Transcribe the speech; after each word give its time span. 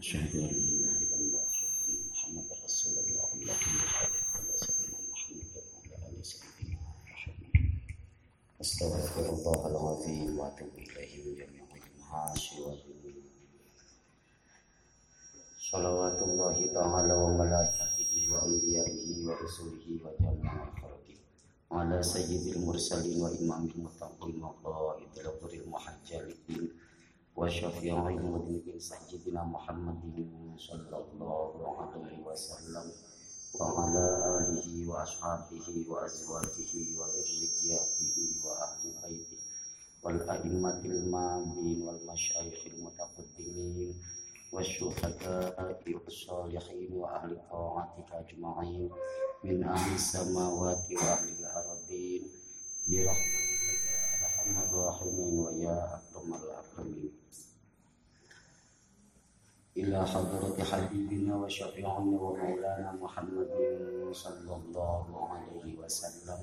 أشهد 0.00 0.34
أن 0.36 0.40
لا 0.40 0.50
إله 0.50 0.98
إلا 1.02 1.16
الله 1.16 1.44
وأن 1.62 1.98
محمد 2.10 2.46
رسول 2.64 2.92
الله 2.98 3.26
اللهم 3.34 3.78
على 4.34 4.52
سيدنا 4.64 4.98
محمد 5.12 5.52
وعلى 5.56 5.96
آل 6.08 6.26
سيدنا 6.26 6.78
محمد 7.12 7.54
أستغفر 8.60 9.24
الله 9.34 9.60
العظيم 9.72 10.38
وأتوب 10.38 10.74
إليه 10.78 11.12
من 11.24 11.34
جميع 11.40 11.64
المعاصي 11.94 12.60
والذنوب 12.60 13.24
صلوات 15.72 16.18
الله 16.22 16.56
تعالى 16.74 17.12
وملائكته 17.14 18.10
وأنبيائه 18.32 19.26
ورسله 19.26 19.86
وجميع 20.04 20.64
خلقه 20.82 21.16
على 21.72 22.02
سيد 22.02 22.56
المرسلين 22.56 23.22
وإمام 23.22 23.62
المتقين 23.74 24.42
وقائد 24.42 25.08
الغر 25.18 25.52
المحجلين 25.52 26.70
وشفيع 27.38 28.08
المذنبين 28.08 28.78
سيدنا 28.78 29.44
محمد 29.44 30.28
صلى 30.58 30.96
الله 31.12 31.76
عليه 31.80 32.18
وسلم 32.26 32.92
وعلى 33.60 34.04
آله 34.38 34.88
وأصحابه 34.90 35.66
وأزواجه 35.88 36.72
وذرياته 36.98 38.16
وأهل 38.44 38.82
بيته 39.08 39.38
والأئمة 40.02 40.80
الماضين 40.84 41.82
والمشايخ 41.82 42.66
المتقدمين 42.66 44.00
والشهداء 44.52 45.82
والصالحين 45.94 46.92
وأهل 46.92 47.40
طاعتك 47.50 48.12
أجمعين 48.12 48.90
من 49.44 49.64
أهل 49.64 49.94
السماوات 49.94 50.84
وأهل 50.92 51.28
الأرضين 51.38 52.22
برحمتك 52.88 53.54
يا 53.90 54.24
أرحم 54.24 54.58
الراحمين 54.58 55.38
ويا 55.38 55.94
أكرم 55.96 56.34
الأكرمين 56.34 57.17
إلى 59.78 60.06
حضرة 60.06 60.56
حبيبنا 60.70 61.36
وشفيعنا 61.36 61.98
ومولانا 62.24 62.90
محمد 63.02 63.50
صلى 64.12 64.52
الله 64.60 65.04
عليه 65.32 65.78
وسلم 65.84 66.38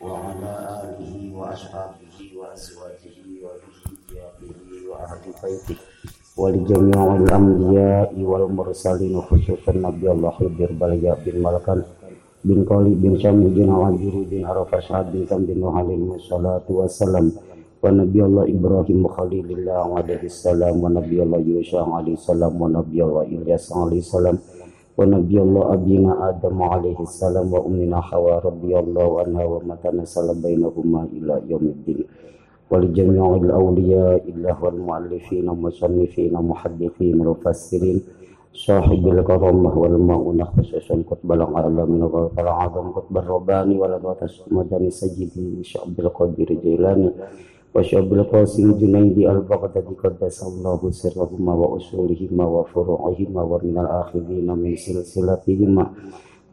وعلى 0.00 0.50
آله 0.84 1.36
وأصحابه 1.36 2.16
وأزواجه 2.38 3.16
وذرياته 3.44 4.88
وأهل 4.90 5.20
بيته 5.42 5.76
ولجميع 6.36 7.16
الأنبياء 7.16 8.12
والمرسلين 8.30 9.20
خصوصا 9.20 9.72
نبي 9.72 10.10
الله 10.12 10.30
خضر 10.30 10.70
بليا 10.80 11.14
بن 11.26 11.42
ملكان 11.42 11.82
بن 12.44 12.64
قالي 12.64 12.94
بن 12.94 13.18
شام 13.22 13.40
بن 13.56 13.70
عجر 13.70 14.14
بن 14.30 14.44
عرفة 14.44 14.80
سعد 14.88 15.12
بن 15.12 15.24
كم 15.30 15.44
بن 15.46 15.62
عليه 15.76 16.14
الصلاة 16.14 16.66
والسلام 16.68 17.32
ونبي 17.84 18.20
الله 18.24 18.44
إبراهيم 18.56 19.08
خليل 19.08 19.46
الله 19.58 19.86
عليه 19.98 20.22
السلام 20.32 20.74
ونبي 20.84 21.18
الله 21.22 21.38
يوسف 21.38 21.84
عليه 21.88 22.14
السلام 22.20 22.52
ونبي 22.62 22.98
الله 23.04 23.22
إلياس 23.22 23.72
عليه 23.76 23.98
السلام 23.98 24.36
ونبي 24.98 25.36
الله 25.42 25.62
أبينا 25.74 26.12
آدم 26.28 26.62
عليه 26.62 26.98
السلام 27.00 27.46
وأمنا 27.52 28.00
حواء 28.00 28.46
رضي 28.46 28.72
الله 28.78 29.08
عنها 29.20 29.44
ومتى 29.44 29.90
سلام 30.04 30.38
بينهما 30.42 31.00
إلى 31.12 31.34
يوم 31.52 31.64
الدين 31.76 32.04
ولجميع 32.70 33.24
الأولياء 33.36 34.22
الله 34.32 34.56
والمؤلفين 34.64 35.48
والمصنفين 35.48 36.32
محدثين 36.32 37.16
ومفسرين 37.20 37.98
صاحب 38.54 39.08
الكرامة 39.08 39.78
والمؤونة 39.78 40.44
خصوصا 40.44 41.02
قطب 41.10 41.32
العالمين 41.32 42.02
وغفر 42.02 42.42
العظم 42.42 42.86
قطب 42.90 43.14
الرباني 43.18 43.74
ولدوات 43.78 44.20
مدني 44.50 44.90
سيدي 44.90 45.62
شعب 45.62 46.00
القدير 46.00 46.48
جيلاني 46.62 47.10
وشعب 47.74 48.12
القاسم 48.12 48.78
جنيدي 48.78 49.30
البغدادي 49.30 49.94
قدس 50.02 50.38
الله 50.48 50.80
سرهما 50.90 51.52
وأصولهما 51.54 52.44
وفروعهما 52.54 53.42
ومن 53.42 53.76
الآخرين 53.84 54.48
من 54.62 54.76
سلسلتهما 54.76 55.84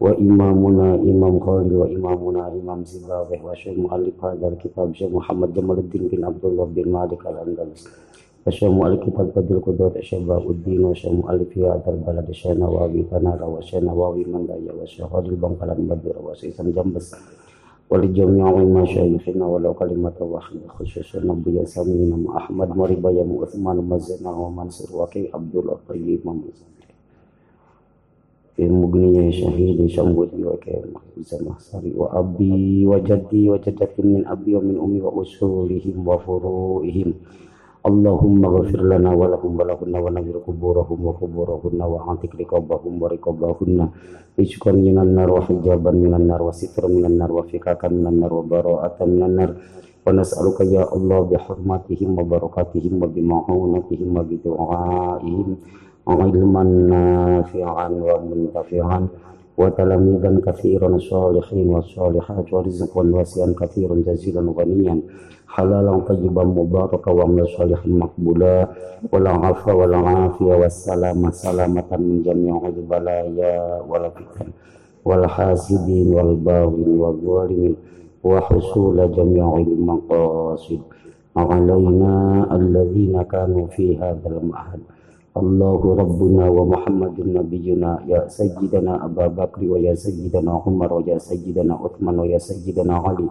وإمامنا 0.01 0.95
إمام 0.95 1.39
خالد 1.39 1.73
وإمامنا 1.73 2.47
إمام 2.47 2.79
زبابه 2.83 3.39
وشيخ 3.45 3.77
مؤلف 3.77 4.25
هذا 4.25 4.47
الكتاب 4.47 4.93
شيخ 4.93 5.09
محمد 5.13 5.53
جمال 5.53 5.77
الدين 5.79 6.07
بن 6.07 6.25
عبد 6.25 6.45
الله 6.45 6.65
بن 6.65 6.91
مالك 6.91 7.21
الأندلس 7.27 7.81
وشيخ 8.47 8.69
مؤلف 8.69 8.99
كتاب 9.05 9.27
بدر 9.35 9.55
القدوة 9.57 9.93
شباب 10.01 10.49
الدين 10.51 10.83
وشيخ 10.85 11.11
مؤلف 11.11 11.57
هذا 11.57 11.89
البلد 11.95 12.31
شيخ 12.31 12.51
نواوي 12.51 13.03
تنار 13.11 13.41
وشيخ 13.49 13.83
نواوي 13.83 14.23
مندايا 14.33 14.73
وشيخ 14.81 15.05
خالد 15.13 15.33
بنقلان 15.41 15.81
بدر 15.91 16.15
وشيخ 16.25 16.61
جنبس 16.61 17.15
ولجميع 17.89 18.55
مشايخنا 18.55 19.45
ولو 19.45 19.73
كلمة 19.73 20.17
واحدة 20.19 20.67
خصوصا 20.67 21.19
نبي 21.19 21.65
سمينا 21.65 22.37
أحمد 22.37 22.69
مريبا 22.77 23.11
يا 23.11 23.25
عثمان 23.41 23.77
مزنا 23.77 24.31
ومنصور 24.31 25.01
وكي 25.03 25.29
عبد 25.33 25.55
الله 25.55 25.77
طيب 25.89 26.19
محمد 26.25 26.55
مغنية 28.59 29.31
شهيد 29.31 29.85
شمودي 29.85 30.45
وكيل 30.45 30.85
محفوظ 30.93 31.47
محصري 31.47 31.93
وأبي 31.97 32.87
وجدي 32.87 33.49
وجدتي 33.49 34.01
من 34.03 34.27
أبي 34.27 34.55
ومن 34.55 34.77
أمي 34.77 35.01
وأصولهم 35.01 36.07
وفروعهم 36.07 37.13
اللهم 37.89 38.45
اغفر 38.45 38.81
لنا 38.93 39.11
ولهم 39.21 39.51
ولهن 39.59 39.93
ونبر 40.05 40.35
قبورهم 40.47 40.99
وقبورهن 41.05 41.79
وعاتق 41.81 42.31
رقابهم 42.41 42.93
ورقابهن 43.01 43.79
رزقا 44.39 44.71
من 44.71 44.97
النار 45.05 45.29
وحجابا 45.37 45.91
من 45.91 46.13
النار 46.13 46.41
وسترا 46.47 46.87
من 46.87 47.05
النار 47.09 47.31
وفكاكا 47.31 47.87
من 47.87 48.05
النار 48.07 48.31
وبراءة 48.33 48.97
من 49.05 49.21
النار 49.23 49.51
ونسألك 50.07 50.59
يا 50.75 50.83
الله 50.95 51.19
بحرماتهم 51.31 52.09
وبركاتهم 52.19 52.93
وبمعونتهم 53.03 54.09
وبدعائهم 54.17 55.47
علما 56.07 56.63
نافعا 56.93 57.87
ومنتفعا 58.07 58.99
وتلاميذا 59.57 60.31
كثيرا 60.47 60.89
صالحين 60.97 61.67
والصالحات 61.69 62.47
ورزقا 62.53 63.03
واسعا 63.15 63.49
كثيرا 63.61 63.95
جزيلا 64.07 64.41
غنيا 64.57 64.95
حلالا 65.47 65.99
طيبا 65.99 66.43
مباركا 66.43 67.11
وعمل 67.11 67.47
صالح 67.57 67.87
مقبولا 67.87 68.67
ولا 69.11 69.29
عفو 69.31 69.71
ولا 69.81 69.97
عافية 69.97 70.53
والسلامة 70.61 71.31
سلامة 71.31 71.89
من 71.91 72.23
جميع 72.23 72.55
البلايا 72.67 73.81
والفتن 73.89 74.47
والحاسدين 75.05 76.07
والباغين 76.13 76.91
والظالمين 77.01 77.75
وحصول 78.23 79.11
جميع 79.11 79.57
المقاصد 79.57 80.79
علينا 81.37 82.13
الذين 82.55 83.21
كانوا 83.21 83.67
في 83.67 83.97
هذا 83.97 84.27
المعهد 84.27 84.79
الله 85.37 85.81
ربنا 86.01 86.49
ومحمد 86.49 87.15
نبينا 87.19 87.99
يا 88.07 88.27
سيدنا 88.27 89.05
أبا 89.05 89.27
بكر 89.27 89.61
ويا 89.71 89.95
سيدنا 89.95 90.51
عمر 90.65 90.93
ويا 90.93 91.17
سيدنا 91.17 91.73
عثمان 91.83 92.19
ويا 92.19 92.37
سيدنا 92.37 92.95
علي 92.95 93.27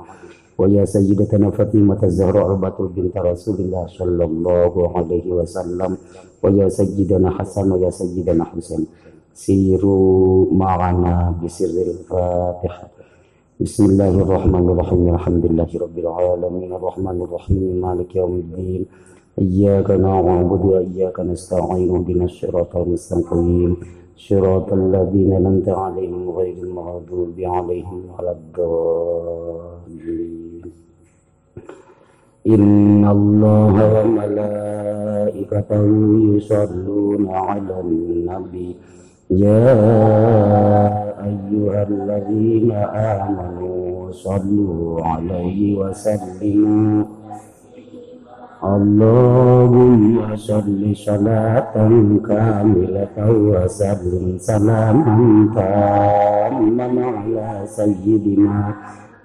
ويا 0.58 0.86
سيدتنا 0.86 1.50
فاطمة 1.50 2.04
الزهراء 2.04 2.52
البتول 2.52 2.88
بنت 2.88 3.18
رسول 3.18 3.56
الله 3.56 3.88
صلى 3.88 4.26
الله 4.26 4.98
عليه 4.98 5.34
وسلم 5.34 5.98
ويا 6.44 6.70
سيدنا 6.70 7.30
حسن 7.38 7.72
ويا 7.72 7.90
سيدنا 7.90 8.44
حسين. 8.44 8.86
سيروا 9.34 10.46
معنا 10.52 11.36
بسر 11.44 11.66
الفاتحة. 11.66 12.88
بسم 13.62 13.86
الله 13.86 14.22
الرحمن 14.24 14.70
الرحيم 14.70 15.16
الحمد 15.16 15.46
لله 15.46 15.68
رب 15.84 15.98
العالمين 15.98 16.74
الرحمن 16.74 17.22
الرحيم 17.22 17.82
مالك 17.82 18.16
يوم 18.16 18.36
الدين. 18.36 18.86
إياك 19.40 19.92
نعبد 19.92 20.66
وإياك 20.66 21.20
نستعين 21.20 21.96
اهدنا 21.96 22.26
الصراط 22.32 22.76
المستقيم. 22.76 23.78
صراط 24.18 24.74
الذين 24.74 25.34
أنعمت 25.34 25.70
عليهم 25.70 26.30
غير 26.30 26.58
المغضوب 26.64 27.40
عليهم 27.40 28.02
ولا 28.14 28.32
الضالين. 28.40 30.45
إن 32.47 33.05
الله 33.09 33.75
وملائكته 34.01 35.85
يصلون 36.37 37.29
على 37.31 37.81
النبي 37.81 38.77
يا 39.31 39.75
أيها 41.25 41.83
الذين 41.91 42.73
آمنوا 42.95 44.11
صلوا 44.13 45.05
عليه 45.05 45.79
وسلموا 45.79 47.05
اللهم 48.65 50.37
صل 50.37 50.93
صلاة 50.97 51.75
كاملة 52.29 53.17
وسلم 53.31 54.39
سلاما 54.39 55.49
تاما 55.55 56.89
على 57.17 57.63
سيدنا 57.67 58.75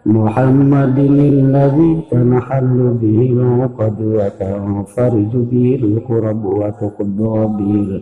محمد 0.06 0.98
الذي 1.00 2.02
تنحل 2.12 2.98
به 3.02 3.20
العقد 3.34 3.98
وتنفرج 4.02 5.32
به 5.52 5.80
الكرب 5.84 6.46
وتقضى 6.46 7.38
به 7.58 8.02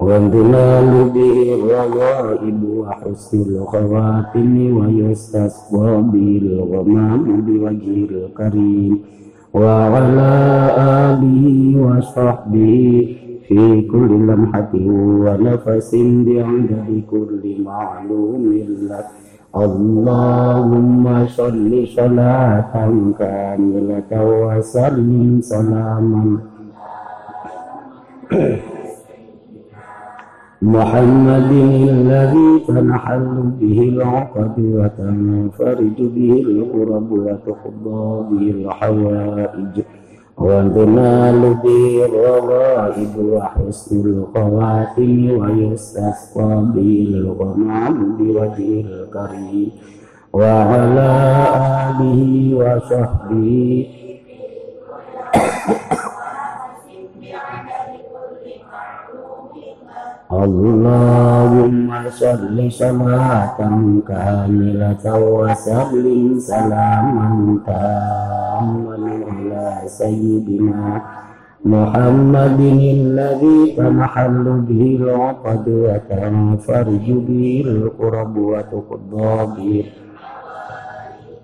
وانتلال 0.00 1.10
به 1.14 1.54
الرغائب 1.58 2.64
وحسن 2.64 3.40
الخواتم 3.56 4.76
ويستسقى 4.76 6.02
به 6.12 6.40
الغمام 6.42 7.40
بوجه 7.40 7.96
الكريم 8.10 8.98
وعلى 9.54 10.32
آله 10.78 11.46
وصحبه 11.86 13.16
في 13.48 13.82
كل 13.82 14.10
لمحة 14.28 14.72
ونفس 15.24 15.94
بعدد 16.26 17.02
كل 17.10 17.42
معلوم 17.64 18.52
لك 18.90 19.19
اللهم 19.51 21.27
صل 21.27 21.87
صلاة 21.87 22.73
كاملة 23.19 24.11
وسلم 24.15 25.41
سلاما. 25.41 26.37
محمد 30.61 31.51
الذي 31.51 32.51
تنحل 32.67 33.27
به 33.59 33.79
العقد 33.93 34.55
وتنفرج 34.59 35.97
به 35.99 36.31
القرب 36.47 37.11
وتقضى 37.11 38.03
به 38.31 38.45
الحوائج. 38.55 39.75
وتنال 40.40 41.54
به 41.54 42.04
الرغائب 42.04 43.14
وحسن 43.32 44.00
الخواتم 44.06 45.30
ويستسقى 45.30 46.52
به 46.74 47.06
الغمام 47.10 48.16
بوجه 48.16 48.80
الكريم 48.80 49.70
وعلى 50.32 51.10
آله 51.88 52.20
وصحبه 52.60 53.86
اللهم 60.32 61.88
صل 62.10 62.72
صلاة 62.72 63.58
كاملة 64.08 65.04
وسلم 65.38 66.38
سلاما 66.38 67.58
تاما 67.66 68.96
على 69.30 69.66
سيدنا 69.86 71.02
محمد 71.64 72.60
الذي 73.00 73.74
تنحل 73.76 74.44
به 74.68 74.98
العقد 75.00 75.64
وتنفرج 75.68 77.06
به 77.28 77.64
القرب 77.66 78.36
وتقضى 78.36 79.34
به 79.56 79.84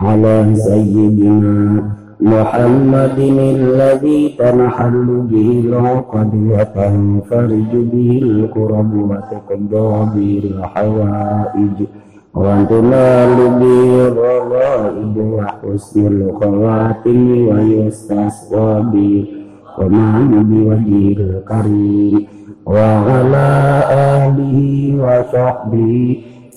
على 0.00 0.54
سيدنا 0.54 1.82
محمد 2.20 3.18
الذي 3.58 4.34
تنحل 4.38 5.06
به 5.30 5.62
العقد 5.64 6.30
وتنفرج 6.34 7.72
به 7.92 8.20
الكرب 8.22 8.94
وتقضى 9.10 9.90
به 10.14 10.42
الحوائج 10.44 11.76
وتنال 12.34 13.36
به 13.60 14.08
الرغائب 14.08 15.16
وحسن 15.16 16.06
الخواتم 16.06 17.48
ويستسقى 17.48 18.84
به 18.92 19.26
ومن 19.78 20.42
بوجه 20.50 21.20
الكريم 21.20 22.26
وعلى 22.66 23.48
آله 23.90 24.58
وصحبه 25.04 26.16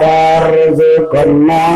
فارزقنا 0.00 1.66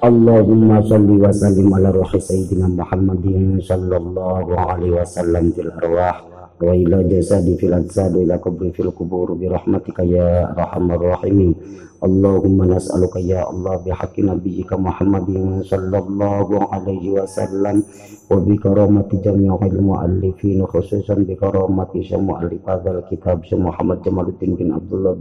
Allahumma 0.00 0.80
salli 0.88 1.20
wa 1.20 1.28
sallim 1.28 1.68
ala 1.76 1.92
ruhi 1.92 2.16
sayyidina 2.18 2.72
Muhammadin 2.72 3.60
sallallahu 3.60 4.48
alaihi 4.58 4.96
wasallam 4.96 5.52
fil 5.52 5.68
arwah 5.76 6.39
wa 6.60 6.76
ila 6.76 7.00
jasadi 7.08 7.56
fil 7.56 7.72
ajsad 7.72 8.12
ila 8.20 8.36
kubri 8.36 8.68
fil 8.76 8.92
kubur 8.92 9.32
bi 9.32 9.48
rahmatika 9.48 10.04
ya 10.04 10.52
arhamar 10.52 11.00
rahimin. 11.00 11.56
Allahumma 12.00 12.64
nas'aluka 12.64 13.20
ya 13.20 13.44
Allah 13.44 13.76
bi 13.84 13.92
haqqi 13.92 14.24
nabiyyika 14.24 14.72
Muhammadin 14.80 15.60
sallallahu 15.68 16.72
alaihi 16.72 17.12
wasallam 17.12 17.84
wa 18.32 18.40
bi 18.40 18.56
karamati 18.56 19.20
jami'il 19.20 19.80
muallifin 19.84 20.64
khususan 20.64 21.28
bi 21.28 21.36
karamati 21.36 22.00
muallif 22.16 22.64
hadzal 22.64 23.04
kitab 23.08 23.44
Muhammad 23.52 24.00
Jamaluddin 24.00 24.56
bin 24.56 24.72
Abdullah 24.72 25.12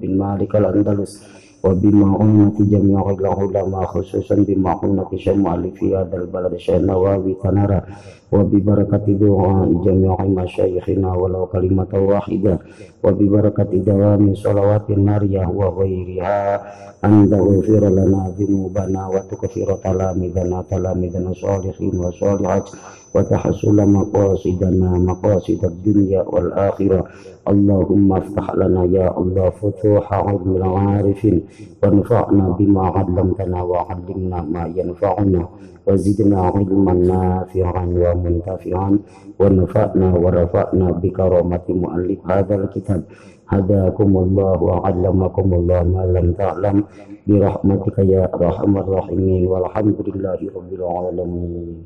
al-Andalus 1.63 1.79
وبمعونة 1.79 2.55
جميع 2.59 3.09
العلماء 3.09 3.85
خصوصا 3.85 4.35
بمعونة 4.35 5.09
شيخ 5.15 5.35
في 5.79 5.95
هذا 5.95 6.17
البلد 6.17 6.53
الشيخ 6.53 6.75
النووي 6.75 7.35
فنرى 7.43 7.81
وببركة 8.31 9.05
دعاء 9.07 9.73
جميع 9.85 10.17
مشايخنا 10.21 11.13
ولو 11.15 11.45
كلمة 11.45 11.87
واحدة. 11.93 12.59
وببركة 13.03 13.63
دوام 13.63 14.35
صلوات 14.35 14.89
النارية 14.89 15.47
وغيرها 15.47 16.61
أن 17.05 17.29
تغفر 17.29 17.89
لنا 17.89 18.33
ذنوبنا 18.39 19.07
وتكفر 19.07 19.75
تلامذنا 19.83 20.63
تلامذنا 20.71 21.29
الصالحين 21.29 21.95
والصالحات 21.95 22.69
وتحصل 23.15 23.77
مقاصدنا 23.97 24.89
مقاصد 25.09 25.61
الدنيا 25.65 26.21
والآخرة. 26.33 27.01
اللهم 27.49 28.13
افتح 28.13 28.45
لنا 28.55 28.83
يا 28.85 29.07
الله 29.17 29.49
فتوح 29.49 30.13
علم 30.13 30.55
العارفين 30.55 31.41
وانفعنا 31.83 32.45
بما 32.59 32.83
علمتنا 32.95 33.59
وعلمنا 33.63 34.39
ما 34.53 34.63
ينفعنا 34.75 35.47
وزدنا 35.87 36.39
علما 36.41 36.93
نافعا 36.93 37.85
ومنتفعا 38.03 38.99
ونفعنا 39.39 40.09
ورفعنا 40.23 40.87
بكرامة 40.91 41.65
مؤلف 41.69 42.19
هذا 42.31 42.55
الكتاب. 42.55 43.01
هداكم 43.49 44.17
الله 44.17 44.63
وعلمكم 44.63 45.47
الله 45.53 45.83
ما 45.83 46.03
لم 46.05 46.27
تعلم. 46.33 46.83
برحمتك 47.27 47.97
يا 47.99 48.23
أرحم 48.33 48.77
الراحمين. 48.77 49.47
والحمد 49.47 49.97
لله 50.07 50.39
رب 50.55 50.71
العالمين. 50.79 51.77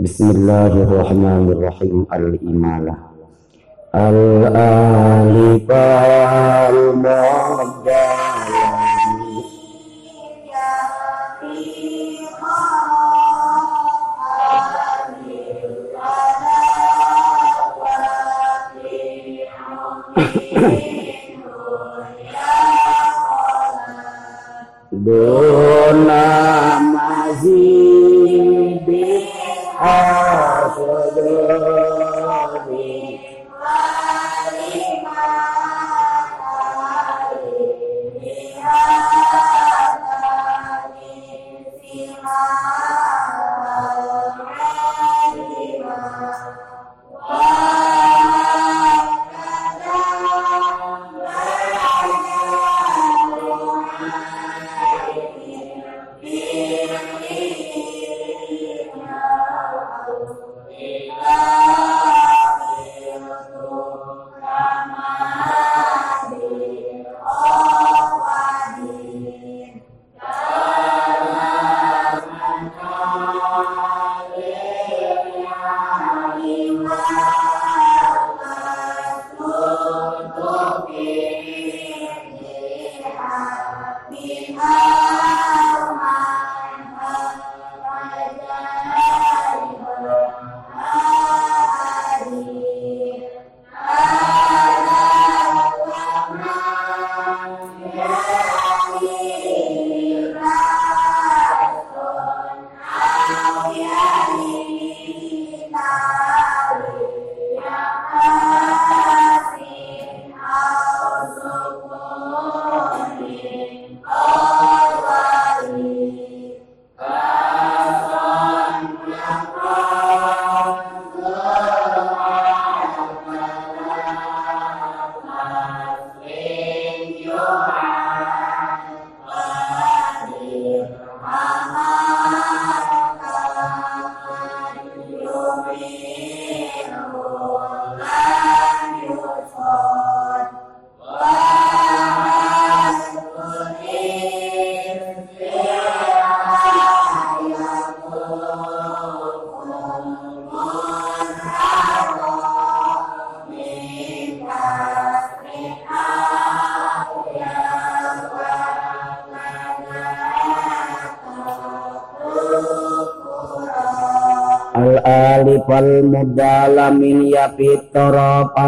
Bismillahirrahmanirrahim. 0.00 2.08
Al-Imalah. 2.08 3.12
Al-Alifal 3.92 5.76
Mu'adalani 7.04 8.80
Dona 25.04 26.24
Ah, 29.82 30.74
Father. 30.76 31.89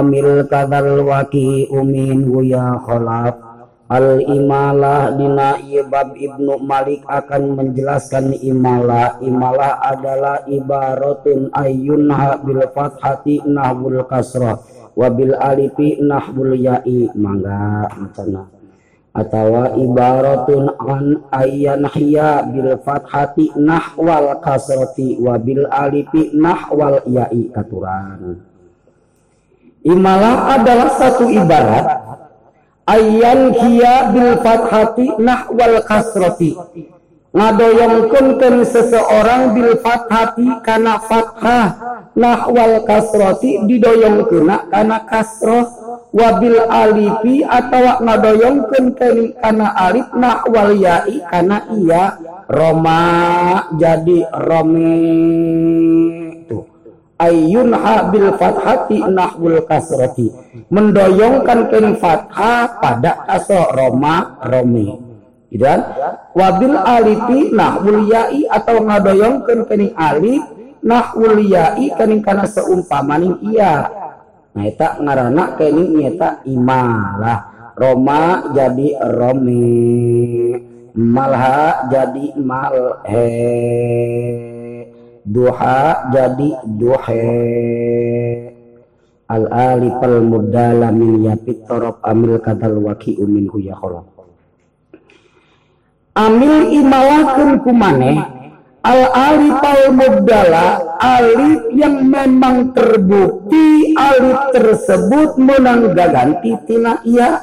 Amil 0.02 0.42
kadal 0.50 1.06
waki 1.06 1.70
umin 1.70 2.26
ya 2.42 2.74
kholaf 2.82 3.52
al 3.92 4.18
imalah 4.24 5.14
dina 5.14 5.60
ibab 5.62 6.16
ibnu 6.16 6.58
malik 6.64 7.04
akan 7.04 7.60
menjelaskan 7.60 8.32
imalah. 8.40 9.20
Imalah 9.20 9.84
adalah 9.84 10.42
ibaratun 10.48 11.52
ayunha 11.52 12.40
bil 12.40 12.64
fathati 12.72 13.44
nahbul 13.44 14.02
kasrah 14.08 14.58
wabil 14.96 15.36
alifi 15.36 16.00
nahbul 16.00 16.56
ya'i. 16.56 17.12
Mangga 17.12 17.92
macana 17.94 18.48
atau 19.12 19.76
ibaratun 19.76 20.72
an 20.80 21.84
hiya 21.92 22.48
bil 22.48 22.72
fathati 22.80 23.52
nahwal 23.60 24.40
kasrati 24.40 25.20
wa 25.20 25.36
bil 25.36 25.68
alifi 25.68 26.32
nahwal 26.32 27.04
ya'i. 27.04 27.52
Katuran 27.52 28.51
imalah 29.86 30.58
adalah 30.58 30.90
satu 30.96 31.30
ibarat. 31.30 31.86
Ayyan 32.82 33.54
kia 33.54 34.10
bil 34.10 34.42
fathati 34.42 35.14
nahwal 35.22 35.86
kasrati. 35.86 36.58
Ngadoyongkeun 37.32 38.66
seseorang 38.68 39.56
bil 39.56 39.78
fathati 39.80 40.60
kana 40.66 41.00
fathah 41.00 41.66
nahwal 42.18 42.82
kasrati 42.84 43.62
didoyongkeun 43.70 44.50
kana 44.70 45.06
kasroh. 45.06 45.66
Wabil 46.12 46.60
alifi 46.68 47.40
atau 47.40 48.04
ngadoyongkeun 48.04 49.40
kana 49.40 49.72
alif 49.78 50.12
nahwal 50.12 50.76
ya'i 50.76 51.24
kana 51.24 51.72
iya. 51.72 52.20
Roma 52.52 53.64
jadi 53.80 54.28
romi 54.44 56.21
tuh 57.16 57.24
ayun 57.24 57.70
bil 58.10 58.28
fathati 58.36 58.98
nahwul 59.06 59.62
kasrati. 59.68 60.32
Mendoyongkan 60.72 61.68
kini 61.70 61.96
fathah 62.00 62.80
pada 62.80 63.24
kasroh 63.28 63.70
roma 63.72 64.40
romi 64.42 65.12
dan 65.52 65.84
wabil 66.32 66.72
alifi 66.80 67.52
nahwul 67.52 68.08
ya'i 68.08 68.48
atau 68.48 68.80
ngadoyongkeun 68.80 69.68
kening 69.68 69.92
alif 70.00 70.40
nahwul 70.80 71.36
ya'i 71.44 71.92
kening 71.92 72.24
kana 72.24 72.48
seumpamaning 72.48 73.36
iya 73.44 73.84
nah 74.52 74.64
eta 74.68 75.00
ngaranna 75.00 75.56
kening 75.60 75.96
nyata 75.96 76.40
imalah. 76.48 77.52
Roma 77.72 78.52
jadi 78.52 79.00
romi 79.00 80.52
malha 80.92 81.88
jadi 81.88 82.36
malhe 82.36 83.32
duha 85.24 86.10
jadi 86.10 86.48
duhe. 86.66 87.26
Al 89.32 89.48
alifal 89.48 90.20
mudala 90.20 90.92
min 90.92 91.24
yapit 91.24 91.64
torob 91.64 92.04
amil 92.04 92.36
kadal 92.44 92.76
waki 92.84 93.16
umin 93.16 93.48
huya 93.48 93.78
amil 96.12 96.68
imalakeun 96.68 97.64
ku 97.64 97.72
maneh 97.72 98.20
al 98.84 99.00
alifal 99.14 99.94
mubdala 99.94 100.98
alif 101.00 101.72
yang 101.72 102.04
memang 102.04 102.76
terbukti 102.76 103.96
alif 103.96 104.52
tersebut 104.52 105.40
menang 105.40 105.94
ganti 105.96 106.52
tina 106.68 107.00
iya 107.06 107.40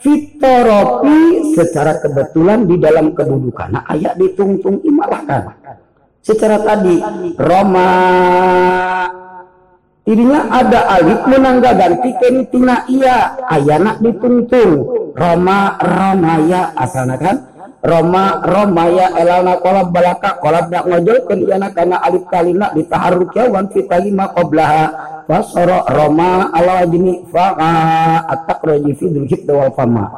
fitoropi 0.00 1.52
secara 1.52 2.00
kebetulan 2.00 2.64
di 2.64 2.80
dalam 2.80 3.12
kedudukan. 3.12 3.68
Nah, 3.68 3.84
ayat 3.84 4.16
ditungtung 4.16 4.80
imalahkan 4.80 5.59
secara 6.20 6.60
tadi 6.62 7.00
Roma. 7.36 7.88
Ininya 10.08 10.42
ada 10.48 10.80
alif 10.96 11.20
menangga 11.28 11.70
ganti 11.76 12.10
tina 12.50 12.82
iya. 12.90 13.36
Ayana 13.46 14.00
ditungtung 14.00 14.88
Roma 15.14 15.76
Romaya 15.78 16.72
asalnya 16.74 17.16
kan? 17.20 17.36
Roma 17.80 18.44
Roma 18.44 18.92
ya 18.92 19.08
elana 19.16 19.56
kolab 19.56 19.88
balaka 19.88 20.36
kolab 20.36 20.68
nak 20.68 20.84
ngojol 20.84 21.24
kendiana 21.24 21.72
karena 21.72 21.96
alif 22.04 22.28
kalina 22.28 22.68
ditaharuk 22.76 23.32
ya 23.32 23.48
wan 23.48 23.72
fitalima 23.72 24.28
qoblaha 24.36 24.84
fasara 25.24 25.88
Roma 25.88 26.52
ala 26.52 26.84
wajini 26.84 27.24
fa'a 27.32 27.72
atak 28.28 28.60
roji 28.68 28.92
fi 28.92 29.06
dulhid 29.08 29.48
wal 29.48 29.72
fama 29.72 30.12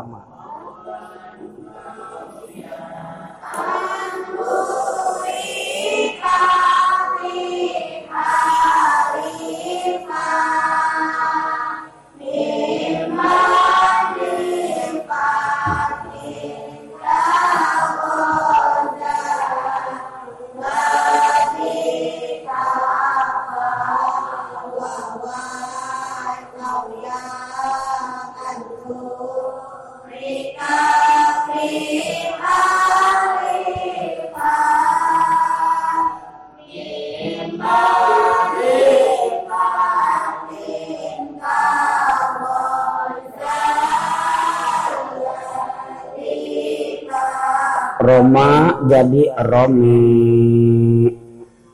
Roma 48.03 48.83
jadi 48.91 49.31
Romi 49.47 51.07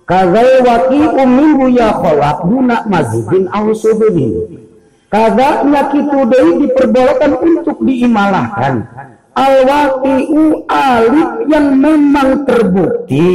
Kazal 0.04 0.64
waki 0.64 1.00
umin 1.16 1.72
ya 1.72 1.96
kholak 1.96 2.44
guna 2.44 2.84
mazidin 2.88 3.48
au 3.52 3.72
subudin 3.72 4.58
Kaga 5.08 5.64
nyakitu 5.64 6.18
deui 6.28 6.68
diperbolehkan 6.68 7.32
untuk 7.40 7.80
diimalahkan. 7.80 8.74
Al 9.32 9.54
waqi'u 9.64 10.68
alif 10.68 11.30
yang 11.48 11.80
memang 11.80 12.44
terbukti. 12.44 13.28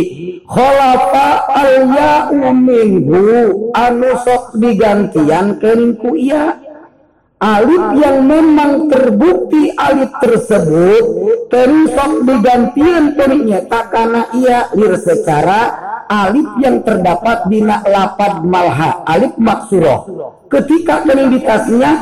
Kholafa 0.45 1.49
al 1.49 1.73
ya'u 1.89 2.53
minhu 2.53 3.25
anu 3.73 4.09
sok 4.21 4.53
digantian 4.61 5.57
kenku 5.57 6.13
iya 6.13 6.61
alif 7.43 7.83
yang 7.99 8.23
memang 8.23 8.87
terbukti 8.87 9.75
alif 9.75 10.15
tersebut 10.23 11.03
terisok 11.51 12.23
digantian 12.23 13.11
tak 13.67 13.91
karena 13.91 14.31
ia 14.31 14.71
lir 14.79 14.95
secara 14.95 15.75
alif 16.07 16.47
yang 16.63 16.79
terdapat 16.87 17.51
di 17.51 17.59
lapad 17.67 18.47
malha 18.47 19.03
alif 19.03 19.35
maksuroh. 19.35 20.07
Ketika 20.47 21.03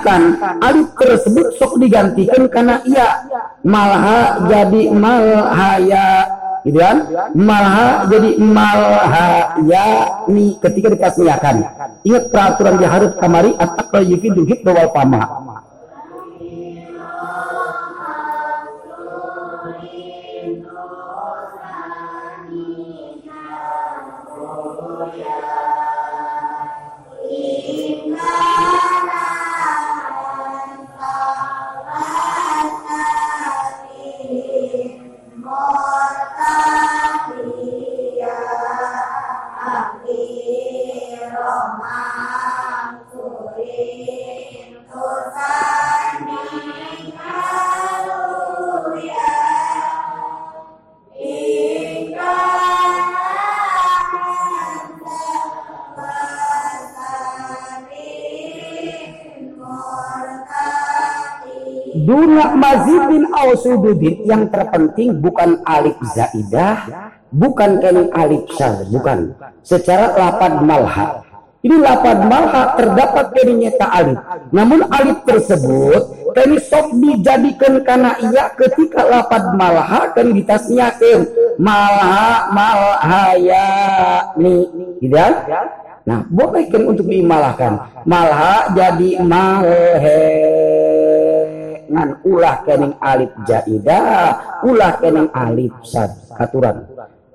kan 0.06 0.38
alif 0.62 0.94
tersebut 0.94 1.58
sok 1.58 1.82
digantikan 1.82 2.46
karena 2.46 2.78
ia 2.86 3.26
malha 3.66 4.46
jadi 4.46 4.94
malhaya 4.94 6.30
gitu 6.66 6.78
kan? 6.78 6.98
Malha 7.34 8.06
jadi 8.06 8.30
malhaya 8.38 9.86
nih 10.30 10.58
ketika 10.62 10.88
ditasniakan 10.94 11.56
ingat 12.06 12.24
peraturan 12.30 12.76
di 12.78 12.86
harus 12.86 13.12
kamari 13.18 13.52
atau 13.58 14.02
yufidu 14.02 14.46
hibdu 14.46 14.70
wal 14.70 14.90
fama. 14.94 15.22
Duna 28.12 28.51
ausududin 63.82 64.16
yang 64.30 64.44
terpenting 64.54 65.18
bukan 65.18 65.58
alif 65.66 65.98
zaidah, 66.14 66.86
bukan 67.34 67.82
kening 67.82 68.10
alif 68.14 68.46
syal, 68.54 68.86
bukan. 68.94 69.34
Secara 69.66 70.14
lapad 70.14 70.62
malha. 70.62 71.26
Ini 71.62 71.78
lapad 71.78 72.26
malha 72.26 72.74
terdapat 72.74 73.26
dari 73.38 73.54
nyata 73.54 73.88
alif. 73.90 74.20
Namun 74.54 74.86
alif 74.90 75.22
tersebut 75.26 76.02
kini 76.34 76.58
sok 76.62 76.96
dijadikan 76.98 77.82
karena 77.86 78.18
ia 78.22 78.50
ketika 78.54 79.06
lapad 79.06 79.58
malha 79.58 80.10
kan 80.14 80.30
ditasnyakan 80.30 81.20
malha 81.58 82.50
malhaya 82.54 83.70
nih, 84.38 84.66
tidak? 85.02 85.34
Nah, 86.02 86.26
bolehkan 86.34 86.90
untuk 86.90 87.06
diimalahkan. 87.06 87.78
Malha 88.10 88.74
jadi 88.74 89.22
malhe 89.22 90.26
ngan 91.92 92.10
ulah 92.24 92.64
kening 92.64 92.96
alif 93.04 93.32
jaidah 93.44 94.40
ulah 94.64 94.96
kening 95.04 95.28
alif 95.36 95.76
sad. 95.84 96.12
Aturan. 96.40 96.88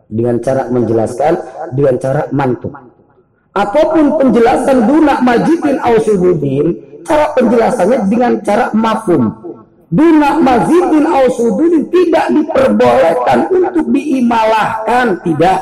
Dengan 0.08 0.38
cara 0.40 0.70
menjelaskan 0.72 1.34
dengan 1.76 1.94
cara 2.00 2.22
mantuk. 2.32 2.72
Apa 3.52 3.82
pun 3.92 4.16
penjelasan 4.20 4.86
duna 4.88 5.20
majidin 5.20 5.76
ausubudin 5.82 6.66
cara 7.04 7.36
penjelasannya 7.36 7.98
dengan 8.08 8.32
cara 8.40 8.72
mafum. 8.72 9.30
Duna 9.86 10.42
mazidin 10.42 11.06
ausudin 11.06 11.86
tidak 11.94 12.26
diperbolehkan 12.34 13.38
untuk 13.52 13.86
diimalahkan 13.94 15.22
tidak. 15.22 15.58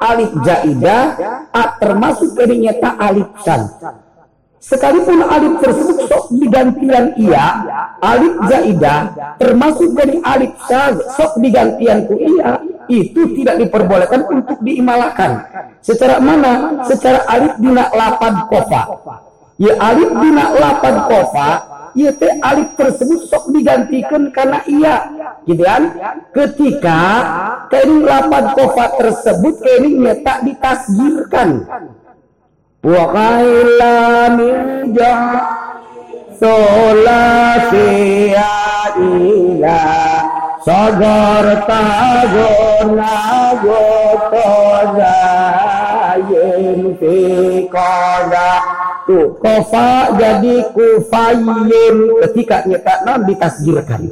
Alif 0.00 0.32
jaidah 0.40 1.12
termasuk 1.76 2.32
keringnya 2.32 2.72
alif 2.96 3.28
san 3.44 3.68
Sekalipun 4.60 5.24
alif 5.24 5.56
tersebut 5.64 6.04
sok 6.04 6.36
digantian 6.36 7.16
ia, 7.16 7.64
alif 8.04 8.36
zaidah 8.44 9.08
termasuk 9.40 9.96
dari 9.96 10.20
alif 10.20 10.52
syaz 10.68 11.00
sok 11.16 11.40
digantian 11.40 12.04
ku 12.04 12.12
ia, 12.20 12.60
itu 12.92 13.40
tidak 13.40 13.56
diperbolehkan 13.56 14.20
untuk 14.28 14.60
diimalakan. 14.60 15.48
Secara 15.80 16.20
mana? 16.20 16.84
Secara 16.84 17.24
alif 17.24 17.56
dina 17.56 17.88
lapad 17.88 18.52
kofa. 18.52 18.82
Ya 19.56 19.80
alif 19.80 20.12
dina 20.20 20.52
lapad 20.52 21.08
kofa, 21.08 21.50
ya 21.96 22.12
teh 22.12 22.36
alif 22.44 22.68
tersebut 22.76 23.32
sok 23.32 23.56
digantikan 23.56 24.28
karena 24.28 24.60
ia, 24.68 24.96
gitu 25.48 25.64
kan? 25.64 25.82
Ketika 26.36 27.00
kering 27.72 28.04
lapad 28.04 28.52
kofa 28.52 28.92
tersebut 29.00 29.56
keringnya 29.64 30.20
tak 30.20 30.44
ditasgirkan 30.44 31.64
wa 32.80 33.12
qaila 33.12 33.96
min 34.40 34.96
solasiya 36.40 38.48
ila 38.96 39.84
sagar 40.64 41.60
tagona 41.68 43.16
gotoza 43.60 45.20
yen 46.32 46.96
fi 46.96 47.68
kofa 49.40 49.88
jadi 50.16 50.64
kufayin. 50.72 51.96
Ketika 52.24 52.64
nyetak 52.64 53.04
ditasgirkan 53.28 54.08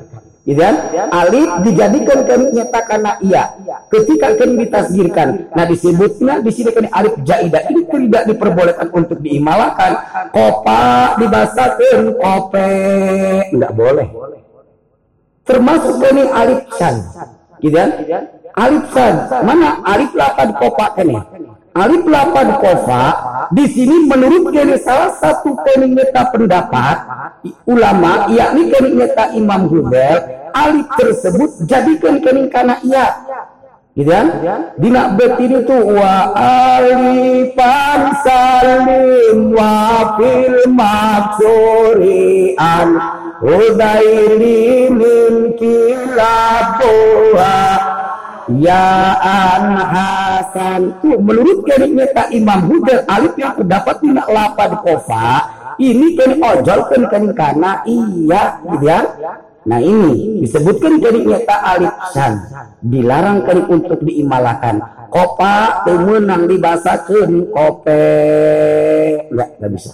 gitu 0.49 0.61
kan? 0.65 0.75
Alif 1.13 1.51
dijadikan 1.69 2.25
kami 2.25 2.57
nyatakan 2.57 3.05
iya. 3.21 3.53
Ketika 3.93 4.33
kami 4.33 4.65
ditasgirkan, 4.65 5.53
nah 5.53 5.69
disebutnya 5.69 6.41
di 6.41 6.51
sini 6.53 6.73
kami 6.73 6.89
alif 6.89 7.15
jaidah. 7.21 7.69
Ini 7.69 7.85
tidak 7.85 8.23
diperbolehkan 8.33 8.89
untuk 8.89 9.21
diimalakan. 9.21 9.93
Kopa 10.33 11.21
dibasakan 11.21 12.17
kope, 12.17 12.73
tidak 13.53 13.73
boleh. 13.77 14.09
Termasuk 15.45 15.95
kami 16.01 16.23
alif 16.33 16.61
san, 16.77 16.97
gitu 17.61 17.77
kan? 17.77 17.91
Alif 18.57 18.85
san, 18.93 19.15
mana 19.45 19.85
alif 19.85 20.13
lapan 20.17 20.49
kopa 20.57 20.97
kami? 20.97 21.17
Alif 21.79 22.03
lapan 22.11 22.59
kofa 22.59 23.05
di 23.55 23.65
sini 23.71 24.11
menurut 24.11 24.51
kami 24.51 24.75
salah 24.83 25.15
satu 25.15 25.55
peningeta 25.63 26.27
pendapat 26.35 26.97
ulama 27.71 28.27
yakni 28.35 28.67
peningeta 28.67 29.31
Imam 29.39 29.71
Hudel 29.71 30.38
alif 30.55 30.89
tersebut 30.97 31.51
jadikan 31.69 32.23
kening 32.23 32.49
karena 32.49 32.81
iya 32.85 33.07
gitu 33.99 34.15
kan? 34.15 34.31
Dina 34.79 35.19
betin 35.19 35.59
itu 35.59 35.75
wa 35.91 36.31
alifan 36.79 38.15
salim 38.23 39.51
wa 39.51 40.15
fil 40.15 40.71
maksurian 40.71 42.55
udaili 43.43 44.87
min 44.95 45.59
kilabuha 45.59 47.59
ya 48.55 49.19
an 49.19 49.83
hasan. 49.83 50.95
Tuh 51.03 51.19
menurut 51.19 51.67
keringnya 51.67 52.07
tak 52.15 52.31
imam 52.31 52.71
hudel 52.71 53.03
alif 53.11 53.35
yang 53.35 53.59
terdapat 53.59 53.99
dina 53.99 54.23
lapad 54.31 54.79
kofa 54.87 55.59
ini 55.83 56.15
kan 56.15 56.39
ojol 56.39 56.87
kan 56.87 57.03
kening 57.11 57.35
karena 57.35 57.83
iya. 57.83 58.63
Gitu 58.63 58.87
ya 58.87 59.03
Nah 59.69 59.85
ini 59.85 60.41
disebutkan 60.41 60.97
jadi 60.97 61.29
nyata 61.29 61.57
alifsan 61.77 62.33
dilarang 62.81 63.45
kali 63.45 63.63
untuk 63.69 64.01
diimalakan. 64.01 64.81
Kopa 65.13 65.85
temenang 65.85 66.49
dibasakan 66.49 67.53
kope 67.53 68.05
enggak 69.29 69.49
enggak 69.61 69.71
bisa. 69.77 69.93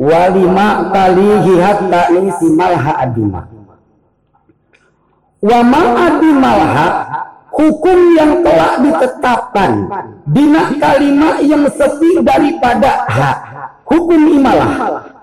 Walima 0.00 0.90
kali 0.90 1.54
hatta 1.62 2.02
ini 2.18 2.30
si 2.34 2.46
malha 2.50 2.92
adima. 2.98 3.46
Wa 5.38 5.60
ma 5.62 5.82
adimalha 6.10 6.86
hukum 7.54 7.98
yang 8.18 8.42
telah 8.42 8.82
ditetapkan 8.82 9.72
dina 10.26 10.74
kalimat 10.82 11.46
yang 11.46 11.62
sepi 11.70 12.26
daripada 12.26 13.06
hak 13.06 13.38
hukum 13.86 14.20
imalah 14.34 14.70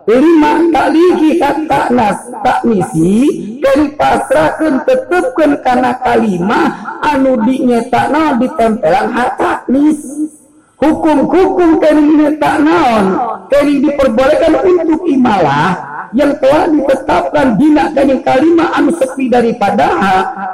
lima 0.08 0.72
kali 0.72 1.06
kita 1.20 1.68
tak 1.68 2.60
misi 2.64 3.28
dan 3.60 3.92
pasrahkan 4.00 4.88
tetepkan 4.88 5.60
karena 5.60 5.92
kalimah 6.00 6.68
anu 7.04 7.36
dinyetakna 7.44 8.40
ditempelan 8.40 9.12
hak 9.12 9.68
misi 9.68 10.32
hukum-hukum 10.78 11.82
kini 11.82 12.38
tak 12.38 12.62
naon. 12.62 13.06
Kini 13.50 13.84
diperbolehkan 13.84 14.54
untuk 14.62 15.02
imalah 15.10 15.76
yang 16.16 16.38
telah 16.40 16.72
ditetapkan 16.72 17.60
dina 17.60 17.92
dan 17.92 18.24
kalimat 18.24 18.70
anu 18.80 18.96
sepi 18.96 19.28
daripada 19.28 19.88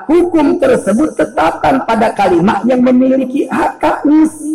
hukum 0.10 0.58
tersebut 0.58 1.14
tetapkan 1.14 1.84
pada 1.86 2.10
kalimat 2.18 2.66
yang 2.66 2.82
memiliki 2.82 3.46
hak 3.52 3.78
taknis 3.78 4.53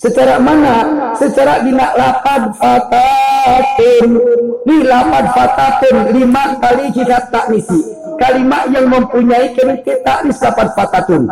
secara 0.00 0.40
mana? 0.40 0.76
Secara 1.12 1.60
dina 1.60 1.92
lapad 1.92 2.56
fatatun 2.56 4.08
di 4.64 4.76
lapad 4.80 5.24
fatatun 5.36 5.96
lima 6.16 6.56
kali 6.56 6.88
kita 6.96 7.28
taknisi 7.28 8.00
kalimat 8.20 8.68
yang 8.68 8.92
mempunyai 8.92 9.56
kerikit 9.56 10.04
taknis 10.04 10.36
lapad 10.44 10.76
fatatun 10.76 11.24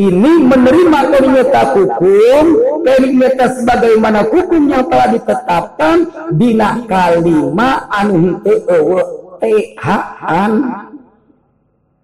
ini 0.00 0.32
menerima 0.40 1.00
kalimat 1.12 1.52
hukum 1.76 2.46
kalimat 2.80 3.36
sebagaimana 3.60 4.24
hukum 4.24 4.72
yang 4.72 4.88
telah 4.88 5.08
ditetapkan 5.12 5.96
dina 6.32 6.80
kalimat 6.88 7.84
anu 7.92 8.40
tehaan 9.40 10.52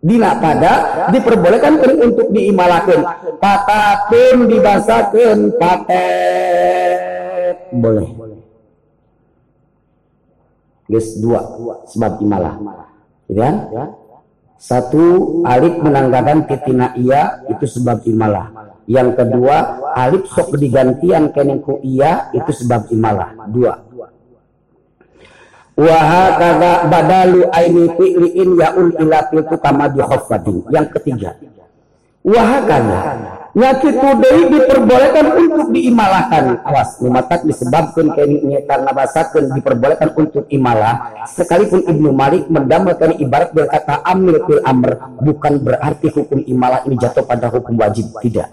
dina 0.07 0.38
pada 0.38 0.73
diperbolehkan 1.11 1.83
untuk 1.99 2.31
diimalakan. 2.31 3.03
Patatun 3.42 4.47
dibasakan 4.47 5.59
patet. 5.59 7.57
Boleh. 7.75 8.07
Guys 10.87 11.19
dua 11.19 11.42
sebab 11.90 12.23
imalah. 12.23 12.55
Kan? 13.27 13.55
Satu 14.57 15.42
alif 15.45 15.83
menanggakan 15.83 16.47
titina 16.47 16.95
iya 16.95 17.42
itu 17.51 17.66
sebab 17.66 18.07
imalah. 18.07 18.55
Yang 18.87 19.19
kedua 19.19 19.83
alif 19.99 20.31
sok 20.31 20.55
digantian 20.62 21.35
kenengku 21.35 21.83
iya 21.83 22.31
itu 22.31 22.55
sebab 22.55 22.87
imalah. 22.95 23.35
Dua 23.51 23.75
Wahakada 25.77 26.89
badalu 26.89 27.45
aini 27.53 27.85
fi'liin 28.01 28.57
yaul 28.57 28.97
ila 28.97 29.29
filtu 29.29 29.61
kama 29.61 29.93
bihofatin. 29.93 30.65
Yang 30.73 30.87
ketiga. 30.97 31.37
Wahakada. 32.25 32.99
Nyakitu 33.57 34.09
deui 34.21 34.43
diperbolehkan 34.53 35.27
untuk 35.37 35.73
diimalahkan. 35.73 36.61
Awas, 36.65 37.01
nimatak 37.01 37.45
disebabkan 37.45 38.12
kayaknya 38.12 38.65
karena 38.69 38.91
basakan 38.93 39.53
diperbolehkan 39.53 40.12
untuk 40.17 40.45
imalah. 40.53 41.25
Sekalipun 41.29 41.85
Ibnu 41.85 42.12
Malik 42.12 42.49
mendamaikan 42.53 43.17
ibarat 43.17 43.53
berkata 43.53 44.01
amil 44.05 44.45
fil 44.45 44.61
amr. 44.65 44.97
Bukan 45.21 45.61
berarti 45.61 46.09
hukum 46.12 46.41
imalah 46.45 46.85
ini 46.89 47.01
jatuh 47.01 47.25
pada 47.25 47.53
hukum 47.53 47.77
wajib. 47.81 48.12
Tidak. 48.21 48.49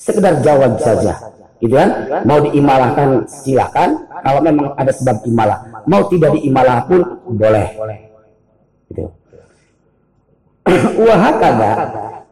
Sekedar 0.00 0.40
jawab 0.40 0.80
saja 0.80 1.41
gitu 1.62 1.78
kan? 1.78 2.10
Mau 2.26 2.42
diimalahkan 2.42 3.22
silakan. 3.30 4.10
Kalau 4.22 4.42
memang 4.42 4.74
ada 4.74 4.90
sebab 4.90 5.22
imalah. 5.26 5.62
Mau 5.86 6.02
tidak 6.10 6.34
diimalah 6.34 6.82
pun 6.90 7.22
boleh. 7.30 7.78
Gitu. 8.90 9.06
Wahakada 11.06 11.70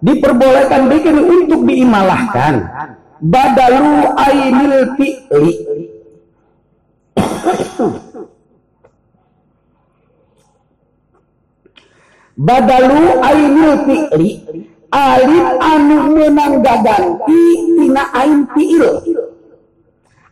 diperbolehkan 0.03 0.91
bikin 0.91 1.17
untuk 1.23 1.63
diimalahkan. 1.67 2.67
Badalu 3.21 4.11
ainil 4.19 4.97
fi'li. 4.99 5.55
Badalu 12.51 13.03
ainil 13.23 13.77
fi'li. 13.87 14.31
Alif 14.91 15.49
anu 15.63 16.19
menang 16.19 16.67
gaganti 16.67 17.39
tina 17.79 18.11
ain 18.11 18.43
fi'il 18.51 18.83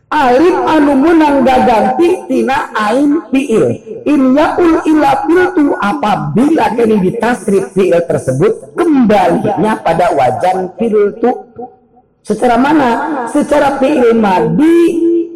alif 0.09 0.57
anu 0.65 0.93
menang 0.97 1.45
gaganti 1.45 2.25
tina 2.25 2.73
ain 2.73 3.21
fi'il. 3.29 3.65
In 4.09 4.33
yaul 4.33 4.81
ila 4.89 5.11
tu 5.29 5.65
apabila 5.77 6.65
kini 6.73 6.97
ditasrif 7.05 7.69
fi'il 7.77 8.01
tersebut 8.09 8.73
kembalinya 8.73 9.77
pada 9.85 10.09
wajan 10.17 10.73
tu 11.21 11.31
secara 12.25 12.57
mana? 12.57 12.89
Secara 13.29 13.77
fi'il 13.77 14.17
madi 14.17 14.77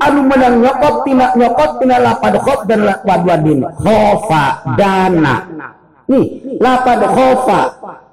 anu 0.02 0.26
menang 0.26 0.58
nyokot 0.60 1.06
tina 1.06 1.32
nyokot 1.38 1.72
tina 1.78 2.02
lapad 2.02 2.34
khof 2.42 2.66
dan 2.66 2.82
lapad 2.90 3.22
wadin. 3.30 3.62
Khofa 3.78 4.74
dana. 4.74 5.36
Nih 6.10 6.58
lapad 6.58 7.02
khofa 7.14 7.62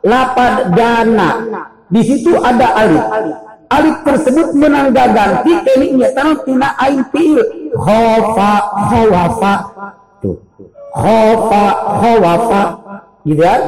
lapad 0.04 0.76
dana. 0.76 1.28
Di 1.90 2.06
situ 2.06 2.38
ada 2.38 2.70
alif 2.78 3.02
alif 3.70 3.96
tersebut 4.02 4.48
menangga 4.58 5.04
ganti 5.14 5.52
kini 5.62 5.94
tanah 6.10 6.36
tina 6.42 6.68
ain 6.82 7.00
fiil 7.14 7.40
khofa 7.78 8.52
khawafa 8.90 9.54
tuh. 10.18 10.36
Khofa 10.90 11.64
khawafa 12.02 12.62
gitu 13.22 13.42
kan 13.44 13.60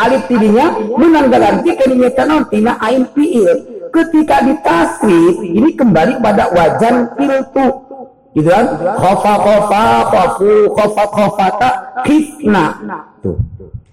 alif 0.00 0.22
tidinya 0.30 0.66
menangga 0.96 1.38
ganti 1.38 1.70
kini 1.76 2.08
tanah 2.16 2.40
tina 2.48 2.72
ain 2.80 3.04
fiil 3.12 3.48
ketika 3.92 4.40
ditasrif 4.48 5.36
ini 5.44 5.76
kembali 5.76 6.24
pada 6.24 6.48
wajan 6.56 7.12
filtu 7.20 7.66
gitu 8.32 8.48
kan? 8.48 8.66
Khofa 8.96 9.34
khofa 9.44 9.84
khofu 10.08 10.52
khofa 10.72 11.04
khofata 11.04 11.70
khifna. 12.08 12.64
Tuh 13.20 13.36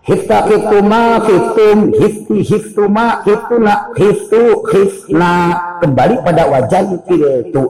hifta 0.08 0.38
khiftuma 0.48 1.20
khiftum 1.28 1.78
hifti 2.00 2.38
hiftuma 2.48 3.06
khiftuna 3.28 3.91
khiftu 3.93 4.41
khifna 4.72 5.32
kembali 5.84 6.15
pada 6.24 6.43
wajan 6.48 7.04
filtu 7.04 7.63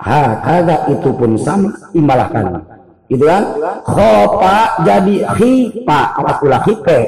ha 0.00 0.40
kada 0.40 0.88
itu 0.88 1.10
pun 1.12 1.36
sama 1.36 1.68
imalahkan 1.92 2.64
gitu 3.12 3.24
kan 3.28 3.44
khofa 3.84 4.80
jadi 4.88 5.16
khifa 5.36 6.00
akulah 6.24 6.60
khife 6.64 7.00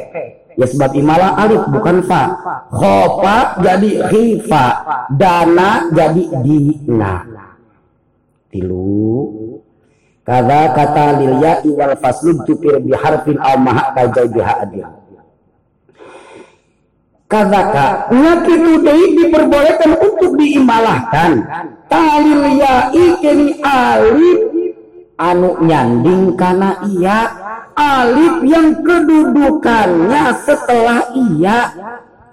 Ya 0.58 0.68
sebab 0.68 0.92
imala 0.92 1.40
alif 1.40 1.64
bukan 1.72 2.04
fa. 2.04 2.36
Khofa 2.68 3.64
jadi 3.64 4.12
khifa. 4.12 4.64
Dana 5.08 5.88
jadi 5.88 6.24
dina. 6.44 7.24
Tilu. 8.52 9.39
Kada 10.20 10.76
kata 10.76 11.16
lil 11.16 11.40
ya'i 11.40 11.70
wal 11.72 11.96
faslu 11.96 12.44
tupir 12.44 12.76
biharfin 12.84 13.40
al 13.40 13.56
maha 13.56 13.96
kajai 13.96 14.28
biha 14.28 14.54
adil. 14.62 14.88
Kadaka 17.30 18.10
ngakitu 18.10 18.82
deui 18.82 19.06
diperbolehkan 19.16 19.92
untuk 19.96 20.34
diimalahkan. 20.34 21.46
Talil 21.86 22.44
ya'i 22.58 23.04
kini 23.22 23.54
alif 23.62 24.40
anu 25.20 25.60
nyanding 25.62 26.34
kana 26.34 26.80
iya 26.90 27.30
alif 27.76 28.40
yang 28.44 28.82
kedudukannya 28.82 30.24
setelah 30.42 31.12
iya 31.12 31.58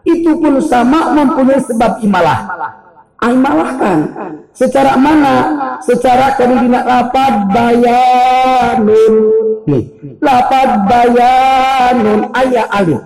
itu 0.07 0.31
pun 0.39 0.63
sama 0.63 1.11
mempunyai 1.11 1.59
sebab 1.67 1.99
imalah 1.99 2.39
imalahkan 3.23 3.99
secara 4.53 4.93
mana? 4.97 5.35
Secara 5.81 6.37
kedina 6.37 6.81
lapad 6.85 7.49
bayanun. 7.53 9.13
Nih. 9.65 9.85
Lapad 10.21 10.85
bayanun. 10.89 12.29
Ayat 12.33 12.67
alif 12.73 13.01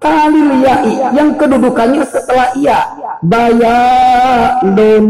kali 0.00 0.40
liyai 0.40 1.12
yang 1.12 1.36
kedudukannya 1.36 2.02
setelah 2.08 2.48
iya. 2.56 2.80
Bayanun. 3.22 5.06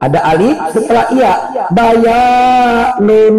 Ada 0.00 0.20
alif 0.32 0.56
setelah 0.72 1.06
iya. 1.12 1.32
Bayanun. 1.72 3.34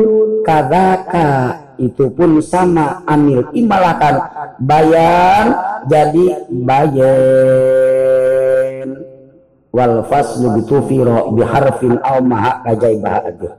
Kadaka 0.46 1.58
itu 1.82 2.10
pun 2.14 2.38
sama. 2.42 3.02
Amil. 3.10 3.46
Imalakan. 3.58 4.22
Bayan. 4.62 5.58
Jadi 5.90 6.30
bayan 6.62 7.91
wal 9.72 10.04
faslu 10.08 10.60
bitufiro 10.60 11.32
biharfin 11.36 12.00
aw 12.00 12.20
maha 12.20 12.64
kajai 12.68 13.00
ba'adu 13.00 13.50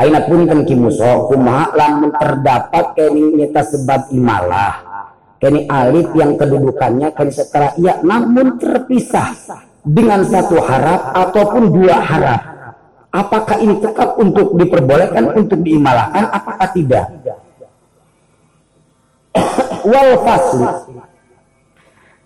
Aina 0.00 0.24
pun 0.24 0.48
kan 0.48 0.64
kimuso 0.64 1.28
kumaha 1.28 1.76
lamun 1.76 2.08
terdapat 2.16 2.96
kini 2.96 3.36
nyata 3.36 3.60
sebab 3.68 4.08
imalah 4.16 4.74
kini 5.36 5.68
alif 5.68 6.08
yang 6.16 6.40
kedudukannya 6.40 7.12
kini 7.12 7.32
setelah 7.32 7.76
ia 7.76 8.00
namun 8.00 8.56
terpisah 8.56 9.36
dengan 9.84 10.24
satu 10.24 10.56
harap 10.60 11.12
ataupun 11.12 11.68
dua 11.68 12.00
harap 12.00 12.60
Apakah 13.10 13.58
ini 13.58 13.74
tetap 13.82 14.14
untuk 14.22 14.54
diperbolehkan 14.54 15.34
untuk 15.34 15.58
diimalahkan? 15.66 16.30
Apakah 16.30 16.70
tidak? 16.70 17.10
Wal 19.90 20.10
fasli 20.22 20.89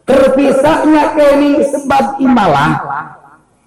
terpisahnya 0.05 1.05
kini 1.17 1.53
sebab 1.65 2.21
imalah 2.21 2.73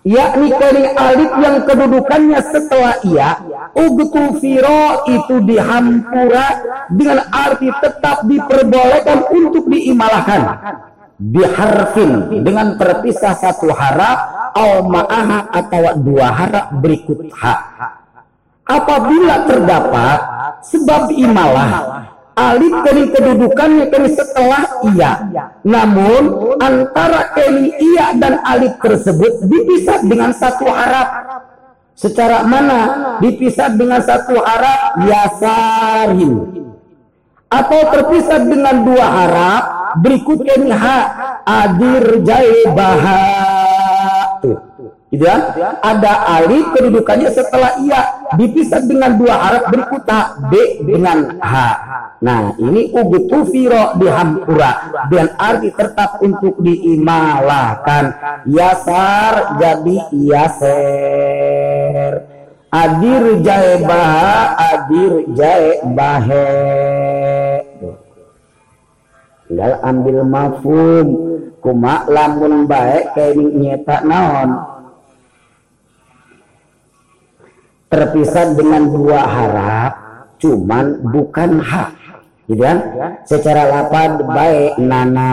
yakni 0.05 0.53
kini 0.53 0.83
alif 0.93 1.31
yang 1.41 1.57
kedudukannya 1.65 2.39
setelah 2.45 2.95
ia 3.03 3.29
ugtufiro 3.73 5.03
itu 5.09 5.35
dihampura 5.43 6.47
dengan 6.93 7.25
arti 7.33 7.67
tetap 7.81 8.23
diperbolehkan 8.29 9.27
untuk 9.33 9.65
diimalahkan 9.67 10.41
biharfin 11.17 12.45
dengan 12.45 12.77
terpisah 12.77 13.33
satu 13.33 13.73
harap 13.73 14.17
au 14.53 14.85
ma'aha 14.85 15.49
atau 15.49 15.97
dua 15.97 16.29
harap 16.29 16.77
berikut 16.77 17.33
ha 17.33 17.55
apabila 18.69 19.49
terdapat 19.49 20.19
sebab 20.61 21.09
imalah 21.17 21.69
alif 22.37 22.73
dari 22.85 23.03
kedudukannya 23.09 23.85
kini 23.89 24.09
setelah 24.13 24.63
iya 24.93 25.11
namun 25.65 26.55
antara 26.61 27.33
kini 27.33 27.73
iya 27.81 28.13
dan 28.13 28.37
alif 28.45 28.77
tersebut 28.77 29.43
dipisah 29.49 30.05
dengan 30.05 30.31
satu 30.31 30.69
harap 30.69 31.09
secara 31.97 32.45
mana? 32.45 32.79
Dipisah 33.17 33.73
dengan 33.73 33.97
satu 34.05 34.37
harap 34.37 35.01
yasarin 35.01 36.33
atau 37.47 37.79
terpisah 37.89 38.43
dengan 38.43 38.85
dua 38.85 39.05
harap 39.07 39.63
berikutnya 40.03 40.77
ha 40.77 40.99
adir 41.41 42.21
jai 42.21 42.69
baha. 42.69 43.23
Tuh 44.45 44.57
gitu 45.09 45.23
ya. 45.23 45.37
Ada 45.81 46.13
alif 46.37 46.75
kedudukannya 46.75 47.31
setelah 47.31 47.79
ia 47.81 48.16
dipisah 48.35 48.83
dengan 48.83 49.15
dua 49.15 49.35
harap 49.39 49.71
berikutnya 49.71 50.19
b 50.51 50.53
dengan 50.83 51.39
h. 51.39 51.53
Nah 52.19 52.51
ini 52.59 52.91
ugutu 52.91 53.47
firo 53.47 53.95
dihampura 53.95 54.91
dan 55.07 55.31
arti 55.39 55.71
tetap 55.71 56.19
untuk 56.19 56.59
diimalahkan 56.59 58.11
yasar 58.49 59.55
jadi 59.61 59.97
yaser. 60.11 62.13
Adir 62.67 63.39
jae 63.47 63.79
baha 63.87 64.59
adir 64.75 65.23
jae 65.31 65.79
bahe. 65.95 66.51
Tinggal 69.47 69.79
ambil 69.79 70.27
mafhum 70.27 71.07
kuma 71.63 72.03
lamun 72.11 72.67
baik 72.67 73.15
kayak 73.15 73.39
nyeta 73.39 74.03
naon 74.03 74.76
terpisah 77.87 78.55
dengan 78.55 78.83
dua 78.91 79.19
harap 79.23 79.91
cuman 80.37 80.85
bukan 81.07 81.59
hak. 81.63 81.91
Gitu 82.47 82.63
kan? 82.63 82.77
Secara 83.27 83.67
lapad 83.67 84.23
baik 84.23 84.79
nana 84.79 85.31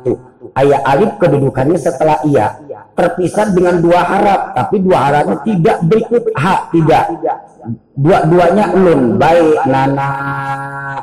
tuh. 0.00 0.16
Ayat 0.56 0.80
alif 0.88 1.12
kedudukannya 1.20 1.76
setelah 1.76 2.16
iya. 2.24 2.56
Terpisah 2.96 3.52
dengan 3.52 3.76
dua 3.84 4.00
harap 4.00 4.56
tapi 4.56 4.80
dua 4.80 4.98
harapnya 5.10 5.36
tidak 5.44 5.76
berikut 5.84 6.24
hak 6.32 6.72
tidak. 6.72 7.04
Dua-duanya 7.92 8.72
ulun 8.72 9.20
baik 9.20 9.68
nana 9.68 10.10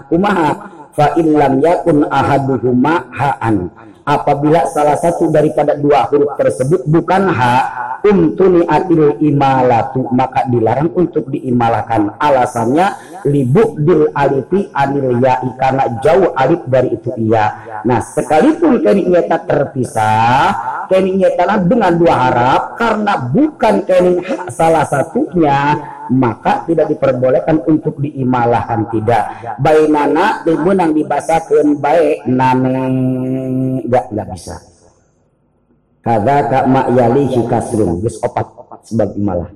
kumaha. 0.09 0.49
Fa 0.93 1.17
illam 1.17 1.57
yakun 1.57 2.05
ahaduhuma 2.05 3.09
ha'an 3.17 3.73
apabila 4.03 4.67
salah 4.67 4.99
satu 4.99 5.31
daripada 5.31 5.75
dua 5.79 6.07
huruf 6.11 6.35
tersebut 6.35 6.83
bukan 6.87 7.31
ha 7.31 7.55
umtuni 8.03 8.67
atil 8.67 9.15
imalatu 9.23 10.11
maka 10.11 10.43
dilarang 10.51 10.91
untuk 10.91 11.31
diimalakan. 11.31 12.19
Alasannya 12.19 13.19
libuk 13.23 13.79
dil 13.79 14.11
alifi 14.11 14.67
anil 14.75 15.23
ya'i 15.23 15.49
karena 15.55 15.83
jauh 16.03 16.35
alif 16.35 16.61
dari 16.67 16.99
itu 16.99 17.15
iya. 17.15 17.79
Nah 17.87 18.03
sekalipun 18.03 18.83
kening 18.83 19.15
tak 19.31 19.47
terpisah 19.47 20.51
kening 20.91 21.23
dengan 21.63 21.91
dua 21.95 22.15
harap 22.27 22.61
karena 22.75 23.13
bukan 23.31 23.87
kening 23.87 24.19
salah 24.51 24.83
satunya 24.83 25.79
maka 26.11 26.67
tidak 26.67 26.91
diperbolehkan 26.91 27.63
untuk 27.63 28.01
diimalahkan 28.01 28.89
tidak. 28.91 29.23
Bainana 29.61 30.43
dimenang 30.43 30.91
dibasakan 30.91 31.79
baik 31.79 32.27
nane. 32.27 32.87
Enggak 33.85 34.05
enggak 34.11 34.27
bisa. 34.35 34.55
Kada 36.03 36.37
ka 36.51 36.59
ma 36.67 36.91
yalihi 36.91 37.47
kasrun. 37.47 38.03
Geus 38.03 38.19
opat 38.19 38.47
sebab 38.83 39.15
imalah. 39.15 39.47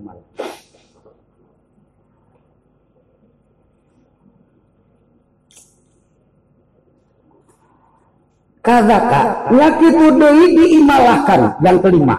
Kazaka 8.64 9.48
nyakitu 9.56 10.06
deui 10.20 10.48
diimalahkan. 10.60 11.64
Yang 11.64 11.78
kelima. 11.88 12.16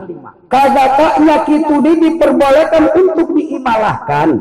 Kazaka 0.49 1.21
nyakitu 1.21 1.77
deui 1.85 2.01
diperbolehkan 2.01 2.85
untuk 2.97 3.37
diimalahkan. 3.37 4.41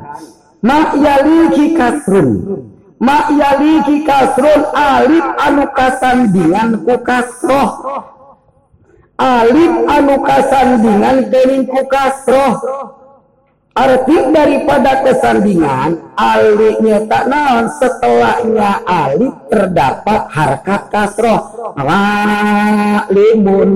Ma 0.63 0.95
yalihi 0.95 1.75
kasrun. 1.75 2.63
Ma 2.97 3.27
yalihi 3.27 4.07
kasrun 4.07 4.71
alif 4.71 5.27
anu 5.35 5.67
kasandingan 5.75 6.87
ku 6.87 6.95
kasroh. 7.03 7.71
Alif 9.19 9.73
anu 9.91 10.15
kasandingan 10.23 11.27
dening 11.27 11.67
ku 11.67 11.83
kasroh. 11.91 12.55
Arti 13.77 14.17
daripada 14.33 15.05
kesandingan 15.05 16.01
alifnya 16.17 17.05
tak 17.05 17.29
naon 17.29 17.69
setelahnya 17.77 18.81
alif 18.89 19.37
terdapat 19.53 20.21
harkat 20.33 20.81
kasroh 20.89 21.45
limun 23.13 23.69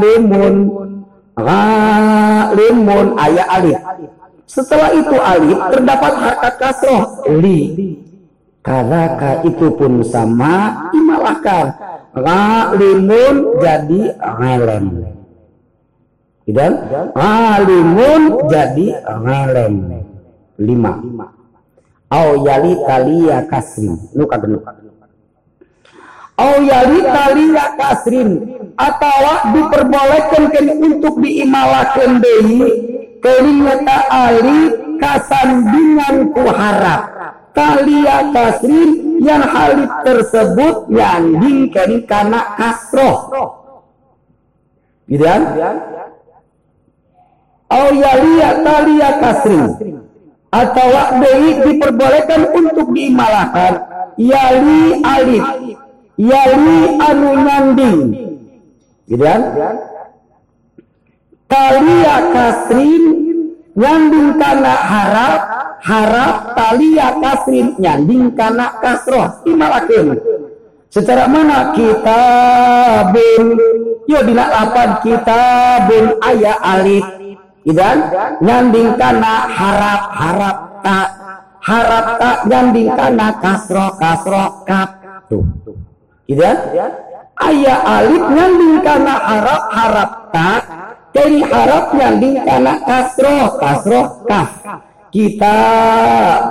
limun 0.00 0.54
limun 2.56 3.06
ayat 3.20 3.48
alif 3.60 3.80
setelah 4.46 4.94
itu 4.94 5.16
alif 5.20 5.58
terdapat 5.74 6.12
harkat 6.16 6.54
kasroh 6.56 7.04
li. 7.36 7.60
Kadaka 8.66 9.46
itu 9.46 9.78
pun 9.78 10.02
sama 10.02 10.90
imalahkan 10.90 11.70
limun 12.74 13.62
jadi 13.62 14.18
ngelem. 14.18 14.86
Dan 16.46 16.72
alimun 17.14 18.50
jadi 18.50 18.86
ngelem. 19.06 19.74
Lima. 20.58 20.92
Au 22.10 22.42
yali 22.42 22.74
talia 22.86 23.44
kasrin 23.50 23.98
nu 24.14 24.24
kagenuk 24.26 24.62
au 26.36 26.54
talia 27.12 27.66
kasrin. 27.80 28.30
Atau 28.76 29.24
diperbolehkan 29.56 30.68
untuk 30.84 31.16
diimalakan 31.24 32.20
deui 32.20 32.60
kelimata 33.24 33.98
ali 34.12 34.60
kasandingan 35.00 36.36
ku 36.36 36.44
harap. 36.52 37.02
Talia 37.56 38.36
kasrin 38.36 39.16
yang 39.24 39.40
halif 39.40 39.88
tersebut 40.04 40.92
yang 40.92 41.40
dingkeun 41.40 42.04
kana 42.04 42.52
kasroh. 42.60 43.32
Gitu 45.08 45.24
kan? 45.24 45.42
Au 47.72 47.88
yalia 47.96 48.60
talia 48.60 49.10
kasri 49.24 49.58
atau 50.52 50.88
deui 51.20 51.50
diperbolehkan 51.64 52.40
untuk 52.54 52.92
diimalahkan 52.94 53.72
yali 54.16 55.02
alif 55.04 55.44
yali 56.16 56.96
anu 56.96 57.30
nyanding 57.44 58.00
gitu 59.06 59.22
kan? 59.22 59.42
Talia 61.46 62.16
kasrin 62.34 63.04
nyanding 63.78 64.34
kana 64.34 64.74
harap 64.74 65.40
harap 65.84 66.34
talia 66.58 67.08
kasrin 67.22 67.78
nyanding 67.78 68.34
kana 68.34 68.74
kasroh. 68.82 69.46
Imalakeun 69.46 70.18
secara 70.90 71.30
mana 71.30 71.70
kita 71.76 72.22
bin? 73.14 73.54
Yo 74.06 74.22
dina 74.22 74.46
lapan 74.50 74.90
kita 75.02 75.42
bin 75.86 76.04
ayah 76.24 76.58
alif. 76.62 77.06
Idan 77.66 77.98
nyanding 78.42 78.94
kana 78.94 79.50
harap 79.50 80.02
harap 80.14 80.56
tak 80.82 81.08
harap 81.62 82.06
tak 82.18 82.38
nyanding 82.46 82.90
kana 82.94 83.28
kasro 83.38 83.86
kasro 83.98 84.66
kap. 84.66 84.90
Tuh. 85.26 85.42
Ayah 87.36 87.78
alif 87.84 88.24
nyanding 88.32 88.80
kana 88.80 89.14
harap 89.20 89.62
harap 89.70 90.10
tak 90.32 90.62
dari 91.12 91.44
harap 91.44 91.92
nyanding 91.92 92.42
kana 92.42 92.80
kasro 92.82 93.60
kasro 93.60 94.00
kaf 94.24 94.50
kita 95.14 95.58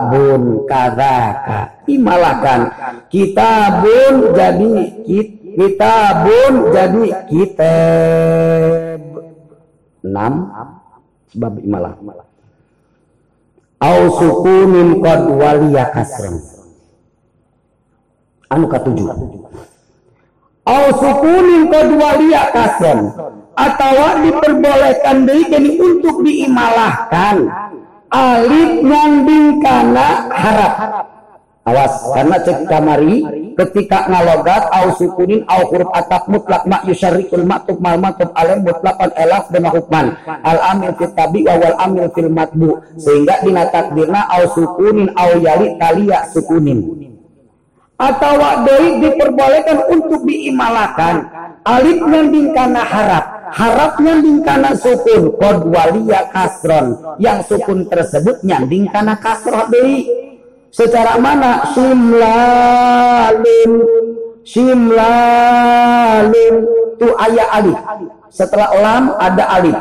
bun 0.10 0.66
kadaka 0.66 1.86
imalakan. 1.86 2.62
Kita 3.12 3.84
bun 3.84 4.34
jadi 4.34 4.74
kita 5.54 5.96
bun 6.24 6.54
jadi 6.74 7.04
kita 7.30 7.76
enam 10.02 10.34
bab 11.36 11.54
imalah. 11.62 11.94
Au 13.82 14.02
sukunin 14.18 15.04
qad 15.04 15.30
waliya 15.30 15.92
kasran 15.92 16.55
anu 18.50 18.66
katujuh 18.70 19.10
au 20.66 20.86
sukunin 20.98 21.70
qad 21.70 21.88
waliya 21.94 22.50
kasran 22.50 23.14
atau 23.56 24.20
diperbolehkan 24.20 25.24
deui 25.24 25.80
untuk 25.80 26.26
diimalahkan. 26.26 27.48
Alif 28.12 28.72
nyanding 28.86 29.60
kana 29.60 30.30
harap. 30.32 30.74
Awas 31.66 31.98
karena 32.14 32.38
cek 32.46 32.70
kamari 32.70 33.26
ketika 33.58 34.06
ngalogat 34.06 34.70
au 34.70 34.94
sukunin 35.02 35.42
au 35.50 35.66
huruf 35.74 35.90
atap 35.98 36.30
mutlak 36.30 36.62
mak 36.70 36.86
yusyarikul 36.86 37.42
maktub 37.42 37.82
mal 37.82 37.98
maktub 37.98 38.30
alam 38.38 38.62
mutlakan 38.62 39.10
elaf 39.18 39.50
dan 39.50 39.66
hukman. 39.74 40.14
Al 40.46 40.62
amil 40.62 40.94
fit 41.02 41.18
tabi 41.18 41.42
wa 41.42 41.58
wal 41.58 41.78
amil 41.82 42.08
fil 42.14 42.30
matbu. 42.30 42.70
Sehingga 43.02 43.42
dina 43.42 43.66
takdirna 43.74 44.30
au 44.30 44.46
sukunin 44.54 45.10
au 45.18 45.42
yali 45.42 45.74
talia 45.82 46.30
sukunin 46.30 47.05
atau 47.96 48.36
deui 48.68 49.00
diperbolehkan 49.00 49.88
untuk 49.88 50.28
diimalakan. 50.28 51.32
Alif 51.64 52.04
nyanding 52.04 52.52
kana 52.52 52.84
harap. 52.84 53.24
Harap 53.56 53.96
nyanding 54.04 54.44
kana 54.44 54.76
sukun. 54.76 55.32
Kod 55.40 55.72
waliya 55.72 56.28
kasron. 56.30 57.00
Yang 57.18 57.56
sukun 57.56 57.88
tersebut 57.88 58.44
nyanding 58.44 58.92
kana 58.92 59.16
kasroh 59.18 59.66
deui 59.72 60.06
secara 60.76 61.16
mana? 61.18 61.64
Simlalin 61.72 63.72
simlalin 64.46 66.56
tu 67.00 67.08
ayat 67.16 67.50
alif. 67.64 67.80
Setelah 68.30 68.70
lam 68.76 69.16
ada 69.16 69.44
alif. 69.56 69.76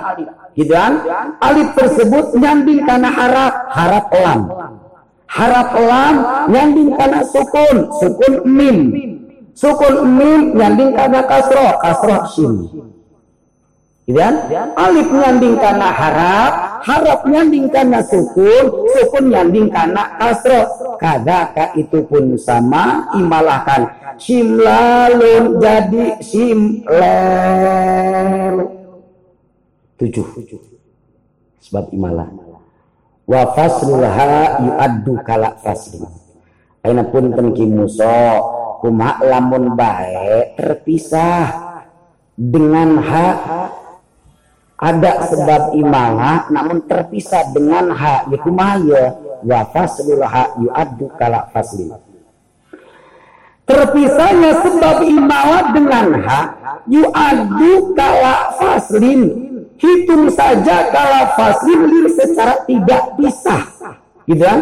Gitu 0.54 0.70
kan? 0.70 1.02
Alif 1.42 1.74
tersebut 1.74 2.38
nyanding 2.38 2.86
karena 2.86 3.10
harap. 3.10 3.74
Harap 3.74 4.06
lam 4.14 4.40
harap 5.34 5.68
lam 5.74 6.14
nyanding 6.46 6.94
karena 6.94 7.20
sukun 7.26 7.76
sukun 7.98 8.34
mim 8.46 8.76
sukun 9.58 9.94
mim 10.14 10.54
nyanding 10.54 10.94
karena 10.94 11.20
kasroh 11.26 11.74
kasroh 11.82 12.22
sim 12.30 12.52
gitu 12.70 12.94
alif 14.76 15.08
nyanding 15.08 15.56
karena 15.56 15.88
harap 15.88 16.74
harap 16.84 17.24
nyanding 17.24 17.72
karena 17.72 18.04
sukun, 18.04 18.84
sukun 18.92 19.32
nyanding 19.32 19.72
karena 19.72 20.12
kasro. 20.20 20.68
Kadaka 21.00 21.72
itu 21.74 22.04
pun 22.04 22.36
sama 22.36 23.08
imalahkan. 23.16 23.88
Simlalun 24.20 25.58
jadi 25.58 26.20
simlel. 26.20 27.16
Tujuh. 29.96 30.26
Sebab 31.64 31.88
imalah. 31.96 32.28
Wa 33.24 33.42
faslulha 33.56 34.60
yu'addu 34.60 35.16
kala 35.24 35.56
faslin. 35.64 36.04
Aina 36.84 37.04
pun 37.08 37.32
tenki 37.32 37.64
muso. 37.64 38.12
Kuma 38.84 39.16
lamun 39.24 39.72
baik 39.72 40.60
terpisah 40.60 41.48
dengan 42.36 43.00
hak 43.00 43.36
ada 44.74 45.12
sebab 45.30 45.62
imalah 45.78 46.50
namun 46.50 46.82
terpisah 46.84 47.54
dengan 47.54 47.94
hak 47.94 48.28
yaitu 48.34 48.50
maya 48.50 49.16
wa 49.46 49.60
faslul 49.70 50.20
hak 50.20 50.58
yu'addu 50.58 51.06
kala 51.14 51.46
fasli 51.54 51.94
terpisahnya 53.64 54.50
sebab 54.66 54.96
imalah 55.06 55.64
dengan 55.72 56.06
hak 56.18 56.46
yu'addu 56.90 57.94
kala 57.94 58.58
faslin 58.58 59.53
hitung 59.78 60.30
saja 60.30 60.90
kala 60.90 61.34
faslin 61.38 62.06
secara 62.10 62.62
tidak 62.66 63.14
pisah 63.18 63.64
gitu 64.24 64.42
kan? 64.44 64.60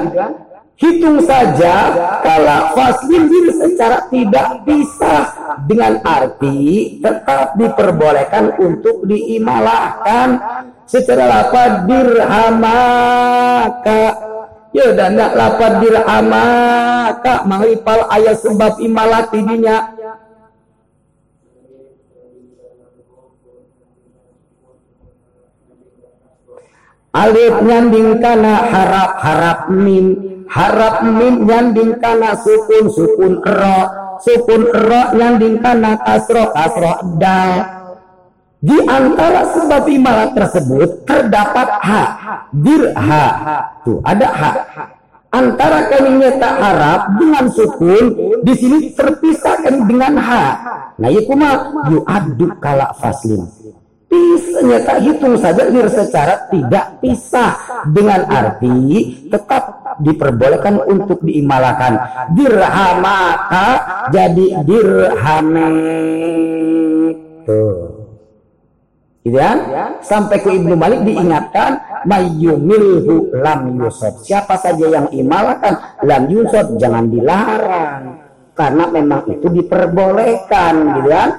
Hitung 0.83 1.23
saja 1.23 1.95
kalau 2.27 2.75
faslin 2.75 3.31
secara 3.55 4.11
tidak 4.11 4.67
bisa. 4.67 5.31
Dengan 5.63 6.03
arti 6.03 6.99
tetap 6.99 7.55
diperbolehkan 7.55 8.59
untuk 8.59 9.07
diimalahkan. 9.07 10.43
Secara 10.91 11.31
lapad 11.31 11.87
dirhamaka. 11.87 13.23
Ya 14.75 14.91
dan 14.97 15.15
nak 15.15 15.39
lapad 15.39 15.87
dirhamaka. 15.87 17.47
Menghipal 17.47 18.03
ayat 18.11 18.43
sebab 18.43 18.83
imalah 18.83 19.31
tidinya 19.31 19.91
alif 27.13 27.55
nyanding 27.61 28.19
kana 28.25 28.55
harap 28.73 29.11
harap 29.21 29.59
mim 29.69 30.17
harap 30.49 31.05
mim 31.05 31.45
nyanding 31.49 31.97
kana 32.01 32.37
sukun 32.41 32.89
sukun 32.93 33.41
ro. 33.41 33.81
Sukun 34.23 34.71
ro 34.71 35.03
yang 35.19 35.41
dingkana 35.43 35.99
kasro 35.99 36.55
kasro 36.55 37.19
dal. 37.19 37.83
Di 38.63 38.79
antara 38.87 39.43
sebab 39.51 39.91
imalah 39.91 40.31
tersebut 40.31 41.03
terdapat 41.03 41.69
ha 41.83 42.03
dirha 42.55 43.27
tuh 43.83 43.99
ada 44.07 44.29
ha. 44.31 44.51
Antara 45.33 45.89
kalinya 45.91 46.31
tak 46.39 46.55
harap 46.61 47.01
dengan 47.19 47.51
sukun 47.51 48.05
di 48.47 48.53
sini 48.55 48.95
terpisahkan 48.95 49.91
dengan 49.91 50.15
ha. 50.23 50.45
Nah 51.01 51.11
itu 51.11 51.35
mah 51.35 51.75
yu'addu 51.91 52.47
kala 52.63 52.95
faslin 52.95 53.43
Pisahnya 54.13 54.85
tak 54.85 55.01
hitung 55.09 55.41
saja 55.41 55.73
dir 55.73 55.89
secara 55.89 56.45
tidak 56.53 57.01
pisah. 57.01 57.57
Dengan 57.89 58.29
arti 58.29 59.25
tetap 59.33 59.97
diperbolehkan 60.05 60.85
untuk 60.85 61.25
diimalakan. 61.25 61.97
Dirhamaka 62.37 63.69
jadi 64.13 64.47
dirhame. 64.69 65.73
Tuh. 67.49 68.05
Gitu 69.25 69.39
kan? 69.41 69.59
Sampai 70.05 70.45
ke 70.45 70.61
Ibnu 70.61 70.77
Malik 70.77 71.09
diingatkan 71.09 72.05
mayyumilhu 72.05 73.33
lam 73.41 73.81
yusad 73.81 74.19
siapa 74.21 74.61
saja 74.61 74.93
yang 74.93 75.07
imalakan 75.09 76.05
lam 76.05 76.29
yusad 76.29 76.77
jangan 76.77 77.09
dilarang. 77.09 78.21
Karena 78.53 78.85
memang 78.93 79.25
itu 79.33 79.49
diperbolehkan 79.49 81.01
gitu 81.01 81.09
kan 81.09 81.31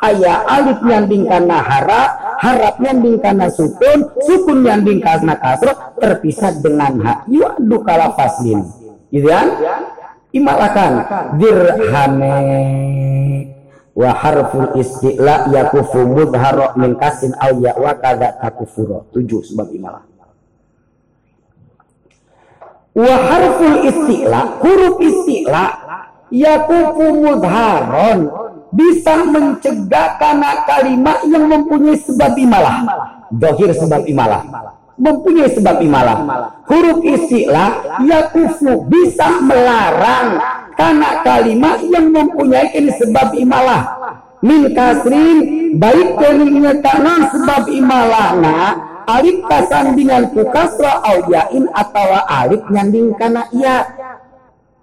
ayah 0.00 0.48
alif 0.48 0.80
nyanding 0.80 1.28
karena 1.28 1.60
harap 1.60 2.10
harap 2.40 2.74
nyanding 2.80 3.20
karena 3.20 3.52
sukun 3.52 4.08
sukun 4.24 4.64
nyanding 4.64 4.98
karena 5.04 5.36
kasro 5.36 5.76
terpisah 6.00 6.56
dengan 6.60 6.96
hak 7.04 7.28
yu'adu 7.28 7.76
kala 7.84 8.16
faslin. 8.16 8.64
Gitu 9.12 9.28
kan? 9.28 9.48
Imalakan 10.30 10.92
dirhame. 11.36 12.38
Wa 13.90 14.14
harful 14.16 14.78
isti'la 14.78 15.50
yakufu 15.50 16.06
mudhara 16.06 16.72
min 16.78 16.96
kasin 16.96 17.34
aw 17.36 17.52
ya 17.58 17.74
wa 17.76 17.92
kadza 17.98 18.38
takufura 18.38 19.04
tujuh 19.12 19.44
sebab 19.44 19.68
imalah. 19.74 20.06
Wa 22.96 23.14
harful 23.28 23.76
isti'la 23.84 24.62
huruf 24.62 24.96
isti'la 25.02 25.64
yakufu 26.30 27.04
mudharon 27.18 28.30
bisa 28.70 29.26
mencegah 29.26 30.18
karena 30.18 30.62
kalimat 30.66 31.18
yang 31.26 31.46
mempunyai 31.50 31.98
sebab 31.98 32.38
imalah. 32.38 32.76
Dohir 33.30 33.70
sebab 33.74 34.06
imalah. 34.06 34.42
Mempunyai 35.00 35.50
sebab 35.50 35.80
imalah. 35.80 36.16
Huruf 36.68 37.00
istilah 37.02 38.00
yakufu 38.04 38.86
bisa 38.86 39.40
melarang 39.42 40.38
karena 40.76 41.24
kalimat 41.24 41.82
yang 41.88 42.12
mempunyai 42.14 42.70
ini 42.76 42.90
sebab 42.94 43.34
imalah. 43.34 43.82
Min 44.40 44.72
kasrin 44.72 45.38
baik 45.76 46.16
kelingnya 46.16 46.80
tanah 46.80 47.32
sebab 47.32 47.62
imalah. 47.68 48.28
Nah 48.40 48.90
alif 49.10 49.42
kasandingan 49.50 50.30
ku 50.30 50.46
kasra 50.54 51.02
au 51.02 51.26
yain 51.26 51.66
atau 51.74 52.08
alif 52.30 52.62
nyanding 52.70 53.10
kana 53.18 53.50
iya 53.50 53.82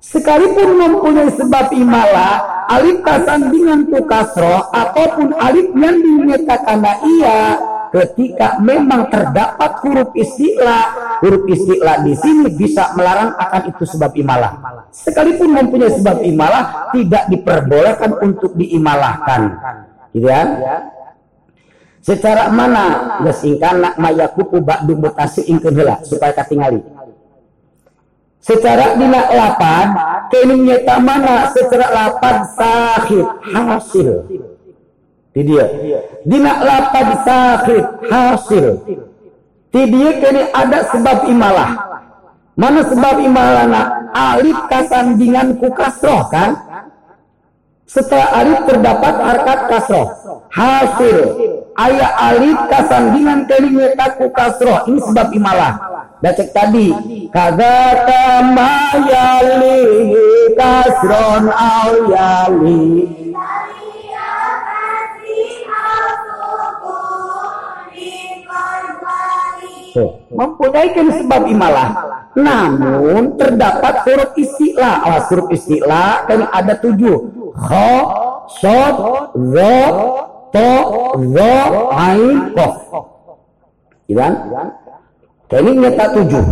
sekalipun 0.08 0.70
mempunyai 0.80 1.32
sebab 1.36 1.76
imala 1.76 2.30
alif 2.72 3.04
kasandingan 3.04 3.92
tu 3.92 4.00
kasro 4.08 4.72
ataupun 4.72 5.36
alif 5.36 5.68
yang 5.76 6.00
dinyatakan 6.00 6.80
iya 7.04 7.60
ketika 7.92 8.60
memang 8.64 9.08
terdapat 9.12 9.84
huruf 9.84 10.12
istilah 10.16 11.20
huruf 11.24 11.44
istilah 11.48 12.04
di 12.04 12.14
sini 12.16 12.48
bisa 12.56 12.96
melarang 12.96 13.36
akan 13.36 13.62
itu 13.72 13.84
sebab 13.84 14.12
imalah 14.16 14.60
sekalipun 14.92 15.52
mempunyai 15.52 15.92
sebab 15.92 16.24
imalah 16.24 16.92
tidak 16.96 17.24
diperbolehkan 17.32 18.12
untuk 18.24 18.52
diimalahkan. 18.56 19.42
Gitu 20.16 20.28
ya? 20.28 20.44
Secara 22.02 22.48
mana? 22.48 23.20
Gesingkan 23.28 24.00
mayakupu 24.00 24.64
ba'du 24.64 24.96
mutasi 24.96 25.44
ingkeun 25.52 25.76
supaya 26.08 26.32
katingali 26.32 26.80
secara 28.48 28.96
dina 28.96 29.28
lapan 29.28 29.86
kening 30.32 30.64
nyata 30.64 30.96
mana 31.04 31.52
secara 31.52 31.88
lapan 31.92 32.36
sahid 32.56 33.28
hasil. 33.52 34.10
Di 35.36 35.42
dia. 35.44 35.66
Dina 36.24 36.64
lapan 36.64 37.08
sahid 37.28 37.84
hasil. 38.08 38.66
Di 39.68 39.82
dia 39.92 40.10
kini 40.24 40.42
ada 40.56 40.80
sebab 40.90 41.28
imalah. 41.28 41.72
Mana 42.58 42.82
sebab 42.82 43.22
imalana? 43.22 44.10
Alif 44.16 44.58
kasandingan 44.66 45.62
ku 45.62 45.70
kasroh 45.76 46.26
kan 46.34 46.58
setelah 47.88 48.28
alif 48.36 48.60
terdapat 48.68 49.16
harkat 49.16 49.60
kasroh. 49.72 50.08
Hasil 50.52 51.18
ayat 51.80 52.14
alif 52.20 52.60
kasandingan 52.68 53.48
kening 53.48 53.80
nyata 53.80 54.20
ku 54.20 54.28
kasroh. 54.36 54.84
Ini 54.92 55.00
sebab 55.08 55.28
imalah. 55.32 55.74
Dah 56.20 56.34
cek 56.36 56.52
tadi. 56.52 56.92
Kagata 57.32 58.44
mayali 58.52 59.80
kasron 60.60 61.48
au 61.48 61.94
yali 62.12 62.84
mempunyai 70.30 70.94
kan 70.94 71.10
sebab 71.10 71.42
imalah. 71.50 71.90
Namun 72.38 73.34
terdapat 73.34 74.06
huruf 74.06 74.32
istilah. 74.38 75.02
Awas 75.02 75.26
huruf 75.34 75.50
istilah 75.50 76.30
kan 76.30 76.46
ada 76.54 76.78
tujuh 76.78 77.37
kho 77.58 77.90
sod 78.62 78.96
zo 79.34 79.76
to 80.54 80.70
zo 81.34 81.54
ain 81.98 82.54
kof 82.54 82.76
Iban? 84.08 84.34
Kini 85.52 85.72
nyata 85.84 86.06
tujuh. 86.16 86.44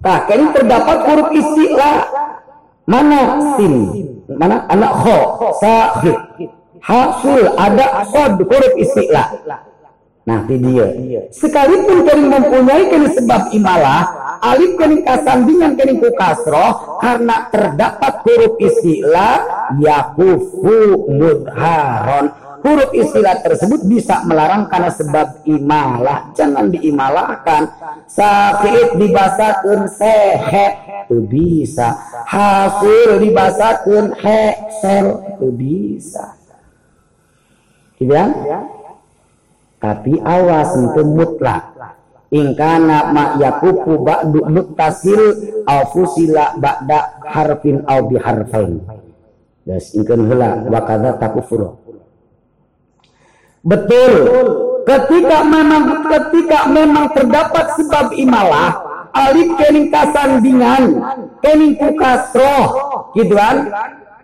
Nah, 0.00 0.18
kini 0.24 0.44
terdapat 0.56 0.98
huruf 1.04 1.28
istilah. 1.36 1.96
Mana 2.88 3.36
sin? 3.56 3.74
Mana 4.32 4.64
anak 4.72 4.92
kho? 5.04 5.18
Sahid. 5.60 6.16
Hasul 6.80 7.44
ada 7.60 8.08
sod 8.08 8.40
huruf 8.40 8.74
istilah. 8.80 9.36
Nah, 10.24 10.44
ini 10.48 10.60
dia. 10.60 10.88
Sekalipun 11.32 12.04
kini 12.04 12.24
mempunyai 12.28 12.84
kini 12.92 13.08
sebab 13.16 13.52
imalah, 13.52 14.04
alif 14.40 14.78
kini 14.78 15.02
kasandingan 15.02 15.74
kini 15.74 15.98
ku 15.98 16.10
kasroh, 16.14 16.98
karena 17.02 17.46
terdapat 17.50 18.22
huruf 18.26 18.54
istilah, 18.58 19.42
yakufu 19.78 21.06
mudharon. 21.10 22.30
Huruf 22.58 22.90
istilah 22.90 23.38
tersebut 23.38 23.86
bisa 23.86 24.26
melarang 24.26 24.66
karena 24.66 24.90
sebab 24.90 25.46
imalah. 25.46 26.34
Jangan 26.34 26.74
diimalahkan. 26.74 27.70
Sakit 28.10 28.98
dibasakan 28.98 29.86
sehet 29.86 31.06
itu 31.06 31.22
bisa. 31.22 31.94
Hasil 32.26 33.22
dibasakan 33.22 34.10
hesel 34.18 35.22
itu 35.38 35.48
bisa. 35.54 36.34
Tidak 37.94 38.26
tapi 39.78 40.18
awas 40.18 40.74
itu 40.74 41.02
mutlak 41.06 41.67
ingkana 42.28 43.12
mak 43.12 43.40
yakupu 43.40 44.04
ba'du 44.04 44.44
muttasil 44.48 45.20
au 45.64 45.82
fusila 45.92 46.56
ba'da 46.60 47.24
harfin 47.24 47.80
au 47.88 48.04
biharfain 48.08 48.84
das 49.64 49.92
ingkan 49.96 50.28
hela 50.28 50.64
wa 50.68 50.80
kadza 50.84 51.16
takufuru 51.16 51.88
Betul. 53.68 54.14
Ketika 54.86 55.44
memang 55.44 56.08
ketika 56.08 56.64
memang 56.72 57.12
terdapat 57.12 57.76
sebab 57.76 58.16
imalah, 58.16 58.80
alif 59.12 59.52
kening 59.60 59.92
kasandingan, 59.92 60.96
kening 61.44 61.76
ku 61.76 61.92
kasroh, 61.92 62.64
gitu 63.12 63.36
kan? 63.36 63.68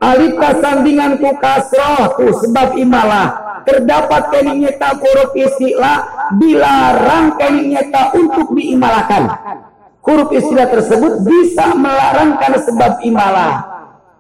Alif 0.03 0.35
kasandingan 0.37 1.23
ku 1.23 1.35
kasroh, 1.39 2.15
tuh 2.19 2.33
sebab 2.45 2.79
imalah. 2.79 3.61
Terdapat 3.65 4.29
kening 4.29 4.69
nyata 4.69 5.01
huruf 5.01 5.33
istilah, 5.33 6.31
dilarang 6.37 7.41
kening 7.41 7.73
nyata 7.73 8.13
untuk 8.13 8.53
diimalahkan. 8.53 9.25
Huruf 10.05 10.29
istilah 10.37 10.69
tersebut 10.69 11.25
bisa 11.25 11.73
melarang 11.73 12.37
karena 12.37 12.61
sebab 12.61 12.93
imalah. 13.07 13.53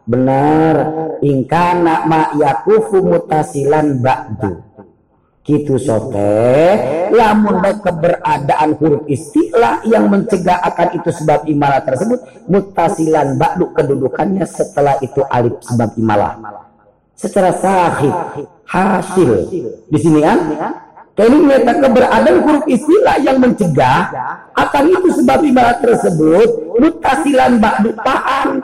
Benar, 0.04 0.76
ingkana 1.20 2.04
ma 2.08 2.32
yakufu 2.36 3.04
mutasilan 3.04 4.00
ba'du 4.00 4.73
Gitu 5.44 5.76
sote, 5.76 6.56
lamun 7.12 7.60
keberadaan 7.84 8.80
huruf 8.80 9.04
istilah 9.04 9.84
yang 9.84 10.08
mencegah 10.08 10.56
akan 10.64 10.96
itu 10.96 11.12
sebab 11.12 11.44
imalah 11.44 11.84
tersebut 11.84 12.16
mutasilan 12.48 13.36
ba'du 13.36 13.68
kedudukannya 13.76 14.48
setelah 14.48 14.96
itu 15.04 15.20
alif 15.28 15.60
sebab 15.60 16.00
imalah. 16.00 16.40
Secara 17.12 17.52
sahih 17.60 18.14
hasil. 18.64 19.30
Di 19.92 19.98
sini 20.00 20.24
kan 20.24 20.38
Kini 21.14 21.46
nyata 21.46 21.78
keberadaan 21.78 22.42
huruf 22.42 22.66
istilah 22.66 23.22
yang 23.22 23.38
mencegah 23.38 24.10
akan 24.58 24.84
itu 24.90 25.22
sebab 25.22 25.46
imalah 25.46 25.78
tersebut 25.78 26.74
mutasilan 26.74 27.62
ba'du 27.62 27.94
paham 28.02 28.58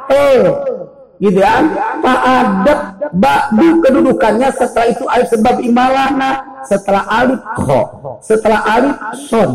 gitu 1.20 1.38
ya. 1.38 1.62
Fa'adat 2.00 3.12
ba'du 3.12 3.84
kedudukannya 3.84 4.48
setelah 4.56 4.86
itu 4.88 5.04
alif 5.06 5.28
sebab 5.28 5.60
imalahna 5.60 6.30
setelah 6.64 7.04
alif 7.12 7.40
kho 7.60 7.80
setelah 8.24 8.60
alif 8.64 8.96
son. 9.28 9.50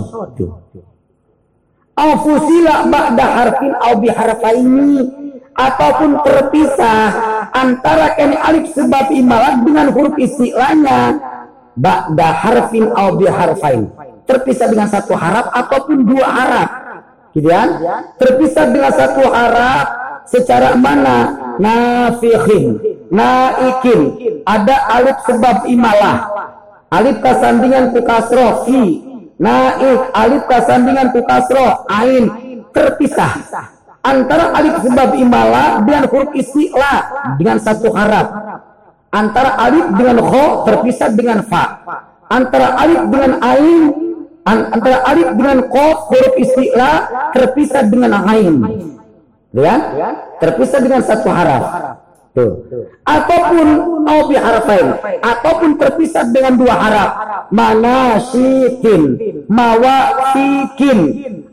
Aufusila 1.96 2.86
ba'da 2.92 3.26
harfin 3.26 3.74
au 3.82 3.94
biharfaini 3.98 5.00
ataupun 5.56 6.22
terpisah 6.22 7.04
antara 7.56 8.14
kini 8.14 8.36
alif 8.38 8.72
sebab 8.76 9.10
imalah 9.10 9.64
dengan 9.64 9.90
huruf 9.90 10.16
istilahnya 10.22 11.18
ba'da 11.74 12.28
harfin 12.46 12.92
au 12.94 13.16
biharfain 13.16 13.90
terpisah 14.26 14.68
dengan 14.70 14.90
satu 14.90 15.14
harap 15.14 15.54
ataupun 15.54 16.04
dua 16.04 16.26
harap. 16.26 16.70
Gitu 17.32 17.48
ya. 17.52 17.64
Terpisah 18.18 18.66
dengan 18.72 18.92
satu 18.96 19.24
harap 19.28 20.05
secara 20.30 20.76
mana? 20.78 21.38
Nafihin 21.56 22.96
naikin. 23.10 24.02
Ada 24.46 24.76
alif 25.00 25.18
sebab 25.26 25.66
imalah. 25.70 26.18
Alif 26.94 27.20
kasandingan 27.22 27.92
ku 27.96 28.04
kasroh 28.06 28.66
fi. 28.68 29.02
Naik 29.36 30.00
alif 30.16 30.44
kasandingan 30.48 31.12
ku 31.12 31.22
kasroh 31.26 31.86
ain. 31.90 32.24
Terpisah. 32.76 33.34
Antara 34.06 34.54
alif 34.54 34.86
sebab 34.86 35.18
imalah 35.18 35.82
dengan 35.82 36.06
huruf 36.12 36.30
istilah 36.38 36.98
dengan 37.42 37.58
satu 37.58 37.90
harap 37.90 38.30
antara 39.10 39.58
alif 39.58 39.86
dengan 39.98 40.22
kho 40.22 40.46
terpisah 40.70 41.10
dengan 41.10 41.42
fa. 41.42 41.82
Antara 42.30 42.78
alif 42.78 43.02
dengan 43.10 43.42
ain 43.42 43.84
antara 44.46 45.02
alif 45.10 45.30
dengan 45.34 45.66
kof 45.74 46.14
huruf 46.14 46.34
istilah 46.38 47.10
terpisah 47.34 47.82
dengan 47.90 48.22
ain 48.30 48.62
ya 49.64 49.76
terpisah 50.44 50.80
dengan 50.84 51.02
satu 51.02 51.30
harap 51.32 51.64
Tuh. 52.36 52.68
Ataupun 53.08 53.68
au 54.12 54.28
bi 54.28 54.36
harafain, 54.36 55.00
ataupun 55.24 55.80
terpisah 55.80 56.28
dengan 56.36 56.60
dua 56.60 56.76
harap. 56.76 57.10
Mana 57.48 58.20
sikin, 58.20 59.16
mawa 59.48 60.12
sikin. 60.36 61.00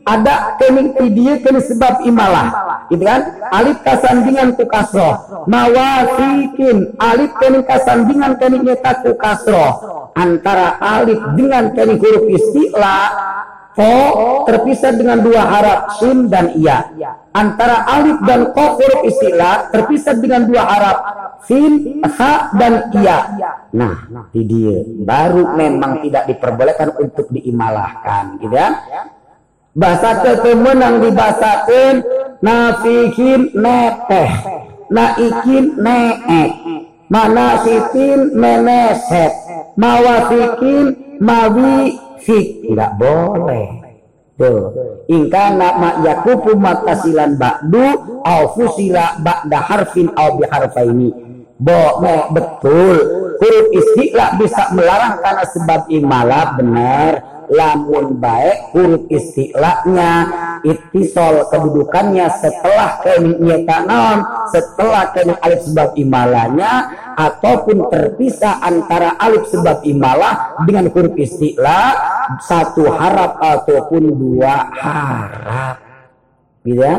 Ada 0.03 0.59
kening 0.59 0.91
dia 1.15 1.39
kening 1.39 1.63
sebab 1.63 2.03
imalah. 2.03 2.51
Gitu 2.91 2.99
kan? 2.99 3.39
Alif 3.55 3.79
kasandingan 3.87 4.59
ku 4.59 4.67
kasroh. 4.67 5.47
Mawa 5.47 6.19
sikin, 6.19 6.91
alif 6.99 7.31
kening 7.39 7.63
kasandingan 7.63 8.35
kening 8.35 8.67
nyata 8.67 9.07
ku 9.07 9.15
kasroh. 9.15 10.11
Antara 10.19 10.75
alif 10.83 11.23
dengan 11.39 11.71
kening 11.71 11.95
huruf 11.95 12.27
istilah 12.27 13.07
Ko 13.73 13.93
terpisah 14.45 14.93
dengan 14.93 15.17
dua 15.25 15.49
harap 15.49 15.97
sin 15.97 16.29
dan 16.29 16.53
iya. 16.53 16.93
Antara 17.33 17.89
alif 17.89 18.21
dan 18.21 18.53
ko 18.53 18.77
huruf 18.77 19.09
istilah 19.09 19.73
terpisah 19.73 20.13
dengan 20.21 20.45
dua 20.45 20.61
harap 20.61 20.97
sin, 21.49 21.99
ha 22.05 22.53
dan 22.53 22.93
iya. 22.93 23.17
Nah, 23.73 24.29
di 24.29 24.45
dia 24.45 24.77
baru 25.01 25.57
memang 25.57 26.05
tidak 26.05 26.29
diperbolehkan 26.29 26.93
untuk 27.01 27.25
diimalahkan, 27.33 28.37
gitu 28.37 28.53
ya. 28.53 28.77
Bahasa 29.73 30.21
ketemenang 30.21 31.01
dibahasakan 31.01 32.05
nafikin 32.45 33.57
neteh, 33.57 34.31
naikin 34.93 35.81
neek, 35.81 36.51
mana 37.09 37.57
sitin 37.65 38.37
meneset, 38.37 39.33
mawafikin 39.73 41.17
mawi 41.17 41.97
fik 42.23 42.65
tidak 42.65 42.95
boleh. 42.97 43.83
Tuh. 44.33 44.73
Ingka 45.05 45.53
nama 45.53 46.01
yakufu 46.01 46.57
matasilan 46.57 47.37
ba'du 47.37 47.85
au 48.25 48.41
fusila 48.57 49.21
ba'da 49.21 49.61
harfin 49.61 50.09
au 50.17 50.41
biharfaini 50.41 51.13
bo 51.63 52.01
betul. 52.33 52.97
Huruf 53.37 53.67
istilah 53.75 54.39
bisa 54.39 54.71
melarang 54.71 55.19
karena 55.19 55.45
sebab 55.45 55.81
imalah 55.91 56.55
benar 56.55 57.11
lamun 57.51 58.19
baik 58.19 58.71
huruf 58.71 59.03
istilahnya 59.11 60.11
itisol 60.63 61.47
kedudukannya 61.51 62.27
setelah 62.39 62.99
kening 63.03 63.67
non 63.87 64.17
setelah 64.51 65.11
kening 65.11 65.39
alif 65.43 65.61
sebab 65.67 65.95
imalahnya 65.99 66.71
ataupun 67.19 67.91
terpisah 67.91 68.63
antara 68.63 69.19
alif 69.19 69.49
sebab 69.51 69.83
imalah 69.83 70.63
dengan 70.63 70.87
huruf 70.91 71.15
istilah 71.19 71.95
satu 72.43 72.87
harap 72.87 73.39
ataupun 73.39 74.15
dua 74.15 74.71
harap. 74.79 75.75
Gitu 76.63 76.79
ya? 76.79 76.95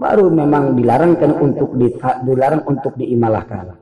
Baru 0.00 0.32
memang 0.32 0.74
dilarangkan 0.74 1.36
untuk 1.36 1.76
di, 1.76 1.92
dilarang 2.24 2.64
untuk 2.64 2.96
diimalahkan. 2.96 3.76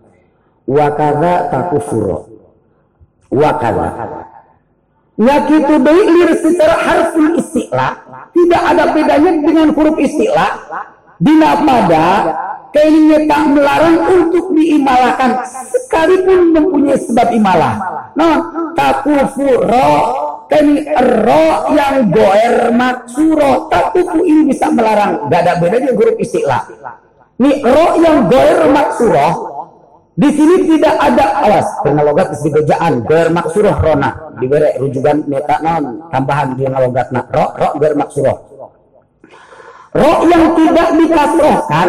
Wakada 0.67 1.49
takufuro 1.49 2.31
wakada 3.31 3.89
Nyakitu 5.21 5.75
lir 5.85 6.31
secara 6.41 6.77
harful 6.81 7.37
istilah. 7.37 7.93
Tidak 8.33 8.63
ada 8.73 8.89
bedanya 8.97 9.37
dengan 9.37 9.69
huruf 9.77 10.01
istilah. 10.01 10.51
Dina 11.21 11.61
pada 11.61 12.07
kainnya 12.73 13.29
tak 13.29 13.53
melarang 13.53 13.97
untuk 14.09 14.57
diimalahkan 14.57 15.45
sekalipun 15.69 16.57
mempunyai 16.57 16.97
sebab 16.97 17.29
imalah. 17.37 17.75
Nah, 18.17 18.37
takufu 18.73 19.61
ro 19.61 19.93
kaini 20.49 20.89
ro 20.89 21.45
yang 21.77 22.09
goer 22.09 22.73
maksuro 22.73 23.69
takufu 23.69 24.25
ini 24.25 24.49
bisa 24.49 24.73
melarang. 24.73 25.29
Gak 25.29 25.41
ada 25.45 25.53
bedanya 25.61 25.93
huruf 25.93 26.17
istilah. 26.17 26.65
Nih 27.37 27.61
ro 27.61 28.01
yang 28.01 28.25
goer 28.25 28.73
maksuro 28.73 29.29
di 30.21 30.29
sini 30.37 30.69
tidak 30.69 31.01
ada 31.01 31.49
awas 31.49 31.69
karena 31.81 32.05
logat 32.05 32.29
di 32.37 32.53
bejaan 32.53 33.01
bermaksuroh 33.09 33.73
rona 33.81 34.30
diberi 34.41 34.75
rujukan 34.81 35.29
meta 35.29 35.61
non 35.61 36.09
tambahan 36.09 36.57
di 36.57 36.65
logatna 36.67 37.23
ro 37.29 37.53
ro 37.55 37.69
bermaksuroh 37.77 38.39
ro 39.95 40.13
yang 40.27 40.45
tidak 40.57 40.89
dikasrohkan 40.97 41.89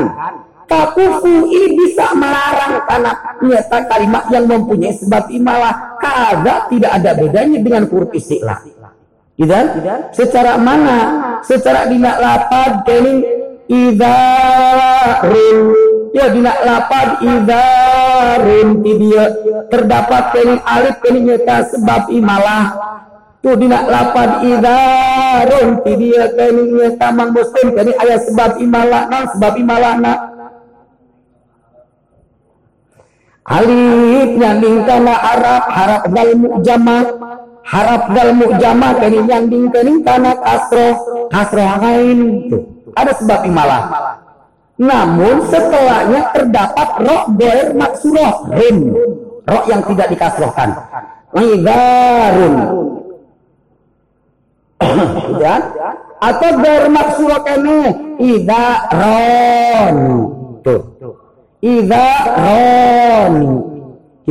takufui 0.72 1.76
bisa 1.76 2.16
melarang 2.16 2.80
karena 2.88 3.12
nyata 3.44 3.80
kalimat 3.92 4.24
yang 4.32 4.48
mempunyai 4.48 4.96
sebab 4.96 5.28
imalah 5.28 6.00
kagak 6.00 6.72
tidak 6.72 6.92
ada 6.96 7.12
bedanya 7.20 7.60
dengan 7.60 7.84
huruf 7.92 8.16
istilah. 8.16 8.64
Gitu 9.36 9.52
secara 10.16 10.56
mana? 10.56 10.98
Secara 11.44 11.92
dinak 11.92 12.16
lapad 12.24 12.88
kening 12.88 13.20
idarin 13.68 15.58
ya 16.12 16.28
dina 16.32 16.52
lapad 16.64 17.24
idarin 17.24 18.70
ti 18.84 18.92
dia 19.00 19.26
terdapat 19.72 20.24
kening 20.36 20.62
alif 20.68 20.96
kening 21.00 21.26
nyata 21.32 21.58
sebab 21.72 22.12
imalah 22.12 22.66
tu 23.40 23.56
dina 23.56 23.88
lapad 23.88 24.44
idarin 24.44 25.80
ti 25.84 25.92
dia 25.96 26.28
kening 26.36 26.70
nyata 26.76 27.08
mang 27.16 27.32
muslim 27.32 27.68
kening 27.72 27.98
ayat 27.98 28.22
sebab 28.28 28.60
imalah 28.60 29.02
nang 29.08 29.26
sebab 29.36 29.54
imalah 29.58 29.96
na. 30.00 30.14
Alif 33.42 34.38
nyanding 34.38 34.86
kana 34.86 35.18
harap 35.18 35.64
harap 35.74 36.04
dal 36.14 36.30
mujama 36.38 36.98
harap 37.66 38.04
dal 38.14 38.30
mujama 38.38 38.88
kening 39.02 39.26
nyanding 39.28 39.66
kening 39.74 40.00
kana 40.06 40.38
kasro 40.40 40.88
kasro 41.34 41.66
ain 41.82 42.48
tu 42.48 42.58
ada 42.96 43.12
sebab 43.18 43.48
imalah 43.50 43.82
namun 44.82 45.46
setelahnya 45.46 46.34
terdapat 46.34 46.90
roh 47.06 47.30
goer 47.38 47.78
maksuroh 47.78 48.50
rim. 48.50 48.98
Roh 49.46 49.64
yang 49.70 49.86
tidak 49.86 50.10
dikasrohkan. 50.10 50.74
Idarun. 51.38 52.56
ya? 55.38 55.62
Atau 56.18 56.50
goer 56.58 56.90
maksuroh 56.90 57.46
kene. 57.46 57.94
Idaron. 58.18 59.96
Tuh. 60.66 60.82
Idaron 61.62 63.36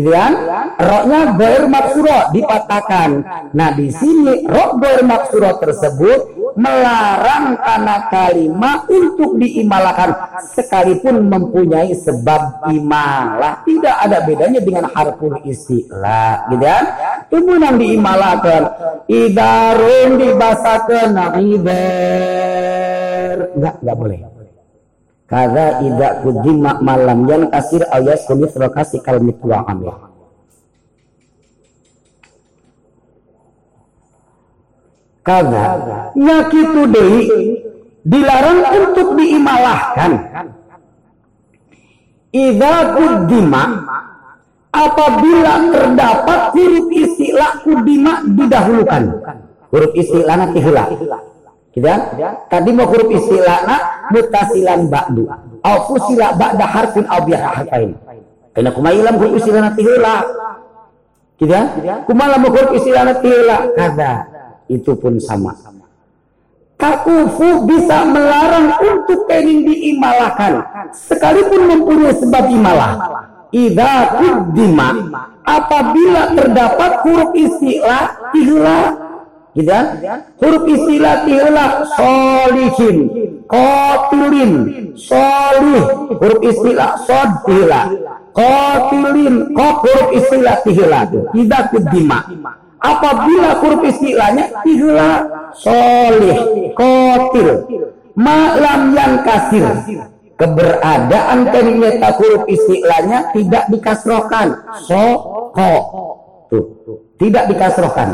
gitu 0.01 0.11
kan? 0.17 0.33
Roknya 0.81 1.37
goir 1.37 1.69
maksuro 1.69 2.33
dipatahkan. 2.33 3.11
Nah 3.53 3.71
di 3.77 3.93
sini 3.93 4.49
rok 4.49 4.81
goir 4.81 5.05
maksuro 5.05 5.61
tersebut 5.61 6.41
melarang 6.57 7.61
karena 7.61 8.11
kalimat 8.11 8.89
untuk 8.91 9.39
diimalakan 9.39 10.11
sekalipun 10.51 11.31
mempunyai 11.31 11.95
sebab 11.95 12.67
imalah 12.73 13.63
tidak 13.69 13.97
ada 14.01 14.19
bedanya 14.27 14.61
dengan 14.65 14.89
harful 14.91 15.37
istilah 15.45 16.49
gitu 16.51 16.65
kan? 16.65 16.85
Kemudian 17.31 17.79
diimalakan 17.79 18.63
idarun 19.07 20.19
dibasakan 20.19 21.09
nah 21.15 21.39
idar 21.39 22.71
enggak 23.55 23.75
enggak 23.83 23.97
boleh 23.99 24.30
Kada 25.31 25.79
ida 25.87 26.27
kudima 26.27 26.83
malam 26.83 27.23
yang 27.31 27.47
kasir 27.55 27.87
ayat 27.87 28.27
kulit 28.27 28.51
rokasi 28.51 28.99
kalmit 28.99 29.39
wa 29.47 29.63
amil. 29.63 29.95
Kada 35.23 35.65
nyakitu 36.19 36.83
dei 36.91 37.23
dilarang 38.03 38.61
untuk 38.75 39.15
diimalahkan. 39.15 40.13
idza 42.31 42.75
kuddima 42.95 43.63
apabila 44.71 45.55
terdapat 45.75 46.41
huruf 46.55 46.87
istilah 46.95 47.59
kudima 47.67 48.23
didahulukan 48.23 49.03
huruf 49.75 49.93
istilahna 49.99 50.55
tihula 50.55 50.87
gitu 51.71 51.87
kan? 51.87 52.01
Tadi 52.51 52.71
mau 52.75 52.87
huruf 52.91 53.09
istilahna 53.15 54.07
mutasilan 54.11 54.91
ba'du. 54.91 55.31
Au 55.63 55.77
fusila 55.87 56.35
ba'da 56.35 56.67
harfin 56.67 57.05
au 57.07 57.21
biha 57.23 57.47
harfain. 57.47 57.95
Karena 58.51 58.71
kumailam 58.75 59.15
huruf 59.19 59.39
istilahna 59.39 59.71
tihula 59.79 60.17
gitu 61.39 61.53
kan? 61.53 61.67
Kumalam 62.05 62.43
huruf 62.47 62.71
istilahna 62.75 63.15
tihula 63.23 63.71
kada. 63.79 64.13
Itu 64.71 64.95
pun 64.99 65.19
sama. 65.19 65.55
Takufu 66.81 67.69
bisa 67.69 68.09
melarang 68.09 68.73
untuk 68.81 69.29
kening 69.29 69.69
diimalakan. 69.69 70.65
Sekalipun 70.97 71.69
mempunyai 71.69 72.17
sebab 72.17 72.45
imalah. 72.49 72.93
Ida 73.51 74.15
kuddima 74.15 74.95
apabila 75.43 76.39
terdapat 76.39 77.03
huruf 77.03 77.35
istilah 77.35 78.31
ihla 78.31 79.10
gitu 79.51 79.67
kan? 79.67 79.87
huruf 80.39 80.65
istilah 80.71 81.27
ihla 81.27 81.67
solihin 81.99 82.97
kotilin 83.51 84.53
solih 84.95 85.85
huruf 86.15 86.41
istilah 86.47 86.91
sod 87.03 87.31
ihla 87.51 87.83
kotilin 88.31 89.51
kok 89.51 89.75
huruf 89.83 90.09
istilah 90.15 90.57
ihla 90.71 91.01
Ida 91.35 91.59
kuddima 91.75 92.19
apabila 92.81 93.51
huruf 93.61 93.83
istilahnya 93.91 94.45
ihla 94.65 95.11
solih 95.55 96.39
kotil 96.75 97.49
malam 98.17 98.93
yang 98.97 99.23
kasir. 99.23 99.67
Keberadaan 100.41 101.53
tak 101.53 102.17
huruf 102.17 102.49
istilahnya 102.49 103.29
tidak 103.37 103.69
dikasrohkan. 103.69 104.57
So 104.89 105.05
ko. 105.53 105.73
Tuh. 106.49 106.65
Tidak 107.21 107.53
dikasrohkan 107.53 108.09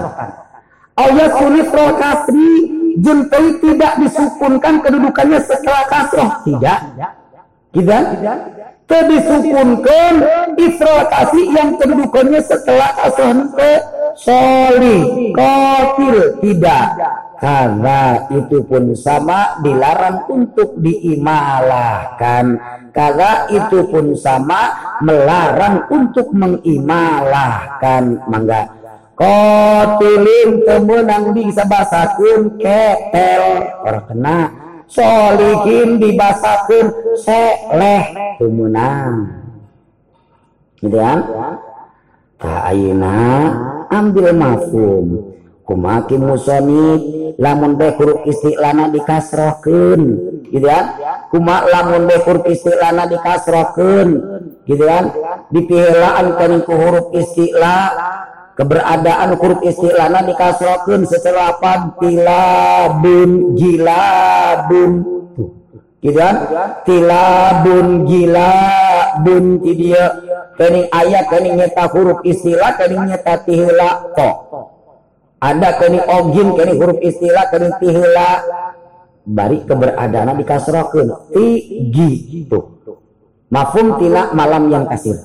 ayat 0.97 1.31
sulit 1.37 1.69
roh 1.69 1.93
kasri 2.01 2.53
jentai 2.97 3.47
tidak 3.61 3.93
disukunkan 4.01 4.75
kedudukannya 4.81 5.41
setelah 5.45 5.85
kasroh 5.89 6.31
tidak 6.49 6.79
tidak 7.77 8.03
tidak 8.87 9.05
disukunkan 9.11 10.13
isra 10.57 10.97
kasih 11.13 11.47
yang 11.53 11.71
kedudukannya 11.77 12.41
setelah 12.41 12.91
kasroh 12.97 13.37
ke 13.53 13.73
soli 14.17 14.99
kotil 15.37 16.41
tidak 16.41 16.97
karena 17.37 18.25
itu 18.33 18.65
pun 18.65 18.97
sama 18.97 19.61
dilarang 19.61 20.25
untuk 20.33 20.73
diimalahkan. 20.81 22.57
Karena 22.97 23.45
itu 23.53 23.85
pun 23.93 24.17
sama 24.17 24.73
melarang 25.05 25.85
untuk 25.93 26.33
mengimalahkan. 26.33 28.25
Mangga. 28.25 28.76
Kotilin 29.17 30.61
temenang 30.69 31.33
disabasakeun 31.33 32.61
ketel 32.61 33.45
orang 33.81 34.05
kena. 34.13 34.39
Solihin 34.87 35.99
dibasakeun 35.99 37.17
seleh 37.19 38.13
temenang. 38.37 39.41
Gitu 40.85 41.01
kan? 41.01 41.19
Kaina 42.37 43.17
ambil 43.89 44.37
mafhum 44.37 45.33
kumaki 45.65 46.21
musonib 46.21 47.01
lamun 47.41 47.81
be 47.81 47.97
huruf 47.97 48.21
istilana 48.29 48.93
dikasrohkeun. 48.93 50.01
Gitu 50.53 50.67
kan? 50.69 51.01
Kuma 51.33 51.65
lamun 51.65 52.05
be 52.05 52.21
huruf 52.21 52.45
istilana 52.53 53.09
dikasrohkeun. 53.09 54.09
Gitu 54.69 54.85
kan? 54.85 55.09
Dipihelaan 55.51 56.37
kana 56.37 56.61
ku 56.63 56.77
huruf 56.77 57.17
istilah 57.17 57.97
keberadaan 58.57 59.37
huruf 59.37 59.61
istilana 59.63 60.25
dikasrohkeun 60.25 61.05
setelah 61.05 61.55
apa? 61.55 62.01
Tilabun 62.01 63.55
gilabun. 63.55 64.93
Gitu 66.01 66.17
kan? 66.17 66.37
Tilabun 66.89 68.09
gilabun. 68.09 69.45
Ti 69.61 69.73
dia. 69.77 70.05
Kening 70.57 70.89
ayat 70.89 71.29
kening 71.29 71.61
huruf 71.93 72.25
istilah 72.25 72.81
kening 72.81 73.13
nyata 73.13 73.45
tihla 73.45 74.09
kok 74.17 74.37
ada 75.37 75.77
kini 75.77 76.01
ogin 76.01 76.49
kini 76.57 76.73
huruf 76.81 76.99
istilah 77.05 77.45
kini 77.53 77.69
tihla. 77.77 78.31
Bari 79.27 79.67
keberadaan 79.67 80.39
dikasrohkan 80.39 81.35
tigi 81.35 82.47
itu 82.47 82.61
mafum 83.51 83.99
tina 83.99 84.31
malam 84.31 84.71
yang 84.71 84.87
kasir 84.87 85.19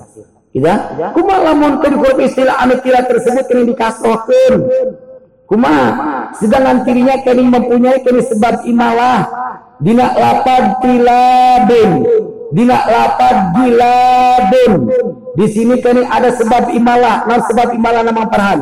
Iya? 0.52 0.76
Kuma 1.16 1.40
lamun 1.40 1.80
kini 1.80 1.96
huruf 1.96 2.20
istilah 2.20 2.60
anu 2.60 2.76
tila 2.84 3.08
tersebut 3.08 3.48
kini 3.48 3.72
dikasrohkan 3.72 4.68
Kuma 5.48 5.76
sedangkan 6.36 6.84
tirinya 6.84 7.16
kini 7.24 7.44
mempunyai 7.48 8.04
kini 8.04 8.20
sebab 8.24 8.68
imalah 8.68 9.28
dina 9.80 10.12
lapad 10.16 10.80
tiladun 10.84 11.92
dina 12.52 12.78
lapad 12.88 13.56
giladun 13.56 14.72
di 15.36 15.46
sini 15.52 15.80
kini 15.80 16.08
ada 16.08 16.32
sebab 16.36 16.72
imalah 16.72 17.28
nah 17.28 17.40
sebab 17.48 17.76
imalah 17.76 18.02
nama 18.04 18.24
perhan 18.28 18.62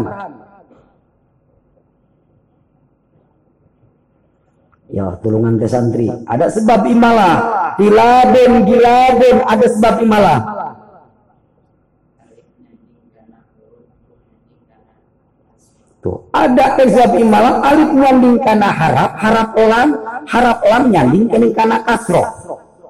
Ya, 4.90 5.06
tulungan 5.22 5.62
ke 5.62 5.70
santri. 5.70 6.10
Ada 6.26 6.50
sebab 6.50 6.90
imalah. 6.90 7.38
Tiladen, 7.78 8.66
giladen, 8.66 9.38
ada 9.46 9.70
sebab 9.70 10.02
imalah. 10.02 10.59
Tuh, 16.10 16.26
ada 16.34 16.74
sebab 16.74 17.22
imalah 17.22 17.62
alif 17.70 17.94
nyanding 17.94 18.42
karena 18.42 18.74
harap, 18.74 19.14
harap 19.22 19.54
lam, 19.54 19.90
harap 20.26 20.60
lam 20.66 20.84
nyanding 20.90 21.30
karena 21.54 21.86
kasroh. 21.86 22.26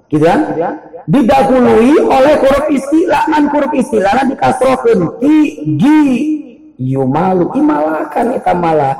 Gitu 0.07 0.23
kan? 0.23 0.55
Didahului 1.03 1.99
oleh 1.99 2.35
huruf 2.39 2.65
istilah, 2.71 3.27
an 3.27 3.51
huruf 3.51 3.75
istilah 3.75 4.23
dikasrohkan. 4.23 5.19
Ti, 5.19 5.35
gi, 5.75 6.03
yumalu, 6.79 7.51
imalakan 7.59 8.39
itamala. 8.39 8.91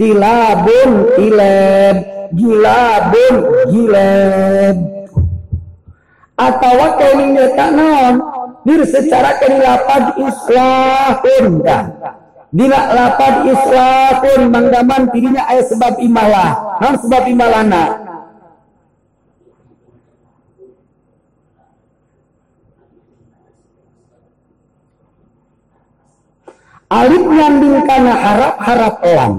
Tilabun, 0.00 0.90
tilab, 1.20 1.96
gilabun 2.34 3.34
gilab 3.70 4.76
atau 6.38 6.82
kening 6.96 7.36
naon 7.76 8.14
dir 8.64 8.80
secara 8.86 9.36
kening 9.42 9.60
lapad 9.60 10.14
islahun 10.16 11.46
kan 11.60 11.84
dina 12.50 12.80
lapad 12.90 13.46
islahun 13.46 14.50
manggaman 14.50 15.02
dirinya 15.14 15.46
ayat 15.46 15.70
sebab 15.70 16.02
imalah. 16.02 16.78
Naon 16.82 16.96
sebab 16.98 17.22
imalana. 17.30 17.84
Alif 26.90 27.22
nyanding 27.22 27.86
kana 27.86 28.12
harap 28.18 28.54
harap 28.58 28.94
lam 29.06 29.32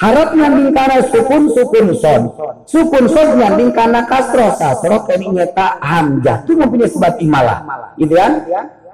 harap 0.00 0.28
nyanding 0.32 0.68
karena 0.72 1.00
sukun 1.08 1.48
sukun 1.52 1.86
son. 1.96 2.22
Sukun 2.68 3.04
son 3.08 3.40
nyanding 3.40 3.72
karena 3.72 4.04
kasro 4.04 4.52
kasro 4.56 5.08
kini 5.08 5.32
nyeta 5.32 5.80
hamzah 5.80 6.44
itu 6.44 6.52
mempunyai 6.56 6.92
sebab 6.92 7.16
imalah. 7.24 7.58
Gitu 7.96 8.16
kan 8.16 8.44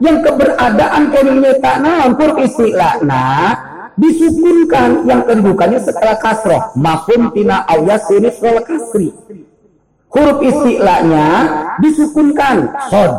yang 0.03 0.20
keberadaan 0.20 1.03
kini 1.09 1.32
nyeta 1.40 1.72
nah 1.80 2.09
huruf 2.12 2.36
istilah 2.44 3.01
nah 3.05 3.76
disukunkan. 3.97 5.09
Yang 5.09 5.20
kedudukannya 5.32 5.80
setelah 5.80 6.16
kasro 6.20 6.59
mafhum 6.76 7.32
tina 7.32 7.64
awya 7.66 7.97
sinis 8.05 8.36
wal 8.38 8.61
kasri. 8.62 9.11
Huruf 10.12 10.38
istilahnya 10.44 11.26
disukunkan. 11.82 12.70
Son 12.92 13.12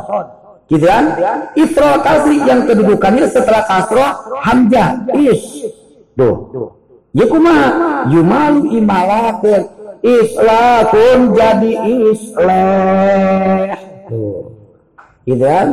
gitu 0.72 0.86
kan? 0.88 1.06
Isra 1.58 2.00
kasri. 2.06 2.38
Yang 2.46 2.74
kedudukannya 2.74 3.26
setelah 3.28 3.64
kasro 3.66 4.08
hamzah. 4.46 5.04
Is. 5.18 5.74
Tuh 6.18 6.74
Ya 7.18 7.26
kumaha? 7.26 8.06
Yumalu 8.14 8.78
imalakeun 8.78 9.66
islahun 10.06 11.34
jadi 11.34 11.74
islah. 12.14 13.87
Gitu 15.28 15.44
kan? 15.44 15.68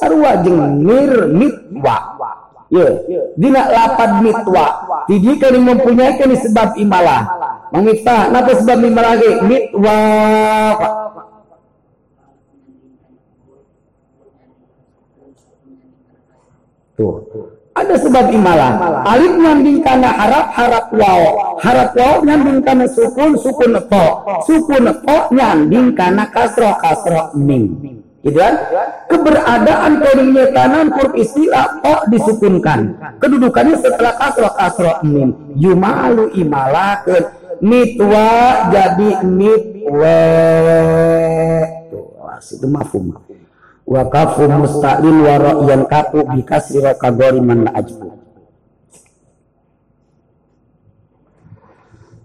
Sarua 0.00 0.40
jeung 0.40 0.80
mir 0.80 1.28
mitwa. 1.28 2.16
Ya, 2.72 2.88
dina 3.36 3.68
lapad 3.68 4.24
mitwa. 4.24 4.66
Jadi 5.12 5.36
kan 5.36 5.52
mempunyai 5.60 6.16
kan 6.16 6.32
sebab 6.32 6.72
imalah. 6.80 7.28
Mangita, 7.68 8.32
napa 8.32 8.56
sebab 8.56 8.80
imalah 8.80 9.12
ge? 9.20 9.30
Mitwa. 9.44 10.00
Tuh. 16.96 17.20
Ada 17.74 17.98
sebab 17.98 18.30
imalah. 18.32 19.04
Alif 19.04 19.34
nyambing 19.36 19.82
karena 19.84 20.14
harap 20.14 20.46
harap 20.56 20.86
waw. 20.94 21.20
Harap 21.60 21.90
waw 21.92 22.22
nyambing 22.24 22.62
karena 22.64 22.86
sukun 22.88 23.36
sukun 23.36 23.76
to. 23.76 24.06
Sukun 24.48 24.88
to 25.02 25.18
nyambing 25.34 25.92
karena 25.92 26.24
kasro 26.32 26.72
kasro 26.80 27.34
ming. 27.36 27.93
Gitu 28.24 28.40
kan? 28.40 28.54
Keberadaan 29.12 30.00
kodingnya 30.00 30.44
kanan 30.56 30.88
huruf 30.96 31.12
istilah 31.12 31.84
kok 31.84 32.08
disukunkan? 32.08 32.96
Kedudukannya 33.20 33.76
setelah 33.76 34.16
kasro 34.16 34.48
kasro 34.56 34.92
mim 35.04 35.52
yumalu 35.54 36.32
imalakeun 36.32 37.24
mitwa 37.60 38.28
jadi 38.72 39.20
mitwe 39.28 40.20
itu 42.44 42.66
mafhum. 42.68 43.12
Wa 43.84 44.08
kafu 44.08 44.48
musta'lin 44.48 45.16
wa 45.20 45.34
ra'yan 45.36 45.84
kafu 45.84 46.24
bi 46.24 46.40
kasri 46.40 46.80
wa 46.80 46.96
kadori 46.96 47.40
man 47.44 47.68
ajbu. 47.68 48.08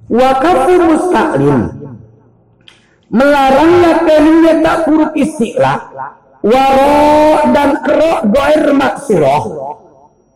Wa 0.09 0.39
melarangnya 3.09 3.91
kelimnya 4.05 4.53
tak 4.61 4.77
huruf 4.85 5.11
istilah 5.17 5.77
waro 6.45 7.51
dan 7.51 7.69
ro 7.83 8.13
goer 8.29 8.63
maksuroh. 8.71 9.43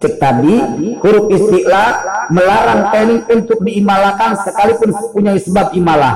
Cek 0.03 0.19
tadi 0.19 0.57
huruf 0.99 1.31
istilah 1.31 1.89
melarang 2.27 2.91
kelim 2.91 3.19
untuk 3.31 3.63
diimalakan 3.63 4.35
sekalipun 4.43 4.91
punya 5.15 5.39
sebab 5.39 5.71
imalah. 5.77 6.15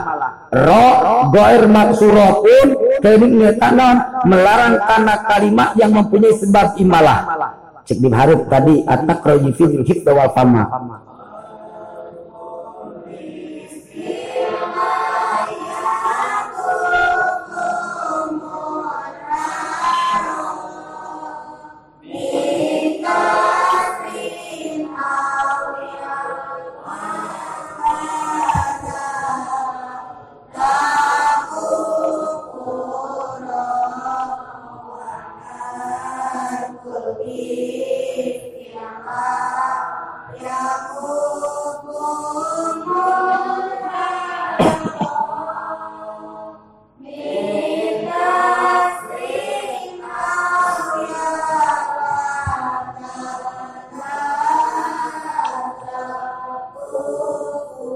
Ro 0.52 0.88
goer 1.32 1.64
maksuroh 1.72 2.44
pun 2.44 2.68
kelimnya 3.00 3.56
tanam 3.56 4.28
melarang 4.28 4.76
karena 4.84 5.16
kalimat 5.24 5.70
yang 5.80 5.96
mempunyai 5.96 6.36
sebab 6.36 6.76
imalah. 6.82 7.20
Cek 7.88 8.04
haruf 8.12 8.52
tadi 8.52 8.84
atak 8.84 9.24
rojifid 9.24 9.88
hibda 9.88 10.12
wal 10.12 10.36
fama 10.36 10.68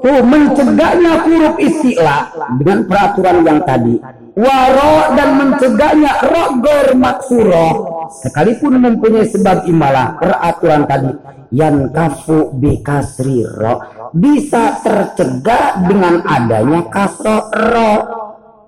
Tuh 0.01 0.19
mencegahnya 0.25 1.13
huruf 1.29 1.55
istilah 1.61 2.33
dengan 2.57 2.89
peraturan 2.89 3.45
yang 3.45 3.61
tadi. 3.61 4.01
Waro 4.33 5.13
dan 5.13 5.29
mencegahnya 5.37 6.11
rogor 6.25 6.87
maksuroh 6.97 7.73
sekalipun 8.09 8.81
mempunyai 8.81 9.29
sebab 9.29 9.69
imalah 9.69 10.17
peraturan 10.17 10.89
tadi 10.89 11.11
yang 11.51 11.91
kafu 11.91 12.55
bikasri 12.55 13.43
ro 13.43 14.09
bisa 14.15 14.79
tercegah 14.81 15.85
dengan 15.85 16.23
adanya 16.25 16.87
kasro 16.89 17.51
ro 17.53 17.93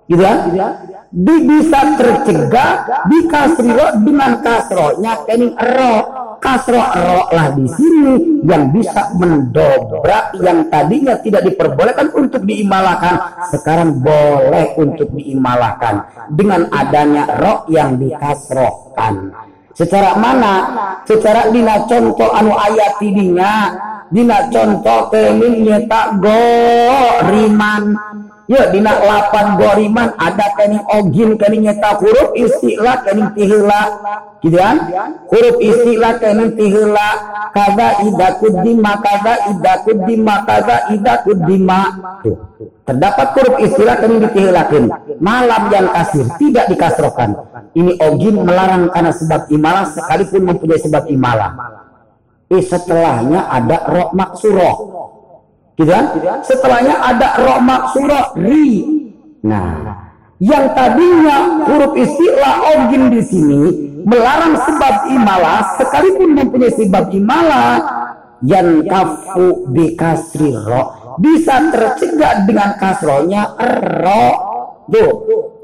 gitu 0.06 0.22
kan? 0.22 0.38
Bisa 1.14 1.80
tercegah 1.98 2.72
di 3.10 3.20
ro 3.74 3.88
dengan 4.06 4.32
kasronya 4.44 5.14
kening 5.26 5.56
ro 5.58 6.23
kasro 6.44 6.76
ro 6.76 7.32
lah 7.32 7.56
di 7.56 7.64
sini 7.72 8.44
yang 8.44 8.76
bisa 8.76 9.16
mendobrak 9.16 10.36
yang 10.44 10.68
tadinya 10.68 11.16
tidak 11.24 11.48
diperbolehkan 11.48 12.12
untuk 12.12 12.44
diimalakan 12.44 13.16
sekarang 13.56 14.04
boleh 14.04 14.76
untuk 14.76 15.08
diimalakan 15.16 16.04
dengan 16.28 16.68
adanya 16.76 17.32
ro 17.40 17.64
yang 17.72 17.96
dikasrokan 17.96 19.32
secara 19.74 20.20
mana? 20.22 20.54
Secara 21.04 21.50
dina 21.50 21.90
contoh 21.90 22.30
anu 22.30 22.54
ayat 22.54 23.02
tidinya 23.02 23.74
dina 24.14 24.46
contoh 24.52 25.10
kemin 25.10 25.66
nyeta 25.66 26.14
riman 27.26 27.84
Ya 28.52 28.68
dina 28.68 29.00
lapan 29.00 29.56
goriman 29.56 30.12
ada 30.20 30.52
kening 30.60 30.84
ogin 30.92 31.40
kening 31.40 31.64
nyeta 31.64 31.96
huruf 31.96 32.36
istilah 32.36 33.00
kening 33.08 33.32
tihila. 33.40 33.82
Gitu 34.44 34.60
kan? 34.60 34.78
Huruf 35.32 35.56
istilah 35.64 36.20
kening 36.20 36.52
tihila. 36.60 37.10
Kaza 37.56 38.04
idakut 38.04 38.54
dima 38.66 39.00
kaza 39.00 39.34
idakut 39.48 39.98
dima 40.04 40.36
kaza 40.44 40.92
idakut 40.92 41.40
dima 41.48 41.82
tuh. 42.20 42.36
Terdapat 42.84 43.28
huruf 43.40 43.56
istilah 43.64 43.96
kening 44.04 44.20
ditihilakan. 44.28 44.84
Malam 45.24 45.62
yang 45.72 45.88
kasir 45.96 46.28
tidak 46.36 46.68
dikasrokan 46.68 47.32
ini 47.80 47.96
ogin 48.04 48.44
melarang 48.44 48.92
karena 48.92 49.16
sebab 49.16 49.48
imalah 49.50 49.88
sekalipun 49.88 50.42
mempunyai 50.52 50.82
sebab 50.84 51.04
imalah. 51.08 51.52
Eh 52.52 52.60
setelahnya 52.60 53.48
ada 53.50 53.88
rok 53.88 54.12
maksuroh 54.14 54.76
Gitu 55.74 55.90
kan? 55.90 56.06
Setelahnya 56.46 56.96
ada 57.02 57.42
roh 57.42 57.60
maksurah 57.62 58.38
ri. 58.38 58.86
Nah, 59.44 60.04
yang 60.44 60.76
tadinya 60.76 61.64
huruf 61.64 61.94
istilah 61.96 62.56
ogin 62.76 63.12
di 63.16 63.22
sini 63.24 63.62
melarang 64.04 64.60
sebab 64.60 64.96
imalah 65.16 65.80
sekalipun 65.80 66.36
mempunyai 66.36 66.74
sebab 66.76 67.08
imalah 67.16 67.80
yang 68.44 68.84
kafu 68.84 69.72
bi 69.72 69.96
kasri 69.96 70.52
ro 70.52 71.16
bisa 71.24 71.72
tercegah 71.72 72.44
dengan 72.44 72.76
kasronya 72.76 73.56
ro 74.04 74.28
tuh 74.92 75.12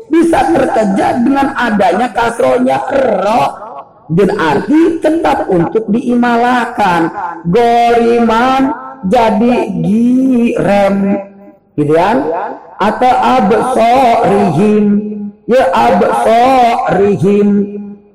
bisa 0.07 0.47
tercegah 0.55 1.11
dengan 1.19 1.51
adanya 1.59 2.15
kasronya 2.15 2.79
ro 2.87 3.43
dan 4.09 4.29
arti 4.39 5.03
tetap 5.03 5.51
untuk 5.51 5.85
diimalakan 5.91 7.11
goriman 7.45 8.88
jadi 9.07 9.55
girem 9.79 10.95
gitu 11.79 11.93
kan? 11.95 12.17
Atau 12.79 13.13
absorihim. 13.13 14.85
Ya 15.47 15.63
absorihim. 15.71 17.47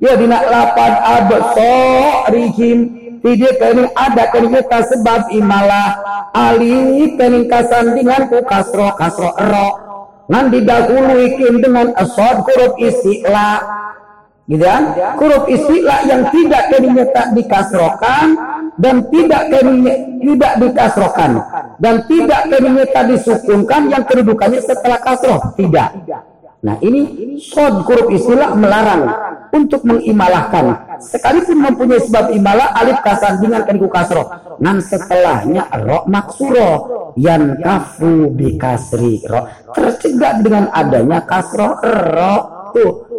Ya 0.00 0.12
dina 0.20 0.44
lapan 0.44 0.92
absorihim. 1.00 2.78
Tidak 3.24 3.56
kini 3.56 3.88
ada 3.96 4.28
kini 4.28 4.52
kita 4.52 4.84
sebab 4.84 5.32
imalah 5.32 5.96
alif 6.36 7.16
kini 7.16 7.48
kasandingan 7.48 8.28
ku 8.28 8.44
kasro 8.44 8.92
kasro 9.00 9.32
ero. 9.40 9.68
Ngan 10.28 10.52
didahului 10.52 11.36
dengan 11.60 11.92
asod 12.00 12.44
huruf 12.44 12.76
istilah 12.80 13.60
gitu 14.44 14.64
kan? 14.64 14.82
Huruf 15.16 15.44
istilah 15.48 16.04
yang 16.04 16.22
tidak 16.28 16.62
kini 16.68 17.04
tak 17.16 17.32
dikasrokan 17.32 18.26
dan 18.76 18.96
tidak 19.08 19.42
tidak 20.20 20.52
dikasrokan 20.60 21.30
dan 21.80 21.94
tidak 22.04 22.40
kelimnya 22.52 23.02
disukunkan 23.08 23.82
yang 23.88 24.02
kedudukannya 24.04 24.60
setelah 24.60 25.00
kasroh. 25.00 25.40
Tidak. 25.56 25.90
Nah 26.64 26.80
ini 26.80 27.36
sod 27.36 27.84
huruf 27.84 28.08
istilah 28.08 28.56
melarang 28.56 29.04
untuk 29.52 29.84
mengimalahkan. 29.84 30.96
Sekalipun 30.96 31.60
mempunyai 31.60 32.00
sebab 32.00 32.32
imalah 32.32 32.72
alif 32.80 33.04
dengan 33.36 33.68
keniku 33.68 33.92
kasroh. 33.92 34.28
Nan 34.64 34.80
setelahnya 34.80 35.68
ro 35.84 36.08
maksuro 36.08 36.70
yang 37.20 37.60
kafu 37.60 38.32
bi 38.32 38.56
kasri 38.56 39.20
ro. 39.28 39.44
Tercegah 39.76 40.40
dengan 40.40 40.72
adanya 40.72 41.20
kasroh 41.28 41.84
ro 41.84 42.34
tuh 42.72 43.13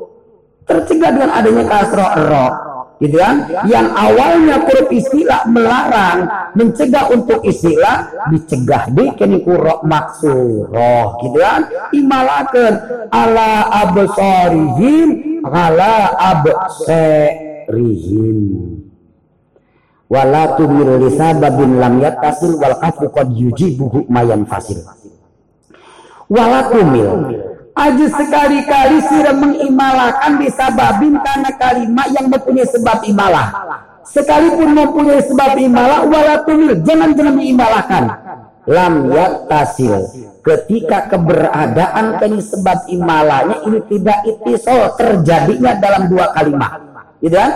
tercegah 0.66 1.13
dengan 1.13 1.32
adanya 1.32 1.63
kasroh 1.70 2.11
ro 2.26 2.47
gitu 2.99 3.16
kan? 3.20 3.47
Yang 3.68 3.88
awalnya 3.91 4.55
huruf 4.63 4.88
istilah 4.88 5.43
melarang, 5.51 6.32
mencegah 6.55 7.11
untuk 7.11 7.43
istilah, 7.43 8.07
dicegah 8.32 8.88
di 8.91 9.11
kini 9.20 9.43
kurok 9.43 9.84
maksuroh, 9.84 11.20
gitu 11.20 11.38
kan? 11.39 11.68
Imalakan 11.91 12.80
ala 13.11 13.68
absorihim, 13.84 15.43
ala 15.43 16.16
absorihim. 16.34 18.39
Wala 20.05 20.53
tumiru 20.55 21.01
lisababin 21.01 21.82
lam 21.82 21.97
yattasil 21.99 22.61
wal 22.61 22.78
kafu 22.80 23.09
qad 23.11 23.28
yujibuhu 23.28 24.05
mayan 24.07 24.45
fasil. 24.47 24.78
Wala 26.32 26.72
tumil 26.74 27.38
Aja 27.76 28.07
sekali-kali 28.07 29.03
sudah 29.03 29.36
mengimalakan 29.36 30.39
disababin 30.39 31.19
karena 31.19 31.51
kalimat 31.59 32.07
yang 32.15 32.32
mempunyai 32.32 32.63
sebab 32.71 33.03
imalah. 33.03 33.47
Sekalipun 34.07 34.71
mempunyai 34.71 35.19
sebab 35.28 35.59
imalah, 35.59 36.07
walatumil, 36.07 36.80
jangan 36.88 37.11
jangan 37.11 37.36
mengimalakan. 37.36 38.03
lam 38.65 39.13
tasil 39.45 40.09
ketika 40.41 41.05
keberadaan 41.13 42.17
kini 42.17 42.41
sebab 42.41 42.89
imalahnya 42.89 43.61
ini 43.69 43.80
tidak 43.86 44.26
itisol 44.26 44.89
terjadinya 44.97 45.78
dalam 45.78 46.09
dua 46.09 46.34
kalimat 46.34 46.82
gitu 47.21 47.38
kan 47.38 47.51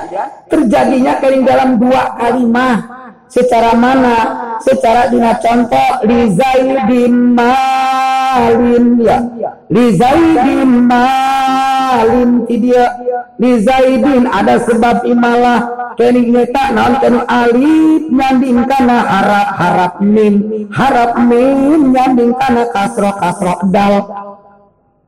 terjadinya 0.45 1.17
kini 1.17 1.41
dalam 1.41 1.82
dua 1.82 2.13
kalimat 2.13 2.99
secara 3.30 3.77
mana? 3.77 4.17
Secara 4.59 5.07
dina 5.07 5.39
contoh 5.39 6.03
lizaidin 6.03 7.38
malin 7.38 8.99
ya. 8.99 9.23
Lizaidin 9.71 10.89
malin 10.89 12.43
tidak 12.49 12.91
lizaidin 13.39 14.27
ada 14.27 14.59
sebab 14.59 15.07
imalah. 15.07 15.93
Kening 15.95 16.32
nyeta 16.36 16.75
naon 16.75 16.99
kening 16.99 17.23
alif 17.27 18.03
nyanding 18.11 18.59
kana 18.67 18.97
harap 19.07 19.49
harap 19.55 19.93
mim. 20.03 20.67
Harap 20.75 21.11
mim 21.23 21.95
nyanding 21.95 22.36
kana 22.36 22.67
kasro 22.75 23.15
kasro 23.15 23.55
dal. 23.71 24.03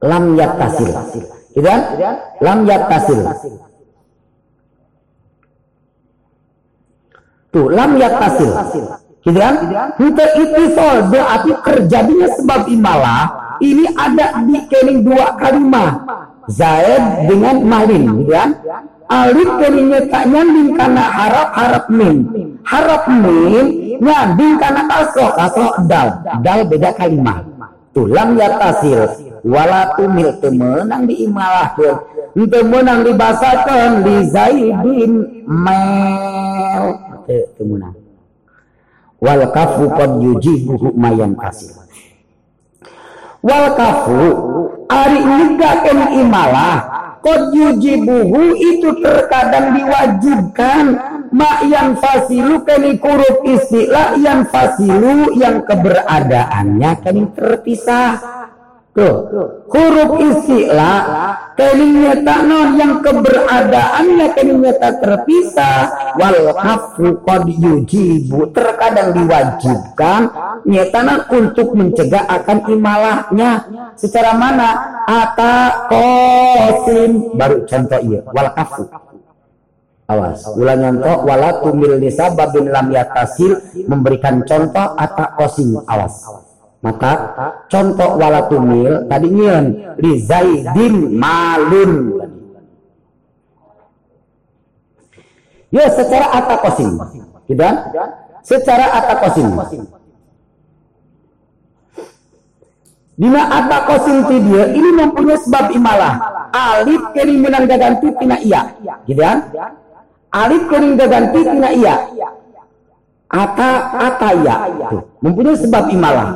Lam 0.02 0.34
tasil. 0.38 0.90
Gitu 1.52 1.68
kan? 1.68 1.82
Lam 2.40 2.64
tasil 2.66 3.20
tuh 7.52 7.68
lam 7.70 8.00
tasil 8.00 8.52
gitu 9.22 9.38
kan? 9.38 9.56
Itu 10.02 10.24
itisol 10.42 11.14
berarti 11.14 11.52
terjadinya 11.62 12.28
sebab 12.42 12.62
imalah 12.72 13.24
ini 13.62 13.86
ada 13.94 14.42
di 14.42 14.58
kening 14.66 15.06
dua 15.06 15.38
kalimat 15.38 16.02
Zaid 16.50 17.30
dengan 17.30 17.62
Malin 17.62 18.26
gitu 18.26 18.34
kan? 18.34 18.50
Alif 19.12 19.50
kalinya 19.60 20.00
tak 20.08 20.24
nyanding 20.32 20.72
karena 20.74 21.04
harap 21.04 21.50
harap 21.52 21.86
mim 21.92 22.18
harap 22.64 23.04
mim 23.12 24.00
nyanding 24.00 24.56
karena 24.56 24.82
kasro 24.88 25.28
kasro 25.36 25.68
dal. 25.86 26.24
Dal 26.40 26.64
beda 26.66 26.96
kalimat 26.96 27.44
tulang 27.92 28.40
ya 28.40 28.56
tasil 28.56 29.04
wala 29.44 29.92
tumil 30.00 30.32
temenang 30.40 31.04
diimalahkan 31.04 32.08
temenang 32.32 33.04
dibasakan 33.04 33.90
di 34.08 34.16
zaidin 34.32 35.12
mel 35.44 37.11
temenang 37.28 37.98
wal 39.22 39.42
kafu 39.54 39.86
qad 39.94 40.12
yujibuhu 40.18 40.94
mayan 40.98 41.38
kasir. 41.38 41.78
Wal 43.42 43.74
kafu 43.74 44.22
ari 44.86 45.18
nyegahkeun 45.18 46.00
imalah 46.22 47.02
Kod 47.22 47.54
yujibuhu 47.54 48.58
itu 48.58 48.98
terkadang 48.98 49.78
diwajibkan. 49.78 50.86
Mak 51.32 51.64
yang 51.70 51.96
fasilu 51.96 52.66
kini 52.68 53.00
kuruk 53.00 53.46
istilah 53.48 54.20
yang 54.20 54.44
fasilu 54.52 55.32
yang 55.40 55.64
keberadaannya 55.64 56.92
kini 57.00 57.24
terpisah 57.32 58.20
Tuh, 58.92 59.24
huruf 59.72 60.20
istilah 60.20 61.00
kalinya 61.56 62.44
non 62.44 62.76
yang 62.76 63.00
keberadaannya 63.00 64.36
kalinya 64.36 64.72
tak 64.76 65.00
terpisah. 65.00 66.12
Wal 66.20 66.52
hafu 66.52 67.24
qad 67.24 67.48
yujibu 67.48 68.52
terkadang 68.52 69.16
diwajibkan. 69.16 70.22
Nyetana 70.68 71.24
untuk 71.32 71.72
mencegah 71.72 72.28
akan 72.28 72.68
imalahnya. 72.68 73.52
Secara 73.96 74.36
mana? 74.36 74.70
Ata 75.08 75.88
kosim 75.88 77.32
baru 77.40 77.64
contoh 77.64 78.00
iya 78.04 78.22
wal 78.32 78.52
hafu 78.56 78.92
awas 80.12 80.44
ulang 80.60 80.84
nyontoh 80.84 81.24
wala 81.24 81.64
tumil 81.64 81.96
nisababin 81.96 82.68
lam 82.68 82.92
yatasil. 82.92 83.56
Memberikan 83.88 84.44
contoh 84.44 85.00
ata 85.00 85.32
kosim 85.40 85.80
awas 85.88 86.51
maka 86.82 87.14
contoh 87.70 88.18
walatumil 88.18 89.06
tadi 89.06 89.30
nyian 89.30 89.66
li 90.02 90.18
zaidin 90.26 91.14
malun. 91.14 91.94
Ya 95.72 95.88
secara 95.94 96.42
atakosim. 96.42 96.98
Kan 97.54 97.76
secara 98.42 98.86
atakosim. 98.98 99.48
Dina 103.22 103.42
atakosim 103.46 104.26
dia 104.26 104.74
ini 104.74 104.90
mempunyai 104.98 105.38
sebab 105.38 105.70
imalah. 105.78 106.18
Alif 106.52 107.14
kering 107.14 107.46
menang 107.46 107.70
ganti 107.70 108.10
tina 108.18 108.42
iya. 108.42 108.74
Gitu 109.06 109.22
kan? 109.22 109.54
Alif 110.34 110.66
kering 110.66 110.98
ganti 110.98 111.40
tina 111.46 111.70
iya. 111.72 111.96
Ata 113.32 113.72
ataya 113.96 114.68
mempunyai 115.24 115.56
sebab 115.56 115.88
imalah 115.94 116.36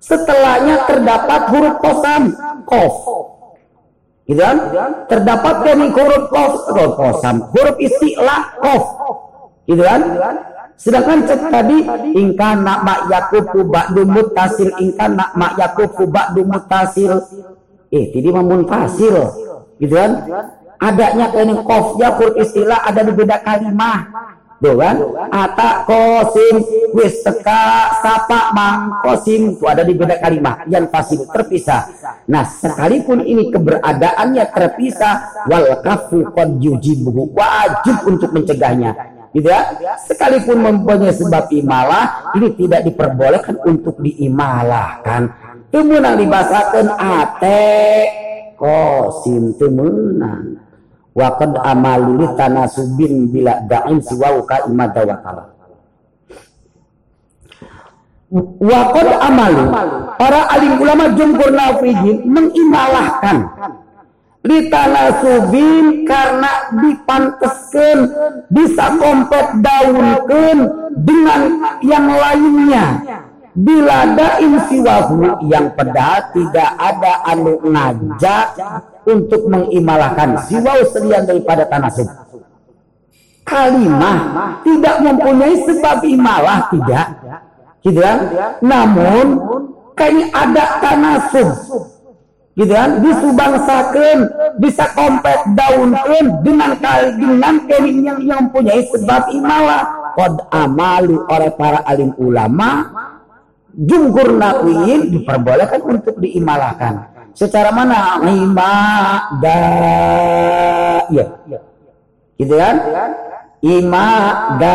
Setelahnya 0.00 0.88
terdapat 0.88 1.52
huruf 1.52 1.76
kosam, 1.84 2.32
kof. 2.64 2.94
Gitu 4.24 4.40
kan? 4.40 4.56
Terdapat 5.12 5.54
dari 5.60 5.86
huruf 5.92 6.24
kof, 6.32 6.52
huruf 6.72 6.92
kosam, 6.96 7.36
huruf 7.52 7.76
istilah 7.76 8.56
kof. 8.64 8.84
Gitu 9.68 9.84
kan? 9.84 10.00
Sedangkan 10.80 11.28
cek 11.28 11.52
tadi 11.52 11.84
ingka 12.16 12.56
nak 12.64 12.80
mak 12.88 13.00
yakubu 13.12 13.68
ba'du 13.68 14.08
mutasil 14.08 14.72
ingka 14.80 15.12
nak 15.12 15.36
mak 15.36 15.60
yakubu 15.60 16.08
ba'du 16.08 16.48
mutasil. 16.48 17.20
Eh, 17.92 18.08
jadi 18.16 18.32
tasil, 18.64 19.16
Gitu 19.76 19.92
kan? 19.92 20.12
Adanya 20.80 21.28
kene 21.28 21.60
kof 21.60 22.00
ya 22.00 22.16
huruf 22.16 22.40
istilah 22.40 22.88
ada 22.88 23.04
di 23.04 23.12
beda 23.12 23.44
kalimat. 23.44 24.08
Kan? 24.60 24.96
Ata 25.32 25.88
kosim 25.88 26.60
wis 26.92 27.24
teka 27.24 27.96
sapa 28.04 28.52
mang 28.52 29.00
kosim 29.00 29.56
itu 29.56 29.64
ada 29.64 29.80
di 29.80 29.96
beda 29.96 30.20
kalimat 30.20 30.68
yang 30.68 30.84
pasti 30.92 31.16
terpisah. 31.16 31.88
Nah, 32.28 32.44
sekalipun 32.44 33.24
ini 33.24 33.48
keberadaannya 33.48 34.44
terpisah 34.52 35.48
wal 35.48 35.80
kafu 35.80 36.28
qad 36.36 36.60
yujibuhu 36.60 37.32
wajib 37.32 38.04
untuk 38.04 38.36
mencegahnya. 38.36 38.92
Gitu 39.32 39.48
ya? 39.48 39.64
Sekalipun 40.04 40.60
mempunyai 40.60 41.16
sebab 41.16 41.48
imalah, 41.56 42.34
ini 42.36 42.52
tidak 42.58 42.84
diperbolehkan 42.84 43.56
untuk 43.64 43.96
diimalahkan. 44.02 45.30
Temenang 45.72 46.20
dibasakan 46.20 46.86
ate 46.98 47.72
kosim 48.60 49.54
temenang 49.56 50.69
wa 51.20 51.28
qad 51.36 51.52
amalu 51.60 52.24
li 52.24 52.26
tanasubin 52.40 53.28
bila 53.28 53.60
da'in 53.68 54.00
siwa 54.00 54.40
ka 54.48 54.64
imada 54.64 55.04
wa 55.04 55.16
kala 58.94 59.14
amalu 59.26 59.64
para 60.16 60.40
alim 60.54 60.78
ulama 60.80 61.12
jumhur 61.18 61.50
nafihin 61.50 62.24
mengimalahkan 62.30 63.38
li 64.46 64.70
tanasubin 64.72 66.08
karena 66.08 66.72
dipanteskan 66.78 67.98
bisa 68.48 68.96
kompet 68.96 69.46
daunkan 69.60 70.58
dengan 70.96 71.40
yang 71.84 72.08
lainnya. 72.08 72.86
Bila 73.50 74.14
daim 74.14 74.62
siwahu 74.70 75.42
yang 75.50 75.74
pada 75.74 76.30
tidak 76.30 76.70
ada 76.78 77.12
anu 77.34 77.58
ngajak 77.66 78.46
untuk 79.10 79.50
mengimalahkan 79.50 80.38
siwau 80.46 80.80
selian 80.94 81.26
daripada 81.26 81.66
tanasub 81.66 82.06
kalimah 83.50 84.18
tidak 84.62 84.96
mempunyai 85.02 85.54
sebab 85.66 86.06
imalah 86.06 86.70
tidak. 86.70 87.06
Gitu 87.82 87.98
kan? 87.98 88.18
Namun 88.62 89.26
kayak 89.98 90.30
ada 90.30 90.64
tanasub 90.78 91.50
gitu 92.54 92.70
kan? 92.70 93.02
Disubangsakan 93.02 94.16
bisa 94.62 94.84
kompet 94.94 95.38
daunkan 95.58 96.24
dengan 96.46 96.70
kali 96.78 97.08
dengan 97.18 97.54
kening 97.66 97.98
yang, 98.06 98.18
yang 98.22 98.38
mempunyai 98.46 98.86
sebab 98.94 99.34
imalah. 99.34 99.98
Kod 100.10 100.42
amalu 100.50 101.22
oleh 101.30 101.50
para 101.54 101.86
alim 101.86 102.10
ulama 102.18 102.90
jumhur 103.70 104.34
nakwiyin 104.34 105.10
diperbolehkan 105.14 105.80
untuk 105.86 106.18
diimalahkan. 106.18 107.19
Secara 107.34 107.70
mana? 107.70 108.20
da 109.40 109.58
ya. 111.10 111.24
Gitu 112.36 112.54
kan? 112.56 112.76
da 114.56 114.74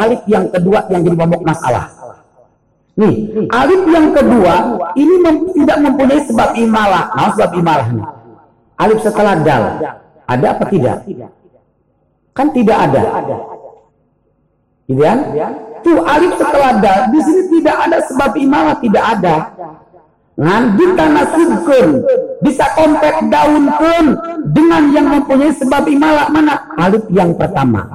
alif 0.00 0.22
yang 0.24 0.48
kedua 0.48 0.88
yang 0.88 1.02
jadi 1.04 1.16
momok 1.16 1.42
masalah. 1.44 1.92
Nih, 2.96 3.28
alif 3.52 3.82
yang 3.92 4.08
kedua 4.16 4.54
ini 4.96 5.14
mem 5.20 5.36
tidak 5.52 5.78
mempunyai 5.84 6.20
sebab 6.24 6.50
imalah. 6.56 7.12
Nah, 7.12 7.28
sebab 7.36 7.50
imalah 7.60 7.88
nih. 7.92 8.06
Alif 8.80 8.98
setelah 9.04 9.34
dal. 9.44 9.64
Ada 10.26 10.46
apa 10.56 10.64
tidak? 10.72 11.04
Kan 12.32 12.52
tidak 12.56 12.78
ada. 12.88 13.02
Gitu 14.86 15.02
kan? 15.02 15.18
Tuh 15.84 16.02
alif 16.02 16.32
setelah 16.34 16.82
dal, 16.82 17.00
di 17.14 17.20
sini 17.22 17.42
tidak 17.58 17.76
ada 17.78 17.98
sebab 18.10 18.30
imalah, 18.34 18.74
tidak 18.82 19.04
ada. 19.06 19.34
Ngan 20.36 20.62
ditanasibkan, 20.76 21.88
bisa 22.44 22.68
kompak 22.76 23.24
daun 23.32 23.72
pun 23.80 24.04
dengan 24.52 24.92
yang 24.92 25.08
mempunyai 25.08 25.52
sebab 25.56 25.88
imalah 25.88 26.28
mana? 26.28 26.60
Alif 26.76 27.08
yang 27.08 27.32
pertama. 27.32 27.88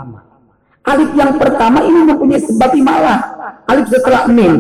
Alif 0.82 1.14
yang 1.14 1.38
pertama 1.38 1.86
ini 1.86 2.02
mempunyai 2.02 2.42
sebab 2.42 2.74
imalah. 2.74 3.20
Alif 3.70 3.94
setelah 3.94 4.26
mim. 4.26 4.58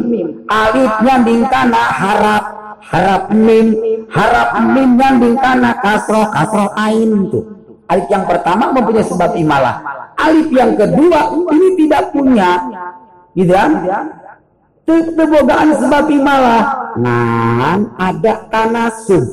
alif 0.51 0.91
nyanding 0.99 1.47
kana 1.47 1.83
harap 1.95 2.43
harap 2.83 3.23
mim 3.31 3.71
harap 4.11 4.49
mim 4.75 4.99
nyanding 4.99 5.35
kana 5.39 5.71
kasroh 5.79 6.27
kasroh 6.35 6.67
ain 6.75 7.31
tuh 7.31 7.47
alif 7.87 8.07
yang 8.11 8.27
pertama 8.27 8.75
mempunyai 8.75 9.07
sebab 9.07 9.31
imalah 9.39 9.79
alif 10.19 10.51
yang 10.51 10.75
kedua 10.75 11.31
ini 11.55 11.67
tidak 11.79 12.11
punya 12.11 12.59
gitu 13.31 13.55
kan 13.55 13.71
tebogaan 14.87 15.69
sebab 15.77 16.05
imalah. 16.09 16.63
Nah 16.99 17.79
ada 17.95 18.33
tanasub 18.51 19.23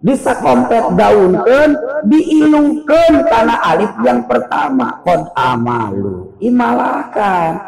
bisa 0.00 0.32
kompet 0.40 0.96
daunkan 0.96 1.76
diilungkan 2.08 3.28
karena 3.28 3.56
alif 3.68 3.92
yang 4.00 4.24
pertama. 4.24 4.96
Kod 5.04 5.28
amalu. 5.36 6.32
Imalahkan. 6.40 7.60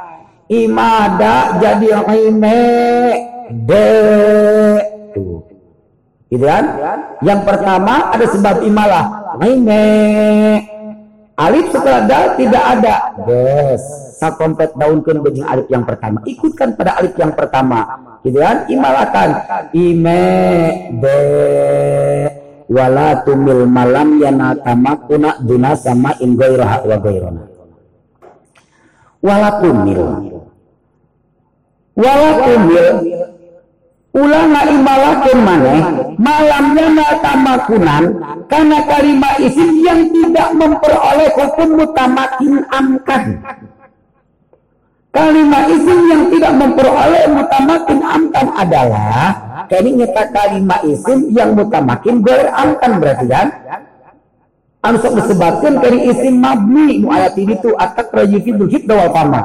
Imada 0.48 1.56
jadi 1.60 2.04
ime 2.28 2.60
de. 3.52 3.88
Tuh. 5.12 5.44
Gitu 6.28 6.44
kan? 6.44 6.64
Yang 7.20 7.40
pertama 7.44 8.12
ada 8.12 8.26
sebab 8.28 8.64
imalah. 8.64 9.36
Ime 9.44 9.92
alif 11.36 11.66
setelah 11.72 12.02
dal 12.08 12.26
tidak 12.36 12.64
ada. 12.78 12.96
Des 13.24 13.82
sakompet 14.18 14.70
daunkan 14.76 15.24
bejing 15.24 15.46
alif 15.46 15.66
yang 15.72 15.84
pertama. 15.86 16.20
Ikutkan 16.28 16.74
pada 16.76 16.98
alif 17.00 17.14
yang 17.16 17.32
pertama. 17.32 17.80
Gitu 18.22 18.38
kan? 18.38 18.66
Imalatan 18.70 19.30
ime 19.74 20.22
de 21.02 21.20
wala 22.70 23.20
tumil 23.26 23.68
malam 23.68 24.16
yana 24.22 24.56
tamakuna 24.56 25.36
duna 25.42 25.76
sama 25.76 26.16
in 26.24 26.38
gairaha 26.38 26.86
wa 26.88 26.96
gairona 26.96 27.42
wala 29.22 29.48
tumil. 29.62 30.02
Wala 31.94 32.30
tumil. 32.42 32.86
Ulama 34.12 34.60
imalakeun 34.68 35.38
maneh 35.40 35.80
malamnya 36.18 36.86
na 36.92 37.08
tamakunan 37.20 38.04
karena 38.48 38.78
kalimat 38.88 39.34
isim 39.40 39.70
yang 39.84 40.00
tidak 40.10 40.48
memperoleh 40.56 41.30
hukum 41.36 41.68
mutamakin 41.78 42.54
amkan 42.72 43.24
Kalimat 45.12 45.68
isim 45.68 46.08
yang 46.08 46.22
tidak 46.32 46.56
memperoleh 46.56 47.28
mutamakin 47.28 48.00
amkan 48.00 48.46
adalah 48.56 49.28
ini 49.68 50.00
nyata 50.00 50.24
kalimat 50.32 50.80
isim 50.88 51.28
yang 51.36 51.52
mutamakin 51.52 52.24
gue 52.24 52.48
amkan 52.48 52.96
berarti 52.96 53.26
kan? 53.28 53.48
Anu 54.82 54.96
sok 54.98 55.20
disebutkan 55.20 55.84
dari 55.84 56.10
isim 56.10 56.40
mabni 56.40 57.04
nu 57.04 57.12
ayat 57.12 57.36
ini 57.38 57.54
tuh 57.60 57.76
atak 57.76 58.08
rajifidul 58.10 58.66
hid 58.66 58.88
dawal 58.88 59.12
pama. 59.12 59.44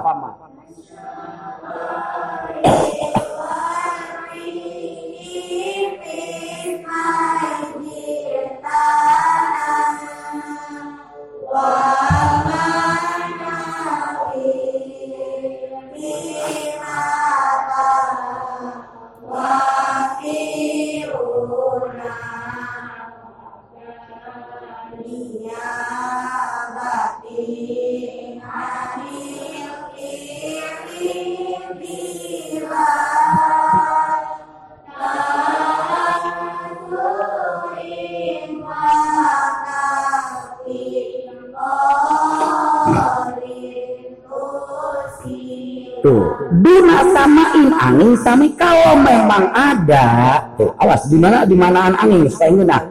Samain 47.18 47.74
angin 47.74 48.14
sami 48.22 48.54
kalau 48.54 48.94
memang 49.02 49.50
ada. 49.58 50.06
Tuh, 50.54 50.70
awas 50.78 51.10
di 51.10 51.18
mana 51.18 51.50
di 51.50 51.58
manaan 51.58 51.98
angin 51.98 52.30
saya 52.30 52.62
nah. 52.62 52.84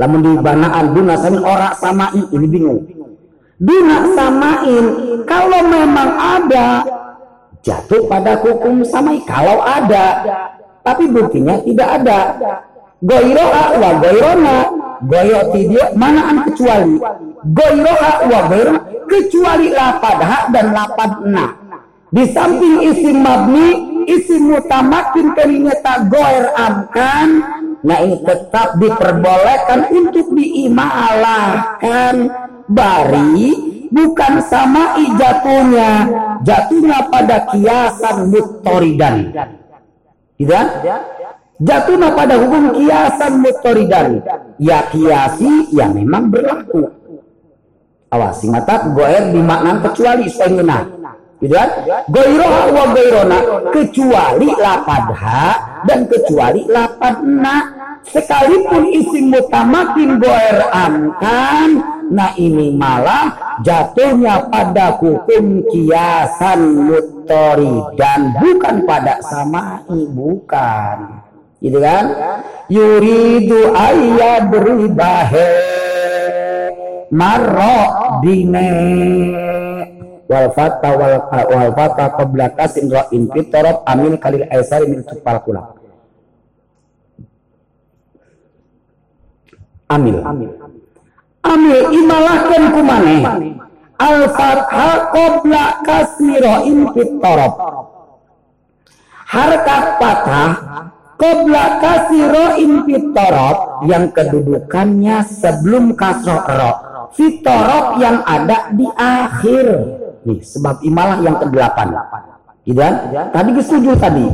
Lamun 0.00 0.20
di 0.24 0.32
banaan 0.40 0.96
duna 0.96 1.14
samain 1.20 1.44
ora 1.44 1.68
samain 1.76 2.24
ini 2.32 2.46
bingung. 2.48 2.80
Duna 3.60 4.08
samain 4.16 4.84
kalau 5.28 5.60
memang 5.68 6.10
ada 6.16 6.66
jatuh 7.60 8.06
pada 8.08 8.38
hukum 8.40 8.80
samai 8.86 9.20
kalau 9.26 9.60
ada 9.60 10.24
tapi 10.86 11.04
buktinya 11.10 11.60
tidak 11.66 11.88
ada 12.00 12.18
goiroha 13.04 13.64
wa 13.76 13.90
goirona 14.00 14.56
goiro 15.04 15.40
tidak 15.52 15.88
manaan 15.98 16.48
kecuali 16.48 16.96
goiroha 17.52 18.12
wa 18.30 18.40
goirona 18.48 18.80
kecuali 19.04 19.68
lapad 19.74 20.18
ha 20.22 20.38
dan 20.48 20.66
lapad 20.72 21.10
na 21.28 21.46
di 22.08 22.24
samping 22.32 22.88
isim 22.88 23.20
mabni, 23.20 23.68
isim 24.08 24.48
mutamakin 24.48 25.36
tak 25.84 26.08
goer 26.08 26.48
amkan, 26.56 27.28
nah 27.84 27.98
ini 28.00 28.16
tetap 28.24 28.80
diperbolehkan 28.80 29.92
untuk 29.92 30.32
diimalahkan 30.32 32.14
bari 32.64 33.52
bukan 33.92 34.40
sama 34.48 34.96
jatuhnya 35.20 36.08
jatuhnya 36.44 36.98
pada 37.12 37.44
kiasan 37.52 38.32
mutoridan. 38.32 39.16
Gitu 40.40 40.52
kan? 40.52 40.68
jatuhnya 41.58 42.08
pada 42.14 42.40
hukum 42.40 42.72
kiasan 42.72 43.44
mutoridan. 43.44 44.24
Ya 44.56 44.88
kiasi 44.88 45.68
yang 45.76 45.92
memang 45.92 46.32
berlaku. 46.32 46.88
Awas 48.08 48.40
mata 48.48 48.88
goer 48.96 49.28
dimaknan 49.36 49.84
kecuali 49.84 50.32
setengah 50.32 50.97
gitu 51.38 51.54
kan? 51.54 51.70
Goiroha 52.10 52.62
wa 52.74 52.84
goirona 52.90 53.38
kecuali 53.70 54.48
lapadha 54.58 55.42
dan 55.86 56.10
kecuali 56.10 56.66
lapadna 56.66 57.56
sekalipun 58.10 58.90
isim 58.90 59.30
mutamakin 59.30 60.18
goer 60.18 60.58
amkan 60.74 61.70
nah 62.08 62.32
ini 62.40 62.72
malah 62.74 63.58
jatuhnya 63.62 64.48
pada 64.48 64.96
hukum 64.96 65.62
kiasan 65.68 66.88
mutori 66.88 67.74
dan 67.94 68.34
bukan 68.40 68.82
pada 68.88 69.20
samai 69.22 69.84
bukan. 70.10 71.22
Gitu 71.58 71.78
kan? 71.82 72.04
Yuridu 72.70 73.74
ayat 73.74 74.46
beribahe 74.46 75.52
marro 77.10 77.78
dine 78.22 78.70
wal 80.28 80.48
fata 80.52 80.90
wal 80.94 81.14
wal 81.32 81.70
fata 81.72 82.04
qabla 82.14 82.52
kasin 82.52 82.92
in 83.16 83.26
fitarab 83.32 83.82
amin 83.88 84.20
kalil 84.20 84.44
aisari 84.52 84.86
min 84.86 85.00
tupal 85.02 85.40
kula. 85.42 85.62
Amil. 89.88 90.20
Amil. 91.48 91.82
Imalahkan 91.96 92.62
kumane 92.76 93.16
al 93.98 94.30
fatha 94.30 95.10
qabla 95.10 95.82
kasiro 95.82 96.54
in 96.68 96.86
fitarab 96.94 97.52
harkat 99.26 99.84
patah 99.98 100.50
qabla 101.18 101.64
kasiro 101.82 102.46
in 102.62 102.86
fitarab 102.86 103.82
yang 103.90 104.14
kedudukannya 104.14 105.26
sebelum 105.26 105.98
kasro 105.98 106.38
ro 106.46 106.72
fitarab 107.18 107.98
yang 107.98 108.22
ada 108.22 108.70
di 108.70 108.86
akhir 108.94 109.66
Nih, 110.28 110.44
sebab 110.44 110.84
imalah 110.84 111.24
yang 111.24 111.40
ke-8. 111.40 111.78
Gitu 112.68 112.76
kan? 112.76 112.94
Tadi 113.32 113.50
kesetuju 113.56 113.90
tadi. 113.96 114.24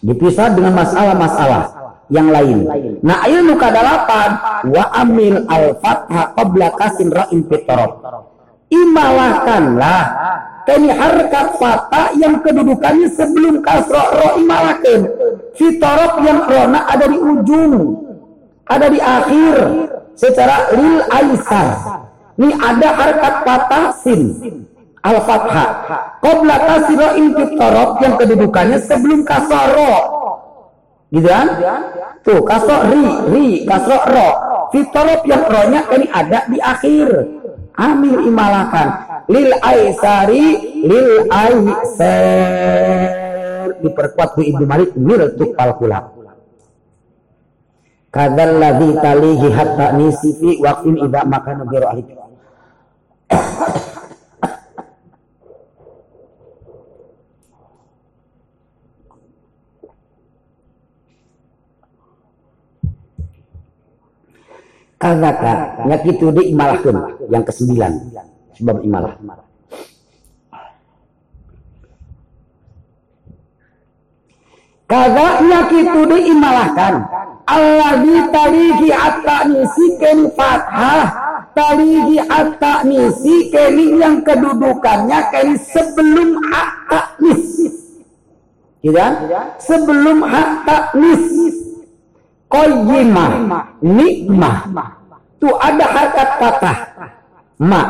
Dipisah 0.00 0.56
dengan 0.56 0.72
masalah-masalah 0.72 1.62
yang 2.08 2.32
lain. 2.32 2.58
Nah, 3.04 3.28
ayo 3.28 3.44
nu 3.44 3.54
delapan 3.60 4.30
wa 4.72 4.84
amil 4.96 5.44
al 5.52 5.76
fathah 5.84 6.32
qabla 6.32 6.72
kasin 6.80 7.12
ra'in. 7.12 7.44
Imalahkanlah 8.72 10.02
kini 10.64 10.88
harkat 10.96 11.60
fata 11.60 12.16
yang 12.16 12.40
kedudukannya 12.40 13.12
sebelum 13.12 13.60
kasro 13.60 14.00
ro 14.00 14.28
imalahkan. 14.40 15.12
Fitarab 15.52 16.24
yang 16.24 16.48
rona 16.48 16.88
ada 16.88 17.04
di 17.04 17.20
ujung, 17.20 18.00
ada 18.64 18.88
di 18.88 18.96
akhir 18.96 19.54
secara 20.16 20.72
lil 20.72 21.04
aisar 21.04 22.01
ini 22.38 22.52
ada 22.56 22.88
harkat 22.96 23.34
patah 23.44 23.86
sin. 24.00 24.22
Al-Fathah. 25.02 25.70
Qabla 26.22 26.56
kasiro 26.62 27.08
infitorok 27.18 27.90
yang 28.06 28.14
kedudukannya 28.16 28.78
sebelum 28.78 29.26
kasoro. 29.26 29.94
Gitu 31.10 31.26
kan? 31.26 31.48
Tuh, 32.22 32.40
kasro 32.46 32.76
ri, 32.86 33.04
ri, 33.34 33.46
kasro 33.66 33.98
ro. 34.06 34.28
Fitorok 34.70 35.26
yang 35.26 35.42
rohnya 35.50 35.80
ini 35.90 36.06
ada 36.06 36.46
di 36.46 36.58
akhir. 36.62 37.42
amil 37.76 38.28
imalakan 38.28 38.88
lil 39.32 39.48
aisari 39.64 40.60
lil 40.84 41.24
aisar 41.32 43.08
diperkuat 43.80 44.36
ku 44.36 44.44
Ibnu 44.44 44.64
Malik 44.68 44.92
mil 44.92 45.32
tukal 45.40 45.72
kulab 45.80 46.12
kadzal 48.12 48.60
ladzi 48.60 48.92
talihi 49.00 49.48
hatta 49.56 49.96
nisifi 49.96 50.60
waqtin 50.60 51.00
idza 51.00 51.24
makana 51.24 51.64
ghairu 51.64 51.86
ahli 51.88 52.04
Kadzaka 65.02 65.82
nya 65.90 65.98
kitu 65.98 66.30
di 66.30 66.54
imalahkeun 66.54 67.26
yang 67.26 67.42
kesembilan 67.42 67.92
sebab 68.54 68.86
imalah. 68.86 69.18
Kadzanya 74.86 75.60
kitu 75.74 76.00
di 76.06 76.18
imalahkan 76.30 76.94
Allah 77.50 77.92
di 77.98 78.14
talihi 78.30 78.88
atta 78.94 79.50
nisi 79.50 79.86
fathah 80.38 81.21
talihi 81.52 82.16
atta 82.20 82.84
nisi 82.84 83.48
keni 83.52 84.00
yang 84.00 84.20
kedudukannya 84.24 85.18
keni 85.32 85.54
sebelum 85.60 86.40
atta 86.52 87.16
nisi. 87.20 87.68
Gitu? 88.82 88.98
Sebelum 89.62 90.26
atta 90.26 90.92
nisi 90.96 91.46
qayyimah 92.52 93.30
nikmah. 93.80 94.58
Tu 95.40 95.48
ada 95.48 95.86
harkat 95.88 96.28
patah. 96.38 96.78
Ma. 97.62 97.82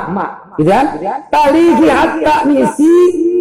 Gitu 0.61 0.69
kan 0.69 0.87
talihi 1.33 1.87
hatta 1.89 2.45
nisi 2.45 2.95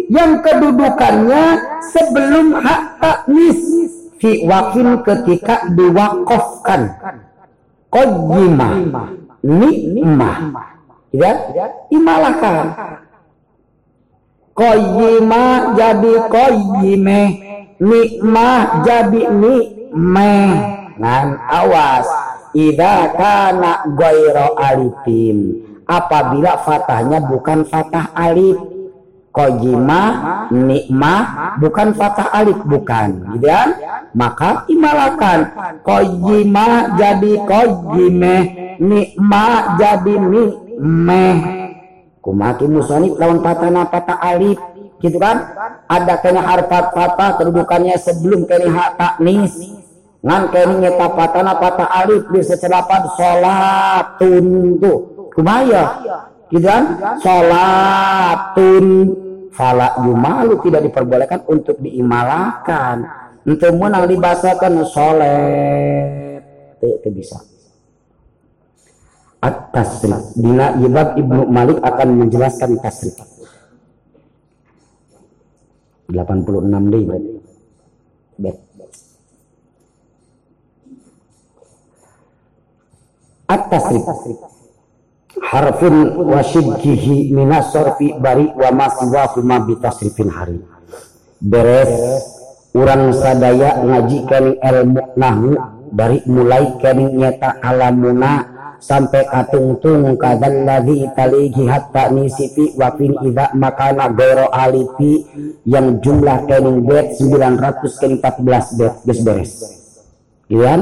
yang 0.08 0.40
kedudukannya 0.40 1.44
sebelum 1.92 2.56
hak 2.56 3.28
nisi 3.28 3.88
fi 4.16 4.44
wakin 4.48 5.00
ketika 5.04 5.68
diwakafkan. 5.72 6.92
Qayyimah 7.92 8.72
nikmah. 9.42 10.38
Kan 11.12 11.36
imalahkan 11.92 12.66
qayyimah 14.56 15.76
jadi 15.76 16.14
qayyimeh. 16.32 17.28
Nikmah 17.82 18.86
jadi 18.86 19.22
nikmah 19.28 20.48
ngan 20.96 21.28
awas. 21.50 22.06
Ida 22.54 23.10
kana 23.16 23.90
goiro 23.96 24.54
alifin. 24.56 25.66
Apabila 25.88 26.62
fatahnya 26.62 27.18
bukan 27.26 27.66
fatah 27.66 28.14
alif. 28.14 28.56
Kojima 29.32 30.02
nikmah 30.52 31.56
bukan 31.56 31.96
fatah 31.96 32.28
alif 32.36 32.60
bukan. 32.68 33.32
Gitu 33.32 33.48
kan? 33.48 33.72
Maka 34.12 34.68
imalakan 34.68 35.38
kojima 35.80 37.00
jadi 37.00 37.40
kojime 37.48 38.61
nikmah 38.82 39.78
jadi 39.78 40.14
nikmeh. 40.18 41.38
Kumaki 42.22 42.66
musonif 42.66 43.18
lawan 43.18 43.42
patah 43.42 43.70
patah 43.86 44.18
alif 44.18 44.58
gitu 45.02 45.18
kan? 45.18 45.54
Ada 45.86 46.18
kena 46.22 46.42
harfat 46.42 46.94
fatah 46.94 47.38
kedudukannya 47.38 47.94
sebelum 47.98 48.46
kena 48.46 48.70
hak 48.70 48.90
taknis. 48.98 49.54
Ngan 50.22 50.54
kene 50.54 50.74
nyeta 50.86 51.06
patana 51.18 51.58
patah 51.58 51.90
alif 51.90 52.26
di 52.30 52.42
secelapan 52.42 53.02
salatun 53.18 54.46
tuh. 54.78 54.98
Kumaya 55.34 55.98
gitu 56.50 56.66
kan? 56.66 56.82
Salatun 57.22 58.86
fala 59.50 59.98
yumalu 60.06 60.62
tidak 60.62 60.86
diperbolehkan 60.90 61.42
untuk 61.50 61.78
diimalakan. 61.82 63.22
Untuk 63.42 63.74
menang 63.74 64.06
dibahasakan 64.06 64.86
solet 64.86 66.46
itu 66.78 67.10
bisa 67.10 67.42
at-tasrif 69.42 70.38
dina 70.38 70.78
ibab 70.78 71.18
ibnu 71.18 71.50
malik 71.50 71.82
akan 71.82 72.08
menjelaskan 72.22 72.78
tasrif 72.78 73.18
86 76.08 76.92
deh 76.92 77.02
berarti 77.02 77.42
at-tasrif 83.52 84.04
harfun 85.40 86.16
wa 86.16 86.40
shibkihi 86.40 87.32
minas 87.32 87.72
sorfi 87.72 88.16
bari 88.16 88.48
wa 88.56 88.72
masiwa 88.72 89.28
kuma 89.36 89.60
bitasrifin 89.64 90.28
hari. 90.32 90.58
Beres 91.42 91.92
urang 92.72 93.12
sadaya 93.12 93.82
ngaji 93.84 94.18
kening 94.30 94.56
ilmu 94.62 95.02
nahu 95.18 95.50
dari 95.92 96.24
mulai 96.24 96.64
kening 96.80 97.20
nyeta 97.20 97.60
alamuna 97.60 98.48
sampai 98.82 99.22
katungtung 99.30 100.18
kadal 100.18 100.66
ladhi 100.66 101.06
talihi 101.14 101.70
hatta 101.70 102.10
nisifi 102.10 102.74
wafin 102.74 103.14
idha 103.22 103.54
makana 103.54 104.10
goro 104.10 104.50
alipi 104.50 105.22
yang 105.62 106.02
jumlah 106.02 106.42
kening 106.50 106.82
bet 106.82 107.14
900 107.14 108.00
kening 108.02 108.18
14 108.18 108.78
bet 108.78 108.94
beres 109.06 109.20
beres 109.22 109.52
Iya? 110.52 110.74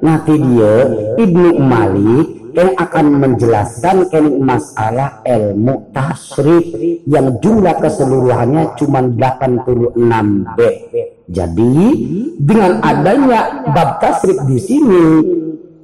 nanti 0.00 0.32
dia 0.36 0.74
Ibnu 1.20 1.60
Malik 1.60 2.26
yang 2.54 2.70
akan 2.78 3.06
menjelaskan 3.18 4.08
kening 4.08 4.38
masalah 4.40 5.20
ilmu 5.26 5.90
tasrif 5.90 6.70
yang 7.04 7.34
jumlah 7.42 7.74
keseluruhannya 7.82 8.78
cuma 8.78 9.02
86 9.02 10.54
B. 10.54 10.58
Jadi 11.24 11.76
dengan 12.38 12.78
adanya 12.84 13.64
bab 13.74 13.98
tasrif 13.98 14.38
di 14.46 14.58
sini 14.62 15.04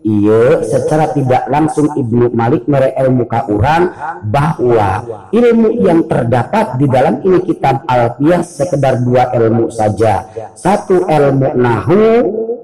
Iya, 0.01 0.64
secara 0.64 1.12
tidak 1.12 1.44
langsung 1.53 1.92
Ibnu 1.92 2.32
Malik 2.32 2.64
mere 2.64 2.96
ilmu 2.96 3.28
kauran 3.28 3.92
bahwa 4.32 5.05
ilmu 5.28 5.76
yang 5.76 6.09
terdapat 6.09 6.80
di 6.80 6.88
dalam 6.88 7.20
ini 7.20 7.44
kitab 7.44 7.84
Alfiyah 7.84 8.40
sekedar 8.40 9.05
dua 9.05 9.28
ilmu 9.36 9.68
saja. 9.68 10.24
Satu 10.57 11.05
ilmu 11.05 11.53
nahu 11.53 12.05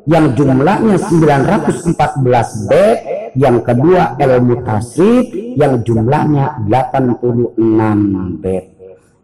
yang 0.09 0.32
jumlahnya 0.32 0.97
914 0.97 2.72
bait, 2.72 2.99
yang 3.37 3.61
kedua 3.61 4.16
ilmu 4.16 4.64
tasrif 4.64 5.28
yang 5.61 5.84
jumlahnya 5.84 6.64
86 6.64 8.41
bait. 8.41 8.72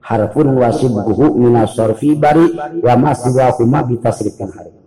Harfun 0.02 0.58
wasibbuhu 0.58 1.38
minas 1.38 1.78
sorfi 1.78 2.12
bari 2.18 2.52
wa 2.82 2.94
maswahuma 2.98 3.86
bitasrifkan 3.86 4.50
hari. 4.52 4.81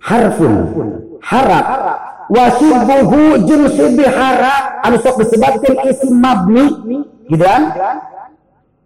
Harfun. 0.00 0.54
Harap. 1.20 1.66
Wasibuhu 2.30 3.42
jeung 3.44 3.66
sibi 3.74 4.06
harap 4.06 4.86
anu 4.86 4.96
sok 5.02 5.20
disebutkan 5.22 5.74
isim 5.86 6.14
mabni. 6.18 6.66
Gitu 7.28 7.46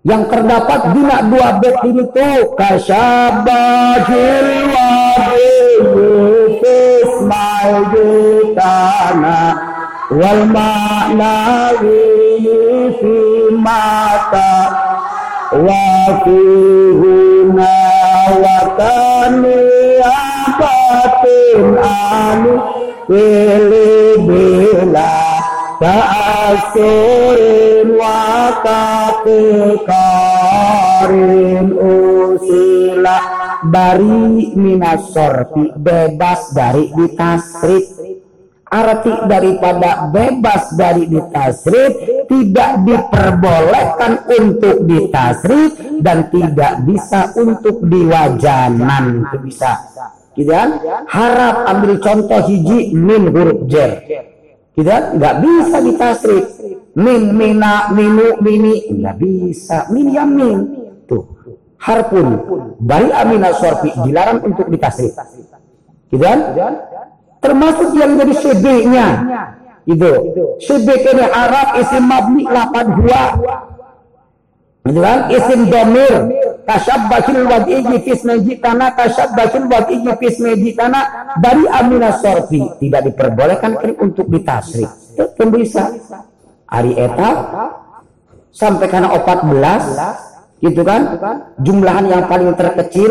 yang 0.05 0.29
terdapat 0.29 0.93
dina 0.93 1.25
dua 1.33 1.57
bait 1.65 1.81
ini 1.89 2.05
tuh. 2.13 2.53
Kasyabahil 2.61 4.49
wadi 4.69 5.53
ismail 6.61 7.89
jitana 7.93 9.41
wal 10.13 10.45
ma'nawi 10.53 12.05
fi 13.01 13.17
mata 13.57 14.53
wa 15.57 16.21
fi 16.21 16.37
huna 18.15 19.59
wa 20.01 20.19
batin 20.59 21.67
anu 21.83 22.55
bila 24.27 25.15
ta'asurin 25.83 27.89
wa 27.99 28.55
karin 29.83 31.75
usila 31.75 33.19
dari 33.67 34.55
minasorti 34.55 35.75
bebas 35.75 36.55
dari 36.55 36.95
ditasrik 36.95 37.85
arti 38.75 39.15
daripada 39.31 40.11
bebas 40.11 40.75
dari 40.75 41.07
ditasrif 41.07 41.93
tidak 42.27 42.83
diperbolehkan 42.83 44.27
untuk 44.27 44.77
ditasrif 44.83 45.79
dan 46.03 46.27
tidak 46.35 46.83
bisa 46.83 47.31
untuk 47.39 47.87
diwajanan. 47.87 49.31
Itu 49.31 49.39
bisa. 49.47 49.73
Gitu 50.35 50.51
kan? 50.51 50.83
Harap 51.07 51.71
ambil 51.71 52.03
contoh 52.03 52.41
hiji 52.51 52.91
min 52.91 53.31
huruf 53.31 53.71
jer. 53.71 54.03
Gitu 54.75 54.89
kan? 54.91 55.15
Nggak 55.15 55.35
bisa 55.39 55.77
ditasrif. 55.79 56.45
Min 56.99 57.39
mina 57.39 57.95
minu 57.95 58.43
mini. 58.43 58.91
Nggak 58.91 59.17
bisa. 59.23 59.87
Min 59.95 60.11
ya 60.11 60.27
min. 60.27 60.59
Tuh. 61.07 61.23
Harpun 61.79 62.27
bari 62.83 63.15
amina 63.15 63.55
sorfi. 63.55 63.95
Dilarang 64.03 64.43
untuk 64.43 64.67
ditasrif. 64.67 65.15
Gitu 66.11 66.23
kan 66.23 66.39
termasuk 67.45 67.93
yang 67.93 68.17
jadi 68.17 68.35
CB-nya 68.41 69.09
itu. 69.85 70.13
Sebetulnya 70.65 71.29
Arab 71.29 71.77
isim 71.77 72.05
mabni 72.09 72.49
lapan 72.49 72.87
dua 72.97 73.25
itu 74.85 75.01
kan? 75.01 75.19
Isim 75.33 75.61
domir 75.73 76.13
kasyabbakil 76.69 77.49
wad'iji 77.49 77.97
fisme 78.05 78.37
jitana 78.45 78.93
kasyabbakil 78.93 79.65
wad'iji 79.69 80.13
fisme 80.21 80.57
jitana 80.61 81.33
dari 81.41 81.65
amina 81.69 82.17
sorfi 82.21 82.61
tidak 82.81 83.13
diperbolehkan 83.13 83.81
untuk 84.01 84.29
ditasrik. 84.29 84.89
Itu 85.17 85.25
kan 85.37 85.49
bisa. 85.53 85.85
Hari 86.69 86.93
eta 86.97 87.31
sampai 88.53 88.87
karena 88.89 89.09
14 89.17 90.65
gitu 90.65 90.81
kan? 90.85 91.17
Jumlahan 91.65 92.05
yang 92.09 92.25
paling 92.29 92.53
terkecil 92.53 93.09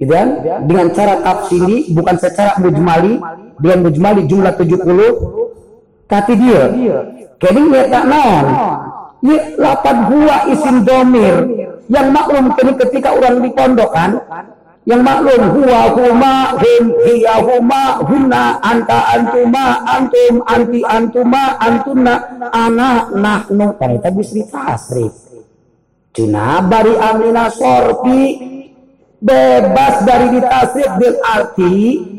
gitu 0.00 0.12
kan? 0.12 0.28
Dengan 0.66 0.86
cara 0.90 1.14
tafsiri 1.22 1.90
bukan 1.94 2.16
secara 2.18 2.58
mujmali 2.58 3.20
dengan 3.58 3.78
mujmali 3.86 4.22
jumlah 4.26 4.54
70 4.58 5.44
tapi 6.04 6.32
dia 6.36 6.62
kening 7.40 7.72
tak 7.88 8.04
non 8.06 8.44
ya 9.24 9.38
lapan 9.56 9.96
gua 10.12 10.36
isim 10.52 10.76
domir 10.84 11.36
yang 11.88 12.12
maklum 12.12 12.52
ketika 12.54 13.16
orang 13.16 13.40
di 13.40 13.50
pondokan 13.56 14.20
yang 14.84 15.00
maklum 15.00 15.42
huwa 15.56 15.96
huma 15.96 16.34
hum 16.60 16.84
hiya 17.08 17.40
huma 17.40 18.04
hunna 18.04 18.60
anta 18.60 19.16
antuma 19.16 19.80
antum 19.88 20.44
anti 20.44 20.80
antuma 20.84 21.56
antuna 21.56 22.14
ana 22.52 23.08
nahnu. 23.16 23.80
Karena 23.80 24.08
bisa 24.12 24.44
tasrif 24.52 25.24
Cina 26.12 26.60
bari 26.60 26.94
amina 26.94 27.48
sorpi 27.48 28.53
bebas 29.24 30.04
dari 30.04 30.36
ditasrif 30.36 30.90
berarti 31.00 31.74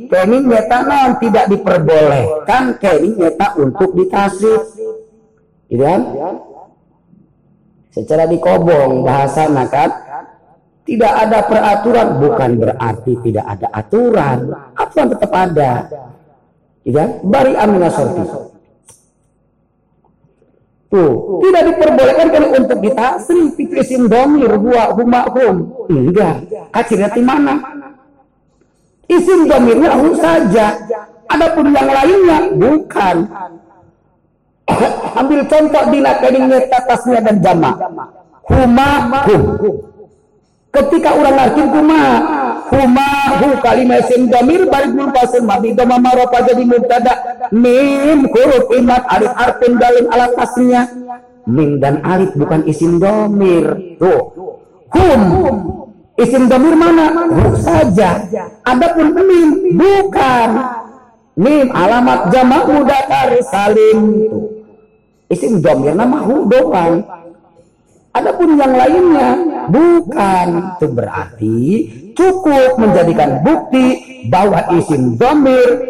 kening 0.09 0.49
nyata 0.49 0.79
non 0.81 1.09
tidak 1.21 1.45
diperbolehkan 1.53 2.81
kening 2.81 3.13
nyata 3.13 3.47
untuk 3.61 3.93
ditasrif 3.93 4.73
gitu 5.69 5.83
kan? 5.85 6.01
Secara 7.93 8.25
dikobong 8.27 9.05
bahasa 9.05 9.47
kan 9.69 9.89
tidak 10.85 11.13
ada 11.13 11.39
peraturan 11.45 12.07
bukan 12.21 12.51
berarti 12.61 13.13
tidak 13.25 13.45
ada 13.45 13.67
aturan. 13.73 14.37
Aturan 14.77 15.07
tetap 15.15 15.31
ada. 15.31 15.71
Gitu 16.85 16.93
kan? 16.93 17.09
Bari 17.25 17.53
sorti 17.89 18.53
Tuh, 20.95 21.43
tidak 21.43 21.63
diperbolehkan 21.75 22.27
kalau 22.31 22.49
untuk 22.55 22.79
kita 22.79 23.19
sering 23.19 23.51
fikrisin 23.51 24.07
domir 24.07 24.47
huwa 24.47 24.95
huma 24.95 25.27
hum. 25.27 25.55
Enggak. 25.91 26.47
Kacirnya 26.71 27.11
di 27.11 27.19
mana? 27.19 27.59
Isim 29.11 29.43
domirnya 29.43 29.91
hum 29.99 30.15
saja. 30.15 30.71
Adapun 31.27 31.75
yang 31.75 31.89
lainnya 31.91 32.37
bukan. 32.55 33.27
Ambil 35.19 35.39
contoh 35.51 35.83
di 35.91 35.99
lakaningnya 35.99 36.59
tatasnya 36.71 37.19
dan 37.27 37.43
jama. 37.43 37.71
Huma 38.47 38.91
hum. 39.27 39.43
Ketika 40.71 41.09
orang 41.11 41.35
lagi 41.35 41.59
huma 41.59 42.03
huma 42.71 43.09
hu 43.41 43.47
kalimah 43.61 44.01
isim 44.01 44.31
domir 44.31 44.65
balik 44.69 44.91
mulpasin 44.93 45.43
mabni 45.45 45.77
doma 45.77 45.97
marofa 46.01 46.45
jadi 46.45 46.63
mubtada. 46.65 47.13
Mim 47.53 48.25
huruf 48.29 48.65
imat 48.79 49.03
alif 49.09 49.33
arfin 49.37 49.73
dalin 49.77 50.05
alat 50.09 50.33
aslinya 50.39 50.81
mim 51.45 51.77
dan 51.77 52.01
alif 52.01 52.33
bukan 52.33 52.65
isim 52.65 52.97
domir 52.97 53.97
tuh. 54.01 54.21
Hum 54.93 55.21
isim 56.17 56.49
domir 56.49 56.73
mana? 56.73 57.29
Hu 57.29 57.53
saja. 57.59 58.25
Adapun 58.65 59.13
mim 59.13 59.49
bukan. 59.77 60.49
Mim 61.35 61.67
alamat 61.75 62.31
jamak 62.31 62.63
mudakar 62.71 63.29
salim. 63.51 63.99
Tuh. 64.31 64.55
Isim 65.25 65.57
domir 65.57 65.97
nama 65.97 66.21
hu 66.21 66.45
doang 66.45 67.01
Adapun 68.15 68.55
yang 68.55 68.73
lainnya 68.73 69.29
bukan. 69.67 70.47
Itu 70.79 70.87
berarti 70.95 71.59
cukup 72.15 72.79
menjadikan 72.79 73.43
bukti 73.43 73.85
bahwa 74.31 74.71
isim 74.79 75.19
domir 75.19 75.83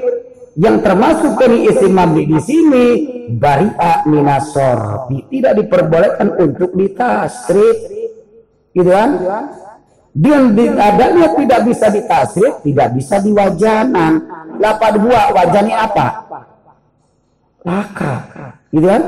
yang 0.58 0.82
termasuk 0.82 1.38
dari 1.38 1.70
isim 1.70 1.94
mabni 1.94 2.26
di 2.26 2.40
sini 2.42 2.86
bari'a 3.30 4.10
minasor 4.10 5.12
tidak 5.30 5.54
diperbolehkan 5.62 6.34
untuk 6.42 6.74
ditasrif 6.74 7.78
gitu 8.74 8.90
kan? 8.90 9.22
Dan 10.16 10.58
adanya 10.58 11.30
tidak 11.38 11.60
bisa 11.70 11.94
ditasrif 11.94 12.58
tidak 12.66 12.90
bisa 12.98 13.22
diwajanan. 13.22 14.14
Lapan 14.58 14.94
dua? 14.98 15.22
Wajahnya 15.30 15.76
apa? 15.78 16.08
Laka. 17.62 18.16
Gitu 18.74 18.88
kan? 18.90 19.02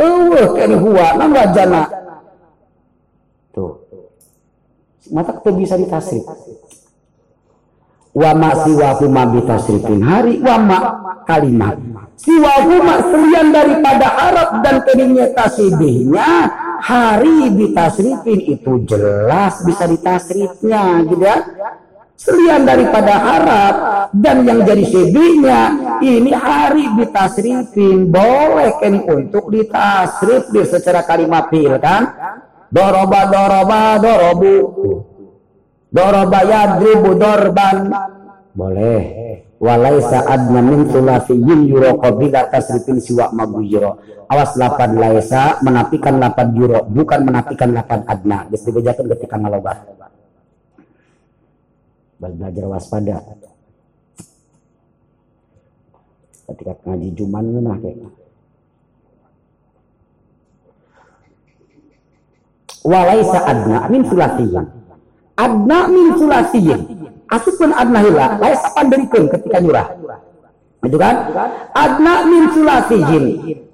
Oh 0.00 0.56
kayak 0.56 0.80
huwa 0.80 1.06
nang 1.20 1.36
wajana 1.36 2.00
mata 5.10 5.42
itu 5.42 5.50
bisa 5.58 5.74
ditasrif 5.74 6.22
wa 8.12 8.30
ma 8.36 8.50
siwahuma 8.62 9.22
bitasrifin 9.32 10.00
hari 10.04 10.38
wa 10.38 10.56
ma 10.60 10.78
kalimat 11.24 11.80
siwahuma 12.20 13.02
selian 13.10 13.50
daripada 13.50 14.06
Arab 14.30 14.48
dan 14.62 14.76
keningnya 14.86 15.32
tasibihnya 15.34 16.28
hari 16.82 17.46
bitasrifin 17.54 18.40
itu 18.42 18.82
jelas 18.90 19.62
bisa 19.62 19.86
ditasrifnya 19.86 21.06
gitu 21.06 21.22
ya. 21.22 21.38
Selian 22.12 22.62
daripada 22.62 23.18
Arab 23.18 23.74
dan 24.14 24.46
yang 24.46 24.62
jadi 24.62 24.84
sibihnya 24.86 25.60
ini 25.98 26.30
hari 26.30 26.86
bitasrifin 26.94 28.14
boleh 28.14 28.78
kan 28.78 28.94
untuk 29.02 29.50
ditasrif 29.50 30.46
di 30.54 30.62
secara 30.62 31.02
kalimat 31.02 31.50
pil 31.50 31.74
kan 31.82 32.14
doroba 32.72 33.20
doroba 33.28 33.80
dorobu 34.00 34.54
Doroba 35.92 36.40
yadribu 36.40 37.20
dorban. 37.20 37.92
Boleh. 38.56 39.04
Walaisa 39.62 40.26
adna 40.26 40.58
min 40.64 40.88
sulasiyin 40.88 41.68
yuro 41.68 42.00
qabila 42.00 42.48
tasrifin 42.48 42.98
siwa 42.98 43.28
mabuyiro. 43.30 44.00
Awas 44.26 44.56
lapan 44.56 44.96
laisa 44.96 45.60
menafikan 45.60 46.16
lapan 46.16 46.56
yuro. 46.56 46.88
Bukan 46.88 47.28
menafikan 47.28 47.76
lapan 47.76 48.08
adna. 48.08 48.48
Bisa 48.48 48.72
dibejakan 48.72 49.04
ketika 49.12 49.36
ngalobah. 49.36 49.76
Belajar 52.16 52.64
waspada. 52.72 53.20
Ketika 56.48 56.72
ngaji 56.88 57.08
juman 57.14 57.44
nah 57.60 57.76
kayak. 57.78 58.21
Walaisa 62.82 63.38
adna 63.46 63.86
min 63.86 64.02
sulasiyin 64.10 64.82
adna 65.38 65.78
min 65.88 66.06
sulasiyin 66.18 66.80
asupun 67.30 67.70
adna 67.72 67.98
hila 68.04 68.26
lain 68.42 68.56
sapan 68.58 68.86
berikun 68.92 69.24
ketika 69.32 69.58
nyurah. 69.62 69.88
Itu 70.82 70.98
kan? 70.98 71.30
Adna 71.72 72.26
min 72.26 72.42
sulasiyin 72.52 73.24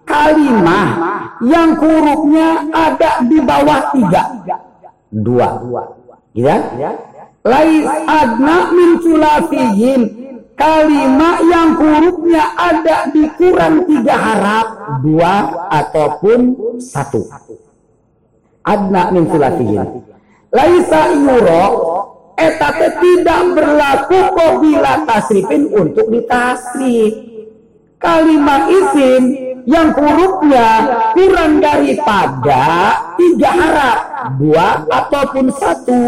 kalimah 0.04 0.88
yang 1.40 1.72
hurufnya 1.80 2.68
ada 2.68 3.24
di 3.24 3.38
bawah 3.40 3.80
tiga. 3.96 4.22
Dua. 5.08 5.48
Gitu 6.36 6.46
kan? 6.46 6.62
Lais 7.48 7.86
adna 8.04 8.56
min 8.76 8.90
sulasiyin 9.00 10.00
kalimat 10.58 11.38
yang 11.48 11.70
hurufnya 11.80 12.44
ada 12.60 13.08
di 13.14 13.24
kurang 13.40 13.88
tiga 13.88 14.14
harap 14.14 14.66
dua 15.00 15.34
ataupun 15.70 16.38
satu 16.82 17.24
adna 18.68 19.08
min 19.08 19.24
sulasiyin 19.32 19.88
laisa 20.52 21.00
yuro 21.16 21.64
etate 22.38 22.88
tidak 23.02 23.42
berlaku 23.52 24.18
bila 24.62 25.02
tasrifin 25.04 25.66
untuk 25.74 26.06
ditasrif. 26.08 27.26
Kalimat 27.98 28.70
isim 28.70 29.22
yang 29.66 29.90
hurufnya 29.90 30.86
kurang 31.18 31.58
daripada 31.58 32.94
tiga 33.18 33.50
harap 33.50 33.98
dua 34.38 34.86
ataupun 34.86 35.50
satu. 35.50 36.02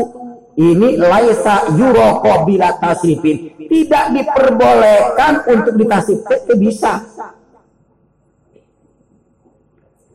Ini 0.55 1.03
laisa 1.03 1.67
yuro 1.75 2.23
bila 2.47 2.79
tasrifin. 2.79 3.59
Tidak 3.59 4.05
diperbolehkan 4.15 5.51
untuk 5.51 5.75
ditasrif. 5.75 6.23
Itu 6.31 6.55
bisa 6.63 7.03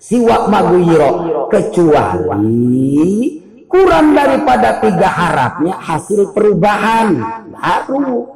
siwak 0.06 0.54
maguyiro 0.54 1.10
kecuali 1.50 3.42
kurang 3.66 4.14
daripada 4.14 4.78
tiga 4.78 5.10
harapnya 5.10 5.74
hasil 5.82 6.30
perubahan 6.32 7.18
baru. 7.50 8.30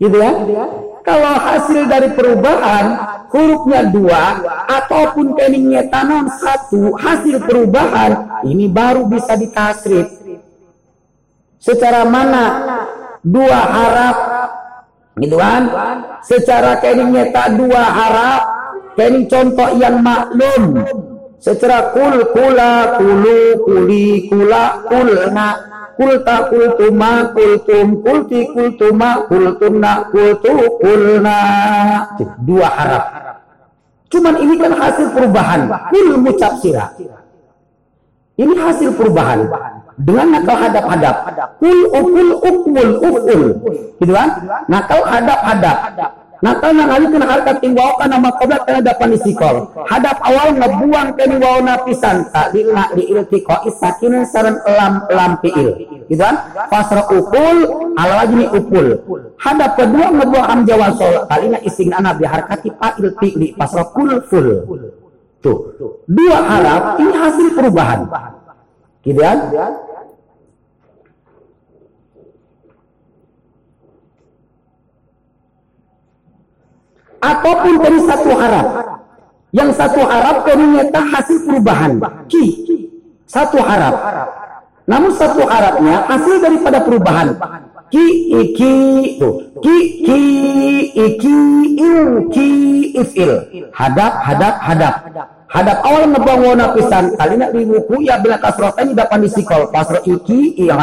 Gitu 0.00 0.16
ya? 0.16 0.32
Kalau 1.04 1.32
hasil 1.38 1.86
dari 1.86 2.10
perubahan 2.16 2.86
hurufnya 3.30 3.86
dua 3.92 4.22
ataupun 4.66 5.36
keningnya 5.36 5.86
tanam 5.92 6.26
satu 6.32 6.96
hasil 6.96 7.44
perubahan 7.44 8.42
ini 8.48 8.66
baru 8.66 9.06
bisa 9.06 9.36
ditasrif. 9.36 10.08
Secara 11.60 12.08
mana? 12.08 12.44
Dua 13.22 13.58
harap. 13.58 14.16
Gitu 15.16 15.36
kan? 15.38 15.62
Secara 16.26 16.76
kening 16.82 17.16
tak 17.32 17.56
dua 17.56 17.82
harap 17.86 18.55
kening 18.96 19.28
contoh 19.28 19.70
yang 19.76 20.00
maklum 20.00 20.80
secara 21.38 21.92
kul 21.92 22.32
kula 22.32 22.96
kulu 22.96 23.40
kuli 23.62 24.26
kula 24.26 24.82
kulna 24.88 25.48
kulta 25.96 26.36
kultuma 26.48 27.32
kultum 27.32 28.00
kulti 28.00 28.40
kultuma 28.52 29.24
kultumna 29.28 30.08
kultu 30.12 30.52
kulna 30.80 31.38
dua 32.42 32.68
harap 32.72 33.04
cuman 34.08 34.34
ini 34.40 34.54
kan 34.56 34.72
hasil 34.76 35.06
perubahan 35.12 35.68
kul 35.92 36.16
mucap 36.16 36.56
sirah 36.60 36.90
ini 38.36 38.52
hasil 38.56 38.92
perubahan 38.92 39.48
dengan 39.96 40.36
nakal 40.36 40.56
hadap-hadap. 40.60 41.16
Kul 41.56 41.88
ukul 41.88 42.28
ukul 42.36 42.90
ukul. 43.00 43.42
Gitu 43.96 44.12
kan? 44.12 44.44
Nakal 44.68 45.00
hadap-hadap. 45.08 45.76
Nakal 46.44 46.76
nangali 46.76 47.08
kena 47.08 47.24
harkat 47.24 47.64
tinggal 47.64 47.96
kan 47.96 48.12
nama 48.12 48.28
koblat 48.36 48.68
kena 48.68 48.84
dapan 48.84 49.16
isikol. 49.16 49.72
Hadap 49.88 50.20
awal 50.20 50.52
ngebuang 50.52 51.08
kena 51.16 51.36
wau 51.40 51.58
napisan. 51.64 52.28
Tak 52.28 52.52
lilna 52.52 52.92
di 52.92 53.08
iltiko 53.08 53.64
isakin 53.64 54.28
saran 54.28 54.60
lam 54.68 55.08
lam 55.08 55.32
piil. 55.40 55.80
Gitu 56.08 56.20
kan? 56.20 56.52
Ukul 57.08 57.56
ala 57.96 58.12
wajini 58.20 58.46
ukul. 58.52 59.00
Hadap 59.40 59.80
kedua 59.80 60.12
ngebuang 60.12 60.46
am 60.46 60.60
jawa 60.68 60.92
sol. 60.98 61.24
Kalina 61.24 61.56
ising 61.64 61.88
anak 61.96 62.20
biharkati 62.20 62.68
pa'il 62.76 63.16
pi'li. 63.16 63.56
Pasra 63.56 63.88
kul 63.96 64.20
full. 64.28 64.48
Tuh. 65.40 65.58
Dua 66.04 66.38
harap 66.42 67.00
ini 67.00 67.14
hasil 67.16 67.48
perubahan. 67.56 68.04
Gitu 69.00 69.20
kan? 69.22 69.38
Ataupun 77.26 77.74
dari 77.82 77.98
satu 78.06 78.30
harap. 78.38 78.66
Yang 79.50 79.70
satu 79.74 80.00
harap 80.06 80.46
ternyata 80.46 81.00
hasil 81.02 81.38
perubahan. 81.42 81.92
Ki. 82.30 82.44
Satu 83.26 83.58
harap. 83.58 83.94
Namun 84.86 85.10
satu 85.18 85.42
harapnya 85.42 86.06
hasil 86.06 86.38
daripada 86.38 86.78
perubahan. 86.86 87.34
Ki, 87.90 88.06
iki, 88.34 88.74
tuh. 89.18 89.42
Ki, 89.62 89.76
ki, 90.02 90.22
iki, 90.94 91.38
il, 91.78 92.02
ki, 92.30 92.50
ifil. 92.98 93.32
Hadap, 93.74 94.22
hadap, 94.26 94.54
hadap. 94.62 94.94
Hadap 95.46 95.78
awal 95.86 96.10
ngebangun 96.10 96.60
pisan. 96.74 97.14
Kali 97.14 97.34
nak 97.38 97.54
di 97.54 97.62
buku 97.62 98.02
ya 98.02 98.18
bila 98.18 98.38
kasrotan 98.42 98.94
dapat 98.94 99.26
disikol. 99.26 99.70
Pasro 99.70 100.02
iki, 100.02 100.58
iya 100.58 100.74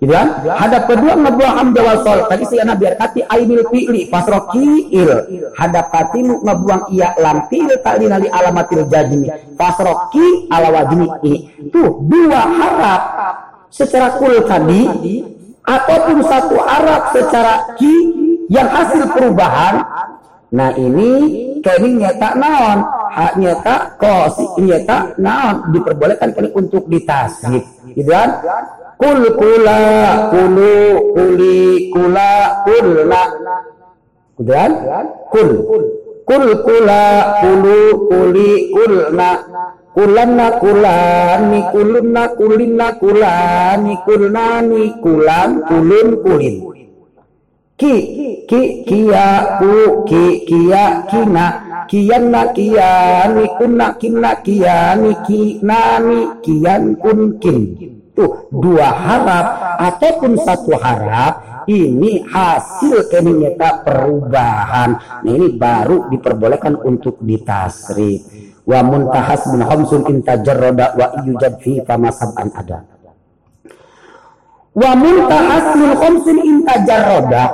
Gitu 0.00 0.16
kan? 0.16 0.40
Hadap 0.48 0.88
kedua 0.88 1.12
ngebuah 1.12 1.52
hamzah 1.60 1.84
wal. 1.84 2.20
Tadi 2.24 2.44
saya 2.48 2.64
na 2.64 2.72
biar 2.72 2.96
kati 2.96 3.20
ainil 3.20 3.68
fi'li 3.68 4.08
fasroki 4.08 4.88
il. 4.96 5.12
Hadap 5.60 5.92
katimu 5.92 6.40
ngebuang 6.40 6.88
iya 6.88 7.12
lam 7.20 7.44
fi'il 7.52 7.68
tali 7.84 8.08
nali 8.08 8.32
alamatil 8.32 8.88
jazmi. 8.88 9.28
Fasroki 9.60 10.48
ala 10.48 10.72
wajmi 10.72 11.04
ini. 11.20 11.38
Tuh 11.68 12.00
dua 12.08 12.40
harap 12.48 13.02
secara 13.68 14.16
kul 14.16 14.40
tadi 14.48 14.88
ataupun 15.68 16.18
satu 16.24 16.56
harap 16.64 17.12
secara 17.12 17.76
ki 17.76 17.94
yang 18.48 18.72
hasil 18.72 19.04
perubahan. 19.12 19.84
Nah 20.50 20.74
ini 20.74 21.10
kini 21.62 22.02
nyata 22.02 22.34
naon, 22.34 22.82
hak 23.14 23.38
nyata 23.38 23.94
kosi 24.00 24.48
nyata 24.58 25.14
naon 25.22 25.70
diperbolehkan 25.70 26.34
kini 26.34 26.50
untuk 26.58 26.90
ditasik, 26.90 27.62
gitu 27.94 28.10
kan? 28.10 28.34
Kul 29.00 29.20
kula 29.40 29.80
kulu 30.30 30.72
kuli 31.16 31.88
kula 31.92 32.30
kulna 32.64 33.22
kemudian 34.36 34.72
kul 35.32 35.50
kul 36.28 36.46
kula 36.66 37.02
kulu 37.40 37.78
kuli 38.08 38.50
kulna 38.74 39.30
kulanna 39.96 40.46
kulani 40.62 41.60
kulunna 41.72 42.22
kulinna 42.38 42.86
kulani 43.00 43.92
kulnani 44.06 44.82
kulan 45.02 45.50
kulun 45.68 46.08
kulin 46.22 46.56
ki 47.80 47.94
ki 48.48 48.60
kia 48.84 49.56
ku 49.58 50.04
ki 50.08 50.44
kia 50.44 50.84
kina. 51.08 51.70
Kiyanna 51.90 52.54
kiyani 52.54 53.50
kunna 53.58 53.98
kinna 53.98 54.30
kiyani 54.46 55.10
kinani 55.26 56.18
kiyan 56.42 56.94
kun 57.02 57.34
kin 57.42 57.58
itu 58.10 58.50
dua 58.50 58.90
harap 58.90 59.46
ataupun 59.78 60.34
satu 60.42 60.74
harap 60.82 61.64
ini 61.70 62.26
hasil 62.26 63.06
kenyata 63.06 63.86
perubahan. 63.86 64.98
Nah 65.22 65.30
ini 65.30 65.54
baru 65.54 66.10
diperbolehkan 66.10 66.74
untuk 66.82 67.22
ditasrif. 67.22 68.26
Wa 68.66 68.82
muntahas 68.82 69.46
min 69.54 69.62
khamsun 69.62 70.10
intajarroda 70.10 70.98
wa 70.98 71.06
yujad 71.22 71.62
fi 71.62 71.78
famasab'an 71.86 72.50
ada. 72.52 72.82
Wa 74.74 74.90
muntahas 74.98 75.64
min 75.78 75.90
khamsun 75.94 76.38
intajarroda 76.42 77.44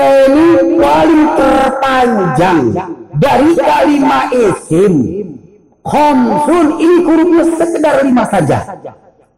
ini 0.00 0.80
paling 0.80 1.24
terpanjang 1.36 2.60
dari 3.20 3.52
kalimat 3.58 4.32
isim 4.32 4.94
khamsun 5.84 6.66
ini 6.80 6.96
hurufnya 7.04 7.44
sekedar 7.58 7.94
lima 8.04 8.24
saja 8.28 8.64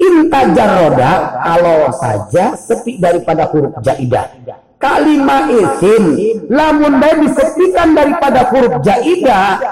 Intajaroda 0.03 1.39
kalau 1.47 1.95
saja 1.95 2.59
sepi 2.59 2.99
daripada 2.99 3.47
huruf 3.47 3.79
jaidah. 3.87 4.35
Kalimat 4.83 5.47
isim 5.47 6.05
lamun 6.51 6.99
bae 6.99 7.23
disepikan 7.23 7.95
daripada 7.95 8.51
huruf 8.51 8.83
jaidah, 8.83 9.63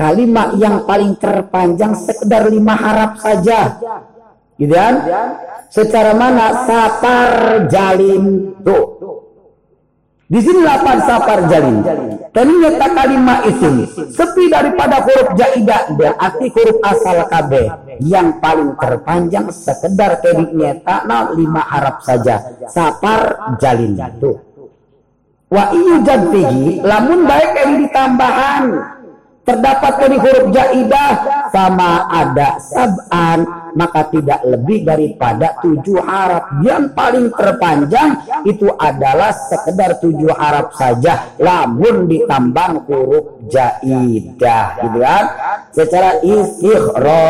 kalimat 0.00 0.56
yang 0.56 0.88
paling 0.88 1.12
terpanjang 1.20 1.92
sekedar 1.92 2.48
lima 2.48 2.72
harap 2.72 3.20
saja. 3.20 3.76
Gitu 4.56 4.72
kan? 4.72 5.04
Secara 5.68 6.16
mana 6.16 6.64
sapar 6.64 7.32
jalin 7.68 8.56
tuh 8.64 8.95
di 10.26 10.42
sini 10.42 10.60
lapan 10.66 10.98
sapar 11.06 11.46
jalin. 11.46 11.86
Ternyata 12.34 12.86
kalimat 12.92 13.46
isim 13.46 13.86
sepi 14.10 14.50
daripada 14.50 15.00
huruf 15.06 15.38
jaidah 15.38 15.94
berarti 15.94 16.46
huruf 16.52 16.78
asal 16.82 17.24
KB 17.30 17.52
yang 18.02 18.42
paling 18.42 18.74
terpanjang 18.76 19.48
sekedar 19.54 20.20
kediknya 20.20 20.82
takna 20.82 21.30
lima 21.32 21.62
Arab 21.64 22.02
saja. 22.02 22.42
Sapar 22.66 23.54
jalin 23.62 23.94
itu. 23.94 24.34
Wa 25.46 25.70
iyu 25.70 26.02
jadfihi 26.02 26.82
lamun 26.82 27.22
baik 27.22 27.50
yang 27.54 27.72
ditambahan 27.86 28.64
terdapat 29.46 29.92
dari 30.02 30.18
huruf 30.18 30.46
jaidah 30.50 31.12
sama 31.54 32.10
ada 32.10 32.58
sab'an 32.58 33.46
maka 33.76 34.08
tidak 34.08 34.40
lebih 34.42 34.88
daripada 34.88 35.60
tujuh 35.60 36.00
harap 36.00 36.64
yang 36.64 36.96
paling 36.96 37.28
terpanjang 37.36 38.24
itu 38.48 38.72
adalah 38.74 39.36
sekedar 39.36 40.00
tujuh 40.00 40.32
harap 40.32 40.72
saja. 40.72 41.36
Lamun 41.36 42.08
ditambang 42.08 42.88
huruf 42.88 43.44
jaidah 43.52 44.80
gitu 44.80 44.98
kan? 45.04 45.24
Secara 45.76 46.24
istighrojan 46.24 47.20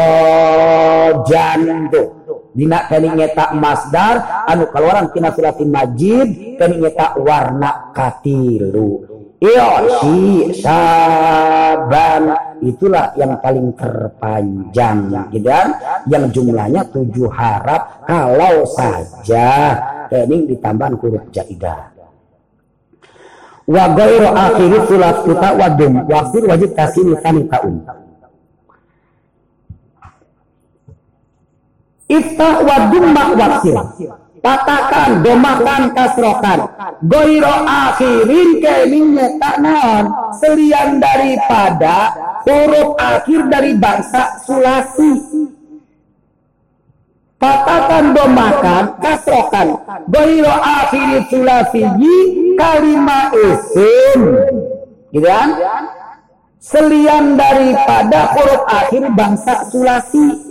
tuh. 1.91 2.15
Dina 2.57 2.89
kani 2.89 3.13
tak 3.37 3.53
masdar 3.53 4.49
anu 4.49 4.73
keluaran 4.73 5.13
tina 5.13 5.29
filatin 5.29 5.69
majid 5.69 6.57
kani 6.57 6.81
tak 6.97 7.21
warna 7.21 7.93
katilu. 7.93 9.05
Yoshi 9.37 10.57
Saban 10.65 12.33
itulah 12.65 13.13
yang 13.21 13.37
paling 13.41 13.73
terpanjang 13.77 15.13
gitu 15.33 15.49
kan 15.49 15.69
yang 16.09 16.25
jumlahnya 16.33 16.83
tujuh 16.93 17.29
harap 17.29 18.05
kalau 18.09 18.65
saja 18.65 19.77
ini 20.13 20.49
ditambah 20.55 20.97
huruf 21.01 21.25
jaidah 21.35 21.93
wa 23.67 23.85
ghairu 23.93 24.29
akhiri 24.31 24.79
sulat 24.87 25.17
kita 25.27 25.49
wadum 25.59 25.93
waqtir 26.07 26.43
wajib 26.47 26.71
tasin 26.73 27.13
tani 27.21 27.43
taun 27.51 27.77
Ifta 32.07 32.63
wadum 32.63 33.11
mak 33.11 33.35
waksir 33.35 33.75
Katakan, 34.47 35.27
domakan, 35.27 35.91
kasrokan. 35.91 36.71
Goiro 37.03 37.67
akhirin 37.67 38.63
kening 38.63 39.19
tanan 39.43 40.07
Selian 40.39 41.03
daripada 41.03 42.15
huruf 42.47 42.95
akhir 42.97 43.51
dari 43.51 43.75
bangsa 43.75 44.39
sulasi. 44.47 45.13
Katakan, 47.37 48.17
domakan, 48.17 48.85
kasrokan. 49.03 49.77
Goiro 50.09 50.55
akhiri 50.57 51.21
sulasi 51.29 51.85
kalimat 52.57 53.29
isim. 53.35 54.21
Gitu 55.13 55.27
kan? 55.27 55.53
Selian 56.57 57.37
daripada 57.37 58.33
huruf 58.33 58.63
akhir 58.67 59.03
bangsa 59.13 59.69
sulasi 59.69 60.47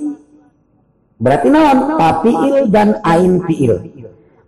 Berarti 1.16 1.48
naon? 1.48 1.96
Papiil 1.96 2.68
dan 2.68 3.00
ain 3.08 3.40
fiil. 3.48 3.95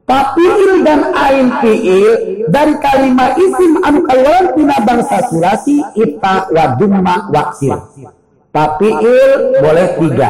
Tapiil 0.08 0.88
dan 0.88 1.12
ain 1.12 1.52
fiil 1.60 2.12
dari 2.48 2.80
kalimat 2.80 3.36
isim 3.36 3.84
anu 3.84 4.08
kaluaran 4.08 4.56
tina 4.56 4.80
bangsa 4.80 5.20
sulasi 5.28 5.84
ita 6.00 6.48
wa 6.48 6.80
dumma 6.80 7.28
waksir. 7.28 7.76
Tapiil 8.56 9.60
boleh 9.60 9.88
tiga. 10.00 10.30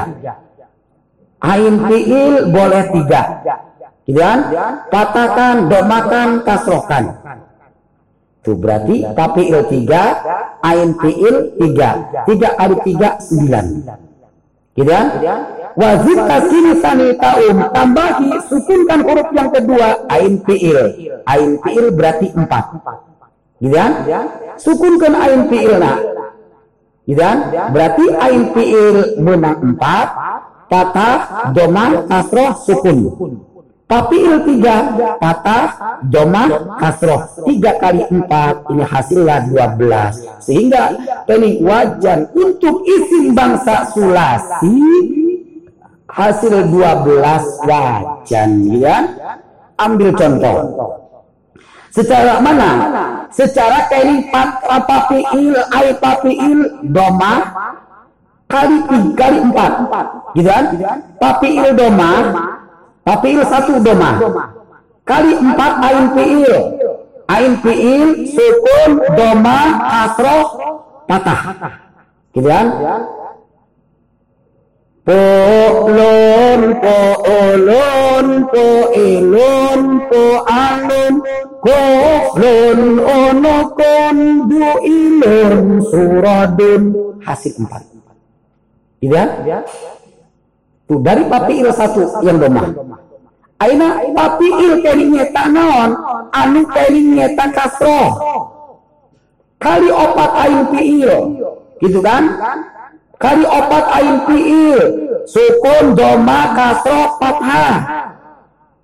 Ain 1.45 1.77
fiil 1.85 2.49
boleh 2.49 2.83
tiga. 2.89 3.21
Kemudian 4.07 4.39
katakan, 4.89 5.67
domakan, 5.67 6.41
kasrohkan. 6.41 7.03
Itu 8.41 8.55
berarti 8.57 9.03
tapiil 9.13 9.61
tiga, 9.69 10.03
ain 10.65 10.97
fiil 10.97 11.53
tiga. 11.59 11.89
Tiga 12.25 12.49
kali 12.57 12.75
tiga 12.81 13.09
sembilan. 13.21 13.65
Wajib 14.77 15.56
kasih 15.77 16.81
sani 16.81 17.07
taum 17.21 17.57
tambahi 17.69 18.29
sukunkan 18.49 18.99
huruf 19.05 19.29
yang 19.37 19.49
kedua 19.53 20.09
ain 20.09 20.41
fiil. 20.41 21.13
Ain 21.29 21.61
fiil 21.61 21.93
berarti 21.93 22.33
empat. 22.33 22.65
Gitu 23.61 23.73
kan? 23.77 23.91
Sukunkan 24.57 25.13
ain 25.13 25.41
fiil 25.53 25.77
nak. 25.77 25.97
Gitu 27.05 27.21
kan? 27.21 27.37
Berarti 27.69 28.05
ain 28.09 28.43
fiil 28.57 28.95
menang 29.21 29.57
empat. 29.61 30.07
Patah, 30.67 31.47
doma, 31.55 32.03
kasroh, 32.11 32.51
sukun. 32.67 33.07
Tapi 33.87 34.19
il 34.19 34.43
tiga, 34.43 34.99
patah, 35.15 35.95
doma, 36.03 36.75
kasroh. 36.75 37.23
Tiga 37.47 37.79
kali 37.79 38.03
empat, 38.03 38.67
ini 38.75 38.83
hasilnya 38.83 39.47
dua 39.47 39.65
belas. 39.79 40.19
Sehingga 40.43 40.91
ini 41.31 41.63
wajan 41.63 42.27
untuk 42.35 42.83
isim 42.83 43.31
bangsa 43.31 43.87
sulasi 43.95 44.75
hasil 46.17 46.73
12 46.73 47.69
wajan 47.69 48.49
ya. 48.81 48.97
Ambil 49.77 50.09
contoh. 50.17 50.57
Secara 51.93 52.41
mana? 52.41 52.69
Secara 53.29 53.85
kaining 53.89 54.25
apa 54.33 54.97
fiil 55.05 55.53
ay 55.69 55.93
fiil 55.97 56.59
doma 56.89 57.45
kali 58.49 58.77
tiga 58.89 59.13
kali 59.13 59.37
empat. 59.45 59.71
Gitu 60.33 60.49
kan? 60.49 60.65
Papiil 61.21 61.77
doma. 61.77 62.11
Papiil 63.05 63.39
satu 63.45 63.77
doma. 63.81 64.17
Kali 65.05 65.31
empat 65.37 65.73
ain 65.85 66.05
fiil 66.17 66.53
ain 67.29 67.53
fiil 67.61 68.09
sukun 68.33 68.91
doma 69.13 69.57
kasroh 69.85 70.45
patah. 71.05 71.41
Gitu 72.33 72.49
kan 72.49 72.65
Po'lon, 75.07 76.61
po'olon, 76.83 78.27
po'elon, 78.51 79.81
po'alon, 80.11 81.13
koflon, 81.63 82.79
onokon, 82.99 84.17
du'ilon, 84.51 85.79
suradun. 85.87 86.83
Hasil 87.23 87.55
empat. 87.55 87.87
Tidak? 88.99 89.29
Tuh, 90.91 90.99
dari 90.99 91.23
papiil 91.23 91.71
satu 91.71 92.27
yang 92.27 92.43
domah. 92.43 92.67
Aina 93.63 94.11
papiil 94.11 94.83
kali 94.83 95.07
nyeta 95.07 95.47
naon, 95.47 95.95
anu 96.35 96.67
kali 96.67 97.15
nyeta 97.15 97.47
kasro. 97.55 98.01
Kali 99.55 99.87
opat 99.87 100.31
ain 100.35 100.67
piil. 100.67 101.11
Gitu 101.79 102.03
kan? 102.03 102.27
Kali 103.17 103.43
opat 103.45 103.85
ain 103.97 104.15
fiil 104.29 104.81
sukun 105.25 105.97
doma 105.97 106.53
kasro 106.53 107.17
fathah 107.17 107.75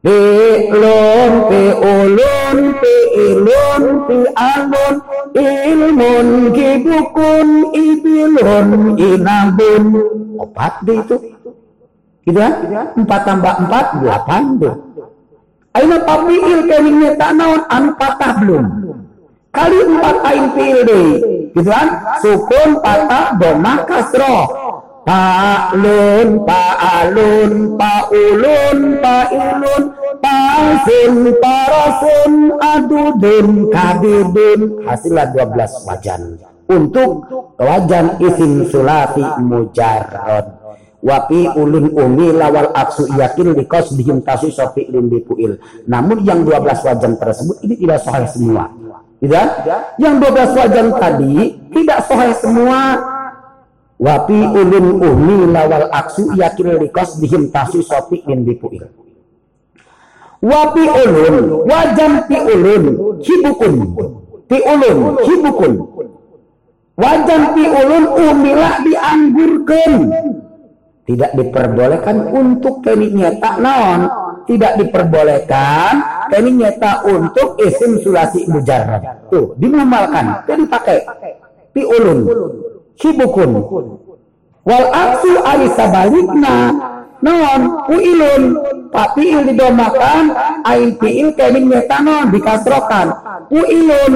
Fi'lun, 0.04 1.34
fi'ulun, 1.48 2.58
fi'ilun, 2.76 3.84
fi'alun, 4.04 4.96
ilmun, 5.32 6.28
kibukun, 6.52 7.48
ibilun, 7.72 9.00
inabun. 9.00 9.84
Opat 10.44 10.84
deh 10.84 11.00
itu. 11.00 11.18
Gitu 12.28 12.36
kan? 12.36 12.54
Empat 13.00 13.22
tambah 13.24 13.54
empat, 13.64 13.86
delapan 14.04 14.44
deh. 14.60 14.76
Aina 15.72 16.04
papiil 16.04 16.68
kelingnya 16.68 17.16
tak 17.16 17.40
naon, 17.40 17.64
anu 17.72 17.96
patah 17.96 18.44
belum. 18.44 18.66
Kali 19.56 19.80
empat 19.88 20.16
ain 20.28 20.46
fi'il 20.52 20.80
deh 20.84 21.08
gitu 21.54 21.70
kan 21.70 21.88
sukun 22.20 22.82
patah 22.82 23.38
domah 23.38 23.86
kasroh 23.86 24.46
Pa'lun, 25.04 26.48
pa'alun, 26.48 27.76
pa'ulun, 27.76 28.78
pa'ilun, 29.04 29.84
pa'asun, 30.24 31.14
parasun, 31.44 32.34
adudun, 32.56 33.68
kabidun. 33.68 34.88
Hasilnya 34.88 35.36
12 35.36 35.84
wajan. 35.92 36.40
Untuk 36.72 37.28
wajan 37.60 38.16
isim 38.24 38.64
sulati 38.72 39.28
mujarrod. 39.44 40.64
Wapi 41.04 41.52
ulun 41.60 41.92
umi 42.00 42.32
lawal 42.32 42.72
aksu 42.72 43.04
yakin 43.20 43.60
likos 43.60 43.92
dihim 44.00 44.24
tasu 44.24 44.56
sofi 44.56 44.88
limbi 44.88 45.20
puil. 45.20 45.60
Namun 45.84 46.24
yang 46.24 46.48
12 46.48 46.80
wajan 46.80 47.20
tersebut 47.20 47.60
ini 47.68 47.76
tidak 47.76 48.08
sahih 48.08 48.24
semua. 48.32 48.72
Tidak? 49.24 49.48
Yang 50.04 50.16
12 50.20 50.60
wajan 50.60 50.88
tadi 51.00 51.36
tidak 51.72 52.00
sahih 52.12 52.36
semua. 52.44 52.80
Wapi 53.96 54.36
ulun 54.36 55.00
uhmi 55.00 55.48
lawal 55.48 55.88
aksu 55.96 56.36
yakin 56.36 56.76
likos 56.76 57.24
dihim 57.24 57.48
tasu 57.48 57.80
sopi 57.80 58.20
min 58.28 58.44
dipuil. 58.44 58.84
Wapi 60.44 60.84
ulun 60.84 61.64
wajan 61.64 62.28
pi 62.28 62.36
ulun 62.36 62.84
hibukun. 63.24 63.76
Pi 64.52 64.60
ulun 64.60 65.16
hibukun. 65.24 65.74
Wajan 67.00 67.42
pi 67.56 67.64
ulun 67.64 68.04
umilah 68.12 68.84
dianggurkan. 68.84 69.92
Tidak 71.08 71.32
diperbolehkan 71.40 72.28
untuk 72.28 72.84
keniknya 72.84 73.40
tak 73.40 73.64
naon 73.64 74.23
tidak 74.50 74.80
diperbolehkan 74.82 75.92
ini 76.34 76.66
nyata 76.66 77.06
untuk 77.08 77.62
isim 77.62 78.02
sulasi 78.02 78.50
mujarrad. 78.50 79.30
Tuh, 79.30 79.54
dimamalkan, 79.62 80.46
jadi 80.50 80.64
pakai 80.66 80.98
piulun, 81.74 82.20
hibukun. 82.98 83.52
Wal 84.64 84.88
aksu 84.96 85.32
ari 85.44 85.68
sabalikna 85.76 86.56
non 87.20 87.62
puilun. 87.88 88.44
Tapi 88.94 89.26
il 89.26 89.42
didomakan 89.50 90.38
ain 90.70 90.94
fiil 91.02 91.34
kening 91.34 91.66
metanon 91.66 92.30
dikasrokan. 92.30 93.10
Puilun 93.50 94.12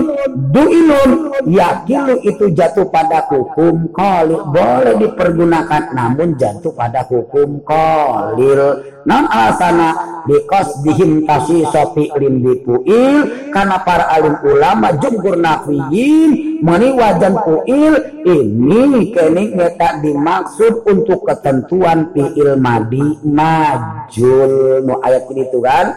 duilun. 0.53 1.09
Yakilu 1.49 2.21
itu 2.21 2.53
jatuh 2.53 2.87
pada 2.87 3.25
hukum 3.27 3.89
kolil 3.89 4.45
boleh 4.53 4.95
dipergunakan 5.01 5.97
namun 5.97 6.37
jatuh 6.37 6.71
pada 6.77 7.03
hukum 7.09 7.59
kolil 7.65 8.85
non 9.07 9.23
alasana 9.31 9.95
bikos 10.27 10.83
dihim 10.83 11.23
tasi 11.23 11.63
sopi 11.71 12.11
lim 12.19 12.43
puil 12.59 13.47
karena 13.55 13.79
para 13.87 14.11
alim 14.11 14.35
ulama 14.43 14.91
jumhur 14.99 15.39
nafiyin 15.39 16.59
meni 16.59 16.91
wajan 16.91 17.39
puil 17.39 17.95
ini 18.27 19.15
kening 19.15 19.55
meta 19.55 20.03
dimaksud 20.03 20.83
untuk 20.83 21.23
ketentuan 21.23 22.11
fiil 22.11 22.59
madi 22.59 23.15
majul. 23.23 24.83
Nu 24.83 24.99
ayat 24.99 25.23
ini 25.31 25.47
tuh 25.55 25.63
kan? 25.63 25.95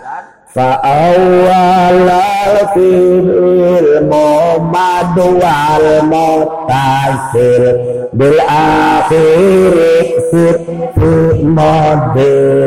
Fa 0.51 0.79
awwalal 0.83 2.59
fiil 2.75 4.07
madu 4.71 5.27
wal 5.43 5.87
mutasil 6.07 8.00
bil 8.11 8.39
akhiri 8.43 10.19
situ 10.31 11.47
modiin 11.47 12.65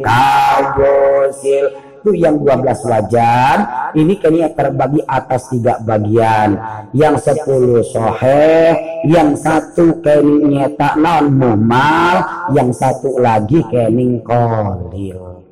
kawosil 0.00 1.66
itu 2.06 2.22
yang 2.22 2.38
12 2.38 2.86
wajan 2.86 3.58
ini 3.98 4.14
kayaknya 4.22 4.54
terbagi 4.54 5.02
atas 5.10 5.50
tiga 5.50 5.82
bagian. 5.82 6.54
Yang 6.94 7.34
10 7.34 7.82
soheh 7.82 9.02
yang 9.10 9.34
satu 9.34 9.98
kayaknya 10.06 10.70
tak 10.78 11.02
non 11.02 11.34
mumal 11.34 12.22
yang 12.54 12.70
satu 12.70 13.18
lagi 13.18 13.58
kening 13.66 14.22
kolil. 14.22 15.42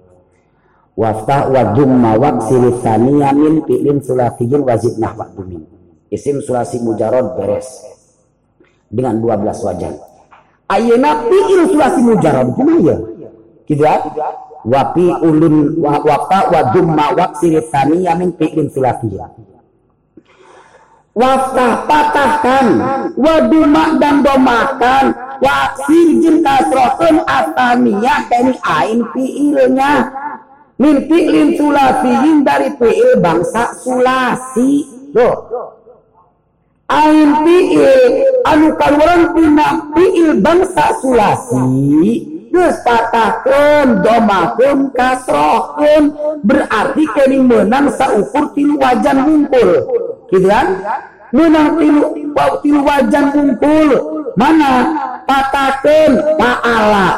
Waftah 0.95 1.51
wa 1.51 1.75
dumma 1.75 2.15
waksili 2.23 2.71
min 3.35 3.67
fi'lin 3.67 3.99
sulasiyin 3.99 4.63
wazid 4.63 4.95
nahwa 5.03 5.27
dumin 5.35 5.75
isim 6.15 6.39
sulasi 6.39 6.79
mujarod 6.79 7.35
beres 7.35 7.67
dengan 8.95 9.19
12 9.19 9.67
wajan 9.67 9.95
ayeuna 10.71 11.11
fi'il 11.27 11.61
sulasi 11.75 12.01
mujarod 12.07 12.49
kumaha 12.55 12.81
ya 12.87 12.97
gitu 13.67 13.83
ya? 13.83 13.97
Wapi 14.65 15.13
ulun 15.21 15.77
wa 15.77 16.01
wapa 16.01 16.49
wa 16.49 16.61
dumma 16.73 17.13
waksiri 17.13 17.69
taniya 17.69 18.17
min 18.17 18.33
fi'lin 18.33 18.73
sulasiyah 18.73 19.29
Waftah 21.15 21.87
patahkan 21.87 22.67
Waduma 23.15 24.03
dan 24.03 24.27
domakan 24.27 25.15
Waksir 25.39 26.09
jin 26.19 26.43
kasrohun 26.43 27.23
Ataniyah 27.23 28.27
Ini 28.35 28.53
ain 28.59 28.99
fi'ilnya. 29.15 30.11
Min 30.75 31.07
sulasiyin 31.55 32.43
dari 32.43 32.75
fi'il 32.75 33.23
bangsa 33.23 33.79
sulasi. 33.79 34.91
Loh 35.15 35.35
ain 36.89 37.31
fi'il 37.45 38.13
anu 38.45 38.69
kaluaran 38.77 39.33
tina 39.33 39.69
fi'il 39.97 40.31
bangsa 40.45 40.93
sulasi 41.01 41.65
geus 42.53 42.77
patahkeun 42.87 44.05
domakeun 44.05 44.93
kasrohkeun 44.95 46.05
berarti 46.45 47.05
kini 47.17 47.39
menang 47.43 47.91
saukur 47.91 48.53
tilu 48.55 48.79
wajan 48.79 49.27
ngumpul 49.27 49.69
gitu 50.31 50.47
kan? 50.47 50.79
Menang 51.35 51.83
tilu 51.83 52.15
tilu 52.63 52.81
wajan 52.87 53.25
ngumpul 53.35 53.89
mana? 54.39 54.73
Patahkeun 55.27 56.37
paala 56.39 57.09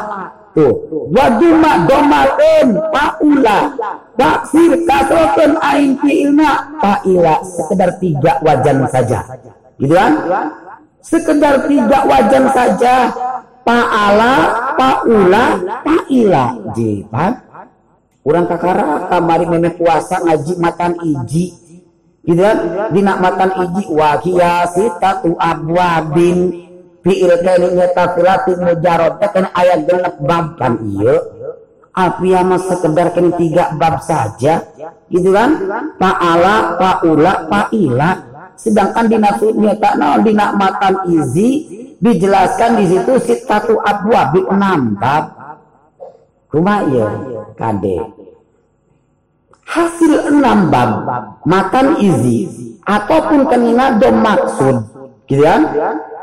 tuh. 0.57 0.73
Waduma 1.13 1.85
domakeun 1.85 2.67
paula 2.89 3.77
taksir 4.17 4.73
kasrohkeun 4.89 5.53
ain 5.61 5.93
fi'ilna 6.01 6.81
paila 6.81 7.45
sekedar 7.45 8.01
tiga 8.01 8.41
wajan 8.41 8.89
saja. 8.89 9.21
Gitu 9.77 9.93
kan? 9.93 10.13
Sekedar 11.05 11.69
tiga 11.69 11.99
wajan 12.09 12.49
saja. 12.49 13.13
Paala 13.61 14.33
paula 14.79 15.45
paila 15.85 16.45
jipan 16.73 17.31
kurang 18.25 18.47
kakara 18.47 19.07
kamari 19.07 19.45
meme 19.47 19.71
puasa 19.77 20.19
ngaji 20.25 20.53
matan 20.57 20.97
iji. 21.05 21.53
Gitu 22.25 22.41
kan? 22.41 22.57
Dina 22.91 23.13
matan 23.21 23.53
iji 23.63 23.87
wakia 23.93 24.67
tu 25.23 25.31
abwabin 25.39 26.66
fi'il 27.07 27.31
kene 27.39 27.67
nyata 27.71 28.03
filati 28.19 28.51
mujarad 28.59 29.15
kan 29.23 29.47
ayat 29.55 29.87
genep 29.87 30.15
bab 30.19 30.59
kan 30.59 30.75
iya. 30.83 31.15
Api 31.97 32.29
ama 32.29 32.61
sekedar 32.61 33.09
kan 33.15 33.33
tiga 33.39 33.73
bab 33.73 34.03
saja 34.05 34.61
gitu 35.09 35.33
kan? 35.33 35.55
Paala 35.97 36.77
paula 36.77 37.47
paila 37.49 38.11
sedangkan 38.59 39.07
dina 39.07 39.33
nyata 39.39 39.89
naon 39.97 40.21
dina 40.21 40.53
matan 40.53 41.07
izi 41.09 41.49
dijelaskan 41.97 42.83
di 42.83 42.85
situ 42.91 43.13
sitatu 43.23 43.81
abwa 43.81 44.29
bi 44.35 44.45
enam 44.45 44.99
bab. 44.99 45.23
Rumah 46.53 46.79
ya 46.91 47.07
kade. 47.57 47.97
Hasil 49.65 50.13
enam 50.37 50.69
bab 50.69 50.91
makan 51.49 51.97
izi 51.97 52.45
ataupun 52.85 53.49
kenina 53.49 53.97
dom 53.97 54.21
maksud 54.21 54.75
gitu 55.27 55.43
kan 55.43 55.61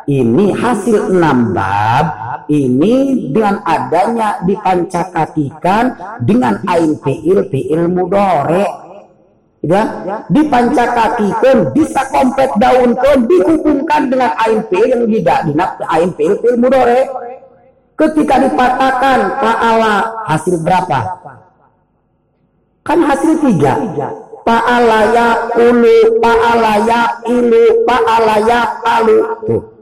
ini 0.09 0.52
hasil 0.52 1.16
enam 1.16 1.56
bab. 1.56 2.06
Ini 2.44 3.24
dengan 3.32 3.64
adanya 3.64 4.44
dipancakakikan 4.44 5.97
dengan 6.20 6.60
ain 6.68 6.93
fi'il 7.01 7.48
fi'il 7.48 7.89
mudore 7.89 8.68
ya 9.64 9.82
dipancakakikan 10.28 11.72
bisa 11.72 12.05
kompet 12.12 12.52
daun 12.60 12.93
daunkan 12.93 13.24
dihubungkan 13.24 14.12
dengan 14.12 14.36
ain 14.44 14.60
fil 14.68 14.85
yang 14.85 15.09
tidak 15.09 15.39
dinak 15.48 15.70
ain 15.89 16.12
fil 16.20 16.36
fil 16.44 16.60
mudore 16.60 17.09
ketika 17.97 18.44
dipatahkan 18.44 19.18
paala 19.40 19.94
hasil 20.28 20.60
berapa? 20.60 21.01
Kan 22.85 23.01
hasil 23.09 23.40
tiga. 23.40 23.81
Paala 24.44 25.01
ya 25.16 25.28
ulu 25.56 26.20
paala 26.20 26.85
ya 26.85 27.24
ilu 27.24 27.89
paala 27.89 28.36
ya 28.44 28.60
alu. 28.85 29.18
Tuh 29.48 29.74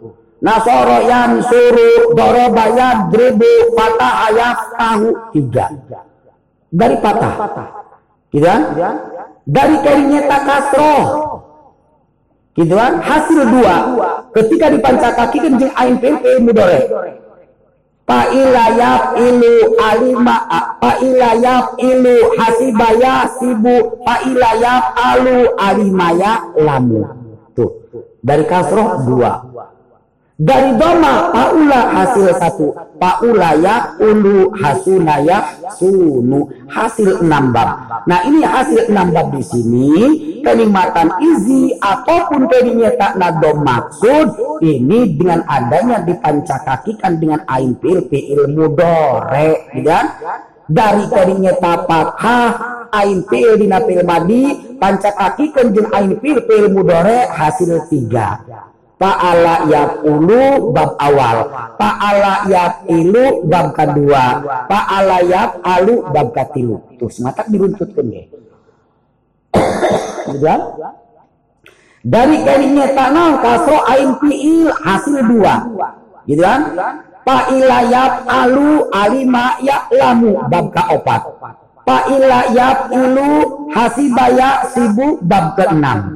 Nasoro 0.42 1.06
yang 1.06 1.38
suruh 1.46 2.18
doroba 2.18 2.66
ya 2.74 3.06
dribu 3.14 3.78
patah 3.78 4.26
ayat 4.26 4.58
tahu 4.74 5.08
tiga 5.30 5.70
dari 6.66 6.98
patah 6.98 7.34
gitu 8.34 8.42
kan? 8.42 8.62
Dari 9.46 9.76
karinya 9.86 10.20
takasroh 10.26 11.04
gitu 12.58 12.74
kan? 12.74 12.98
Hasil 12.98 13.40
dua. 13.54 13.76
Ketika 14.34 14.66
dipancakakikan 14.72 15.62
jeng 15.62 15.72
ain 15.78 15.94
pp 16.00 16.24
mudore 16.42 16.80
Pa'ilayap 18.02 19.14
ilu 19.14 19.78
alima 19.78 20.36
Pa'ilayap 20.82 21.78
ilu 21.78 22.34
hasibaya 22.34 23.30
sibu 23.38 24.02
Pa'ilayap 24.02 24.84
alu 24.98 25.54
alimaya 25.54 26.50
lamu. 26.58 27.06
Tuh. 27.54 27.70
Dari 28.24 28.42
kasroh 28.48 29.06
dua 29.06 29.32
dari 30.42 30.74
doma 30.74 31.30
paula 31.30 31.80
hasil 31.94 32.26
satu. 32.34 32.74
Paula 32.98 33.54
ya 33.62 33.94
ulu 34.02 34.50
hasunaya 34.58 35.54
sunu. 35.78 36.50
Hasil 36.66 37.22
enam 37.22 37.54
bab. 37.54 38.02
Nah 38.10 38.26
ini 38.26 38.42
hasil 38.42 38.90
enam 38.90 39.14
bab 39.14 39.30
di 39.30 39.42
sini. 39.46 39.90
Kenikmatan 40.42 41.22
izi 41.22 41.70
ataupun 41.78 42.50
tak 42.98 43.14
nadom 43.14 43.62
maksud 43.62 44.58
ini 44.58 45.14
dengan 45.14 45.46
adanya 45.46 46.02
dipancakakikan 46.02 47.22
dengan 47.22 47.46
ain 47.46 47.78
pil 47.78 48.10
ilmu 48.10 48.74
dore 48.74 49.70
kan 49.86 50.18
dari 50.66 51.04
kadinya 51.10 51.54
tapak 51.62 52.18
ha 52.18 52.40
ain 52.90 53.22
pil 53.26 53.54
dina 53.54 53.78
pil 53.86 54.02
madi 54.02 54.74
pancakakikan 54.82 55.70
jeung 55.70 55.88
ain 55.94 56.18
pil 56.18 56.42
pil 56.42 56.66
mudore 56.72 57.30
hasil 57.30 57.86
tiga 57.86 58.42
Fa'ala 59.02 59.66
ulu 60.06 60.70
bab 60.70 60.94
awal. 61.02 61.50
Fa'ala 61.74 62.46
ilu 62.86 63.42
bab 63.50 63.74
kedua. 63.74 64.38
Fa'ala 64.70 65.18
alu 65.66 66.06
bab 66.14 66.30
ketilu. 66.30 66.78
Tuh, 67.02 67.10
semata 67.10 67.42
diruntutkan 67.50 68.06
deh. 68.06 68.30
Sudah? 70.30 70.58
Dari 72.02 72.46
kalinya 72.46 72.86
tanah 72.94 73.30
kasro 73.42 73.78
ain 73.90 74.10
fi'il 74.22 74.70
hasil 74.70 75.18
dua. 75.26 75.54
Gitu 76.30 76.42
kan? 76.46 76.70
Fa'ila 77.26 77.78
alu 78.30 78.86
alima 78.94 79.58
lamu 79.90 80.46
bab 80.46 80.70
keopat. 80.70 81.22
Fa'ila 81.82 82.54
ilu 82.94 83.30
hasibaya 83.74 84.62
sibu 84.70 85.18
bab 85.26 85.58
keenam. 85.58 86.14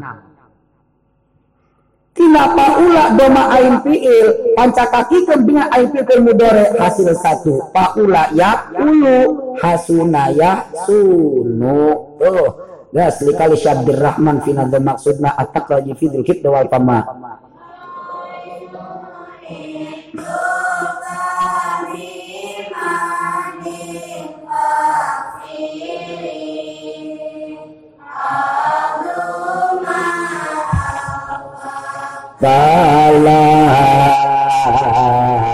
Tina 2.17 2.49
paula 2.57 3.13
doma 3.13 3.43
ain 3.53 3.77
fiil 3.85 4.57
pancakaki 4.57 5.29
kembinga 5.29 5.69
ain 5.69 5.93
fiil 5.93 6.21
mudore 6.25 6.73
hasil 6.81 7.13
satu. 7.13 7.61
Paula 7.77 8.33
ya 8.33 8.73
ulu 8.73 9.53
hasuna 9.61 10.33
ya 10.33 10.65
sunu. 10.89 11.93
Oh 12.17 12.67
ya 12.97 13.13
selikali 13.13 13.61
syabdir 13.61 14.01
rahman 14.01 14.41
fina 14.41 14.65
maksudna 14.65 15.37
atak 15.37 15.69
lagi 15.69 15.93
fidul 15.93 16.25
kit 16.25 16.41
wal 16.41 16.65
pama 16.65 17.05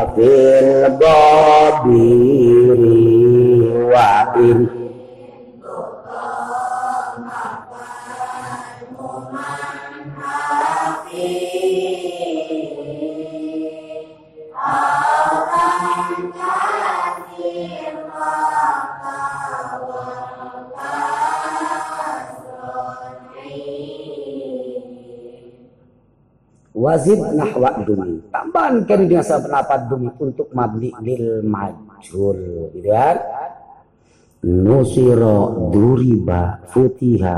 Salafil 0.02 0.90
babiri 0.98 2.98
wa'in 3.92 4.60
wazid 26.82 27.20
nahwa 27.38 27.70
dumi. 27.86 28.18
Tambahan 28.34 28.82
kan 28.82 29.06
dengan 29.06 29.22
pendapat 29.22 29.80
dumi 29.86 30.10
untuk 30.18 30.48
mabni 30.50 30.90
lil 30.98 31.46
majul 31.46 32.38
gitu 32.74 32.90
kan? 32.90 33.16
Nusiro 34.42 35.70
duriba 35.70 36.66
futiha 36.74 37.36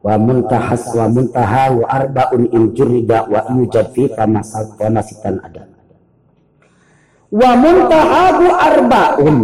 wa 0.00 0.14
muntahas 0.16 0.88
wa 0.96 1.04
muntaha 1.12 1.64
wa 1.76 1.84
arbaun 1.84 2.48
in 2.48 2.72
jurida 2.72 3.28
wa 3.28 3.44
yujad 3.52 3.92
fi 3.92 4.08
famasal 4.08 4.72
wa 4.80 4.88
nasitan 4.88 5.36
ada. 5.44 5.68
Wa 7.28 7.50
muntahahu 7.60 8.44
arbaun. 8.48 9.36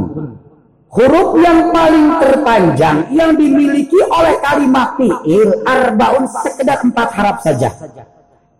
Huruf 0.92 1.40
yang 1.40 1.72
paling 1.72 2.20
terpanjang 2.20 3.16
yang 3.16 3.32
dimiliki 3.32 3.96
oleh 4.12 4.36
kalimat 4.44 4.92
fi'il 5.00 5.64
arbaun 5.64 6.28
sekedar 6.28 6.84
empat 6.84 7.08
harap 7.16 7.40
saja 7.40 7.72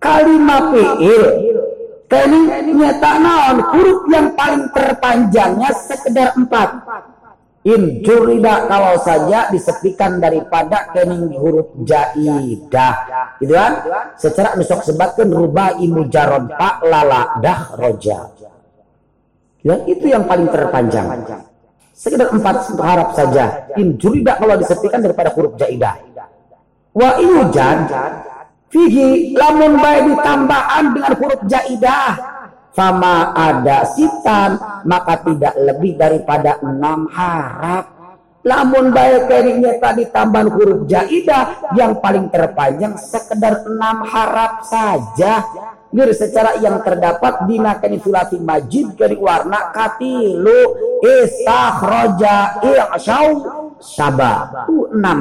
kalimat 0.03 0.75
fi'il 0.75 1.25
Kali 2.13 2.45
nyata 2.77 3.13
naon 3.25 3.57
huruf 3.73 4.05
yang 4.13 4.37
paling 4.37 4.69
terpanjangnya 4.77 5.73
sekedar 5.73 6.37
empat 6.37 6.69
In 7.63 8.03
jurida 8.03 8.67
kalau 8.67 8.99
saja 9.07 9.47
disepikan 9.47 10.19
daripada 10.19 10.91
kening 10.91 11.31
huruf 11.39 11.71
jaidah. 11.87 12.95
Gitu 13.39 13.55
kan? 13.55 13.73
Secara 14.19 14.59
nusok 14.59 14.83
sebabkan 14.83 15.31
rubai 15.31 15.79
mujarod 15.87 16.51
pak 16.59 16.83
lala 16.83 17.39
dah 17.39 17.71
roja. 17.79 18.35
Ya, 19.63 19.79
itu 19.87 20.11
yang 20.11 20.27
paling 20.27 20.51
terpanjang. 20.51 21.23
Sekedar 21.95 22.35
empat 22.35 22.67
harap 22.83 23.15
saja. 23.15 23.71
In 23.79 23.95
jurida 23.95 24.43
kalau 24.43 24.59
disepikan 24.59 24.99
daripada 24.99 25.31
huruf 25.31 25.55
jaidah. 25.55 26.03
Wa 26.99 27.15
iujan 27.23 27.87
fihi 28.73 29.37
lamun 29.37 29.77
baik 29.79 30.17
ditambahan 30.17 30.85
dengan 30.97 31.13
huruf 31.21 31.41
jaidah 31.45 32.11
sama 32.73 33.37
ada 33.37 33.85
sitan 33.85 34.57
maka 34.89 35.21
tidak 35.21 35.55
lebih 35.61 35.93
daripada 36.01 36.57
enam 36.65 37.05
harap. 37.13 38.01
Lamun 38.43 38.91
baik 38.91 39.31
keringnya 39.31 39.79
tadi 39.79 40.03
tambahan 40.11 40.51
huruf 40.51 40.91
jaidah 40.91 41.71
yang 41.79 42.03
paling 42.03 42.27
terpanjang 42.27 42.99
sekedar 42.99 43.63
enam 43.71 44.03
harap 44.03 44.67
saja. 44.67 45.47
Gir 45.93 46.09
secara 46.17 46.57
yang 46.59 46.81
terdapat 46.81 47.45
di 47.45 47.61
nakani 47.61 48.01
sulasi 48.01 48.41
majid 48.41 48.97
dari 48.97 49.15
warna 49.15 49.71
katilu. 49.71 50.75
Istakhroja 51.05 52.65
i'syau 52.65 53.29
sabah. 53.83 54.65
Itu 54.65 54.89
enam 54.95 55.19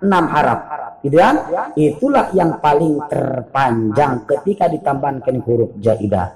enam 0.00 0.24
harap. 0.32 0.60
Gitu 1.04 1.16
kan? 1.20 1.36
Itulah 1.78 2.32
yang 2.34 2.58
paling 2.58 2.98
terpanjang 3.06 4.26
ketika 4.26 4.66
ditambahkan 4.66 5.44
huruf 5.44 5.70
jaidah. 5.78 6.34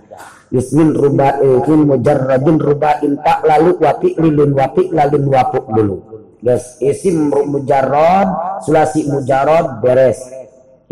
Ismin 0.52 0.92
ruba'in 0.92 1.80
mujarradin 1.88 2.60
ruba'in 2.60 3.12
tak 3.24 3.40
lalu 3.48 3.72
wapi 3.80 4.20
lilun 4.20 4.52
wapi 4.52 4.92
lalun 4.92 5.24
wapuk 5.32 5.66
dulu. 5.72 5.96
Guys 6.42 6.76
isim 6.84 7.32
mujarrad 7.32 8.60
sulasi 8.62 9.08
mujarrad 9.08 9.80
beres. 9.80 10.20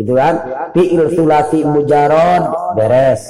Gitu 0.00 0.16
kan? 0.16 0.40
Fi'il 0.72 1.12
sulasi 1.12 1.60
mujarrad 1.62 2.72
beres. 2.72 3.22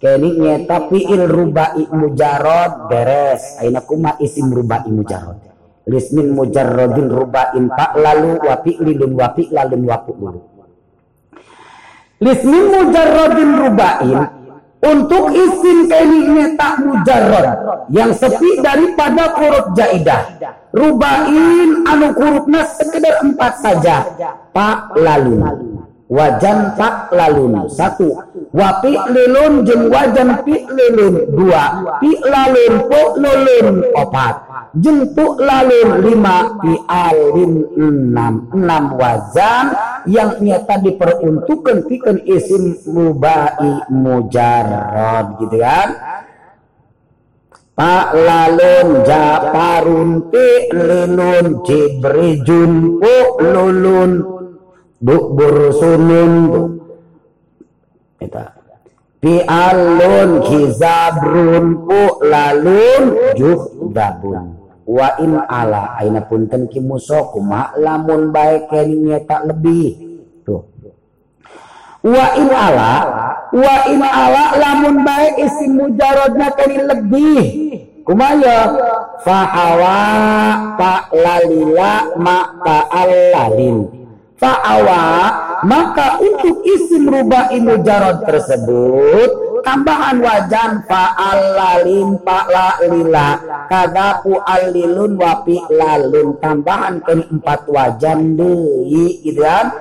Kini 0.00 0.40
nyeta 0.40 0.88
fi'il 0.88 1.28
ruba'i 1.28 1.84
mujarrad 1.92 2.88
beres. 2.88 3.60
Aina 3.60 3.84
kuma 3.84 4.16
isim 4.16 4.48
ruba'i 4.48 4.88
mujarrad 4.88 5.55
ismin 5.86 6.34
mujarradin 6.34 7.06
ruba'in 7.06 7.70
tak 7.74 7.94
lalu 7.94 8.42
wapi 8.42 8.72
lilun 8.82 9.12
wapi 9.14 9.48
lalun 9.54 9.82
wapuk 9.86 10.18
dulu 10.18 10.40
Lismin 12.16 12.64
mujarradin 12.72 13.50
ruba'in 13.60 14.20
untuk 14.80 15.32
isim 15.36 15.84
kaini 15.84 16.56
tak 16.56 16.80
mujarrad. 16.80 17.46
Yang 17.92 18.24
sepi 18.24 18.60
daripada 18.64 19.36
huruf 19.36 19.76
jaidah. 19.76 20.22
Rubain 20.72 21.84
anu 21.88 22.12
hurufna 22.16 22.64
sekedar 22.68 23.24
empat 23.24 23.52
saja. 23.60 24.04
Pak 24.52 24.96
lalu 24.96 25.40
wajan 26.08 26.76
pak 26.76 27.12
lalu 27.12 27.68
satu. 27.68 28.16
Wapi 28.52 28.92
lilun 29.12 29.64
jeng 29.68 29.92
wajan 29.92 30.40
pi 30.44 30.64
lilun. 30.68 31.36
Dua. 31.36 31.64
Pi 32.00 32.16
lalun 32.24 32.74
po 32.88 33.00
lulun 33.20 33.84
opat 33.92 34.45
jempuk 34.76 35.40
lalu 35.40 36.04
lima 36.04 36.60
di 36.60 36.74
alim 36.84 37.52
enam. 37.76 38.34
Enam 38.52 38.84
wazan 38.96 39.66
yang 40.08 40.38
nyata 40.40 40.80
diperuntukkan 40.84 41.88
pikan 41.88 42.20
isim 42.24 42.76
mubai 42.88 43.88
mujarrad 43.88 45.40
gitu 45.40 45.56
kan? 45.60 45.88
Pak 47.76 48.08
lalun 48.16 49.04
japarun 49.04 50.32
pi 50.32 50.48
lilun 50.72 51.60
jibrijun 51.60 52.72
pu 52.96 53.16
lulun 53.44 54.10
bu 54.96 55.16
bursunun. 55.36 56.32
Kita 58.16 58.56
Fi 59.16 59.40
alun 59.44 60.44
kizabrun 60.44 61.88
pu 61.88 62.00
lalun 62.24 63.04
juhdabun 63.36 64.55
wa 64.86 65.08
in 65.18 65.34
ala 65.34 65.98
aina 65.98 66.22
punten 66.22 66.70
ki 66.70 66.78
muso 66.78 67.34
kumaha 67.34 67.74
lamun 67.76 68.30
bae 68.30 68.64
keninya 68.70 69.18
tak 69.26 69.50
lebih. 69.50 69.98
Tuh. 70.46 70.62
Wa 72.06 72.26
in 72.38 72.48
ala 72.48 72.92
wa 73.50 73.76
in 73.90 74.00
ala 74.00 74.44
lamun 74.56 75.02
bae 75.02 75.42
isim 75.42 75.76
mujarodna 75.76 76.54
keni 76.54 76.78
lebih. 76.86 77.44
Kumaya 78.06 78.70
fa 79.26 79.50
lalila 81.10 82.14
ma 82.14 82.38
ta'allalin 82.62 84.06
fa'awa 84.36 85.02
maka 85.64 86.20
untuk 86.20 86.60
isim 86.62 87.08
rubai 87.08 87.56
mujarod 87.60 88.22
tersebut 88.28 89.30
tambahan 89.66 90.22
wajan 90.22 90.86
fa'alalin 90.86 92.22
fa'lalila. 92.22 93.28
Kadapu 93.66 94.38
alilun 94.46 95.18
wapi 95.18 95.58
lalun 95.74 96.38
tambahan 96.38 97.02
ke 97.02 97.26
empat 97.26 97.66
wajan 97.66 98.38
deui 98.38 99.26
gitu 99.26 99.42
kan? 99.42 99.74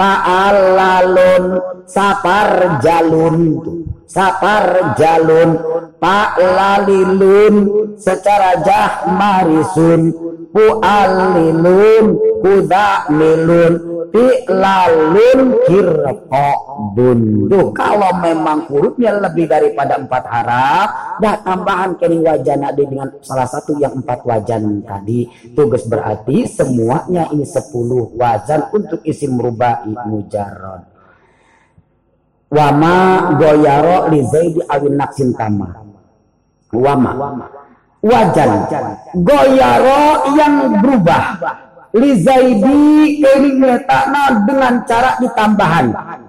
Fa'alalun 0.00 1.60
sapar 1.84 2.80
jalun 2.80 3.60
sapar 4.08 4.96
jalun. 4.96 5.60
Fa'lalilun 6.00 7.54
secara 8.00 8.64
jah 8.64 9.04
marisun 9.12 10.25
pu'alilun 10.56 12.06
kuda 12.40 13.12
milun 13.12 13.72
fi'lalun 14.08 15.40
kirqobun 15.68 17.20
tuh 17.52 17.76
kalau 17.76 18.16
memang 18.24 18.64
hurufnya 18.64 19.20
lebih 19.20 19.44
daripada 19.52 20.00
empat 20.00 20.24
harap 20.24 20.88
dah 21.20 21.36
tambahan 21.44 21.92
kering 22.00 22.24
wajan 22.24 22.64
ada 22.64 22.80
dengan 22.80 23.12
salah 23.20 23.44
satu 23.44 23.76
yang 23.76 24.00
empat 24.00 24.24
wajan 24.24 24.80
tadi. 24.80 25.28
Tugas 25.52 25.84
berarti 25.84 26.48
semuanya 26.48 27.28
ini 27.36 27.44
sepuluh 27.44 28.16
wajan 28.16 28.72
untuk 28.72 29.04
isim 29.04 29.36
rubai 29.36 29.84
mujarrad. 30.08 30.88
Wama 32.48 32.96
goyaro 33.36 34.08
li 34.08 34.24
zaidi 34.24 34.64
awin 34.64 34.96
naksin 34.96 35.36
tama 35.36 35.82
wama 36.72 37.10
wajan. 38.06 38.50
Goyaro 39.20 40.30
yang 40.38 40.78
berubah. 40.80 41.24
Lizaidi 41.96 43.24
kelingnya 43.24 43.80
takna 43.88 44.44
dengan 44.44 44.84
cara 44.84 45.16
ditambahan. 45.16 45.86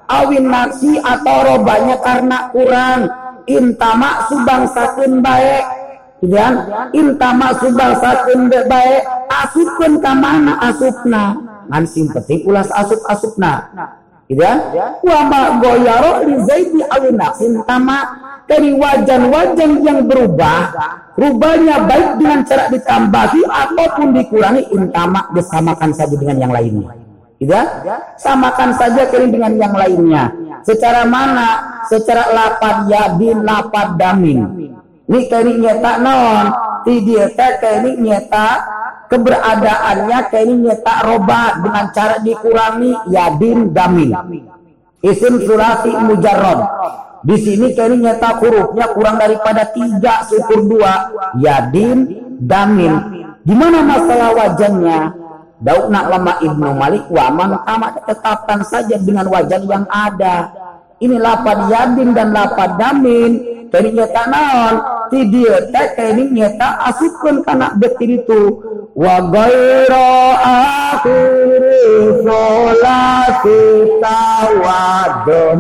Awin 0.08 0.48
nasi 0.48 0.96
atau 0.98 1.38
robanya 1.44 2.00
karena 2.00 2.38
kurang. 2.56 3.02
Intama 3.48 4.28
subang 4.28 4.68
sakun 4.72 5.24
baik 5.24 5.64
dan 6.20 6.68
intama 6.92 7.56
subang 7.64 7.96
sakun 8.04 8.52
baik 8.52 9.04
asupkan 9.32 10.04
kamana 10.04 10.60
asupna? 10.68 11.36
Ngan 11.68 11.84
simpeti 11.88 12.44
ulas 12.48 12.68
asup 12.72 13.00
asupna 13.08 13.72
ya 14.28 14.52
wa 15.04 15.20
ma 15.28 15.42
goyaro 15.64 16.28
lizaidi 16.28 16.84
awin 16.92 17.16
nasi 17.16 17.48
intama 17.48 18.04
dari 18.48 18.76
wajan-wajan 18.76 19.84
yang 19.84 20.08
berubah 20.08 20.72
rubahnya 21.20 21.84
baik 21.88 22.10
dengan 22.20 22.40
cara 22.48 22.72
ditambahi 22.72 23.42
ataupun 23.44 24.08
dikurangi 24.16 24.64
intama 24.72 25.28
disamakan 25.36 25.92
saja 25.92 26.16
dengan 26.16 26.48
yang 26.48 26.54
lainnya. 26.56 26.92
Tidak 27.38 27.66
samakan 28.18 28.74
saja 28.74 29.06
kering 29.14 29.30
dengan 29.30 29.54
yang 29.62 29.74
lainnya. 29.78 30.34
Secara 30.66 31.06
mana? 31.06 31.82
Secara 31.86 32.34
lapad 32.34 32.90
yadin 32.90 33.46
lapad 33.46 33.94
damin. 33.94 34.74
Ini 35.06 35.20
kering 35.30 35.60
nyata 35.62 35.92
non. 36.02 36.46
Tidak 36.82 37.52
kering 37.62 38.02
nyata 38.02 38.48
keberadaannya 39.08 40.20
kering 40.32 40.62
nyata 40.68 40.96
roba 41.08 41.42
dengan 41.64 41.86
cara 41.96 42.16
dikurangi 42.20 42.92
yadin 43.12 43.72
damin 43.72 44.12
isim 45.02 45.44
surati 45.44 45.92
mujarrad 45.96 46.60
di 47.28 47.36
sini 47.42 47.74
kayaknya 47.74 48.14
nyata 48.14 48.40
hurufnya 48.40 48.86
kurang 48.94 49.18
daripada 49.18 49.68
tiga 49.74 50.24
syukur 50.30 50.70
dua. 50.70 51.12
Yadin, 51.42 52.08
damin. 52.40 52.94
Di 53.42 53.52
mana 53.52 53.82
masalah 53.82 54.32
wajannya? 54.32 55.00
Daukna 55.58 56.06
lama 56.06 56.38
Ibnu 56.38 56.70
Malik 56.78 57.10
waman 57.10 57.58
amat 57.66 58.06
tetapkan 58.06 58.62
saja 58.62 58.96
dengan 59.02 59.26
wajan 59.28 59.66
yang 59.66 59.84
ada. 59.90 60.54
Ini 61.02 61.18
lapad 61.18 61.68
yadin 61.68 62.14
dan 62.14 62.32
lapad 62.32 62.78
damin. 62.78 63.42
Jadi 63.74 63.88
nyata 63.92 64.24
naon? 64.30 64.76
Ti 65.08 65.20
dia 65.32 65.58
teh 65.72 65.88
ini 66.12 66.24
nyata 66.36 66.92
asupkeun 66.92 67.44
kana 67.48 67.76
betul 67.80 68.12
itu. 68.12 68.42
Wa 68.98 69.24
ghairu 69.32 70.10
akhiri 70.44 72.24
sholati 72.24 73.60
tawadun. 74.04 75.60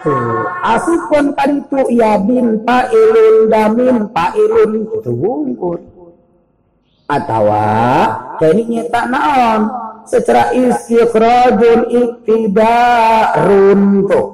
Tuh. 0.00 0.40
asupun 0.64 1.24
kan 1.36 1.60
itu 1.60 1.80
ya 1.92 2.16
bin 2.20 2.64
fa'ilun 2.64 3.52
damin 3.52 3.96
fa'ilun 4.12 4.70
itu 4.88 5.12
wungkur 5.12 5.76
atau 7.10 7.50
kini 8.38 8.62
nyata 8.78 9.00
naon 9.10 9.60
secara 10.10 10.50
istikhrajun 10.50 11.86
iktidarun 11.94 13.80
tuh 14.10 14.26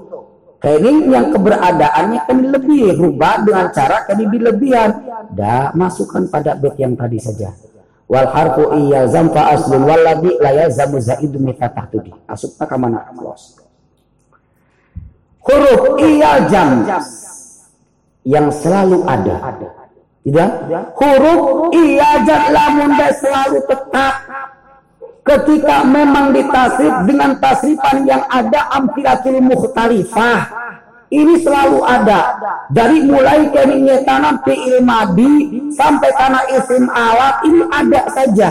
kini 0.57 1.13
yang 1.13 1.29
keberadaannya 1.37 2.21
kan 2.25 2.39
lebih 2.41 2.97
rubah 2.97 3.45
dengan 3.45 3.69
cara 3.71 4.09
kan 4.09 4.17
lebihan. 4.19 4.91
Dah 5.37 5.71
masukkan 5.77 6.25
pada 6.33 6.57
bed 6.57 6.75
yang 6.81 6.97
tadi 6.97 7.21
saja. 7.21 7.53
Wal 8.09 8.27
harfu 8.33 8.73
iyazam 8.73 9.31
fa 9.35 9.53
aslun 9.53 9.85
walladhi 9.85 10.41
la 10.41 10.65
yazamu 10.65 10.97
zaidu 10.99 11.37
mita 11.37 11.69
tahtudi. 11.69 12.15
Asupna 12.25 12.65
ka 12.65 12.75
mana? 12.81 13.05
Close 13.15 13.67
huruf 15.47 16.03
iyazam 16.03 16.83
yang 18.27 18.51
selalu 18.51 19.07
ada. 19.07 19.55
Tidak? 20.27 20.51
Huruf 20.99 21.71
iyazam 21.71 22.43
lamun 22.51 22.91
selalu 22.99 23.59
tetap 23.71 24.15
ketika 25.27 25.83
memang 25.83 26.31
ditasrif 26.31 26.95
dengan 27.05 27.35
tasrifan 27.43 28.07
yang 28.07 28.23
ada 28.31 28.71
amfilatul 28.71 29.43
mukhtalifah. 29.43 30.41
Ini 31.07 31.39
selalu 31.39 31.87
ada. 31.87 32.35
Dari 32.67 33.07
mulai 33.07 33.47
keningnya 33.55 34.03
tanam 34.03 34.43
fi'il 34.43 34.83
madi 34.83 35.63
sampai 35.71 36.11
tanah 36.19 36.45
isim 36.51 36.91
alat 36.91 37.47
ini 37.47 37.63
ada 37.71 38.01
saja 38.11 38.51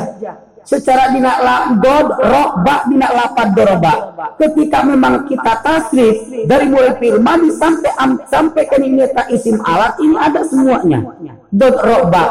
secara 0.65 1.13
dina 1.13 1.37
la 1.39 1.57
god 1.77 2.07
ro 2.17 2.43
ba 2.65 2.83
dina 2.89 3.07
lapad 3.13 3.53
doroba 3.53 3.93
ketika 4.41 4.81
memang 4.81 5.29
kita 5.29 5.61
tasrif 5.61 6.25
dari 6.49 6.65
mulai 6.67 6.97
fi'il 6.97 7.21
madi 7.21 7.53
sampai 7.53 7.93
am, 8.01 8.17
sampai 8.25 8.65
keningnya 8.65 9.13
ta 9.13 9.29
isim 9.29 9.61
alat 9.61 9.93
ini 10.01 10.15
ada 10.17 10.41
semuanya. 10.43 10.99
Dot 11.55 11.77
roba 11.79 12.23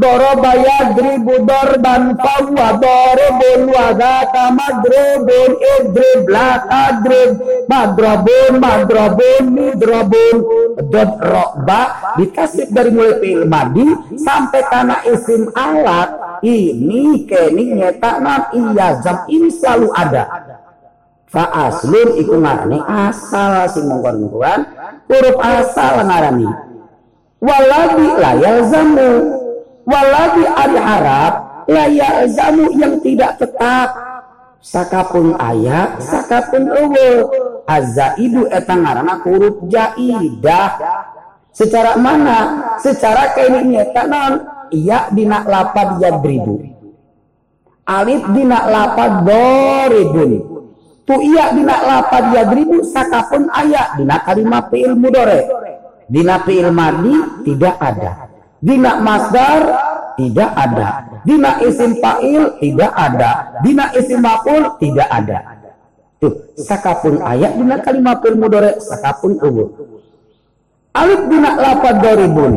doroba 0.00 0.56
ya 0.56 0.96
dribu 0.96 1.44
dorban 1.44 2.16
fawa 2.16 2.80
dorobun 2.80 3.60
wadata 3.68 4.48
madrobun 4.56 5.50
idrib 5.76 6.24
la 6.32 6.64
tadrib 6.64 7.30
madrobun 7.68 8.52
madrobun 8.56 9.42
midrobun 9.52 10.36
dot 10.88 11.12
roba 11.20 12.14
dikasih 12.16 12.72
dari 12.72 12.88
mulai 12.94 13.20
fi'il 13.20 13.44
madi 13.44 13.84
sampai 14.16 14.62
tanah 14.70 15.04
isim 15.12 15.52
alat 15.52 16.40
ini 16.40 17.28
kini 17.28 17.79
nyeta 17.80 18.20
nan 18.20 18.52
iya 18.52 19.00
jam 19.00 19.24
ini 19.32 19.48
selalu 19.48 19.88
ada. 19.96 20.24
Fa 21.30 21.48
aslun 21.70 22.20
iku 22.20 22.36
ngarani 22.36 22.82
asal 22.84 23.64
sing 23.70 23.88
mongkon 23.88 24.28
huruf 25.08 25.36
asal 25.40 26.04
ngarani. 26.04 26.50
Waladi 27.40 28.08
layal 28.20 28.60
zamu 28.68 29.10
waladi 29.88 30.44
ari 30.44 30.76
harap 30.76 31.34
layal 31.70 32.28
zamu 32.28 32.68
yang 32.76 33.00
tidak 33.00 33.40
tetap. 33.40 33.88
Sakapun 34.60 35.40
ayat 35.40 36.04
sakapun 36.04 36.68
ewe 36.68 37.24
azaidu 37.64 38.44
etang 38.52 38.84
ngarana 38.84 39.24
huruf 39.24 39.56
jaidah. 39.72 40.76
Secara 41.54 41.96
mana? 41.96 42.38
Secara 42.82 43.32
kainnya 43.38 43.88
tanon 43.94 44.44
iya 44.74 45.06
dina 45.14 45.46
lapad 45.46 45.98
yadribu 46.02 46.79
alif 47.90 48.22
dina 48.30 48.58
lapad 48.70 49.26
doribun 49.26 50.30
tu 51.02 51.14
iya 51.18 51.50
dina 51.50 51.76
lapad 51.82 52.30
yadribu 52.30 52.86
sakapun 52.86 53.50
ayat 53.50 53.98
dina 53.98 54.22
kalimat 54.22 54.70
fi'il 54.70 54.94
mudore 54.94 55.70
Dina 56.10 56.42
fi'il 56.42 56.74
madi 56.74 57.14
tidak 57.46 57.78
ada. 57.78 58.26
Dina 58.58 58.98
masdar 58.98 59.62
tidak 60.18 60.50
ada. 60.58 60.88
Dina 61.22 61.62
isim 61.62 62.02
fa'il 62.02 62.58
tidak 62.58 62.90
ada. 62.90 63.30
Dina 63.62 63.94
isim 63.94 64.18
maf'ul 64.18 64.74
tidak 64.82 65.06
ada. 65.06 65.62
Tuh, 66.20 66.52
sakapun 66.58 67.22
ayat 67.22 67.54
dina 67.54 67.78
kalimat 67.78 68.18
fi'il 68.20 68.36
mudhari 68.36 68.74
sakapun 68.82 69.38
ubu. 69.38 69.64
Alif 70.90 71.30
dina 71.30 71.54
lafaz 71.54 71.96
doribun. 72.02 72.54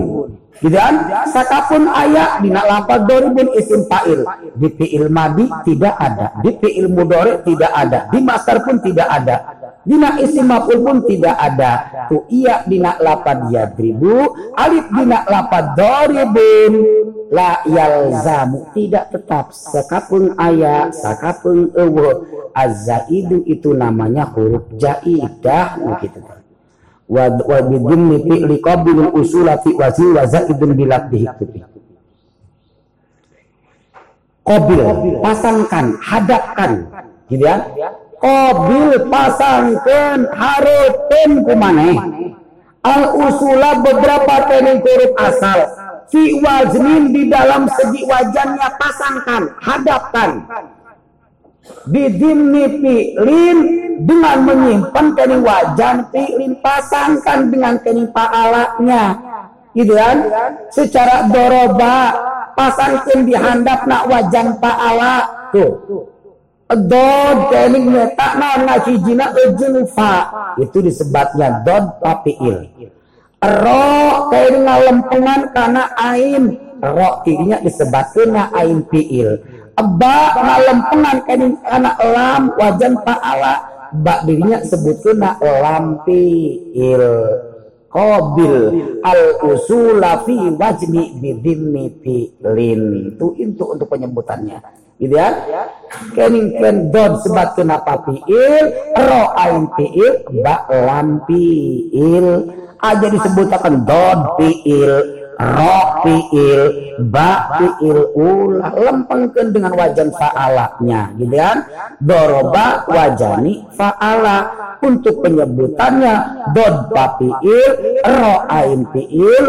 Gitu 0.61 0.77
kan? 0.77 1.25
Sakapun 1.31 1.89
ayat 1.89 2.45
dina 2.45 2.61
lafaz 2.67 3.01
doribun 3.09 3.49
isim 3.57 3.88
fa'il. 3.89 4.21
Di 4.53 4.67
fi'il 4.73 5.07
madi 5.09 5.49
tidak 5.65 5.95
ada. 5.97 6.38
Di 6.43 6.51
fi'il 6.61 6.88
mudhari 6.91 7.41
tidak 7.41 7.71
ada. 7.73 7.99
Di 8.13 8.19
masdar 8.21 8.61
pun 8.61 8.77
tidak 8.84 9.07
ada 9.09 9.38
Dina 9.84 10.15
isim 10.15 10.47
maf'ul 10.47 10.80
pun 10.80 11.03
tidak 11.03 11.35
ada. 11.35 11.71
Tu 12.07 12.15
iya 12.31 12.63
dina 12.63 12.95
lapad 13.03 13.51
yadribu, 13.51 14.31
alif 14.55 14.88
dina 14.95 15.27
lapad 15.27 15.75
doribun, 15.75 16.73
la 17.27 17.59
yalzamu 17.67 18.71
tidak 18.71 19.11
tetap 19.11 19.51
sekapun 19.51 20.39
ayat 20.39 20.95
sakapun 20.95 21.67
ewo 21.75 22.23
azaidu 22.55 23.43
itu 23.43 23.75
namanya 23.75 24.30
huruf 24.31 24.71
jaidah 24.80 25.81
begitu 25.81 26.21
wa 27.14 27.30
wa 27.45 27.60
bidummi 27.61 28.18
fi'li 28.26 28.57
qabil 28.57 28.98
usula 29.14 29.61
fi 29.61 29.69
wazi 29.77 30.07
wa 30.10 30.26
pasangkan 35.22 35.85
hadapkan. 36.02 36.72
Gitu 37.30 37.44
ya? 37.45 37.64
Qabil 38.19 38.90
pasangkan 39.07 40.18
harupin 40.34 41.30
kumane 41.45 41.91
al 42.84 43.03
usula 43.15 43.80
beberapa 43.80 44.49
teknik 44.49 44.81
huruf 44.81 45.14
asal. 45.22 45.60
Fi 46.11 46.22
waznin 46.44 47.14
di 47.15 47.31
dalam 47.31 47.69
segi 47.72 48.06
wajannya 48.06 48.68
pasangkan 48.77 49.44
hadapkan 49.64 50.45
bidimni 51.88 52.64
fi'lin 52.80 53.57
dengan 54.03 54.38
menyimpan 54.44 55.06
kening 55.15 55.41
wajan 55.44 56.07
fi'lin 56.11 56.60
pasangkan 56.60 57.48
dengan 57.48 57.80
kening 57.80 58.10
pa'alanya 58.11 59.15
gitu 59.73 59.94
kan? 59.98 60.18
Secara 60.69 61.27
doroba 61.31 62.14
pasangkan 62.53 63.26
di 63.26 63.34
handap 63.34 63.85
nak 63.90 64.06
wajan 64.10 64.57
pa'ala. 64.61 65.23
Tuh. 65.53 66.10
Dod 66.73 67.53
keningnya 67.53 68.18
tak 68.18 68.34
mana 68.41 68.81
hijina 68.81 69.30
fa 69.94 70.14
itu 70.57 70.81
disebutnya 70.81 71.61
dod 71.61 72.02
papiil. 72.02 72.65
Ro 73.44 74.31
kening 74.34 74.65
lempengan 74.65 75.41
karena 75.53 75.84
ain. 75.94 76.44
Ro 76.81 77.22
kirinya 77.22 77.61
disebutnya 77.61 78.49
ain 78.57 78.81
piil. 78.90 79.38
Ba 79.73 80.17
ngalempengan 80.37 81.17
kening 81.25 81.57
karena 81.65 81.91
lam 81.97 82.53
wajan 82.61 82.93
paala 83.01 83.53
ba 83.93 84.21
dirinya 84.21 84.61
sebutnya 84.61 85.37
lam 85.41 86.05
piil. 86.05 87.05
Qabil 87.93 88.57
al 89.05 89.21
usula 89.45 90.25
fi 90.25 90.37
wajni 90.53 91.17
bidimmi 91.21 91.85
pilin. 92.01 93.13
Itu 93.13 93.37
itu 93.37 93.63
untuk 93.65 93.89
penyebutannya 93.89 94.83
gitu 95.01 95.15
ya? 95.17 95.29
Kening 96.13 96.57
ken 96.57 96.89
dod 96.93 97.21
sebat 97.25 97.57
kenapa 97.57 98.01
fiil 98.05 98.65
ro 98.97 99.23
ain 99.37 99.67
fiil 99.77 100.13
ba 100.41 100.63
lam 100.69 101.21
fiil 101.25 102.49
aja 102.81 103.07
disebutakan 103.09 103.83
dod 103.83 104.19
fiil 104.37 105.22
ro 105.44 105.78
fiil 106.03 106.61
ba 107.11 107.60
fiil 107.60 107.99
ulah 108.15 108.72
lempengkan 108.74 109.52
dengan 109.52 109.76
wajan 109.76 110.10
fa'alanya 110.15 111.11
gitu 111.20 111.36
kan? 111.36 111.57
Doroba 111.99 112.88
wajani 112.88 113.68
fa'ala. 113.76 114.38
Untuk 114.84 115.24
penyebutannya 115.24 116.44
dod 116.52 116.91
fiil 116.91 117.72
ro 118.03 118.36
ain 118.52 118.84
fiil 118.91 119.45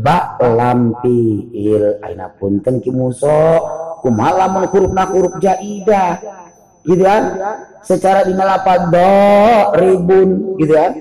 ba 0.00 0.40
lam 0.40 0.96
fiil. 1.04 2.00
Aina 2.00 2.32
punten 2.36 2.80
kimuso 2.80 3.60
kumaha 4.00 4.46
lamun 4.46 4.64
hurufna 4.68 5.04
huruf 5.12 5.36
jaidah 5.44 6.20
gitu 6.88 7.04
kan? 7.04 7.22
Secara 7.84 8.24
dina 8.24 8.44
lapad 8.48 8.88
do 8.88 9.12
ribun 9.76 10.56
gitu 10.56 10.72
kan 10.72 10.92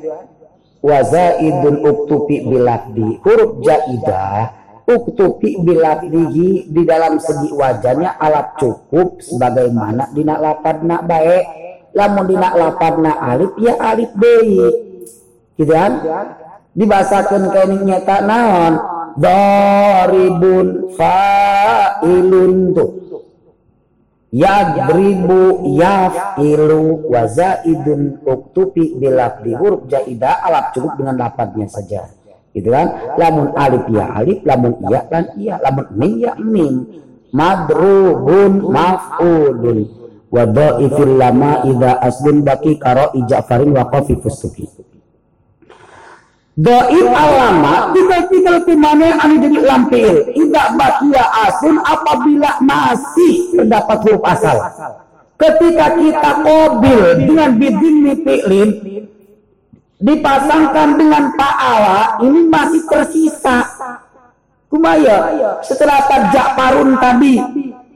wa 0.88 1.03
zaidun 1.03 1.84
uktupi 1.84 2.47
bilafdi 2.47 3.19
huruf 3.19 3.59
jaidah 3.59 4.55
uktupi 4.88 5.59
bilafdihi 5.59 6.72
di 6.72 6.81
dalam 6.88 7.19
segi 7.19 7.51
wajahnya 7.51 8.15
alat 8.15 8.55
cukup 8.55 9.19
sebagaimana 9.19 10.07
dina 10.15 10.39
nak 10.39 11.03
baik. 11.03 11.45
Lamun 11.91 12.30
dina 12.30 12.55
na 13.03 13.11
alif 13.19 13.51
ya 13.59 13.76
alif 13.84 14.11
deui. 14.15 14.69
Gitu 15.59 15.73
kan? 15.73 15.99
Dibasakeun 16.77 17.49
keuning 17.51 17.84
nyata 17.89 18.22
naon? 18.22 18.73
Daribun 19.18 20.93
fa'ilun 20.93 22.77
tuh 22.77 22.97
yadribu 24.31 25.63
yafilu 25.79 27.07
wa 27.07 27.21
zaidun 27.31 28.19
uktubi 28.27 28.99
bilaf 28.99 29.39
di 29.43 29.55
huruf 29.55 29.87
jaidah 29.87 30.43
alap 30.43 30.75
cukup 30.75 30.99
dengan 30.99 31.15
lapatnya 31.15 31.67
saja. 31.71 32.07
Gitu 32.51 32.73
kan? 32.73 33.15
Lamun 33.21 33.53
alif 33.53 33.85
ya 33.93 34.05
alif 34.17 34.41
lamun 34.41 34.81
iya 34.89 35.01
lan 35.13 35.25
iya 35.37 35.55
lamun 35.61 35.85
mim 35.93 36.13
ya 36.17 36.33
mim. 36.41 36.73
Madruhun 37.31 38.65
maf'ulun. 38.71 39.79
Wa 40.27 40.43
dhaifil 40.43 41.15
lama 41.15 41.63
idza 41.63 42.03
aslun 42.03 42.43
baki 42.43 42.81
karo 42.81 43.15
ijafarin 43.15 43.71
wa 43.71 43.87
Doib 46.57 47.05
alama 47.13 47.93
tinggal-tinggal 47.93 48.65
timane 48.65 49.13
anu 49.13 49.38
jadi 49.45 49.59
lampil. 49.61 50.34
Tidak 50.34 50.67
bakia 50.73 51.23
asun 51.45 51.77
apabila 51.85 52.57
masih 52.65 53.53
terdapat 53.53 53.97
huruf 54.01 54.25
asal. 54.25 54.57
Ketika 55.38 55.93
kita 55.93 56.31
mobil 56.41 57.29
dengan 57.29 57.61
bidin 57.61 58.09
fi'lin 58.25 58.69
dipasangkan 60.01 60.97
dengan 60.97 61.38
paala 61.38 62.17
ini 62.25 62.49
masih 62.49 62.81
tersisa. 62.89 63.57
Kumaya 64.65 65.17
setelah 65.61 66.09
tajak 66.09 66.57
parun 66.57 66.97
tadi 66.97 67.38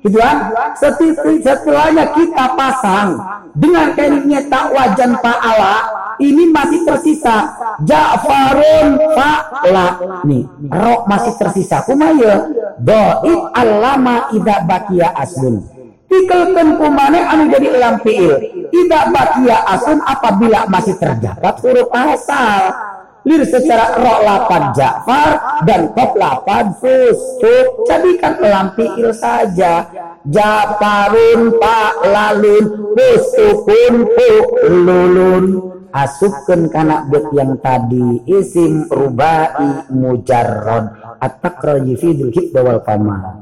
gitu 0.05 0.21
kan? 0.21 0.53
Setelahnya 0.77 2.13
kita 2.13 2.45
pasang 2.53 3.17
dengan 3.57 3.97
kainnya 3.97 4.45
tak 4.53 4.69
wajan 4.69 5.17
paala 5.17 6.00
ini 6.21 6.53
masih 6.53 6.85
tersisa. 6.85 7.37
Ja'farun 7.81 9.01
fa'la. 9.17 9.87
Nih 10.29 10.45
ro 10.69 11.09
masih 11.09 11.33
tersisa. 11.41 11.81
Kumaya 11.83 12.45
doib 12.77 13.49
alama 13.57 14.29
ida 14.37 14.61
bakia 14.69 15.09
aslun 15.17 15.81
tikelkan 16.11 16.75
kumane 16.75 17.23
anu 17.23 17.47
jadi 17.47 17.79
lampiil 17.79 18.35
ida 18.67 18.99
bakia 19.15 19.63
aslun 19.63 20.03
apabila 20.03 20.67
masih 20.67 20.99
terdapat 20.99 21.55
huruf 21.63 21.87
asal. 21.95 22.75
Lir 23.21 23.45
secara 23.45 24.01
ro 24.01 24.25
lapad 24.25 24.73
Ja'far 24.73 25.61
dan 25.69 25.93
kop 25.93 26.17
lapad 26.17 26.73
fustuk 26.81 27.85
jadikan 27.85 28.41
lampiil 28.41 29.13
saja. 29.13 29.85
Ja'farun 30.25 31.53
fa'lalun 31.61 32.65
fustukun 32.97 33.93
lulun 34.65 35.70
asupkan 35.91 36.71
kana 36.71 37.07
bet 37.07 37.27
yang 37.35 37.59
tadi 37.59 38.23
isim 38.27 38.87
rubai 38.89 39.87
mujarrad. 39.91 40.97
At-takraji 41.21 41.93
fi 42.01 42.17
dzil 42.17 42.33
wal 42.57 42.81
kamal 42.81 43.40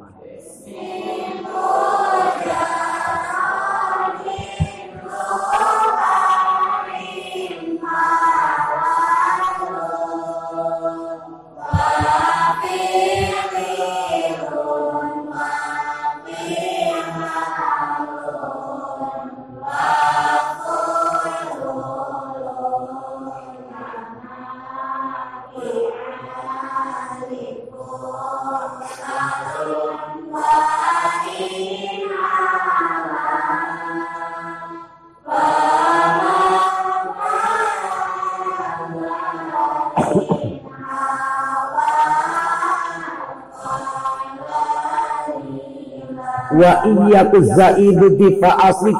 wa 46.59 46.71
iyyaku 46.83 47.37
zaidu 47.55 48.27
fa 48.43 48.51
asli 48.67 48.91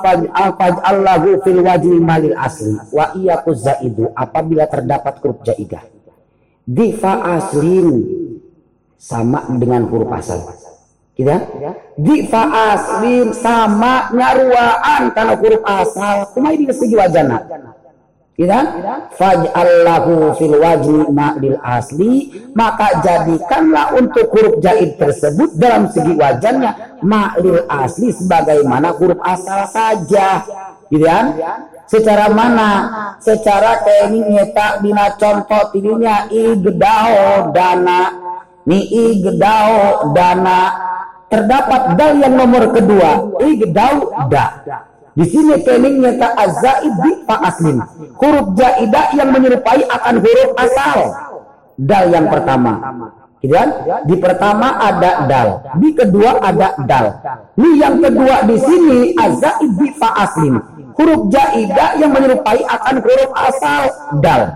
Allahu 0.88 1.44
fil 1.44 1.60
wajhi 1.60 2.00
malil 2.00 2.36
asli. 2.40 2.80
Wa 2.96 3.12
iyyaku 3.20 3.52
zaidu 3.52 4.08
apabila 4.16 4.64
terdapat 4.72 5.20
huruf 5.20 5.44
jaidah. 5.44 5.84
Fa 7.04 7.14
aslin 7.36 8.08
sama 8.96 9.44
dengan 9.60 9.84
huruf 9.92 10.08
asal. 10.16 10.40
Kita 11.20 11.36
fa 12.32 12.44
aslin 12.72 13.36
sama 13.36 14.08
nyaruaan 14.16 15.12
karena 15.12 15.36
huruf 15.36 15.64
asal. 15.68 16.32
Kumai 16.32 16.56
di 16.56 16.72
segi 16.72 16.96
wajana 16.96 17.44
Iya? 18.40 18.60
Faj'allahu 19.20 20.32
fil 20.40 20.56
wajhi 20.56 21.12
ma'lil 21.12 21.60
asli 21.60 22.32
maka 22.56 23.04
jadikanlah 23.04 23.92
untuk 24.00 24.32
huruf 24.32 24.64
jaid 24.64 24.96
tersebut 24.96 25.60
dalam 25.60 25.92
segi 25.92 26.16
wajannya 26.16 27.04
ma'lil 27.04 27.68
asli 27.68 28.16
sebagaimana 28.16 28.96
huruf 28.96 29.20
asal 29.28 29.68
saja. 29.68 30.48
Gitu? 30.88 31.04
Secara 31.92 32.32
mana? 32.32 32.70
Secara 33.20 33.84
ini 34.08 34.24
nyeta 34.32 34.80
dina 34.80 35.20
contoh 35.20 35.76
tidinya 35.76 36.32
igdao 36.32 37.52
dana 37.52 38.14
ni 38.64 38.88
igdao 38.88 40.16
dana 40.16 40.60
terdapat 41.28 42.00
dal 42.00 42.14
yang 42.24 42.40
nomor 42.40 42.72
kedua 42.72 43.36
igdao 43.44 44.16
da 44.32 44.48
di 45.20 45.26
sini 45.28 45.60
keningnya 45.68 46.16
tak 46.16 46.32
azaid 46.40 46.96
di 47.04 47.12
aslin. 47.28 47.78
Huruf 48.16 48.56
jaidah 48.56 49.12
yang 49.20 49.36
menyerupai 49.36 49.84
akan 49.84 50.16
huruf 50.24 50.50
asal. 50.56 51.00
Dal 51.76 52.08
yang 52.08 52.32
pertama. 52.32 52.80
Gitu 53.44 53.52
kan? 53.56 53.70
Di 54.08 54.16
pertama 54.20 54.80
ada 54.80 55.28
dal, 55.28 55.64
di 55.80 55.96
kedua 55.96 56.40
ada 56.40 56.76
dal. 56.88 57.20
Ini 57.60 57.72
yang 57.80 57.96
kedua 58.00 58.48
di 58.48 58.56
sini 58.64 59.00
azaid 59.20 59.72
di 59.76 59.88
aslin. 60.00 60.56
Huruf 60.96 61.28
jaidah 61.28 62.00
yang 62.00 62.16
menyerupai 62.16 62.64
akan 62.64 62.96
huruf 63.04 63.32
asal 63.36 63.84
dal 64.24 64.56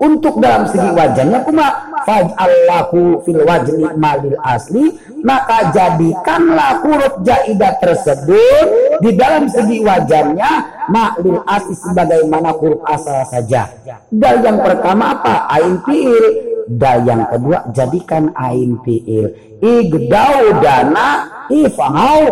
untuk 0.00 0.40
dalam 0.40 0.64
segi 0.64 0.90
wajahnya 0.96 1.44
kuma 1.44 1.68
faj'allahu 2.08 3.20
fil 3.20 3.44
wajni 3.44 3.84
malil 4.00 4.36
asli 4.40 4.96
maka 5.20 5.68
jadikanlah 5.76 6.80
huruf 6.80 7.20
jaidah 7.20 7.76
tersebut 7.84 8.66
di 9.04 9.12
dalam 9.12 9.44
segi 9.52 9.84
wajahnya 9.84 10.50
malil 10.88 11.44
asli 11.44 11.76
sebagaimana 11.76 12.56
huruf 12.56 12.80
asal 12.88 13.28
saja. 13.28 13.68
Dan 14.08 14.40
yang 14.40 14.58
pertama 14.64 15.20
apa? 15.20 15.44
Ain 15.52 15.76
fiil. 15.84 16.48
Dan 16.70 17.04
yang 17.04 17.22
kedua 17.28 17.68
jadikan 17.76 18.32
ain 18.40 18.80
fiil. 18.80 19.36
Igdau 19.60 20.64
dana 20.64 21.28
ifahau 21.52 22.24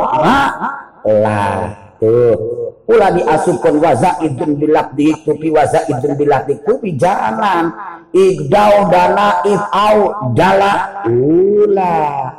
tuh 2.01 2.58
Ula 2.89 3.13
diasupkan 3.13 3.77
wazaidun 3.85 4.57
bilakdi 4.57 5.13
tupi 5.21 5.53
wazaidun 5.53 6.17
bilakdi 6.17 6.57
tupi 6.65 6.97
jangan 6.97 7.69
igdau 8.17 8.89
dana 8.89 9.45
ifau 9.45 10.33
dala 10.33 11.05
ula 11.05 12.33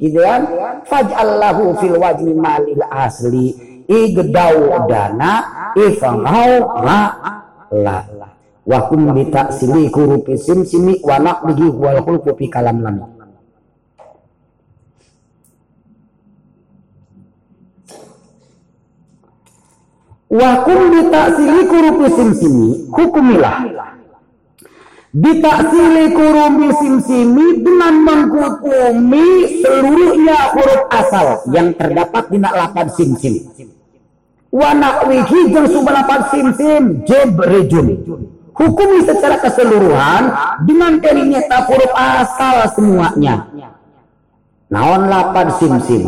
gitu 0.00 0.24
kan? 0.24 0.42
Faj'allahu 0.88 1.76
fil 1.78 1.96
wajhi 2.00 2.32
malil 2.32 2.82
asli. 2.88 3.46
Igdau 3.84 4.88
dana 4.88 5.32
ifau 5.76 6.24
la 6.80 7.00
la. 7.70 7.98
Wa 8.64 8.88
kum 8.88 9.12
bi 9.12 9.28
ta'sili 9.28 9.92
hurufi 9.92 10.40
simi 10.40 10.96
wa 11.04 11.20
naqdihi 11.20 11.76
wal 11.76 12.00
khulqu 12.00 12.32
kalam 12.48 12.80
lam 12.80 13.13
Wakum 20.34 20.90
bitaksili 20.90 21.62
kurupi 21.70 22.06
simsimi 22.10 22.90
hukumilah 22.90 23.70
Bitaksili 25.14 26.10
kurupi 26.10 26.68
simsimi 26.82 27.62
dengan 27.62 27.94
menghukumi 28.02 29.26
seluruhnya 29.62 30.38
huruf 30.58 30.82
asal 30.90 31.38
yang 31.54 31.70
terdapat 31.78 32.34
di 32.34 32.42
lapan 32.42 32.86
simsim. 32.90 33.46
Wanakwihi 34.50 35.54
jeng 35.54 35.70
subalapan 35.70 36.20
simsim 36.34 36.82
jebrejun. 37.06 37.86
Hukumi 38.58 39.06
secara 39.06 39.38
keseluruhan 39.38 40.34
dengan 40.66 40.98
keringnya 40.98 41.46
huruf 41.62 41.94
asal 41.94 42.74
semuanya. 42.74 43.54
Naon 44.66 45.06
lapan 45.06 45.46
simsim, 45.62 46.02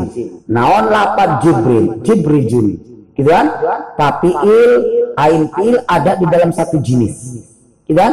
naon 0.51 0.91
lapan 0.91 1.31
jibril, 1.47 2.03
jibrijun 2.03 2.86
gitu 3.17 3.29
kan? 3.33 3.47
Tapi 3.97 4.29
il, 4.29 4.71
ain 5.17 5.49
pil 5.51 5.77
ada 5.89 6.13
di 6.21 6.27
dalam 6.29 6.53
satu 6.53 6.77
jenis. 6.79 7.43
Gitu 7.89 7.97
kan? 7.97 8.13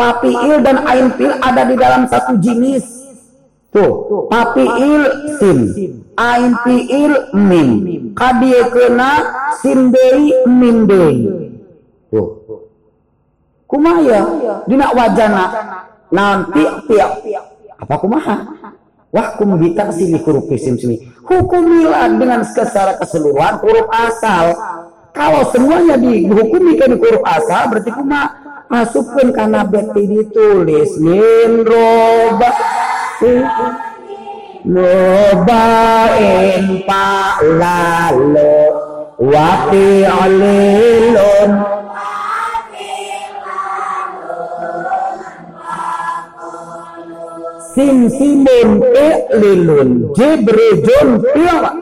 Tapi 0.00 0.32
il 0.32 0.56
dan 0.64 0.80
ain 0.88 1.12
pil 1.14 1.32
ada 1.38 1.62
di 1.68 1.76
dalam 1.76 2.08
satu 2.08 2.40
jenis. 2.40 3.00
Tuh, 3.70 4.26
papiil 4.26 5.30
sim, 5.38 5.58
ain 6.18 6.58
piil 6.66 7.14
mim, 7.38 7.70
kadie 8.18 8.66
kena 8.74 9.30
sim 9.62 9.94
deui 9.94 10.34
mim 10.50 10.90
deui. 10.90 11.22
Tuh. 12.10 12.34
Kumaya 13.70 14.26
dina 14.66 14.90
wajana 14.90 15.46
nanti 16.10 16.66
tiap 16.90 17.22
apa 17.78 17.94
kumaha? 18.02 18.36
Wahkum 19.14 19.54
bitaksili 19.62 20.18
huruf 20.18 20.50
sim 20.58 20.74
simi. 20.74 21.06
Hukumilah 21.20 22.08
dengan 22.16 22.40
secara 22.44 22.96
keseluruhan 22.96 23.60
huruf 23.60 23.88
asal. 23.92 24.56
Kalau 25.10 25.42
semuanya 25.50 25.98
dihukumi 25.98 26.78
kan 26.80 26.96
huruf 26.96 27.22
asal 27.26 27.68
berarti 27.68 27.90
kuma 27.92 28.30
masukkan 28.70 29.34
karena 29.34 29.66
beti 29.66 30.06
ditulis 30.06 30.96
min 31.02 31.66
roba 31.66 32.50
Mubain 34.60 36.64
pak 36.84 37.40
lalu 37.40 38.56
Wati 39.20 40.04
alilun 40.04 41.79
Sim 47.76 48.10
simun 48.10 48.82
lilun 49.34 50.10
Jibrejun 50.16 51.08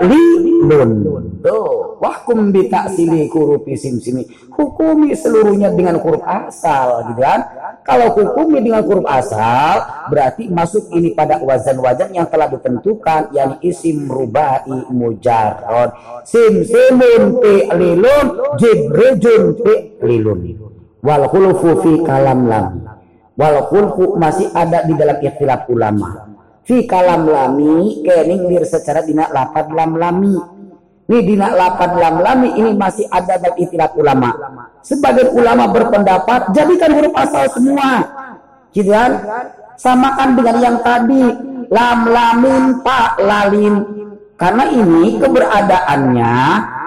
lilun 0.04 0.90
Tuh 1.38 1.88
Wahkum 1.98 2.54
bitaksili 2.54 3.26
hurufi 3.26 3.74
sim 3.74 3.98
simi. 3.98 4.22
Hukumi 4.54 5.14
seluruhnya 5.18 5.74
dengan 5.74 5.98
huruf 5.98 6.22
asal 6.22 7.10
gitu 7.10 7.22
kan. 7.22 7.42
Kalau 7.82 8.14
hukumi 8.14 8.62
dengan 8.62 8.86
huruf 8.86 9.06
asal 9.06 9.82
berarti 10.10 10.46
masuk 10.46 10.94
ini 10.94 11.14
pada 11.14 11.42
wazan-wazan 11.42 12.14
yang 12.14 12.26
telah 12.30 12.46
ditentukan 12.50 13.34
yakni 13.34 13.56
isim 13.66 14.06
rubai 14.06 14.62
mujarrad. 14.94 15.94
Sim 16.22 16.62
simun 16.62 17.42
lilun 17.74 18.26
jibrejun 18.58 19.42
lilun. 20.06 20.38
Wal 21.02 21.24
khulfu 21.30 21.82
fi 21.82 21.92
kalam 22.06 22.46
lam. 22.46 22.97
Wal 23.38 23.70
khulfu 23.70 24.18
masih 24.18 24.50
ada 24.50 24.82
di 24.82 24.98
dalam 24.98 25.22
ikhtilaf 25.22 25.70
ulama. 25.70 26.26
Fi 26.66 26.84
kalam 26.90 27.30
lami 27.30 28.02
kening 28.02 28.50
dir 28.50 28.66
secara 28.66 29.06
dina 29.06 29.30
lapad 29.30 29.70
lam 29.70 29.94
lami 29.94 30.58
ini 31.08 31.24
dina 31.24 31.56
lapan 31.56 31.96
lam 31.96 32.16
lami 32.20 32.52
ini 32.52 32.76
masih 32.76 33.08
ada 33.08 33.40
dalam 33.40 33.56
istilah 33.56 33.88
ulama. 33.96 34.28
Sebagian 34.84 35.32
ulama 35.32 35.64
berpendapat 35.72 36.52
jadikan 36.52 36.92
huruf 36.92 37.16
asal 37.16 37.48
semua. 37.48 38.04
Gitu 38.76 38.92
kan? 38.92 39.24
Samakan 39.80 40.36
dengan 40.36 40.56
yang 40.60 40.76
tadi 40.84 41.24
lam 41.72 41.98
lamin 42.12 42.62
pak 42.84 43.16
lalin. 43.24 43.74
Karena 44.36 44.68
ini 44.68 45.16
keberadaannya 45.16 46.36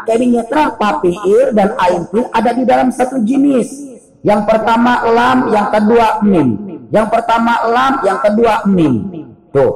kayaknya 0.05 0.45
terang 0.45 0.77
papiir 0.77 1.57
dan 1.57 1.73
ain 1.81 2.05
ada 2.29 2.51
di 2.53 2.61
dalam 2.61 2.93
satu 2.93 3.25
jenis. 3.25 3.90
Yang 4.21 4.41
pertama 4.45 4.93
lam, 5.09 5.37
yang 5.49 5.67
kedua 5.73 6.07
mim. 6.21 6.47
Yang 6.93 7.07
pertama 7.09 7.53
lam, 7.69 7.93
yang 8.05 8.19
kedua 8.21 8.53
mim. 8.69 8.93
Tuh. 9.49 9.71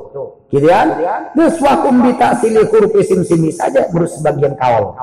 Gitu 0.53 0.67
kan? 0.69 0.88
Terus 1.34 1.57
wakum 1.59 2.05
sili 2.39 2.61
huruf 2.69 2.93
isim 3.01 3.26
simi 3.26 3.49
saja 3.49 3.89
baru 3.89 4.05
sebagian 4.05 4.53
kaul. 4.55 4.93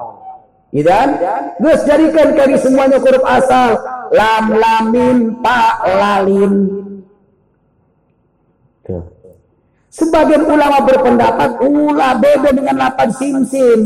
Gitu 0.71 0.89
kan? 0.89 1.19
Terus 1.59 1.81
jadikan 1.85 2.29
kali 2.39 2.57
semuanya 2.57 2.99
huruf 3.03 3.25
asal. 3.27 3.77
Lam 4.15 4.45
lamin 4.55 5.19
pa 5.43 5.83
lalin. 5.85 6.55
Tuh. 8.87 9.03
Sebagian 9.93 10.49
ulama 10.49 10.89
berpendapat 10.89 11.61
ula 11.69 12.17
beda 12.17 12.51
dengan 12.57 12.77
lapan 12.89 13.09
sim 13.13 13.45
sim. 13.45 13.81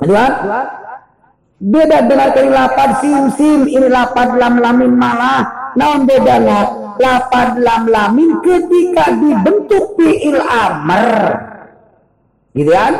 Gitu 0.00 0.12
kan? 0.14 0.32
Beda 1.62 2.04
dengan 2.04 2.28
kali 2.34 2.50
lapan 2.50 2.90
sim 2.98 3.24
sim 3.38 3.60
ini 3.70 3.86
lapan 3.90 4.36
lam 4.36 4.54
lamin 4.58 4.92
malah. 4.94 5.72
Naon 5.74 6.06
bedanya? 6.06 6.84
lapad 6.98 7.58
lam 7.58 7.90
lamin 7.90 8.38
ketika 8.42 9.10
dibentuk 9.18 9.98
fi'il 9.98 10.38
amr. 10.38 11.08
Gitu 12.54 12.70
kan? 12.70 12.92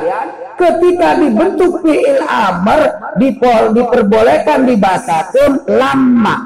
Ketika 0.59 1.09
dibentuk 1.18 1.82
fi'il 1.82 2.22
amr 2.26 2.81
dipol, 3.22 3.70
diperbolehkan 3.74 4.66
dibasakan 4.66 5.62
lama. 5.70 6.36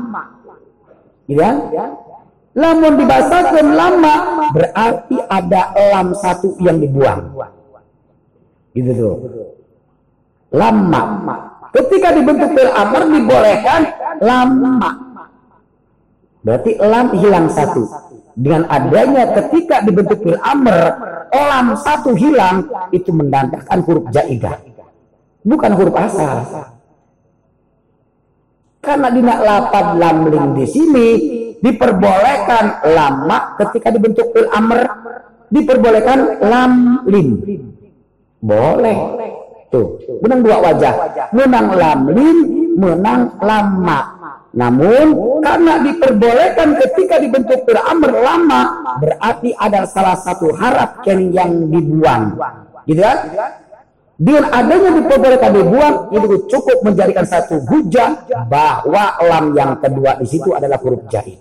Gitu 1.28 1.40
kan? 1.40 1.56
Lamun 2.58 2.98
dibasakan 2.98 3.66
lama 3.78 4.14
berarti 4.50 5.16
ada 5.30 5.62
lam 5.94 6.12
satu 6.16 6.58
yang 6.60 6.82
dibuang. 6.82 7.32
Gitu 8.76 8.90
tuh. 8.92 9.16
Lama. 10.52 11.56
Ketika 11.68 12.08
dibentuk 12.16 12.48
fi'il 12.56 12.72
amr 12.72 13.02
dibolehkan 13.12 13.80
lama 14.24 15.08
Berarti 16.48 16.80
lam 16.80 17.12
hilang 17.18 17.46
satu. 17.50 17.82
Dengan 18.38 18.70
adanya 18.70 19.34
ketika 19.34 19.82
dibentuk 19.82 20.22
fil 20.22 20.38
amr, 20.38 20.78
lam 21.34 21.74
satu 21.76 22.14
hilang, 22.14 22.64
itu 22.94 23.10
mendandakan 23.10 23.82
huruf 23.82 24.06
jaidah. 24.14 24.56
Bukan 25.42 25.70
huruf 25.74 25.94
asal. 25.98 26.46
Karena 28.78 29.10
dina 29.10 29.34
lapad 29.42 29.98
lam 29.98 30.30
ling 30.30 30.46
di 30.54 30.66
sini 30.70 31.08
diperbolehkan 31.58 32.86
lama 32.94 33.58
ketika 33.58 33.90
dibentuk 33.90 34.30
fil 34.30 34.48
amr 34.54 34.86
diperbolehkan 35.50 36.38
lam 36.46 37.02
lim. 37.10 37.42
Boleh. 38.38 38.96
Tuh, 39.68 40.00
menang 40.24 40.40
dua 40.40 40.56
wajah. 40.64 40.94
Menang 41.36 41.66
lam 41.76 42.00
lim, 42.08 42.38
menang 42.80 43.36
lama. 43.44 44.00
Namun 44.56 45.06
karena 45.44 45.76
diperbolehkan 45.84 46.80
ketika 46.80 47.20
dibentuk 47.20 47.68
beramr 47.68 48.10
lama 48.16 48.80
berarti 48.96 49.52
ada 49.60 49.84
salah 49.84 50.16
satu 50.16 50.56
harap 50.56 51.04
yang 51.04 51.68
dibuang. 51.68 52.32
Gitu 52.88 53.04
kan? 53.04 53.18
Dengan 54.18 54.50
adanya 54.50 54.90
diperbolehkan 54.98 55.52
dibuang 55.52 55.94
itu 56.10 56.26
cukup 56.48 56.78
menjadikan 56.82 57.28
satu 57.28 57.60
hujah 57.68 58.24
bahwa 58.48 59.20
lam 59.20 59.52
yang 59.52 59.76
kedua 59.78 60.16
di 60.16 60.26
situ 60.26 60.56
adalah 60.56 60.80
huruf 60.80 61.04
jahit. 61.12 61.38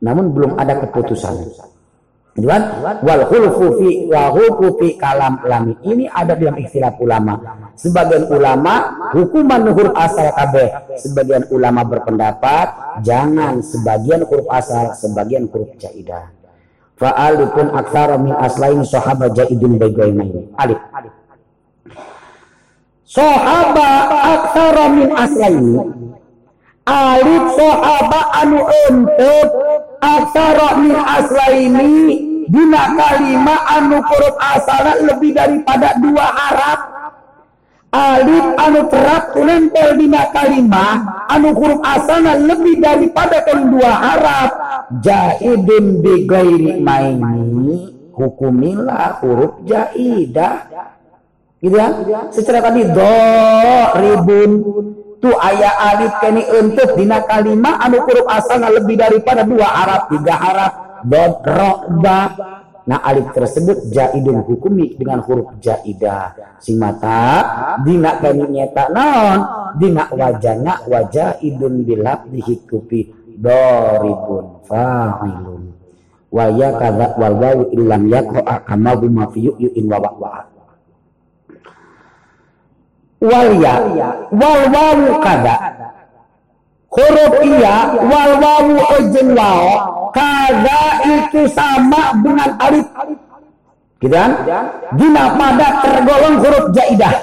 Namun 0.00 0.32
belum 0.32 0.56
ada 0.56 0.82
keputusan. 0.82 1.36
Kan? 2.36 2.62
Wal 3.00 3.22
khulfu 3.32 3.80
fi 3.80 3.88
wa 4.12 4.28
fi 4.76 4.88
kalam 5.00 5.40
lami. 5.48 5.72
Ini 5.80 6.04
ada 6.12 6.36
dalam 6.36 6.60
istilah 6.60 6.92
ulama. 7.00 7.40
Sebagian 7.76 8.28
ulama 8.28 8.74
hukuman 9.16 9.64
huruf 9.72 9.96
asal 9.96 10.28
kabeh. 10.36 10.68
Sebagian 11.00 11.48
ulama 11.48 11.80
berpendapat 11.88 13.00
jangan 13.00 13.64
sebagian 13.64 14.28
huruf 14.28 14.44
asal, 14.52 14.92
sebagian 14.92 15.48
huruf 15.48 15.72
jaidah. 15.80 16.28
Fa'alipun 16.96 17.72
aksara 17.76 18.16
min 18.16 18.32
aslain 18.32 18.80
sahabat 18.84 19.36
jaidun 19.36 19.76
bagaimana 19.76 20.48
Alif. 20.56 20.80
Sahaba 23.04 23.90
aksara 24.12 24.84
min 24.92 25.08
aslaini. 25.12 25.76
Alif 26.88 27.44
sahaba 27.58 28.20
anu 28.40 28.60
untuk 28.64 29.48
aksara 30.06 30.68
min 30.78 30.94
aslaini 30.94 31.90
dina 32.46 32.94
kalimat 32.94 33.60
anu 33.74 33.98
huruf 33.98 34.36
asalna 34.38 34.92
lebih 35.02 35.34
daripada 35.34 35.98
dua 35.98 36.26
harap. 36.30 36.80
Alif 37.96 38.46
anu 38.60 38.80
terap 38.92 39.24
nempel 39.34 39.88
dina 39.98 40.30
kalimat 40.30 40.98
anu 41.32 41.50
huruf 41.56 41.80
asalna 41.82 42.38
lebih 42.38 42.78
daripada 42.78 43.42
kan 43.42 43.66
dua 43.66 43.90
harap. 43.90 44.50
Jaidun 45.02 46.04
bi 46.04 46.22
maini 46.78 47.90
hukumilah 48.14 49.18
huruf 49.20 49.58
jaidah. 49.66 50.70
Gitu 51.56 51.72
ya? 51.72 51.88
Secara 52.30 52.68
tadi 52.68 52.84
do 52.94 53.16
ribun 53.96 54.50
tu 55.20 55.30
ayah 55.32 55.74
alif 55.94 56.12
kini 56.20 56.42
untuk 56.60 56.96
dina 56.96 57.24
kalimat 57.24 57.80
anu 57.80 58.04
huruf 58.04 58.26
asalna 58.28 58.68
lebih 58.72 58.96
daripada 59.00 59.42
dua 59.42 59.64
harap 59.64 60.02
tiga 60.12 60.34
harap 60.36 60.72
dod 61.04 61.40
ro 61.44 61.72
ba. 62.00 62.20
Nah 62.86 63.02
alif 63.02 63.34
tersebut 63.34 63.90
jaidun 63.90 64.46
hukumi 64.46 64.94
dengan 64.94 65.18
huruf 65.26 65.58
jaidah 65.58 66.56
sing 66.62 66.78
mata 66.78 67.42
dina 67.82 68.22
kami 68.22 68.46
nyeta 68.46 68.94
non 68.94 69.38
dina 69.74 70.06
wajana 70.14 70.86
wajah 70.86 71.42
idun 71.42 71.82
bilab 71.82 72.30
dihikupi 72.30 73.10
doribun 73.36 74.62
fa'ilun. 74.70 75.62
Wa 76.30 76.46
ya 76.52 76.74
kadza 76.78 77.16
wal 77.16 77.34
wawu 77.38 77.62
illam 77.74 78.06
yakra 78.06 78.62
kama 78.66 78.92
huma 78.98 79.30
yu'in 79.34 79.84
wa 79.90 79.98
wal 83.20 83.50
ya. 83.60 83.74
Wal 84.32 84.62
wawu 84.72 85.08
kada. 85.22 85.56
Huruf 86.86 87.34
iya 87.44 87.92
wal 88.08 88.32
wawu 88.40 88.72
wao 89.36 89.68
kada 90.16 90.80
itu 91.04 91.44
sama 91.52 92.16
dengan 92.24 92.50
alif. 92.56 92.88
Gitu 94.00 94.12
kan? 94.12 94.32
Dina 94.96 95.24
pada 95.36 95.68
tergolong 95.84 96.36
huruf 96.40 96.64
jaidah. 96.72 97.14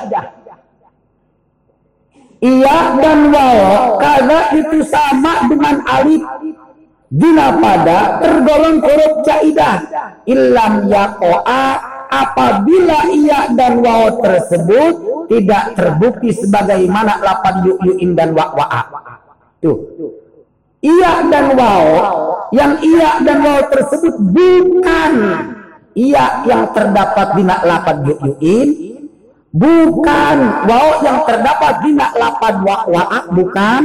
Iya 2.43 2.77
dan 2.99 3.19
wawo 3.31 3.97
karena 3.97 4.39
itu 4.53 4.77
sama 4.85 5.47
dengan 5.49 5.81
alif. 5.89 6.21
Dina 7.13 7.57
pada 7.57 8.21
tergolong 8.21 8.77
huruf 8.81 9.13
jaidah. 9.25 9.77
Ilam 10.29 10.85
yakoa 10.89 11.65
apabila 12.13 13.09
iya 13.09 13.49
dan 13.57 13.81
wawo 13.81 14.21
tersebut 14.21 15.12
tidak 15.29 15.75
terbukti 15.77 16.29
sebagaimana 16.33 17.19
lapan 17.21 17.55
yu'yu'in 17.67 18.15
dan 18.17 18.31
wa'wa'a. 18.35 18.81
Tuh. 19.63 19.77
Iya 20.83 21.23
dan 21.31 21.55
wawo 21.55 21.99
yang 22.51 22.75
iya 22.83 23.23
dan 23.23 23.39
wawo 23.39 23.61
tersebut 23.71 24.19
bukan 24.19 25.13
iya 25.95 26.43
yang 26.43 26.67
terdapat 26.75 27.39
di 27.39 27.43
lapan 27.47 27.97
yu'yu'in 28.03 28.69
bukan 29.55 30.37
wawo 30.67 30.91
yang 31.07 31.23
terdapat 31.23 31.73
di 31.87 31.91
lapan 31.95 32.53
wa'wa'a 32.67 33.19
bukan 33.31 33.83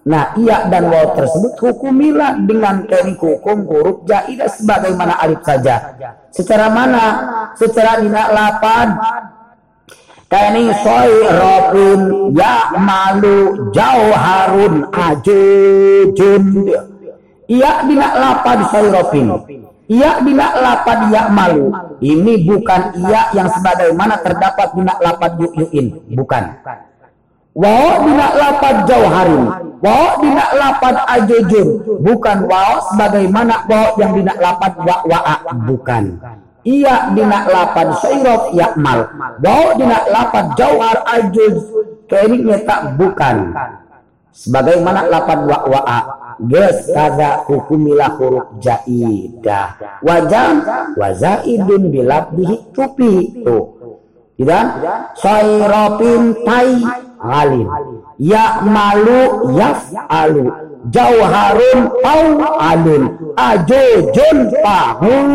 Nah, 0.00 0.32
iya 0.40 0.64
dan 0.72 0.88
waw 0.88 1.12
tersebut 1.12 1.60
hukumilah 1.60 2.40
dengan 2.48 2.88
teknik 2.88 3.20
hukum 3.20 3.68
huruf 3.68 4.08
jaidah 4.08 4.48
sebagaimana 4.48 5.20
alif 5.20 5.44
saja. 5.44 5.92
Secara 6.32 6.72
mana? 6.72 7.04
Secara 7.52 8.00
dina 8.00 8.32
lapan 8.32 8.96
Kani 10.30 10.70
soy 10.86 11.10
robin 11.26 12.00
ya 12.38 12.70
malu 12.78 13.66
jauh 13.74 14.14
harun 14.14 14.86
ajujun. 14.94 16.70
Iya 17.50 17.82
dina 17.82 18.14
lapan 18.14 18.58
soy 18.70 18.86
robin. 18.94 19.26
Iya 19.90 20.22
dina 20.22 20.54
lapan 20.54 21.10
ya 21.10 21.26
malu. 21.34 21.74
Ini 21.98 22.46
bukan 22.46 22.94
iya 23.10 23.34
yang 23.34 23.50
sebagaimana 23.50 24.22
terdapat 24.22 24.70
dina 24.78 24.94
lapan 25.02 25.34
yu'in. 25.34 25.98
Bukan. 26.14 26.44
Wow 27.50 28.06
dina 28.06 28.30
lapan 28.30 28.74
jauh 28.86 29.10
harin. 29.10 29.42
Wow 29.82 30.22
dina 30.22 30.46
lapan 30.54 30.94
ajujun. 31.10 31.68
Bukan 32.06 32.46
wow 32.46 32.78
sebagaimana 32.94 33.66
wow 33.66 33.98
yang 33.98 34.14
dina 34.14 34.38
lapan 34.38 34.78
wa. 34.86 35.02
Bukan. 35.66 36.22
Iya 36.60 37.16
dina 37.16 37.48
lapan 37.48 37.88
sairof 38.04 38.52
yakmal. 38.52 39.08
Wow 39.40 39.80
dina 39.80 40.04
lapan 40.12 40.52
jauhar 40.60 41.00
ajuz. 41.08 41.56
Kini 42.10 42.42
tak 42.66 43.00
bukan. 43.00 43.54
Sebagaimana 44.30 45.10
lapan 45.10 45.46
wa 45.46 45.58
wa'a. 45.66 46.00
Ges 46.46 46.90
kaza 46.90 47.44
hukumilah 47.48 48.18
huruf 48.18 48.46
jaidah. 48.60 49.78
Wajam 50.02 50.64
wazaidun 50.96 51.90
bilabdihi 51.90 52.74
tupi. 52.74 53.42
Tuh. 53.46 53.64
Tidak? 54.40 54.66
Sairofin 55.20 56.32
tai 56.48 56.80
alim. 57.20 57.68
Ya 58.16 58.64
malu. 58.64 59.52
Jauharun 60.88 61.80
au 62.00 62.24
alun. 62.56 63.02
Ajujun 63.36 64.38
pahun 64.64 65.28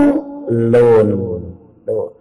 lun. 0.50 1.08
Tuh. 1.86 2.16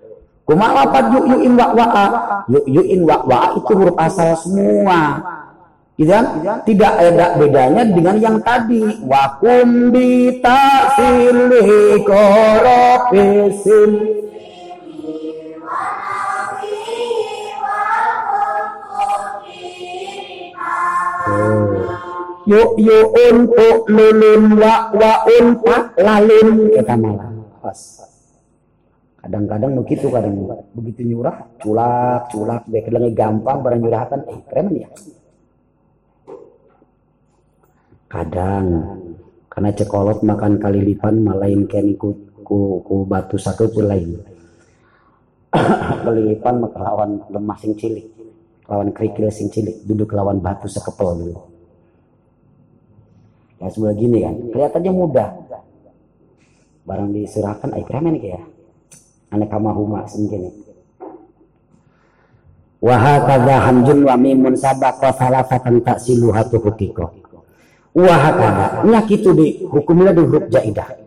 Kuma 0.45 0.77
lapat 0.77 1.09
yuk 1.09 1.25
yu'in 1.25 1.57
wa 1.57 1.73
wa'a. 1.73 2.07
Yuk 2.53 2.69
yu'in 2.69 3.01
wa 3.09 3.25
wa'a 3.25 3.57
itu 3.57 3.73
huruf 3.73 3.97
asal 3.97 4.37
semua. 4.37 5.25
Gitu 5.97 6.13
kan? 6.13 6.27
Tidak 6.69 6.93
ada 7.01 7.41
bedanya 7.41 7.81
dengan 7.89 8.21
yang 8.21 8.37
tadi. 8.45 8.85
Wakum 9.09 9.89
bita 9.89 10.93
silih 11.01 12.05
koropisin. 12.05 13.91
Yuk 22.45 22.77
yu'un 22.77 23.49
tu 23.49 23.69
lulun 23.89 24.61
wa 24.61 24.93
pak 24.93 25.25
lalun 25.97 26.69
kita 26.77 26.93
malah. 27.01 27.33
Kadang-kadang 29.25 29.73
begitu 29.81 30.13
kadang 30.13 30.37
begitu 30.77 31.01
nyurah 31.09 31.49
culak 31.57 32.29
culak 32.29 32.63
baik 32.69 32.93
lagi 32.93 33.11
gampang 33.17 33.65
barang 33.65 33.81
nyurahkan 33.81 34.21
eh 34.29 34.41
keren 34.53 34.69
ya. 34.77 34.89
Kadang 38.13 38.67
karena 39.49 39.71
cekolot 39.73 40.21
makan 40.21 40.61
kali 40.61 40.85
lipan 40.85 41.25
malainkan 41.25 41.97
ku, 41.97 42.13
ku, 42.45 42.85
ku 42.85 43.09
batu 43.09 43.41
satu 43.41 43.65
tu 43.73 43.81
lain. 43.81 44.21
Kelilipan 46.05 46.61
maka 46.61 46.79
lawan 46.85 47.25
lemah 47.33 47.57
sing 47.57 47.73
cilik 47.81 48.15
lawan 48.69 48.89
kerikil 48.97 49.29
sing 49.29 49.53
cilik 49.53 49.85
duduk 49.85 50.17
lawan 50.17 50.41
batu 50.41 50.65
sekepel 50.65 51.21
dulu 51.21 51.41
ya 53.61 53.69
sebelah 53.69 53.97
gini 53.97 54.19
kan 54.25 54.35
kelihatannya 54.53 54.93
mudah 54.93 55.29
barang 56.85 57.11
diserahkan 57.13 57.71
ay 57.77 57.85
kremen 57.85 58.17
ya 58.21 58.41
aneh 59.35 59.49
kamahuma 59.51 60.07
sing 60.07 60.31
gini 60.31 60.51
wa 62.79 62.95
hamjun 62.97 64.07
wa 64.07 64.15
mimun 64.15 64.55
sabaqa 64.55 65.11
salasatan 65.19 65.83
taksiluhatu 65.83 66.63
hukiko 66.63 67.11
wa 67.95 68.15
hakadha 68.15 68.87
nya 68.87 69.01
kitu 69.03 69.35
di 69.35 69.67
hukumnya 69.67 70.15
di 70.15 70.23
huruf 70.23 70.47
jaidah 70.51 71.05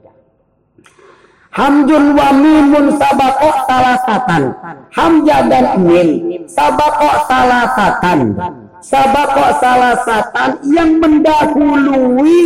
Hamjun 1.58 2.14
wa 2.14 2.30
mimun 2.38 3.02
sabako 3.02 3.50
salasatan. 3.66 4.54
Hamja 4.94 5.42
dan 5.50 5.82
mim 5.82 6.46
sabako 6.46 7.10
salasatan. 7.26 8.38
Sabako 8.78 9.46
salasatan 9.58 10.62
yang 10.70 11.02
mendahului 11.02 12.38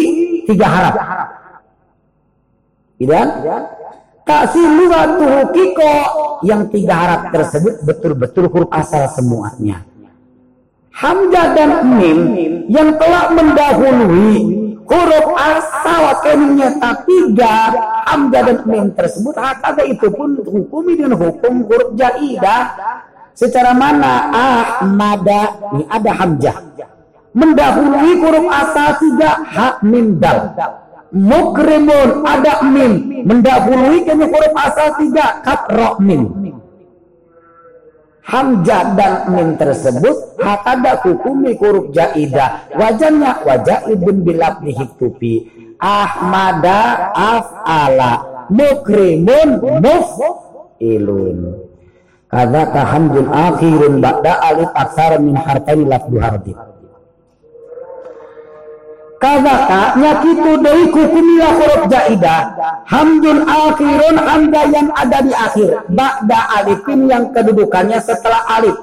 tiga 0.47 0.63
harap. 0.63 0.95
Tidak? 3.03 3.27
Taksiluatu 4.25 5.51
kiko. 5.53 5.95
Yang 6.41 6.61
tiga 6.73 6.93
harap 6.97 7.21
tersebut 7.29 7.85
betul-betul 7.85 8.49
huruf 8.49 8.71
asal 8.73 9.05
semuanya. 9.13 9.85
Hamzah 10.91 11.47
dan 11.55 11.71
mim 11.97 12.19
yang 12.69 12.97
telah 12.97 13.29
mendahului 13.33 14.33
huruf 14.85 15.27
asal 15.37 16.03
keminya 16.25 16.69
tiga 17.07 17.55
hamzah 18.09 18.41
dan 18.43 18.57
mim 18.67 18.85
tersebut 18.93 19.33
hakada 19.37 19.87
itu 19.87 20.09
pun 20.11 20.35
hukum 20.41 20.83
dengan 20.89 21.13
hukum 21.17 21.65
huruf 21.65 21.93
jaidah. 21.95 22.73
Secara 23.31 23.71
mana? 23.71 24.29
Ahmada. 24.33 25.57
Ini 25.77 25.83
ada 25.87 26.11
hamzah. 26.13 26.57
Mendahului 27.31 28.11
huruf 28.19 28.45
asal 28.49 28.89
tiga 28.99 29.29
hak 29.45 29.75
mim 29.87 30.19
dal 30.19 30.51
mukrimun 31.11 32.23
ada 32.23 32.63
mim 32.71 33.23
mendahului 33.27 34.07
kami 34.07 34.25
huruf 34.31 34.53
asal 34.55 34.95
tiga 34.97 35.43
kat 35.43 35.67
mim 35.99 36.51
Hamzah 38.21 38.95
dan 38.95 39.33
mim 39.33 39.57
tersebut 39.57 40.39
hakada 40.39 41.01
hukumi 41.03 41.57
huruf 41.57 41.89
jaidah. 41.91 42.69
Wajannya 42.77 43.43
wajah 43.43 43.89
ibn 43.91 44.21
bilab 44.21 44.61
dihitupi. 44.61 45.49
Ahmada 45.81 47.11
af'ala. 47.11 48.45
Mukrimun 48.53 49.59
muf'ilun. 49.83 51.37
Kadzaka 52.31 52.81
hamzun 52.87 53.27
akhirun 53.27 53.93
ba'da 53.99 54.39
alif 54.39 54.71
aksara 54.71 55.19
min 55.19 55.35
harfani 55.35 55.83
lafdu 55.83 56.15
hardi 56.15 56.53
Kazaka 59.21 60.01
nyakitu 60.01 60.51
dari 60.65 60.89
kukumilah 60.89 61.53
huruf 61.61 61.83
jaidah 61.93 62.41
hamdun 62.89 63.45
akhirun 63.45 64.17
hamda 64.17 64.61
yang 64.73 64.89
ada 64.97 65.21
di 65.21 65.29
akhir. 65.29 65.85
Ba'da 65.93 66.39
alifin 66.57 67.05
yang 67.05 67.29
kedudukannya 67.29 68.01
setelah 68.01 68.41
alif. 68.49 68.73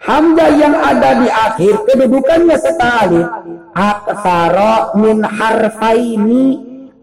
Hamda 0.00 0.46
yang 0.56 0.72
ada 0.72 1.20
di 1.20 1.28
akhir 1.28 1.84
kedudukannya 1.84 2.56
setelah 2.56 2.96
alif. 3.04 3.26
Aksara 3.76 4.96
min 4.96 5.20
harfaini 5.20 6.44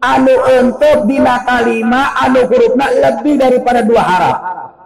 anu 0.01 0.33
untuk 0.57 1.05
dina 1.05 1.45
kalima 1.45 2.17
anu 2.17 2.49
hurufna 2.49 2.97
lebih 2.97 3.37
daripada 3.37 3.85
dua 3.85 4.01
harap 4.01 4.37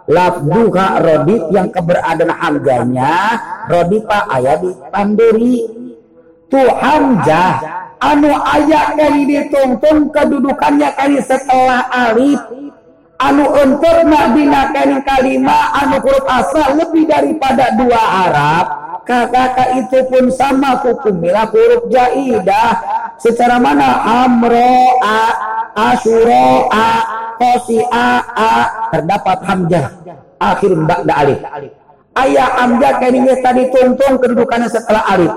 lafduha 0.04 1.00
rodit 1.00 1.48
yang 1.48 1.72
keberadaan 1.72 2.28
hamzanya 2.28 3.40
rodita 3.72 4.28
ayat 4.28 4.60
di 4.60 4.72
pandiri 4.92 5.81
tu 6.52 6.60
hamzah 6.60 7.64
anu 8.04 8.28
ayat 8.28 8.92
kali 9.00 9.24
ditungtung 9.24 10.12
kedudukannya 10.12 10.92
kali 10.92 11.16
setelah 11.24 11.88
alif. 11.88 12.36
Anu 13.22 13.46
untuk 13.54 14.02
kali 14.74 14.98
kalima 15.06 15.70
anu 15.78 16.02
huruf 16.02 16.26
asal 16.26 16.74
lebih 16.74 17.06
daripada 17.06 17.70
dua 17.78 18.02
harap 18.02 18.66
kakak 19.06 19.78
itu 19.78 19.98
pun 20.10 20.26
sama 20.28 20.82
hukumnya 20.82 21.48
huruf 21.48 21.88
jaidah. 21.88 22.82
Secara 23.22 23.62
mana? 23.62 24.02
Amroa 24.26 25.22
asyura 25.78 26.66
qasi'a 27.38 28.58
terdapat 28.90 29.38
hamzah. 29.46 29.86
Akhir 30.42 30.74
ba'da 30.74 31.12
alif 31.22 31.38
ayah 32.12 32.48
hamzah 32.60 33.00
kayaknya 33.00 33.34
tadi 33.40 33.72
tuntung 33.72 34.20
kedudukannya 34.20 34.68
setelah 34.68 35.02
alif 35.08 35.32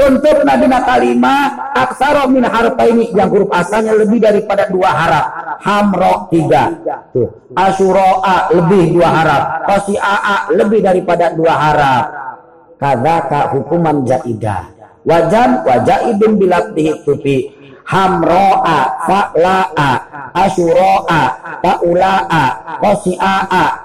untuk 0.00 0.36
nadina 0.42 0.80
kalimah 0.82 1.76
aksara 1.76 2.24
min 2.26 2.48
ini 2.88 3.12
yang 3.12 3.28
huruf 3.28 3.52
asalnya 3.52 3.92
lebih 3.92 4.18
daripada 4.24 4.66
dua 4.72 4.90
harap 4.90 5.24
hamro 5.60 6.28
tiga. 6.32 6.72
Tuh. 7.12 7.28
Lebih 8.50 8.84
dua 8.96 9.08
harap 9.12 9.42
qasi'a 9.68 10.50
lebih 10.56 10.80
daripada 10.80 11.36
dua 11.36 11.54
harap 11.54 12.04
kadzaka 12.80 13.54
hukuman 13.54 14.02
jaidah 14.02 14.66
wajan 15.04 15.62
wajaidun 15.62 16.40
bilabdihi 16.40 17.04
tupi 17.04 17.52
hamro'a 17.84 18.80
fa'la'a. 19.04 19.90
Asyura'a 20.34 21.22
fa'ula'a. 21.60 22.44
Qasi'a 22.80 23.36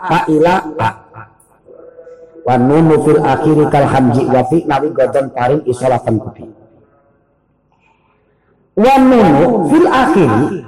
fa'ila'a 0.08 1.09
wa 2.48 2.56
nunu 2.56 2.96
fil 3.04 3.20
akhiri 3.24 3.64
kal 3.74 3.86
hamji 3.88 4.24
wa 4.28 4.42
fi 4.48 4.58
nawi 4.68 4.90
godon 4.96 5.28
paring 5.32 5.62
isolatan 5.68 6.16
kupi 6.20 6.46
wa 8.80 8.94
nunu 9.00 9.68
fil 9.68 9.88
akhiri 9.88 10.64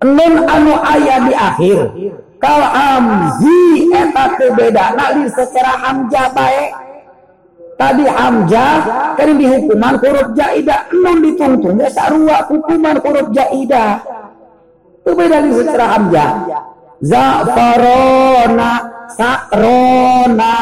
nun 0.00 0.34
anu 0.48 0.72
aya 0.80 1.16
di 1.28 1.32
akhir 1.36 1.78
kal 2.40 2.60
hamzi 2.64 3.92
eta 3.92 4.24
teu 4.40 4.50
beda. 4.56 4.96
Nali 4.96 5.28
secara 5.28 5.76
hamzah 5.76 6.26
bae 6.32 6.72
tadi 7.76 8.04
hamzah 8.08 8.76
kan 9.16 9.30
dihukuman 9.36 9.94
huruf 10.00 10.28
jaidah 10.32 10.88
nun 10.92 11.20
ditungtung 11.20 11.76
ya 11.76 11.92
sarua 11.92 12.48
hukuman 12.48 12.96
huruf 13.00 13.28
jaidah 13.32 14.00
itu 15.00 15.10
beda 15.16 15.36
di 15.44 15.50
secara 15.52 15.86
hamzah 15.96 16.30
zafarona 17.00 18.72
sakrona 19.16 20.54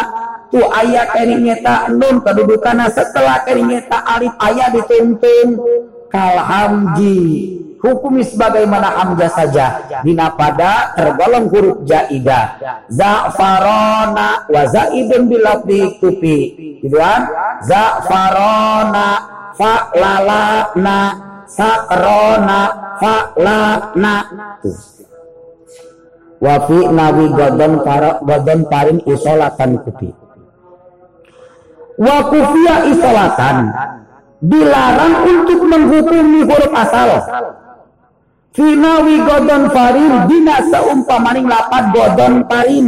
tu 0.49 0.61
ayat 0.65 1.12
keringeta 1.12 1.93
nun 1.93 2.25
kedudukannya 2.25 2.89
setelah 2.89 3.45
keringeta 3.45 4.01
alif 4.05 4.33
ayat 4.41 4.73
ditungtung 4.73 5.61
kal 6.09 6.41
hamji 6.41 7.53
hukumi 7.79 8.25
sebagaimana 8.25 8.89
hamzah 8.97 9.31
saja. 9.33 9.66
Dina 10.03 10.33
pada 10.35 10.97
tergolong 10.97 11.47
huruf 11.53 11.85
jaidah. 11.87 12.59
Za'farona 12.91 14.49
wa 14.49 14.62
zaidun 14.73 15.31
bilafdi 15.31 16.01
kupi. 16.03 16.39
Gitu 16.83 16.97
kan 16.97 17.29
za'farona 17.69 19.09
fa'lalana 19.55 20.99
sakrona 21.47 22.61
fa'lana. 22.99 24.16
Wa 26.39 26.55
fi 26.70 26.79
nawi 26.87 27.27
godon 27.35 28.62
paring 28.70 29.03
isolatan 29.11 29.83
kupi 29.83 30.28
wa 31.99 32.16
kufiya 32.31 32.87
isolatan. 32.95 33.75
Dilarang 34.39 35.27
untuk 35.27 35.61
menghukumi 35.66 36.47
huruf 36.47 36.70
asal. 36.70 37.11
Finawi 38.55 39.19
godon 39.27 39.66
farin 39.75 40.31
dina 40.31 40.62
seumpamaning 40.70 41.51
lapat 41.51 41.91
godon 41.91 42.47
parin. 42.47 42.87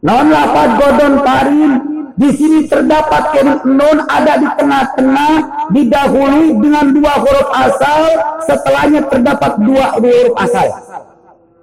Non 0.00 0.26
lapat 0.32 0.68
godon 0.80 1.14
parin 1.20 1.70
di 2.16 2.28
sini 2.32 2.64
terdapat 2.68 3.36
non 3.68 4.04
ada 4.08 4.40
di 4.40 4.48
tengah-tengah 4.48 5.32
didahului 5.72 6.56
dengan 6.56 6.86
dua 6.96 7.14
huruf 7.20 7.48
asal 7.52 8.00
setelahnya 8.48 9.00
terdapat 9.12 9.60
dua 9.60 10.00
huruf 10.00 10.34
asal. 10.40 10.68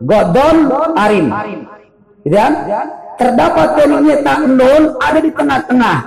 Godon 0.06 0.70
parin. 0.94 1.34
Kan 2.30 2.54
terdapat 3.18 3.68
tak 4.22 4.40
non 4.46 4.84
ada 5.02 5.20
di 5.20 5.32
tengah-tengah. 5.34 5.98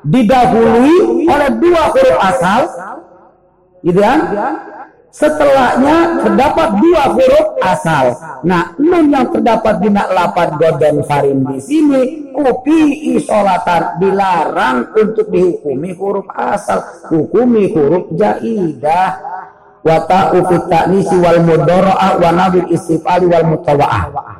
Didahului 0.00 1.28
oleh 1.28 1.50
dua 1.60 1.82
huruf 1.92 2.18
asal. 2.24 2.60
Gitu 3.84 4.00
kan? 4.00 4.20
Setelahnya 5.10 6.22
terdapat 6.22 6.68
dua 6.78 7.04
huruf 7.10 7.48
asal. 7.60 8.14
Nah, 8.46 8.72
nun 8.78 9.10
yang 9.10 9.28
terdapat 9.34 9.82
di 9.82 9.90
lapan 9.90 10.48
godan 10.54 10.96
farin 11.02 11.38
di 11.50 11.58
sini 11.58 12.30
kupi 12.30 13.10
isolatan 13.18 13.98
dilarang 13.98 14.94
untuk 14.94 15.26
dihukumi 15.28 15.92
huruf 15.98 16.30
asal, 16.30 17.10
hukumi 17.10 17.74
huruf 17.74 18.14
jaidah. 18.14 19.10
Wata 19.80 20.36
ufit 20.36 20.68
taknisi 20.68 21.16
wal 21.16 21.40
mudoro'ah 21.40 22.20
wa 22.20 22.52
istifali 22.68 23.24
wal 23.24 23.48
mutawa'ah 23.48 24.39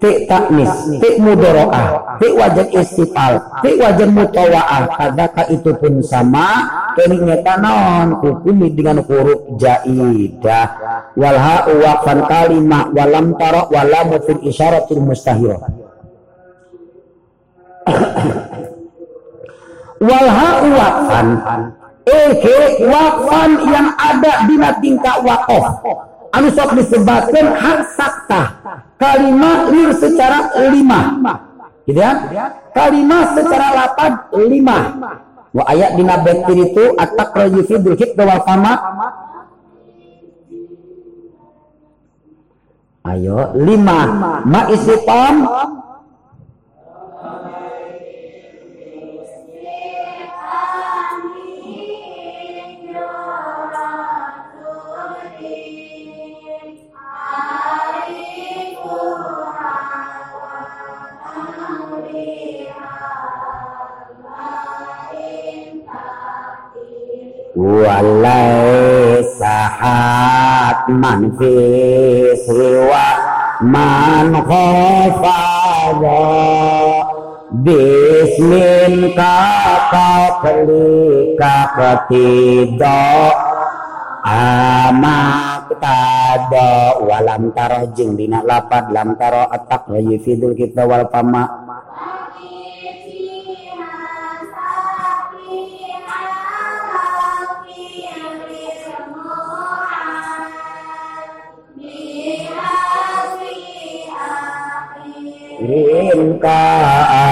Tik 0.00 0.24
taknis, 0.24 0.72
tik 0.96 1.20
mudoro'ah, 1.20 2.16
tik 2.16 2.32
wajan 2.32 2.72
istifal, 2.72 3.36
tik 3.60 3.76
wajan 3.76 4.16
mutawa'ah. 4.16 4.88
Kadaka 4.96 5.44
itu 5.52 5.76
pun 5.76 6.00
sama, 6.00 6.64
keningnya 6.96 7.44
tanon, 7.44 8.16
hukumi 8.24 8.72
dengan 8.72 9.04
huruf 9.04 9.60
jaidah. 9.60 10.66
Walha 11.20 11.68
waqfan 11.68 12.24
kalimah, 12.24 12.88
walam 12.96 13.36
tarok, 13.36 13.68
walam 13.68 14.16
fil 14.24 14.40
isyaratul 14.40 15.04
mustahil. 15.04 15.60
Walha 20.00 20.50
waqfan, 20.64 21.26
eke 22.08 22.88
waqfan 22.88 23.50
yang 23.68 23.92
ada 24.00 24.48
di 24.48 24.56
tingkah 24.80 25.20
wakof 25.20 25.64
anu 26.30 26.48
sok 26.54 26.78
disebutkan 26.78 27.46
hak 27.58 27.80
sakta 27.98 28.42
kalimat 29.00 29.72
lir 29.72 29.90
secara 29.96 30.52
lima 30.68 31.00
gitu 31.88 31.96
ya? 31.96 32.12
Kalimat 32.76 33.34
secara 33.34 33.66
lapad 33.72 34.12
lima 34.36 34.78
wa 35.50 35.64
ayat 35.66 35.98
dina 35.98 36.20
betir 36.22 36.70
itu 36.70 36.84
atak 36.94 37.34
fidul 37.66 37.96
hibda 37.96 38.22
wal 38.22 38.42
fama. 38.46 38.74
Ayo 43.00 43.56
lima 43.56 43.98
ma 44.44 44.60
istifam 44.68 45.48
وليس 67.59 69.43
حتما 69.79 71.31
في 71.39 71.55
سوى 72.47 73.07
من 73.61 74.27
خاف 74.49 75.21
باسم 77.51 78.51
كقبلك 79.91 81.41
ketidak 81.75 83.35
amak 84.25 85.69
tada 85.77 86.97
walam 87.03 87.51
taro 87.53 87.91
jeng 87.93 88.17
dina 88.17 88.41
lapad 88.41 88.89
lam 88.89 89.13
taro 89.19 89.45
atak 89.51 89.91
yufidul 90.01 90.55
kita 90.57 90.87
wal 90.87 91.05
pama 91.11 91.68
ingkaake 106.04 107.30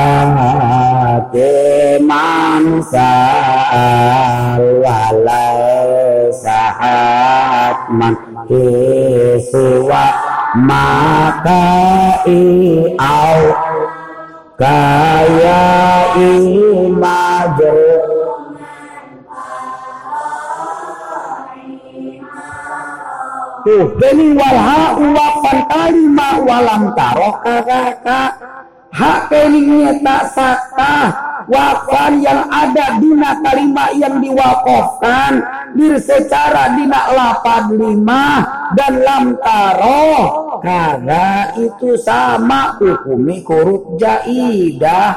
mansal 2.09 3.03
walasahat 4.85 6.39
manke 7.99 8.67
suwa 9.51 10.05
maka 10.55 11.65
i 12.27 12.43
au 12.99 13.43
kaya 14.59 15.63
i 16.19 16.31
majelis 16.91 17.98
Tuh, 23.69 24.01
kini 24.01 24.33
walha 24.33 24.97
uwapan 24.97 25.59
kalima 25.69 26.41
walam 26.41 26.89
taroh 26.97 27.37
kakak 27.45 28.41
hak 28.97 29.29
keningnya 29.29 29.93
tak 30.01 30.33
sakta 30.33 31.13
wakfan 31.53 32.25
yang 32.25 32.49
ada 32.49 32.97
dina 32.97 33.37
kalimat 33.45 33.93
yang 33.93 34.25
diwakofkan. 34.25 35.45
Dir 35.77 36.01
secara 36.01 36.81
dina 36.81 37.13
lapad 37.13 37.69
lima 37.77 38.41
dan 38.73 39.05
lam 39.05 39.37
taro 39.37 40.17
kada 40.65 41.53
itu 41.61 41.93
sama 42.01 42.81
hukumi 42.81 43.45
huruf 43.45 44.01
jaidah. 44.01 45.13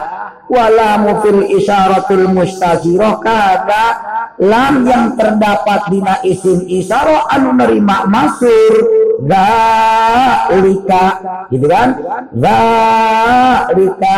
Wala 0.51 0.99
mufil 0.99 1.47
isyaratul 1.55 2.27
mustaziroh 2.35 3.23
kada 3.23 4.11
lam 4.41 4.89
yang 4.89 5.13
terdapat 5.13 5.93
dina 5.93 6.17
isim 6.25 6.65
isyarah 6.65 7.29
anu 7.29 7.53
nerima 7.53 8.09
masur. 8.09 8.73
Zalika. 9.21 11.05
Gitu 11.53 11.69
kan? 11.69 11.93
Zalika. 12.33 14.17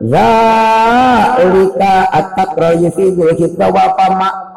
Zalika. 0.00 1.94
At-taqrayu 2.08 2.88
fi 2.96 3.12
dzikra 3.12 3.68
wa 3.68 3.92
fama 4.00 4.53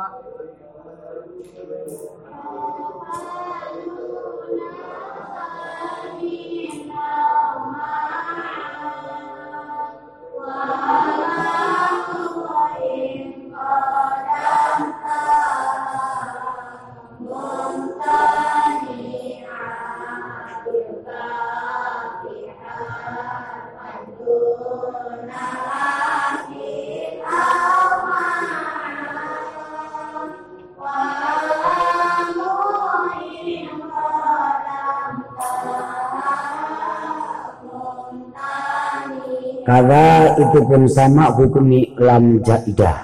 Kada 39.68 40.31
itu 40.39 40.64
pun 40.64 40.88
sama 40.88 41.27
hukum 41.35 41.68
lam 41.99 42.39
jaidah. 42.39 43.03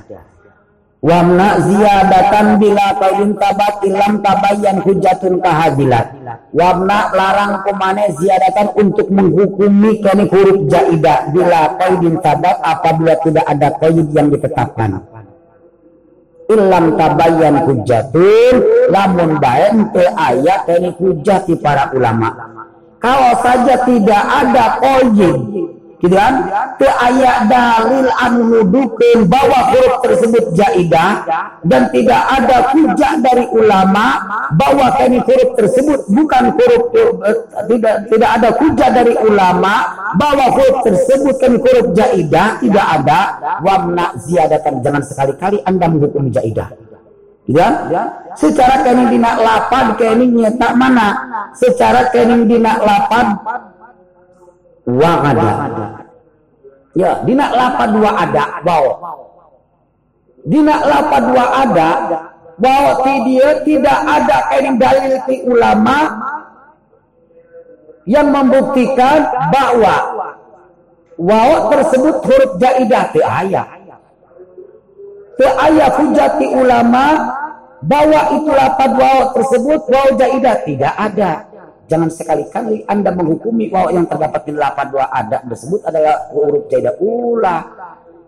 Wamna 1.03 1.59
ziyadatan 1.59 2.55
bila 2.55 2.95
kain 2.95 3.35
tabat 3.35 3.83
ilam 3.83 4.23
tabayan 4.23 4.79
hujatun 4.79 5.43
kahadilat. 5.43 6.15
Wamna 6.55 7.11
larang 7.11 7.67
kumane 7.67 8.15
ziyadatan 8.15 8.71
untuk 8.79 9.11
menghukumi 9.11 9.99
kini 9.99 10.23
huruf 10.31 10.63
jaidah 10.71 11.35
bila 11.35 11.75
kain 11.75 12.15
tabat 12.23 12.55
apabila 12.63 13.19
tidak 13.19 13.43
ada 13.43 13.67
kaid 13.83 14.07
yang 14.15 14.31
ditetapkan. 14.31 15.03
Ilam 16.47 16.95
tabayan 16.95 17.59
hujatun 17.67 18.55
lamun 18.87 19.35
baen 19.43 19.91
te 19.91 20.07
ayat 20.07 20.63
kini 20.63 20.95
hujah 20.95 21.43
para 21.59 21.91
ulama. 21.91 22.31
Kalau 23.03 23.35
saja 23.43 23.83
tidak 23.83 24.23
ada 24.23 24.79
koyin 24.79 25.62
gitu 26.03 26.15
kan? 26.19 26.33
Ke 26.75 26.89
ayat 26.91 27.47
dalil 27.47 28.11
anu 28.19 28.39
nudukeun 28.51 29.23
bahwa 29.31 29.71
huruf 29.71 30.03
tersebut 30.03 30.51
jaidah 30.51 31.23
dan 31.63 31.87
tidak 31.95 32.21
ada 32.27 32.75
hujah 32.75 33.13
dari 33.23 33.47
ulama 33.55 34.19
bahwa 34.51 34.91
kini 34.99 35.23
huruf 35.23 35.55
tersebut 35.55 35.99
bukan 36.11 36.43
huruf 36.59 36.83
eh, 37.23 37.37
tidak 37.71 37.95
tidak 38.11 38.29
ada 38.35 38.49
hujah 38.51 38.89
dari 38.91 39.15
ulama 39.15 39.73
bahwa 40.19 40.45
huruf 40.51 40.83
tersebut 40.83 41.39
kini 41.39 41.57
huruf 41.63 41.95
jaidah 41.95 42.59
tidak 42.59 42.87
ada. 42.99 43.19
Wamna 43.63 44.11
ziyadatan 44.27 44.83
jangan 44.83 45.07
sekali-kali 45.07 45.63
anda 45.63 45.87
menghukum 45.87 46.27
jaidah. 46.27 46.67
Ya 47.43 47.67
secara 48.39 48.87
kening 48.87 49.19
dina 49.19 49.35
lapan 49.35 49.95
kening 49.99 50.31
nyetak 50.35 50.75
mana. 50.79 51.09
Secara 51.55 52.07
kening 52.11 52.47
dina 52.47 52.79
lapan 52.79 53.35
wa'ada. 54.87 55.51
Ya, 56.93 57.25
dina 57.25 57.49
lapa 57.49 57.89
dua 57.89 58.11
ada, 58.21 58.61
wow. 58.61 58.85
Dina 60.45 60.75
lapa 60.85 61.17
dua 61.25 61.45
ada, 61.65 61.89
bahwa 62.57 62.91
dia 63.25 63.49
tidak 63.65 63.97
ada 64.05 64.37
kain 64.53 64.77
dalil 64.77 65.17
di 65.25 65.35
ulama 65.49 65.97
yang 68.05 68.29
membuktikan 68.29 69.25
bahwa 69.49 69.95
wow 71.17 71.71
tersebut 71.71 72.15
huruf 72.29 72.51
jaidah 72.61 73.03
ti 73.09 73.21
ayah. 73.23 73.67
Ti 75.33 75.47
ayah 75.49 75.89
hujati 75.97 76.45
ulama 76.53 77.05
bahwa 77.81 78.37
itu 78.37 78.51
lapad 78.53 78.91
tersebut 79.33 79.81
wow 79.89 80.07
jaidah 80.19 80.55
tidak 80.61 80.93
ada. 80.93 81.52
Jangan 81.83 82.07
sekali-kali 82.07 82.87
Anda 82.87 83.11
menghukumi 83.11 83.67
bahwa 83.67 83.91
yang 83.91 84.07
terdapat 84.07 84.47
di 84.47 84.55
lapan 84.55 84.87
dua 84.87 85.11
ada 85.11 85.43
tersebut 85.43 85.83
adalah 85.83 86.31
huruf 86.31 86.71
jaidah 86.71 86.95
ulah. 87.03 87.61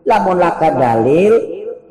Lamun 0.05 0.37
laka 0.37 0.69
dalil, 0.75 1.33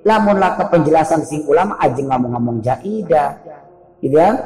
lamun 0.05 0.36
laka 0.36 0.69
penjelasan 0.69 1.24
sing 1.24 1.49
ulama 1.49 1.81
aja 1.81 1.97
ngomong-ngomong 1.97 2.61
jaidah. 2.61 3.41
Gitu 4.05 4.12
ya? 4.12 4.36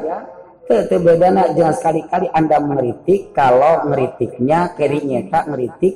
Itu 0.68 0.96
bedana 1.02 1.50
jangan 1.58 1.74
sekali-kali 1.74 2.30
Anda 2.30 2.62
mengeritik 2.62 3.34
kalau 3.34 3.88
ngeritiknya 3.90 4.78
kerinya 4.78 5.18
tak 5.26 5.50
ngeritik 5.50 5.94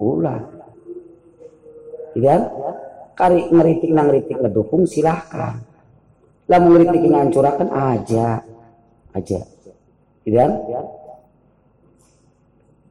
ulah. 0.00 0.40
Gitu 2.16 2.24
ya? 2.24 2.48
Kari 3.14 3.52
ngeritik 3.52 3.90
nang 3.92 4.08
ngeritik 4.08 4.40
ngedukung 4.40 4.88
silahkan. 4.88 5.60
Lamun 6.48 6.80
ngeritik 6.80 7.12
ngancurakan 7.12 7.68
aja 7.70 8.53
aja. 9.14 9.40
Gitu 10.26 10.36
kan? 10.36 10.50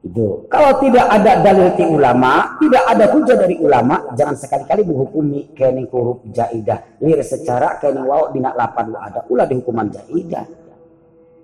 Itu. 0.04 0.44
Kalau 0.52 0.72
tidak 0.84 1.06
ada 1.08 1.40
dalil 1.40 1.72
dari 1.72 1.86
ulama, 1.88 2.60
tidak 2.60 2.84
ada 2.92 3.04
hujah 3.08 3.36
dari 3.40 3.56
ulama, 3.56 3.96
jangan 4.12 4.36
sekali-kali 4.36 4.84
menghukumi 4.84 5.56
kene 5.56 5.88
huruf 5.88 6.20
jaidah. 6.28 7.00
Lir 7.00 7.24
secara 7.24 7.80
kene 7.80 8.04
wau 8.04 8.28
dina 8.28 8.52
lapan 8.52 8.92
ada 9.00 9.24
ulah 9.32 9.48
di 9.48 9.56
hukuman 9.56 9.88
jaidah. 9.88 10.44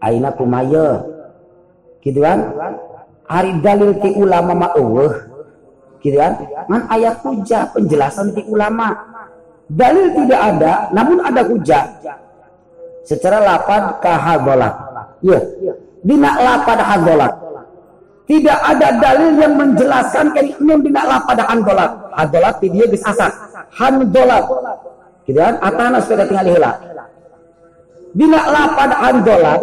Aina 0.04 0.32
kumaya. 0.36 1.04
Gitu 2.04 2.20
kan? 2.20 2.52
Hari 3.28 3.64
dalil 3.64 3.96
ti 4.00 4.12
ulama 4.16 4.52
mah 4.52 4.70
eueuh. 4.76 5.14
Gitu 6.04 6.16
kan? 6.20 6.44
Man 6.68 6.84
ayat 6.92 7.20
hujah 7.24 7.72
penjelasan 7.72 8.36
ti 8.36 8.44
ulama. 8.44 8.92
Dalil 9.70 10.12
tidak 10.12 10.40
ada, 10.40 10.72
namun 10.90 11.22
ada 11.22 11.46
hujah 11.46 11.84
secara 13.04 13.38
lapad 13.40 14.00
kahadolat. 14.04 14.74
Ya, 15.20 15.40
dina 16.04 16.30
lapad 16.40 16.80
hadolat. 16.80 17.32
Tidak 18.30 18.58
ada 18.62 18.94
dalil 19.02 19.42
yang 19.42 19.58
menjelaskan 19.58 20.30
kayak 20.30 20.54
nun 20.62 20.80
dina 20.86 21.02
lapad 21.02 21.38
hadolat. 21.42 21.90
Hadolat 22.14 22.56
dia 22.62 22.86
bisa 22.86 23.10
asal. 23.10 23.30
Handolat. 23.74 24.44
Gitu 25.26 25.38
kan? 25.38 25.58
Atana 25.62 25.98
sepeda 26.02 26.24
tinggal 26.26 26.46
hela. 26.46 26.72
Dina 28.14 28.40
lapad 28.50 28.90
handolat. 28.94 29.60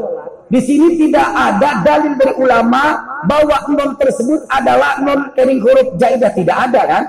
Di 0.47 0.63
sini 0.63 0.95
tidak 0.95 1.27
ada 1.27 1.83
dalil 1.83 2.15
dari 2.15 2.33
ulama 2.39 3.03
bahwa 3.27 3.67
non 3.67 3.91
tersebut 3.99 4.47
adalah 4.47 4.95
non 5.03 5.35
kering 5.35 5.59
huruf 5.59 5.99
jaidah 5.99 6.31
tidak 6.31 6.57
ada 6.71 6.81
kan? 6.87 7.03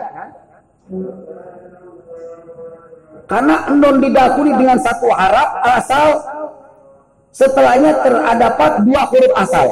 Karena 3.28 3.68
non 3.76 4.00
didahului 4.00 4.56
dengan 4.56 4.80
satu 4.80 5.12
harap 5.12 5.60
asal 5.76 6.06
setelahnya 7.28 8.00
terdapat 8.00 8.88
dua 8.88 9.02
huruf 9.04 9.32
asal. 9.36 9.68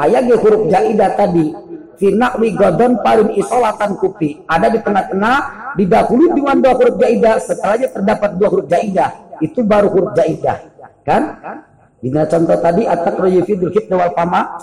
Ayat 0.00 0.24
huruf 0.28 0.72
jaidah 0.72 1.12
tadi 1.16 1.52
Finak 1.96 2.36
wigodon 2.36 3.00
paling 3.00 3.32
isolatan 3.40 3.96
kupi 3.96 4.44
ada 4.44 4.68
di 4.68 4.84
tengah-tengah 4.84 5.38
didahului 5.80 6.28
dengan 6.36 6.60
dua 6.60 6.76
huruf 6.76 6.96
jaidah 7.00 7.40
setelahnya 7.40 7.88
terdapat 7.88 8.36
dua 8.36 8.48
huruf 8.52 8.68
jaidah 8.68 9.40
itu 9.40 9.64
baru 9.64 9.88
huruf 9.88 10.12
jaidah 10.12 10.60
kan? 11.04 11.40
Dina 11.96 12.28
contoh 12.28 12.60
tadi 12.60 12.84
atak 12.84 13.16
royifidul 13.16 13.72
hibna 13.72 13.96
wal 13.96 14.12
fama 14.12 14.60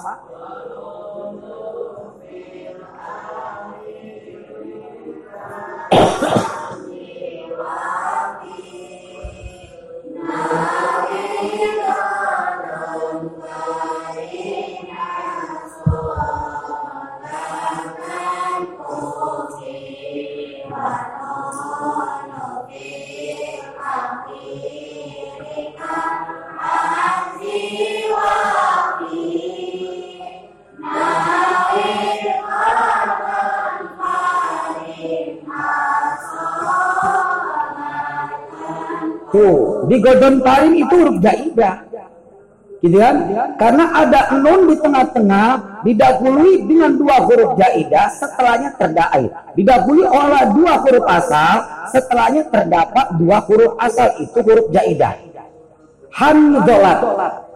Oh. 39.36 39.73
Di 39.88 39.96
godon 40.00 40.36
paring 40.44 40.76
itu 40.80 40.94
huruf 40.94 41.18
jaidah 41.20 41.76
gitu 42.84 43.00
kan? 43.00 43.16
Karena 43.56 43.86
ada 43.96 44.22
nun 44.44 44.68
di 44.68 44.76
tengah-tengah 44.76 45.82
didahului 45.88 46.68
dengan 46.68 46.92
dua 47.00 47.24
huruf 47.24 47.56
jaidah 47.56 48.12
setelahnya 48.12 48.70
terdaai 48.76 49.26
didahului 49.56 50.04
oleh 50.04 50.44
dua 50.52 50.74
huruf 50.84 51.06
asal 51.08 51.64
setelahnya 51.96 52.44
terdapat 52.52 53.06
dua 53.16 53.40
huruf 53.48 53.80
asal 53.80 54.12
itu 54.20 54.40
huruf 54.44 54.68
jaidah 54.76 55.16
hamdolat 56.12 57.00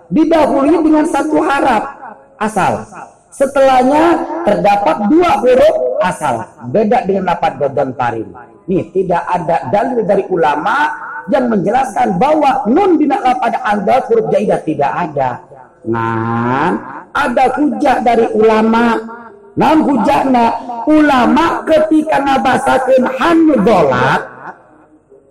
didahului 0.08 0.76
dengan 0.80 1.06
satu 1.12 1.44
harap 1.44 1.84
asal 2.40 2.88
setelahnya 3.28 4.04
terdapat 4.48 5.12
dua 5.12 5.44
huruf 5.44 5.76
asal. 6.02 6.42
Beda 6.72 7.04
dengan 7.04 7.36
lapat 7.36 7.60
godon 7.60 7.92
paring 7.94 8.32
nih 8.68 8.84
tidak 8.92 9.24
ada 9.24 9.72
dalil 9.72 10.04
dari 10.04 10.28
ulama 10.28 10.92
yang 11.32 11.52
menjelaskan 11.52 12.16
bahwa 12.20 12.64
nun 12.68 12.96
binaklah 12.96 13.36
pada 13.40 13.60
anda 13.68 14.04
huruf 14.08 14.28
jaidah 14.32 14.60
tidak 14.64 14.92
ada. 14.92 15.30
Ngan 15.88 16.74
ada 17.16 17.46
hujah 17.56 17.98
dari 18.04 18.28
ulama. 18.36 18.86
Nam 19.58 19.90
hujahna 19.90 20.54
ulama 20.86 21.66
ketika 21.66 22.22
ngabasakeun 22.22 23.10
handolat 23.18 24.22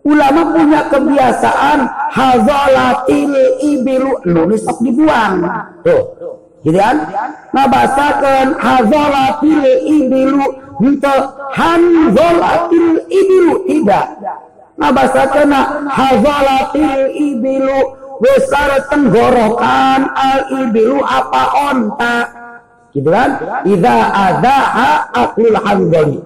ulama 0.03 0.51
punya 0.51 0.83
kebiasaan 0.91 1.87
hazalatil 2.11 3.35
ibilu 3.63 4.19
nulis 4.27 4.67
sok 4.67 4.83
dibuang. 4.83 5.47
Tuh. 5.87 6.03
Gitu 6.67 6.75
kan? 6.75 7.07
Ngabasakeun 7.55 8.49
hazalatil 8.59 9.63
ibilu 9.87 10.47
henteu 10.83 11.19
hanzalatil 11.55 13.07
ibilu 13.07 13.55
tidak 13.71 14.07
ngabasakana 14.77 15.89
hazalatil 15.89 17.13
ibilu 17.13 17.79
besar 18.21 18.87
tenggorokan 18.89 20.01
al 20.13 20.41
ibilu 20.65 21.01
apa 21.05 21.43
onta? 21.73 22.17
Gitu 22.93 23.09
kan? 23.13 23.63
Idza 23.69 23.97
adaha 24.13 24.91
aklul 25.13 25.57
hanzali 25.61 26.21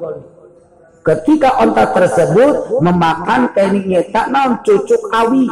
ketika 1.01 1.57
onta 1.61 1.89
tersebut 1.91 2.81
memakan 2.85 3.51
keningnya 3.57 4.05
tak 4.13 4.29
naon 4.29 4.61
cucuk 4.63 5.01
awi. 5.11 5.49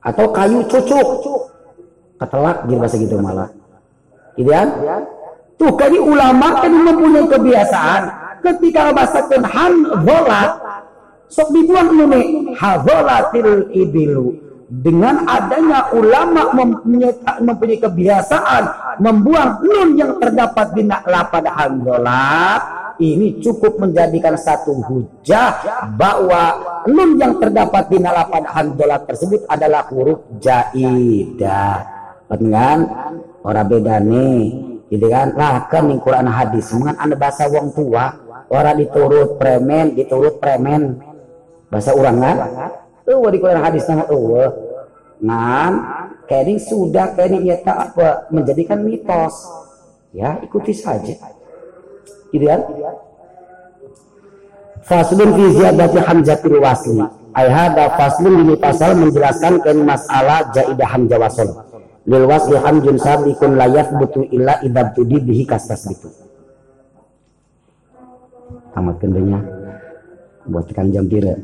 Atau 0.00 0.32
kayu 0.32 0.64
cucuk. 0.68 1.08
Ketelak 2.20 2.68
gitu 2.68 2.78
bahasa 2.80 2.96
gitu 3.00 3.16
malah. 3.20 3.48
Gitu 4.36 4.50
kan? 4.52 4.68
Tuh 5.56 5.72
kali 5.76 6.00
ulama 6.00 6.60
kan 6.60 6.72
mempunyai 6.72 7.28
kebiasaan. 7.28 8.02
Ketika 8.40 8.92
bahasakan 8.96 9.44
hanzolat 9.44 10.50
sok 11.30 11.48
dibuang 11.54 11.88
ini. 11.94 12.22
Hazolatil 12.58 13.70
ibilu. 13.72 14.50
Dengan 14.70 15.26
adanya 15.26 15.90
ulama 15.90 16.54
mempunyai, 16.54 17.82
kebiasaan 17.82 18.62
membuang 19.02 19.66
nun 19.66 19.98
yang 19.98 20.14
terdapat 20.22 20.78
di 20.78 20.86
lapad 20.86 21.42
hanzolat 21.42 22.62
ini 23.02 23.42
cukup 23.42 23.82
menjadikan 23.82 24.38
satu 24.38 24.78
hujah 24.86 25.58
bahwa 25.98 26.54
nun 26.86 27.18
yang 27.18 27.42
terdapat 27.42 27.90
di 27.90 27.98
lapad 27.98 28.46
hanzolat 28.46 29.10
tersebut 29.10 29.42
adalah 29.50 29.90
huruf 29.90 30.22
jaidah. 30.38 31.82
Dengan 32.30 32.86
orang 33.42 33.66
beda 33.66 33.98
nih. 33.98 34.70
Jadi 34.86 35.06
kan 35.10 35.34
lah 35.34 35.66
kan 35.66 35.86
Quran 35.98 36.30
hadis 36.30 36.70
mengan 36.78 36.94
anda 36.98 37.18
bahasa 37.18 37.50
wong 37.50 37.74
tua 37.74 38.10
orang 38.50 38.74
diturut 38.82 39.38
premen 39.38 39.94
diturut 39.94 40.42
premen 40.42 41.09
bahasa 41.70 41.94
orang 41.94 42.16
kan 42.18 42.36
tuh 43.06 43.30
di 43.30 43.38
Quran 43.38 43.62
hadis 43.62 43.86
nama 43.86 44.04
tuh 44.10 44.50
ngan 45.22 45.72
kini 46.26 46.58
sudah 46.58 47.14
kini 47.14 47.46
ya 47.46 47.56
tak 47.62 47.94
apa 47.94 48.26
menjadikan 48.34 48.82
mitos 48.82 49.46
ya 50.10 50.42
ikuti 50.42 50.74
saja 50.74 51.14
gitu 52.34 52.44
kan 52.46 52.60
Faslun 54.80 55.36
fi 55.36 55.44
ziyadati 55.60 56.00
hamzatil 56.00 56.56
wasli. 56.56 57.04
Ai 57.36 57.52
hada 57.52 57.94
faslun 58.00 58.42
ini 58.42 58.56
pasal 58.56 58.96
menjelaskan 58.96 59.60
kan 59.60 59.76
masalah 59.76 60.48
jaidah 60.56 60.88
hamzah 60.88 61.20
wasl. 61.20 61.48
Lil 62.08 62.24
wasli 62.24 62.56
hamjun 62.56 62.96
sabiqun 62.96 63.60
la 63.60 63.68
yathbutu 63.68 64.24
illa 64.32 64.56
idab 64.64 64.96
tudi 64.96 65.20
bihi 65.20 65.44
kastasbitu. 65.44 66.08
Tamat 68.72 68.96
kendenya 69.04 69.59
buat 70.48 70.64
tekan 70.68 70.88
jam 70.94 71.04
pira 71.10 71.34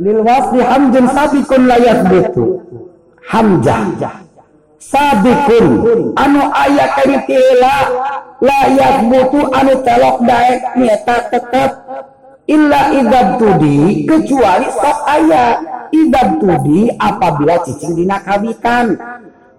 lil 0.00 0.18
wasli 0.24 0.60
hamjun 0.64 1.06
sabikun 1.12 1.62
layat 1.68 1.98
betu 2.08 2.60
hamjah. 3.30 4.16
Sabikun. 4.80 5.68
Anu 6.16 6.42
ayat 6.50 6.88
kari 6.98 7.16
tila 7.28 7.76
layat 8.40 9.06
butu 9.06 9.40
anu 9.52 9.74
telok 9.84 10.24
daek 10.24 10.60
nyata 10.80 11.16
tetap 11.30 11.70
illa 12.48 12.80
idab 12.96 13.38
tudi 13.38 14.08
kecuali 14.08 14.66
sok 14.72 14.98
ayat 15.06 15.56
idab 15.92 16.28
tudi 16.40 16.88
apabila 16.96 17.60
cicing 17.62 18.02
dina 18.02 18.18
kawitan 18.24 18.96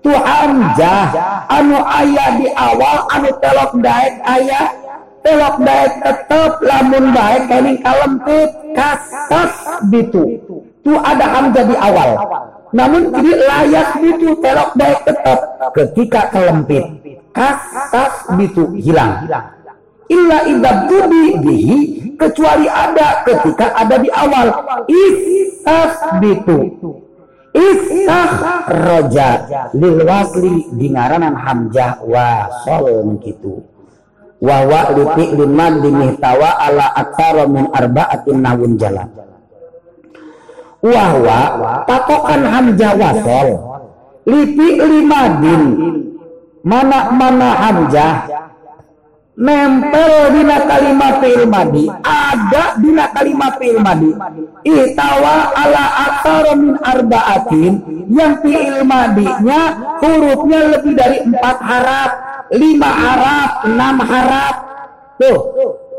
tu 0.01 0.11
hamjah 0.11 1.13
anu 1.45 1.77
ayat 1.77 2.41
di 2.41 2.47
awal 2.57 3.05
anu 3.13 3.29
telok 3.37 3.71
daek 3.79 4.17
ayat 4.25 4.81
telok 5.21 5.55
baik 5.61 5.93
tetap 6.01 6.51
lamun 6.65 7.13
baik 7.13 7.45
kening 7.45 7.77
kalempit 7.85 8.49
kasas 8.73 9.53
bitu. 9.89 10.41
Tu 10.81 10.93
ada 10.97 11.25
hamzah 11.29 11.65
di 11.69 11.75
awal. 11.77 12.17
Namun 12.73 13.13
jadi 13.13 13.31
layak 13.45 13.89
bitu 14.01 14.33
telok 14.41 14.73
baik 14.73 14.99
tetap 15.05 15.39
ketika 15.77 16.21
kelempit. 16.33 16.85
Kasas 17.31 18.27
bitu 18.35 18.73
hilang. 18.81 19.29
Illa 20.11 20.43
idab 20.49 20.91
tubi 20.91 21.39
bihi 21.39 21.77
kecuali 22.19 22.67
ada 22.67 23.23
ketika 23.23 23.77
ada 23.77 23.95
di 24.01 24.09
awal. 24.11 24.47
Isas 24.89 25.93
bitu 26.19 26.73
isah 27.51 28.31
lil 29.75 29.97
wasli 30.07 30.71
di 30.75 30.87
ngaranan 30.91 31.35
hamzah 31.35 31.99
wasol 32.03 33.03
begitu 33.15 33.59
wa 34.41 34.89
lipi 34.95 35.37
liman 35.37 35.85
dimihtawa 35.85 36.57
ala 36.57 36.95
aksara 36.97 37.45
min 37.45 37.69
arba'atin 37.69 38.37
nawun 38.41 38.73
jalan. 38.79 39.09
Wa 40.81 41.05
patokan 41.85 42.41
hamzah 42.41 42.91
wasol 42.97 43.49
lipi 44.25 44.81
limadin 44.81 45.63
mana 46.65 47.09
mana 47.13 47.49
hamzah 47.57 48.13
nempel 49.39 50.11
dina 50.35 50.57
kalimat 50.67 51.13
fi'il 51.23 51.45
madi 51.47 51.85
ada 52.03 52.63
dina 52.79 53.05
kalimat 53.15 53.55
fi'il 53.57 53.79
madi 53.79 54.11
itawa 54.67 55.55
ala 55.55 55.85
aksara 56.09 56.51
min 56.59 56.75
arba'atin 56.79 57.73
yang 58.11 58.39
fi'il 58.43 58.83
madinya 58.83 59.61
hurufnya 60.03 60.59
lebih 60.75 60.93
dari 60.99 61.17
empat 61.23 61.57
harap 61.63 62.11
lima 62.51 62.89
harap, 62.89 63.49
enam 63.63 63.95
harap. 64.03 64.55
Tuh, 65.21 65.39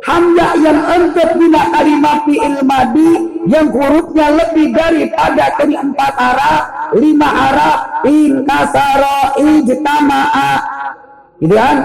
hamzah 0.03 0.53
yang 0.59 0.81
untuk 0.99 1.29
bila 1.39 1.63
kalimat 1.73 2.19
fi'il 2.27 2.59
madi 2.67 3.11
yang 3.49 3.71
hurufnya 3.71 4.27
lebih 4.35 4.75
daripada 4.75 5.47
dari 5.57 5.75
empat 5.79 6.13
harap, 6.19 6.63
lima 6.99 7.29
harap, 7.29 7.79
in 8.05 8.43
kasara 8.45 9.39
ijtama'a. 9.39 10.53
Gitu 11.41 11.55
kan? 11.55 11.77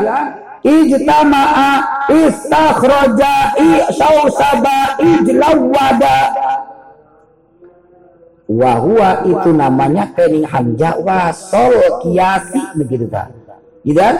Ijtama'a 0.67 1.71
istakhraja 2.11 3.55
i'sawsaba 3.55 4.99
ijlawada. 4.99 6.19
Wahua 8.47 9.27
itu 9.27 9.51
namanya 9.55 10.11
kening 10.15 10.47
hamzah 10.47 10.99
wasol 11.03 11.71
kiasi 12.03 12.59
begitu? 12.79 13.07
Gitu 13.87 13.95
kan? 13.95 14.15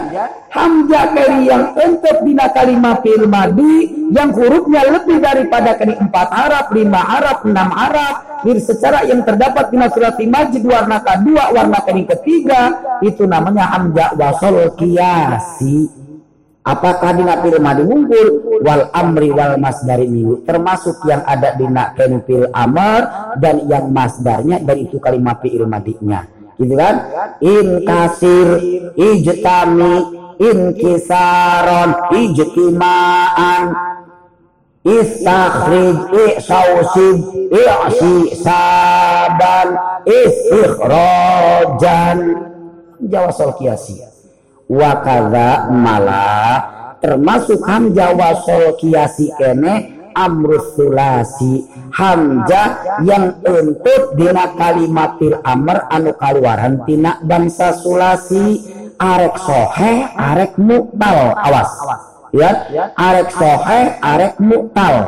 Hamzah 0.48 1.12
kali 1.12 1.48
yang 1.48 1.76
untuk 1.76 2.24
bina 2.24 2.48
kalimat 2.56 3.04
fil 3.04 3.28
madi 3.28 4.08
yang 4.12 4.32
hurufnya 4.32 4.84
lebih 4.88 5.20
daripada 5.20 5.76
kali 5.76 5.92
empat 5.92 6.28
harap, 6.32 6.72
lima 6.72 7.00
harap, 7.04 7.44
enam 7.44 7.68
harap. 7.72 8.16
Bir 8.44 8.56
secara 8.62 9.04
yang 9.04 9.26
terdapat 9.26 9.68
bina 9.68 9.92
surat 9.92 10.16
majid 10.16 10.64
warna 10.64 11.04
kedua, 11.04 11.52
warna 11.52 11.84
kali 11.84 12.08
ketiga 12.08 12.72
itu 13.04 13.28
namanya 13.28 13.68
hamzah 13.76 14.16
wasol 14.16 14.72
kiasi. 14.76 15.97
Apakah 16.68 17.16
dina 17.16 17.40
fil 17.40 17.56
madi 17.64 17.80
wal 18.60 18.92
amri 18.92 19.32
wal 19.32 19.56
masdari 19.56 20.04
minggu 20.04 20.44
termasuk 20.44 21.00
yang 21.08 21.24
ada 21.24 21.56
dina 21.56 21.96
fil 21.96 22.44
amar 22.52 23.32
dan 23.40 23.64
yang 23.64 23.88
masdarnya 23.88 24.60
dari 24.60 24.84
itu 24.84 25.00
kalimat 25.00 25.40
fil 25.40 25.64
madinya. 25.64 26.28
Gitu 26.60 26.76
kan? 26.76 27.08
In 27.40 27.88
kasir 27.88 28.60
ijtami 29.00 30.12
in 30.44 30.76
kisaron 30.76 32.12
ijtimaan 32.12 33.72
istakhrij 34.84 35.96
i'sausib 36.12 37.16
i'sisaban 37.48 39.72
istikhrajan 40.04 42.18
Jawa 42.98 43.30
sol 43.30 43.54
kiasi 43.56 44.02
wa 44.68 44.92
kadza 45.00 45.72
malah 45.72 46.56
termasuk 47.00 47.64
hamzah 47.64 48.12
wasol 48.12 48.76
kiasi 48.76 49.32
kene 49.40 49.96
amrus 50.12 50.76
sulasi 50.76 51.64
hamzah 51.92 53.00
yang 53.04 53.40
untuk 53.42 54.14
dina 54.14 54.52
kalimatil 54.54 55.40
amr 55.42 55.88
anu 55.88 56.12
kaluaran 56.14 56.84
tina 56.84 57.18
bangsa 57.24 57.72
sulasi. 57.80 58.76
Arek 58.98 59.38
sohe 59.38 60.10
arek 60.18 60.58
muktal 60.58 61.30
awas. 61.38 61.70
Ya 62.34 62.66
arek 62.98 63.30
sohe 63.30 63.94
arek 64.02 64.42
muktal 64.42 65.06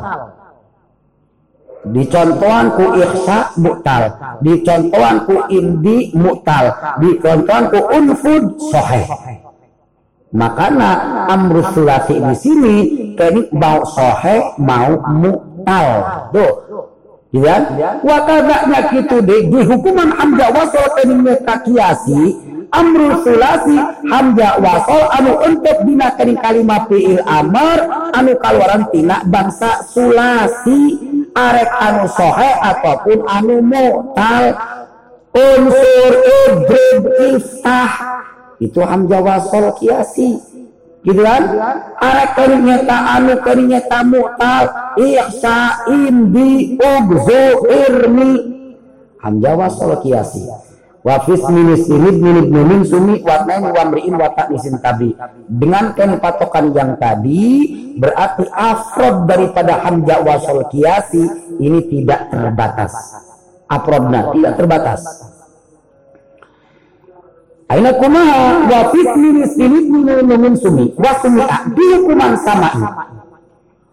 dicontohan 1.90 2.70
ku 2.78 2.86
ihsa 3.02 3.50
muktal 3.58 4.14
dicontohan 4.46 5.26
ku 5.26 5.42
indi 5.50 6.14
muktal 6.14 6.70
dicontohan 7.02 7.72
ku 7.72 7.80
unfud 7.90 8.62
sohe 8.70 9.02
makanya 10.30 11.26
amrus 11.26 11.66
sulasi 11.74 12.22
di 12.22 12.34
sini 12.38 12.76
kini 13.18 13.50
mau 13.50 13.82
sohe 13.82 14.54
mau 14.62 14.94
muktal 15.10 15.88
tuh 16.30 16.52
Ya, 17.30 17.62
wakadaknya 18.02 18.90
gitu 18.90 19.22
deh. 19.22 19.46
Di 19.46 19.60
hukuman 19.62 20.10
hamzah 20.18 20.50
wasol 20.50 20.86
kini 20.98 21.30
kiasi. 21.62 22.22
Amrul 22.74 23.22
sulasi 23.22 23.78
hamzah 24.10 24.58
wasol 24.58 25.02
anu 25.14 25.38
untuk 25.38 25.78
dina 25.86 26.10
kini 26.18 26.34
kalimat 26.42 26.90
fi'il 26.90 27.22
amar 27.22 28.10
anu 28.18 28.34
kaluaran 28.34 28.90
tina 28.90 29.22
bangsa 29.30 29.78
sulasi. 29.94 30.98
Arek 31.30 31.70
anu 31.70 32.10
sohe 32.10 32.50
ataupun 32.66 33.18
anu 33.30 33.62
mu'tal. 33.62 34.50
Unsur 35.30 36.12
idrib 36.26 37.02
iftah 37.30 38.19
itu 38.60 38.80
hamzah 38.84 39.20
wasol 39.24 39.72
kiasi. 39.80 40.36
Gitu 41.00 41.24
kan? 41.24 41.48
Arek 41.96 42.36
nyata 42.60 42.96
anu 43.16 43.40
nyata 43.40 43.98
mu'tal. 44.04 44.64
Ihsa 45.00 45.88
indi 45.88 46.76
ubzu 46.76 47.44
irmi. 47.72 48.32
Hamzah 49.24 49.56
wasol 49.56 49.96
kiasi. 50.04 50.44
Wa 51.00 51.16
minis 51.24 51.88
ini 51.88 52.12
minik 52.12 52.52
min 52.52 52.84
sumi 52.84 53.24
warnain 53.24 53.64
wa 53.72 53.88
mri'in 53.88 54.20
wa 54.20 54.28
nisin 54.52 54.76
tabi. 54.84 55.16
Dengan 55.48 55.96
kan 55.96 56.20
patokan 56.20 56.76
yang 56.76 57.00
tadi 57.00 57.72
berarti 57.96 58.44
afrod 58.52 59.24
daripada 59.24 59.80
hamzah 59.80 60.20
wasol 60.20 60.68
kiasi 60.68 61.24
ini 61.56 61.88
tidak 61.88 62.28
terbatas. 62.28 62.92
Afrodna 63.72 64.28
tidak 64.36 64.60
terbatas 64.60 65.29
Aina 67.70 67.92
kumaha? 67.94 68.66
Wa 68.66 68.80
fismin 68.90 69.46
silib 69.46 69.86
min 69.94 70.54
sumi. 70.58 70.90
Wa 70.98 71.14
sumi'a 71.22 71.56
di 71.70 71.84
hukuman 71.94 72.34
sama'i. 72.42 72.82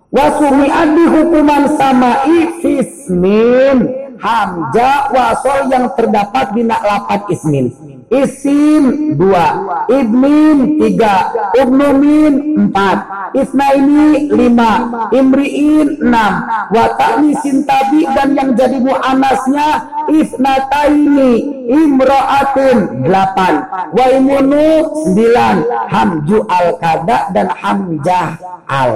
Wa 0.10 0.26
sumi'a 0.42 0.82
di 0.98 1.04
hukuman 1.14 1.64
sama'i 1.78 2.38
fismin 2.66 4.07
hamzah 4.22 5.14
wasol 5.14 5.70
yang 5.70 5.90
terdapat 5.94 6.54
di 6.54 6.64
lapat 6.66 7.22
ismin. 7.32 7.74
Isim 8.08 9.20
dua. 9.20 9.68
Ibnin 9.92 10.80
tiga. 10.80 11.28
Ubnumin 11.60 12.56
empat. 12.56 12.98
Isnaini 13.36 14.32
lima. 14.32 14.72
Imriin 15.12 16.00
enam. 16.00 16.48
Watani 16.72 17.36
sintabi 17.44 18.08
dan 18.16 18.32
yang 18.32 18.56
jadi 18.56 18.80
mu'anasnya 18.80 19.70
isnataini 20.08 21.32
imro'atun 21.68 23.04
delapan. 23.04 23.54
Waimunu 23.92 24.88
sembilan. 25.04 25.56
Hamju 25.92 26.48
al 26.48 26.80
kada 26.80 27.28
dan 27.36 27.52
hamjah 27.52 28.40
al. 28.72 28.92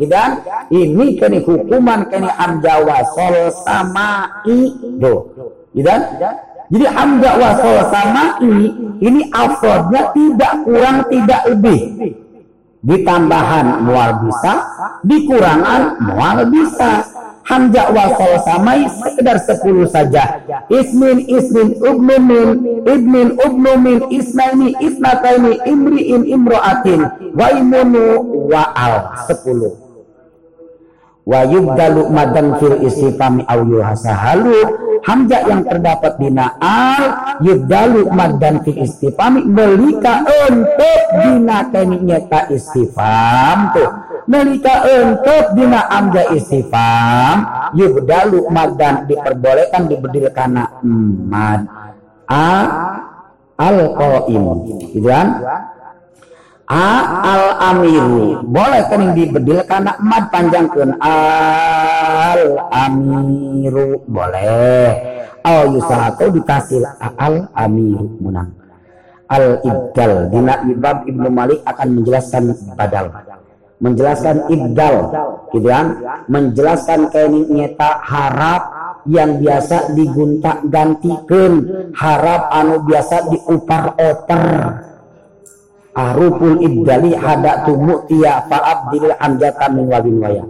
Gitu 0.00 0.16
kan? 0.16 0.40
ini 0.72 1.20
kini 1.20 1.44
hukuman 1.44 2.08
kini 2.08 2.24
hamzah 2.24 2.80
wasol 2.88 3.52
sama 3.52 4.40
i 4.48 4.59
do 5.00 5.14
kan? 5.78 6.00
Jadi 6.70 6.86
hamzah 6.86 7.34
wasol 7.34 7.76
sama 7.90 8.38
i 8.46 8.70
ini 9.02 9.26
afrodnya 9.34 10.14
tidak 10.14 10.52
kurang 10.62 11.02
tidak 11.10 11.42
lebih. 11.50 11.80
Ditambahan 12.80 13.84
mual 13.84 14.24
bisa, 14.24 14.64
dikurangan 15.04 15.98
mual 16.00 16.46
bisa. 16.48 17.02
Hamzah 17.42 17.90
wasol 17.90 18.38
samai 18.46 18.86
sekedar 18.86 19.42
sepuluh 19.42 19.90
saja. 19.90 20.46
Ismin 20.70 21.26
ismin 21.26 21.74
ubnumin 21.82 22.62
ibnin 22.86 23.34
ubnumin 23.42 24.06
isnaini 24.14 24.78
isnataini 24.78 25.58
imriin 25.66 26.22
imroatin 26.30 27.10
waimunu 27.34 28.22
wa'al 28.46 29.26
sepuluh 29.26 29.89
wa 31.28 31.40
yubdalu 31.44 32.08
madan 32.08 32.56
fil 32.56 32.80
istifami 32.80 33.44
au 33.44 33.60
yuhasahalu 33.64 34.56
hamzah 35.04 35.42
yang 35.48 35.62
terdapat 35.64 36.16
di 36.20 36.28
na'al 36.32 37.02
yubdalu 37.44 38.08
madan 38.12 38.64
fil 38.64 38.80
istifami 38.80 39.44
melika 39.44 40.24
untuk 40.48 41.00
dina 41.24 41.68
kani 41.68 41.96
nyata 42.04 42.48
istifam 42.52 43.72
tuh 43.76 43.88
melika 44.28 44.84
untuk 44.84 45.44
dina 45.56 45.80
hamzah 45.88 46.26
istifam 46.36 47.36
yubdalu 47.76 48.48
madan 48.48 49.04
diperbolehkan 49.08 49.88
dibedil 49.88 50.28
karena 50.32 50.68
mad 51.28 51.68
a 52.28 52.48
al 53.60 53.76
gitu 54.64 55.04
kan 55.04 55.26
A 56.70 56.86
al 57.26 57.44
amiru 57.74 58.46
boleh 58.46 58.86
kan 58.86 59.10
dibedil? 59.10 59.58
Karena 59.66 59.98
mad 59.98 60.30
panjangkan. 60.30 61.02
Al 61.02 62.42
amiru 62.70 63.98
boleh. 64.06 64.94
Oh 65.42 65.66
yusahato 65.66 66.30
dikasih 66.30 66.86
al 67.18 67.50
amiru 67.58 68.06
menang. 68.22 68.54
Al 69.26 69.58
ibdal 69.66 70.30
dina 70.30 70.62
ibab 70.70 71.10
ibnu 71.10 71.26
malik 71.26 71.58
akan 71.66 71.88
menjelaskan 71.90 72.54
badal. 72.78 73.18
Menjelaskan 73.82 74.46
ibdal. 74.54 75.10
Gitu 75.50 75.66
kan? 75.66 75.86
Menjelaskan 76.30 77.10
kayak 77.10 77.50
nyeta 77.50 77.98
harap 77.98 78.62
yang 79.10 79.42
biasa 79.42 79.90
digunta 79.98 80.62
gantikan 80.70 81.66
harap 81.98 82.52
anu 82.52 82.84
biasa 82.86 83.26
diupar 83.32 83.96
oter 83.96 84.44
Arupul 85.90 86.62
ibdali 86.62 87.18
hadatu 87.18 87.74
mu'tiya 87.74 88.46
fa'abdil 88.46 89.10
anjata 89.18 89.66
min 89.74 89.90
walin 89.90 90.16
waya. 90.22 90.44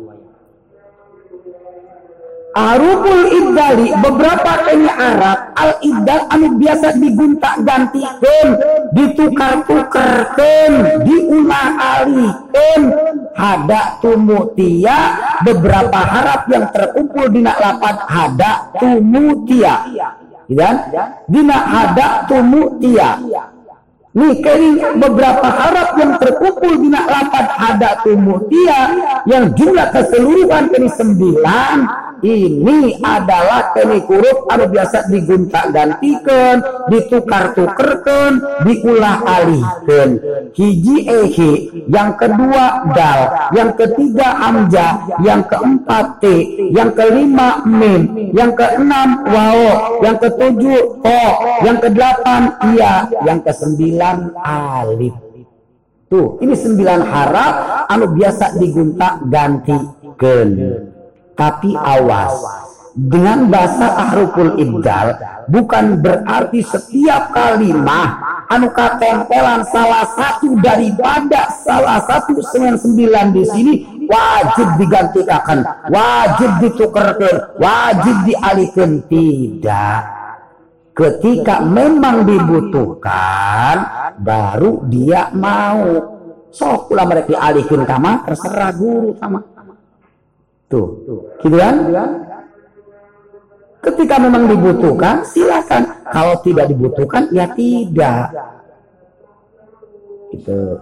Arupul 2.50 3.30
ibdali 3.30 3.94
beberapa 3.94 4.66
kayaknya 4.66 4.90
Arab 4.90 5.38
al 5.54 5.72
ibdal 5.86 6.22
anu 6.34 6.58
biasa 6.58 6.98
digunta 6.98 7.62
gantikan 7.62 8.46
ditukar 8.90 9.62
tukarkan 9.70 10.98
diulah 11.06 11.68
hada 13.38 14.02
tumutia 14.02 14.98
beberapa 15.46 16.00
harap 16.02 16.50
yang 16.50 16.66
terkumpul 16.74 17.30
di 17.30 17.46
lapat 17.46 17.96
hada 18.10 18.52
tumutia 18.82 19.86
dan 20.50 20.74
dina 21.30 21.54
hada 21.54 22.26
tumutia 22.26 23.14
Nih 24.10 24.42
beberapa 24.98 25.46
harap 25.46 25.94
yang 25.94 26.18
terkumpul 26.18 26.82
di 26.82 26.90
lapat 26.90 27.46
ada 27.62 28.02
dia 28.50 28.90
yang 29.22 29.54
jumlah 29.54 29.86
keseluruhan 29.94 30.66
ini 30.74 30.90
sembilan 30.90 31.76
ini 32.22 33.00
adalah 33.00 33.72
kini 33.72 34.04
huruf 34.04 34.48
anu 34.52 34.68
biasa 34.68 35.08
digunta 35.08 35.68
gantikan 35.72 36.60
ditukar-tukerkan 36.92 38.40
diulah 38.64 39.24
alihkan. 39.24 40.20
Hiji 40.52 41.08
ehi 41.08 41.52
yang 41.88 42.16
kedua 42.18 42.90
dal 42.92 43.20
yang 43.56 43.70
ketiga 43.76 44.28
hamzah 44.36 45.20
yang 45.24 45.44
keempat 45.46 46.20
t 46.20 46.24
yang 46.74 46.90
kelima 46.92 47.64
mim 47.64 48.32
yang 48.34 48.52
keenam 48.52 49.24
wao 49.28 50.00
yang 50.04 50.16
ketujuh 50.18 51.00
to 51.00 51.22
yang 51.64 51.78
kedelapan 51.78 52.42
iya 52.74 53.06
yang 53.24 53.38
kesembilan 53.40 54.34
alif. 54.42 55.14
Tuh 56.10 56.42
ini 56.42 56.58
sembilan 56.58 57.00
harap 57.06 57.54
anu 57.86 58.10
biasa 58.10 58.58
digunta 58.58 59.22
gantikan 59.30 60.48
tapi 61.38 61.72
awas, 61.76 62.34
dengan 62.94 63.46
bahasa 63.46 63.86
ahruful 64.08 64.58
ibdal 64.58 65.14
bukan 65.46 66.02
berarti 66.02 66.60
setiap 66.66 67.30
kalimah 67.30 68.18
anu 68.50 68.66
katempelan 68.74 69.62
salah 69.70 70.10
satu 70.10 70.58
daripada 70.58 71.54
salah 71.62 72.02
satu 72.02 72.34
dengan 72.50 72.74
sembilan 72.74 73.26
di 73.30 73.44
sini 73.46 73.74
wajib 74.10 74.68
digantikan 74.82 75.62
wajib 75.86 76.50
ditukerkan 76.58 77.36
wajib 77.62 78.16
dialihkan. 78.26 78.90
Tidak. 79.06 80.02
Ketika 80.90 81.62
memang 81.62 82.26
dibutuhkan 82.26 83.76
baru 84.18 84.84
dia 84.90 85.30
mau. 85.32 86.18
Sok 86.50 86.90
pula 86.90 87.06
mereka 87.06 87.30
dialihkan 87.30 87.86
kama 87.86 88.26
terserah 88.26 88.74
guru 88.74 89.14
sama 89.22 89.38
tuh 90.70 90.86
gitu 91.42 91.56
kan 91.58 91.74
ketika 93.82 94.14
memang 94.22 94.46
dibutuhkan 94.46 95.26
silakan 95.26 95.82
kalau 96.14 96.38
tidak 96.46 96.70
dibutuhkan 96.70 97.26
ya 97.34 97.50
tidak 97.52 98.30
itu 100.30 100.78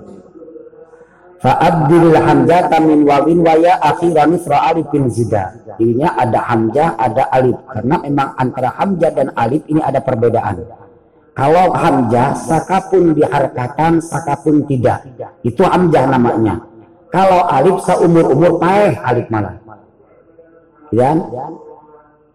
Fa'abdil 1.39 2.19
hamzah 2.19 2.66
min 2.82 3.06
wawin 3.06 3.47
waya 3.47 3.78
akhiran 3.78 4.35
isra 4.35 4.74
alif 4.74 4.90
bin 4.90 5.06
zida. 5.06 5.55
Ininya 5.78 6.19
ada 6.19 6.43
hamzah, 6.51 6.98
ada 6.98 7.31
alif. 7.31 7.55
Karena 7.70 8.02
memang 8.02 8.35
antara 8.35 8.74
hamzah 8.74 9.10
dan 9.15 9.31
alif 9.39 9.62
ini 9.70 9.78
ada 9.78 10.02
perbedaan. 10.02 10.66
Kalau 11.39 11.70
hamzah, 11.70 12.35
sakapun 12.35 13.15
diharkatan, 13.15 14.02
sakapun 14.02 14.66
tidak. 14.66 15.06
Itu 15.47 15.62
hamzah 15.62 16.10
namanya. 16.10 16.59
Kalau 17.15 17.47
alif 17.47 17.86
seumur-umur 17.86 18.59
paeh 18.59 18.98
alif 18.98 19.31
malah. 19.31 19.55
Ya? 20.94 21.12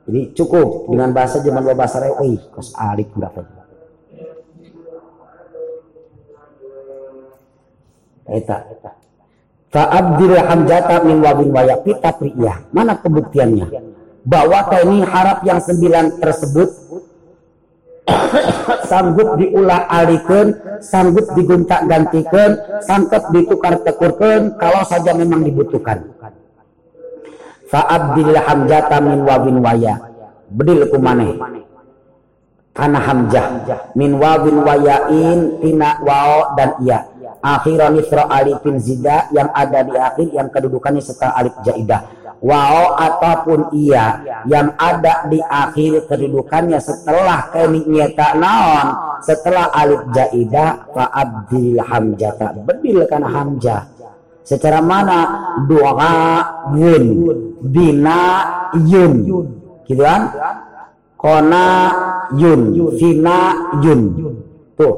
Jadi 0.04 0.22
cukup 0.36 0.92
dengan 0.92 1.16
bahasa 1.16 1.40
zaman 1.40 1.64
bahasa 1.74 2.04
rewi, 2.04 2.38
kos 2.52 2.76
alif 2.76 3.08
berapa? 3.16 3.64
eta 8.24 8.58
Fa'abdil 9.74 10.38
hamzata 10.38 11.02
min 11.02 11.18
wabin 11.18 11.50
wayapi 11.50 11.98
tapriyah. 11.98 12.70
Mana 12.70 12.94
pembuktiannya? 12.94 13.74
Bahwa 14.22 14.70
ini 14.86 15.02
harap 15.02 15.42
yang 15.42 15.58
sembilan 15.58 16.22
tersebut 16.22 16.70
sanggup 18.90 19.34
diulah 19.42 19.90
alikan, 19.90 20.78
sanggup 20.78 21.26
diguntak 21.34 21.90
gantikan, 21.90 22.54
sanggup 22.86 23.34
ditukar 23.34 23.82
tekurkan 23.82 24.62
kalau 24.62 24.86
saja 24.86 25.18
memang 25.18 25.42
dibutuhkan. 25.42 26.06
Fa'abdil 27.74 28.38
hamzata 28.38 29.02
min 29.02 29.26
wabin 29.26 29.58
waya. 29.66 29.98
Bedil 30.54 30.86
kumane. 30.94 31.41
Karena 32.70 33.02
hamzah. 33.02 33.45
Min 33.98 34.22
wabin 34.22 34.62
wayain 34.62 35.58
tina 35.58 35.98
wao 36.06 36.54
dan 36.54 36.78
iya. 36.86 37.10
Akhiran 37.44 37.98
isra 37.98 38.30
alifin 38.30 38.78
zida 38.78 39.28
yang 39.34 39.50
ada 39.52 39.82
di 39.84 39.94
akhir 39.98 40.28
yang 40.32 40.48
kedudukannya 40.54 41.02
setelah 41.02 41.34
alif 41.41 41.56
jaidah. 41.66 42.02
Wao 42.44 42.94
ataupun 42.94 43.74
iya 43.74 44.22
yang 44.45 44.78
ada 44.78 45.26
di 45.28 45.41
akhir 45.41 46.06
kedudukannya 46.06 46.78
setelah 46.78 47.50
keniknyata 47.50 48.38
naon. 48.38 48.88
Setelah 49.26 49.74
alif 49.74 50.02
jaidah 50.14 50.94
fa 50.94 51.10
abdil 51.10 51.82
hamzata. 51.82 52.54
Bedil 52.58 53.02
kan 53.10 53.26
hamzah 53.26 53.93
secara 54.44 54.84
mana? 54.84 55.20
Doa 55.65 56.44
yun 56.76 57.03
bina 57.64 58.22
yun. 58.76 59.14
Gitu 59.88 60.03
kan? 60.03 60.32
Kona 61.15 61.68
yun 62.36 62.91
fina 62.99 63.56
yun. 63.80 64.02
Tuh. 64.76 64.94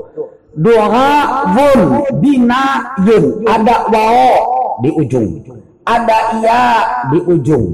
Bina 2.22 2.63
yun. 3.05 3.23
Ada 3.45 3.76
wao 3.93 4.30
di 4.81 4.89
ujung. 4.91 5.30
Ada 5.85 6.17
iya 6.41 6.63
di 7.13 7.19
ujung. 7.22 7.65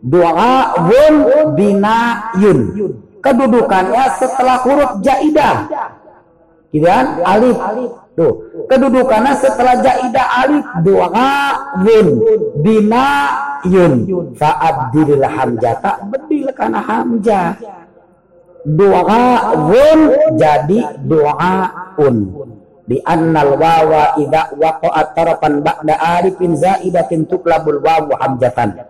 Doa 0.00 0.72
wun 0.88 1.14
bina 1.52 2.32
yun. 2.40 2.72
Kedudukannya 3.18 4.04
setelah 4.16 4.62
huruf 4.62 5.02
jaidah 5.02 5.66
gitu 6.74 6.86
kan? 6.86 7.06
Alif. 7.24 7.56
Tuh 8.18 8.34
kedudukannya 8.66 9.32
setelah 9.38 9.78
jaidah 9.78 10.26
alif 10.42 10.66
doa 10.82 11.32
wun 11.86 12.08
bina 12.58 13.30
yun 13.62 14.10
fa'abdil 14.34 15.22
hamjata 15.22 16.02
bedil 16.10 16.50
kana 16.50 16.82
hamzah. 16.82 17.54
Doa 18.66 19.54
wun 19.70 20.00
jadi 20.34 20.98
doa 21.06 21.56
un 22.02 22.16
di 22.88 22.96
annal 23.04 23.54
wawa 23.60 24.16
idza 24.16 24.56
waqa'at 24.56 25.12
tarafan 25.12 25.60
ba'da 25.60 25.94
arifin 26.18 26.56
zaidatin 26.56 27.28
tuklabul 27.28 27.84
wawu 27.84 28.16
hamjatan 28.16 28.80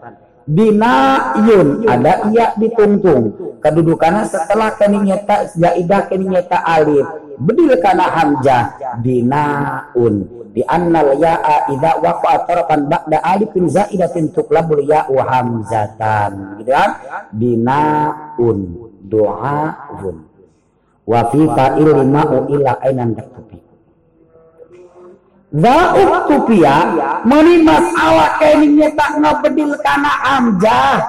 yun 1.44 1.84
ada 1.84 2.24
iya 2.32 2.56
ditungtung. 2.56 3.36
Kedudukannya 3.58 4.24
setelah 4.24 4.72
keninyata 4.80 5.52
zaidah 5.52 6.08
keninyata 6.08 6.64
alif. 6.64 7.04
Bedil 7.36 7.76
kana 7.84 8.08
hamzah. 8.08 8.80
Un 9.98 10.14
di 10.48 10.64
annal 10.64 11.14
ya'a 11.20 11.68
idza 11.70 12.00
waqa'at 12.00 12.48
tarafan 12.48 12.88
ba'da 12.88 13.20
alifin 13.20 13.68
zaidatin 13.68 14.32
tuklabul 14.32 14.80
ya'u 14.82 15.20
hamzatan. 15.20 16.58
Gitu 16.64 16.72
kan? 16.72 16.90
Un 18.40 18.58
doaun 19.04 20.16
wa 21.08 21.20
fi 21.32 21.40
fa'il 21.40 21.88
ma'u 22.04 22.48
ila 22.52 22.72
ainan 22.84 23.16
taktubi 23.16 23.57
Da 25.48 25.96
uktupia 25.96 26.76
meni 27.24 27.64
masalah 27.64 28.36
keningnya 28.36 28.92
tak 28.92 29.16
ngabedil 29.16 29.72
kana 29.80 30.12
amjah 30.36 31.00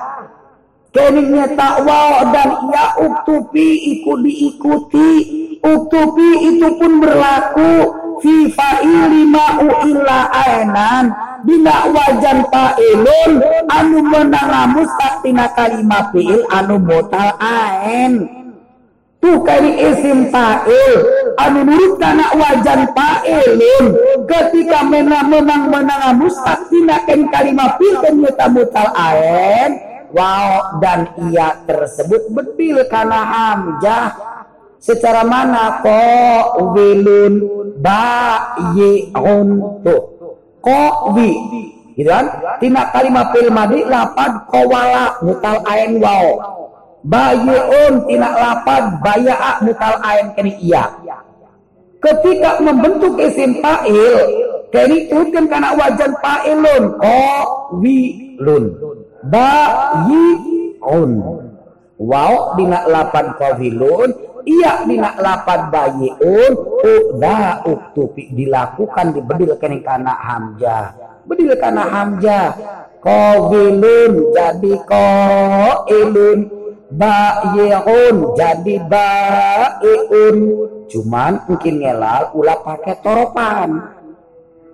keningnya 0.95 1.53
tak 1.59 1.85
wa 1.85 2.23
dan 2.31 2.49
ia 2.71 2.85
uktupi 3.03 3.99
ikut 3.99 4.19
diikuti. 4.25 5.11
Uktupi 5.59 6.29
itu 6.55 6.67
pun 6.79 7.03
berlaku. 7.03 7.73
Fi 8.19 8.51
fa'il 8.51 9.27
ma'u 9.27 9.67
ila 9.91 10.17
ainan. 10.31 11.05
Bina 11.43 11.87
wajan 11.91 12.47
fa'ilun 12.51 13.31
anu 13.71 13.99
menang 14.03 14.75
mustaktina 14.75 15.51
kalimah 15.55 16.11
fi'il 16.11 16.43
anu 16.51 16.79
botal 16.79 17.35
ain. 17.39 18.27
Tuh 19.19 19.39
kali 19.43 19.71
isim 19.83 20.31
fa'il 20.31 21.18
anu 21.37 21.61
nurut 21.67 21.93
kana 22.01 22.33
wajan 22.33 22.89
fa'ilun 22.95 23.85
ketika 24.25 24.81
menang 24.87 25.27
menang 25.29 25.63
menang 25.69 26.17
mustaktina 26.17 27.03
kan 27.05 27.29
kalimah 27.29 27.77
fi'il 27.77 27.95
dan 28.01 28.15
nyata 28.23 28.45
botal 28.49 28.89
ain 28.95 29.71
wow 30.13 30.79
dan 30.81 31.13
ia 31.29 31.61
tersebut 31.69 32.33
bedil 32.33 32.81
karena 32.89 33.21
hamzah. 33.25 34.07
Secara 34.79 35.27
mana? 35.27 35.83
Kok 35.83 36.71
wilun 36.71 37.33
ba 37.83 38.55
on 39.11 39.83
tuh. 39.83 40.03
Qawi 40.63 41.31
gitu 41.99 42.07
kan? 42.07 42.31
Tina 42.63 42.87
kalimat 42.95 43.31
fil 43.35 43.51
madi 43.51 43.83
lapad 43.83 44.47
qawala 44.47 45.19
mutal 45.19 45.59
ain 45.67 45.99
wao 45.99 46.39
bayun 47.05 47.93
tina 48.07 48.29
lapad 48.33 48.99
baya'a 49.03 49.63
mutal 49.63 49.95
ain 50.03 50.33
kini 50.35 50.55
iya. 50.63 50.87
Ketika 51.99 52.63
membentuk 52.63 53.19
isim 53.19 53.59
fa'il 53.59 54.23
kini 54.71 55.11
utkan 55.11 55.51
karena 55.51 55.75
wajan 55.75 56.15
fa'ilun 56.23 56.95
qawilun. 56.99 58.65
Bayi'un 59.27 61.11
wow 61.99 62.55
dina 62.55 62.87
lapad 62.87 63.35
qawilun 63.35 64.15
iya 64.47 64.87
dina 64.87 65.11
lapan 65.19 65.67
bayiun 65.67 66.53
udah 66.79 67.67
uktupi 67.67 68.31
dilakukan 68.31 69.11
di 69.11 69.19
bedil 69.19 69.59
kening 69.59 69.83
kana 69.83 70.15
hamzah 70.15 70.95
bedil 71.27 71.51
kana 71.59 71.83
hamzah 71.83 72.55
qabilun 73.03 74.31
jadi 74.31 74.73
qailun 74.87 76.58
bayiun 76.89 78.33
jadi 78.33 78.75
baiun 78.89 80.37
cuman 80.89 81.45
mungkin 81.45 81.73
ngelal 81.81 82.33
ulah 82.33 82.57
pakai 82.65 82.97
toropan. 83.05 83.69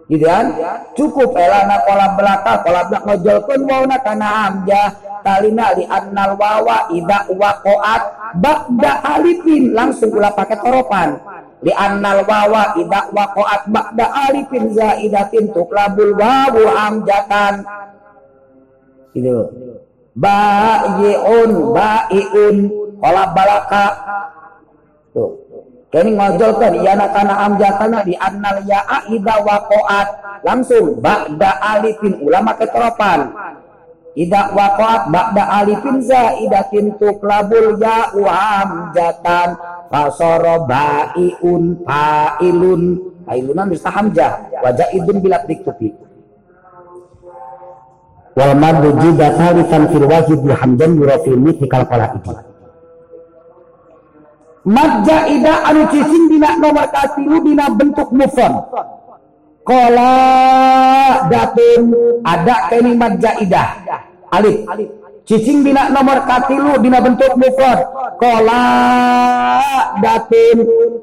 Gitu 0.05 0.21
kan? 0.21 0.53
Cukup 0.93 1.33
elana 1.33 1.81
kolam 1.81 2.13
belakang 2.13 2.61
kolam 2.61 2.85
belakang 2.93 3.05
ngojolkeun 3.09 3.61
wauna 3.65 3.97
kana 4.05 4.27
hamzah 4.45 4.89
talina 5.25 5.73
li 5.73 5.81
annal 5.89 6.37
wawa 6.37 6.93
idza 6.93 7.25
waqa'at 7.33 8.03
ba'da 8.37 8.91
alifin 9.17 9.73
langsung 9.73 10.13
ulah 10.13 10.29
pakai 10.37 10.61
toropan. 10.61 11.17
Li 11.65 11.73
annal 11.73 12.21
wawa 12.21 12.77
idza 12.77 13.09
waqa'at 13.09 13.65
ba'da 13.73 14.05
alifin 14.29 14.77
zaidatin 14.77 15.49
tuklabul 15.49 16.13
wawu 16.13 16.63
amjatan. 16.69 17.65
Itu 19.17 19.49
ba'iun 20.15 21.51
ba'iun. 21.75 22.55
Qala 23.03 23.23
balaka. 23.35 23.85
Tuh. 25.11 25.31
Kini 25.91 26.11
ngojolkan 26.17 26.75
iya 26.75 26.95
kana 27.11 27.47
amjatana 27.47 28.03
di 28.03 28.19
annal 28.19 28.59
ya'a 28.67 29.07
ida 29.15 29.35
waqa'at 29.39 30.07
langsung 30.43 30.99
ba'da 30.99 31.61
alifin 31.75 32.19
ulama 32.19 32.55
keteropan. 32.59 33.31
Ida 34.15 34.51
waqa'at 34.51 35.11
ba'da 35.11 35.63
alifin 35.63 36.03
zaidatin 36.03 36.99
tuklabul 36.99 37.79
ya'u 37.79 38.27
hamjatan 38.27 39.55
fasara 39.87 40.67
ba'iun 40.67 41.83
fa'ilun. 41.87 42.81
Fa'ilunan 43.25 43.65
bisa 43.73 43.89
hamzah 43.89 44.53
wajah 44.61 44.93
idun 44.93 45.17
bila 45.17 45.41
diktupi 45.49 45.89
wal 48.35 48.53
madu 48.55 48.89
jida 49.01 49.27
thalithan 49.39 49.83
fil 49.91 50.05
wajib 50.11 50.39
hamdan 50.61 50.91
yurafil 50.99 51.39
mithli 51.39 51.67
kal 51.71 51.83
qalaidi 51.87 52.19
Madja 54.65 55.29
ida 55.29 55.61
anu 55.69 55.85
cicing 55.93 56.25
dina 56.25 56.57
nomor 56.57 56.89
katilu 56.89 57.37
dina 57.45 57.69
bentuk 57.69 58.09
mufrad. 58.09 58.65
Kola 59.61 60.13
datun 61.29 61.93
ada 62.25 62.73
kini 62.73 62.97
madja 62.97 63.31
ida 63.45 63.63
alif. 64.33 64.65
Cicing 65.25 65.65
dina 65.65 65.89
nomor 65.89 66.21
katilu 66.29 66.77
dina 66.85 67.01
bentuk 67.01 67.33
mufrad. 67.33 67.81
Kola 68.21 68.61
datun 69.97 70.57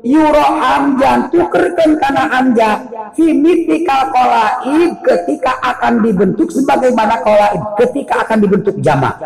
yuro 0.06 0.46
hamjan 0.62 1.26
tukerkan 1.34 1.98
kana 1.98 2.30
hamja 2.30 2.86
fi 3.18 3.34
mitikal 3.34 4.14
kolaib 4.14 4.94
ketika 5.02 5.58
akan 5.66 6.06
dibentuk 6.06 6.54
sebagaimana 6.54 7.18
kolaib 7.26 7.62
ketika 7.82 8.22
akan 8.22 8.38
dibentuk 8.46 8.78
jamak. 8.78 9.18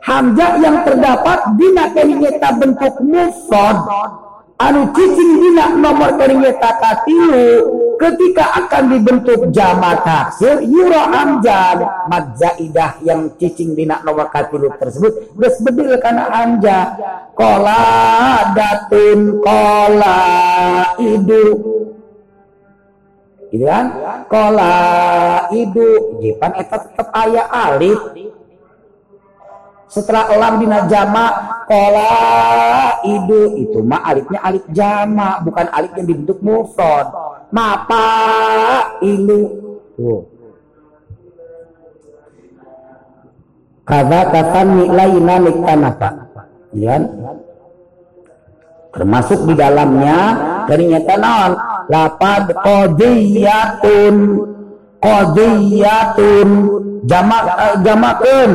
Hamzah 0.00 0.56
yang 0.56 0.88
terdapat 0.88 1.38
dina 1.60 1.92
keringeta 1.92 2.48
bentuk 2.56 2.96
mufrad 3.04 3.76
anu 4.56 4.88
cicing 4.96 5.32
dina 5.36 5.76
nomor 5.76 6.16
keringeta 6.16 6.80
katilu 6.80 7.48
ketika 7.98 8.44
akan 8.64 8.82
dibentuk 8.94 9.50
jama 9.50 9.98
taksir 10.06 10.62
yura 10.62 11.10
hamzah 11.10 12.06
mad 12.06 12.38
zaidah 12.38 12.96
yang 13.02 13.26
cicing 13.36 13.74
dina 13.74 13.98
nomor 14.06 14.30
tersebut. 14.30 15.34
Geus 15.34 15.58
bedil 15.60 15.98
kana 15.98 16.30
hamzah 16.30 16.94
qala 17.34 17.84
datun 18.54 19.42
qala 19.42 20.18
idu 21.02 21.46
gitu 23.50 23.64
kan? 23.66 23.86
Qala 24.30 24.74
idu 25.50 26.18
jipan 26.22 26.52
eta 26.56 26.76
tetep 26.86 27.08
aya 27.10 27.44
alif. 27.50 28.00
Setelah 29.88 30.28
elam 30.28 30.60
dina 30.60 30.84
jama 30.84 31.26
kola 31.64 32.12
idu 33.08 33.56
itu 33.56 33.80
mah 33.80 34.04
alifnya 34.04 34.36
alif 34.44 34.64
jama 34.68 35.40
bukan 35.40 35.64
alif 35.72 35.96
yang 35.96 36.04
dibentuk 36.04 36.44
mufrad 36.44 37.08
mapa 37.50 38.06
ilu. 39.00 39.40
Tuh. 39.96 40.22
Kata 43.88 44.20
kata 44.28 44.60
laina 44.68 45.34
niktanapa 45.40 46.08
ya 46.76 47.00
termasuk 48.92 49.48
di 49.48 49.56
dalamnya 49.56 50.18
dari 50.68 50.92
nyata 50.92 51.16
naon? 51.16 51.52
Lapad 51.88 52.52
qadiyatun. 52.52 54.16
Qadiyatun. 55.00 56.48
Jamak 57.08 57.44
uh, 57.48 57.76
jamakeun. 57.80 58.50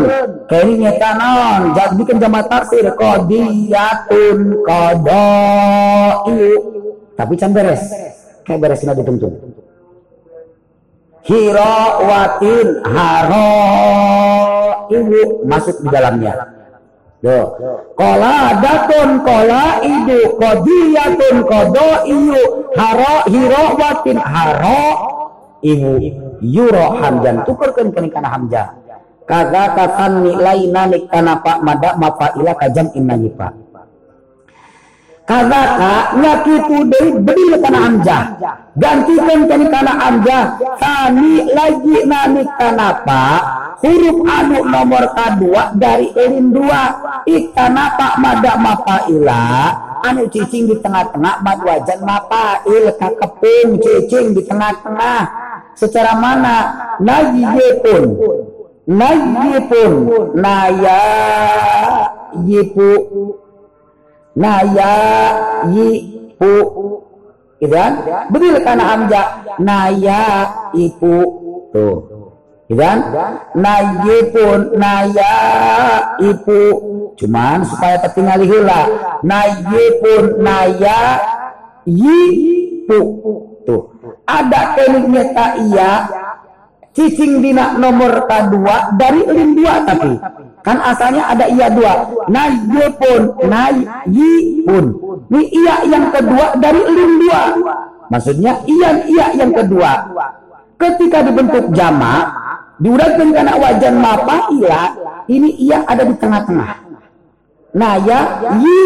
Kini 0.46 0.86
nyata 0.86 1.10
naon? 1.18 1.62
Jadikan 1.74 2.22
jamak 2.22 2.46
taksir 2.46 2.94
qadiyatun 2.94 4.38
qadai 4.62 6.52
tapi 7.14 7.38
can 7.38 7.54
beres 7.54 7.82
kayak 8.44 8.60
beresina 8.60 8.94
dituntun 8.96 9.34
watin 12.04 12.68
haro 12.84 13.52
ibu 14.92 15.48
masuk 15.48 15.80
di 15.80 15.88
dalamnya. 15.88 16.34
Yo. 17.24 17.56
Kola 17.96 18.60
datun 18.60 19.24
kola 19.24 19.80
idu 19.80 20.36
kodiyatun 20.36 21.36
kodo 21.48 21.90
iyu 22.04 22.68
haro 22.76 23.24
watin 23.80 24.20
haro 24.20 24.84
ibu 25.64 26.04
yuro 26.44 27.00
hamjan 27.00 27.48
tukurkan 27.48 27.96
kenikana 27.96 28.28
hamja 28.28 28.76
kaga 29.24 29.72
katan 29.72 30.36
laina 30.36 30.92
nikana 30.92 31.40
pak 31.40 31.64
mada 31.64 31.96
mafaila 31.96 32.52
kajam 32.60 32.92
inna 32.92 33.16
nyipa 33.16 33.56
kaga 35.24 35.64
ka 35.80 35.94
ngakitu 36.20 36.78
deui 36.92 37.10
bedil 37.24 37.54
kana 37.64 37.80
hamja 37.88 38.18
gantikan 38.76 39.40
kenikana 39.48 39.94
hamja 39.96 40.40
kami 40.82 41.48
lagi 41.56 41.98
nanik 42.04 42.50
kanapa 42.60 43.24
huruf 43.84 44.18
anu 44.24 44.64
nomor 44.64 45.12
kedua 45.12 45.76
dari 45.76 46.08
elin 46.16 46.56
dua. 46.56 46.84
Ikana 47.28 47.96
pak 48.00 48.20
mada 48.20 48.56
mafaila 48.60 49.44
anu 50.04 50.28
cicing 50.32 50.72
di 50.72 50.76
tengah-tengah 50.80 51.40
mad 51.44 51.60
wajan 51.64 52.00
mafail 52.04 52.92
kakepung 53.00 53.80
cicing 53.80 54.36
di 54.36 54.42
tengah-tengah. 54.48 55.22
Secara 55.76 56.16
mana? 56.20 56.58
Nayyipun 57.04 58.04
nayyipun 58.88 59.92
naya 60.36 61.02
yipu 62.44 62.92
naya 64.34 64.94
yipu 65.70 66.56
gitu 67.62 67.74
kan? 67.74 67.92
Betul 68.28 68.60
karena 68.60 68.84
hamzah? 68.92 69.28
Naya 69.62 70.24
ipu 70.76 71.18
tuh. 71.72 71.98
Gitu 72.68 72.80
kan? 72.80 72.98
Nayyipun 73.54 74.80
naya 74.80 75.36
ipu 76.20 76.62
cuman 77.14 77.62
supaya 77.70 78.02
tertinggal 78.02 78.42
hula 78.44 78.82
nayyipun 79.22 80.42
naya 80.42 81.22
yipu 81.86 83.00
tuh. 83.64 83.84
Ada 84.28 84.62
keniknya 84.76 85.24
tak 85.36 85.52
iya. 85.72 85.94
Cicing 86.94 87.42
dina 87.42 87.74
nomor 87.74 88.30
kedua 88.30 88.94
dari 88.94 89.26
lim 89.26 89.58
dua 89.58 89.82
tapi 89.82 90.14
kan 90.64 90.80
asalnya 90.80 91.28
ada 91.28 91.46
iya 91.52 91.68
dua. 91.68 91.94
Nayi 92.32 92.88
pun. 92.96 93.22
Nayi 93.46 93.84
pun. 94.64 94.86
Ini 95.28 95.44
iya 95.52 95.76
yang 95.92 96.08
kedua 96.10 96.56
dari 96.58 96.82
lim 96.88 97.12
dua. 97.20 97.42
Maksudnya 98.08 98.64
iya 98.64 98.90
iya 99.04 99.26
yang 99.36 99.52
kedua. 99.52 100.08
Ketika 100.80 101.22
dibentuk 101.24 101.76
jama 101.76 102.32
diurangkan 102.80 103.30
karena 103.32 103.54
wajan 103.60 103.96
mapa 104.00 104.50
iya 104.56 104.82
ini 105.28 105.52
iya 105.60 105.84
ada 105.84 106.08
di 106.08 106.16
tengah-tengah. 106.16 106.72
Naya 107.76 108.20
yi. 108.64 108.82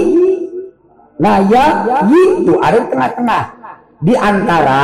Naya 1.21 1.65
yi 2.09 2.23
itu 2.41 2.53
ada 2.57 2.77
di 2.81 2.87
tengah-tengah. 2.89 3.43
Di 3.97 4.13
antara 4.13 4.83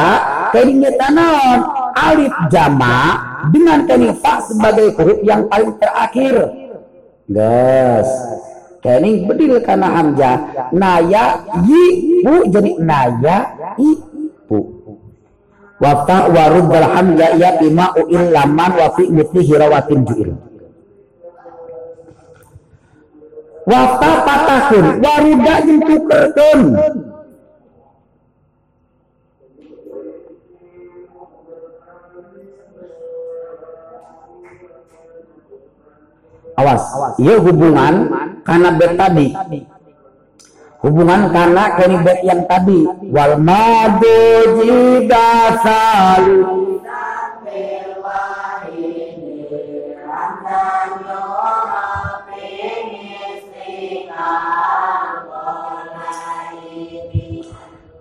kening 0.53 0.85
tanon 0.97 1.59
alif 1.93 2.33
jama 2.49 3.17
dengan 3.53 3.85
kening 3.85 4.13
sebagai 4.21 4.93
huruf 4.97 5.19
yang 5.25 5.45
paling 5.49 5.73
terakhir. 5.77 6.62
Gas. 7.29 8.09
Kening 8.83 9.31
bedil 9.31 9.63
karena 9.63 9.87
hamzah. 9.87 10.35
Naya 10.75 11.39
yi 11.63 11.83
bu 12.23 12.43
jadi 12.51 12.71
naya 12.83 13.37
i 13.79 13.89
bu. 14.49 14.59
Wafta 15.79 16.27
warud 16.31 16.67
bal 16.67 16.87
hamzah 16.91 17.31
ya 17.39 17.55
bima 17.59 17.95
uil 17.95 18.31
laman 18.31 18.71
wa 18.75 18.87
fi 18.95 19.07
mithli 19.07 19.41
hirawatin 19.47 20.03
ju'il. 20.03 20.31
Wafta 23.63 24.11
patahun 24.27 24.99
waruda 24.99 25.55
jeung 25.63 25.79
awas. 36.57 36.83
Iya 37.17 37.35
hubungan 37.41 37.93
karena 38.45 38.69
bet 38.77 38.93
tadi. 38.97 39.27
Hubungan 40.83 41.31
karena 41.31 41.63
kini 41.79 41.97
bet 42.03 42.19
yang 42.27 42.41
tadi. 42.45 42.79
Wal 43.09 43.39
madu 43.39 44.19
jida 44.59 45.57
salu 45.63 46.63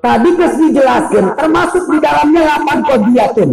Tadi 0.02 0.34
kes 0.34 0.58
dijelaskan, 0.58 1.38
termasuk 1.38 1.86
di 1.86 2.02
dalamnya 2.02 2.42
lapan 2.42 2.78
kodiatun 2.82 3.50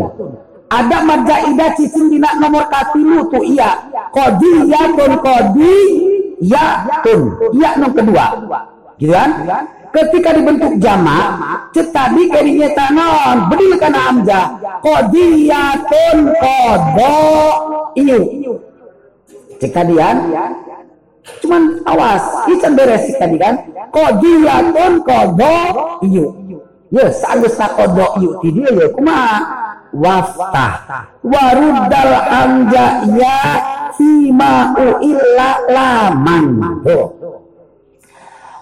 ada 0.69 0.97
majaidah 1.01 1.73
cicing 1.73 2.13
dina 2.13 2.29
nomor 2.37 2.69
katilu 2.69 3.25
tuh 3.33 3.41
iya. 3.41 3.89
Kodi 4.13 4.69
ya 4.69 4.81
tun 4.93 5.13
kodi 5.17 5.77
ya 6.45 6.85
tun 7.01 7.21
iya 7.57 7.69
nomor 7.81 7.93
kedua. 7.97 8.25
Gitu 9.01 9.13
kan? 9.13 9.31
Ketika 9.89 10.37
dibentuk 10.37 10.77
jamak 10.77 11.73
cetadi 11.73 12.29
kadinya 12.29 12.69
tanon 12.77 13.49
bedil 13.49 13.73
kana 13.81 14.13
amja 14.13 14.41
qadiyatun 14.85 16.17
qada 16.37 17.17
ieu 17.97 18.21
cekadian 19.57 20.29
cuman 21.41 21.81
awas 21.89 22.45
ican 22.53 22.77
beres 22.77 23.09
tadi 23.17 23.41
kan? 23.41 23.57
Qadiyatun 23.89 25.01
qada 25.01 25.57
ieu 26.05 26.37
ya 26.93 27.09
sageus 27.09 27.57
qada 27.57 28.05
ieu 28.21 28.37
ti 28.45 28.53
dieu 28.53 28.69
ya 28.77 28.93
kumaha 28.93 29.58
waftah 29.93 31.09
waruddal 31.25 32.13
amja 32.29 32.85
ya 33.17 33.39
fima 33.97 34.73
illa 35.01 35.49
laman. 35.67 36.45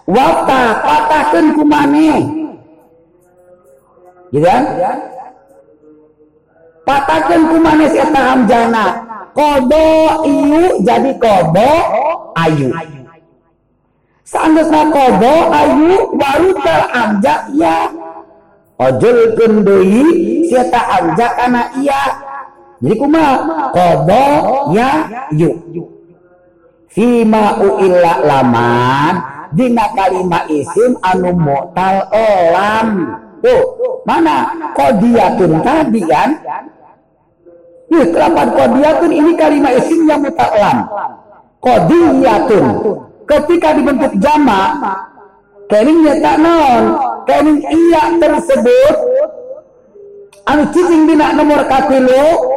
Wata 0.07 0.63
patahkan 0.87 1.45
kumane. 1.51 2.11
Gitu 4.31 4.43
kan? 4.43 4.63
Patahkan 6.87 7.41
kumane 7.51 7.85
si 7.91 7.99
eta 7.99 8.21
hamjana 8.31 8.85
kodo 9.35 9.87
iyu 10.23 10.79
jadi 10.87 11.11
kodo 11.19 11.71
ayu. 12.39 12.71
Sanggeusna 14.23 14.87
kodo 14.91 15.33
ayu 15.51 16.15
baru 16.15 16.49
teramja 16.63 17.51
ya 17.51 17.91
ojol 18.77 19.17
kendui 19.37 20.05
si 20.45 20.53
eta 20.53 20.81
amja 21.01 21.27
kana 21.37 21.61
iya 21.81 22.01
jadi 22.77 22.93
kuma 22.93 23.25
kodo 23.73 24.25
ya 24.73 24.89
yu. 25.33 25.49
Fima 26.93 27.57
uilla 27.57 28.21
laman 28.21 29.13
dina 29.53 29.85
kalimat 29.97 30.45
isim 30.49 30.93
anu 31.01 31.33
mutal 31.33 32.05
elam. 32.13 33.17
Tuh 33.41 33.61
mana? 34.05 34.49
Kodiatun 34.73 35.61
tadi 35.61 36.01
kan? 36.05 36.29
Ih, 37.87 38.05
kelapan 38.13 38.47
kodiatun 38.53 39.11
ini 39.13 39.31
kalimat 39.37 39.73
isim 39.81 40.05
yang 40.05 40.21
mutal 40.21 40.49
elam. 40.53 40.85
Kodiyatun 41.57 42.65
ketika 43.25 43.73
dibentuk 43.73 44.13
jama 44.21 44.61
keningnya 45.65 46.13
tak 46.21 46.37
non 46.39 46.83
kening 47.27 47.59
iya 47.67 48.15
tersebut. 48.17 48.95
Anu 50.47 50.63
cicing 50.71 51.03
dina 51.11 51.35
nomor 51.35 51.67
katilu. 51.67 52.55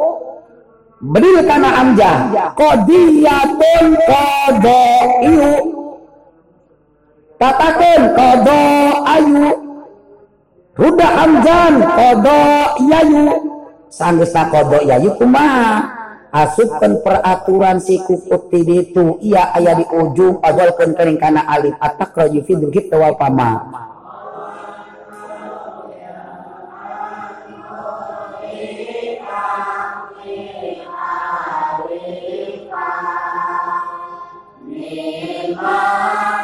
Berdiri 1.01 1.49
karena 1.49 1.81
amjah 1.81 2.17
kodiyatun 2.61 3.85
kodoiu 4.05 5.53
katakan 7.41 8.01
kodo 8.15 8.65
ayu. 9.09 9.49
Ruda 10.77 11.09
amjan 11.25 11.75
kodo 11.83 12.41
yayu. 12.85 13.27
Sanggesa 13.91 14.53
kodo 14.53 14.85
yayu 14.85 15.17
kumaha 15.17 15.89
asupkan 16.31 17.01
peraturan 17.01 17.81
si 17.81 17.97
kukut 18.05 18.53
itu. 18.53 19.19
Iya 19.25 19.57
ayah 19.57 19.81
di 19.81 19.89
ujung 19.89 20.39
ajolkan 20.45 20.93
kering 20.95 21.17
kana 21.17 21.49
alif. 21.49 21.75
Atak 21.81 22.13
raju 22.13 22.45
fidul 22.45 22.69
kita 22.69 23.01
wal 23.01 23.17
pama 23.17 23.57
Allah. 35.63 36.40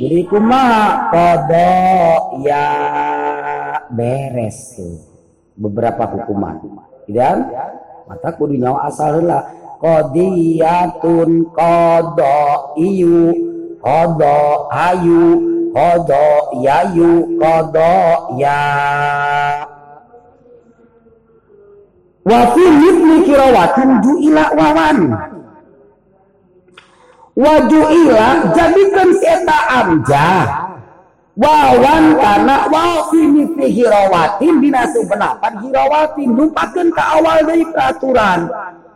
Jadi 0.00 0.20
kodo 1.12 1.72
ya 2.40 2.66
beres. 3.92 4.80
Tuh 4.80 5.10
beberapa 5.60 6.08
hukuman. 6.08 6.56
Dan 7.04 7.52
mata 8.08 8.32
kudu 8.32 8.56
asal 8.80 9.28
lah 9.28 9.44
kodiyatun 9.76 11.52
kodo 11.52 12.40
iyu 12.80 13.34
kodo 13.84 14.68
ayu 14.72 15.24
kodo 15.72 16.26
yayu 16.64 17.36
kodo 17.36 17.94
ya 18.40 18.60
wa 22.20 22.40
fi 22.52 22.64
mithli 22.68 23.16
kirawatin 23.24 23.90
ju'ila 24.04 24.44
wawan 24.54 24.98
wajuila 27.36 28.54
jadikan 28.56 29.10
seta 29.18 29.58
amja. 29.68 30.30
Wawan 31.40 32.20
kana 32.20 32.68
wa 32.68 33.08
fi 33.08 33.16
mithli 33.24 33.72
hirawatin 33.72 34.60
dina 34.60 34.84
subanapan 34.92 35.62
hirawatin. 35.64 36.36
Numpakeun 36.36 36.92
ka 36.92 37.16
awal 37.16 37.40
deui 37.48 37.64
peraturan. 37.70 38.50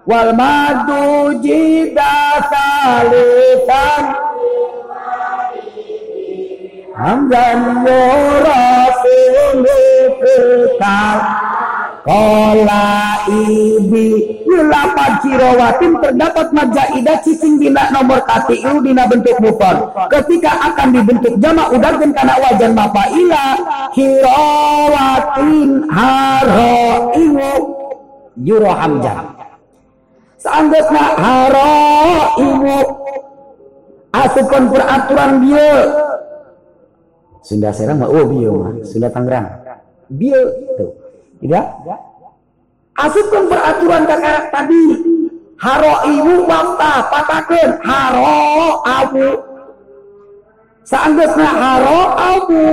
Wal 0.04 0.36
madu 0.36 1.32
jida 1.40 2.44
salisan 2.52 4.04
hamdan 6.92 7.60
yurasul 7.88 9.64
fikal 10.20 11.18
Kola 12.04 13.16
ibi. 13.32 14.36
Yulapan 14.44 15.12
cirowatin 15.24 15.92
terdapat 16.04 16.52
majaidah 16.52 17.16
cicing 17.24 17.56
dina 17.56 17.88
nomor 17.96 18.20
katiu 18.28 18.84
dina 18.84 19.08
bentuk 19.08 19.40
mufrad. 19.40 19.88
Ketika 20.12 20.52
akan 20.68 21.00
dibentuk 21.00 21.40
jama 21.40 21.72
udahkan 21.72 22.12
karena 22.12 22.34
wajan 22.44 22.76
ila. 22.76 23.46
Hirawatin 23.96 25.88
haro 25.88 26.76
iwu 27.16 27.52
Yuro 28.44 28.72
hamzah. 28.76 29.24
Haro 31.16 31.72
iwu 32.36 32.78
Asupkan 34.12 34.68
peraturan 34.68 35.40
dia. 35.40 35.72
Sunda 37.40 37.72
Serang 37.72 37.96
mah 38.04 38.12
oh 38.12 38.28
bieu 38.28 38.84
Sunda 38.84 39.08
Tangerang. 39.08 39.48
Bieu 40.12 40.52
tuh 40.76 41.03
Ya. 41.44 41.60
Asupkan 42.96 43.52
peraturan 43.52 44.08
kakak 44.08 44.48
tadi. 44.48 44.84
Haro 45.60 45.94
ibu 46.08 46.48
wafta 46.48 47.04
patakan 47.12 47.68
haro 47.84 48.80
abu. 48.80 49.28
Seanggusnya 50.88 51.50
haro 51.52 52.00
abu. 52.16 52.64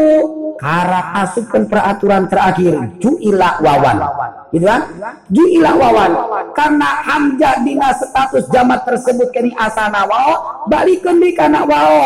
Karak 0.55 1.07
asupkan 1.25 1.65
peraturan 1.67 2.29
terakhir 2.31 2.79
juila 3.01 3.59
wawan. 3.59 3.97
Gitu 4.55 4.65
kan? 4.67 4.81
Juila 5.33 5.71
wawan. 5.75 6.11
Karena 6.55 6.89
hamzah 7.01 7.65
dina 7.65 7.91
status 7.91 8.45
jamat 8.55 8.87
tersebut 8.87 9.35
kini 9.35 9.51
asana 9.57 10.07
wao. 10.07 10.63
Balikan 10.71 11.19
di 11.19 11.35
kana 11.35 11.67
wao. 11.67 12.03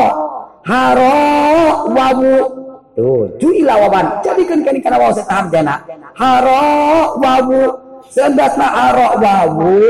Haro 0.66 1.14
wawu 1.94 2.65
Tuh, 2.96 3.28
juila 3.36 3.76
wawan. 3.76 4.24
Jadikan 4.24 4.64
kini 4.64 4.80
kana 4.80 4.96
wau 4.96 5.12
setahap 5.12 5.52
jana. 5.52 5.84
Haro 6.16 7.20
wawu. 7.20 7.64
Sedasna 8.08 8.68
haro 8.72 9.20
wawu. 9.20 9.84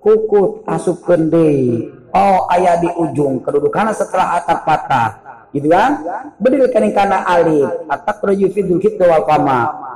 Kukut 0.00 0.64
asup 0.64 1.04
deui. 1.04 1.92
Oh 2.10 2.48
ayah 2.50 2.80
di 2.80 2.88
ujung 2.88 3.44
kedudukan 3.44 3.92
setelah 3.92 4.40
atap 4.40 4.64
patah. 4.64 5.08
Gitu 5.52 5.68
kan? 5.68 6.00
Berdiri 6.40 6.72
kini 6.72 6.96
kana 6.96 7.20
alif. 7.28 7.68
Atak 7.84 8.24
roju 8.24 8.48
fidul 8.48 8.80
kita 8.80 9.04
wal 9.04 9.28
kama. 9.28 9.90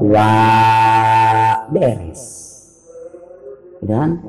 Wa 0.00 0.28
beres 1.70 2.22
dan? 3.80 4.20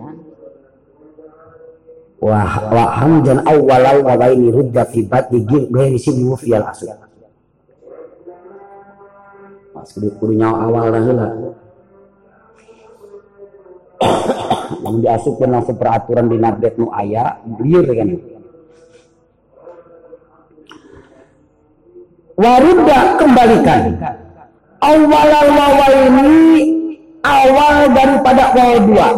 Wah 2.22 2.54
wa 2.70 2.86
hamdan 3.02 3.42
awwalau 3.50 4.06
wa 4.06 4.14
baini 4.14 4.54
rudda 4.54 4.86
fi 4.86 5.02
batni 5.10 5.42
ghairi 5.42 5.98
sibhu 5.98 6.38
fi 6.38 6.54
al 6.54 6.70
asl 6.70 6.94
pas 9.74 9.90
kudu 9.98 10.14
kudu 10.22 10.38
nyawa 10.38 10.70
awal 10.70 10.86
dah 10.94 11.02
heula 11.02 11.28
yang 14.86 15.02
diasupkan 15.02 15.50
langsung 15.50 15.82
peraturan 15.82 16.30
di 16.30 16.38
nabet 16.38 16.78
nu 16.78 16.94
aya 16.94 17.42
liur 17.58 17.90
kan 17.90 18.14
warudda 22.42 23.00
kembalikan. 23.22 23.82
Awal 24.82 25.32
awal 25.54 25.94
ini 26.10 26.34
awal 27.22 27.94
daripada 27.94 28.50
waw 28.58 28.74
dua. 28.82 29.10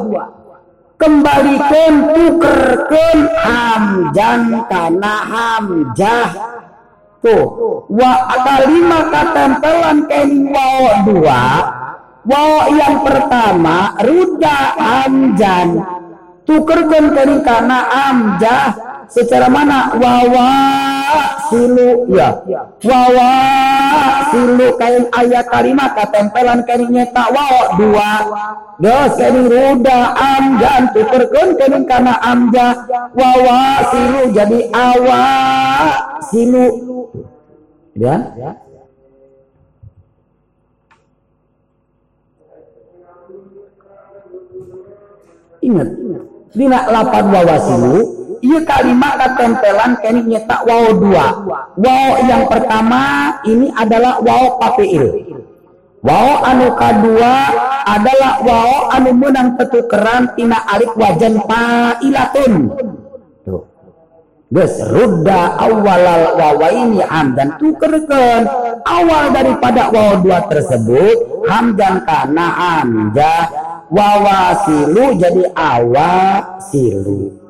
Kembalikan 0.99 1.93
tukerkan 2.11 3.17
hamjan 3.43 4.41
karena 4.67 5.13
hamjah. 5.23 6.29
Tuh 7.23 7.47
wa 7.87 8.13
kalimat 8.43 9.07
katempelan 9.07 9.97
kening 10.11 10.51
waw 10.51 11.07
dua. 11.07 11.43
Waw 12.23 12.71
yang 12.71 13.03
pertama 13.03 13.95
ruda 14.03 14.59
hamjan 14.75 15.79
tukerkan 16.43 17.15
kening 17.15 17.41
karena 17.47 17.87
hamjah. 17.87 18.67
Secara 19.07 19.47
mana? 19.51 19.93
Wawa 19.99 20.92
silu 21.49 22.07
ya. 22.11 22.29
Wawa. 22.83 23.31
Silu 24.33 24.67
kain 24.79 25.05
ayat 25.13 25.45
kalimat 25.51 25.91
katempelan 25.93 26.65
kain 26.65 26.89
nyeta 26.89 27.29
wawa. 27.29 27.63
Dua. 27.77 28.11
Dos 28.81 29.11
kain 29.19 29.45
ruda 29.45 29.99
amjan 30.17 30.83
tukerkeun 30.95 31.49
kain 31.59 31.83
karena 31.85 32.17
amja 32.23 32.67
wawa 33.13 33.61
silu 33.91 34.21
jadi 34.33 34.59
awa. 34.73 35.23
Silu. 36.29 36.67
Ya. 37.93 38.33
Ingat. 45.63 45.89
Dina 46.53 46.85
lapan 46.91 47.25
wawa 47.33 47.55
silu 47.57 48.22
Iya 48.43 48.59
kalimat 48.67 49.15
tempelan 49.39 49.95
kini 50.03 50.35
nyetak 50.35 50.67
wow 50.67 50.91
dua. 50.91 51.27
Wow 51.79 52.09
yang 52.27 52.43
pertama 52.51 53.31
ini 53.47 53.71
adalah 53.71 54.19
wow 54.19 54.59
papiil. 54.59 55.31
Wow 56.03 56.43
anu 56.43 56.75
kedua 56.75 57.35
adalah 57.87 58.43
wow 58.43 58.91
anu 58.91 59.15
menang 59.15 59.55
tetukeran 59.55 60.35
tina 60.35 60.59
alif 60.67 60.91
wajan 60.99 61.39
ilatun. 62.03 62.67
Tuh. 63.47 63.63
Gus 64.51 64.75
rudda 64.91 65.55
awalal 65.63 66.35
wawaini 66.35 66.99
hamdan 66.99 67.55
tukerkan 67.63 68.43
awal 68.83 69.31
daripada 69.31 69.87
wow 69.87 70.19
dua 70.19 70.43
tersebut 70.51 71.47
hamdan 71.47 72.03
karena 72.03 72.45
hamzah 72.51 73.47
wawasilu 73.87 75.15
jadi 75.15 75.47
awasilu. 75.55 77.42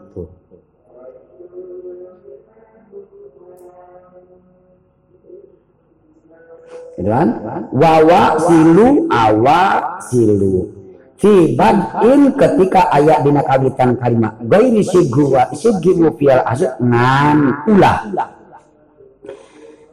Gitu 6.94 7.10
kan 7.10 7.30
wawa 7.74 8.38
silu 8.38 9.10
awa 9.10 9.62
silu. 10.10 10.70
Fi 11.18 11.56
badin 11.56 12.36
ketika 12.36 12.92
ayat 12.92 13.24
dina 13.24 13.40
kawitan 13.48 13.96
kalimat 13.96 14.36
gairi 14.44 14.84
sigwa 14.84 15.48
sigiwu 15.56 16.12
fial 16.20 16.44
asud 16.44 16.70
ngan 16.84 17.40
ulah. 17.72 17.98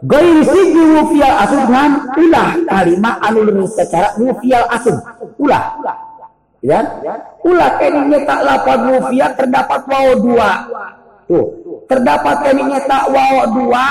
Gairi 0.05 0.43
sigwu 0.43 1.15
fial 1.15 1.35
asud 1.47 1.62
ngan 1.70 1.93
ulah 2.19 2.51
kalimat 2.67 3.17
anu 3.23 3.65
secara 3.70 4.11
mufial 4.19 4.65
asud 4.75 4.97
ulah. 5.39 5.79
Ya 6.61 6.85
ulah 7.47 7.81
keningnya 7.81 8.27
tak 8.29 8.41
lapan 8.45 8.79
terdapat 9.39 9.81
waw 9.89 10.07
dua. 10.19 10.51
Tuh 11.31 11.47
terdapat 11.87 12.37
keningnya 12.43 12.81
tak 12.85 13.07
waw 13.09 13.47
dua 13.55 13.87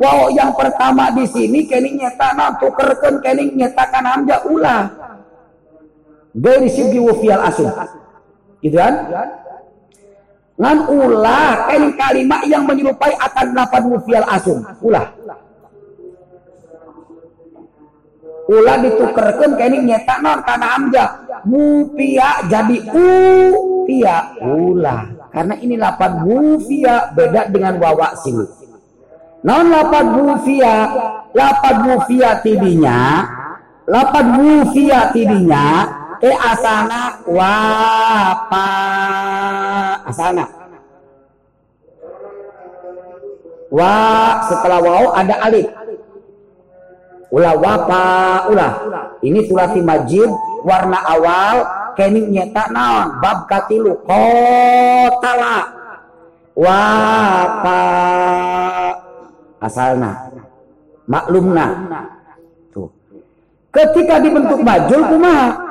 Wow 0.00 0.32
yang 0.32 0.56
pertama 0.56 1.12
di 1.12 1.28
sini 1.28 1.68
kening 1.68 2.00
nyeta 2.00 2.32
non 2.32 2.56
tukerkeun 2.56 3.20
kening 3.20 3.52
nyetakan 3.52 4.04
hamzah 4.08 4.40
ulah. 4.48 4.88
Dari 6.32 6.72
segi 6.72 6.96
wufial 6.96 7.44
asun. 7.44 7.68
Gitu 8.64 8.80
kan? 8.80 9.12
Ngan 10.56 10.78
ulah 10.88 11.68
kening 11.68 11.92
kalimat 12.00 12.40
yang 12.48 12.64
menyerupai 12.64 13.12
akan 13.12 13.46
lapan 13.52 13.82
wufial 13.92 14.24
asun. 14.24 14.64
Ulah. 14.80 15.12
Ulah 18.48 18.76
ditukerkeun 18.80 19.52
kening 19.60 19.84
nyeta 19.84 20.16
non 20.24 20.40
kana 20.48 20.80
hamzah. 20.80 21.08
Mufia 21.44 22.40
jadi 22.48 22.88
upia 22.88 24.32
ulah. 24.48 25.28
Karena 25.28 25.60
ini 25.60 25.76
lapan 25.76 26.24
mufia 26.24 27.12
beda 27.12 27.52
dengan 27.52 27.76
wawa 27.76 28.16
sini 28.16 28.59
non 29.40 29.72
lapad 29.72 30.06
mufia 30.12 30.74
lapad 31.32 31.76
mufia 31.84 32.40
tidinya 32.44 33.24
lapad 33.88 34.26
mufia 34.36 35.10
tidinya 35.10 36.00
e 36.20 36.30
asana? 36.30 37.24
Wapa. 37.24 38.68
Asana. 40.04 40.44
Wa 43.70 43.94
setelah 44.50 44.78
waw 44.82 45.04
ada 45.16 45.34
alif. 45.48 45.68
Ulah 47.30 47.54
wapa 47.54 48.02
ulah. 48.50 48.72
Ini 49.22 49.46
surati 49.46 49.78
majid 49.80 50.28
warna 50.66 50.98
awal 51.06 51.62
kening 51.94 52.34
nyeta 52.34 52.66
naon? 52.74 53.22
Bab 53.22 53.46
katilu 53.46 53.94
kotala. 54.02 55.78
Wapa 56.58 57.80
asalna. 59.60 60.32
Maklumna. 61.06 61.66
Tuh. 62.72 62.88
Ketika 63.70 64.18
dibentuk 64.18 64.64
majul 64.64 65.06
kumaha 65.06 65.70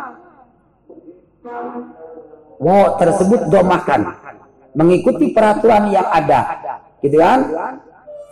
wo 2.60 3.00
tersebut 3.00 3.48
domakan 3.48 4.14
mengikuti 4.76 5.32
peraturan 5.32 5.90
yang 5.90 6.06
ada. 6.12 6.60
Gitu 7.00 7.18
kan? 7.18 7.48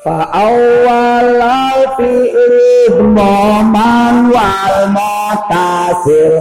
Fa 0.04 0.30
awwalal 0.30 1.98
fi'li 1.98 2.94
man 3.12 4.30
wal 4.30 4.78
mutasir 4.94 6.32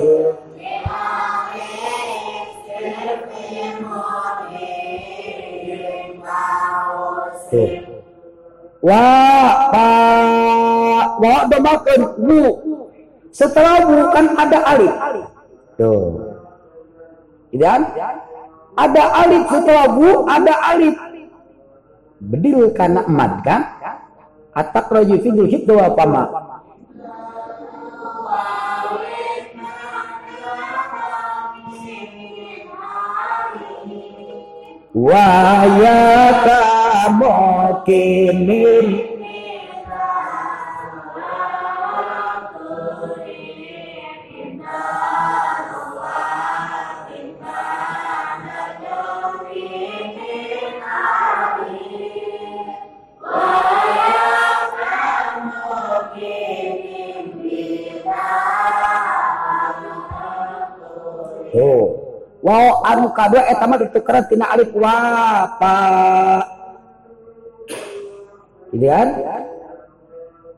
wa 8.87 9.07
pa 9.75 9.91
wa 11.19 11.37
domakan 11.51 12.01
bu 12.23 12.43
setelah 13.35 13.83
bu 13.83 13.99
kan 14.15 14.27
ada 14.39 14.59
alif. 14.63 14.95
Tuh. 15.75 16.39
Dan 17.51 17.83
ada 18.79 19.05
alif 19.27 19.43
setelah 19.51 19.87
bu 19.91 20.11
ada 20.31 20.55
alif. 20.71 20.95
Bedil 22.17 22.73
karena 22.73 23.03
mad 23.11 23.43
kan 23.43 23.61
atak 24.57 24.89
roju 24.89 25.21
fidul 25.21 25.51
hibdu 25.51 25.77
apa 25.77 26.05
ma 26.09 26.23
wa 34.97 35.29
ya 35.77 36.01
mukinin 37.87 39.15
Oh. 61.57 61.89
Wow, 62.45 62.85
anu 62.85 63.17
kadua 63.17 63.49
eta 63.49 63.65
mah 63.65 63.81
ditukeran 63.81 64.29
tina 64.29 64.45
alif 64.53 64.69
wa 64.77 65.49
pa 65.57 65.73
Gitu? 68.77 69.21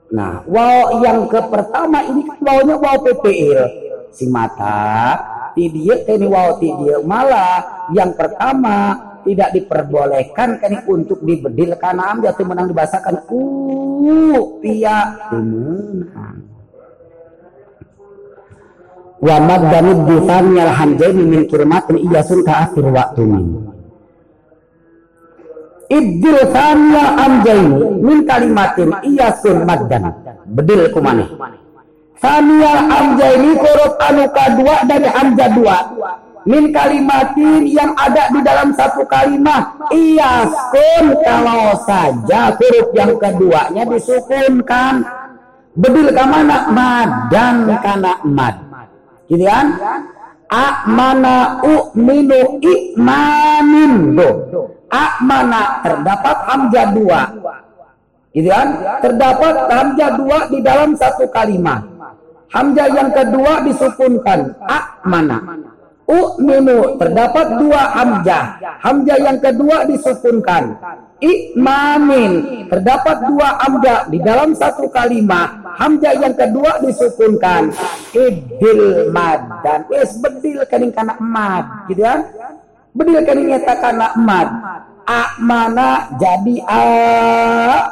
Nah, 0.09 0.41
wow 0.49 1.05
yang 1.05 1.29
ke 1.29 1.41
pertama 1.53 2.01
ini 2.09 2.25
kan 2.25 2.39
wawnya 2.41 2.75
wow 2.81 2.97
PPL. 3.05 3.61
Si 4.09 4.25
mata, 4.27 5.21
ti 5.53 5.69
dia 5.69 6.01
ini 6.09 6.25
wow. 6.25 6.57
Malah 7.05 7.89
yang 7.93 8.17
pertama 8.17 9.09
tidak 9.29 9.53
diperbolehkan 9.53 10.57
kan 10.57 10.73
untuk 10.89 11.21
dibedil 11.21 11.77
karena 11.77 12.17
hamzah 12.17 12.33
itu 12.33 12.45
menang 12.49 12.73
dibahasakan 12.73 13.29
u 13.29 14.57
pia 14.65 15.29
menang 15.29 16.49
wa 19.19 19.37
maddanid 19.43 19.99
bisanyal 20.07 20.73
hamzaini 20.73 21.25
min 21.27 21.43
kirmatin 21.51 22.01
iyasun 22.01 22.41
ta'akhir 22.47 22.87
waktu 22.89 23.23
min 23.27 23.68
Ibdil 25.89 26.53
sanya 26.53 27.17
hamzaini 27.17 27.81
min 28.05 28.29
kalimatin 28.29 28.93
iyasun 29.09 29.65
maddan. 29.65 30.13
Bedil 30.45 30.93
kumane 30.93 31.25
Sania 32.21 32.85
hamzaini 32.93 33.57
huruf 33.57 33.95
anu 34.03 34.29
kedua 34.29 34.85
dari 34.85 35.09
hamzah 35.09 35.49
dua 35.57 35.79
min 36.45 36.75
kalimatin 36.77 37.65
yang 37.65 37.97
ada 37.97 38.29
di 38.35 38.41
dalam 38.45 38.77
satu 38.77 39.07
kalimat 39.09 39.81
iyasun 39.89 41.17
kalau 41.25 41.73
saja 41.89 42.53
huruf 42.53 42.93
yang 42.93 43.17
keduanya 43.17 43.89
disukunkan. 43.89 45.09
Bedil 45.79 46.11
ke 46.11 46.25
mana? 46.27 46.69
Madan 46.69 47.71
kana 47.81 48.13
mad. 48.29 48.61
Gitu 49.31 49.47
kan? 49.47 49.79
Akmana 50.51 51.63
u'minu 51.63 52.59
ikmanin 52.61 54.19
do. 54.19 54.31
Akmana 54.89 55.85
terdapat 55.85 56.37
hamzah 56.49 56.87
dua. 56.97 57.21
Gitu 58.33 58.49
kan? 58.49 58.69
Terdapat 59.05 59.55
hamzah 59.69 60.11
dua 60.17 60.39
di 60.49 60.59
dalam 60.65 60.97
satu 60.97 61.29
kalimat. 61.29 61.85
Hamzah 62.49 62.89
yang 62.93 63.13
kedua 63.13 63.61
disukunkan. 63.69 64.57
Akmana. 64.65 65.39
U'minu 66.09 66.97
terdapat 66.97 67.61
dua 67.61 67.93
hamzah. 67.93 68.57
Hamzah 68.81 69.19
yang 69.21 69.37
kedua 69.45 69.85
disukunkan. 69.85 70.81
Ikmamin 71.19 72.65
terdapat 72.71 73.27
dua 73.27 73.59
hamzah 73.61 74.07
di 74.09 74.23
dalam 74.23 74.55
satu 74.55 74.87
kalimat. 74.89 75.61
Hamzah 75.77 76.15
yang 76.17 76.33
kedua 76.33 76.79
disukunkan. 76.81 77.75
Idil 78.17 79.11
mad 79.13 79.61
dan 79.67 79.85
wes 79.91 80.17
bedil 80.23 80.63
kening 80.71 80.95
kana 80.95 81.19
mad, 81.19 81.91
gitu 81.91 82.07
kan? 82.07 82.23
Bedil 82.99 83.23
kening 83.23 83.55
eta 83.55 83.79
kana 83.79 84.11
mad. 84.19 84.51
A 85.07 85.39
mana 85.39 86.11
jadi 86.19 86.59
a 86.67 86.83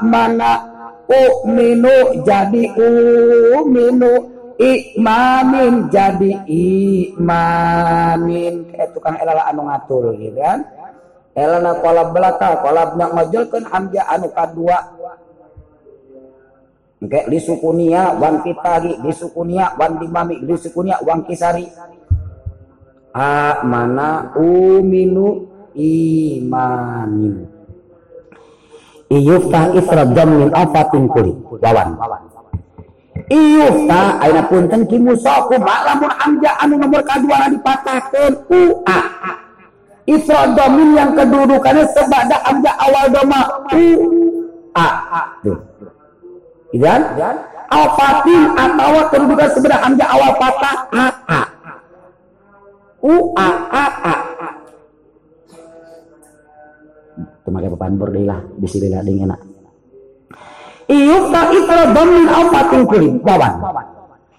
mana 0.02 0.66
u'minu 1.06 2.26
jadi 2.26 2.74
u'minu. 2.74 4.34
Ikmamin 4.56 5.92
jadi 5.92 6.32
imamin. 6.48 8.72
Kayak 8.72 8.96
tukang 8.96 9.20
elala 9.20 9.52
anu 9.52 9.68
ngatur 9.68 10.16
gitu 10.16 10.40
kan? 10.40 10.64
Elana 11.36 11.76
kolab 11.84 12.16
belaka 12.16 12.64
kolab 12.64 12.96
nak 12.96 13.12
ngojolkan 13.12 13.68
hamzah 13.68 14.08
anu 14.08 14.32
kadua. 14.32 14.96
Oke, 16.96 17.28
disukunia 17.28 18.16
wan 18.16 18.40
pitagi, 18.40 18.96
disukunia 19.04 19.76
wan 19.76 20.00
dimami, 20.00 20.40
disukunia 20.40 20.96
wan 21.04 21.28
kisari. 21.28 21.68
A 23.16 23.64
mana 23.64 24.28
uminu 24.36 25.48
imanin. 25.72 27.48
Iyuftah 29.08 29.72
ifradam 29.72 30.36
min 30.36 30.48
afatin 30.52 31.08
kuli. 31.08 31.32
Wawan. 31.64 31.96
Iyufta 33.32 34.20
aina 34.20 34.44
punten 34.52 34.84
ki 34.84 35.00
musaku 35.00 35.56
lamun 35.56 36.12
amja 36.20 36.60
anu 36.60 36.76
nomor 36.76 37.00
kadua 37.08 37.48
dipatahkeun 37.48 38.32
ua. 38.52 39.00
Ifradamin 40.06 40.94
yang 40.94 41.10
kedudukannya 41.16 41.88
sebada 41.96 42.36
amja 42.44 42.70
awal 42.78 43.08
doma 43.08 43.40
u 43.72 43.84
a. 44.76 44.88
Tuh. 45.40 45.56
Dan 46.76 47.00
alfatin 47.72 48.42
atau 48.60 49.08
kedudukan 49.08 49.48
sebeda 49.56 49.80
amja 49.80 50.04
awal 50.04 50.36
patah 50.36 50.76
a 50.92 51.06
a. 51.26 51.55
U 53.04 53.32
a 53.36 53.48
a 53.68 53.86
a. 54.04 54.14
Temakai 57.46 57.70
papan 57.76 57.94
bordela 57.94 58.36
bisirilah 58.58 59.02
dengan 59.06 59.32
enak. 59.32 59.40
Iyuka 60.86 61.40
itra 61.54 61.82
dhamin 61.94 62.26
afatin 62.26 62.82
kulim. 62.86 63.14
Wawan. 63.22 63.54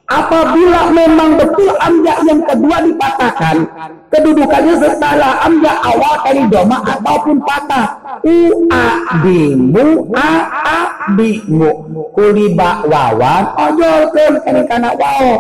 Apabila 0.08 0.88
memang 0.96 1.36
betul 1.36 1.68
amja 1.84 2.16
yang 2.24 2.40
kedua 2.48 2.80
dipatahkan, 2.80 3.68
kedudukannya 4.08 4.80
setelah 4.80 5.44
amja 5.44 5.84
awal 5.84 6.16
kali 6.24 6.48
doma 6.48 6.80
ataupun 6.80 7.44
patah. 7.44 7.88
U 8.24 8.68
a 8.72 8.88
dimu 9.20 10.08
a 10.16 10.32
a 10.64 10.80
dimu 11.20 11.72
kuliba 12.16 12.88
wawan 12.88 13.44
ojolkeun 13.56 14.34
kene 14.48 14.64
kana 14.72 14.96
wao. 14.96 15.32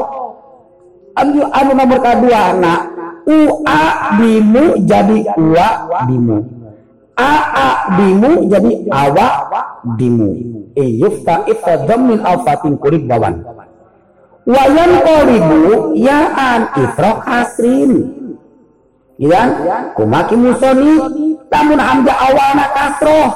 Amju 1.15 1.47
anu 1.47 1.71
nomor 1.71 1.99
kedua 2.03 2.51
nak 2.59 2.96
u 3.27 3.37
a 3.67 3.79
dimu 4.19 4.63
jadi 4.87 5.19
wa 5.35 5.69
dimu. 6.07 6.37
A 7.17 7.31
a 7.51 7.67
dimu 7.99 8.31
jadi 8.47 8.73
awa 8.87 9.27
dimu 9.99 10.29
iyufta 10.77 11.43
ifadam 11.51 12.07
min 12.13 12.19
alfatin 12.23 12.77
kurib 12.79 13.03
bawan 13.09 13.41
wayan 14.47 14.91
kolibu 15.03 15.91
yaan 15.97 16.71
ifro 16.77 17.19
kasrin 17.25 17.91
ya 19.19 19.41
kumaki 19.97 20.35
musoni 20.39 20.93
tamun 21.51 21.79
hamza 21.81 22.13
awana 22.15 22.65
kasroh. 22.71 23.29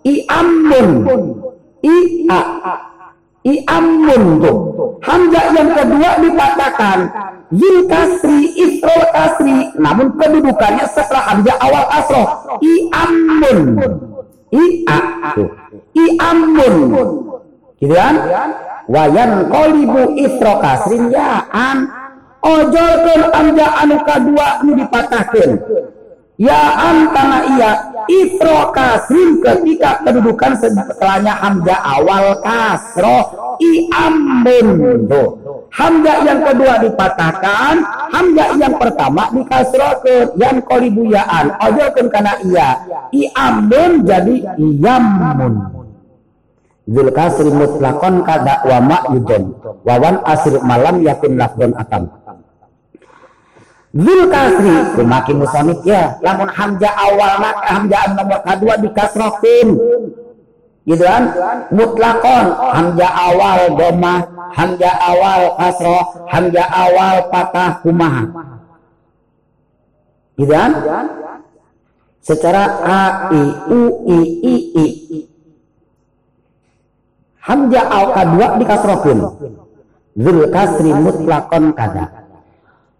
I 0.00 0.24
amun. 0.32 1.04
I 1.84 1.96
a 2.32 2.40
i 3.46 3.54
amun 3.64 4.42
tuh 4.42 4.56
hamzah 5.00 5.46
yang 5.56 5.70
kedua 5.72 6.10
dipatahkan 6.20 6.98
Zil 7.50 7.78
kasri 7.90 8.40
ifro 8.54 8.98
kasri 9.10 9.74
namun 9.80 10.14
kedudukannya 10.14 10.86
setelah 10.92 11.24
hamzah 11.34 11.56
awal 11.58 11.84
kasroh 11.88 12.28
i 12.62 12.74
amun 12.94 13.58
i 14.54 14.64
a 14.86 14.98
tuh 15.34 15.50
i 15.96 16.04
amun 16.20 16.74
gitu 17.80 17.96
kan? 17.96 18.14
Wayan 18.90 19.48
kolibu 19.48 20.18
isro 20.20 20.60
kasrin 20.60 21.08
ya 21.08 21.48
an. 21.48 21.88
Ojolkeun 22.40 23.22
anja 23.36 23.68
anu 23.84 24.00
kadua 24.00 24.64
nu 24.64 24.72
dipatahkeun 24.72 25.60
ya 26.40 26.60
an 26.72 27.12
karena 27.12 27.38
iya 27.52 27.72
isro 28.08 28.72
kasrin 28.72 29.44
ketika 29.44 30.00
kedudukan 30.08 30.56
setelahnya 30.56 31.36
hamzah 31.36 31.80
awal 31.84 32.32
kasro 32.40 33.18
i 33.60 33.84
tuh 35.04 35.28
hamzah 35.68 36.16
yang 36.24 36.40
kedua 36.40 36.80
dipatahkan 36.80 37.74
hamzah 38.08 38.48
yang 38.56 38.72
pertama 38.80 39.28
dikasrokeun 39.36 40.32
yang 40.40 40.56
kolibuyaan 40.64 41.52
ojolkeun 41.60 42.08
karena 42.08 42.32
iya 42.48 42.68
i 43.12 43.28
amun 43.36 44.08
jadi 44.08 44.36
iyamun 44.56 45.54
Zul 46.90 47.06
kasri 47.14 47.52
mutlakon 47.54 48.26
kada 48.26 48.66
wa 48.66 48.82
ma'yudon 48.82 49.54
wawan 49.86 50.24
asri 50.26 50.58
malam 50.64 51.04
yakun 51.06 51.38
lafdon 51.38 51.70
atam 51.78 52.10
Zul 53.90 54.30
kasri 54.30 54.94
kumaki 54.94 55.34
musanid 55.34 55.82
ya. 55.82 56.14
Lamun 56.22 56.46
hamzah 56.46 56.94
awal 56.94 57.42
maka 57.42 57.66
hamzah 57.74 58.02
nomor 58.14 58.38
kedua 58.46 58.74
dikasrokin 58.78 59.68
gitu 60.86 61.02
kan? 61.02 61.34
Mutlakon. 61.74 62.46
Hamzah 62.54 63.10
awal 63.10 63.74
doma 63.74 64.30
hamzah 64.54 64.94
awal 64.94 65.58
kasroh 65.58 66.06
hamzah 66.30 66.68
awal 66.70 67.16
patah 67.34 67.82
kumaha 67.82 68.30
gitu 70.38 70.54
kan? 70.54 70.70
Secara 72.22 72.64
a 72.86 73.02
i 73.34 73.42
u 73.74 73.80
i 74.06 74.18
i 74.38 74.54
i. 74.78 75.20
Hamzah 77.42 77.86
al 77.90 78.06
kadua 78.14 78.46
dikasrohkan. 78.54 79.18
Zul 80.14 80.46
kasri 80.54 80.94
mutlakon 80.94 81.74
kada. 81.74 82.19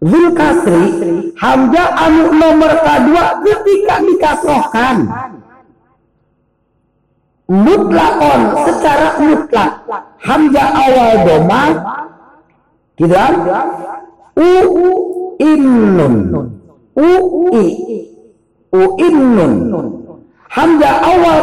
Zul 0.01 0.33
kasri 0.33 0.85
hamzah 1.37 1.89
anu 1.93 2.33
nomor 2.33 2.73
kedua 2.81 3.25
ketika 3.45 3.95
dikasrohkan. 4.01 4.97
Mutlakon 7.51 8.41
secara 8.65 9.09
mutlak. 9.21 9.71
Hamzah 10.25 10.67
awal 10.73 11.11
doma. 11.27 11.63
Tidak. 12.97 13.33
U 14.37 14.51
innun. 15.37 16.15
U 16.97 17.09
i. 17.53 17.65
U 18.73 18.81
innun. 18.97 19.53
Hamzah 20.49 20.95
awal 21.05 21.39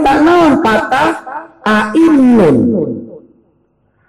tak 0.00 0.18
naon 0.24 0.52
patah 0.64 1.10
ainnun 1.64 2.56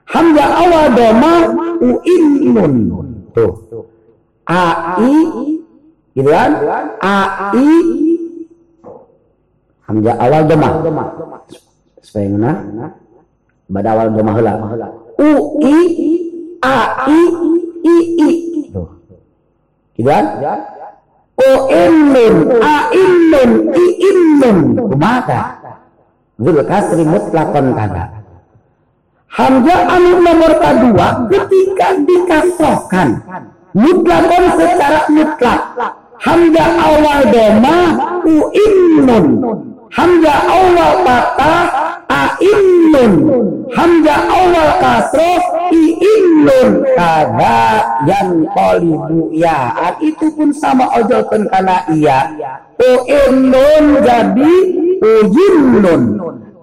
hamzah 0.08 0.50
awal 0.64 0.86
doma 0.96 1.34
uinnun 1.80 2.74
tuh. 3.34 3.52
Ai 4.48 5.60
gitu 6.16 6.30
kan? 6.30 6.52
Ai 7.00 7.70
hamzah 9.88 10.16
awal 10.20 10.42
domah 10.48 10.72
supaya 12.02 12.28
ngena 12.32 12.54
pada 13.72 13.90
awal 13.96 14.08
domah 14.12 14.34
heula. 14.36 14.54
U 15.20 15.30
i 15.64 15.76
a 16.64 16.78
i 17.08 17.20
i 17.84 17.96
i. 18.20 18.30
Tuh. 18.72 18.90
Gitu 19.96 20.08
kan? 20.08 20.26
O 21.42 21.50
ilmun 21.74 22.36
a 22.62 22.76
ilmun 22.94 23.52
i 23.74 23.86
ilmun 23.98 24.58
kumaha 24.78 25.42
Zul 26.42 26.58
kasri 26.66 27.06
mutlakon 27.06 27.78
kada 27.78 28.21
Hamzah 29.32 29.88
anu 29.88 30.20
nomor 30.20 30.60
kedua 30.60 31.08
ketika 31.32 31.88
dikasihkan 32.04 33.10
mutlakon 33.72 34.44
secara 34.60 35.08
mutlak. 35.08 35.60
Hamzah 36.20 36.70
awal 36.76 37.22
doma 37.32 37.78
uinnun. 38.28 39.26
Hamzah 39.88 40.40
awal 40.52 40.94
patah 41.08 41.64
ainnun. 42.12 43.12
Hamzah 43.72 44.20
awal 44.28 44.70
kasroh 44.84 45.42
iinnun. 45.72 46.84
Kada 47.00 47.88
yang 48.04 48.44
kolibu 48.52 49.32
ya 49.32 49.72
itu 50.04 50.28
pun 50.36 50.52
sama 50.52 50.92
ojolkan 51.00 51.48
karena 51.48 51.88
iya. 51.96 52.20
Uinnun 52.84 54.04
jadi 54.04 54.54
uyinnun 55.00 56.04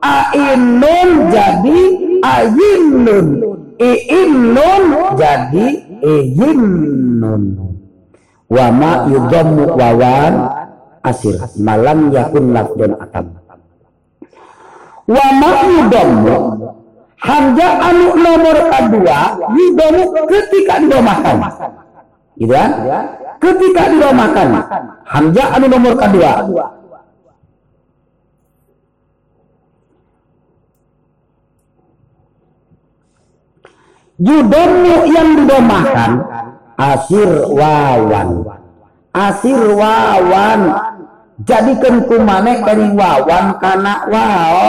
ainnun 0.03 1.11
jadi 1.33 1.81
ayinnun. 2.23 3.27
Iinnun 3.79 4.85
jadi 5.15 5.67
iyinnun 6.03 7.43
wa 8.51 8.67
ma 8.75 9.07
yudammu 9.07 9.79
wawan 9.79 10.35
asir. 11.07 11.39
Malam 11.63 12.11
yakun 12.11 12.51
lafdun 12.51 12.99
atam. 12.99 13.39
Wa 15.07 15.27
ma 15.39 15.51
hamzah 17.19 17.73
anu 17.83 18.15
nomor 18.15 18.57
kedua 18.71 19.19
yudammu 19.51 20.05
ketika 20.27 20.75
didomakan 20.83 21.37
gitu 22.39 22.55
kan? 22.55 22.71
Ketika 23.39 23.83
didomakan 23.91 24.49
hamzah 25.07 25.47
anu 25.55 25.67
nomor 25.71 25.95
kedua 25.99 26.47
Judomu 34.19 35.07
yang 35.07 35.39
didomahkan 35.39 36.27
asir 36.75 37.31
wawan. 37.55 38.43
Asir 39.15 39.63
wawan. 39.79 40.61
Jadikan 41.47 42.03
kumane 42.11 42.67
kani 42.67 42.99
wawan 42.99 43.63
kana 43.63 44.11
wao 44.11 44.67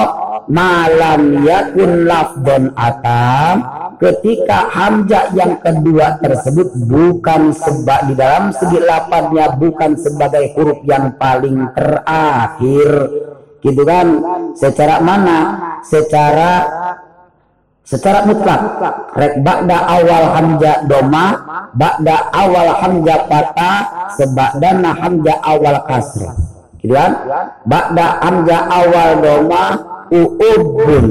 malam 0.53 1.41
yakun 1.41 2.05
lafdon 2.05 2.69
atam. 2.77 3.65
Ketika 3.97 4.69
hamzah 4.69 5.33
yang 5.33 5.57
kedua 5.65 6.21
tersebut 6.21 6.69
bukan 6.85 7.49
sebab 7.49 8.05
di 8.05 8.13
dalam 8.13 8.53
segi 8.53 8.79
lapatnya 8.85 9.57
bukan 9.57 9.97
sebagai 9.97 10.53
huruf 10.53 10.77
yang 10.85 11.17
paling 11.17 11.73
terakhir. 11.73 12.89
Gitu 13.65 13.81
kan? 13.81 14.07
Secara 14.53 15.01
mana? 15.01 15.39
Secara 15.83 16.51
secara 17.89 18.21
mutlak 18.29 18.61
rek 19.17 19.41
ba'da 19.41 19.77
awal 19.89 20.25
hamzah 20.37 20.85
doma 20.85 21.25
ba'da 21.73 22.29
awal 22.37 22.69
hamzah 22.77 23.25
patah 23.25 23.77
seba'dana 24.13 24.93
hamzah 24.93 25.37
awal 25.41 25.81
kasrah 25.89 26.37
kan 26.85 27.11
ba'da 27.65 28.21
hamzah 28.21 28.61
awal 28.69 29.09
doma 29.25 29.63
uubun 30.13 31.05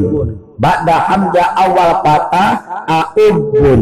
ba'da 0.62 0.97
hamzah 1.10 1.48
awal 1.66 1.98
patah 2.07 2.50
aubun 2.86 3.81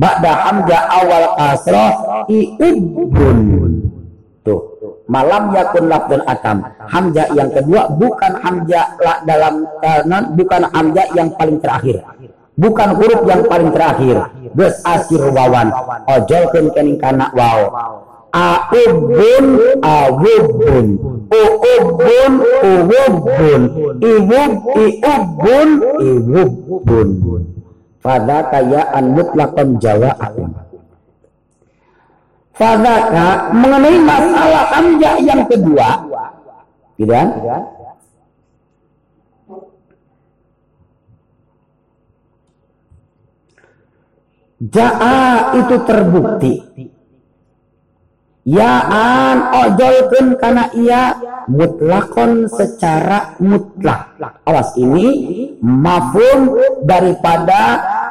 ba'da 0.00 0.32
hamzah 0.48 0.82
awal 0.88 1.26
kasrah 1.36 1.92
iubun 2.32 3.38
tuh 4.40 4.60
malam 5.04 5.52
yakun 5.52 5.84
lafdun 5.92 6.24
atam 6.24 6.64
hamzah 6.88 7.28
yang 7.36 7.52
kedua 7.52 7.92
bukan 7.92 8.32
hamzah 8.40 8.96
dalam 9.28 9.68
kanan 9.84 10.32
bukan 10.32 10.64
hamzah 10.72 11.06
yang 11.12 11.28
paling 11.36 11.60
terakhir 11.60 12.00
bukan 12.58 12.88
huruf 12.98 13.22
yang 13.24 13.46
paling 13.46 13.70
terakhir. 13.70 14.16
Bes 14.52 14.82
asir 14.82 15.22
wawan. 15.30 15.70
Ojol 16.10 16.50
kening 16.52 16.98
kana 16.98 17.30
waw 17.32 17.70
aubun 18.34 19.44
awubun 19.80 20.86
uubun 21.32 22.32
uwubun 22.60 23.62
iwub 24.04 24.52
iubun 24.76 25.68
iwubun 25.96 27.08
fadaka 28.04 28.58
ya 28.68 28.82
an 28.92 29.16
mutlaqan 29.16 29.68
jawa'akum. 29.80 30.50
Fadaka 32.58 33.54
mengenai 33.54 33.98
masalah 34.02 34.64
hamzah 34.74 35.14
yang 35.22 35.42
kedua. 35.46 35.88
Gitu 36.98 37.14
kan 37.14 37.28
Ja'a 44.58 45.54
itu 45.54 45.76
terbukti. 45.86 46.54
Ya'an 48.48 49.52
ojolkan 49.54 50.40
karena 50.40 50.72
ia 50.72 51.02
mutlakon 51.46 52.48
secara 52.48 53.38
mutlak. 53.38 54.18
Awas 54.48 54.72
ini 54.80 55.06
mafum 55.60 56.56
daripada 56.80 57.60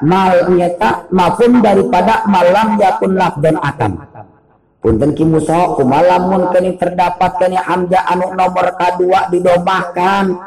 mal 0.05 0.45
nyata 0.53 1.09
mafum 1.09 1.59
daripada 1.59 2.23
malam 2.29 2.77
yakun 2.77 3.17
dan 3.17 3.57
atam. 3.59 3.97
Punten 4.77 5.17
kimuso 5.17 5.73
kumalamun 5.73 6.53
kini 6.53 6.77
terdapat 6.77 7.41
kini 7.41 7.57
hamzah 7.57 8.07
anu 8.07 8.37
nomor 8.37 8.77
kedua 8.77 9.33
didomahkan 9.33 10.37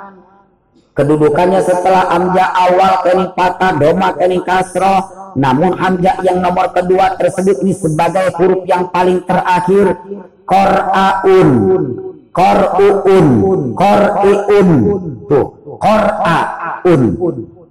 kedudukannya 0.95 1.61
setelah 1.67 2.15
hamzah 2.15 2.49
awal 2.55 2.93
kini 3.05 3.27
patah 3.35 3.75
doma 3.75 4.15
kini 4.15 4.39
kasroh 4.47 5.19
namun 5.36 5.76
hamzah 5.76 6.18
yang 6.25 6.42
nomor 6.42 6.73
kedua 6.73 7.15
tersebut 7.18 7.62
ini 7.62 7.75
sebagai 7.76 8.34
huruf 8.39 8.62
yang 8.67 8.89
paling 8.91 9.23
terakhir. 9.26 9.99
Kor'aun 10.47 11.50
kor'uun 12.34 13.26
kor'iun 13.75 14.70
tuh. 15.31 15.47
Kor'aun 15.78 17.02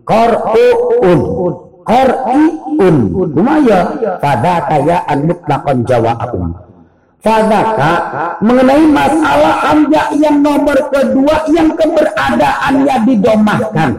kor'uun 0.07 1.19
kor'iun 1.89 2.97
lumaya 3.33 3.79
pada 4.21 4.55
an 5.09 5.19
mutlakon 5.25 5.77
jawabun 5.89 6.53
Fadaka 7.19 7.91
mengenai 8.39 8.87
masalah 8.95 9.59
hamzah 9.67 10.07
yang 10.15 10.39
nomor 10.39 10.87
kedua 10.87 11.51
yang 11.51 11.75
keberadaannya 11.75 12.95
didomahkan 13.03 13.91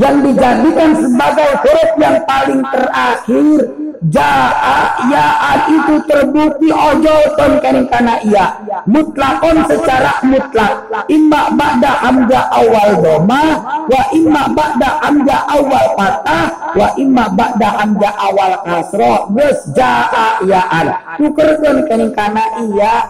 yang 0.00 0.16
dijadikan 0.24 0.90
sebagai 0.96 1.50
huruf 1.60 1.90
yang 2.00 2.16
paling 2.24 2.62
terakhir. 2.72 3.60
Jaa 4.00 4.96
ya'at 5.12 5.68
itu 5.68 6.00
terbukti 6.08 6.72
ojol 6.72 7.36
ton 7.36 7.60
kana 7.60 8.16
iya. 8.24 8.56
Mutlakon 8.88 9.60
secara 9.68 10.24
mutlak. 10.24 10.88
Imma 11.12 11.52
ba'da 11.52 12.00
hamzah 12.08 12.48
awal 12.48 12.96
doma 13.04 13.44
wa 13.84 14.02
imma 14.16 14.56
ba'da 14.56 15.04
hamzah 15.04 15.40
awal 15.52 15.86
patah 16.00 16.48
wa 16.72 16.88
imma 16.96 17.28
ba'da 17.36 17.68
hamzah 17.76 18.14
awal 18.24 18.52
kasro 18.64 19.28
geus 19.36 19.68
jaa 19.76 20.40
ya'an. 20.48 20.96
Tukerkeun 21.20 21.84
kening 21.84 22.16
kana 22.16 22.44
iya. 22.72 23.04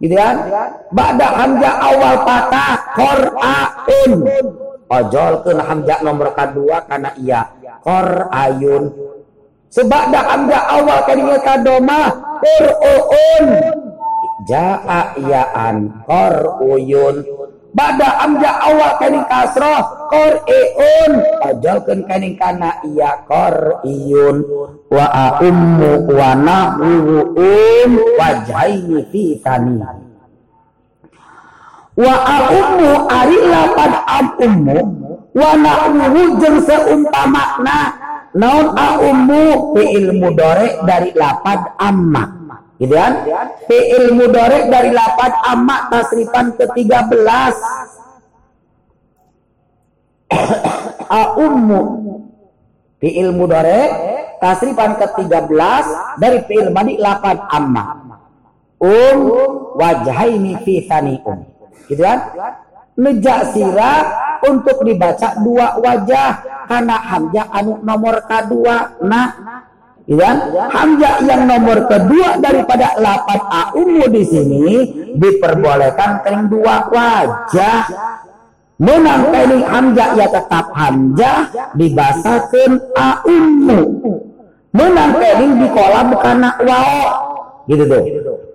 Gitu 0.00 0.16
kan? 0.16 0.40
Ba'da 0.88 1.26
hamzah 1.36 1.74
awal 1.84 2.16
patah 2.24 2.72
qur'aun 2.96 4.12
ojolkeun 4.88 5.58
hamzah 5.60 6.00
nomor 6.04 6.32
kedua 6.36 6.84
karena 6.84 7.10
iya. 7.20 7.42
Kor 7.84 8.32
ayun. 8.32 8.92
Sebab 9.74 10.02
dah 10.14 10.24
hamzah 10.30 10.62
awal 10.70 11.00
kadinya 11.02 11.38
kadoma 11.42 12.00
qur'un 12.40 13.46
jaa 14.46 15.18
yaan 15.18 15.90
kor 16.06 16.62
uyun. 16.62 17.26
Bada 17.74 18.22
hamzah 18.22 18.70
awal 18.70 18.92
kaning 19.02 19.26
kasroh 19.26 19.82
kor 20.06 20.46
eun 20.46 21.12
ojolkeun 21.42 22.06
kaning 22.06 22.38
kana 22.38 22.78
iya 22.86 23.26
kor 23.26 23.82
iyun. 23.82 24.46
Wa 24.86 25.42
ummu 25.42 26.06
wa 26.06 26.38
nahu 26.38 27.34
um 27.34 27.90
wajhaini 28.14 29.10
fi 29.10 29.42
tani 29.42 30.03
wa 31.94 32.14
ummu 32.50 32.90
ari 33.06 33.38
lapan 33.46 33.92
am 34.06 34.26
ummu 34.38 34.78
wa 35.34 35.50
na'uhu 35.54 36.20
jeung 36.42 36.58
seumpamakna 36.62 37.78
naon 38.34 38.66
a 38.74 38.98
fi 39.74 39.82
ilmu 40.02 40.28
dore 40.34 40.82
dari 40.86 41.10
lapad 41.14 41.60
amma 41.78 42.44
Gitu 42.74 42.90
kan? 42.90 43.22
Fi'il 43.70 44.12
mudorek 44.18 44.66
dari 44.66 44.90
lapan 44.90 45.32
amma 45.46 45.86
tasrifan 45.88 46.58
ke-13. 46.58 47.54
A'ummu. 51.22 51.82
Fi'il 52.98 53.30
mudorek 53.30 53.90
tasrifan 54.42 54.98
ke-13 54.98 55.86
dari 56.18 56.42
fi'il 56.50 56.74
madi 56.74 56.98
lapan 56.98 57.38
amma. 57.46 58.02
Um 58.82 59.18
wajahaini 59.78 60.58
fi 60.66 60.82
um. 61.24 61.53
Gitu 61.88 62.02
kan? 62.02 62.18
Untuk 64.44 64.76
dibaca 64.86 65.28
dua 65.42 65.80
wajah. 65.80 66.32
Karena 66.64 66.96
hamzah 66.96 67.46
anu 67.52 67.84
nomor 67.84 68.24
kedua 68.24 68.96
nah 69.04 69.36
ya 70.08 70.32
hamzah 70.72 71.20
yang 71.28 71.44
nomor 71.44 71.84
kedua 71.84 72.40
daripada 72.40 72.96
lapan 72.96 73.40
aumu 73.52 74.08
di 74.08 74.24
sini 74.24 74.68
diperbolehkan 75.12 76.24
kering 76.24 76.48
dua 76.48 76.88
wajah. 76.88 77.84
Menang 78.80 79.28
kering 79.28 79.64
hamzah 79.68 80.08
ya 80.16 80.26
tetap 80.32 80.72
hamzah 80.72 81.52
dibasakan 81.76 82.80
aumu 82.96 83.80
menang 84.74 85.12
kering 85.20 85.52
di 85.60 85.68
kolam 85.70 86.08
karena 86.18 86.50
wao. 86.64 87.04
Gitu 87.68 87.84
tuh. 87.84 88.02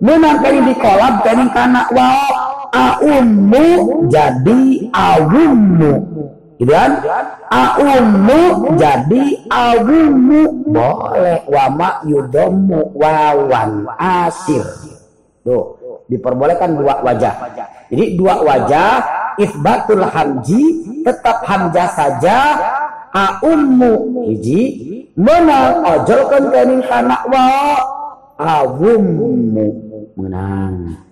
Menang 0.02 0.42
kering 0.42 0.66
di 0.66 0.74
kolam 0.76 1.22
kering 1.22 1.50
karena 1.54 1.86
wao 1.94 2.49
aummu 2.70 3.66
jadi 4.10 4.90
awummu. 4.94 5.94
Gitu 6.60 6.72
kan? 6.72 6.92
Aummu 7.48 8.74
jadi 8.76 9.24
awummu. 9.48 10.42
Boleh. 10.70 11.40
Wama 11.48 12.04
yudomu 12.06 12.92
wawan 12.94 13.88
asir. 13.98 14.64
Tuh 15.40 15.76
diperbolehkan 16.10 16.76
dua 16.76 17.00
wajah. 17.00 17.34
Jadi 17.90 18.04
dua 18.14 18.44
wajah 18.44 18.92
isbatul 19.40 20.04
hamji 20.04 20.62
tetap 21.02 21.42
hamzah 21.48 21.88
saja. 21.96 22.38
Aummu 23.10 24.22
hiji 24.30 24.62
menang. 25.18 25.82
Ojolkan 25.82 26.52
kening 26.54 26.82
kana 26.86 27.24
wa. 27.26 27.48
Awummu 28.40 29.68
menang 30.16 31.09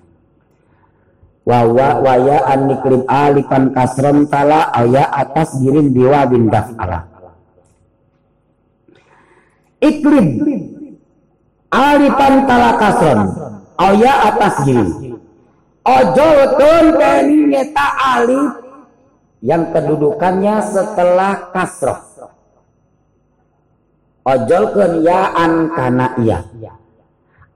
wawa 1.48 2.04
waya 2.04 2.44
an 2.44 2.68
niklim 2.68 3.08
alifan 3.08 3.72
kasron 3.72 4.28
tala 4.28 4.68
aya 4.76 5.08
atas 5.08 5.56
girin 5.64 5.96
biwa 5.96 6.28
bin 6.28 6.52
daf'ala 6.52 7.08
iklim 9.80 10.28
alifan 11.72 12.34
tala 12.44 12.70
kasron 12.76 13.20
aya 13.80 14.12
atas 14.28 14.54
girin 14.68 15.16
ojo 15.88 16.30
tun 16.60 16.86
keni 17.00 17.56
nyeta 17.56 17.86
alif 18.20 18.68
yang 19.38 19.70
kedudukannya 19.70 20.58
setelah 20.66 21.54
kasroh. 21.54 22.08
Ojol 24.28 25.00
ya 25.08 25.32
an 25.32 25.72
kana 25.72 26.12
iya 26.20 26.44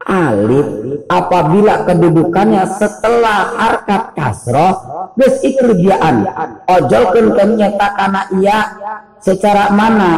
alif 0.07 0.67
apabila 1.07 1.87
kedudukannya 1.87 2.65
setelah 2.67 3.55
harkat 3.55 4.03
kasroh 4.19 4.75
ikrbiaan 5.19 6.27
ojol 6.67 7.05
keun 7.15 7.51
nyata 7.59 7.89
kana 7.95 8.23
iya 8.39 8.59
secara 9.23 9.71
mana? 9.71 10.13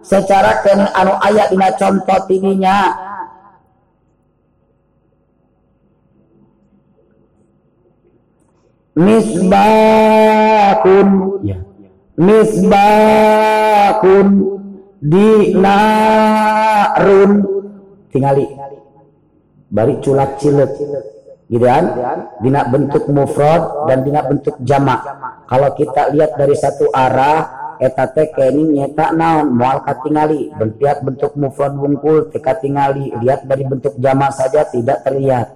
Secara 0.00 0.64
ken 0.64 0.88
anu 0.96 1.12
ayat 1.20 1.52
dina 1.52 1.68
contoh 1.76 2.16
tingginya 2.24 2.94
misbakun 8.96 10.30
ya. 11.44 11.60
misbakun 12.16 12.68
dinarun. 15.04 15.92
Tingali 18.08 18.65
bari 19.70 19.98
culak 20.02 20.38
cilet 20.38 20.70
gitu 21.46 21.62
kan? 21.62 21.84
Dina 22.42 22.66
bentuk 22.66 23.06
mufrad 23.10 23.86
dan 23.86 24.02
dina 24.02 24.22
bentuk 24.26 24.58
jamak 24.66 25.02
kalau 25.46 25.70
kita 25.78 26.10
lihat 26.10 26.34
dari 26.34 26.58
satu 26.58 26.90
arah 26.90 27.66
eta 27.78 28.08
teh 28.10 28.32
kene 28.34 28.72
nyeta 28.72 29.14
naon? 29.14 29.54
Moal 29.54 29.84
katingali. 29.86 30.50
Bentuk 30.56 30.98
bentuk 31.06 31.32
mufrad 31.38 31.72
wungkul 31.78 32.32
teka 32.34 32.58
tingali 32.58 33.14
lihat 33.22 33.46
dari 33.46 33.62
bentuk 33.62 33.94
jamak 34.00 34.34
saja 34.34 34.66
tidak 34.66 35.06
terlihat. 35.06 35.54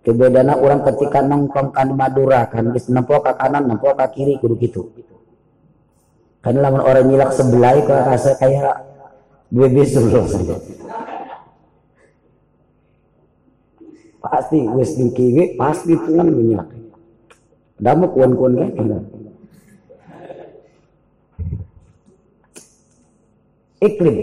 Kebedana 0.00 0.56
orang 0.56 0.80
ketika 0.88 1.20
nongkrong 1.20 1.76
kan 1.76 1.92
Madura 1.92 2.48
kan 2.48 2.72
geus 2.72 2.88
nempo 2.88 3.20
ke 3.20 3.36
kanan 3.36 3.68
nempo 3.68 3.92
ke 3.92 4.06
kiri 4.16 4.40
kudu 4.40 4.56
gitu. 4.56 4.88
Kan 6.40 6.56
lamun 6.56 6.80
orang 6.80 7.04
nyilak 7.04 7.36
sebelah 7.36 7.76
kalau 7.84 8.08
rasa 8.08 8.32
kayak 8.40 8.80
bisu 9.52 10.00
loh 10.08 10.24
pasti 14.20 14.58
wis 14.76 14.94
kiri 15.16 15.56
pasti 15.56 15.96
tuan 15.96 16.28
minyak 16.28 16.68
damu 17.80 18.06
kuan-kuan 18.12 18.56
gitu 18.56 19.00
iklim. 23.80 24.16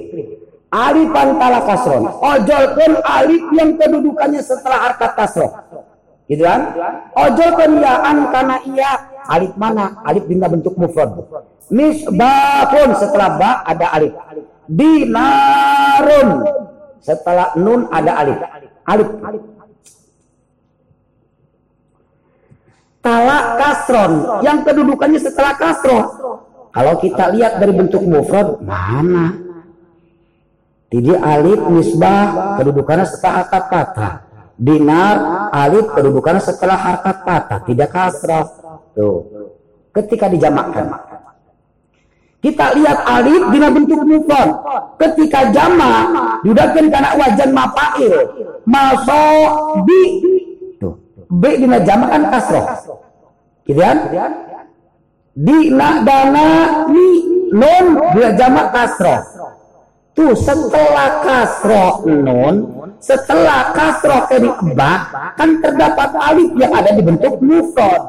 Alif 0.67 1.09
pantala 1.15 1.59
kasron. 1.65 2.03
Ojolkan 2.21 2.91
alif 3.01 3.43
yang 3.55 3.69
kedudukannya 3.79 4.41
setelah 4.43 4.79
harkat 4.91 5.11
kasroh 5.17 5.51
gitu 6.27 6.43
kan? 6.43 6.75
Ojolkan 7.15 7.79
yaan 7.81 8.17
karena 8.29 8.55
iya. 8.67 8.91
Alif 9.27 9.55
mana? 9.55 10.03
Alif 10.03 10.23
bina 10.27 10.47
bentuk 10.47 10.75
mufrad. 10.75 11.11
Misbahun 11.67 12.89
setelah 12.99 13.29
ba 13.39 13.51
ada 13.63 13.87
alif. 13.95 14.13
Dinarun. 14.67 16.29
Setelah 16.99 17.55
nun 17.55 17.87
ada 17.91 18.11
alif. 18.19 18.37
Alif 18.87 19.07
talak 23.01 23.43
kasron 23.61 24.43
yang 24.43 24.61
kedudukannya 24.65 25.19
setelah 25.21 25.53
kasro. 25.55 25.99
Kalau 26.71 26.93
kita 27.01 27.33
lihat 27.33 27.57
dari 27.57 27.73
bentuk 27.73 28.05
mufrad 28.05 28.61
mana? 28.61 29.33
Tidak 30.87 31.19
alif 31.19 31.59
nisbah 31.67 32.55
kedudukannya 32.61 33.05
setelah 33.09 33.43
harkat 33.43 33.63
patah. 33.67 34.13
Dinar 34.57 35.15
alif 35.53 35.85
kedudukannya 35.93 36.41
setelah 36.41 36.77
harkat 36.77 37.17
patah, 37.25 37.59
tidak 37.65 37.89
kasro. 37.91 38.41
Tuh. 38.93 39.17
Ketika 39.91 40.29
dijamakkan. 40.29 40.85
Kita 42.37 42.77
lihat 42.77 43.01
alif 43.09 43.43
dengan 43.49 43.73
bentuk 43.73 43.99
mufrad. 44.05 44.49
Ketika 45.01 45.49
jamak 45.49 46.05
dudahkan 46.45 46.85
karena 46.93 47.11
wajan 47.17 47.51
mapail. 47.51 48.13
Masuk 48.63 49.81
bi 49.83 50.01
B 51.27 51.43
dina 51.59 51.83
jamak 51.83 52.09
kan 52.15 52.23
kasroh. 52.31 52.65
Gitu 53.67 53.79
kan? 53.83 53.97
Dina 55.35 55.89
dana 56.07 56.47
ni 56.87 57.07
nun 57.51 57.85
dina 58.15 58.29
jamak 58.39 58.71
kasroh. 58.71 59.21
Tuh 60.15 60.33
setelah 60.33 61.21
kasroh 61.21 62.09
nun, 62.09 62.55
setelah 62.97 63.69
kasroh 63.75 64.25
kini 64.31 64.49
ba, 64.73 65.13
kan 65.37 65.61
terdapat 65.61 66.09
alif 66.17 66.49
yang 66.57 66.73
ada 66.73 66.89
di 66.95 67.05
bentuk 67.05 67.37
mufrad. 67.43 68.01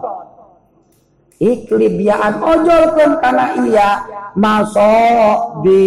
Iklibiaan 1.38 2.42
ojol 2.42 2.82
pun 2.96 3.10
karena 3.22 3.46
iya 3.60 3.90
di 5.62 5.84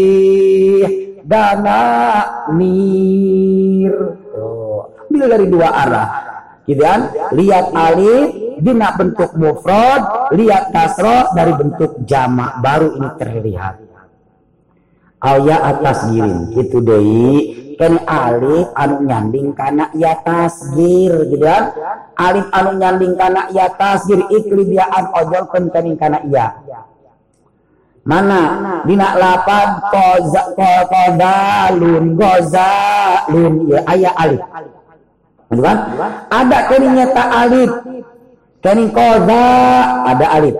dana 1.25 1.83
nir. 2.53 3.95
Bila 5.11 5.25
dari 5.27 5.47
dua 5.49 5.69
arah 5.73 6.30
gitu 6.71 6.81
kan? 6.87 7.11
Lihat 7.35 7.65
alif 7.75 8.27
dina 8.63 8.95
bentuk 8.95 9.35
mufrad 9.35 10.31
lihat 10.31 10.71
kasro 10.71 11.35
dari 11.35 11.53
bentuk 11.59 12.07
jamak. 12.07 12.63
Baru 12.63 12.95
ini 12.95 13.09
terlihat. 13.19 13.75
Aya 15.21 15.57
atas 15.75 16.09
giring 16.09 16.49
gitu 16.55 16.81
deh. 16.81 17.61
Kan 17.77 17.97
alif 18.05 18.69
anu 18.77 19.05
nyanding 19.05 19.57
karena 19.57 19.89
ya 19.97 20.17
tasgir 20.21 21.29
gitu 21.29 21.45
kan? 21.45 21.73
Alif 22.17 22.47
anu 22.53 22.71
nyanding 22.77 23.13
karena 23.17 23.49
ya 23.51 23.69
tasgir 23.73 24.21
iklibiaan 24.29 25.13
ojol 25.17 25.49
penting 25.49 25.97
karena 25.97 26.21
iya 26.25 26.47
mana? 28.01 28.41
Dina 28.81 29.13
lapan 29.13 29.77
koza 29.93 30.57
kodalun 30.57 32.17
gozalun 32.17 33.69
ya 33.69 33.79
ayah 33.93 34.13
alif 34.17 34.41
Bukan? 35.51 35.77
Ada 36.31 36.57
kening 36.71 36.93
nyata 36.95 37.23
alif. 37.43 37.71
Kening 38.63 38.89
koza 38.95 39.43
ada 40.07 40.25
alif. 40.39 40.55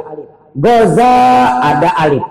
Goza 0.52 1.14
ada 1.64 1.90
alif. 1.96 2.24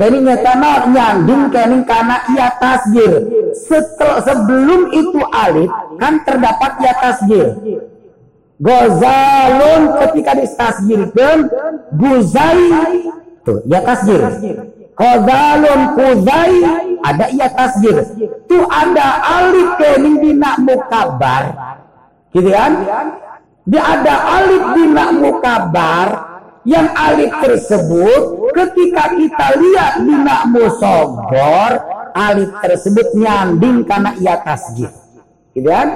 Kening 0.00 0.24
nyata 0.24 0.52
no 0.56 0.72
nyanding 0.96 1.42
kening 1.52 1.82
karena 1.84 2.16
ia 2.32 2.48
tasgir. 2.56 3.12
setel, 3.54 4.12
sebelum 4.22 4.90
itu 4.94 5.20
alif 5.30 5.70
kan 5.98 6.22
terdapat 6.22 6.72
ya 6.80 6.92
tasgir 6.98 7.46
gozalun 8.60 9.82
ketika 10.04 10.32
distasgirkan 10.36 11.48
guzai 11.96 12.68
tuh 13.42 13.64
ya 13.64 13.80
tasgir 13.80 14.20
gozalun 14.92 15.80
kuzai 15.96 16.56
ada 17.00 17.26
ya 17.32 17.48
tasgir 17.48 17.96
tuh 18.44 18.64
ada 18.68 19.06
alif 19.40 19.68
kening 19.80 20.16
dina 20.20 20.60
mukabar 20.60 21.56
gitu 22.34 22.50
kan? 22.50 22.72
Dia 23.70 23.82
ada 23.84 24.14
alif 24.40 24.64
dina 24.74 25.04
mukabar 25.14 26.08
yang 26.66 26.90
alif 26.96 27.30
tersebut 27.38 28.50
ketika 28.56 29.14
kita 29.14 29.46
lihat 29.60 29.92
dina 30.02 30.36
musogor 30.48 31.72
alif 32.16 32.50
tersebut 32.64 33.14
nyanding 33.14 33.86
karena 33.86 34.10
ia 34.18 34.40
tasgir. 34.42 34.90
Gitu 35.50 35.66
kan? 35.66 35.88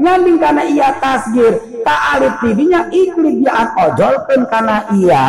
Nyanding 0.00 0.36
karena 0.40 0.62
ia 0.66 0.88
tasgir. 0.98 1.56
Tak 1.84 2.00
alif 2.18 2.34
tidinya 2.40 2.88
iklib 2.90 3.44
ya 3.44 3.70
ojol 3.76 4.14
pun 4.28 4.40
karena 4.48 4.76
ia. 4.96 5.24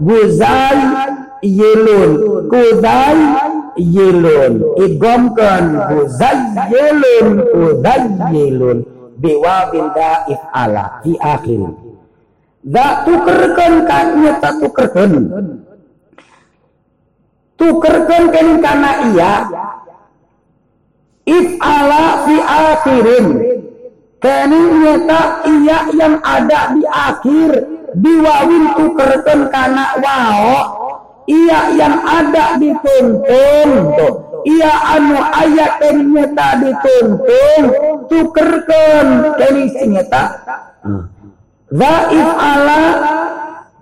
Guzai 0.00 0.80
yelun. 1.44 2.10
Kuzai 2.48 3.22
yelun. 3.80 4.52
Igomkan. 4.82 5.64
Guzai 5.94 6.40
yelun. 6.68 7.28
Kuzai 7.54 8.02
yelun 8.34 8.95
biwabin 9.20 9.92
da'if 9.92 10.40
ala 10.52 11.00
di 11.04 11.16
akhir. 11.16 11.60
Da 12.66 13.06
tukerkan 13.06 13.86
kanya 13.86 14.32
tak 14.42 14.54
tukerkan. 14.58 15.12
Tukerkan 17.56 18.22
kan 18.34 18.48
karena 18.60 18.92
iya. 19.12 19.32
If 21.26 21.48
ala 21.58 22.04
fi 22.26 22.34
akhirin. 22.38 23.26
Kini 24.16 24.60
nyata 24.82 25.20
iya 25.46 25.78
yang 25.94 26.16
ada 26.20 26.60
di 26.74 26.82
akhir. 26.84 27.50
Diwawin 27.96 28.64
tukerkan 28.76 29.40
karena 29.48 29.84
wao. 30.02 30.58
Iya 31.26 31.74
yang 31.74 32.06
ada 32.06 32.54
di 32.54 32.70
tuntun 32.70 33.70
tuh 33.98 34.26
iya 34.46 34.72
anu 34.94 35.18
ayat 35.18 35.82
yang 35.82 35.98
nyata 36.14 36.48
dituntun 36.62 37.62
tukerkan 38.08 39.06
nyata 39.86 40.22
hmm. 40.82 41.02
Zaif 41.66 42.30
ala 42.38 42.80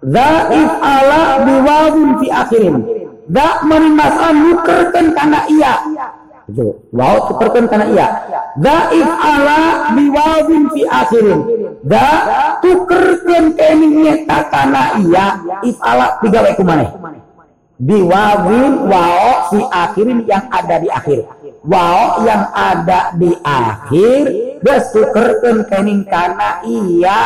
Zaif 0.04 0.72
ala 0.84 1.20
biwawin 1.48 2.20
fi 2.20 2.28
akhirin. 2.28 2.76
Da 3.24 3.64
merimasan 3.64 4.52
nukerkan 4.52 5.16
karena 5.16 5.48
iya. 5.48 5.72
Itu. 6.44 6.76
Wow 6.92 7.32
tukerkan 7.32 7.64
karena 7.72 7.86
iya. 7.88 8.06
Zaif 8.60 9.08
ala 9.08 9.60
biwawin 9.96 10.68
fi 10.76 10.82
akhirin. 10.84 11.40
Da 11.88 12.04
tukerkan 12.60 13.56
keningnya 13.56 14.28
tak 14.28 14.52
karena 14.52 15.00
iya. 15.00 15.26
If 15.64 15.80
ala 15.80 16.20
tiga 16.20 16.44
wae 16.44 16.52
kumane. 16.52 16.84
Biwawin 17.80 18.84
wow 18.84 19.48
fi 19.48 19.60
akhirin 19.72 20.28
yang 20.28 20.44
ada 20.52 20.84
di 20.84 20.88
akhir. 20.92 21.24
Wow 21.64 22.28
yang 22.28 22.52
ada 22.52 23.16
di 23.16 23.32
akhir. 23.40 24.22
Gas 24.60 24.92
kening 25.72 26.04
karena 26.04 26.60
iya. 26.64 27.20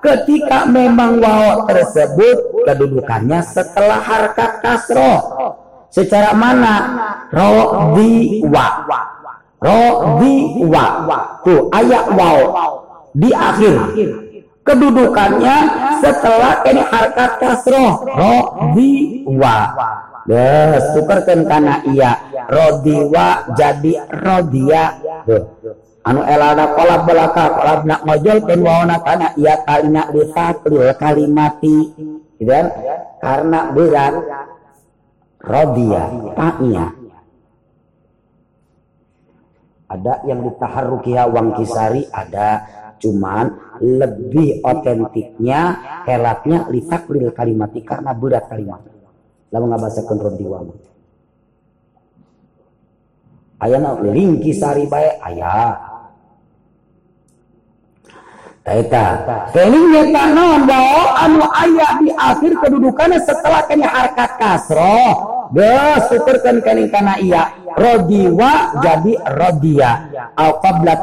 Ketika 0.00 0.64
memang 0.64 1.20
waw 1.20 1.68
tersebut 1.68 2.64
kedudukannya 2.64 3.44
setelah 3.44 4.00
harkat 4.00 4.64
kasroh. 4.64 5.20
Secara 5.92 6.32
mana? 6.32 6.74
Ro 7.28 7.92
di 7.96 8.40
wa. 8.48 8.68
Ro 9.60 9.80
di 10.20 10.64
wa. 10.64 10.84
Tuh 11.44 11.68
ayat 11.68 12.04
waw 12.16 12.36
di 13.12 13.30
akhir. 13.36 13.76
Kedudukannya 14.64 15.56
setelah 16.00 16.64
ini 16.72 16.82
harkat 16.88 17.30
kasroh. 17.36 18.00
Ro 18.00 18.36
di 18.72 19.20
wa 19.28 19.56
Yes, 20.24 20.96
tukarkan 20.96 21.44
karena 21.44 21.84
iya. 21.84 22.12
Rodiwa 22.48 23.56
jadi 23.56 23.92
rodia. 24.08 24.84
Anu 26.04 26.20
elana 26.20 26.76
kolab 26.76 27.08
belaka 27.08 27.44
kolab 27.56 27.80
nak 27.88 28.04
ngojol 28.04 28.44
ken 28.44 28.60
wawana 28.60 29.00
kana 29.00 29.32
ia 29.40 29.56
kalina 29.64 30.12
lisaklil 30.12 30.92
kalimati 31.00 31.76
gitu 32.36 32.52
kan? 32.52 32.66
Karena 33.24 33.72
berat 33.72 34.14
rodia 35.40 36.02
taknya 36.36 36.86
ada 39.88 40.14
yang 40.28 40.44
ditaharukiha 40.44 41.24
wang 41.32 41.56
kisari 41.56 42.04
ada. 42.12 42.68
Cuman 43.00 43.76
lebih 43.84 44.64
otentiknya 44.64 45.76
helatnya 46.08 46.68
lisaklil 46.68 47.32
kalimati 47.32 47.80
karena 47.84 48.12
berat 48.16 48.48
kalimat 48.48 48.93
lalu 49.54 49.64
nggak 49.70 49.82
bahasa 49.86 50.02
kontrol 50.02 50.34
diwang 50.34 50.74
ayah 53.62 53.78
lingki 54.02 54.50
sari 54.50 54.90
bae 54.90 55.14
ayah 55.22 55.94
Eta. 58.64 59.06
Keling 59.52 59.92
nyata 59.92 60.24
naon 60.32 60.64
bahwa 60.64 61.04
anu 61.20 61.44
ayat 61.44 62.00
di 62.00 62.08
akhir 62.16 62.64
kedudukannya 62.64 63.20
setelah 63.20 63.60
kena 63.68 63.92
harkat 63.92 64.40
kasroh. 64.40 65.12
Geus 65.52 66.08
syukurkeun 66.08 66.64
keling 66.64 66.88
kana 66.88 67.20
iya. 67.20 67.52
Rodiwa 67.76 68.80
jadi 68.80 69.20
rodia. 69.36 69.92
Al 70.32 70.64
qabla 70.64 70.96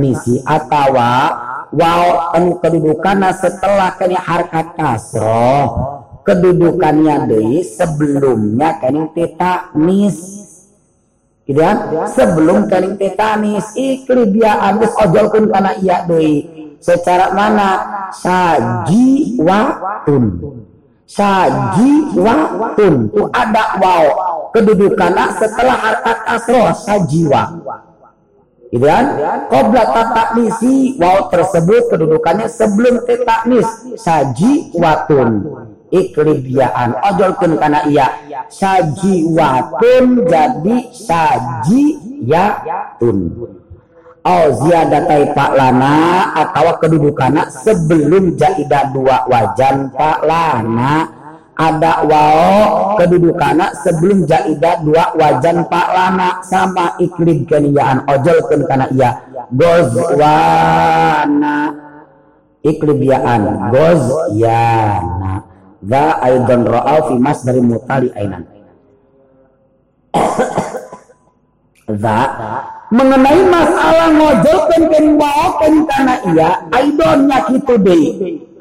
misi 0.00 0.40
atawa 0.40 1.12
wow 1.68 2.32
anu 2.32 2.56
kedudukannya 2.64 3.28
setelah 3.36 3.92
kena 4.00 4.16
harkat 4.16 4.72
kasroh. 4.72 5.91
Kedudukannya 6.22 7.26
deui 7.26 7.66
sebelumnya 7.66 8.78
kening 8.78 9.10
nis. 9.82 10.18
Gitu 11.42 11.58
kan? 11.58 12.06
Sebelum 12.06 12.70
kening 12.70 12.94
tetanis 12.94 13.74
ikli 13.74 14.30
dia 14.30 14.58
abis 14.62 14.94
ojolkeun 15.02 15.50
kana 15.50 15.74
iya 15.82 16.06
deui. 16.06 16.46
Secara 16.78 17.34
mana? 17.34 17.70
Saji 18.12 19.38
watun 19.40 20.24
saji 21.12 22.16
watun 22.16 23.12
itu 23.12 23.22
ada 23.36 23.76
wow 23.76 24.04
kedudukannya 24.56 25.26
setelah 25.36 25.76
harkat 25.76 26.18
asroh 26.24 26.72
sajiwa 26.72 27.42
gitu 28.72 28.88
kan? 28.88 29.04
Kobra 29.52 29.84
tataknisi 29.92 30.96
wow 30.96 31.28
tersebut 31.28 31.92
kedudukannya 31.92 32.48
sebelum 32.48 33.04
tetaknis 33.04 33.68
saji 34.00 34.72
watun 34.72 35.44
iklibiaan. 35.92 36.96
Ojolkan 37.12 37.60
karena 37.60 37.80
iya. 37.86 38.08
Saji 38.48 39.28
watun 39.36 40.24
jadi 40.24 40.76
saji 40.90 41.84
ya 42.24 42.64
tun 42.96 43.28
Oh 44.22 44.54
ziyadatai 44.54 45.34
pak 45.34 45.50
lana 45.58 46.30
atau 46.38 46.78
kedudukannya 46.78 47.42
sebelum 47.50 48.38
jaidah 48.38 48.94
dua 48.94 49.26
wajan 49.26 49.90
pak 49.90 50.22
lana 50.22 51.10
ada 51.58 52.06
wao 52.06 52.94
kedudukannya 53.02 53.74
sebelum 53.82 54.22
jaidah 54.22 54.78
dua 54.86 55.10
wajan 55.18 55.66
pak 55.66 55.88
lana 55.90 56.38
sama 56.46 56.94
iklim 57.02 57.42
keniyaan 57.50 58.06
ojol 58.06 58.46
ken 58.46 58.62
kana 58.62 58.86
iya. 58.94 59.26
Gozwana. 59.50 61.74
Iklibiaan. 62.62 63.74
Gozyana 63.74 65.51
za 65.82 66.22
aidan 66.22 66.62
ra'au 66.62 67.10
fi 67.10 67.14
dari 67.42 67.60
mutali 67.62 68.08
ainan. 68.14 68.42
Za 71.92 72.18
mengenai 72.92 73.42
masalah 73.48 74.08
ngojolkan 74.12 74.82
ken 74.92 75.06
waokan 75.16 75.74
karena 75.88 76.14
iya 76.30 76.50
aidonnya 76.70 77.38
gitu 77.50 77.74
deh. 77.80 78.04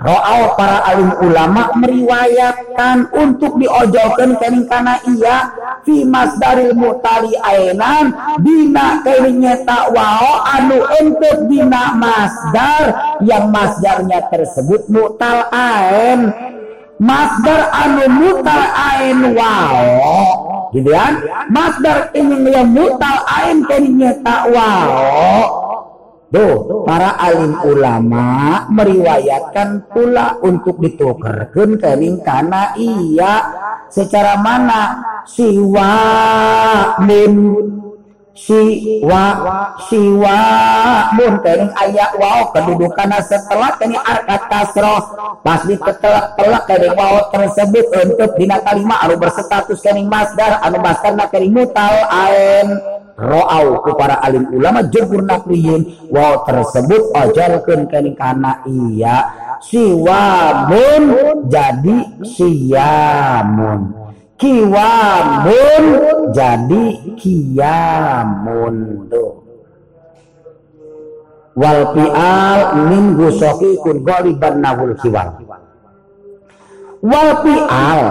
Roal 0.01 0.57
para 0.57 0.81
alim 0.89 1.13
ulama 1.21 1.77
meriwayatkan 1.77 3.13
untuk 3.13 3.61
diojolkan 3.61 4.33
kening 4.41 4.65
karena 4.65 4.97
iya 5.05 5.53
fi 5.85 6.01
masdaril 6.01 6.73
mutali 6.73 7.37
ainan 7.37 8.09
dina 8.41 9.05
kening 9.05 9.45
nyeta 9.45 9.93
wao 9.93 10.41
anu 10.57 10.81
untuk 11.05 11.45
dina 11.45 11.93
masdar 11.93 12.85
yang 13.21 13.53
masdarnya 13.53 14.25
tersebut 14.33 14.89
mutal 14.89 15.45
ain 15.53 16.33
masdar 17.01 17.73
anu 17.73 18.05
mutal 18.13 18.63
ain 18.77 19.33
wao. 19.33 20.69
Gitu 20.71 20.93
kan? 20.93 21.19
Masdar 21.51 22.13
ini 22.13 22.47
yang 22.47 22.69
mutal 22.71 23.17
ain 23.27 23.65
keninya 23.67 24.15
takwao 24.23 25.71
Tuh, 26.31 26.87
para 26.87 27.19
alim 27.19 27.59
ulama 27.59 28.63
meriwayatkan 28.71 29.91
pula 29.91 30.39
untuk 30.39 30.79
ditukarkan 30.79 31.75
kening 31.75 32.23
karena 32.23 32.71
iya 32.79 33.51
secara 33.91 34.39
mana? 34.39 34.95
Siwa 35.27 35.91
min 37.03 37.35
siwa 38.41 39.23
siwa. 39.85 40.39
Mun 41.13 41.33
kene 41.45 41.69
aya 41.77 42.05
wow 42.17 42.49
kedudukan 42.49 43.13
setelah 43.21 43.77
kene 43.77 43.97
arkat 44.01 44.41
kasroh 44.49 45.01
pas 45.45 45.61
ditelak 45.65 46.33
telak 46.37 46.63
kene 46.65 46.89
wow 46.97 47.29
tersebut 47.29 47.85
untuk 47.93 48.31
dina 48.37 48.57
kalimat 48.65 49.05
anu 49.05 49.15
berstatus 49.21 49.79
kene 49.85 50.05
masdar 50.09 50.57
anu 50.65 50.81
masdarna 50.81 51.29
kene 51.29 51.53
mutal 51.53 51.95
ain 52.09 52.67
ro'au 53.21 53.85
ku 53.85 53.93
para 53.93 54.17
alim 54.25 54.49
ulama 54.49 54.81
jumhur 54.89 55.21
nakliyin 55.21 56.09
wow 56.09 56.41
tersebut 56.41 57.13
ajalkeun 57.13 57.85
kene 57.85 58.17
kana 58.17 58.65
iya. 58.65 59.49
Siwamun 59.61 61.13
jadi 61.45 62.25
siyamun 62.25 64.00
kiwamun 64.41 65.85
jadi 66.33 66.85
kiamun. 67.13 68.75
Tuh 69.13 69.41
wal 71.51 71.93
fi'al 71.93 72.59
min 72.89 73.13
gusohikun 73.19 74.07
goliban 74.07 74.63
nahul 74.63 74.95
kiwal 75.03 75.35
wal 77.03 77.31
fi'al 77.43 78.01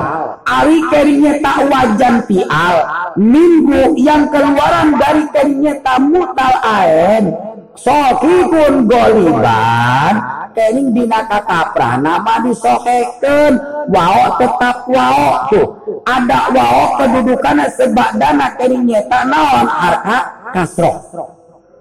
ari 0.45 0.79
kerinya 0.93 1.33
tak 1.43 1.59
wajan 1.67 2.23
fi'al. 2.31 2.77
Minggu 3.19 3.99
yang 3.99 4.31
keluaran 4.31 4.95
dari 4.95 5.27
kerinya 5.35 5.75
tak 5.83 5.99
mutal 5.99 6.55
aen 6.63 7.35
sokikun 7.75 8.87
goliban 8.87 10.15
kening 10.57 10.95
dina 10.95 11.27
kataprah 11.27 11.99
nama 11.99 12.43
disokeken 12.45 13.59
wao 13.91 14.37
tetap 14.39 14.87
wao 14.91 15.51
tuh. 15.51 15.67
Ada 16.07 16.51
wao 16.55 16.83
kedudukan 16.99 17.67
sebab 17.75 18.19
dana 18.19 18.47
kening 18.59 18.87
nyeta 18.87 19.27
naon 19.27 19.67
harka 19.69 20.19
kasroh. 20.55 20.97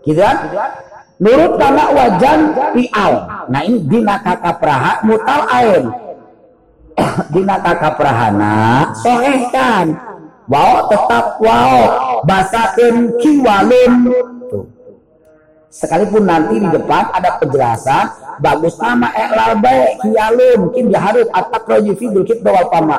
Gitu 0.05 0.19
kan? 0.19 0.37
Nurut 1.19 1.59
karena 1.59 1.85
wajan 1.91 2.39
pial 2.71 3.13
nah 3.51 3.59
ini 3.59 3.83
dina 3.83 4.23
kataprah 4.23 5.03
mutal 5.03 5.43
ain 5.51 5.83
dina 7.33 7.55
kataprahana 7.59 8.91
sohehkan. 8.99 9.95
Wao 10.49 10.89
tetap 10.89 11.37
wao 11.37 11.81
basakeun 12.25 13.21
kiwalun 13.21 14.09
sekalipun 15.69 16.25
nanti 16.25 16.57
di 16.57 16.69
depan 16.69 17.13
ada 17.13 17.37
penjelasan 17.37 18.09
bagus 18.41 18.73
nama 18.81 19.13
eklal 19.13 19.61
baik 19.61 20.01
mungkin 20.57 20.89
dia 20.89 21.01
harus 21.01 21.29
atak 21.29 21.63
roji 21.69 21.93
fidul 21.93 22.25
kit 22.25 22.41
bawal 22.41 22.65
pama 22.73 22.97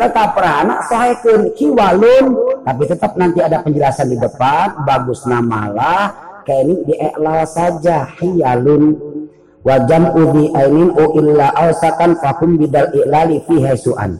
Ini 0.00 0.08
kata 0.08 0.32
perana 0.32 0.80
sohaikun 0.88 1.52
kiwalun 1.60 2.32
tapi 2.64 2.88
tetap 2.88 3.20
nanti 3.20 3.44
ada 3.44 3.60
penjelasan 3.60 4.08
di 4.08 4.16
depan. 4.16 4.80
Bagus 4.88 5.28
namalah 5.28 6.08
kayak 6.48 6.62
ini 6.64 6.74
diiklal 6.88 7.44
saja 7.44 8.08
hiyalun. 8.16 8.96
Wajam 9.60 10.08
udi 10.16 10.56
ainin 10.56 10.88
o 10.96 11.20
illa 11.20 11.52
ausakan 11.52 12.16
fakum 12.16 12.56
bidal 12.56 12.88
iklali 12.96 13.44
fi 13.44 13.60
haisuan. 13.60 14.16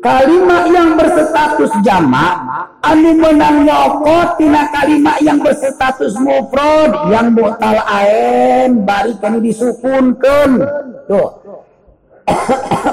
Kalimat 0.00 0.72
yang 0.72 0.96
berstatus 0.96 1.72
jamak 1.84 2.40
anu 2.80 3.12
menang 3.20 3.68
nyokot 3.68 4.40
tina 4.40 4.72
kalimat 4.72 5.20
yang 5.20 5.36
berstatus 5.44 6.16
mufrad 6.16 7.12
yang 7.12 7.28
mutal 7.36 7.76
ain 7.92 8.88
bari 8.88 9.12
kani 9.20 9.52
disukunkan 9.52 10.64
tuh 11.04 11.43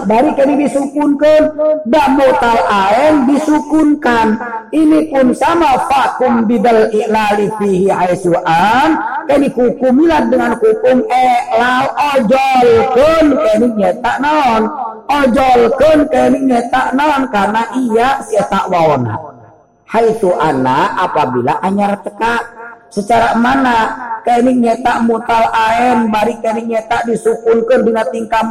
bari 0.10 0.30
kini 0.35 0.53
disukunkan. 0.68 1.42
Dan 1.88 2.10
mutal 2.19 2.60
ain 2.68 3.26
disukunkan. 3.32 4.27
Ini 4.72 5.11
pun 5.11 5.32
sama 5.35 5.88
fakum 5.88 6.48
bidal 6.48 6.92
iklali 6.92 7.48
fihi 7.60 7.92
aisuan 7.92 9.00
kini 9.32 9.48
hukumilah 9.51 10.27
dengan 10.27 10.60
hukum 10.60 11.08
iklal 11.08 11.85
ojol 12.16 12.68
kun 12.92 13.26
kini 13.40 13.68
nyetak 13.80 14.16
non 14.19 14.61
ojol 15.08 15.60
kun 15.80 16.00
kini 16.11 16.38
nyetak 16.51 16.92
non 16.95 17.22
karena 17.32 17.64
ia 17.80 18.19
tak 18.51 18.68
wawona 18.68 19.16
haitu 19.88 20.32
ana 20.35 21.00
apabila 21.03 21.60
anyar 21.64 22.00
teka 22.03 22.43
secara 22.92 23.35
mana 23.40 24.10
kening 24.25 24.61
nyetak 24.61 25.03
mutal 25.06 25.45
aen 25.53 26.09
bari 26.09 26.38
kening 26.41 26.72
nyetak 26.72 27.06
disukunkan 27.09 27.85
dengan 27.85 28.06
tingkah 28.09 28.43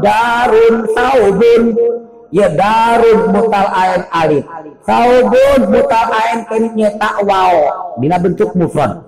darun 0.00 0.86
saubun. 0.92 1.62
Ya 2.28 2.52
darun 2.52 3.32
mutal 3.32 3.66
aen 3.72 4.02
alif. 4.12 4.44
Saubun 4.84 5.60
mutal 5.72 6.06
aen 6.12 6.44
kening 6.48 6.74
nyetak 6.76 7.24
waw 7.24 7.54
dina 8.00 8.20
bentuk 8.20 8.52
mufrad. 8.56 9.00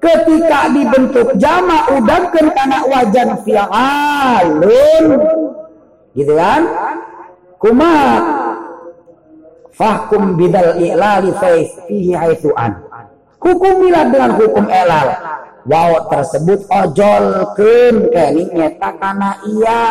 Ketika 0.00 0.72
dibentuk 0.72 1.36
jama 1.36 1.92
udangkan 1.92 2.46
karena 2.56 2.78
wajan 2.88 3.30
fi'alun. 3.44 5.04
Gitu 6.16 6.32
kan? 6.32 6.62
Kuma 7.60 7.92
fahkum 9.76 10.40
bidal 10.40 10.76
i'lali 10.76 11.32
fihi 11.88 12.12
haitsu'an 12.16 12.80
hukumilah 13.40 14.04
dengan 14.12 14.36
hukum 14.36 14.68
elal 14.68 15.08
wow 15.68 16.08
tersebut 16.08 16.64
ojolkeun 16.68 17.94
kening 18.12 18.50
nyeta 18.54 18.90
kana 18.96 19.40
iya. 19.48 19.82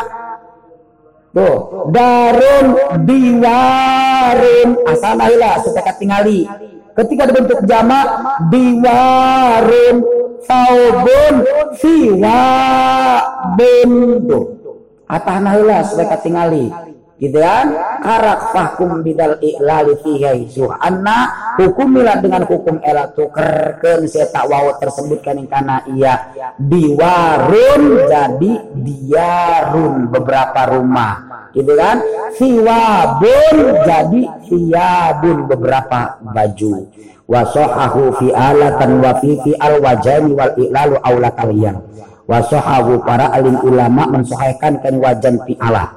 Tuh 1.29 1.89
darun 1.93 2.67
diwarun. 3.05 4.69
Asal 4.89 5.13
nahilah 5.13 5.61
supaya 5.61 5.93
tingali 5.93 6.49
ketika 6.97 7.23
dibentuk 7.29 7.59
jamak 7.69 8.07
diwarun. 8.49 9.97
Saubun 10.39 11.45
siwa 11.77 12.41
tuh 13.59 14.45
atah 15.05 15.37
nahilah 15.37 15.81
supaya 15.85 16.17
tingali 16.21 16.73
gitu 17.19 17.37
kan? 17.37 17.67
Karak 17.99 18.55
fahkum 18.55 19.03
bidal 19.03 19.35
i'lali 19.43 19.99
fihi 19.99 20.55
anna 20.79 21.51
hukumilah 21.59 22.23
dengan 22.23 22.47
hukum 22.47 22.79
ela 22.79 23.11
tukerkeun 23.11 24.07
tak 24.07 24.45
wawo 24.47 24.79
tersebut 24.79 25.19
kan 25.19 25.35
karena 25.51 25.83
ia 25.91 26.31
diwarun 26.55 27.83
jadi 28.07 28.53
diarun 28.79 30.07
beberapa 30.07 30.61
rumah. 30.71 31.13
Gitu 31.51 31.75
kan? 31.75 31.99
Siwabun 32.39 33.57
jadi 33.83 34.21
siabun 34.47 35.37
beberapa 35.51 36.17
baju. 36.23 36.87
Wasohahu 37.29 38.15
fi 38.17 38.27
alatan 38.33 39.05
wa 39.05 39.13
fi 39.21 39.37
fi 39.45 39.53
al 39.61 39.77
wajani 39.83 40.33
wal 40.33 40.49
i'lalu 40.57 40.97
aula 41.05 41.29
kalian 41.37 41.77
wasohahu 42.29 43.01
para 43.01 43.33
alim 43.33 43.57
ulama 43.65 44.05
mensohaikan 44.05 44.77
kan 44.85 45.01
wajan 45.01 45.41
fi 45.49 45.57
alah 45.57 45.89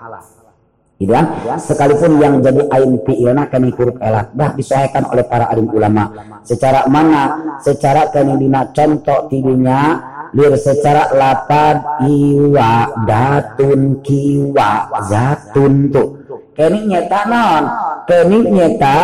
gitu 1.03 1.13
kan? 1.19 1.27
Sekalipun 1.59 2.23
yang 2.23 2.39
jadi 2.39 2.63
ain 2.71 2.95
fi'ilna 3.03 3.51
kami 3.51 3.75
huruf 3.75 3.99
elat 3.99 4.31
dah 4.39 4.55
disesuaikan 4.55 5.11
oleh 5.11 5.27
para 5.27 5.51
alim 5.51 5.67
ulama. 5.75 6.15
Secara 6.47 6.87
mana? 6.87 7.59
Secara 7.59 8.07
kami 8.15 8.39
dina 8.39 8.71
contoh 8.71 9.27
tidinya 9.27 9.99
lir 10.33 10.55
secara 10.57 11.13
lapad 11.13 12.07
iwa 12.07 13.03
datun 13.05 13.99
kiwa 14.01 15.03
zatun 15.11 15.91
tuh. 15.91 16.23
Kini 16.55 16.87
nyata 16.87 17.21
non? 17.27 17.65
Kini 18.07 18.39
nyata 18.55 18.97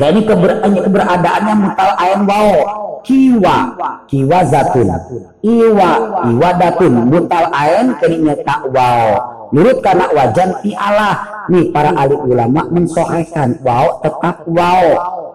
kini 0.00 0.20
keber, 0.24 0.64
keberadaannya 0.64 1.54
mutal 1.60 1.90
ain 2.00 2.20
wao 2.24 2.56
kiwa. 3.04 3.56
Kiwa 4.08 4.38
zatun. 4.48 4.88
Iwa. 5.44 5.90
Iwa 6.30 6.50
datun. 6.56 6.94
Mutal 7.10 7.46
ain 7.52 7.94
kini 8.00 8.16
nyata 8.24 8.66
wao 8.72 9.29
Nurut 9.50 9.82
karena 9.82 10.06
wajan 10.14 10.62
Allah 10.78 11.46
nih 11.50 11.74
para 11.74 11.90
ahli 11.94 12.14
ulama 12.14 12.70
mensohaikan 12.70 13.58
wow 13.66 13.98
tetap 13.98 14.46
wow 14.46 14.84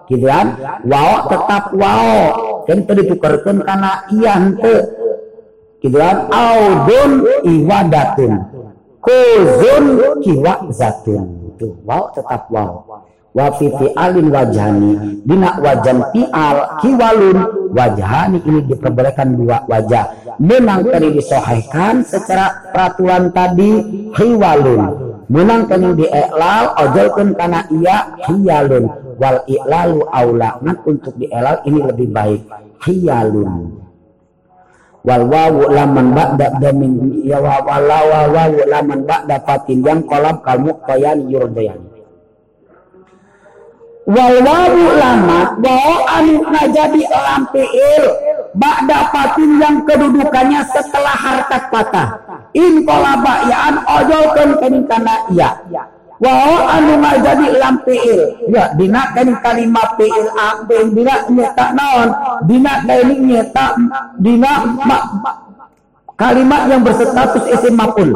gitu 0.07 0.25
kan? 0.31 0.55
Wow 0.87 1.27
tetap 1.27 1.63
wow 1.75 2.15
kan 2.63 2.79
tadi 2.87 3.01
tukarkan 3.11 3.57
karena 3.61 3.91
iya 4.15 4.33
hente 4.39 4.75
gitu 5.83 5.97
kan? 5.99 6.31
Audun 6.31 7.11
iwadatun. 7.43 8.33
Kuzun 9.03 9.85
kiwa 10.23 10.53
zatun. 10.71 11.53
Tuh 11.59 11.75
wow 11.83 12.11
tetap 12.15 12.47
wow 12.51 12.83
wa 13.35 13.51
fi 13.59 13.67
wajhani 13.67 15.21
dina 15.27 15.59
wajan 15.59 15.99
fi'al 16.15 16.79
kiwalun. 16.79 17.37
Wajhani 17.75 18.39
ini 18.47 18.63
diperbolehkan 18.71 19.35
dua 19.35 19.67
wajah. 19.67 20.39
Menang 20.39 20.87
tadi 20.87 21.11
disohaikan 21.19 22.07
secara 22.07 22.71
peraturan 22.71 23.35
tadi 23.35 23.83
hiwalun 24.15 25.05
menang 25.25 25.65
tadi 25.65 26.05
dieklal 26.05 26.65
ojolkan 26.77 27.33
karena 27.33 27.65
iya 27.73 27.97
hiyalun 28.29 28.85
wal 29.17 29.41
i'lalu 29.49 30.05
aula 30.13 30.61
untuk 30.61 31.17
dielal 31.17 31.65
ini 31.65 31.81
lebih 31.81 32.07
baik 32.13 32.41
hiyalun 32.85 33.73
wal 35.01 35.25
wawu 35.25 35.69
laman 35.73 36.13
ba'da 36.13 36.61
damin 36.61 37.25
ya 37.25 37.41
wa 37.41 37.61
wala 37.65 37.99
wawu 38.29 38.69
laman 38.69 39.01
ba'da 39.05 39.41
fatin 39.45 39.81
yang 39.81 40.05
kolab 40.05 40.45
kalmu 40.45 40.77
qayan 40.85 41.25
yurdayan 41.25 41.81
wal 44.05 44.37
wawu 44.37 44.85
lama 45.01 45.57
wawu 45.57 45.95
anu 46.05 46.45
jadi 46.69 47.01
lampiil 47.09 48.03
bak 48.53 48.85
dapatin 48.85 49.57
yang 49.57 49.81
kedudukannya 49.83 50.61
setelah 50.69 51.15
harkat 51.17 51.63
patah. 51.73 52.09
In 52.55 52.85
kolaba 52.85 53.49
yaan 53.49 53.81
ojolkan 53.83 54.61
kening 54.61 54.85
kana 54.85 55.25
iya. 55.33 55.57
Wawu 56.21 56.57
anu 56.69 57.01
jadi 57.01 57.45
lampiil 57.57 58.19
ya 58.53 58.71
dina 58.77 59.11
kening 59.17 59.41
kalimat 59.41 59.97
fiil 59.97 60.29
akben 60.37 60.93
dina 60.93 61.15
nyeta 61.27 61.65
naon. 61.73 62.09
Dina 62.45 62.73
kening 62.85 63.21
nyeta 63.25 63.73
dina 64.21 64.53
ma, 64.85 64.97
kalimat 66.13 66.69
yang 66.69 66.85
berstatus 66.85 67.43
isim 67.49 67.73
maf'ul. 67.73 68.13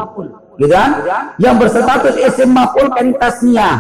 Gitu 0.56 0.70
kan? 0.70 1.02
Yang 1.42 1.56
berstatus 1.66 2.16
isim 2.22 2.54
maf'ul 2.54 2.94
tasniyah 3.18 3.76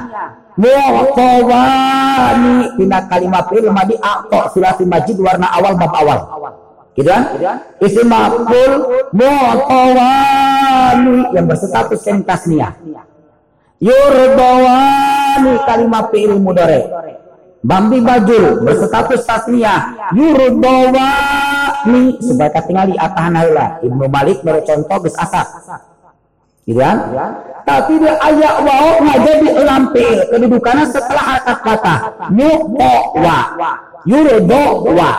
mu'tawani 0.60 2.56
tina 2.76 3.00
kalimat 3.08 3.48
fi'il 3.48 3.72
madi 3.72 3.96
aqta 3.96 4.52
sulasi 4.52 4.84
majid 4.84 5.16
warna 5.24 5.48
awal 5.56 5.80
bab 5.80 5.96
awal. 5.96 6.20
Gitu 7.00 7.08
kan? 7.08 7.32
Isim 7.80 8.12
maf'ul 8.12 9.08
mu'tawani 9.16 11.32
yang 11.32 11.48
berstatus 11.48 12.04
sen 12.04 12.28
tasniyah. 12.28 12.76
Yurdawani 13.80 15.64
kalimat 15.64 16.12
fi'il 16.12 16.36
mudhari 16.36 16.84
Bambi 17.64 18.04
bajul 18.04 18.60
berstatus 18.60 19.24
tasniyah. 19.24 20.12
Yurdawani 20.12 22.20
sebagai 22.20 22.68
tinggal 22.68 22.92
di 22.92 23.00
atahan 23.00 23.40
Ibnu 23.80 24.12
Malik 24.12 24.44
menurut 24.44 24.68
contoh 24.68 25.08
asap 25.08 25.48
gitu 26.70 26.80
kan? 26.80 26.98
Tapi 27.66 28.02
dia 28.02 28.14
ayat 28.22 28.56
wau 28.62 29.02
jadi 29.26 29.50
lampil 29.66 30.26
kedudukannya 30.30 30.86
setelah 30.90 31.26
harkat 31.38 31.58
kata. 31.66 31.96
Wa 33.18 33.38
yurdo 34.06 34.90
wa 34.90 35.12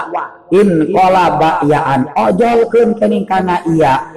in 0.50 0.90
kolaba 0.90 1.62
yaan 1.66 2.10
ojol 2.14 2.66
kun 2.70 2.98
kening 2.98 3.26
kana 3.26 3.62
iya. 3.70 4.14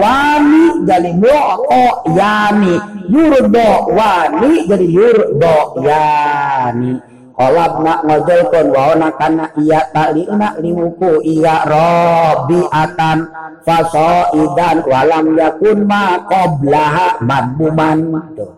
Wani 0.00 0.84
jadi 0.84 1.12
mu'to 1.16 1.84
yani 2.12 2.74
yurdo 3.08 3.70
wani 3.92 4.68
jadi 4.68 4.86
yurdo 4.88 5.56
yani 5.80 7.13
Kolab 7.34 7.82
ngojol 7.82 8.40
kon 8.46 8.66
waona 8.70 9.10
kana 9.18 9.50
iya 9.58 9.90
talina 9.90 10.54
limuku 10.62 11.18
iya 11.26 11.66
robiatan 11.66 13.26
fasoidan 13.66 14.86
walam 14.86 15.34
yakun 15.34 15.82
ma 15.82 16.22
qoblaha 16.30 17.18
madbuman. 17.26 17.98
Tuh. 18.38 18.54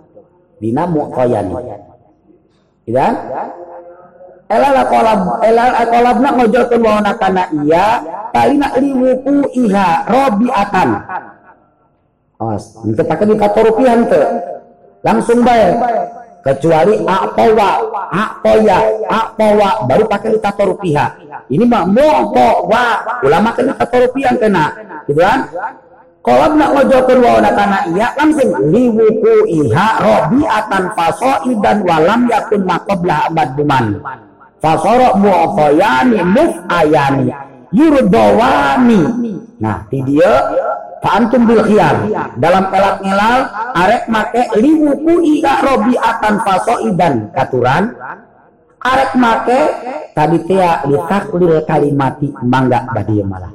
Dina 0.60 0.84
muqayani 0.84 1.56
Iya? 2.86 3.08
Elala 4.46 4.82
kolab 4.92 5.20
elala 5.40 5.82
kolab 5.88 6.16
nak 6.20 6.32
ngojol 6.36 6.64
kon 6.68 6.82
waona 6.84 7.12
kana 7.16 7.48
iya 7.64 8.04
talina 8.36 8.76
limuku 8.76 9.56
iha 9.56 10.04
robiatan 10.04 10.90
Awas, 12.36 12.76
itu 12.84 13.00
pakai 13.00 13.32
di 13.32 13.40
rupiah 13.40 13.96
itu. 13.96 14.22
Langsung 15.00 15.40
bayar 15.40 15.72
kecuali 16.46 17.02
aktawa 17.02 17.70
aktoya 18.14 18.78
aktawa 19.10 19.68
baru 19.90 20.04
pakai 20.06 20.38
tato 20.38 20.70
rupiah. 20.70 21.18
Ini 21.50 21.66
mah 21.66 21.90
wa 21.90 22.86
ulama 23.26 23.50
kena 23.58 23.74
tato 23.74 24.06
rupiah 24.06 24.30
kena. 24.38 24.70
Gitu 25.10 25.18
kan? 25.18 25.50
Kalau 26.22 26.58
nak 26.58 26.74
ngojokin 26.74 27.18
wawana 27.22 27.50
kana 27.54 27.78
iya 27.94 28.10
langsung. 28.18 28.50
Liwuku 28.70 29.46
iha 29.46 29.88
robiatan 30.02 30.90
fasoidan 30.94 31.86
walam 31.86 32.26
yakun 32.26 32.66
makoblah 32.66 33.30
abad 33.30 33.54
buman 33.54 34.02
fasorok 34.58 35.14
mu'afayani 35.22 36.18
muf'ayani. 36.26 37.30
Yurdawani. 37.70 39.02
Nah 39.62 39.86
di 39.90 39.98
dia 40.02 40.32
Fantum 41.06 41.46
bil 41.46 41.62
khiyar. 41.62 41.96
Dalam 42.34 42.66
elak 42.74 42.98
ngelal 42.98 43.40
arek 43.78 44.04
make 44.10 44.42
liwuku 44.58 45.14
ika 45.38 45.62
robiatan 45.62 46.34
fasoidan. 46.42 47.14
Katuran? 47.30 47.94
Arek 48.82 49.12
make 49.14 49.60
tadi 50.18 50.38
tia 50.50 50.82
litaklil 50.82 51.62
kalimati 51.62 52.34
mangga 52.42 52.90
badi 52.90 53.22
malah. 53.22 53.54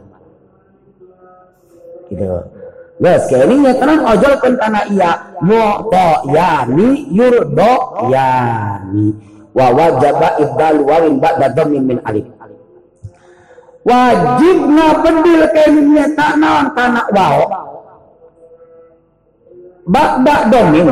Gitu. 2.08 2.28
Wes 3.02 3.26
kayaknya 3.28 3.72
tenang 3.82 4.02
ojol 4.06 4.34
kan 4.40 4.54
karena 4.56 4.82
iya. 4.88 5.12
Mu'to 5.42 6.10
yani 6.32 7.10
yurdo 7.10 7.74
yani 8.14 9.10
wa 9.52 9.68
wajaba 9.74 10.38
ibdal 10.40 10.86
wawin 10.86 11.18
ba'da 11.18 11.66
min 11.66 11.98
alif 12.06 12.30
wajib 13.82 14.58
ngabedil 14.70 15.42
kayaknya 15.50 16.06
tak 16.14 16.34
naon 16.38 16.68
kana 16.78 17.02
wao 17.14 17.44
bak 19.86 20.12
bak 20.22 20.42
domin. 20.50 20.88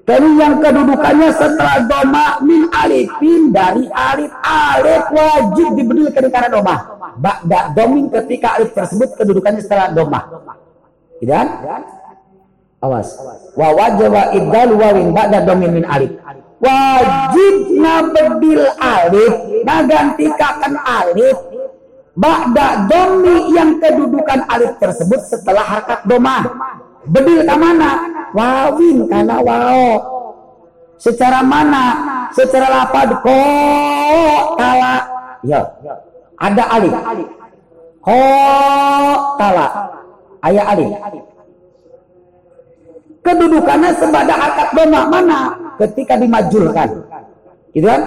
Kami 0.00 0.42
yang 0.42 0.58
kedudukannya 0.58 1.30
setelah 1.30 1.86
doma 1.86 2.42
min 2.42 2.66
alifin 2.74 3.54
dari 3.54 3.86
alif 3.94 4.32
alif 4.42 5.04
wajib 5.14 5.78
dibedilkan 5.78 6.26
karena 6.34 6.50
doma. 6.50 6.76
Bak 7.14 7.46
bak 7.46 7.64
domin 7.78 8.10
ketika 8.10 8.58
alif 8.58 8.74
tersebut 8.74 9.14
kedudukannya 9.14 9.62
setelah 9.62 9.94
doma. 9.94 10.26
Tidak 11.22 11.46
awas. 12.82 13.08
Wa 13.54 13.70
wajib 13.70 14.10
wa 14.10 14.24
ibdal 14.34 14.70
wawin 14.74 15.14
ba'da 15.14 15.46
domin 15.46 15.78
min 15.78 15.84
alif. 15.86 16.10
Wajib 16.58 17.54
ngabedil 17.78 18.66
alif 18.82 19.34
ngagantikakan 19.62 20.74
alif 20.74 21.38
Ba'da 22.20 22.84
domi 22.84 23.48
yang 23.56 23.80
kedudukan 23.80 24.44
alif 24.52 24.76
tersebut 24.76 25.20
setelah 25.24 25.64
harkat 25.64 26.04
doma. 26.04 26.44
Bedil 27.08 27.48
ke 27.48 27.54
mana? 27.56 27.96
Wawin 28.36 29.08
karena 29.08 29.40
wao. 29.40 29.88
Secara 31.00 31.40
mana? 31.40 31.96
Secara 32.36 32.68
lapad 32.68 33.08
ko 33.24 33.40
tala. 34.60 35.00
Ya. 35.40 35.64
Ada 36.36 36.64
alif. 36.76 36.92
Ko 38.04 38.20
tala. 39.40 39.66
Ayah 40.44 40.76
alif. 40.76 40.92
Kedudukannya 43.24 43.90
sebada 43.96 44.34
harkat 44.36 44.68
doma 44.76 45.08
mana? 45.08 45.40
Ketika 45.80 46.20
dimajulkan. 46.20 47.00
Gitu 47.72 47.86
kan? 47.88 48.02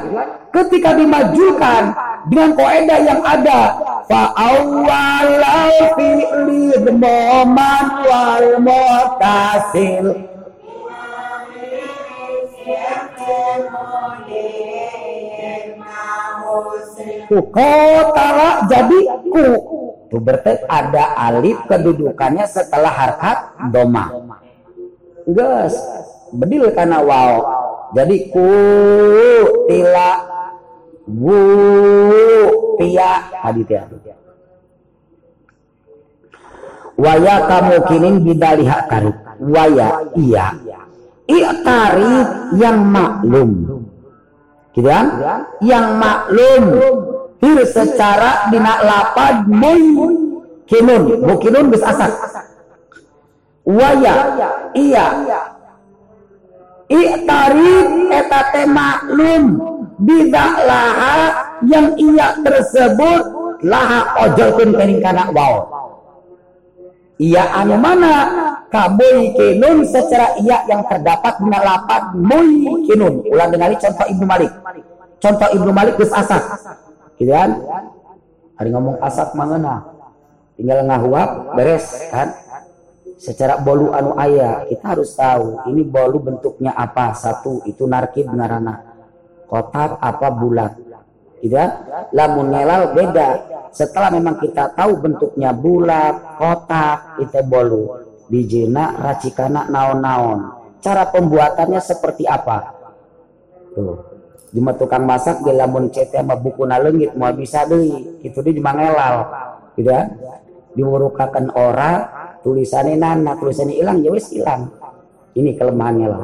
Ketika 0.53 0.93
dimajukan 0.93 1.81
dengan 2.29 2.49
koedah 2.55 2.99
yang 3.03 3.21
ada 3.23 3.61
fa 4.07 4.23
awwalal 4.35 5.75
fi'li 5.97 6.79
dhamman 6.79 7.85
wal 8.07 8.47
mutasil 8.63 10.07
Kotara 17.33 18.69
jadi 18.69 18.99
ku. 19.25 19.47
Itu 20.05 20.21
berarti 20.21 20.61
ada 20.69 21.17
alif 21.17 21.57
kedudukannya 21.65 22.45
setelah 22.45 22.93
harkat 22.93 23.37
doma. 23.73 24.13
Gus, 25.25 25.73
bedil 26.33 26.69
karena 26.73 27.01
wow 27.01 27.33
jadi 27.93 28.17
ku 28.33 28.49
tila 29.69 30.11
tia 32.79 33.11
hadit 33.43 33.69
ya. 33.69 33.83
Waya 36.93 37.35
kamu 37.49 37.75
kinin 37.89 38.15
bidaliha 38.21 38.77
karib. 38.87 39.15
Waya 39.41 40.07
iya. 40.15 40.53
Iktarib 41.25 42.27
yang 42.59 42.85
maklum. 42.87 43.49
Gitu 44.71 44.87
kan? 44.87 45.05
Yang 45.59 45.87
maklum. 45.97 46.63
Hir 47.43 47.59
secara 47.67 48.47
dina 48.47 48.79
lapad 48.87 49.51
mun 49.51 50.23
kinun 50.63 51.27
bukinun 51.27 51.67
bis 51.67 51.83
asak 51.83 52.11
waya 53.67 54.15
iya 54.75 55.05
iktarib 56.87 57.87
eta 58.11 58.39
teh 58.55 58.67
maklum 58.67 59.43
bidak 60.01 60.53
laha 60.65 61.17
yang 61.67 61.93
iya 61.97 62.37
tersebut. 62.41 63.23
Laha 63.63 64.27
ojolkeun 64.27 64.75
kening 64.75 64.99
kana 64.99 65.31
wow. 65.31 65.63
Iya 67.15 67.47
anu 67.55 67.79
mana? 67.79 68.15
Kaboy 68.67 69.31
kinun 69.37 69.87
secara 69.87 70.35
iya 70.41 70.65
yang 70.67 70.83
terdapat 70.89 71.39
di 71.39 71.47
lapat 71.47 72.03
boy 72.19 72.49
kinun 72.89 73.23
ulang 73.29 73.53
dengali 73.53 73.79
contoh 73.79 74.03
Ibnu 74.09 74.25
Malik. 74.27 74.51
Contoh 75.21 75.49
Ibnu 75.55 75.71
Malik 75.71 75.95
geus 75.95 76.11
asak 76.11 76.43
gitu 77.15 77.31
kan? 77.31 77.55
Hari 78.59 78.69
ngomong 78.73 78.99
asak 78.99 79.31
mangena 79.37 79.87
tinggal 80.59 80.83
ngahuap 80.83 81.55
beres 81.55 81.85
kan? 82.11 82.35
Secara 83.15 83.55
bolu 83.61 83.95
anu 83.95 84.19
ayah 84.19 84.67
kita 84.67 84.97
harus 84.97 85.15
tahu 85.15 85.63
ini 85.71 85.87
bolu 85.87 86.19
bentuknya 86.19 86.75
apa. 86.75 87.15
Satu 87.15 87.63
itu 87.63 87.87
narkib 87.87 88.27
ngarana 88.27 88.92
kotak 89.53 90.01
apa 90.01 90.27
bulat 90.33 90.73
tidak 91.43 91.69
lamun 92.15 92.55
ngelal 92.55 92.95
beda. 92.95 93.29
Setelah 93.75 94.15
memang 94.15 94.39
kita 94.39 94.71
tahu 94.79 94.95
bentuknya 94.95 95.51
bulat 95.51 96.39
kotak 96.39 97.19
itu 97.19 97.43
bolu. 97.43 97.99
Di 98.31 98.47
jena 98.47 98.95
racikana 98.95 99.67
naon-naon. 99.67 100.39
Cara 100.79 101.03
pembuatannya 101.11 101.83
seperti 101.83 102.23
apa? 102.23 102.71
Tuh. 103.75 103.99
Cuma 104.55 104.71
tukang 104.79 105.03
masak 105.03 105.43
di 105.43 105.51
lamun 105.51 105.91
cete 105.91 106.15
sama 106.15 106.39
buku 106.39 106.63
nalengit 106.63 107.11
mau 107.19 107.35
bisa 107.35 107.67
deh 107.67 107.91
itu 108.23 108.39
dia 108.39 108.53
cuma 108.55 108.71
ngelal. 108.71 109.15
Ya 109.75 110.15
diurukakan 110.79 111.51
orang 111.59 112.07
tulisannya 112.39 112.95
nana 112.95 113.35
tulisannya 113.35 113.83
hilang 113.83 113.99
ya 113.99 114.15
wis 114.15 114.31
hilang. 114.31 114.71
Ini 115.35 115.59
kelemahannya 115.59 116.07
lah 116.07 116.23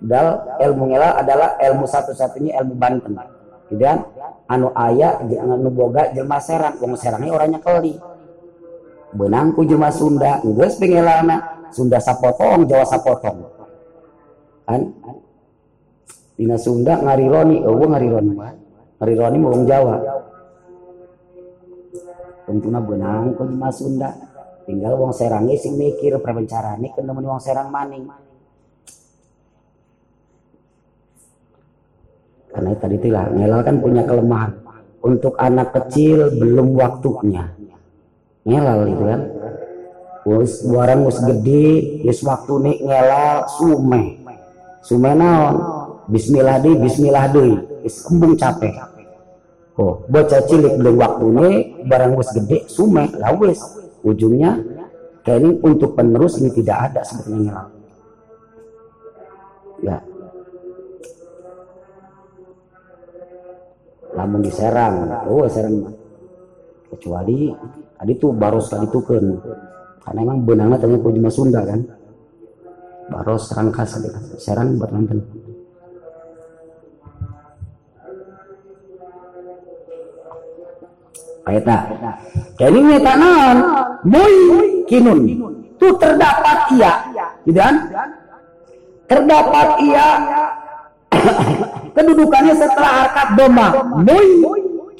dal 0.00 0.58
ilmu 0.60 0.92
ngelal 0.92 1.12
adalah 1.24 1.56
ilmu 1.60 1.84
satu-satunya 1.88 2.60
ilmu 2.60 2.74
Banten. 2.76 3.16
Gitu 3.66 3.82
kan? 3.82 4.06
Anu 4.46 4.70
ayah 4.78 5.18
jangan 5.26 5.58
boga 5.74 6.14
jelma 6.14 6.38
serang. 6.38 6.78
Wong 6.78 6.94
serangnya 6.94 7.34
orangnya 7.34 7.58
keli. 7.58 7.98
Benangku 9.16 9.66
jelma 9.66 9.90
Sunda. 9.90 10.38
Geus 10.44 10.78
pengelana 10.78 11.66
Sunda 11.74 11.98
sapotong 11.98 12.68
Jawa 12.70 12.86
sapotong. 12.86 13.36
Kan? 14.68 14.82
Dina 16.38 16.56
Sunda 16.60 17.00
ngarironi. 17.02 17.66
Oh 17.66 17.74
ngarironi. 17.74 18.32
Mah 18.36 18.54
ngarironi 19.02 19.36
mau 19.36 19.52
Jawa 19.66 19.96
tentunya 22.46 22.78
benang 22.78 23.34
ku 23.34 23.42
jelma 23.42 23.68
Sunda. 23.74 24.10
Tinggal 24.66 24.98
wong 24.98 25.14
serang 25.14 25.46
sing 25.58 25.78
mikir 25.78 26.18
prabencarane 26.18 26.90
kena 26.90 27.14
wong 27.14 27.38
serang 27.38 27.70
maning 27.70 28.06
karena 32.56 32.72
tadi 32.80 32.96
tilah 32.96 33.28
ngelal 33.36 33.60
kan 33.60 33.76
punya 33.84 34.02
kelemahan 34.08 34.52
untuk 35.04 35.36
anak 35.36 35.76
kecil 35.76 36.32
belum 36.40 36.72
waktunya 36.72 37.52
ngelal 38.48 38.88
itu 38.88 39.04
kan 39.04 39.22
Wus 40.26 40.66
barang 40.66 41.06
wis 41.06 41.22
gede, 41.22 41.66
wis 42.02 42.18
waktu 42.26 42.58
nih 42.58 42.76
ngelal 42.82 43.46
sume. 43.46 44.18
Sume 44.82 45.14
naon? 45.14 45.54
Bismillah 46.10 46.58
deh, 46.66 46.74
bismillah 46.74 47.30
deh. 47.30 47.54
Wis 47.86 48.02
embung 48.10 48.34
capek. 48.34 48.74
Oh, 49.78 50.02
bocah 50.10 50.42
cilik 50.50 50.82
belum 50.82 50.98
waktu 50.98 51.26
nih, 51.30 51.54
barang 51.86 52.18
wis 52.18 52.34
gede, 52.34 52.66
sume, 52.66 53.06
lah 53.22 53.38
wis 53.38 53.62
ujungnya 54.02 54.58
ini 55.34 55.58
untuk 55.58 55.98
penerus 55.98 56.38
ini 56.38 56.54
tidak 56.54 56.90
ada 56.90 57.02
sebetulnya 57.02 57.66
ya 59.82 59.98
lamun 64.16 64.40
diserang 64.40 65.12
oh 65.28 65.44
serang. 65.46 65.92
Kecuali 66.86 67.52
tadi 67.98 68.12
tuh 68.16 68.32
baros 68.32 68.72
tadi 68.72 68.86
tuh 68.88 69.02
kan. 69.04 69.26
Karena 70.00 70.20
emang 70.22 70.38
benangnya 70.46 70.80
tanya 70.80 70.96
cuma 71.02 71.30
Sunda 71.30 71.60
kan. 71.66 71.80
Baros 73.12 73.52
rangkas 73.52 74.00
serang 74.40 74.80
buat 74.80 74.90
nonton. 74.90 75.20
Aita. 81.46 81.78
Jadi 82.58 82.78
nyata 82.82 83.12
non, 83.14 83.56
muy 84.02 84.34
kinun. 84.90 85.20
Itu 85.76 85.94
terdapat 86.00 86.74
ia, 86.74 86.92
gitu 87.46 87.60
kan? 87.60 87.74
Terdapat 89.06 89.68
ia 89.86 90.06
kedudukannya 91.96 92.54
setelah 92.54 92.92
harkat 93.02 93.28
doma, 93.40 93.66
muy 94.04 94.28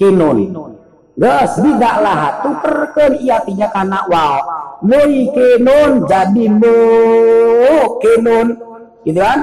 kinun. 0.01 0.73
Gas 1.17 1.57
bidaklah 1.65 2.45
tukerkeun 2.45 3.25
ia 3.25 3.41
tinya 3.41 3.73
kana 3.73 4.05
wow. 4.09 4.37
Muy 4.85 5.33
kinun 5.33 6.05
jadi 6.05 6.45
mu 6.53 6.77
kinun, 8.01 8.47
gitu 9.05 9.21
kan? 9.21 9.39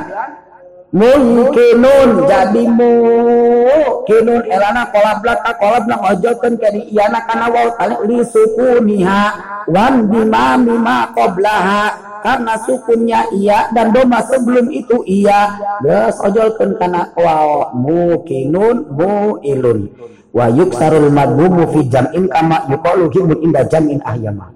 Mungkinun 0.93 2.29
jadi 2.29 2.63
mungkinun 2.69 4.41
elana 4.45 4.93
kolab 4.93 5.25
laka 5.25 5.51
kolab 5.57 5.83
lang 5.89 6.01
ojokan 6.05 6.53
kani 6.61 6.85
iyana 6.93 7.25
kana 7.25 7.49
waw 7.49 7.67
tali 7.81 7.97
li 8.05 8.21
sukuniha 8.21 9.21
wan 9.73 10.05
bima 10.05 10.53
mima 10.61 11.09
qoblaha 11.17 12.13
karena 12.21 12.53
sukunnya 12.61 13.25
iya 13.33 13.73
dan 13.73 13.91
doma 13.91 14.23
sebelum 14.23 14.71
itu 14.71 15.03
iya. 15.03 15.59
Beras 15.83 16.21
ojolkan 16.21 16.77
kana 16.77 17.09
waw 17.17 17.73
mungkinun 17.73 18.93
muilun 18.93 19.91
wa 20.29 20.45
yuksarul 20.47 21.09
madmumu 21.09 21.73
fi 21.73 21.89
jam'in 21.89 22.29
kama 22.29 22.69
yuqalu 22.69 23.09
himun 23.11 23.37
inda 23.41 23.65
jam'in 23.65 23.97
ahyama 24.05 24.49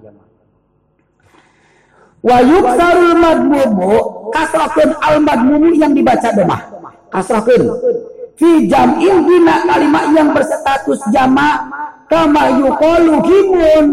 wa 2.18 2.38
yuksarul 2.42 3.14
madmumu 3.14 3.94
kasrahkeun 4.38 4.90
al 5.02 5.16
madmumu 5.18 5.74
yang 5.74 5.90
dibaca 5.90 6.30
domah 6.30 6.60
kasrahkeun 7.10 7.66
fi 8.38 8.70
jam'in 8.70 9.26
dina 9.26 9.66
kalimat 9.66 10.04
yang 10.14 10.30
berstatus 10.30 11.02
jama 11.10 11.66
kama 12.06 12.54
yuqalu 12.62 13.14
himun 13.26 13.86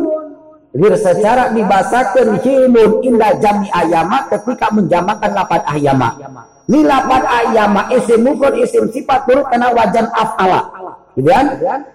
jadi 0.76 0.92
secara 1.00 1.56
dibasakan 1.56 2.44
himun 2.44 3.00
indah 3.00 3.40
jami 3.40 3.72
ayama 3.72 4.28
ketika 4.28 4.68
menjamakan 4.76 5.32
lapat 5.32 5.64
ayama. 5.72 6.20
Ini 6.68 6.84
lapat 6.84 7.24
ayama 7.24 7.88
isim 7.96 8.28
mufrad 8.28 8.60
isim 8.60 8.92
sifat 8.92 9.24
turut 9.24 9.48
karena 9.48 9.72
wajan 9.72 10.12
af'ala. 10.12 10.68
Gitu 11.16 11.32
kan? 11.32 11.48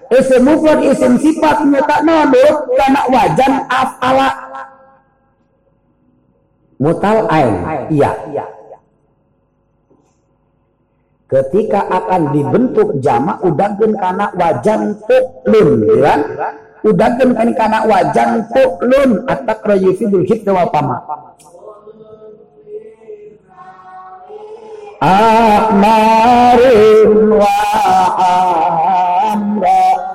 Isim 0.09 0.49
mufrad 0.49 0.81
isim 0.81 1.21
sifat 1.21 1.61
nyata 1.69 2.01
nurut 2.09 2.57
karena 2.73 3.01
wajan 3.13 3.55
af'ala 3.69 4.29
mutal 6.81 7.29
ain. 7.29 7.55
Iya. 7.93 8.11
Ketika 11.31 11.87
akan 11.87 12.35
dibentuk 12.35 12.99
jamak 12.99 13.39
udagkeun 13.47 13.95
kana 13.95 14.35
wajan 14.35 14.99
tuklun 15.07 15.87
ya 16.03 16.19
udagkeun 16.83 17.39
kana 17.39 17.53
kana 17.55 17.87
wajan 17.87 18.51
tuklun 18.51 19.23
atak 19.31 19.63
rayufidul 19.63 20.27
hidda 20.27 20.51
wa 20.51 20.67
pama 20.75 20.99
Ahmarin 25.01 26.21
wa 27.33 27.57
amra 29.31 30.10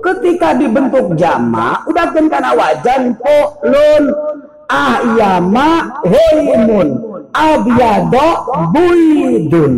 Ketika 0.00 0.56
dibentuk 0.56 1.12
jama 1.18 1.84
udah 1.84 2.06
kan 2.14 2.26
karena 2.30 2.50
wajan 2.56 3.12
lun 3.64 4.04
ahyama 4.70 6.00
heimun 6.06 6.88
abyado 7.34 8.28
buidun 8.72 9.74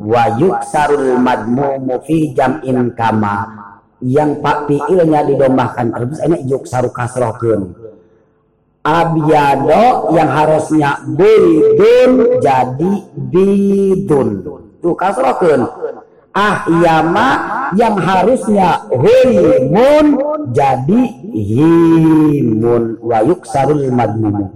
wa 0.00 0.24
yuksarul 0.40 1.20
madmumu 1.20 2.00
fi 2.06 2.32
jam'in 2.32 2.94
kama. 2.96 3.68
Yang 4.00 4.40
pak 4.40 4.58
fiilnya 4.64 5.28
didombakan 5.28 5.92
terus 5.92 6.24
ini 6.24 6.48
yuk 6.48 6.64
saru 6.64 6.88
kasrohkeun. 6.88 7.76
Abyado 8.80 10.08
yang 10.16 10.30
harusnya 10.32 11.04
bidun 11.04 12.40
jadi 12.40 12.92
bidun. 13.28 14.28
Tuh 14.80 14.96
kasrohkeun 14.96 15.79
ahyama 16.34 17.28
yang 17.74 17.98
harusnya 17.98 18.86
himun 18.90 20.06
jadi 20.54 21.02
himun 21.30 22.98
wa 23.02 23.18
yuksarul 23.26 23.90
madmum 23.90 24.50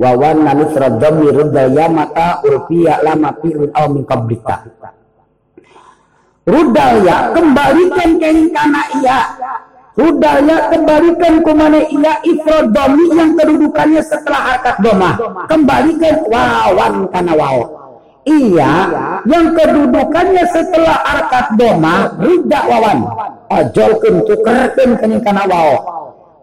wa 0.00 0.10
wanna 0.16 0.56
nitra 0.56 0.88
dhammi 0.96 1.28
ruddal 1.28 1.70
yamata 1.76 2.40
urfiya 2.44 3.04
lama 3.04 3.36
fi'lun 3.40 3.68
aw 3.76 3.84
min 3.92 4.04
qablika 4.08 4.64
rudal 6.48 6.94
ya 7.04 7.36
kembalikan 7.36 8.16
kening 8.16 8.48
kana 8.52 8.82
iya 8.96 9.20
Rudalnya 10.00 10.70
kembalikan 10.72 11.44
ke 11.44 11.52
mana 11.52 11.82
ia 11.90 12.14
ifrodomi 12.24 13.04
yang 13.12 13.36
kedudukannya 13.36 14.00
setelah 14.00 14.54
harkat 14.54 14.76
doma. 14.80 15.18
Kembalikan 15.50 16.24
wawan 16.30 17.10
kana 17.12 17.34
waw. 17.36 17.79
Iya 18.28 18.72
yang 19.24 19.56
kedudukannya 19.56 20.44
setelah 20.52 20.96
harkat 21.08 21.46
doma 21.56 22.12
rida 22.20 22.60
wawan. 22.68 22.98
Ojolkeun 23.48 24.28
tukerkeun 24.28 24.90
kening 25.00 25.22
kana 25.24 25.48
waw. 25.48 25.70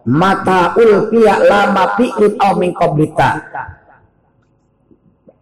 Mata 0.08 0.74
ulfiya 0.74 1.38
lama 1.46 1.94
fi'lin 1.94 2.32
aw 2.40 2.52
min. 2.58 2.74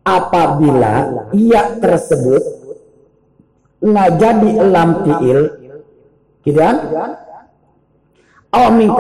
Apabila 0.07 0.95
ia 1.35 1.63
tersebut 1.83 2.43
nggak 3.83 4.11
jadi 4.19 4.51
lam 4.71 4.91
fi'il, 5.03 5.41
gitu 6.47 6.59
kan? 6.59 6.77
Aw 8.55 8.67
min 8.73 8.91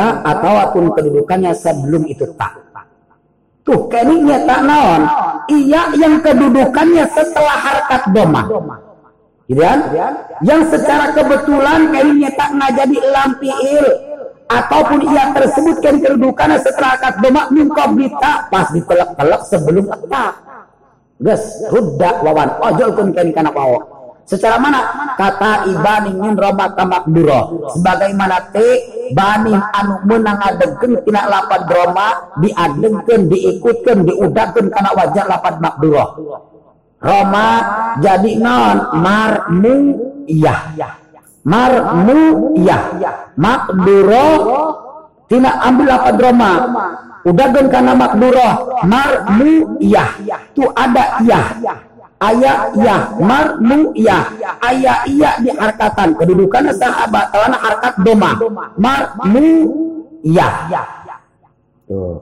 atau 0.00 0.54
apun 0.60 0.92
kedudukannya 0.92 1.52
sebelum 1.56 2.04
itu 2.06 2.28
tak. 2.36 2.69
Tuh, 3.70 3.86
keningnya 3.86 4.42
tak 4.50 4.66
naon. 4.66 5.02
Iya 5.46 5.94
yang 5.94 6.18
kedudukannya 6.18 7.06
setelah 7.14 7.54
harkat 7.54 8.02
doma. 8.10 8.42
Gitu 9.46 9.62
kan? 9.62 9.78
Yang 10.42 10.74
secara 10.74 11.14
kebetulan 11.14 11.94
keningnya 11.94 12.30
tak 12.34 12.50
nggak 12.50 12.70
jadi 12.82 12.98
lampiil 13.14 13.86
ataupun 14.50 14.98
ia 15.06 15.30
tersebutkan 15.30 16.02
kedudukannya 16.02 16.58
setelah 16.58 16.98
harkat 16.98 17.14
doma 17.22 17.46
min 17.54 17.70
qablita 17.70 18.50
pas 18.50 18.66
ditelek-telek 18.74 19.42
sebelum 19.46 19.86
tak. 20.10 20.34
Ges, 21.22 21.70
rudda 21.70 22.26
wawan 22.26 22.50
ojol 22.58 22.90
kun 22.98 23.08
kening 23.14 23.30
kana 23.30 23.54
wawo. 23.54 23.99
Secara 24.30 24.62
mana? 24.62 24.80
Kata 25.18 25.66
ibani 25.66 26.14
min 26.14 26.38
roma 26.38 26.70
duro. 27.10 27.66
Sebagaimana 27.74 28.54
te 28.54 28.68
bani 29.10 29.50
anu 29.50 30.06
menang 30.06 30.38
adengkeun 30.38 31.02
tina 31.02 31.26
lapad 31.26 31.66
roma 31.66 32.30
diadengkeun 32.38 33.26
diikutkeun 33.26 34.06
diudahkeun 34.06 34.70
kana 34.70 34.94
wajah 34.94 35.26
lapad 35.26 35.58
makduro. 35.58 36.06
Roma 37.02 37.48
jadi 37.98 38.38
non 38.38 39.02
marmu 39.02 39.76
iya. 40.30 40.78
Marmu 41.42 42.54
iya. 42.54 42.78
Makduro 43.34 44.30
tina 45.26 45.58
ambil 45.66 45.90
lapad 45.90 46.16
roma 46.22 46.52
udahkeun 47.26 47.66
kana 47.66 47.98
makduro 47.98 48.78
iya. 49.82 50.06
Tu 50.54 50.62
ada 50.78 51.18
iya 51.18 51.42
ayat 52.20 52.76
ya 52.76 52.96
marmu 53.18 53.96
ya 53.96 54.28
ayat 54.60 55.08
iya 55.08 55.30
di 55.40 55.50
harkatan. 55.50 56.14
Kedudukan 56.14 56.70
sahabat 56.76 57.32
telah 57.32 57.58
harkat 57.58 57.94
doma 58.04 58.36
marmu 58.76 59.48
ya 60.22 60.68
tuh. 61.88 62.20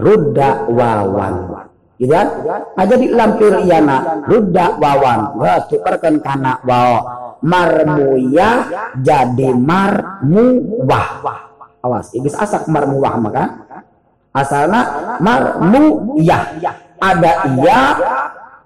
Rudda 0.00 0.70
wawan. 0.70 1.66
Gitu 2.00 2.08
kan? 2.16 2.28
Nah, 2.72 2.84
jadi 2.88 3.06
lampir 3.12 3.52
iana 3.68 4.24
rudda 4.24 4.80
wawan. 4.80 5.36
Wah 5.36 5.60
tukarkan 5.68 6.24
kana 6.24 6.56
wao 6.64 6.96
marmu 7.44 8.16
ya 8.32 8.64
jadi 8.96 9.52
wah. 10.88 11.48
Awas 11.80 12.12
ibis 12.16 12.36
asak 12.36 12.68
wah 12.68 13.16
maka. 13.20 13.44
Asalnya 14.30 14.80
marmu 15.18 16.16
ya 16.22 16.54
ada 17.00 17.50
iya 17.56 17.80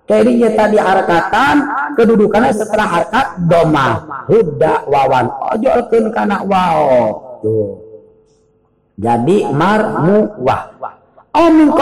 Kayaknya 0.04 0.52
tadi 0.52 0.76
harakatan 0.76 1.56
kedudukannya 1.96 2.52
setelah 2.52 2.88
harkat 3.00 3.26
doma 3.48 4.04
huda 4.28 4.84
wawan. 4.84 5.32
Ojolkeun 5.56 6.12
kana 6.12 6.44
wao. 6.44 7.40
Tuh. 7.40 7.80
Jadi 9.00 9.48
marmu 9.48 10.44
wah 10.44 10.70
au 11.34 11.46
min 11.50 11.72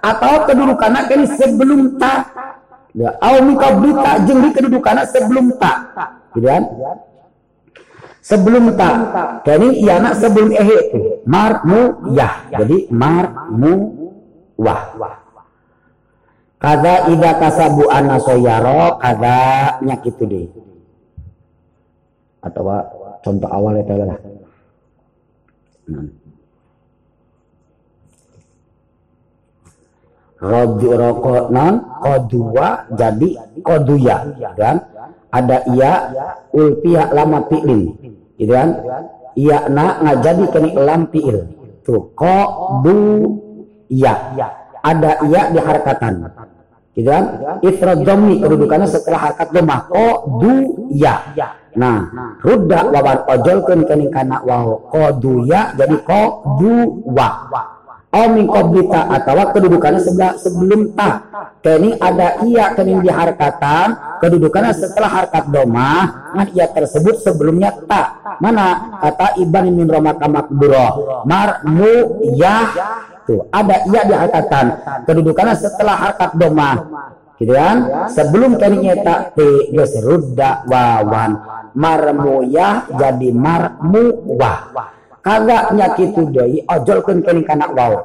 atau 0.00 0.34
kedudukannya 0.48 1.00
kini 1.12 1.26
sebelum 1.36 2.00
ta. 2.00 2.24
Ya 2.96 3.12
au 3.20 3.44
min 3.44 3.60
qablita 3.60 4.24
kedudukannya 4.56 5.04
sebelum 5.12 5.60
ta. 5.60 5.72
Gitu 6.32 6.48
kan? 6.48 6.64
Sebelum 8.24 8.64
ta. 8.80 8.90
Kini 9.44 9.84
iana 9.84 10.16
sebelum 10.16 10.56
ehe. 10.56 10.78
Marmu 11.28 12.10
yah 12.16 12.48
jadi 12.48 12.88
marmu 12.88 13.92
wah 14.56 15.19
kada 16.60 17.08
ida 17.08 17.40
kasabu 17.40 17.88
anasoyaro 17.88 19.00
kada 19.00 19.38
nyak 19.80 20.04
itu 20.04 20.24
deh. 20.28 20.46
Atau 22.44 22.68
contoh 23.24 23.48
awal 23.48 23.80
itu 23.80 23.94
lah. 23.96 24.20
Hmm. 25.88 26.08
Roju 30.40 30.88
rokok 30.96 31.52
non 31.52 31.84
kodua 32.00 32.88
jadi 32.96 33.28
koduya 33.60 34.24
dan 34.56 34.80
ada 35.28 35.60
iya 35.68 35.92
ulpiya 36.56 37.12
lama 37.12 37.44
pilin 37.44 37.92
gitu 38.40 38.52
kan? 38.56 38.68
Iya 39.36 39.68
na 39.68 40.00
ngajadi 40.00 40.44
kini 40.48 40.70
lam 40.80 41.12
piil 41.12 41.44
tuh 41.84 42.08
kodu 42.16 43.36
iya 43.92 44.16
ada 44.80 45.20
iya 45.28 45.52
di 45.52 45.60
harkatan 45.60 46.24
gitu 47.00 47.10
kan? 47.10 47.24
Ifrad 47.64 48.04
dhammi 48.04 48.44
kedudukannya 48.44 48.88
setelah 48.88 49.20
harkat 49.32 49.48
ko 49.88 50.04
du 50.38 50.54
ya. 50.92 51.20
Nah 51.74 52.10
rudda 52.42 52.90
wawan 52.90 53.18
ojolkeun 53.30 53.86
kening 53.86 54.10
kana 54.10 54.42
du 55.18 55.48
ya 55.48 55.72
jadi 55.74 55.96
ko 56.04 56.44
du 56.60 57.02
wa. 57.08 57.28
Oh 58.10 58.26
min 58.26 58.50
qablita 58.50 59.06
atau 59.06 59.54
kedudukannya 59.54 60.02
sebelah 60.02 60.34
sebelum 60.34 60.98
ta. 60.98 61.22
Kening 61.62 61.94
ada 62.02 62.42
iya 62.42 62.74
kening 62.74 63.06
di 63.06 63.10
harkatan 63.12 63.94
kedudukannya 64.18 64.74
setelah 64.74 65.22
harkat 65.22 65.46
doma 65.54 66.10
kan 66.34 66.50
ia 66.50 66.66
tersebut 66.74 67.22
sebelumnya 67.22 67.70
ta. 67.86 68.18
Mana? 68.42 68.98
Kata 68.98 69.38
iban 69.38 69.70
min 69.70 69.86
roma 69.86 70.10
mar 71.22 71.62
mu 71.70 72.18
ya 72.34 72.66
Tuh, 73.30 73.46
ada 73.54 73.86
iya 73.86 74.02
di 74.02 74.10
harkatan. 74.10 74.66
Kedudukannya 75.06 75.54
setelah 75.54 75.94
harkat 75.94 76.34
doma. 76.34 76.82
Gitu 77.38 77.54
kan? 77.54 78.10
Sebelum 78.10 78.58
kalinya 78.58 78.98
tak 79.06 79.38
te 79.38 79.70
geus 79.70 79.94
rudda 80.02 80.66
wawan. 80.66 81.38
Marmuyah 81.78 82.90
jadi 82.90 83.30
marmuwah. 83.30 84.74
Kagak 85.22 85.78
nyakitu 85.78 86.26
deui 86.34 86.58
ojolkeun 86.66 87.22
kening 87.22 87.46
kana 87.46 87.70
waw. 87.70 88.02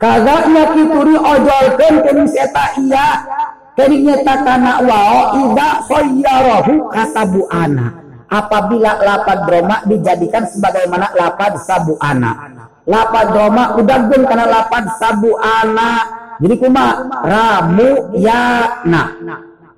Kagak 0.00 0.48
nyakitu 0.48 0.96
deui 1.04 1.20
ojolkeun 1.20 1.94
kening 2.00 2.28
seta 2.32 2.80
iya. 2.80 3.28
Kening 3.76 4.08
nyeta 4.08 4.40
kana 4.40 4.80
waw 4.88 5.36
ida 5.36 5.84
sayyarahu 5.84 6.88
kasabu 6.88 7.44
ana. 7.52 8.00
Apabila 8.24 9.04
lapad 9.04 9.44
droma 9.44 9.84
dijadikan 9.84 10.48
sebagaimana 10.48 11.12
lapad 11.12 11.60
sabu 11.60 11.94
ana 12.00 12.53
lapad 12.84 13.26
roma 13.32 13.64
udagun 13.80 14.22
karena 14.28 14.44
lapad 14.48 14.84
sabu 15.00 15.32
anak 15.40 16.24
jadi 16.42 16.54
kuma 16.58 16.86
ramu 17.22 18.18
ya 18.18 18.82
na. 18.86 19.02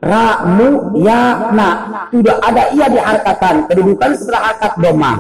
Ramu 0.01 0.99
ya 1.01 1.53
na. 1.53 1.69
Tidak 2.13 2.39
ada 2.41 2.73
ia 2.73 2.87
diharkakan 2.89 3.69
kedudukan 3.69 4.11
setelah 4.17 4.53
harkat 4.53 4.73
doma. 4.81 5.13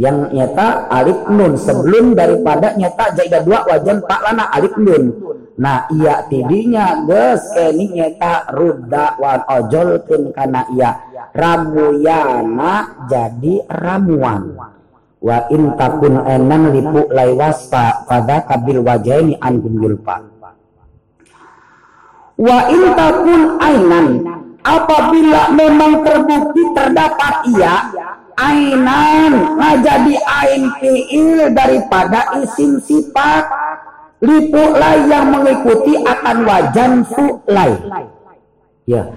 Yang 0.00 0.16
nyata 0.32 0.68
alif 0.88 1.20
nun. 1.28 1.52
Sebelum 1.60 2.16
daripada 2.16 2.72
nyata 2.72 3.12
jaida 3.20 3.44
dua 3.44 3.68
wajan 3.68 4.00
pak 4.04 4.20
lana 4.24 4.48
alif 4.54 4.72
nun. 4.80 5.12
Nah 5.60 5.84
iya 5.92 6.24
tidinya 6.24 7.04
ges 7.04 7.52
keni 7.52 8.00
nyata 8.00 8.48
ruda 8.56 9.20
wan 9.20 9.44
ojol 9.44 10.00
pun 10.08 10.32
karena 10.32 10.64
iya. 10.72 10.90
Ramuyana 11.30 13.06
jadi 13.06 13.62
ramuan 13.68 14.56
wa 15.20 15.38
in 15.52 15.76
takun 15.76 16.16
enan 16.24 16.72
lipu 16.72 17.04
lai 17.12 17.36
waspa 17.36 18.08
pada 18.08 18.44
kabil 18.48 18.80
wajaini 18.80 19.36
an 19.40 19.60
yulpa. 19.60 20.24
Wa 22.40 22.58
in 22.72 22.82
takun 22.96 23.40
ainan 23.60 24.08
apabila 24.64 25.52
memang 25.52 26.00
terbukti 26.00 26.62
terdapat 26.72 27.34
ia 27.52 27.74
ainan 28.40 29.60
ngajadi 29.60 30.16
ain 30.16 30.62
fiil 30.80 31.52
daripada 31.52 32.40
isim 32.40 32.80
sifat. 32.80 33.44
Lipulai 34.20 35.08
yang 35.08 35.32
mengikuti 35.32 35.96
akan 36.04 36.44
wajan 36.44 37.08
fulai 37.08 37.72
ya. 38.84 39.08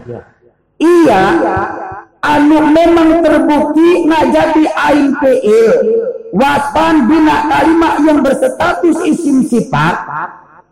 Iya 0.79 1.21
anu 2.23 2.57
memang 2.71 3.19
terbukti 3.19 4.07
ngajadi 4.07 4.65
ain 4.71 5.11
fiil 5.19 5.75
waspan 6.31 7.05
bina 7.11 7.51
kalimat 7.51 7.93
yang 8.07 8.19
berstatus 8.23 8.97
isim 9.03 9.43
sifat 9.43 10.07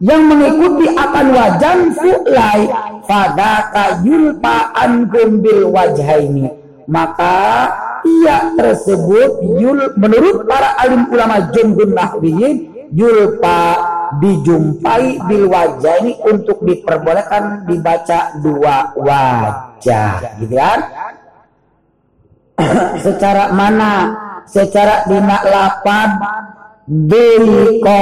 yang 0.02 0.26
mengikuti 0.26 0.90
akan 0.98 1.26
wajan 1.30 1.80
fulai. 1.94 2.66
Pada 3.06 3.70
kayulpa 3.70 4.74
anhum 4.74 5.46
bil 5.46 5.70
wajhaini. 5.70 6.50
Maka 6.90 7.70
ia 8.02 8.58
tersebut 8.58 9.46
yul 9.62 9.94
menurut 9.96 10.50
para 10.50 10.74
alim 10.82 11.06
ulama 11.14 11.54
jumhur 11.54 11.94
nahwiyin 11.94 12.90
yulpa 12.92 13.78
dijumpai 14.20 15.22
bil 15.30 15.46
wajah 15.48 16.02
ini 16.04 16.18
untuk 16.26 16.60
diperbolehkan 16.66 17.70
dibaca 17.70 18.42
dua 18.44 18.92
wajah 18.98 20.42
gitu 20.42 20.58
kan 20.58 20.80
secara 23.06 23.54
mana? 23.54 23.94
Secara 24.46 25.08
dina 25.08 25.38
lapan 25.46 26.10
dui 26.90 27.80
ko 27.80 28.00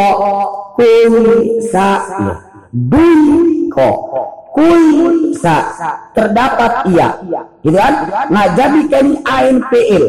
kui 0.73 1.61
sa. 1.69 1.89
Ya. 1.99 2.33
dui 2.73 3.69
ko 3.69 3.89
kui 4.55 5.33
sa. 5.37 5.69
Terdapat 6.15 6.89
ia 6.89 7.09
gitu 7.61 7.77
kan? 7.77 7.93
Nah 8.33 8.45
jadi 8.57 8.79
kini 8.87 9.13
ain 9.27 9.61
fi'il. 9.69 10.05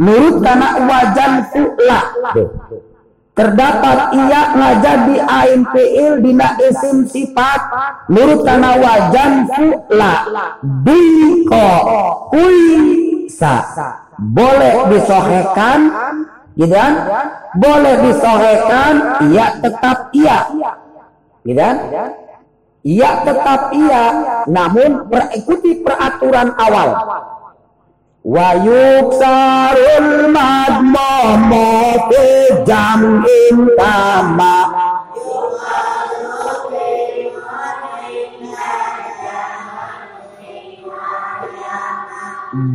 Nurut 0.00 0.40
karena 0.40 0.68
wajan 0.86 1.32
fu'la. 1.52 2.00
Terdapat 3.32 3.98
ia 4.12 4.42
ngajadi 4.56 5.16
ain 5.24 5.60
fi'il 5.72 6.12
dina 6.24 6.56
isim 6.62 7.04
sifat. 7.04 7.60
Nurut 8.08 8.44
karena 8.46 8.80
wajan 8.80 9.32
fu'la. 9.52 10.14
Ko 11.48 11.68
kui 12.32 13.11
sa 13.30 13.62
boleh 14.18 14.86
disohekan 14.92 15.78
gitu 16.54 16.72
kan? 16.72 16.92
Boleh 17.56 17.94
disohekan 18.04 18.94
ia 19.32 19.46
tetap 19.60 20.12
iya. 20.12 20.38
Gitu 21.42 21.58
kan? 21.58 21.76
Ia 22.82 23.10
tetap 23.24 23.60
iya. 23.72 24.04
Namun 24.46 25.08
berikuti 25.08 25.80
peraturan 25.80 26.52
awal. 26.60 26.88
Wa 28.22 28.48
yuksarul 28.54 30.30
madmama 30.30 31.98
fi 32.06 32.22
jam'in 32.62 33.56
kama 33.74 34.71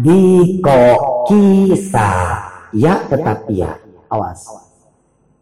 diko 0.03 0.81
kisah 1.27 2.47
ya 2.73 3.05
tetap 3.07 3.47
iya 3.49 3.77
awas. 4.11 4.67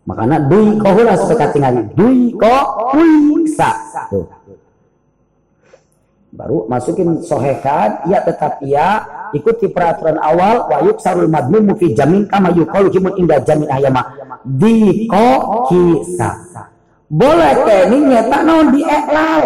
Makanya 0.05 0.37
dui 0.45 0.77
kohula 0.77 1.17
supaya 1.17 1.49
tinggal 1.49 1.81
dui 1.97 2.29
ko 2.37 2.55
kuisa 2.93 3.71
tuh. 4.13 4.29
Baru 6.35 6.69
masukin 6.69 7.25
sohekan. 7.25 8.05
Ya 8.05 8.21
tetap 8.21 8.61
iya 8.61 9.01
ikuti 9.33 9.65
peraturan 9.65 10.21
awal. 10.21 10.69
Wa 10.69 10.77
sarul 11.01 11.31
madmum 11.31 11.73
fi 11.79 11.97
jamin 11.97 12.29
kama 12.29 12.53
yuqalu 12.53 12.93
kimun 12.93 13.17
inda 13.17 13.41
jamin 13.41 13.65
ayama 13.71 14.13
di 14.45 15.09
ko 15.09 15.65
kisa 15.73 16.37
boleh 17.05 17.53
kini 17.65 17.97
nyata 18.13 18.37
non 18.41 18.73
di 18.73 18.81
eklal? 18.81 19.43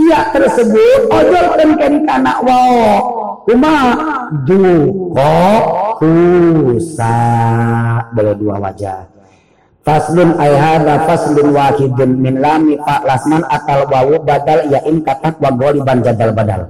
Iya 0.00 0.32
tersebut. 0.32 1.12
Ojol 1.12 1.46
kan 1.76 1.94
kana 2.08 2.40
wao 2.40 3.19
kuma 3.46 3.74
duko 4.46 5.36
kusa 6.00 7.16
boleh 8.12 8.34
dua 8.36 8.56
wajah 8.60 9.20
Faslun 9.80 10.36
ayhada 10.36 11.08
faslun 11.08 11.56
wahidun 11.56 12.20
min 12.20 12.36
lami 12.36 12.76
fa 12.84 13.00
lasman 13.00 13.40
atal 13.48 13.88
wawu 13.88 14.20
badal 14.20 14.68
yain 14.68 15.00
katak 15.00 15.40
wa 15.40 15.48
goliban 15.56 16.04
jadal 16.04 16.36
badal. 16.36 16.68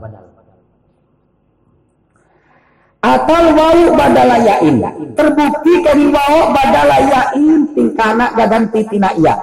Atal 3.03 3.45
wawu 3.51 3.99
badal 3.99 4.31
yain. 4.47 4.79
Terbukti 5.19 5.75
kali 5.83 6.07
wawu 6.15 6.55
badal 6.55 6.91
yain 7.11 7.67
tingkana 7.75 8.31
gadan 8.39 8.71
titina 8.71 9.11
iya. 9.19 9.35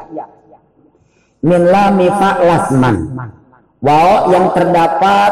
Min 1.43 1.67
lami 1.67 2.07
fa 2.07 2.39
lasman. 2.39 2.95
Wawu 3.83 4.31
yang 4.31 4.55
terdapat 4.55 5.31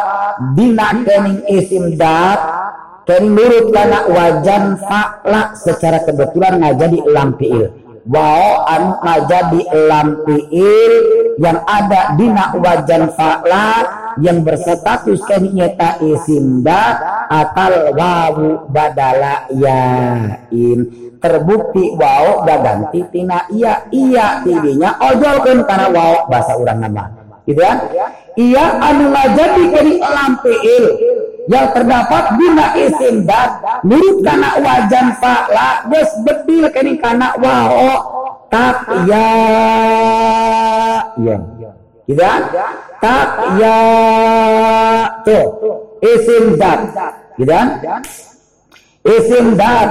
dina 0.56 0.88
kening 1.06 1.40
isim 1.48 1.96
dat 1.96 2.40
kening 3.08 3.36
nurut 3.38 3.72
kana 3.72 4.10
wajan 4.10 4.80
fa'la 4.82 5.56
secara 5.56 6.04
kebetulan 6.04 6.60
ngajadi 6.62 7.00
lampiil 7.10 7.86
wao 8.06 8.70
anu 8.70 8.90
jadi 9.26 9.62
lampiil 9.90 10.94
yang 11.42 11.58
ada 11.66 12.14
dina 12.14 12.54
wajan 12.54 13.10
fa'la 13.12 13.70
yang 14.22 14.46
berstatus 14.46 15.20
kenyata 15.26 16.00
isimda 16.00 16.82
atal 17.28 17.92
wawu 17.98 18.70
badala 18.70 19.50
yain. 19.52 20.80
Terbukti 21.20 21.98
wao 21.98 22.46
ganti 22.46 23.02
tina 23.10 23.50
iya 23.50 23.90
iya 23.90 24.46
tidinya 24.46 24.94
ojolkan 25.02 25.66
karena 25.66 25.88
wao 25.90 26.30
bahasa 26.30 26.54
orang 26.54 26.80
nama. 26.86 27.04
Gitu 27.50 27.62
kan 27.62 27.78
iya 28.36 28.66
anu 28.84 29.12
jadi 29.12 29.64
keni 29.72 29.96
lampiil 30.00 30.86
yang 31.46 31.70
terdapat 31.78 32.24
bina 32.42 32.74
isim 32.74 33.22
dan 33.30 33.62
mirip 33.86 34.18
kana 34.26 34.58
wajan 34.66 35.14
fa'la 35.22 35.86
geus 35.94 36.12
bedil 36.26 36.66
kini 36.74 36.98
kana 36.98 37.38
wao. 37.38 37.94
Tak 38.50 38.78
ya. 39.06 39.30
Ya 41.22 41.38
kita 42.06 42.32
tak 43.02 43.30
ya. 43.62 43.78
Tuh. 45.26 45.46
Isim 46.02 46.58
dat 46.58 46.80
kita 47.38 47.60
isim 49.06 49.46
dat 49.54 49.90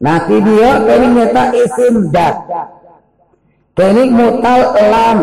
nanti 0.00 0.36
dia 0.40 0.70
kini 0.82 1.06
nyata 1.20 1.44
isim 1.56 1.94
dat 2.12 2.36
kini 3.76 4.04
mutal 4.08 4.60
lam 4.76 5.18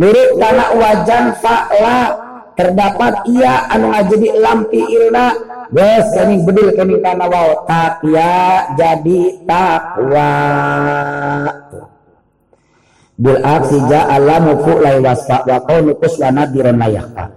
mirip 0.00 0.30
kana 0.40 0.72
wajan 0.80 1.36
fa'la 1.36 2.00
terdapat 2.56 3.28
ia 3.28 3.68
anu 3.68 3.92
ngajadi 3.92 4.28
lampi 4.40 4.80
ilna. 4.80 5.26
Bes 5.70 6.08
kami 6.16 6.42
bedil 6.42 6.72
kami 6.74 6.98
kana 7.04 7.28
wau. 7.28 7.68
Ya 8.08 8.66
jadi 8.74 9.20
takwa. 9.44 10.32
Bil 13.20 13.36
aksi 13.36 13.76
ja'ala 13.84 14.40
mufu'lai 14.40 14.96
wasfa 15.04 15.44
wa 15.44 15.60
kaunu 15.68 15.92
kuslana 16.00 16.48
diron 16.48 16.80
layakta 16.80 17.28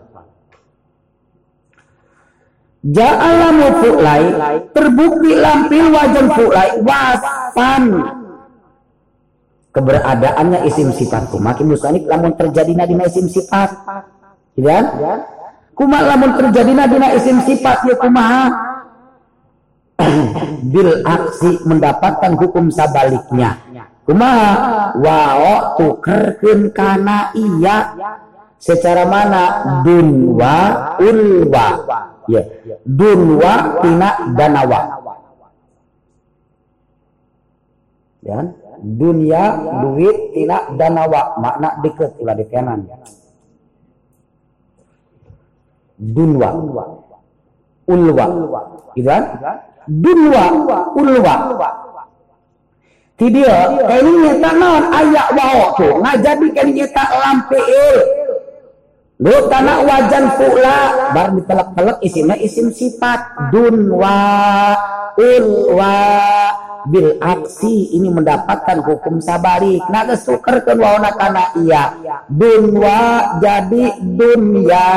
Ja'ala 2.87 3.51
mufu'lai 3.51 4.23
terbukti 4.71 5.31
lampil 5.35 5.91
wajan 5.91 6.27
fu'lai 6.31 6.69
wasfan 6.87 7.83
keberadaannya 9.73 10.69
isim 10.69 10.93
sifat 10.93 11.33
makin 11.41 11.73
musanif 11.73 12.05
lamun 12.05 12.37
terjadi 12.37 12.77
nadina 12.77 13.09
isim 13.09 13.25
sifat. 13.25 13.73
Ya? 14.53 14.85
Kuma 15.73 16.05
lamun 16.05 16.37
terjadi 16.37 16.69
dina 16.69 17.07
isim 17.17 17.41
sifat 17.41 17.81
ya 17.89 17.95
kumaha 17.97 18.45
bil 20.69 21.01
aksi 21.01 21.65
mendapatkan 21.65 22.37
hukum 22.37 22.69
sabaliknya. 22.69 23.57
Kumaha 24.05 24.93
wao 25.01 25.53
tukerkeun 25.81 26.69
kana 26.69 27.33
iya. 27.33 27.97
Secara 28.63 29.03
mana? 29.09 29.43
Dunwa 29.83 30.55
ulwa 31.01 31.67
ya 32.31 32.39
dunwa 32.87 33.83
tina 33.83 34.09
danawa 34.31 34.81
ya 38.23 38.39
kan? 38.39 38.47
Dunia 38.83 39.43
duit 39.79 40.35
tina 40.35 40.75
danawa 40.75 41.39
makna 41.39 41.79
deket 41.79 42.19
ulah 42.19 42.35
di 42.35 42.45
kanan. 42.51 42.83
Dunwa. 45.95 46.49
Ulwa. 47.87 48.25
Kan 48.91 49.23
dunwa. 49.87 50.43
Ulwa. 50.99 51.35
Ti 53.13 53.29
dia 53.29 53.71
kali 53.87 54.11
nyata 54.25 54.51
naon 54.57 54.83
ayak 54.89 55.27
wao 55.37 55.77
tuh 55.77 56.01
ngajadi 56.01 56.47
kali 56.49 56.71
nyata 56.75 57.03
lampeil 57.13 57.97
lu 59.23 59.37
tanah 59.47 59.77
wajan 59.87 60.25
pula. 60.35 60.77
Bar 61.15 61.31
ditelek-telek 61.39 61.97
isimnya 62.03 62.35
isim 62.41 62.67
sifat. 62.73 63.53
Dunwa. 63.53 64.19
Ulwa 65.13 65.93
bil 66.89 67.15
aksi 67.19 67.95
ini 67.95 68.09
mendapatkan 68.11 68.83
hukum 68.83 69.19
sabari 69.23 69.79
nah 69.87 70.03
kesukerkan 70.07 70.77
wawana 70.79 71.11
kana 71.15 71.45
iya. 71.59 71.83
Dunwa 72.27 73.37
jadi 73.39 73.99
dunya 73.99 74.87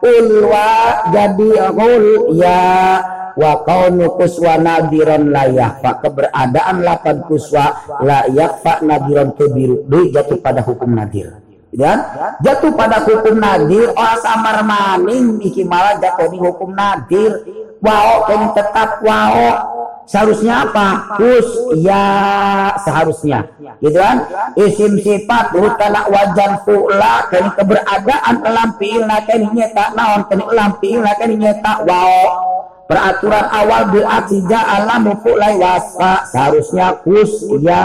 ulwa 0.00 0.68
jadi 1.12 1.50
ul 1.72 2.04
ya 2.36 2.64
wa 3.36 3.52
kaunu 3.64 4.16
kuswa 4.16 4.56
nadiran 4.56 5.28
layak 5.28 5.84
fa 5.84 6.00
keberadaan 6.00 6.80
lapan 6.80 7.20
kuswa 7.28 7.76
layak 8.00 8.64
fa 8.64 8.80
nadiran 8.80 9.36
kebiru 9.36 9.84
Dui 9.84 10.08
jatuh 10.12 10.40
pada 10.40 10.64
hukum 10.64 10.96
nadir. 10.96 11.36
Dan 11.76 12.00
jatuh 12.40 12.72
pada 12.72 13.04
hukum 13.04 13.36
nadir 13.36 13.92
oh 13.92 14.14
samar 14.24 14.64
maning 14.64 15.36
iki 15.44 15.60
malah 15.68 16.00
jatuh 16.00 16.32
di 16.32 16.40
hukum 16.40 16.72
nadir. 16.72 17.44
Wow 17.84 18.24
ini 18.32 18.48
tetap 18.56 19.04
wow 19.04 19.36
seharusnya 20.06 20.64
apa? 20.64 21.18
Us 21.20 21.50
ya 21.82 22.04
seharusnya. 22.86 23.44
Gitu 23.82 23.98
kan? 23.98 24.24
Isim 24.56 24.96
sifat 25.02 25.52
hutana 25.52 26.06
wajan 26.08 26.62
fu'la 26.64 27.26
kini 27.28 27.50
keberadaan 27.58 28.34
dalam 28.40 28.68
fi'il 28.80 29.04
kini 29.26 29.46
nyeta 29.52 29.92
naon 29.92 30.24
kini 30.30 30.42
dalam 30.46 30.70
fi'il 30.80 31.04
kini 31.18 31.34
nyeta 31.36 31.82
wow. 31.84 32.26
Peraturan 32.86 33.50
awal 33.50 33.90
bil 33.90 34.06
aksija 34.06 34.62
alam 34.62 35.10
fu'lai 35.18 35.58
wasa 35.58 36.22
seharusnya 36.30 37.02
us 37.02 37.42
ya 37.58 37.82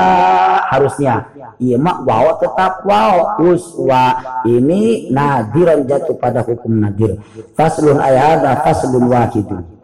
harusnya. 0.70 1.26
Iya 1.58 1.82
mak 1.82 2.06
wow 2.06 2.38
tetap 2.38 2.86
wow 2.86 3.42
uswa 3.42 4.22
ini 4.46 5.10
nadiran 5.10 5.90
jatuh 5.90 6.14
pada 6.22 6.46
hukum 6.46 6.86
nadir. 6.86 7.18
Faslun 7.58 7.98
ayat 7.98 8.46
faslun 8.62 9.10
wahidun. 9.10 9.81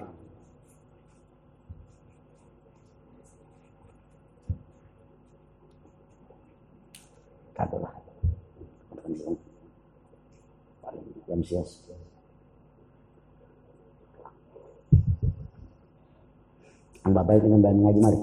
Ang 17.07 17.13
babae 17.15 17.39
dengan 17.39 17.59
bahan 17.63 17.77
ngaji 17.79 17.99
mari 18.03 18.19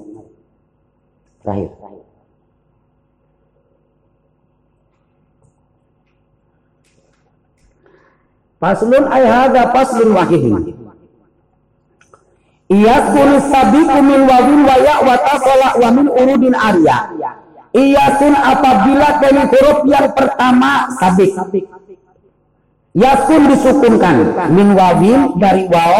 terakhir 1.40 1.70
Faslun 8.64 9.04
ay 9.12 9.28
hadha 9.28 9.76
faslun 9.76 10.16
wahidin. 10.16 10.72
Iyakun 12.72 13.36
sabiqu 13.52 13.98
min 14.00 14.24
wawin 14.24 14.64
wa 14.64 14.76
ya 14.80 15.04
wa 15.04 15.20
tasala 15.20 15.76
wa 15.76 15.88
min 15.92 16.08
urudin 16.08 16.56
arya. 16.56 17.12
Iyakun 17.76 18.32
apabila 18.32 19.20
dari 19.20 19.42
huruf 19.52 19.84
yang 19.84 20.08
pertama 20.16 20.88
sabik. 20.96 21.36
Yakun 22.94 23.50
disukunkan 23.50 24.16
min 24.54 24.78
wawin 24.78 25.34
dari 25.42 25.66
waw, 25.66 25.98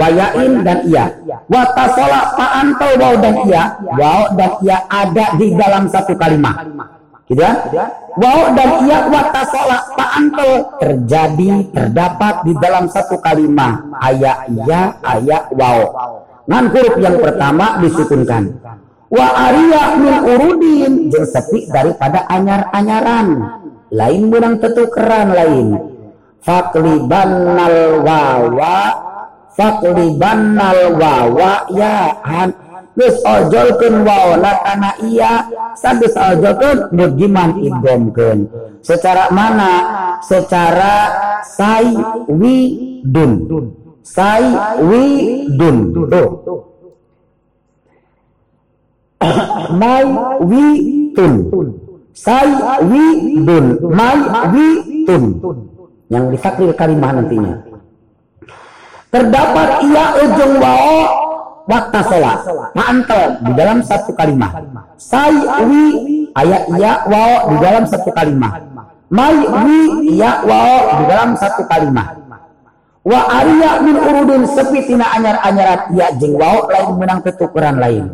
wayain 0.00 0.64
dan 0.64 0.80
iya. 0.88 1.12
Watasola 1.44 2.32
pa'antau 2.40 2.96
waw 2.96 3.14
dan 3.20 3.36
iya. 3.44 3.76
Waw 3.84 4.32
dan 4.40 4.56
iya 4.64 4.80
ada 4.88 5.36
di 5.36 5.52
dalam 5.52 5.92
satu 5.92 6.16
kalimat. 6.16 6.64
Gitu 7.28 7.36
ya? 7.36 7.52
Dan 8.56 8.70
iya 8.88 9.12
watasola 9.12 9.92
pa'antau 9.92 10.80
terjadi, 10.80 11.68
terdapat 11.68 12.48
di 12.48 12.56
dalam 12.56 12.88
satu 12.88 13.20
kalimat. 13.20 13.92
Ayat 14.00 14.48
iya, 14.56 14.96
ayat 15.04 15.52
waw. 15.52 15.84
Ngan 16.48 16.64
huruf 16.72 16.96
yang 16.96 17.20
pertama 17.20 17.76
disukunkan. 17.84 18.56
Wa 19.12 19.52
arya 19.52 20.00
min 20.00 20.16
urudin. 20.24 20.92
Jeung 21.12 21.28
sepi 21.28 21.68
daripada 21.68 22.24
anyar-anyaran. 22.32 23.28
Lain 23.92 24.32
menang 24.32 24.56
tetukeran 24.56 25.36
lain 25.36 25.91
faklibannal 26.42 28.02
wawa. 28.02 28.76
Faklibannal 29.52 30.96
wawa 30.98 31.52
ya 31.76 32.18
han. 32.24 32.50
Geus 32.92 33.24
ojolkeun 33.24 34.04
waona 34.04 34.52
kana 34.64 34.90
iya 35.08 35.48
sageus 35.80 36.12
ojolkeun 36.12 36.92
mudiman 36.92 37.56
idgomkeun 37.64 38.52
secara 38.84 39.32
mana? 39.32 39.70
Secara 40.20 40.94
sai 41.40 41.88
wi 42.28 43.00
dun. 43.00 43.48
Sai 44.04 44.44
wi 44.84 45.04
dun. 45.56 45.76
Tuh. 46.12 46.28
Mai 49.80 50.04
wi 50.44 50.64
tun. 51.16 51.32
Sai 52.12 52.48
wi 52.92 53.04
dun. 53.40 53.66
Mai 53.88 54.20
wi 54.52 54.68
tun 55.08 55.24
yang 56.12 56.28
difakril 56.28 56.76
kalimah 56.76 57.10
nantinya. 57.16 57.54
Terdapat 59.08 59.68
ia 59.88 60.04
ujung 60.20 60.54
wao 60.60 60.96
wakta 61.64 62.00
sholat. 62.04 62.38
Ma'antel 62.76 63.40
di 63.48 63.52
dalam 63.56 63.80
satu 63.80 64.12
kalimat. 64.12 64.52
Sai 65.00 65.32
wi 65.64 65.84
ayat 66.36 66.68
ia 66.76 66.92
wao 67.08 67.52
di 67.52 67.56
dalam 67.64 67.84
satu 67.88 68.12
kalimat. 68.12 68.60
Mai 69.08 69.36
wi 69.40 69.80
ia 70.16 70.44
wao 70.44 71.00
di 71.00 71.04
dalam 71.08 71.32
satu 71.36 71.64
kalimat. 71.64 72.20
Wa 73.02 73.20
arya 73.42 73.82
min 73.82 73.96
urudin 73.98 74.46
sepi 74.46 74.84
tina 74.86 75.16
anyar-anyarat 75.16 75.90
ia 75.96 76.12
jeng 76.20 76.36
wao 76.36 76.68
lain 76.68 77.00
menang 77.00 77.20
ketukuran 77.24 77.80
lain. 77.80 78.04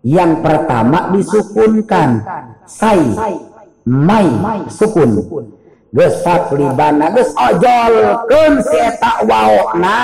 Yang 0.00 0.32
pertama 0.40 1.12
disukunkan. 1.12 2.24
Sai, 2.68 3.00
mai, 3.88 4.28
sukun 4.68 5.24
geus 5.94 6.14
faklibana 6.24 7.12
geus 7.16 7.30
ojolkeun 7.32 8.52
si 8.64 8.76
eta 8.76 9.24
waona 9.24 9.98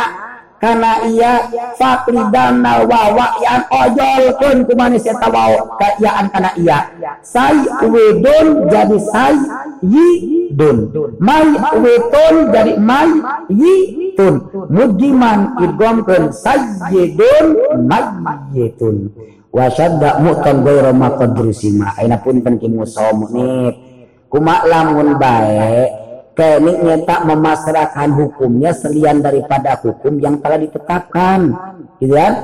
karena 0.57 1.05
iya 1.13 1.45
faklibana 1.77 2.89
wawa 2.89 3.37
yang 3.45 3.69
ojolkeun 3.69 4.65
kumani 4.65 4.97
si 4.97 5.13
eta 5.13 5.29
kayaan 5.77 6.27
kana 6.33 6.51
iya 6.57 6.89
sai 7.21 7.61
wedon 7.85 8.69
jadi 8.73 8.99
sai 9.13 9.37
yidun. 9.85 10.89
Mai 11.21 11.53
wedon 11.77 12.35
jadi 12.49 12.81
mai 12.81 13.13
yitun. 13.53 14.35
Mudiman 14.73 15.53
idgomkeun 15.61 16.33
sayyidun 16.33 17.77
mayyitun 17.85 19.13
wa 19.55 19.71
syadda 19.71 20.19
mu'tan 20.19 20.67
ghairu 20.67 20.91
maqdrusima 20.91 21.95
aina 21.95 22.19
punten 22.19 22.59
ki 22.59 22.67
musawnib 22.75 23.94
Kumak 24.35 24.67
lamun 24.67 25.15
baik 25.15 26.05
kenik 26.35 27.07
tak 27.07 27.23
memasrahkan 27.23 28.11
hukumnya 28.19 28.75
selian 28.75 29.23
daripada 29.23 29.79
hukum 29.79 30.19
yang 30.19 30.43
telah 30.43 30.59
ditetapkan. 30.59 31.55
Gitu 32.03 32.19
kan? 32.19 32.35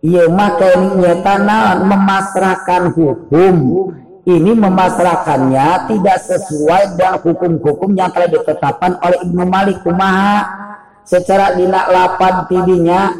Iya 0.00 0.30
maka 0.30 0.78
kenik 0.78 1.26
naon 1.26 1.78
memasrahkan 1.90 2.94
hukum. 2.94 3.54
Ini 4.22 4.52
memasrahkannya 4.54 5.90
tidak 5.90 6.18
sesuai 6.22 6.94
dengan 6.94 7.18
hukum-hukum 7.18 7.90
yang 7.98 8.14
telah 8.14 8.30
ditetapkan 8.30 8.94
oleh 9.02 9.26
Ibnu 9.26 9.44
Malik 9.50 9.82
kumaha? 9.82 10.46
Secara 11.02 11.58
dina 11.58 11.90
lapan 11.90 12.46
tidinya. 12.46 13.10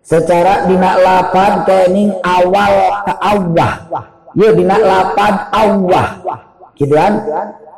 Secara 0.00 0.64
dina 0.64 0.96
lapan 0.96 1.52
kening 1.68 2.14
awal 2.24 3.04
ke 3.04 3.12
awah 3.20 4.15
ya 4.36 4.52
dina 4.52 4.76
lapan 4.76 5.34
Allah 5.50 6.06
gitu 6.76 6.92
kan? 6.92 7.24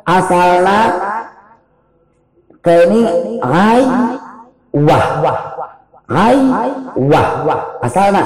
Asalna 0.03 0.79
ke 2.59 2.75
ini 2.91 3.01
hai 3.39 3.83
wah. 4.75 5.05
Hai 6.09 6.37
wah. 6.99 7.61
Asalna. 7.79 8.21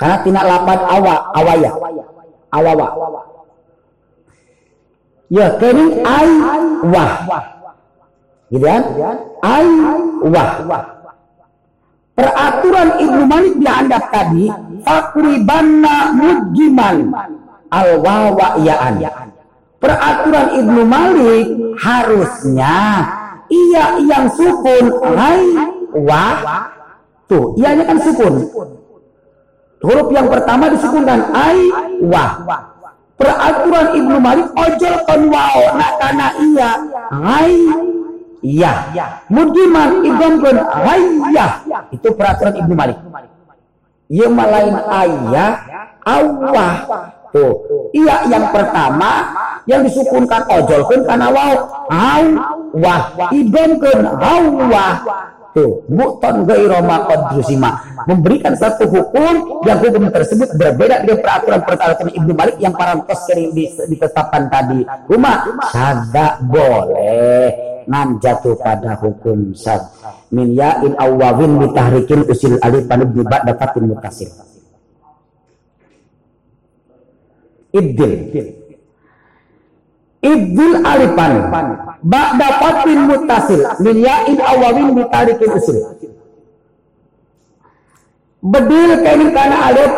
Karena 0.00 0.16
tina 0.24 0.40
lapan 0.40 0.78
awa 0.88 1.14
awaya. 1.36 1.70
Awawa. 2.50 2.86
Ya 5.28 5.46
ke 5.60 5.68
ini 5.76 6.00
ai 6.00 6.30
wah. 6.88 7.12
Gitu 8.48 8.64
kan? 8.64 8.82
Ai 9.44 9.66
wah. 10.24 10.50
Peraturan 12.16 12.88
Ibnu 13.00 13.22
Malik 13.24 13.54
dianggap 13.60 14.12
tadi 14.12 14.52
fakribanna 14.84 16.12
mujiman 16.12 16.96
al 17.70 18.02
wawa'yaan. 18.02 19.00
Peraturan 19.80 20.46
Ibnu 20.60 20.82
Malik 20.84 21.46
harusnya 21.80 22.76
ia 23.48 23.96
yang 24.04 24.28
sukun 24.36 24.92
hai 25.16 25.40
wa 25.96 26.26
tuh 27.24 27.56
ianya 27.56 27.88
kan 27.88 27.96
sukun. 28.04 28.44
Huruf 29.80 30.12
yang 30.12 30.28
pertama 30.28 30.68
disukunkan 30.68 31.32
ai 31.32 31.72
wa. 32.04 32.44
Peraturan 33.16 33.96
Ibnu 33.96 34.16
Malik 34.20 34.48
ojol 34.52 34.94
kon 35.08 35.22
wao 35.32 35.64
nak 35.80 35.92
karena 35.96 36.26
iya 36.44 36.70
hai 37.08 37.56
iya 38.44 38.72
mudgiman 39.32 40.04
idamkeun 40.04 40.56
hayah 40.60 41.52
itu 41.88 42.08
peraturan 42.12 42.54
Ibnu 42.60 42.74
Malik. 42.76 43.00
Ieu 44.10 44.28
mah 44.28 44.48
lain 44.50 44.74
ayah 44.76 45.52
Allah 46.04 46.72
tuh 47.30 47.52
iya 47.94 48.26
yang 48.26 48.50
pertama 48.50 49.34
yang 49.64 49.86
disukunkan 49.86 50.42
ojolkeun 50.50 51.02
kana 51.06 51.30
waw 51.30 51.54
awah 51.90 53.02
idamkeun 53.30 54.00
hawah 54.06 54.94
Tuh, 55.50 55.82
mu'ton 55.90 56.46
gairoma 56.46 57.10
qadrusima. 57.10 57.74
Memberikan 58.06 58.54
satu 58.54 58.86
hukum 58.86 59.66
yang 59.66 59.82
hukum 59.82 60.06
tersebut 60.06 60.54
berbeda 60.54 61.02
dengan 61.02 61.18
peraturan-peraturan 61.26 62.14
Ibnu 62.14 62.32
Malik 62.38 62.56
yang 62.62 62.70
para 62.70 62.94
sering 63.26 63.50
ditetapkan 63.90 64.46
tadi. 64.46 64.86
Cuma 65.10 65.42
sada 65.74 66.38
boleh 66.46 67.50
nan 67.90 68.22
jatuh 68.22 68.54
pada 68.62 68.94
hukum 69.02 69.50
sad. 69.58 69.82
Min 70.30 70.54
ya'in 70.54 70.94
awwawin 70.94 71.58
bitahrikin 71.66 72.30
usil 72.30 72.62
alif 72.62 72.86
panub 72.86 73.10
bibat 73.10 73.42
dapatin 73.42 73.90
mutasil. 73.90 74.30
Ibdil. 77.70 78.12
Ibdil 80.20 80.74
alifan 80.84 81.32
ba'da 82.04 82.48
fatin 82.60 82.98
mutasil. 83.08 83.60
Min 83.80 83.96
ya'in 84.04 84.38
awawin 84.40 84.88
bitarikin 84.92 85.50
usul 85.56 85.78
bedil 88.40 88.90
kain 89.04 89.28
kana 89.36 89.56
alif. 89.72 89.92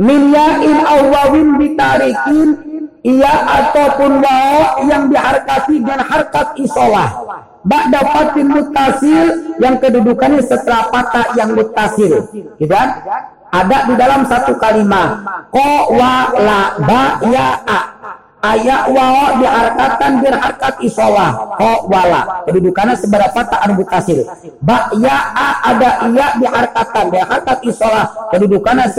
Min 0.00 0.20
ya'in 0.32 0.78
awawin 0.84 1.48
bitarikin 1.60 2.48
iya 3.04 3.34
ataupun 3.60 4.24
waw 4.24 4.80
yang 4.88 5.12
diharkati 5.12 5.80
dengan 5.80 6.00
harkat 6.04 6.56
isolah. 6.60 7.10
Ba'da 7.62 8.00
fatin 8.16 8.48
mutasil. 8.48 9.24
Yang 9.60 9.74
kedudukannya 9.88 10.42
setelah 10.44 10.88
patah 10.88 11.36
yang 11.36 11.52
mutasil. 11.56 12.28
Gitu 12.32 12.72
kan 12.72 12.88
ada 13.52 13.78
di 13.84 13.94
dalam 14.00 14.24
satu 14.24 14.56
kalimat 14.56 15.20
ko 15.52 15.92
wa 15.92 16.32
la 16.40 16.60
ba 16.80 17.02
ya 17.28 17.48
a. 17.68 17.80
Ayak 18.42 18.90
wawa 18.90 19.38
diharkakan 19.38 20.18
bir 20.18 20.34
harkat 20.34 20.74
isolah 20.82 21.30
ko 21.54 21.86
wala 21.86 22.42
kedudukannya 22.42 22.98
seberapa 22.98 23.38
tak 23.46 23.70
kasir 23.86 24.26
ba 24.58 24.90
ya 24.98 25.30
a 25.30 25.70
ada 25.70 26.10
iya 26.10 26.34
diharkatan 26.42 27.14
bi 27.14 27.22
harkat 27.22 27.62
isolah 27.62 28.10
kedudukannya 28.34 28.90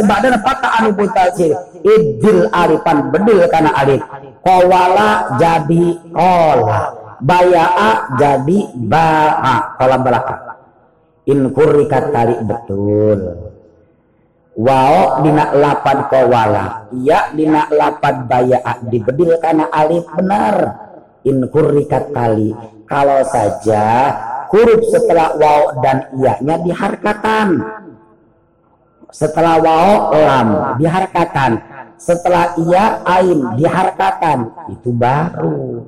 tak 0.64 0.72
anu 0.80 0.96
kasir 1.12 1.60
idil 1.84 2.48
arifan 2.56 3.12
bedil 3.12 3.44
kana 3.52 3.76
alif. 3.76 4.00
Ko 4.40 4.64
wala 4.64 5.36
jadi 5.36 5.92
kola 6.16 6.80
bayaa 7.20 8.16
jadi 8.16 8.60
baa 8.80 9.76
kolam 9.76 10.08
belakang. 10.08 10.42
In 11.28 11.52
kurikat 11.52 12.16
tali 12.16 12.40
betul 12.48 13.52
Wao 14.54 15.26
dina 15.26 15.50
lapan 15.58 16.06
kowala 16.14 16.86
iya 16.94 17.34
dina 17.34 17.66
lapan 17.74 18.30
baya 18.30 18.62
dibedil 18.86 19.42
karena 19.42 19.66
alif 19.74 20.06
benar 20.14 20.58
in 21.26 21.42
hurrikat 21.50 22.14
kali 22.14 22.54
kalau 22.86 23.26
saja 23.26 24.14
huruf 24.54 24.86
setelah 24.94 25.34
wao 25.42 25.82
dan 25.82 26.06
iya-nya 26.22 26.62
diharkatan 26.62 27.66
setelah 29.10 29.58
wao 29.58 30.14
lam 30.22 30.78
diharkatan 30.78 31.58
setelah 31.98 32.54
iya 32.62 33.00
ain 33.08 33.56
diharkatan 33.56 34.54
itu 34.70 34.92
baru. 34.92 35.88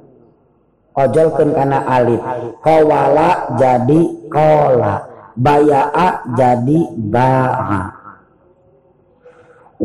Ojolkan 0.96 1.52
karena 1.52 1.84
alif. 1.84 2.24
Kowala 2.64 3.52
jadi 3.60 4.02
kola. 4.32 5.12
Bayaa 5.36 6.24
jadi 6.40 6.80
baha 6.96 7.95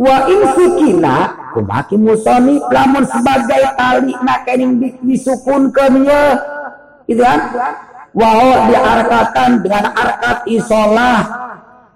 wa 0.01 0.17
in 0.33 0.41
sukina 0.57 1.37
kumaki 1.53 2.01
musoni 2.01 2.57
lamun 2.73 3.05
sebagai 3.05 3.77
tali 3.77 4.17
nak 4.25 4.49
kening 4.49 4.81
disukunkeun 5.05 6.09
ye. 6.09 6.25
Gitu 7.05 7.21
kan? 7.21 7.41
Wa 8.17 8.65
diarkakan 8.73 9.61
dengan 9.61 9.93
arkat 9.93 10.49
isolah 10.49 11.21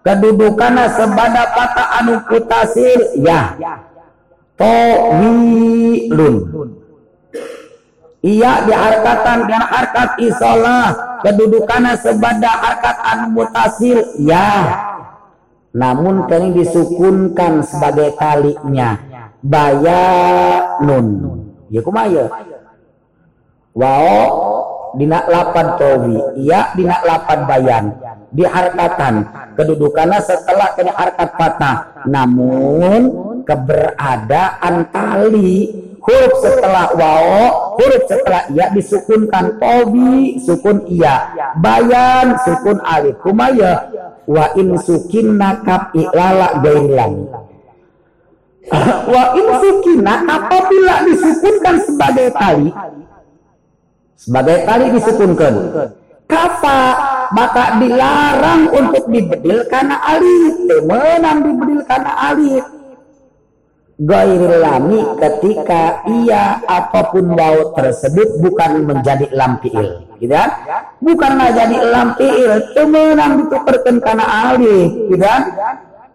kedudukannya 0.04 0.84
sebada 0.92 1.42
kata 1.56 1.84
anu 2.04 2.14
putasil 2.28 3.00
ya. 3.24 3.56
Tawilun 4.54 6.36
iya 8.24 8.64
diarkatan 8.64 9.44
dengan 9.44 9.68
arkat 9.68 10.16
isolah 10.16 11.20
kedudukannya 11.20 11.92
sebada 12.00 12.52
arkat 12.72 12.96
anu 13.04 13.26
mutasil 13.36 14.00
ya 14.16 14.93
namun 15.74 16.30
kini 16.30 16.54
disukunkan 16.62 17.66
sebagai 17.66 18.14
kalinya 18.14 18.94
bayanun 19.42 21.06
ya 21.68 21.80
kumaya. 21.82 22.30
Wao 23.74 24.22
dina 24.94 25.26
lapan 25.26 25.66
towi. 25.74 26.16
Iya 26.46 26.70
dina 26.78 27.02
lapan 27.02 27.38
bayan. 27.50 27.84
Diharkatan. 28.30 29.14
Kedudukannya 29.58 30.18
setelah 30.22 30.74
kena 30.78 30.94
harkat 30.94 31.30
patah. 31.34 32.06
Namun 32.06 33.00
keberadaan 33.42 34.94
tali 34.94 35.74
huruf 36.04 36.32
setelah 36.44 36.92
wao 36.92 37.74
huruf 37.80 38.02
setelah 38.04 38.44
iya 38.52 38.66
disukunkan 38.76 39.56
towi 39.56 40.36
sukun 40.44 40.84
iya. 40.88 41.32
Bayan 41.58 42.36
sukun 42.44 42.78
alif 42.84 43.16
kumaya 43.24 43.88
wa 44.28 44.52
in 44.60 44.76
sukinna 44.76 45.64
kap 45.64 45.96
ilala 45.96 46.60
gailan. 46.60 47.28
Wa 49.08 49.24
in 49.36 49.46
sukinna 49.60 50.14
apabila 50.28 50.94
disukunkan 51.08 51.74
sebagai 51.88 52.28
tali. 52.36 52.68
Sebagai 54.16 54.58
tali 54.68 54.84
disukunkan. 54.92 55.54
Kafa 56.24 56.80
maka 57.36 57.76
dilarang 57.80 58.72
untuk 58.72 59.04
dibedil 59.12 59.68
karena 59.68 60.00
alif. 60.04 60.52
Temenang 60.68 61.38
dibedil 61.44 61.80
karena 61.84 62.12
alif 62.32 62.64
lami 64.04 65.00
ketika 65.16 66.04
ia 66.04 66.60
apa 66.68 67.08
pun 67.08 67.32
waw 67.32 67.72
tersebut 67.72 68.42
bukan 68.42 68.84
menjadi 68.84 69.30
lampiil 69.32 70.04
gitu 70.20 70.34
kan? 70.34 70.50
Bukanlah 71.00 71.50
jadi 71.56 71.78
lampiil 71.88 72.74
temenang 72.76 73.44
ditukerkan 73.44 74.00
karena 74.04 74.52
alif 74.52 74.92
gitu 75.08 75.24
kan? 75.24 75.42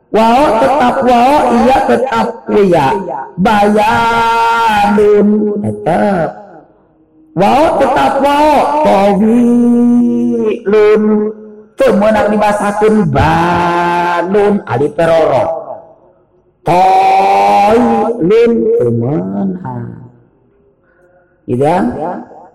Waw 0.10 0.42
tetap 0.62 1.06
waw 1.06 1.54
ia 1.66 1.78
tetap 1.86 2.28
iya 2.50 2.94
bayanun 3.38 5.28
tetap. 5.62 6.30
Waw 7.38 7.80
tetap 7.80 8.14
waw 8.22 8.84
tawilun 8.86 10.24
temenang 11.78 12.28
dibasakan 12.34 13.08
banun. 13.10 14.62
Alif 14.68 14.94
peroro 14.98 15.60
qailin 17.70 18.52
ke 18.66 18.88
mana 18.90 19.78
gitu 21.46 21.62
kan 21.62 21.84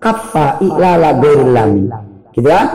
kafa 0.03 0.59
ilala 0.59 1.15
gairilami 1.23 1.87
gitu 2.35 2.47
kan 2.51 2.65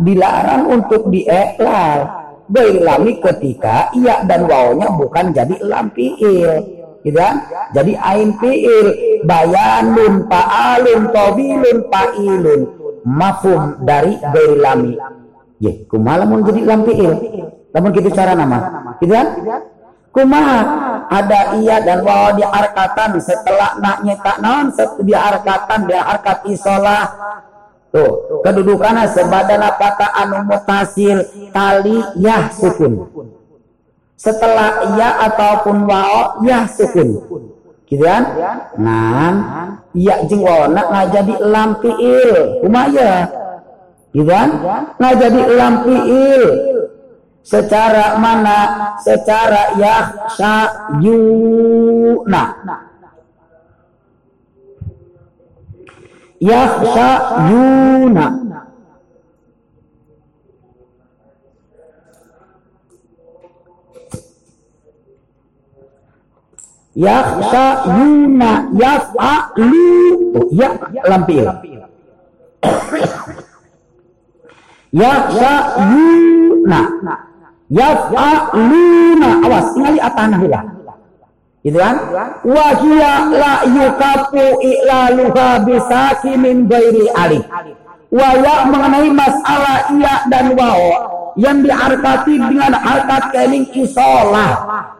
dilarang 0.00 0.62
untuk 0.72 1.12
dieklal 1.12 2.22
gairilami 2.52 3.12
ketika 3.22 3.88
iya 3.96 4.20
dan 4.28 4.44
wawnya 4.44 4.92
bukan 4.92 5.32
jadi 5.32 5.56
lam 5.64 5.88
fiil. 5.96 6.52
Gitu 7.02 7.18
kan 7.18 7.42
jadi 7.74 7.92
ain 7.98 8.30
fiil. 8.38 8.86
Bayanun 9.26 10.26
fa'alun 10.28 11.00
tabilun 11.10 11.78
fa'ilun. 11.88 12.60
Mafhum 13.02 13.82
dari 13.82 14.14
gairilami 14.20 14.94
ya 15.58 15.72
kumaha 15.90 16.22
mau 16.28 16.44
jadi 16.44 16.60
lam 16.62 16.80
fiil. 16.86 17.12
Namun 17.72 17.90
gitu 17.96 18.08
cara 18.12 18.36
nama. 18.36 18.58
Gitu 19.00 19.12
kan 19.12 19.26
kumaha 20.12 20.60
ada 21.08 21.56
iya 21.58 21.80
dan 21.80 22.04
wawa 22.04 22.36
diarkatan 22.36 23.16
setelah 23.18 23.80
nak 23.80 24.04
nyetak 24.04 24.36
naon 24.44 24.70
diarkatan 25.00 25.88
diarkat 25.88 26.38
isolah. 26.52 27.04
Tuh 27.92 28.40
kedudukannya 28.40 29.04
sebadana 29.12 29.76
kata 29.76 30.16
anu 30.16 30.48
mutasil 30.48 31.28
tali 31.52 32.00
yah 32.20 32.48
sukun. 32.48 33.04
Setelah 34.16 34.94
iya 34.96 35.08
ataupun 35.28 35.84
wawa 35.84 36.40
yah 36.44 36.64
sukun. 36.68 37.20
Gitu 37.84 38.08
kan? 38.08 38.24
Nan 38.80 39.34
iya 39.92 40.24
jeng 40.24 40.40
nak 40.72 40.88
ngajadi 40.88 41.34
lampiil 41.44 42.64
kumaya 42.64 43.28
gitu 44.16 44.24
kan? 44.24 44.48
Ngajadi 44.96 45.40
lampiil 45.52 46.71
secara 47.42 48.16
mana? 48.18 48.58
Secara 49.02 49.78
yuna 50.98 52.44
yakhshayuna. 56.42 58.26
Yakhshayuna. 66.98 68.50
Yaf'alu. 68.76 70.12
Oh, 70.32 70.48
ya 70.48 70.72
lampil 71.04 71.44
yakhshayuna 74.92 76.80
yaf'aluna. 77.72 79.28
Awas 79.48 79.72
ingali 79.80 79.98
atana 79.98 80.36
hula 80.36 80.60
gitu 81.62 81.78
kan? 81.78 81.96
Wahia 82.42 83.12
la 83.30 83.54
yukafu 83.70 84.44
i'laluha 84.60 85.62
bisakimin 85.62 86.66
gairi 86.66 87.06
alif 87.14 87.46
waya 88.12 88.68
mengenai 88.68 89.08
masalah 89.14 89.88
iya 89.96 90.26
dan 90.28 90.52
wao 90.58 90.90
yang 91.40 91.64
diharkati 91.64 92.36
dengan 92.36 92.76
harkat 92.76 93.32
kening 93.32 93.64
isolah. 93.72 94.52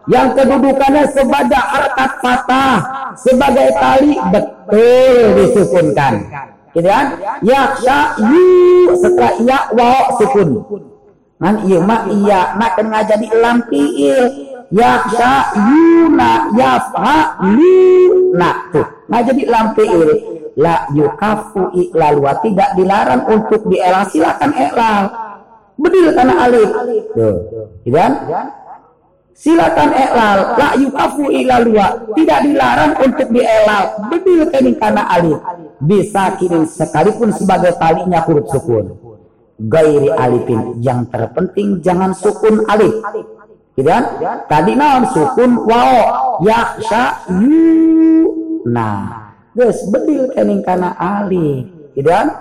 Yang 0.09 0.41
kedudukannya 0.41 1.05
sebagai 1.13 1.61
harkat 1.61 2.11
patah 2.25 2.79
sebagai 3.21 3.69
tali 3.77 4.17
betul 4.33 5.19
disukunkan. 5.37 6.25
Gitu 6.73 6.89
kan? 6.89 7.07
Yaksha 7.45 7.99
yu 8.33 8.97
setelah 8.97 9.33
iya 9.45 9.59
wa 9.77 9.93
sukun 10.17 10.51
kan 11.43 11.59
iya 11.67 11.79
mak 11.83 12.03
iya 12.07 12.55
nak 12.55 12.79
kena 12.79 13.03
jadi 13.03 13.27
lampiil 13.35 14.21
yaksha 14.71 15.35
yuna 15.59 16.55
yafa 16.55 17.43
luna 17.43 18.51
tuh. 18.71 18.87
Nah 19.11 19.21
jadi 19.27 19.43
lampiil 19.51 20.07
la 20.55 20.87
yukafu 20.95 21.75
iklalu 21.75 22.23
tidak 22.47 22.71
dilarang 22.79 23.27
untuk 23.27 23.67
dielal 23.67 24.07
silakan 24.07 24.55
elal 24.55 25.03
bedil 25.75 26.15
karena 26.15 26.35
alif 26.47 26.71
tuh 27.11 27.37
gitu 27.83 27.97
kan? 27.99 28.13
Silakan 29.35 29.91
elal 29.99 30.39
la 30.55 30.69
yukafu 30.79 31.27
ilalua 31.27 32.07
tidak 32.15 32.39
dilarang 32.47 32.93
untuk 33.03 33.29
dielal 33.35 33.85
bedil 34.15 34.47
karena 34.79 35.03
alif 35.11 35.43
bisa 35.83 36.39
kini 36.39 36.71
sekalipun 36.71 37.35
sebagai 37.35 37.75
talinya 37.83 38.23
huruf 38.23 38.47
sukun 38.55 39.02
gairi 39.69 40.11
alifin. 40.11 40.81
Yang 40.83 41.13
terpenting 41.13 41.79
jangan 41.85 42.11
sukun 42.17 42.65
alif. 42.67 42.99
Gitu 43.77 43.89
kan? 43.89 44.05
Tadi 44.49 44.73
naon? 44.75 45.05
Sukun 45.11 45.65
wao. 45.69 46.39
Yaksha 46.43 47.29
yu. 47.31 48.31
Nah 48.67 49.33
guys 49.53 49.85
bedil 49.93 50.33
kening 50.33 50.65
kana 50.65 50.97
alif. 50.97 51.69
Gitu 51.95 52.09
kan? 52.09 52.33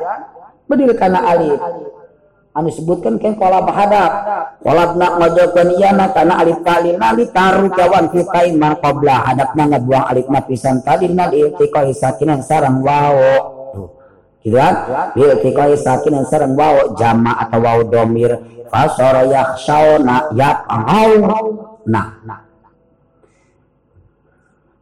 Bedil 0.69 0.95
kana 0.95 1.19
alif. 1.27 1.59
Anu 2.51 2.67
sebutkan 2.67 3.15
kan 3.15 3.39
kola 3.39 3.63
bahadap 3.63 4.11
kola 4.59 4.91
nak 4.99 5.23
ngajokan 5.23 5.71
iyana 5.71 6.11
karena 6.11 6.35
alif 6.43 6.59
talil. 6.67 6.99
Nali 6.99 7.31
taru 7.31 7.71
kawan 7.71 8.11
kita 8.11 8.43
iman 8.51 8.75
qabla 8.83 9.15
hadapna 9.23 9.71
ngabuang 9.71 10.05
alif 10.11 10.27
na 10.27 10.43
pisan 10.43 10.83
talil. 10.83 11.15
Nal 11.15 11.31
iltiqai 11.31 11.95
sakinan 11.95 12.43
sarang 12.43 12.83
wawo 12.83 13.60
gitu 14.41 14.57
kan 14.57 14.75
iltiqai 15.13 15.77
sakinan 15.77 16.25
sarang 16.25 16.57
wawo 16.57 16.97
jama 16.97 17.37
atau 17.45 17.61
wawo 17.61 17.85
domir 17.85 18.33
fasara 18.73 19.29
yakhshawna 19.29 20.33
yaqau 20.33 21.11
nah 21.85 22.41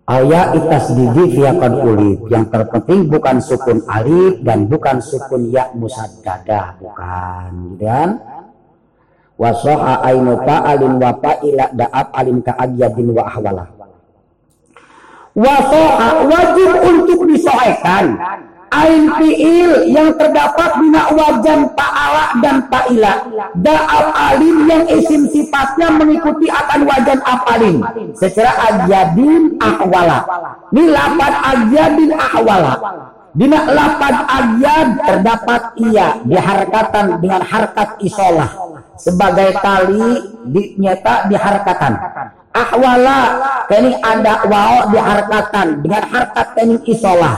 Ayat 0.10 0.58
itas 0.58 0.90
didi 0.98 1.38
fiakan 1.38 1.86
ulif. 1.86 2.26
Yang 2.34 2.50
terpenting 2.50 3.14
bukan 3.14 3.38
sukun 3.46 3.86
alif 3.86 4.42
dan 4.42 4.66
bukan 4.66 4.98
sukun 5.06 5.54
ya 5.54 5.70
musaddadah. 5.78 6.82
Bukan. 6.82 7.78
Dan 7.78 8.18
wasoha 9.38 10.02
ainu 10.10 10.34
alin 10.42 10.98
wa 10.98 11.14
ila 11.46 11.66
da'ab 11.78 12.08
alim 12.18 12.42
ka'agyadin 12.42 13.08
wa 13.14 13.22
ahwala. 13.30 13.70
Wasoha 15.38 16.26
wajib 16.26 16.70
untuk 16.90 17.30
disoekan 17.30 18.18
ain 18.70 19.10
fiil 19.18 19.72
yang 19.90 20.14
terdapat 20.16 20.78
bina 20.78 21.10
wajan 21.14 21.70
ta'ala 21.74 22.26
dan 22.42 22.66
ta'ila. 22.70 23.14
Da'al 23.58 24.08
alim 24.14 24.70
yang 24.70 24.84
isim 24.90 25.26
sifatnya 25.30 25.90
mengikuti 25.94 26.48
akan 26.50 26.86
wajan 26.86 27.20
apalin 27.26 27.78
secara 28.14 28.52
ajadin 28.70 29.58
ahwala. 29.58 30.20
Ini 30.74 30.84
lapan 30.90 31.34
ajadin 31.34 32.12
ahwala. 32.14 32.74
Dina 33.30 33.62
lapan 33.62 34.16
ajad 34.26 34.88
terdapat 35.06 35.62
ia 35.78 36.18
diharkatan 36.26 37.22
dengan 37.22 37.46
harkat 37.46 38.02
isolah. 38.02 38.50
Sebagai 38.98 39.54
tali 39.62 40.34
dinyata 40.50 41.30
diharkatan. 41.30 41.94
Ahwala 42.50 43.20
ini 43.70 43.94
ada 44.02 44.44
wao 44.50 44.90
diharkatan 44.90 45.86
dengan 45.86 46.04
harkat 46.10 46.48
ini 46.58 46.82
isolah 46.90 47.38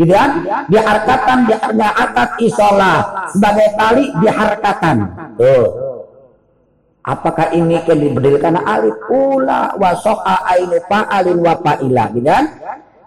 gitu 0.00 0.12
kan? 0.16 0.30
Diharkatan 0.72 1.38
diharkatan 1.44 2.28
isola 2.40 2.92
sebagai 3.28 3.68
tali 3.76 4.04
diharkatan. 4.24 4.96
Tuh. 5.36 5.68
Apakah 7.04 7.52
ini 7.52 7.80
kan 7.84 7.96
diberdirikan 7.96 8.60
alif? 8.60 8.96
Pula 9.04 9.76
wasoka 9.76 10.44
ainu 10.48 10.80
fa'alin 10.88 11.38
wa 11.40 11.54
fa'ila. 11.60 12.04
Gitu 12.16 12.28
kan? 12.28 12.44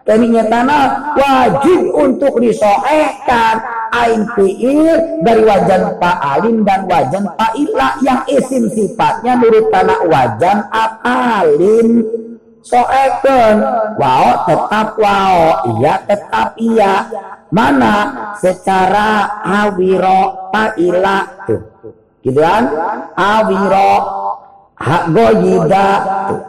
Tadinya 0.04 0.44
tanah 0.52 1.16
wajib 1.16 1.96
untuk 1.96 2.36
disohkan 2.44 3.64
ain 3.96 4.28
fi'il 4.36 5.24
dari 5.24 5.48
wajan 5.48 5.96
fa'alin 6.02 6.66
dan 6.68 6.84
wajan 6.92 7.24
fa'ila 7.40 8.04
yang 8.04 8.20
isim 8.28 8.68
sifatnya 8.74 9.40
menurut 9.40 9.72
tanah 9.72 10.00
wajan 10.10 10.68
apalin 10.76 12.04
soeken 12.64 13.56
wao 14.00 14.30
tetap 14.48 14.88
wao. 14.98 15.68
Iya 15.78 15.94
tetap 16.08 16.56
iya. 16.58 16.94
Mana? 17.54 17.96
Secara 18.40 19.44
awiro 19.44 20.50
paila 20.50 21.28
tuh. 21.46 21.62
Gitu 22.24 22.40
kan 22.40 22.72
awiro 23.20 23.92
hak 24.80 25.04
goyida 25.12 25.88
tuh. 26.32 26.42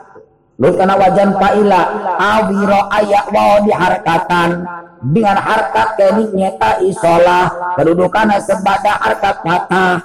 Lu 0.54 0.70
karena 0.70 0.94
wajan 0.94 1.34
paila 1.34 1.82
awiro 2.14 2.80
ayak 2.94 3.26
wao 3.34 3.54
diharkatan 3.66 4.62
dengan 5.02 5.36
harkat 5.36 5.98
kening 5.98 6.30
nyeta 6.30 6.78
isolah 6.80 7.74
kedudukan 7.74 8.38
sebagai 8.40 8.94
harkat 9.02 9.36
patah 9.42 9.98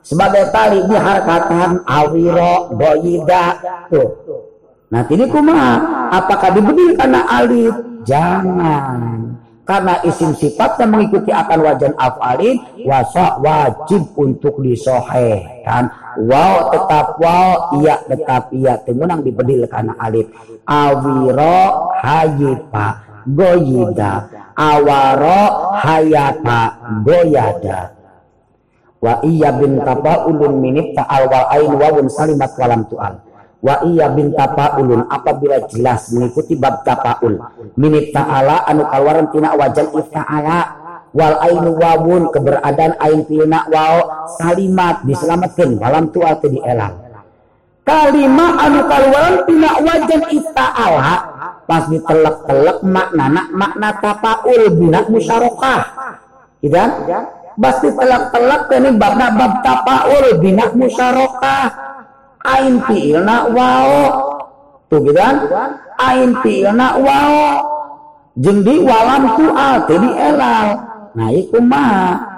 sebagai 0.00 0.48
tali 0.54 0.80
diharkatan 0.86 1.82
awiro 1.84 2.70
goyida. 2.72 3.58
Tuh 3.90 4.49
Nah 4.90 5.06
ini 5.06 5.24
kumaha? 5.30 5.74
Apakah 6.10 6.50
diberi 6.50 6.98
karena 6.98 7.22
alif? 7.30 7.74
Jangan. 8.02 9.38
Karena 9.62 10.02
isim 10.02 10.34
sifatnya 10.34 10.82
mengikuti 10.90 11.30
akan 11.30 11.58
wajan 11.62 11.94
afalin, 11.94 12.58
wasa 12.82 13.38
wajib 13.38 14.02
untuk 14.18 14.58
disohehkan. 14.58 15.86
Wow 16.26 16.74
tetap 16.74 17.22
wow, 17.22 17.78
iya 17.78 18.02
tetap 18.02 18.50
iya. 18.50 18.82
Temunang 18.82 19.22
dibedil 19.22 19.70
karena 19.70 19.94
alif. 20.02 20.26
Awiro 20.66 21.94
hayipa 22.02 22.98
goyida. 23.30 24.26
Awaro 24.58 25.70
hayata 25.78 26.62
goyada. 27.06 27.94
Wa 28.98 29.22
iya 29.22 29.54
bin 29.54 29.78
tapa 29.86 30.26
ulun 30.26 30.58
minit 30.58 30.98
ta'al 30.98 31.30
wal 31.30 31.46
ain 31.54 31.72
wawun 31.78 32.10
salimat 32.10 32.50
walam 32.58 32.82
tu'al 32.90 33.29
wa 33.60 33.84
iya 33.84 34.08
bin 34.12 34.32
tapaulun 34.32 35.04
apabila 35.08 35.68
jelas 35.68 36.10
mengikuti 36.12 36.56
bab 36.56 36.80
tapaul. 36.82 37.36
Minit 37.76 38.12
ta'ala 38.12 38.64
anu 38.64 38.88
kaluaran 38.88 39.28
tina 39.28 39.52
wajan 39.54 39.88
ifta'ala. 39.92 40.80
Wal 41.10 41.36
ainu 41.42 41.74
wawun 41.74 42.30
keberadaan 42.30 42.94
ain 43.02 43.26
pilna 43.26 43.66
wao 43.66 44.30
salimat 44.38 45.02
diselamatkan 45.02 45.74
dalam 45.76 46.14
tua 46.14 46.38
di 46.38 46.60
elang. 46.62 46.94
Kalimat 47.84 48.52
anu 48.64 48.80
kaluaran 48.88 49.36
tina 49.44 49.70
wajan 49.84 50.22
ifta'ala 50.32 51.14
pas 51.68 51.86
ditelek-telek 51.86 52.82
makna 52.82 53.46
makna 53.54 53.90
tapaul 54.02 54.62
bina 54.74 55.06
musyarakah. 55.06 55.82
Gitu 56.62 56.74
kan? 56.74 56.90
Pas 57.60 57.76
ditelek-telek 57.82 58.62
ini 58.72 58.90
bab 58.96 59.14
bab 59.18 59.52
tapaul 59.66 60.26
bina 60.38 60.70
musyarakah 60.72 61.89
ain 62.44 62.74
fi'ilna 62.84 63.36
wao. 63.52 64.04
Tuh 64.90 64.98
gitu 65.04 65.16
kan? 65.16 65.46
Ain 66.00 66.36
fi'ilna 66.40 66.98
wao. 67.00 67.44
Jendi 68.38 68.80
walam 68.82 69.36
tu'al 69.36 69.76
di 69.88 70.10
elal. 70.16 70.68
Nah 71.16 71.28
iku 71.34 71.58
mah. 71.60 72.28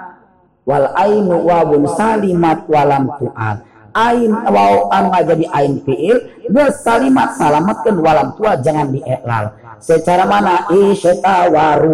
Wal 0.63 0.87
ainu 0.95 1.43
wawun 1.43 1.83
salimat 1.91 2.63
walam 2.71 3.11
tu'al 3.19 3.73
ain 3.93 4.33
wau 4.49 4.89
anu 4.89 5.13
jadi 5.13 5.45
ain 5.53 5.77
fi'il 5.85 6.17
geus 6.49 6.81
salimat 6.81 7.37
salamatkeun 7.37 8.01
walam 8.01 8.33
tu'al 8.33 8.57
jangan 8.65 8.89
dielal 8.89 9.53
secara 9.83 10.25
mana? 10.25 10.65
Isytawaru 10.71 11.93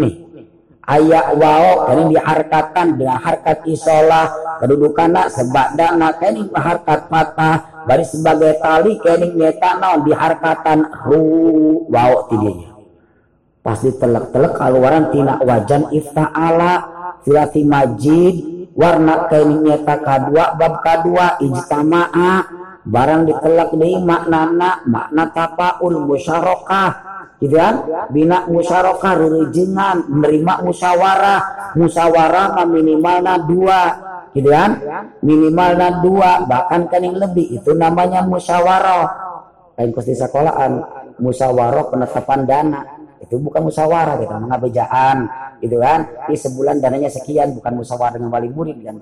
nih 0.00 0.14
Ayak 0.88 1.36
wao 1.36 1.84
kini 1.84 2.16
diharkatkan 2.16 2.96
dengan 2.96 3.20
harkat 3.20 3.60
isolah. 3.68 4.32
Kedudukan 4.64 5.28
sebadana 5.28 6.16
kini 6.16 6.48
harkat 6.56 7.12
patah. 7.12 7.84
Bari 7.84 8.04
sebagai 8.08 8.56
tali 8.56 8.96
kini 8.96 9.36
nyeta 9.36 9.76
non 9.76 10.08
diharkatan 10.08 10.88
ru 11.08 11.84
wao 11.92 12.28
tidinya 12.32 12.68
pasti 13.68 13.92
telek-telek 13.92 14.56
keluaran 14.56 15.12
tina 15.12 15.36
wajan 15.44 15.92
ifta'ala 15.92 16.72
silati 17.20 17.68
majid 17.68 18.36
warna 18.72 19.28
kini 19.28 19.60
nyeta 19.60 20.00
kadua 20.00 20.56
bab 20.56 20.80
kadua 20.80 21.36
ijtama'a. 21.36 22.56
Barang 22.88 23.28
ditelak 23.28 23.76
di 23.76 24.00
maknana 24.00 24.80
makna 24.88 25.28
tapaul 25.28 26.08
musyarakah 26.08 27.17
gitu 27.38 27.54
kan? 27.54 27.74
Bina 28.10 28.46
musyarakah 28.50 29.12
rurujengan 29.18 30.10
menerima 30.10 30.54
musyawarah. 30.66 31.40
Musyawarah 31.78 32.66
minimalnya 32.66 33.34
dua. 33.46 33.80
Gitu 34.34 34.50
kan? 34.50 34.78
Minimalnya 35.24 36.02
dua 36.02 36.44
bahkan 36.44 36.86
kan 36.90 37.00
yang 37.02 37.16
lebih. 37.16 37.58
Itu 37.58 37.74
namanya 37.74 38.26
musyawarah. 38.26 39.06
Lain 39.78 39.90
kusti 39.94 40.18
sekolahan 40.18 40.82
musyawarah 41.22 41.84
penetapan 41.90 42.40
dana. 42.44 42.80
Itu 43.18 43.38
bukan 43.38 43.66
musyawarah 43.66 44.18
kita 44.18 44.36
mengabejaan 44.38 45.16
gitu 45.62 45.78
kan? 45.78 46.06
Di 46.30 46.36
sebulan 46.38 46.78
dananya 46.78 47.10
sekian 47.10 47.54
bukan 47.54 47.82
musyawarah 47.82 48.14
dengan 48.14 48.30
wali 48.30 48.50
murid 48.50 48.78
kan 48.82 48.98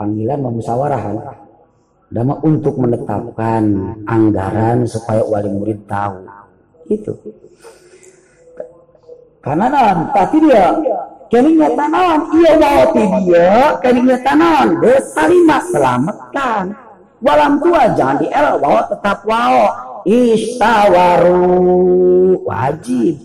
panggilan 0.00 0.40
memusyawarahan 0.40 1.16
Dama 2.10 2.42
untuk 2.42 2.74
menetapkan 2.74 3.62
anggaran 4.02 4.82
supaya 4.82 5.22
wali 5.22 5.46
murid 5.46 5.86
tahu. 5.86 6.26
Itu. 6.90 7.14
Karena 9.38 9.70
naon, 9.70 10.10
tapi 10.10 10.42
dia 10.42 10.74
keningnya 11.30 11.70
tanawan, 11.78 12.34
iya 12.34 12.52
wawati 12.58 13.04
dia, 13.22 13.78
keningnya 13.78 14.18
tanawan, 14.26 14.82
desa 14.82 15.30
lima 15.30 15.62
selamatkan. 15.70 16.74
Walam 17.22 17.62
tua 17.62 17.94
jangan 17.94 18.18
di 18.18 18.26
el, 18.26 18.58
bawa 18.58 18.90
tetap 18.90 19.22
wawo. 19.22 19.70
Istawaru 20.02 21.38
wajib. 22.42 23.22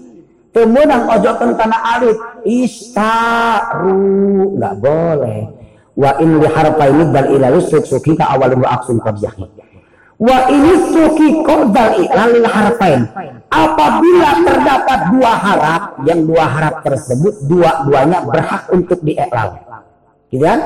Temenang 0.54 1.10
ojo 1.10 1.32
tanah 1.36 1.82
alit, 1.98 2.16
istaru 2.46 3.98
nggak 4.56 4.76
boleh 4.78 5.65
wa 5.96 6.12
in 6.20 6.44
li 6.44 6.48
harfaini 6.52 7.04
dal 7.12 7.28
ila 7.32 7.48
suki 7.64 8.20
ka 8.20 8.36
awal 8.36 8.52
wa 8.60 8.68
aksun 8.80 9.00
qabyahi 9.00 9.66
wa 10.20 10.48
ini 10.48 10.74
suki 10.92 11.44
qadal 11.44 11.92
ilal 12.00 12.48
harfain. 12.48 13.02
Apabila 13.52 14.30
terdapat 14.44 15.00
dua 15.16 15.32
harap 15.32 15.84
yang 16.04 16.28
dua 16.28 16.44
harap 16.44 16.84
tersebut 16.84 17.48
dua-duanya 17.48 18.24
berhak 18.28 18.68
untuk 18.72 19.00
dieklal 19.04 19.60
gitu 20.32 20.44
kan? 20.44 20.60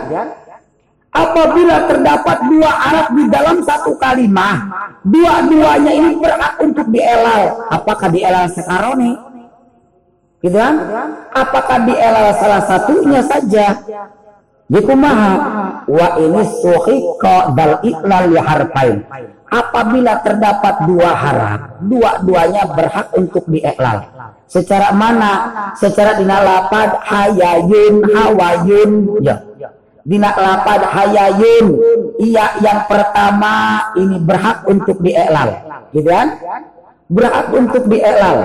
Apabila 1.09 1.89
terdapat 1.89 2.37
dua 2.49 2.69
harap 2.69 3.07
di 3.17 3.23
dalam 3.29 3.57
satu 3.65 3.97
kalimat 3.97 4.69
dua-duanya 5.05 5.91
ini 5.93 6.09
berhak 6.17 6.53
untuk 6.61 6.85
dielal. 6.89 7.69
Apakah 7.73 8.09
dielal 8.09 8.45
sekaroni 8.53 9.13
gitu 10.41 10.57
kan? 10.57 10.73
Apakah 11.33 11.77
dielal 11.85 12.33
salah 12.37 12.61
satunya 12.65 13.21
saja 13.25 13.65
Dikumaha 14.69 15.33
wa 15.89 16.07
ini 16.21 16.41
suhiqa 16.61 17.57
dal 17.57 17.81
iklal 17.81 18.37
harfain. 18.37 19.01
Apabila 19.49 20.21
terdapat 20.21 20.85
dua 20.85 21.09
harap, 21.09 21.81
dua-duanya 21.81 22.69
berhak 22.77 23.09
untuk 23.17 23.49
dieklal. 23.49 24.05
Secara 24.45 24.93
mana? 24.93 25.31
Secara 25.73 26.21
dina 26.21 26.37
lapad 26.45 27.01
hayayun 27.01 28.13
hawayun 28.13 28.91
ya. 29.25 29.41
Dina 30.05 30.37
lapad 30.37 30.85
hayayun 30.85 31.67
iya 32.21 32.53
yang 32.61 32.85
pertama 32.85 33.89
ini 33.97 34.21
berhak 34.21 34.69
untuk 34.69 35.01
dieklal. 35.01 35.65
Gitu 35.97 36.13
kan? 36.13 36.37
Berhak 37.09 37.49
untuk 37.57 37.89
dieklal. 37.89 38.37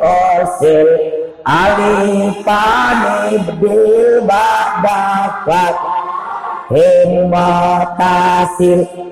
osil. 0.00 0.88
Alifani 1.44 3.36
bdil 3.44 4.24
ba'dafat 4.24 5.76
himmatasir 6.72 7.68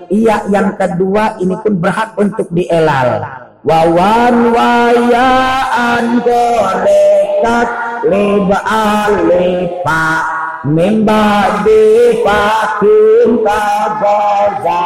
iya 0.08 0.40
yang 0.48 0.72
kedua 0.80 1.36
ini 1.44 1.52
pun 1.60 1.76
berhak 1.76 2.16
untuk 2.16 2.48
dielal. 2.56 3.20
Wawan 3.68 4.48
wayaan 4.48 6.24
golekat 6.24 7.68
liba 8.08 8.58
alifa 8.64 10.31
mimba 10.66 11.62
di 11.66 11.82
pakin 12.22 13.28
kaboza 13.42 14.82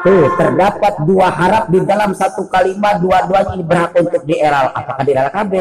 Tuh, 0.00 0.32
terdapat 0.32 1.04
dua 1.04 1.28
harap 1.28 1.68
di 1.68 1.84
dalam 1.84 2.16
satu 2.16 2.48
kalimat, 2.48 3.04
dua-duanya 3.04 3.52
ini 3.52 3.64
berhak 3.68 3.92
untuk 4.00 4.24
dieral. 4.24 4.72
Apakah 4.72 5.04
dieral 5.04 5.28
KB? 5.28 5.52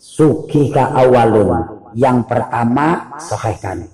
Sukika 0.00 0.96
awalun. 0.96 1.92
Yang 1.92 2.32
pertama, 2.32 3.12
sohaikan. 3.20 3.84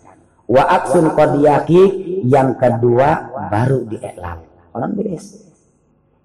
Wa 0.47 0.63
aksun 0.79 1.11
kodiyaki. 1.11 2.07
Yang 2.23 2.55
kedua, 2.55 3.35
baru 3.51 3.83
dieral. 3.83 4.47
Orang 4.71 4.95
beres. 4.95 5.48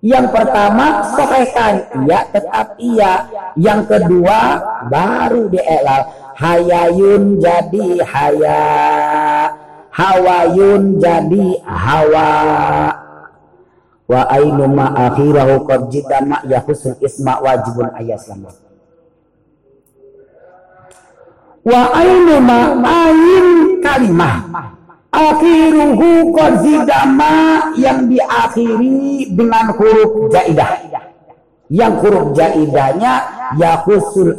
Yang 0.04 0.36
pertama 0.36 1.00
sohekan, 1.16 1.80
iya 2.04 2.28
tetap 2.28 2.76
iya. 2.76 3.24
Yang 3.56 3.82
kedua 3.88 4.60
baru 4.92 5.48
dielal. 5.48 6.12
Hayayun 6.36 7.40
jadi 7.40 8.04
haya. 8.04 8.64
Hawayun 9.96 11.00
jadi 11.00 11.64
hawa. 11.64 12.32
Wa 14.04 14.22
ainu 14.28 14.68
ma 14.68 14.92
akhirahu 15.08 15.64
qad 15.64 15.88
jidama 15.88 16.44
yahusul 16.52 17.00
isma 17.00 17.40
wajibun 17.40 17.88
ayaslam. 17.96 18.44
Wa 21.64 21.82
ainu 21.96 22.44
ma 22.44 22.76
ain 23.08 23.80
kalimah 23.80 24.83
akhiruhu 25.14 26.34
qadzidama 26.34 27.70
yang 27.78 28.10
diakhiri 28.10 29.30
dengan 29.30 29.78
huruf 29.78 30.34
jaidah. 30.34 30.82
Yang 31.74 32.06
huruf 32.06 32.38
jaidahnya 32.38 33.14
yahusul 33.58 34.38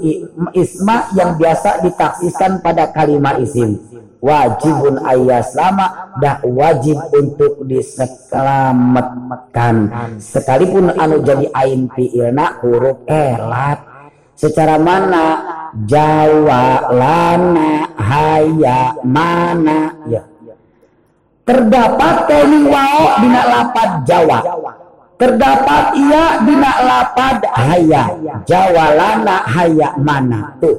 isma 0.54 1.10
yang 1.18 1.34
biasa 1.38 1.82
ditaksiskan 1.82 2.62
pada 2.62 2.86
kalimat 2.94 3.38
isim 3.42 3.74
wajibun 4.24 5.02
ayaslama 5.02 6.14
dah 6.22 6.38
wajib 6.46 6.94
untuk 7.10 7.66
diselamatkan. 7.66 9.90
Sekalipun 10.22 10.94
anu 10.96 11.20
jadi 11.26 11.50
ain 11.52 11.90
fi'ilna 11.90 12.62
huruf 12.64 13.02
elat 13.10 13.82
secara 14.36 14.78
mana? 14.78 15.42
Jawa 15.90 16.86
lana 16.94 17.90
haya 17.98 18.94
mana? 19.02 19.90
Ya 20.06 20.22
terdapat 21.44 22.16
kali 22.28 22.60
wao 22.68 23.20
dina 23.20 23.42
lapad 23.48 23.90
Jawa. 24.08 24.38
Terdapat 25.14 25.84
ia 25.94 26.24
dina 26.42 26.72
lapad 26.82 27.38
haya. 27.54 28.04
Jawa 28.44 28.84
lana 28.92 29.36
haya 29.46 29.94
mana 30.00 30.58
tuh 30.58 30.76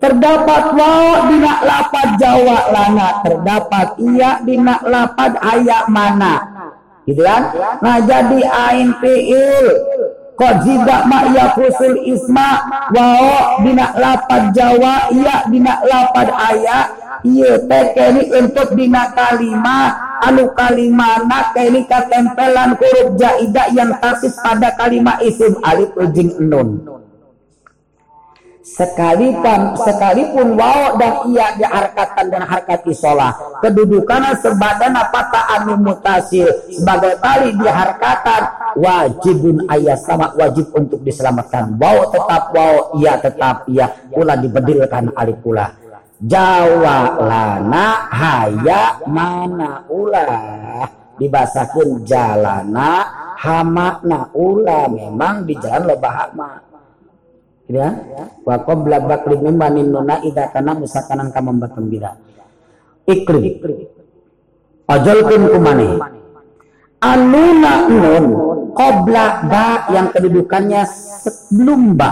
terdapat 0.00 0.72
wao 0.74 1.28
dina 1.28 1.60
lapad 1.60 2.08
Jawa 2.16 2.58
lana 2.72 3.08
terdapat 3.20 3.88
ia 4.00 4.40
dina 4.42 4.80
lapad 4.82 5.36
haya 5.44 5.84
mana? 5.92 6.34
Gitu 7.04 7.20
kan? 7.20 7.52
Nah 7.84 8.00
jadi 8.00 8.40
ain 8.48 8.96
fiil 8.98 9.66
kok 10.40 10.64
jida 10.64 11.04
mak 11.04 11.36
ya 11.36 11.52
kusul 11.52 12.00
isma 12.08 12.64
wao 12.96 13.60
dina 13.60 13.92
lapad 13.92 14.56
Jawa 14.56 15.12
iya 15.12 15.44
dina 15.52 15.84
lapad 15.84 16.32
ayat 16.32 16.86
iya 17.28 17.60
teh 17.60 17.92
kini 17.92 18.32
untuk 18.32 18.72
dina 18.72 19.12
kalima 19.12 19.92
anu 20.24 20.48
kalimana 20.56 21.52
kini 21.52 21.84
katempelan 21.84 22.72
huruf 22.80 23.20
jaidah 23.20 23.68
yang 23.76 23.92
tasis 24.00 24.32
pada 24.40 24.72
kalimat 24.80 25.20
isim 25.20 25.60
alif 25.60 25.92
ujing 25.92 26.32
nun 26.40 26.99
sekalipun 28.80 29.76
sekalipun 29.76 30.56
waw 30.56 30.96
dan 30.96 31.28
ia 31.28 31.52
diharkatkan 31.60 32.32
dan 32.32 32.42
harkat 32.48 32.80
isolah. 32.88 33.36
Kedudukan 33.60 34.40
sebadan 34.40 34.96
apa 34.96 35.28
anu 35.60 35.76
mutasil. 35.76 36.48
Sebagai 36.72 37.20
tali 37.20 37.52
diharkatan 37.60 38.42
wajibun 38.80 39.68
ayat 39.68 40.00
sama 40.00 40.32
wajib 40.32 40.72
untuk 40.72 41.04
diselamatkan. 41.04 41.76
Wow 41.76 42.08
tetap 42.08 42.42
wow 42.56 42.96
iya 42.96 43.20
tetap 43.20 43.68
iya. 43.68 43.92
Pula 44.08 44.40
dibedilkan 44.40 45.12
alif 45.12 45.36
pula. 45.44 45.76
Jawa 46.20 47.16
lana 47.20 48.08
haya 48.12 49.00
mana 49.08 49.84
ulah 49.88 50.84
dibasakan 51.16 52.04
jalana 52.04 53.08
hamakna 53.40 54.28
ulah 54.36 54.84
memang 54.88 55.48
di 55.48 55.56
jalan 55.56 55.96
loba 55.96 56.08
hama 56.12 56.69
ya. 57.70 57.88
Wa 58.42 58.56
qabla 58.66 59.06
bakri 59.06 59.38
mimbanin 59.38 59.94
nuna 59.94 60.20
idza 60.26 60.50
kana 60.50 60.74
musakanan 60.74 61.30
kama 61.30 61.54
batambira 61.54 62.18
ikri. 63.06 63.62
Ajalkeun 64.90 65.54
kumane 65.54 65.88
anuna 67.00 67.72
nun 67.86 68.26
qabla 68.74 69.24
ba 69.46 69.86
yang 69.94 70.10
kedudukannya 70.10 70.82
sebelum 71.22 71.94
ba. 71.94 72.10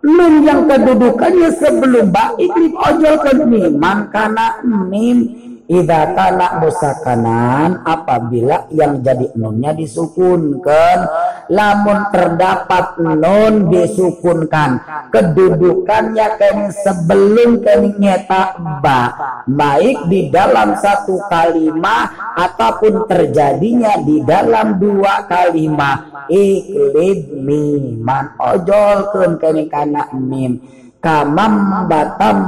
Nun 0.00 0.42
yang 0.42 0.64
kedudukannya 0.64 1.48
sebelum 1.54 2.08
ba 2.10 2.34
ikri 2.40 2.72
ojol 2.72 3.46
miman 3.46 4.08
kana 4.08 4.64
mim 4.64 5.49
Ida 5.70 6.18
kana 6.18 6.58
musakanan 6.58 7.86
apabila 7.86 8.66
yang 8.74 9.06
jadi 9.06 9.30
nunnya 9.38 9.70
disukunkan 9.70 11.06
lamun 11.46 12.10
terdapat 12.10 12.98
nun 12.98 13.70
disukunkan 13.70 14.82
kedudukannya 15.14 16.26
kini 16.42 16.74
sebelum 16.74 17.62
kini 17.62 18.02
nyeta 18.02 18.58
ba 18.82 19.14
baik 19.46 20.10
di 20.10 20.26
dalam 20.34 20.74
satu 20.74 21.22
kalimat 21.30 22.18
ataupun 22.34 23.06
terjadinya 23.06 23.94
di 24.02 24.26
dalam 24.26 24.74
dua 24.82 25.22
kalimat 25.30 26.26
iklib 26.26 27.30
miman 27.30 28.34
ojolkan 28.42 29.38
kini 29.38 29.70
kana 29.70 30.10
mim 30.18 30.58
kamam 30.98 31.86
batam 31.86 32.38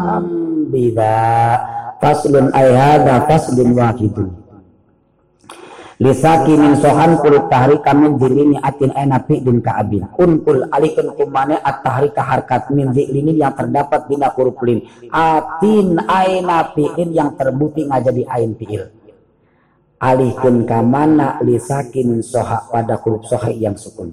bida 0.75 1.82
faslun 2.03 2.51
ay 2.51 2.75
hadha 2.75 3.31
faslun 3.31 3.71
wahidun. 3.79 4.43
Lisaki 6.03 6.59
min 6.59 6.75
sohan 6.83 7.15
kul 7.23 7.47
tahrika 7.47 7.95
min 7.95 8.19
dilini 8.19 8.59
atin 8.59 8.91
ayna 8.91 9.23
din 9.23 9.63
ka'abin. 9.63 10.11
Unkul 10.19 10.67
alikun 10.67 11.15
kumane 11.15 11.63
at 11.63 11.87
tahrika 11.87 12.27
harkat 12.27 12.75
min 12.75 12.91
dilini 12.91 13.39
yang 13.39 13.55
terdapat 13.55 14.11
dina 14.11 14.35
huruf 14.35 14.59
lin. 14.67 14.83
Atin 15.15 16.03
ayna 16.03 16.75
fi'in 16.75 17.15
yang 17.15 17.39
terbukti 17.39 17.87
ngajadi 17.87 18.27
ain 18.27 18.59
fi'il. 18.59 18.83
Alihkun 20.03 20.67
kamana 20.67 21.39
lisakin 21.39 22.19
soha 22.19 22.67
pada 22.67 22.99
huruf 22.99 23.23
soha 23.31 23.55
yang 23.55 23.79
sukun. 23.79 24.11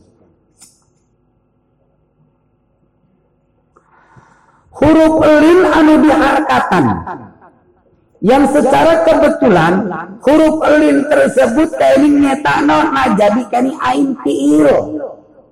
Huruf 4.77 5.25
lin 5.25 5.59
anu 5.73 5.93
diharkatan 6.05 6.85
yang 8.19 8.51
secara 8.51 9.07
kebetulan 9.07 9.87
huruf 10.19 10.59
elin 10.67 11.07
tersebut 11.07 11.71
kaining 11.79 12.19
nyeta 12.19 12.59
non 12.67 12.91
jadi 13.15 13.41
kani 13.47 13.71
ain 13.79 14.11
fiil. 14.23 14.67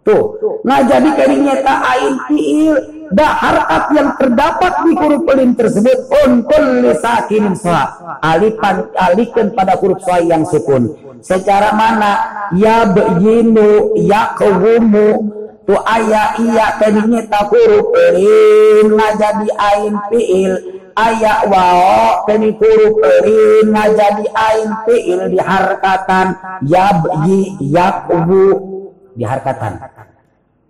Tuh 0.03 0.23
jadi 0.67 1.09
kani 1.15 1.35
nyeta 1.47 1.73
ain 1.95 2.15
fiil. 2.27 2.75
Dah 3.07 3.39
harkat 3.39 3.83
yang 3.95 4.09
terdapat 4.19 4.83
di 4.83 4.91
huruf 4.99 5.23
elin 5.31 5.55
tersebut 5.55 6.11
unkul 6.27 6.83
lisakin 6.83 7.55
sa 7.55 7.95
alipan 8.19 8.91
alikan 8.99 9.47
pada 9.55 9.79
huruf 9.79 10.03
sa 10.03 10.19
yang 10.19 10.43
sukun. 10.43 10.91
Secara 11.23 11.71
mana? 11.71 12.19
Ya 12.51 12.83
bejinu 12.83 13.95
ya 13.95 14.35
kewumu 14.35 15.23
tu 15.63 15.75
ayah 15.87 16.35
iya 16.35 16.75
kani 16.83 17.15
nyeta 17.15 17.47
huruf 17.47 17.95
elin 17.95 18.91
jadi 19.15 19.47
ain 19.55 19.95
fiil 20.11 20.77
ayak 20.97 21.45
wao 21.45 22.25
peni 22.25 22.57
huruf 22.57 22.97
rin 23.21 23.69
jadi 23.69 24.25
ain 24.33 24.69
fiil 24.89 25.21
diharkatan 25.29 26.27
yabyi 26.65 27.53
yakubu 27.61 28.45
diharkatan. 29.13 29.77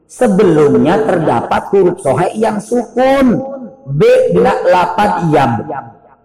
Sebelumnya 0.08 1.04
terdapat 1.04 1.62
huruf 1.72 2.04
sohe 2.04 2.36
yang 2.36 2.60
sukun. 2.60 3.40
B 3.88 4.04
bila 4.36 4.52
yab 5.32 5.64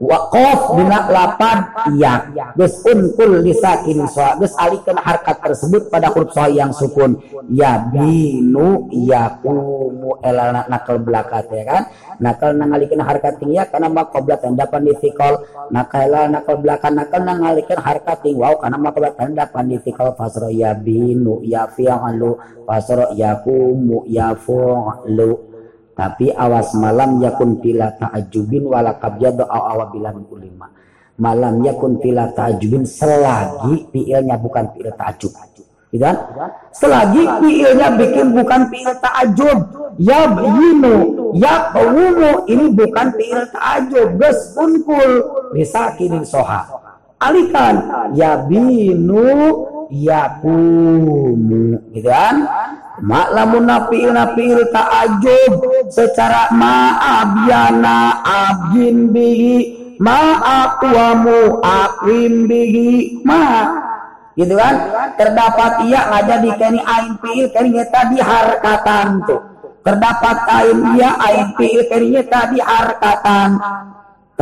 Wakof 0.02 0.74
dina 0.74 1.06
lapan 1.06 1.62
iya. 1.94 2.26
Gus 2.58 2.82
unkul 2.82 3.38
lisakin 3.38 4.02
soa 4.10 4.34
Gus 4.34 4.50
alikeun 4.58 4.98
harkat 4.98 5.38
tersebut 5.38 5.94
pada 5.94 6.10
huruf 6.10 6.34
soa 6.34 6.50
yang 6.50 6.74
sukun. 6.74 7.22
Ya 7.46 7.78
binu 7.86 8.90
ya 8.90 9.38
kumu 9.38 10.18
elana 10.26 10.66
nakal 10.66 10.98
belakat 10.98 11.46
ya 11.54 11.62
kan? 11.62 11.82
Nakal 12.18 12.58
nangalikeun 12.58 12.98
harkat 12.98 13.38
tinggi 13.38 13.62
ya 13.62 13.70
karena 13.70 13.86
mak 13.86 14.10
qoblat 14.10 14.42
dapan 14.42 14.90
ditikol 14.90 15.46
nakal 15.70 16.10
nakal 16.10 16.58
belakang 16.58 16.98
nakal 16.98 17.22
nangalikeun 17.22 17.78
harkat 17.78 18.26
tinggi 18.26 18.42
wow 18.42 18.58
karena 18.58 18.82
mak 18.82 18.98
qoblat 18.98 19.14
dapan 19.38 19.70
ditikol 19.70 20.18
fasro 20.18 20.50
ya 20.50 20.74
binu 20.74 21.46
ya 21.46 21.70
fi'alu. 21.70 22.42
Fasro 22.66 23.14
ya 23.14 23.38
kumu 23.38 24.02
ya 24.10 24.34
fu'lu 24.34 25.51
tapi 25.92 26.32
awas 26.32 26.72
malam 26.72 27.20
yakun 27.20 27.60
bila 27.60 27.92
ta'ajubin 28.00 28.64
wala 28.64 28.96
qabjadu 28.96 29.44
aw 29.44 29.76
awabilan 29.76 30.24
ulima 30.32 30.72
malam 31.20 31.60
yakun 31.62 32.00
bila 32.00 32.32
ta'ajubin 32.32 32.82
selagi 32.88 33.86
fiilnya 33.92 34.34
bukan 34.40 34.72
fiil 34.72 34.90
ta'ajub. 34.96 35.32
Gitu 35.92 36.00
kan? 36.00 36.16
Selagi 36.72 37.22
fiilnya 37.44 37.88
bikin 38.00 38.32
bukan 38.32 38.72
fiil 38.72 38.90
ta'ajub. 38.98 39.58
Ya 40.00 40.24
binu 40.24 41.30
ya 41.36 41.68
qawumu 41.76 42.48
ini 42.48 42.72
bukan 42.72 43.12
fiil 43.14 43.44
ta'ajub. 43.52 44.16
Ges 44.16 44.56
unkul 44.56 45.10
bisa 45.52 45.92
kini 46.00 46.24
soha. 46.24 46.64
Alikan 47.22 48.08
ya 48.18 48.40
binu 48.48 49.68
ya 49.92 50.40
kumu 50.40 51.76
gitu 51.92 52.08
kan 52.08 52.48
mak 53.00 53.32
lamun 53.32 53.64
napil 53.64 54.12
napil 54.12 54.60
ta'ajub. 54.68 55.52
Secara 55.88 56.52
ma'abyana 56.52 58.20
abin 58.20 59.08
bihi. 59.08 59.80
Ma'akwamu 60.02 61.62
akwim 61.62 62.50
bihi. 62.50 63.22
Ma 63.24 63.70
gitu 64.36 64.58
kan? 64.58 64.74
Terdapat 65.16 65.86
ia 65.86 66.08
ngaja 66.10 66.36
di 66.42 66.50
kini 66.58 66.80
ain 66.82 67.14
fiil 67.22 67.46
kini 67.54 67.80
tadi 67.88 68.18
harkatan 68.20 69.22
tuh. 69.24 69.40
Terdapat 69.80 70.36
ain 70.50 70.78
ia 70.98 71.14
ain 71.16 71.54
fiil 71.56 71.86
kini 71.86 72.20
tadi 72.28 72.58
harkatan 72.60 73.56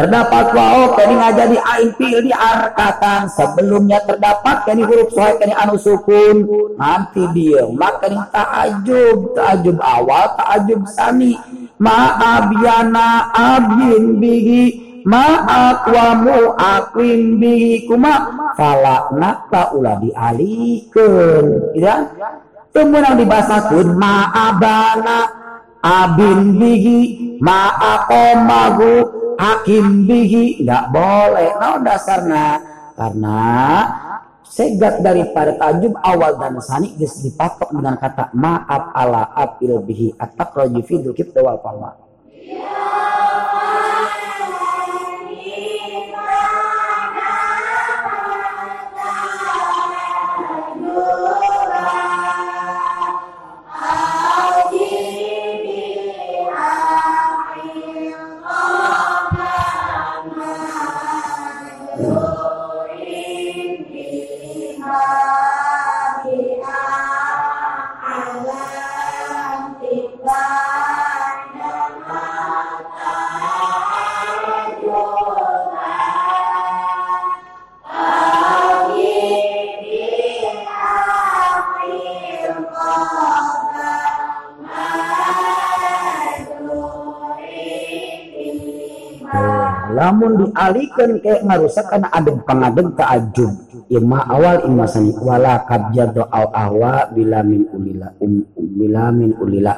Terdapat 0.00 0.56
wao 0.56 0.96
kini 0.96 1.12
jadi 1.36 1.58
ain 1.60 1.92
fi'il 1.92 2.24
di 2.24 2.32
arkatan. 2.32 3.28
Sebelumnya 3.28 4.00
terdapat 4.08 4.64
kini 4.64 4.80
huruf 4.88 5.12
sohai 5.12 5.36
kini 5.36 5.52
anu 5.52 5.76
sukun. 5.76 6.48
Nanti 6.80 7.20
dia 7.36 7.68
maka 7.68 8.08
ini 8.08 8.24
ta'ajub. 8.32 9.36
Ta'ajub 9.36 9.76
awal 9.76 10.40
ta'ajub 10.40 10.88
sani 10.88 11.36
ma'abyana 11.76 13.28
abyin 13.36 14.16
bihi. 14.16 14.88
Ma'akwamu 15.04 16.56
akwin 16.56 17.36
bihi. 17.36 17.84
Kuma 17.84 18.24
falakna 18.56 19.52
ta'ula 19.52 20.00
dialikeun 20.00 21.76
ya 21.76 22.08
kemudian 22.72 23.20
dibasakeun 23.20 24.00
ma'abana 24.00 25.28
abin 25.84 26.56
bihi. 26.56 27.00
Ma'akomahu 27.40 29.20
hakim 29.40 30.04
bihi 30.04 30.60
nggak 30.60 30.84
boleh. 30.92 31.48
No 31.56 31.80
dasarnya 31.80 32.46
karena 32.92 33.40
segat 34.44 35.00
daripada 35.00 35.56
tajub 35.56 35.94
awal 36.04 36.36
dan 36.36 36.58
sani 36.60 36.92
dis 36.98 37.22
dipatok 37.24 37.72
dengan 37.72 37.96
kata 37.96 38.34
maaf 38.36 38.92
ala 38.92 39.32
apil 39.32 39.80
bihi 39.80 40.12
atak 40.18 40.52
roji 40.52 40.82
fidul 40.84 41.14
kita 41.14 41.40
wal 41.40 41.56
lamun 41.62 42.10
dialihkan 90.50 91.22
ke 91.22 91.46
ngarusak 91.46 91.86
karena 91.86 92.10
ada 92.10 92.30
pangadeg 92.42 92.90
ta'ajub 92.98 93.52
imma 93.88 94.26
awal 94.26 94.66
imma 94.66 94.84
sani 94.90 95.14
wala 95.22 95.62
kabjado 95.64 96.26
al 96.28 96.50
ahwa 96.50 97.06
bila 97.14 97.40
min 97.46 97.66
ulila 97.70 98.10
um, 98.18 98.42
bila 98.58 99.14
min 99.14 99.30
ulila. 99.38 99.74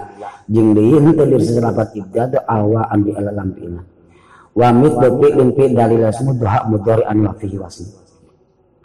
Jeung 0.48 0.72
deui 0.72 0.98
henteu 1.00 1.28
dir 1.28 1.40
seserapat 1.44 1.92
ibjado 1.96 2.40
ahwa 2.48 2.88
ambi 2.88 3.12
ala 3.12 3.30
lampina. 3.32 3.80
Wa 4.52 4.68
mit 4.72 4.92
bafi'lin 4.96 5.48
fi 5.56 5.64
dalil 5.72 6.08
semut 6.12 6.36
doha 6.40 6.64
mudhari 6.68 7.04
an 7.08 7.24
wa 7.24 7.32
fihi 7.36 7.56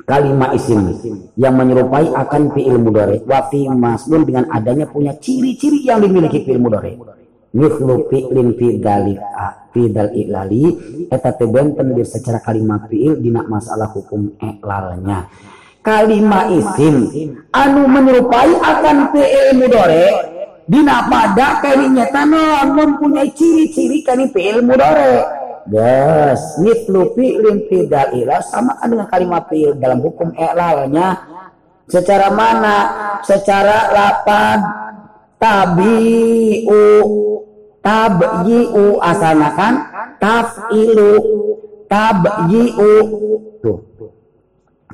kalimat 0.07 0.55
isim 0.55 0.87
yang 1.35 1.59
menyerupai 1.59 2.07
akan 2.15 2.55
fi'il 2.55 2.79
mudhari 2.79 3.19
wa 3.27 3.43
fi 3.51 3.67
masdun 3.67 4.23
dengan 4.23 4.47
adanya 4.55 4.87
punya 4.87 5.11
ciri-ciri 5.19 5.83
yang 5.83 5.99
dimiliki 5.99 6.47
fi'il 6.47 6.63
mudhari 6.63 6.95
mithlu 7.55 8.07
fi'lin 8.11 8.55
fi 8.57 8.67
dalil 8.81 9.19
fi 9.71 9.81
dal 9.93 10.09
ilali. 10.11 10.65
Eta 11.07 11.31
teh 11.37 11.47
benten 11.47 11.93
secara 12.03 12.41
kalimat 12.41 12.89
fi'il 12.89 13.21
dina 13.21 13.45
masalah 13.45 13.87
hukum 13.93 14.33
i'lalnya. 14.41 15.29
Kalimat 15.85 16.51
isim 16.51 17.31
anu 17.55 17.87
menyerupai 17.87 18.51
akan 18.59 18.97
fi'il 19.15 19.55
mudore 19.55 20.07
dina 20.67 21.07
pada 21.07 21.63
kali 21.63 21.87
nyata 21.95 22.27
mempunyai 22.67 23.31
ciri-ciri 23.31 24.03
kali 24.03 24.27
fi'il 24.33 24.59
mudore. 24.65 25.23
Gas, 25.67 26.63
mithlu 26.63 27.11
fi'lin 27.11 27.67
fi 27.67 27.91
dal 27.91 28.15
ilah 28.15 28.39
sama 28.39 28.79
dengan 28.87 29.07
kalimat 29.11 29.51
fi'il 29.51 29.75
dalam 29.75 29.99
hukum 29.99 30.31
i'lalnya. 30.35 31.15
Secara 31.87 32.31
mana? 32.31 32.75
Secara 33.23 33.91
lapan. 33.91 34.59
Tabi'u 35.37 36.81
tabyi'u 37.81 38.99
asalnya 39.01 39.49
kan? 39.53 39.73
Taf'ilu. 40.21 41.13
Tabyi'u 41.87 42.91
tuh. 43.63 43.79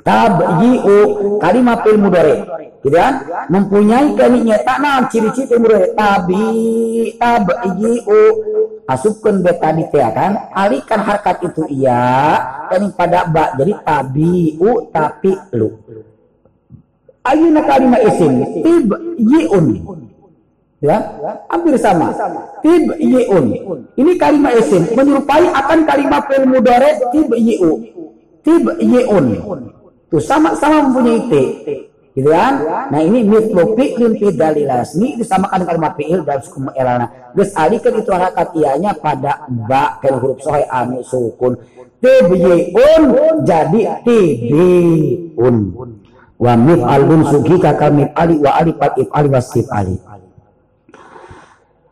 Tabyi'u 0.03 0.97
kalimat 1.39 1.79
fil 1.87 1.99
mudhari. 1.99 2.43
Gitu 2.83 2.95
kan? 2.95 3.23
Mempunyai 3.47 4.13
kalinya 4.19 4.59
tak 4.61 4.83
ciri-ciri 5.09 5.47
fil 5.47 5.61
mudhari. 5.63 5.89
Tabi 5.95 6.45
tabyi'u 7.17 8.21
asupkan 8.85 9.39
be 9.39 9.51
tadi 9.57 9.83
teh 9.89 10.09
kan? 10.11 10.51
Alihkan 10.51 10.99
harkat 11.01 11.39
itu 11.47 11.63
iya. 11.71 12.35
Kan 12.67 12.91
pada 12.93 13.25
ba. 13.31 13.55
Jadi 13.55 13.73
tabi'u 13.81 14.91
tapi 14.91 15.31
lu. 15.55 15.71
Ayuna 17.23 17.63
kalimat 17.63 18.03
isim? 18.03 18.43
Tibyi'un 18.59 19.67
ya? 20.83 20.99
Hampir 21.47 21.79
sama. 21.79 22.11
Tib 22.59 22.91
yiun 22.99 23.45
ini 23.95 24.11
kalimat 24.19 24.59
isim. 24.59 24.83
Menyerupai 24.91 25.47
akan 25.47 25.79
kalimat 25.87 26.27
fi'il 26.27 26.43
mudhari 26.43 26.91
tib 27.15 27.31
yiu 27.39 27.71
tib 28.43 28.63
yiun 28.83 29.39
tuh 30.11 30.21
sama-sama 30.21 30.91
mempunyai 30.91 31.23
t. 31.31 31.33
Gitu 32.13 32.29
kan? 32.29 32.61
Nah 32.93 33.01
ini 33.01 33.25
mithlu 33.25 33.73
fi'lin 33.73 34.13
fi 34.21 34.27
dalilas 34.37 34.93
ini 34.93 35.17
disamakan 35.17 35.65
kalimat 35.65 35.97
fi'il 35.97 36.21
dalam 36.21 36.45
suku 36.45 36.69
elana 36.77 37.09
geus 37.33 37.49
alikeun 37.57 38.05
itu 38.05 38.11
harakat 38.13 38.53
ianya 38.53 38.93
pada 38.93 39.49
ba 39.65 39.97
kan 39.97 40.21
huruf 40.21 40.37
sohai 40.45 40.67
anu 40.69 41.01
sukun. 41.01 41.57
Tib 42.03 42.27
yiun 42.35 43.03
jadi 43.47 44.03
tibiun 44.05 45.55
wa 46.43 46.53
mif'alun 46.59 47.21
sugika 47.31 47.71
kami 47.79 48.03
ali 48.13 48.35
wa 48.43 48.51
alifat 48.59 48.99
if'ali 48.99 49.27
wasif 49.31 49.63
ali 49.71 49.95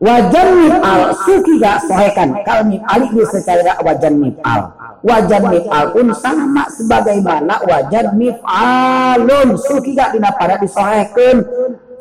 wajan 0.02 0.48
mif'al 0.66 1.00
suki 1.22 1.62
gak 1.62 1.86
sohekan. 1.86 2.34
Kalau 2.42 2.66
mif'al 2.66 3.00
itu 3.06 3.22
secara 3.30 3.78
wajan 3.86 4.18
mif'al 4.18 4.60
wajan 5.06 5.42
mif'al 5.50 5.84
pun 5.94 6.06
sama 6.14 6.66
sebagaimana 6.70 7.62
wajan 7.66 8.18
mif'alun 8.18 9.48
suki 9.58 9.94
gak 9.94 10.18
dina 10.18 10.34
pada 10.34 10.58
disohekan. 10.58 11.46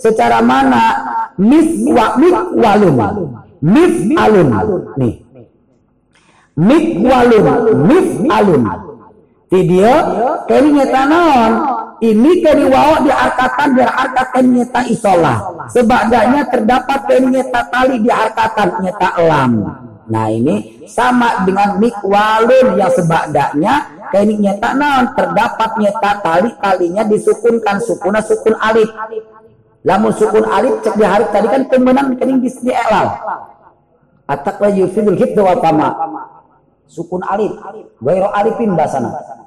Secara 0.02 0.42
mana? 0.42 0.98
Mif 1.38 1.86
wa 1.94 2.18
mif 2.18 2.38
walun. 2.58 2.98
Mif 3.62 3.96
alun. 4.18 4.50
Nih. 4.98 5.22
Mif 6.58 6.86
walun. 7.06 7.46
Mif 7.86 8.08
alun. 8.26 8.64
Video 9.52 9.94
tanon 10.90 11.52
ini 12.02 12.42
dari 12.42 12.66
wawa 12.66 13.06
diarkatan 13.06 13.78
diarkatan 13.78 14.46
nyata 14.58 14.82
isolah. 14.90 15.38
Sebagainya 15.70 16.50
terdapat 16.50 17.06
nyata 17.22 17.62
tali 17.70 18.02
diarkatan 18.02 18.70
nyata 18.82 19.10
lam 19.22 19.54
nah 20.12 20.28
ini 20.28 20.84
sama 20.92 21.48
dengan 21.48 21.80
mikwalun 21.80 22.76
yang 22.76 22.92
sebagainya 22.92 23.74
ini 24.18 24.44
nyata 24.44 24.76
non 24.76 25.14
terdapat 25.16 25.72
nyata 25.80 26.12
tali 26.20 26.50
talinya 26.60 27.06
disukunkan 27.06 27.80
sukuna 27.80 28.20
sukun 28.20 28.58
alif. 28.60 28.90
Lamun 29.86 30.12
sukun 30.14 30.46
alif 30.46 30.82
cek 30.82 30.98
di 30.98 31.06
hari 31.06 31.26
tadi 31.30 31.48
kan 31.48 31.64
pemenang 31.70 32.18
kening 32.18 32.42
di 32.42 32.50
di 32.50 32.74
elal. 32.74 33.14
Atakwa 34.26 34.74
yufidul 34.74 35.16
hibdu 35.16 35.42
wa 35.46 35.56
sukun 36.90 37.22
alif. 37.30 37.56
Gairo 38.02 38.30
alifin 38.34 38.74
basana 38.74 39.41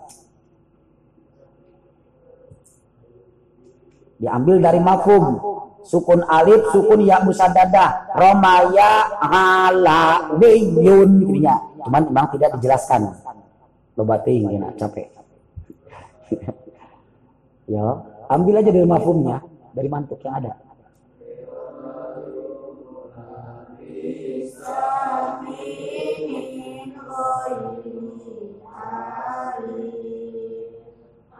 diambil 4.18 4.56
dari 4.60 4.80
mafhum. 4.80 5.40
Sukun 5.84 6.24
alif 6.24 6.72
sukun 6.72 7.04
ya 7.04 7.20
musaddadah 7.20 8.16
romaya 8.16 9.04
hala 9.20 10.32
wiyun 10.40 11.28
ya. 11.44 11.60
Cuman 11.84 12.08
memang 12.08 12.32
tidak 12.32 12.56
dijelaskan. 12.56 13.12
Loba 13.94 14.16
tinggi 14.24 14.56
nak 14.56 14.74
capek. 14.80 15.08
Ya 17.64 17.80
ambil 18.28 18.60
aja 18.60 18.70
dari 18.72 18.88
mafhumnya 18.88 19.40
dari 19.72 19.88
mantuk 19.88 20.20
yang 20.24 20.36
ada 20.40 20.52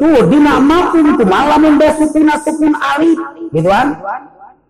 Tuh, 0.00 0.20
dina 0.32 0.56
makum 0.56 1.12
tuh 1.20 1.28
malam 1.28 1.76
sukun 2.00 2.32
sukun 2.40 2.72
alif, 2.72 3.20
gitu 3.52 3.68
kan? 3.68 4.00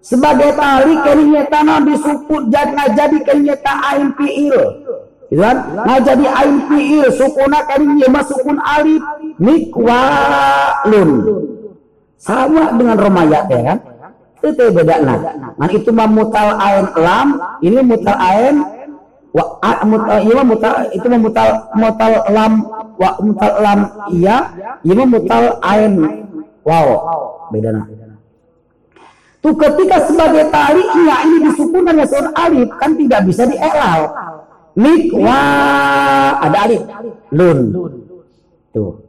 Sebagai 0.01 0.57
tali 0.59 0.97
kerinya 1.07 1.45
tanah 1.47 1.85
disukut 1.87 2.51
jadi 2.51 2.89
jadi 2.99 3.19
kerinya 3.21 3.55
ta 3.63 3.95
ain 3.95 4.11
fiil. 4.19 4.59
Gitu 5.31 5.39
kan? 5.39 5.57
Nah 5.87 6.03
jadi 6.03 6.25
ain 6.25 6.57
fiil 6.67 7.07
sukuna 7.15 7.63
kerinya 7.69 8.09
masukun 8.11 8.59
alif 8.59 8.99
mikwalun. 9.39 11.11
Sama 12.19 12.75
dengan 12.75 12.97
romaya 12.99 13.47
ya 13.47 13.61
kan? 13.71 13.79
Itu 14.41 14.73
beda 14.73 15.05
nah. 15.05 15.21
Nah 15.55 15.69
itu 15.69 15.93
mah 15.93 16.09
mutal 16.09 16.57
ain 16.59 16.91
lam, 16.97 17.29
ini 17.61 17.79
mutal 17.85 18.17
ain 18.17 18.67
wa 19.31 19.47
mutal 19.87 20.19
iya 20.27 20.43
mutal 20.43 20.75
itu 20.91 21.07
mutal 21.07 21.49
mutal 21.79 22.13
lam 22.35 22.53
wa 22.99 23.11
mutal 23.23 23.53
lam 23.63 23.81
iya 24.11 24.37
ini 24.83 25.03
mutal 25.07 25.59
ain. 25.63 25.95
Wow 26.61 26.89
beda 27.51 27.73
nah 27.73 27.87
tuh 29.41 29.57
ketika 29.57 30.05
sebagai 30.05 30.53
tali 30.53 30.85
iya 31.05 31.17
ini 31.25 31.37
disukun 31.49 31.83
dengan 31.85 32.07
seorang 32.07 32.35
alif 32.37 32.69
kan 32.77 32.91
tidak 32.97 33.21
bisa 33.25 33.43
dielal. 33.49 34.01
Mik 34.77 35.11
wa 35.17 35.41
ada 36.45 36.59
alif. 36.69 36.83
Lun 37.35 37.59
tuh. 38.71 39.01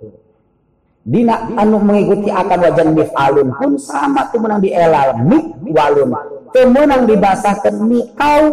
Dina 1.02 1.50
anu 1.58 1.82
mengikuti 1.82 2.30
akan 2.30 2.58
wajan 2.62 2.94
alun 3.18 3.50
pun 3.58 3.72
sama 3.76 4.30
tuh 4.32 4.40
menang 4.40 4.64
dielal. 4.64 5.20
Mik 5.22 5.46
walun. 5.76 6.16
Temenang 6.52 7.08
dibasahkan 7.08 7.76
mikau 7.88 8.44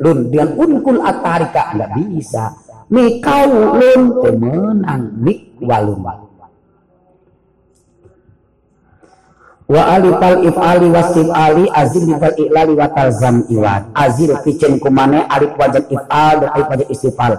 lun 0.00 0.18
dengan 0.32 0.54
unkul 0.58 0.98
atarika 1.02 1.74
nggak 1.74 1.90
bisa. 1.98 2.54
Mikau 2.92 3.78
lun 3.80 4.02
temenang 4.22 5.04
mik 5.18 5.58
walun 5.64 6.04
wa 9.64 9.96
alifal 9.96 10.44
ifali 10.44 10.92
wasif 10.92 11.28
ali 11.32 11.64
azil 11.72 12.04
lifal 12.04 12.36
iklali 12.36 12.76
wa 12.76 12.88
talzam 12.92 13.48
iwad 13.48 13.88
azil 13.96 14.36
picen 14.44 14.76
kumane 14.76 15.24
alif 15.24 15.56
wajad 15.56 15.88
ifal 15.88 16.44
dan 16.44 16.50
alif 16.52 16.68
wajad 16.68 16.88
istifal. 16.92 17.32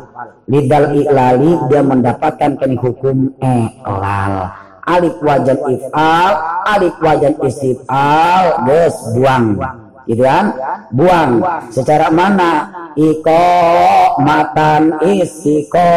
Lidal 0.50 0.94
iklali 0.94 1.58
dia 1.70 1.82
mendapatkan 1.82 2.58
kini 2.58 2.78
hukum 2.78 3.34
elal 3.42 4.50
alif 4.90 5.16
wajad 5.22 5.58
ifal 5.70 6.32
alif 6.66 6.96
wajad 6.98 7.34
istifal 7.46 8.46
ges 8.66 8.96
buang 9.14 9.62
gitu 10.06 10.22
kan 10.22 10.54
buang 10.94 11.42
secara 11.74 12.14
mana 12.14 12.70
iko 12.94 13.46
matan 14.22 15.02
isiko 15.02 15.92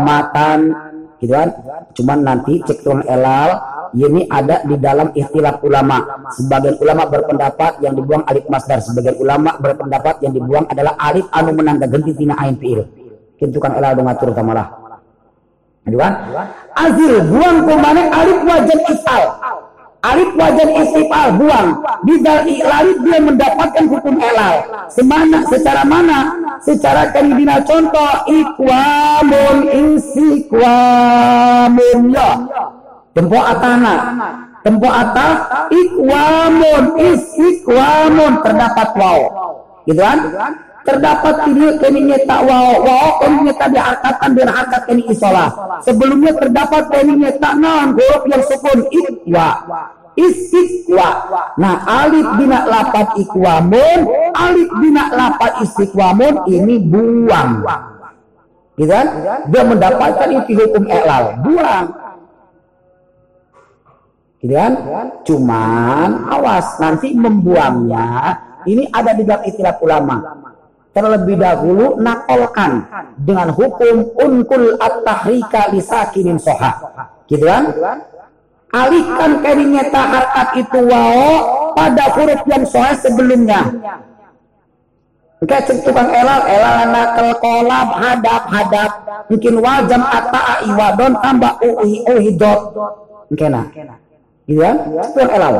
matan 0.00 0.72
gitu 1.20 1.32
kan 1.32 1.48
cuman 1.92 2.18
nanti 2.24 2.60
cek 2.64 2.84
tuang 2.84 3.04
elal 3.04 3.78
ini 3.96 4.28
ada 4.28 4.60
di 4.66 4.76
dalam 4.76 5.08
istilah 5.16 5.56
ulama. 5.64 6.04
Sebagian 6.36 6.76
ulama 6.82 7.08
berpendapat 7.08 7.80
yang 7.80 7.96
dibuang 7.96 8.24
alif 8.28 8.44
masdar, 8.52 8.84
sebagian 8.84 9.16
ulama 9.16 9.56
berpendapat 9.56 10.20
yang 10.20 10.32
dibuang 10.36 10.68
adalah 10.68 10.92
alif 11.00 11.24
anu 11.32 11.56
menangga 11.56 11.88
ganti 11.88 12.12
tina 12.12 12.36
ain 12.36 12.58
fiil. 12.60 12.84
Kan 13.38 13.72
elal 13.78 13.96
ngatur 13.96 14.34
tamalah. 14.34 14.68
Kan? 15.88 16.12
Azil 16.76 17.14
buang 17.32 17.64
ke 17.64 17.74
mana 17.80 18.02
alif 18.12 18.38
wajan 18.44 18.80
isal. 18.92 19.22
Alif 19.98 20.30
wajan 20.38 20.70
istifal 20.78 21.34
buang. 21.42 21.82
Di 22.06 22.22
alif 22.62 23.02
dia 23.02 23.18
mendapatkan 23.18 23.84
hukum 23.90 24.14
elal. 24.22 24.62
Semana, 24.94 25.42
secara 25.50 25.82
mana? 25.82 26.38
Secara 26.62 27.10
kanidina 27.10 27.58
contoh 27.66 28.26
ikwamun 28.30 29.66
isikwamun 29.66 30.54
ya. 32.14 32.30
Tempo 33.10 33.42
atana 33.42 33.94
tempo 34.62 34.86
ata 34.86 35.28
ikwamun 35.74 36.94
is 37.02 37.34
ikwamun 37.34 38.38
terdapat 38.46 38.88
waw. 38.94 39.20
Gitu 39.82 39.98
kan 39.98 40.18
terdapat 40.86 41.34
video 41.48 41.70
kini 41.80 42.00
nyeta 42.12 42.36
waw 42.42 42.78
waw 42.82 43.08
kini 43.22 43.50
nyeta 43.50 43.66
diharkakan 43.70 44.30
dan 44.38 44.82
kini 44.86 45.02
isolah 45.10 45.48
sebelumnya 45.82 46.32
terdapat 46.36 46.82
kini 46.92 47.14
nyeta 47.26 47.50
non 47.56 47.96
huruf 47.96 48.22
yang 48.30 48.42
sukun 48.46 48.86
ikwa 48.90 49.48
istiqwa. 50.18 51.08
Nah, 51.62 51.86
alif 51.86 52.26
bina 52.34 52.66
lapat 52.66 53.14
ikwamun, 53.22 53.98
alif 54.34 54.70
bina 54.82 55.14
lapat 55.14 55.62
istiqwamun 55.62 56.42
ini 56.50 56.82
buang. 56.82 57.62
Gitu 58.74 58.90
kan? 58.90 59.06
Dia 59.50 59.62
mendapatkan 59.66 60.28
itu 60.42 60.58
hukum 60.58 60.84
elal, 60.90 61.38
buang. 61.42 61.86
Gitu 64.42 64.54
kan? 64.54 64.72
Cuman 65.26 66.30
awas 66.30 66.78
nanti 66.82 67.14
membuangnya 67.14 68.38
ini 68.66 68.86
ada 68.90 69.14
di 69.14 69.22
dalam 69.26 69.42
istilah 69.46 69.74
ulama. 69.82 70.16
Terlebih 70.98 71.36
dahulu 71.38 71.86
nakolkan 72.02 72.90
dengan 73.22 73.54
hukum 73.54 74.18
unkul 74.18 74.74
at-tahrika 74.82 75.70
lisakinin 75.70 76.42
soha. 76.42 76.74
Gitu 77.30 77.46
kan? 77.46 77.70
Alihkan 78.74 79.40
kerinya 79.46 79.86
tahakat 79.94 80.58
itu 80.58 80.80
wao 80.90 81.30
pada 81.78 82.10
huruf 82.18 82.42
yang 82.50 82.66
soha 82.66 82.98
sebelumnya. 82.98 83.62
Kayak 85.38 85.70
tukang 85.86 86.10
elal, 86.10 86.42
elal 86.50 86.90
nakal 86.90 87.30
kolab, 87.38 87.94
hadap, 87.94 88.42
hadap. 88.50 88.90
Mungkin 89.30 89.54
wajam 89.62 90.02
ata'a 90.02 90.66
iwadon 90.66 91.14
tambah 91.22 91.62
uhi 91.62 92.02
uhidot. 92.10 92.74
Mungkin 93.30 93.54
Gitu 94.48 94.60
kan? 94.64 94.76
Itu 94.90 95.18
yang 95.22 95.32
elal. 95.38 95.54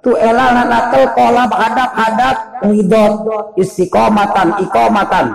Tu 0.00 0.12
elal 0.16 0.64
nakal 0.64 1.12
kola 1.12 1.44
hadap 1.44 1.90
hadap 1.92 2.36
hidot 2.72 3.12
istiqomatan 3.60 4.56
ikomatan. 4.64 5.26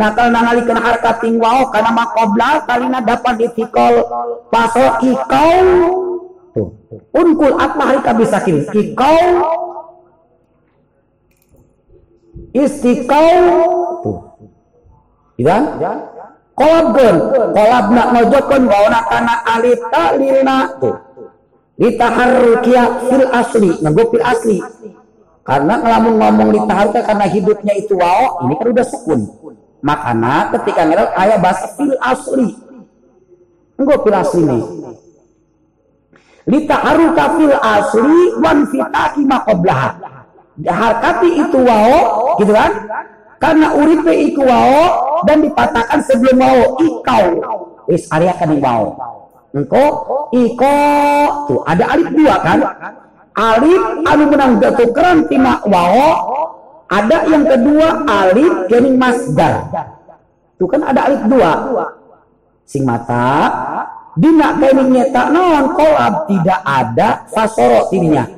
Nakal 0.00 0.32
nangali 0.32 0.64
kena 0.64 0.80
harkat 0.80 1.20
tingwao 1.20 1.68
karena 1.68 1.92
makobla 1.92 2.64
kalina 2.64 3.04
dapat 3.04 3.36
ditikol 3.36 4.08
paso 4.48 4.96
ikau. 5.04 5.60
Tuh. 6.56 6.68
Unkul 7.12 7.52
apa 7.60 7.82
hari 7.84 8.00
bisa 8.24 8.40
kini? 8.40 8.64
Ikau 8.72 9.20
istiqau. 12.56 13.36
Tuh. 14.08 14.18
Kan? 15.44 15.62
Kolabkeun, 16.58 17.16
kolabna 17.54 18.02
ngojokkeun 18.10 18.62
waona 18.66 19.00
kana 19.06 19.34
alita 19.46 20.16
lilna. 20.16 20.58
Tuh 20.80 21.07
litaharrukia 21.78 22.82
fil 23.06 23.26
asli 23.30 23.70
nganggo 23.80 24.04
fil 24.10 24.24
asli. 24.26 24.58
Karena 25.46 25.80
ngelamun 25.80 26.14
ngomong 26.20 26.48
litaharrukia 26.52 27.06
karena 27.06 27.26
hidupnya 27.30 27.74
itu 27.78 27.94
wao 27.96 28.44
ini 28.44 28.54
kan 28.58 28.66
udah 28.74 28.86
sukun. 28.86 29.20
Makanya 29.80 30.52
ketika 30.58 30.82
ngelak 30.84 31.10
ayah 31.16 31.38
bahasa 31.38 31.66
fil 31.78 31.94
asli. 32.02 32.48
Nganggo 33.78 33.96
fil 34.02 34.16
asli 34.18 34.42
nih. 34.42 34.64
Litaharruka 36.48 37.24
fil 37.38 37.54
asli 37.56 38.20
wan 38.42 38.58
fitaki 38.68 39.22
maqoblaha 39.24 39.90
harkati 40.66 41.38
itu 41.38 41.58
wao 41.62 41.98
gitu 42.42 42.50
kan? 42.50 42.72
Karena 43.38 43.70
uripe 43.70 44.10
iku 44.10 44.42
wao 44.42 44.82
dan 45.22 45.46
dipatahkan 45.46 46.02
sebelum 46.02 46.42
wao 46.42 46.62
ikau. 46.82 47.26
Wis 47.86 48.10
area 48.10 48.34
kan 48.34 48.50
wao 48.58 49.17
engko 49.58 49.86
iko 50.30 50.78
tuh 51.50 51.60
ada 51.66 51.84
alif 51.90 52.08
dua 52.14 52.34
kan? 52.38 52.58
Alif 53.34 53.82
anu 54.06 54.24
menang 54.30 54.52
jatuh 54.62 54.88
keren 54.94 55.26
tina 55.26 55.58
wao. 55.66 56.10
Ada 56.88 57.28
yang 57.28 57.44
kedua 57.44 58.06
alif 58.06 58.54
kening 58.70 58.96
masdar. 58.96 59.66
Tuh 60.56 60.68
kan 60.70 60.86
ada 60.86 61.10
alif 61.10 61.22
dua. 61.26 61.52
Sing 62.62 62.86
mata. 62.86 63.50
Dina 64.14 64.54
kening 64.56 64.94
nyeta 64.94 65.34
non 65.34 65.74
kolab. 65.74 66.30
Tidak 66.30 66.60
ada 66.62 67.26
fasoro 67.28 67.90
tininya 67.90 68.37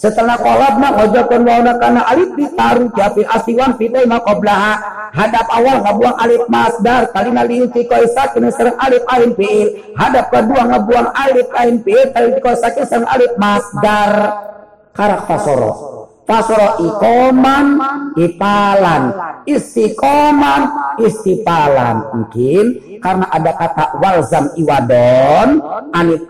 setelah 0.00 0.40
kolab 0.40 0.80
nak 0.80 0.96
ojakon 0.96 1.44
wauna 1.44 1.76
karena 1.76 2.00
alif 2.08 2.32
ditaruh 2.32 2.88
japi 2.96 3.20
asiwan 3.28 3.76
fitai 3.76 4.08
makoblaha 4.08 4.80
hadap 5.12 5.44
awal 5.52 5.76
ngabuang 5.84 6.16
alif 6.16 6.42
masdar 6.48 7.12
kali 7.12 7.28
nali 7.28 7.68
uti 7.68 7.84
koisa 7.84 8.32
kena 8.32 8.48
serang 8.48 8.80
alif 8.80 9.04
ain 9.12 9.36
fiil. 9.36 9.92
Hadap 10.00 10.32
kedua 10.32 10.72
ngabuang 10.72 11.12
alif 11.12 11.48
ain 11.52 11.84
fiil 11.84 12.16
kali 12.16 12.32
koisa 12.40 12.72
serang 12.80 13.04
alif 13.12 13.36
masdar. 13.36 14.12
Karak 14.96 15.28
fasoro 15.28 15.89
fasoro 16.30 16.78
ikoman 16.86 17.66
ipalan. 18.14 19.02
Istiqoman 19.50 20.62
istipalan. 21.02 22.06
Mungkin 22.14 22.64
karena 23.02 23.26
ada 23.34 23.52
kata 23.58 23.84
walzam 23.98 24.46
iwadon 24.54 25.58
anit 25.90 26.22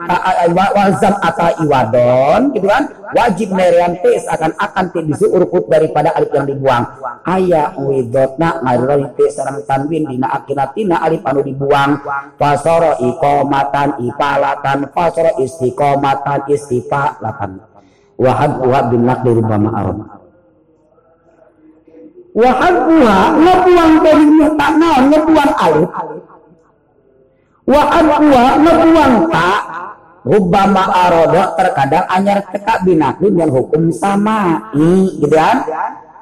walzam 0.56 1.14
atau 1.20 1.52
iwadon 1.68 2.56
gitu 2.56 2.64
kan? 2.64 2.88
Wajib 3.12 3.52
meriantis 3.52 4.24
akan 4.30 4.56
akan 4.56 4.84
tidak 4.94 5.20
urkut 5.28 5.68
daripada 5.68 6.16
alif 6.16 6.32
yang 6.32 6.48
dibuang. 6.48 6.84
Ayah 7.28 7.76
widotna 7.76 8.62
ngarirolite 8.64 9.28
sarang 9.28 9.60
tanwin 9.68 10.08
dina 10.08 10.32
akinatina 10.32 11.04
alif 11.04 11.20
anu 11.28 11.44
dibuang. 11.44 12.00
Fasoro 12.40 12.96
ikomatan 13.04 14.00
ipalatan. 14.00 14.88
Fasoro 14.94 15.36
istiqomatan 15.42 16.48
istifalatan 16.48 17.69
wahad 18.20 18.52
wahad 18.60 18.86
bin 18.92 19.02
nakdi 19.08 19.30
rubama 19.32 19.68
arab 19.72 19.96
wahad 22.36 22.76
wahad 22.86 23.32
ngebuang 23.40 23.92
dari 24.04 24.26
tak 24.54 24.72
naon 24.78 25.04
ngebuang 25.10 25.52
alif. 25.56 25.90
Wa 27.70 27.82
aqwa 27.86 28.44
ngebuang 28.58 29.14
tak 29.30 29.62
Rubama 30.20 30.84
arodo 30.92 31.56
terkadang 31.56 32.04
anyar 32.12 32.44
teka 32.52 32.84
binakin 32.84 33.40
yang 33.40 33.48
hukum 33.48 33.88
sama. 33.88 34.68
I 34.76 35.16
gitu 35.16 35.32
kan? 35.32 35.64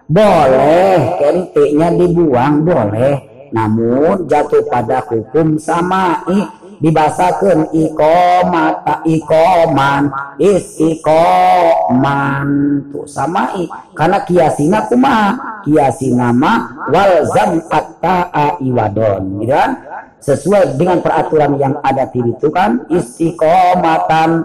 Boleh 0.07 1.19
kentiknya 1.19 1.91
dibuang 1.99 2.63
boleh. 2.63 3.27
Namun 3.51 4.31
jatuh 4.31 4.63
pada 4.71 5.03
hukum 5.03 5.59
sama. 5.59 6.23
I 6.31 6.47
dibasakan 6.83 7.71
ikomata 7.75 9.03
ikoman. 9.07 10.11
Is 10.39 10.79
ikoman 10.79 12.49
tuh 12.95 13.07
sama 13.07 13.55
i 13.59 13.67
karena 13.95 14.23
kiasina 14.23 14.87
kuma 14.87 15.35
kiasina 15.67 16.31
ma 16.35 16.87
wal 16.91 17.27
zam 17.35 17.63
atta 17.71 18.59
iwadon. 18.63 19.43
Gitu 19.43 19.55
kan? 19.55 19.71
Sesuai 20.19 20.75
dengan 20.75 20.99
peraturan 20.99 21.55
yang 21.63 21.79
ada 21.83 22.11
di 22.11 22.19
itu 22.23 22.51
kan? 22.51 22.87
Istiqomatan 22.91 24.43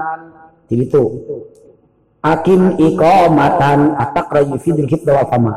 di 0.70 0.76
itu 0.86 1.04
akim 2.24 2.80
iqomatan 2.80 4.00
atak 4.00 4.32
rayu 4.32 4.56
fidil 4.56 4.88
hibda 4.88 5.12
wa 5.12 5.26
fama 5.28 5.54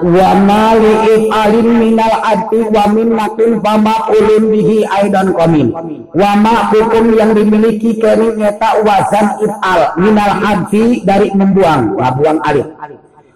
wa 0.00 0.30
mali 0.32 1.28
alim 1.28 1.68
minal 1.76 2.14
ati 2.24 2.64
wa 2.72 2.88
min 2.88 3.12
makin 3.12 3.60
fama 3.60 4.08
ulun 4.08 4.48
bihi 4.48 4.88
aidan 4.88 5.36
komin 5.36 5.68
wa 6.16 6.30
ma 6.40 6.72
hukum 6.72 7.12
yang 7.12 7.36
dimiliki 7.36 8.00
kini 8.00 8.32
nyata 8.40 8.80
wazan 8.80 9.36
if'al 9.44 10.00
minal 10.00 10.32
ati 10.40 11.04
dari 11.04 11.28
membuang 11.36 12.00
wa 12.00 12.08
buang 12.16 12.40
alif 12.48 12.64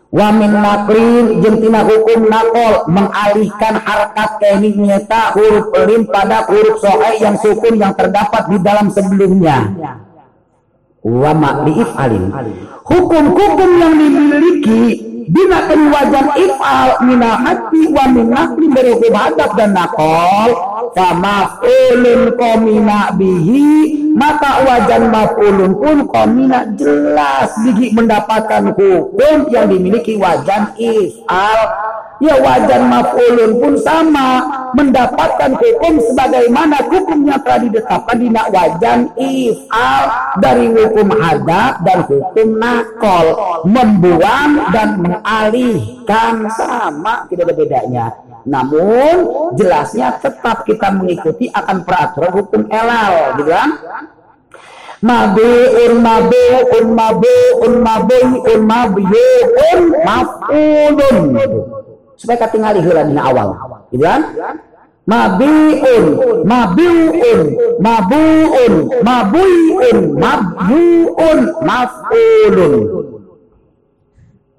wa 0.08 0.28
min 0.32 0.52
naklin 0.56 1.44
jentina 1.44 1.84
hukum 1.84 2.32
nakol 2.32 2.88
mengalihkan 2.88 3.74
harkat 3.84 4.30
kini 4.40 4.72
nyata 4.72 5.36
huruf 5.36 5.68
lim 5.84 6.08
pada 6.08 6.48
huruf 6.48 6.80
soe 6.80 7.10
yang 7.20 7.36
sukun 7.36 7.76
yang 7.76 7.92
terdapat 7.92 8.46
di 8.48 8.56
dalam 8.62 8.88
sebelumnya. 8.94 9.74
Wa 11.04 11.36
ma 11.36 11.66
alim. 12.00 12.32
Hukum-hukum 12.84 13.70
yang 13.76 13.92
dimiliki 13.96 15.13
binakan 15.28 15.80
wajan 15.92 16.26
ifal 16.36 16.88
mina 17.04 17.30
hati 17.40 17.82
wa 17.92 18.04
min 18.10 18.28
nakli 18.32 18.66
berhukum 18.68 19.12
hadap 19.14 19.50
dan 19.56 19.72
nakol. 19.72 20.50
Sama 20.94 21.58
ulun 21.64 22.38
komina 22.38 23.10
bihi 23.18 23.98
maka 24.14 24.62
wajan 24.62 25.10
mafulun 25.10 25.72
pun 25.74 26.06
komina 26.06 26.70
jelas. 26.78 27.50
Bihi 27.66 27.94
mendapatkan 27.96 28.72
hukum 28.74 29.50
yang 29.50 29.66
dimiliki 29.66 30.14
wajan 30.14 30.74
ifal 30.78 31.58
ya 32.24 32.36
wajan 32.40 32.82
maf'ulun 32.88 33.52
pun 33.60 33.74
sama 33.76 34.28
mendapatkan 34.72 35.52
hukum 35.52 36.00
sebagaimana 36.00 36.80
hukum 36.88 37.28
yang 37.28 37.40
telah 37.44 37.60
ditetapkan 37.60 38.16
di 38.16 38.28
wajan 38.32 39.00
if'al 39.20 40.02
dari 40.40 40.66
hukum 40.72 41.12
adab 41.12 41.84
dan 41.84 41.98
hukum 42.08 42.48
nakol 42.56 43.26
membuang 43.68 44.72
dan 44.72 45.04
mengalihkan 45.04 46.48
sama 46.56 47.28
tidak 47.28 47.52
ada 47.52 47.54
bedanya 47.54 48.06
namun 48.48 49.28
jelasnya 49.56 50.16
tetap 50.20 50.64
kita 50.64 50.92
mengikuti 50.92 51.52
akan 51.52 51.84
peraturan 51.84 52.32
hukum 52.32 52.60
elal 52.72 53.36
gitu 53.36 53.52
kan 53.52 53.70
mabi'un 55.04 56.00
mabi'un 56.00 56.86
mabi'un 56.96 57.74
mabi'un 57.84 58.60
mabi'un 58.64 59.80
maf'ulun 60.08 61.16
supaya 62.16 62.36
katingali 62.40 62.80
heula 62.82 63.06
dina 63.06 63.22
awal. 63.30 63.48
Gitu 63.90 64.04
kan? 64.04 64.22
Mabiun 65.04 66.04
mabiun 66.48 67.40
mabuun 67.76 68.74
mabuun 69.04 69.96
mabuun 70.16 71.38
mafulun. 71.60 72.74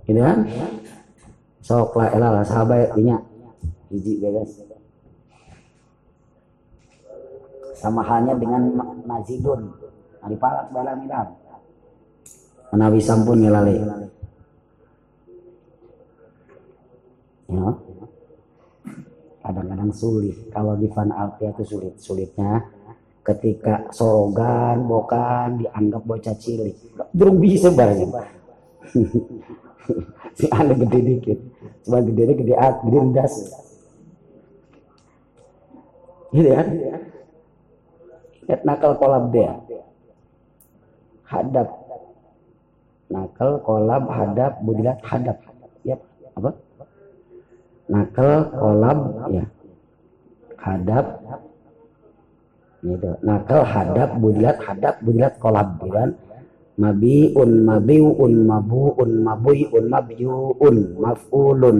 Gitu 0.05 0.19
kan? 0.21 0.37
Sok 1.65 1.97
lah 1.97 2.13
elah 2.13 2.29
lah 2.29 2.45
sahabat 2.45 2.93
dinya 2.93 3.17
hiji 3.89 4.21
beres 4.21 4.65
sama 7.75 8.01
halnya 8.01 8.33
dengan 8.37 8.69
nazidun 9.05 9.73
bala 10.41 10.93
milam 10.97 11.27
menawi 12.73 12.99
sampun 13.01 13.45
nilale 13.45 13.77
ya. 17.49 17.67
Kadang-kadang 19.45 19.91
sulit. 19.93 20.35
Kalau 20.49 20.73
di 20.77 20.89
fan 20.89 21.13
alpia 21.13 21.53
itu 21.53 21.63
sulit. 21.65 21.93
Sulitnya 22.01 22.65
ketika 23.25 23.89
sorogan 23.93 24.85
bokan 24.85 25.61
dianggap 25.61 26.01
bocah 26.05 26.35
cilik. 26.37 26.73
Belum 27.13 27.41
bisa 27.41 27.69
barangnya. 27.73 28.09
Si 30.35 30.49
anda 30.51 30.73
gede 30.73 30.99
dikit. 30.99 31.39
Cuma 31.85 32.01
gede 32.01 32.33
gede 32.35 32.57
at 32.57 32.81
gede 32.83 32.99
das 33.13 33.33
gitu 36.35 36.51
ya 36.51 36.61
ingat 38.45 38.61
nakal 38.61 38.93
kolab 38.99 39.33
dia. 39.33 39.57
Hadap. 41.25 41.65
Nakal 43.09 43.57
kolab 43.65 44.05
hadap 44.05 44.53
budilat 44.61 45.01
hadap. 45.01 45.41
Ya 45.81 45.97
apa 46.37 46.53
nakal 47.89 48.49
kolab 48.53 48.99
ya. 49.31 49.45
Hadap. 50.57 51.05
Itu 52.85 53.17
nakal 53.21 53.61
hadap 53.65 54.17
budilat 54.17 54.57
hadap 54.61 55.01
budilat 55.01 55.33
kolab 55.41 55.77
gitu 55.81 55.93
kan. 55.93 56.09
Mabiun 56.75 57.63
mabiun 57.63 58.33
mabuun 58.43 59.11
mabuiun 59.23 59.85
mabiun 59.87 60.77
mafulun. 60.99 61.77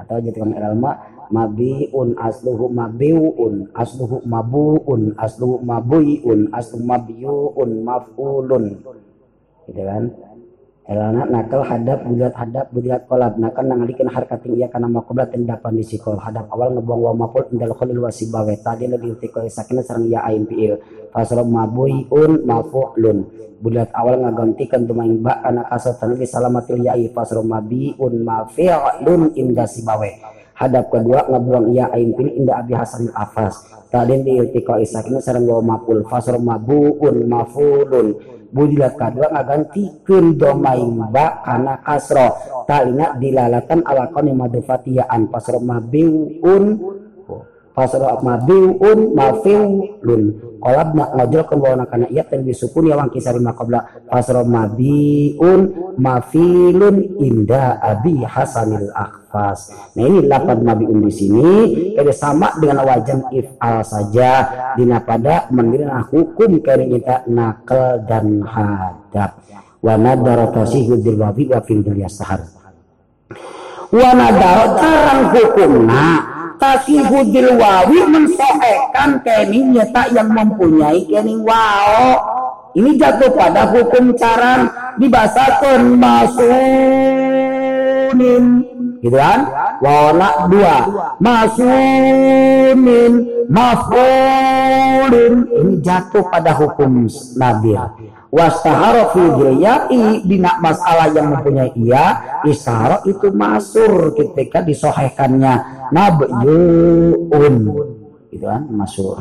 Atau 0.00 0.16
jadi 0.16 0.38
kan 0.40 0.56
ilma 0.56 0.96
mabiun 1.28 2.16
asluhu 2.16 2.72
mabiun 2.72 3.68
asluhu 3.76 4.24
mabuun 4.24 5.12
asluhu 5.20 5.60
mabuiun 5.60 6.48
asluhu 6.56 6.82
mabiun 6.88 7.70
mafulun. 7.84 8.64
Gitu 9.68 9.82
kan 9.84 10.08
Elana 10.90 11.22
nakal 11.22 11.62
hadap 11.62 12.02
bulat 12.02 12.34
hadap 12.34 12.66
bulat 12.74 13.06
kolab. 13.06 13.38
Nakal 13.38 13.62
nangalikeun 13.62 14.10
harkating 14.10 14.58
iya 14.58 14.66
kana 14.66 14.90
maqoblat 14.90 15.30
tindakan 15.30 15.78
di 15.78 15.86
sikol 15.86 16.18
hadap 16.18 16.50
awal 16.50 16.74
ngebuang 16.74 17.00
wa 17.06 17.12
mapul 17.14 17.46
indal 17.54 17.78
khalil 17.78 18.02
wasibawe. 18.02 18.50
Tadi 18.58 18.90
lebih 18.90 19.14
utikoi 19.14 19.46
sakina 19.46 19.86
sareng 19.86 20.10
ya 20.10 20.26
ain 20.26 20.50
fiil. 20.50 20.82
Fasra 21.14 21.46
mabuiun 21.46 22.42
mafu'lun. 22.42 23.22
Bulat 23.62 23.94
awal 23.94 24.18
ngagantikan 24.18 24.82
tumaing 24.82 25.22
ba 25.22 25.38
kana 25.38 25.62
kasatan 25.70 26.18
di 26.18 26.26
salamatil 26.26 26.82
ya 26.82 26.98
fasra 27.14 27.38
mabiun 27.38 28.26
mafi'lun 28.26 29.30
inda 29.38 29.70
sibawe 29.70 30.39
hadap 30.60 30.92
kedua 30.92 31.24
ngebuang 31.24 31.72
iya 31.72 31.88
ain 31.96 32.12
fiil 32.12 32.36
inda 32.36 32.60
abi 32.60 32.76
hasan 32.76 33.08
afas 33.16 33.64
tadi 33.88 34.20
di 34.20 34.36
utikoi 34.36 34.84
sakina 34.84 35.24
sareng 35.24 35.48
wa 35.48 35.74
mapul 35.74 36.04
fasra 36.04 36.36
mabuun 36.36 37.24
mafulun. 37.24 38.38
Budilat 38.50 38.98
kadua 38.98 39.30
ngagantikeun 39.30 40.34
domain 40.34 40.98
ba 41.14 41.38
kana 41.46 41.78
kasro. 41.86 42.34
Talina 42.66 43.14
dilalatan 43.14 43.86
alakon 43.86 44.34
madufatiyaan 44.34 45.30
pasro 45.30 45.62
mabiun 45.62 46.64
pasro 47.80 48.20
mabiun 48.20 49.16
mafiulun 49.16 50.22
kolab 50.60 50.92
nak 50.92 51.16
ngojol 51.16 51.42
ke 51.48 51.54
bawah 51.56 51.88
kana 51.88 52.04
iya 52.12 52.28
dan 52.28 52.44
disukun 52.44 52.92
ya 52.92 53.00
wangki 53.00 53.24
sari 53.24 53.40
makobla 53.40 54.04
pasro 54.04 54.44
mabiun 54.44 55.72
mafilun 55.96 57.16
inda 57.24 57.80
abi 57.80 58.20
hasanil 58.20 58.92
akhfas. 58.92 59.72
Nah 59.96 60.04
ini 60.04 60.28
lapan 60.28 60.60
mabiun 60.60 61.08
di 61.08 61.12
sini. 61.12 61.48
Kada 61.96 62.12
sama 62.12 62.52
dengan 62.60 62.84
wajan 62.84 63.32
if'al 63.32 63.80
saja. 63.80 64.32
Dina 64.76 65.00
pada 65.00 65.48
mendirna 65.48 66.04
hukum 66.04 66.60
kari 66.60 67.00
kita 67.00 67.24
nakal 67.32 68.04
dan 68.04 68.44
hadap. 68.44 69.40
Wa 69.80 69.96
nadara 69.96 70.52
tasihu 70.52 71.00
wabi 71.00 71.48
wa 71.48 71.64
fil 71.64 71.80
yasahar 71.96 72.60
wa 73.90 74.10
nadara 74.14 74.66
tarang 74.78 75.22
hukumna 75.34 76.29
tasihu 76.60 77.24
wawi 77.56 78.04
mensoekan 78.04 79.24
keni 79.24 79.72
nyata 79.72 80.12
yang 80.12 80.28
mempunyai 80.28 81.08
keni 81.08 81.40
wao. 81.40 82.20
Ini 82.70 82.94
jatuh 82.94 83.34
pada 83.34 83.66
hukum 83.74 84.14
cara 84.14 84.62
dibasakan 84.94 85.98
masunin 85.98 86.62
gitu 89.02 89.18
kan? 89.18 89.50
Wawona 89.82 90.46
dua. 90.46 90.86
Masunin 91.18 93.26
mafulin. 93.50 95.50
Ini 95.50 95.82
jatuh 95.82 96.22
pada 96.30 96.54
hukum 96.54 97.10
nabil 97.34 97.74
wastahara 98.30 99.10
fi 99.10 99.22
diyai 99.22 100.22
dina 100.22 100.56
masalah 100.62 101.10
yang 101.10 101.34
mempunyai 101.34 101.74
ia 101.74 102.38
istahara 102.46 103.02
itu 103.06 103.28
masur 103.34 104.14
ketika 104.14 104.62
disohekannya 104.62 105.58
nabyun 105.90 107.54
gitu 108.30 108.46
kan 108.46 108.62
masur. 108.70 109.18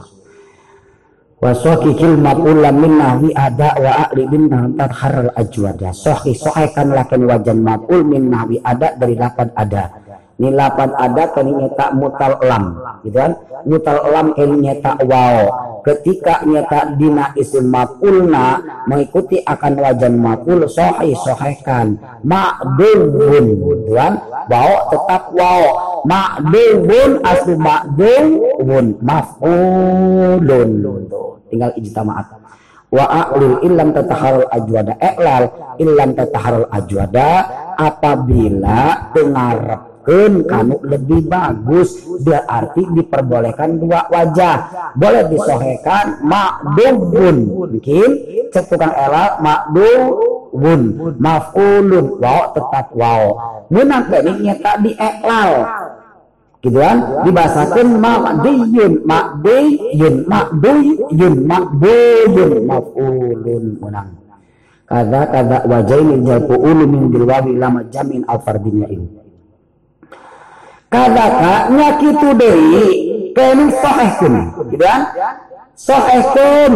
Wasokikil 1.39 2.19
makulam 2.19 2.83
min 2.83 2.99
nahwi 2.99 3.31
ada 3.31 3.71
wa 3.79 4.11
a'li 4.11 4.27
bin 4.27 4.51
tadhar 4.75 5.31
ajwada 5.39 5.95
sohi 5.95 6.35
sohekan 6.35 6.91
lakin 6.91 7.23
wajan 7.31 7.63
makul 7.63 8.03
min 8.03 8.27
nahwi 8.27 8.59
ada 8.59 8.91
dari 8.99 9.15
lapan 9.15 9.47
ada 9.55 9.87
ini 10.39 10.55
lapan 10.55 10.95
ada 10.95 11.35
kini 11.35 11.51
nyata 11.51 11.91
mutal 11.91 12.39
lam 12.39 12.79
gitu 13.03 13.19
kan? 13.19 13.35
Mutal 13.67 14.07
lam 14.07 14.31
kini 14.31 14.55
nyata 14.71 14.95
wow 15.03 15.51
ketika 15.83 16.47
nyata 16.47 16.95
dina 16.95 17.35
isim 17.35 17.67
makulna 17.67 18.63
mengikuti 18.87 19.43
akan 19.43 19.73
wajan 19.83 20.15
makul 20.15 20.63
sohi 20.63 21.11
sohekan 21.11 21.99
ma'dubun 22.23 23.45
gitu 23.59 23.91
kan? 23.91 24.15
Wow 24.47 24.71
tetap 24.87 25.27
wow 25.35 25.63
ma'dubun 26.07 27.19
asli 27.19 27.59
ma'dubun. 27.59 28.85
Maf'ulun. 29.03 30.71
Tinggal 31.51 31.75
ijtama'at. 31.75 32.27
Wa 32.89 33.05
a'lil 33.05 33.59
illam 33.67 33.91
tataharul 33.91 34.47
ajwada. 34.47 34.95
Eklal 35.03 35.43
illam 35.83 36.15
tataharul 36.15 36.71
ajwada. 36.71 37.29
Apabila 37.79 39.11
dengarkan 39.11 39.88
kanu 40.45 40.81
lebih 40.83 41.25
bagus. 41.29 42.01
Berarti 42.19 42.83
diperbolehkan 42.97 43.79
dua 43.79 44.09
wajah. 44.11 44.57
Boleh 44.97 45.23
disohekan 45.31 46.19
makdubun 46.25 47.37
mungkin 47.47 48.09
cek 48.49 48.65
tukang 48.73 48.91
elal 48.91 49.39
makdubun 49.39 50.81
maf'ulun 51.21 52.05
wow 52.17 52.51
tetap 52.51 52.91
wow 52.97 53.23
menang 53.69 54.09
ini 54.09 54.53
tak 54.59 54.81
dieklal 54.81 55.51
gitu 56.59 56.75
kan? 56.75 57.23
Dibahasakan 57.23 57.87
makdiyun 58.03 58.93
makdiyun 59.07 60.27
makdiyun 60.27 61.35
makdiyun 61.47 62.51
maf'ulun 62.67 63.63
menang 63.79 64.19
kada 64.89 65.21
kada 65.29 65.57
wajaini 65.69 66.25
jalpu 66.25 66.57
ulu 66.57 66.83
min 66.89 67.13
dilwawi 67.13 67.53
lama 67.61 67.85
jamin 67.93 68.25
al 68.25 68.41
fardinya 68.41 68.89
ini 68.89 69.18
kada 70.89 71.25
ka 71.37 71.53
nyakitu 71.69 72.29
deui 72.33 72.87
kene 73.37 73.65
sahihkeun 73.77 74.35
gitu 74.73 74.83
kan? 74.83 75.01
Sahihkeun 75.77 76.73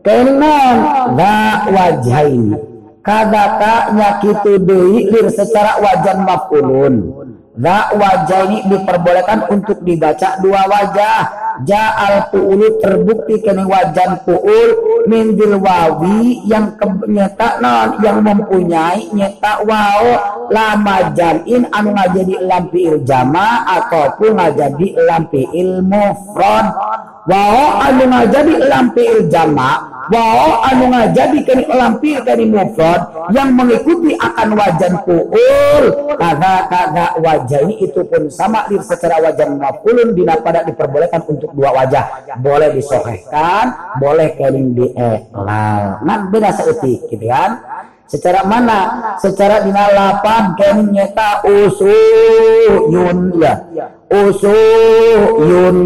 kene 0.00 0.32
non 0.34 0.76
da 1.14 1.68
wajaini 1.68 2.56
kada 3.04 3.44
ka 3.60 3.74
nyakitu 3.92 4.58
deui 4.64 5.12
lir 5.12 5.28
secara 5.28 5.78
wajan 5.78 6.24
maf'ulun. 6.24 6.96
Da 7.54 7.94
wajah 7.94 8.50
ini 8.50 8.66
diperbolehkan 8.66 9.46
untuk 9.46 9.78
dibaca 9.86 10.42
dua 10.42 10.66
wajah. 10.66 11.22
Ja'al 11.62 12.34
pu'ulu 12.34 12.82
terbukti 12.82 13.38
kini 13.38 13.62
wajan 13.62 14.26
pu'ul 14.26 14.70
min 15.06 15.38
wawi 15.38 16.42
yang 16.50 16.74
nyata 17.06 17.62
non 17.62 18.02
yang 18.02 18.18
mempunyai 18.26 19.14
nyata 19.14 19.62
wao 19.62 20.10
lama 20.50 21.14
jan'in 21.14 21.70
anu 21.70 21.94
ngajadi 21.94 22.34
lampi 22.42 22.90
il 22.90 23.06
jama 23.06 23.62
ataupun 23.70 24.34
ngajadi 24.34 24.98
lampi 25.06 25.46
il 25.54 25.78
mufrad. 25.78 26.74
Wao 27.30 27.64
anu 27.86 28.02
ngajadi 28.10 28.54
lampi 28.66 29.02
il 29.06 29.30
jama 29.30 29.94
Wao 30.12 30.60
anu 30.68 30.92
ngajadikeun 30.92 31.64
lampir 31.64 32.20
dari 32.28 32.44
mufrad 32.44 33.08
yang 33.32 33.56
mengikuti 33.56 34.12
akan 34.20 34.52
wajan 34.52 35.00
puul 35.00 35.84
kada 36.20 36.68
kada 36.68 37.06
wajah 37.24 37.64
ini 37.64 37.88
itu 37.88 38.04
pun 38.04 38.28
sama 38.28 38.68
secara 38.84 39.16
wajan 39.24 39.56
mafulun 39.56 40.12
bila 40.12 40.36
pada 40.44 40.60
diperbolehkan 40.68 41.24
untuk 41.24 41.43
dua 41.52 41.70
wajah. 41.76 42.04
Boleh 42.40 42.72
disohehkan 42.72 43.74
boleh 44.00 44.32
keling 44.38 44.72
dieklal 44.72 46.00
nah 46.00 46.18
beda 46.30 46.50
seetik 46.54 47.04
gitu 47.12 47.26
kan? 47.28 47.60
Secara 48.04 48.44
mana? 48.44 49.16
Secara 49.16 49.64
dina 49.64 49.88
lapan 49.90 50.52
keling 50.60 50.92
nyeta 50.92 51.40
usuyun 51.44 53.18
ya 53.40 53.64
usuyun 54.12 55.76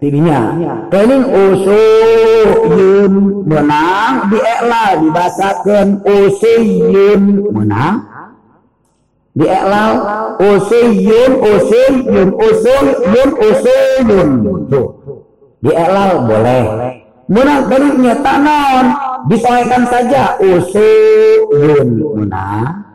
tidinya 0.00 0.56
kening 0.88 1.28
usuyun 1.28 3.12
menang 3.44 4.32
diekla 4.32 4.96
dibasakan 5.04 6.00
usuyun 6.08 7.52
menang 7.52 8.09
dieklal 9.40 9.92
usuyun 10.36 11.32
usuyun 11.40 12.28
usuyun 12.36 13.30
usuyun 13.40 14.30
tuh. 14.68 14.88
Dieklal 15.64 16.28
boleh. 16.28 16.64
Menang 17.30 17.62
kening 17.72 17.96
nyata 18.04 18.34
non. 18.44 18.86
Disoalkan 19.32 19.82
saja. 19.88 20.36
Usuyun 20.36 21.88
menang 22.20 22.90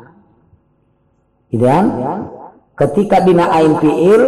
gitu 1.56 1.66
kan? 1.72 1.86
Ketika 2.76 3.24
dina 3.24 3.48
ain 3.48 3.80
fiil 3.80 4.22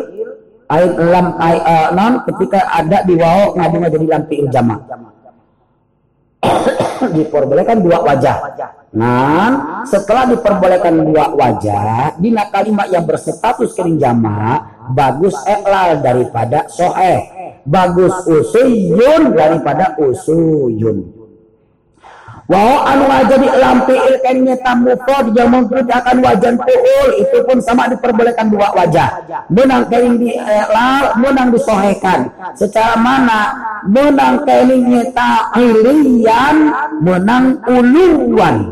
ayat 0.72 0.96
lam 0.96 1.28
ay, 1.40 1.58
uh, 1.60 1.88
non 1.96 2.24
ketika 2.28 2.60
ada 2.72 3.04
di 3.04 3.16
wao 3.16 3.56
ngadu 3.56 3.78
jadi 3.88 4.06
lam 4.08 4.24
fi'il 4.28 4.48
jama 4.52 4.76
diperbolehkan 7.12 7.84
dua 7.84 8.04
wajah 8.04 8.38
Nah, 8.98 9.84
setelah 9.84 10.32
diperbolehkan 10.32 10.96
dua 11.04 11.36
wajah, 11.36 12.16
di 12.18 12.32
kalimat 12.32 12.88
yang 12.88 13.04
berstatus 13.04 13.76
kering 13.76 14.00
jama, 14.00 14.64
bagus 14.96 15.36
eklal 15.44 16.00
daripada 16.00 16.72
soeh, 16.72 17.20
bagus 17.68 18.16
usuyun 18.24 19.36
daripada 19.36 20.00
usuyun. 20.00 21.17
Wah 22.48 22.80
anu 22.88 23.12
jadi 23.28 23.48
lampi 23.60 23.92
ilkennya 23.92 24.56
tamu 24.64 24.96
mufrad 24.96 25.36
yang 25.36 25.52
mengerjakan 25.52 26.24
wajan 26.24 26.56
puul 26.56 27.10
itu 27.20 27.44
pun 27.44 27.60
sama 27.60 27.92
diperbolehkan 27.92 28.48
dua 28.48 28.72
wajah. 28.72 29.20
Menang 29.52 29.92
keling 29.92 30.16
di 30.16 30.32
elal, 30.40 31.12
menang 31.20 31.52
disohekan. 31.52 32.32
Secara 32.56 32.96
mana? 32.96 33.52
Menang 33.84 34.48
kelingnya 34.48 35.12
ta'ilian, 35.12 36.56
menang 37.04 37.60
uluan. 37.68 38.72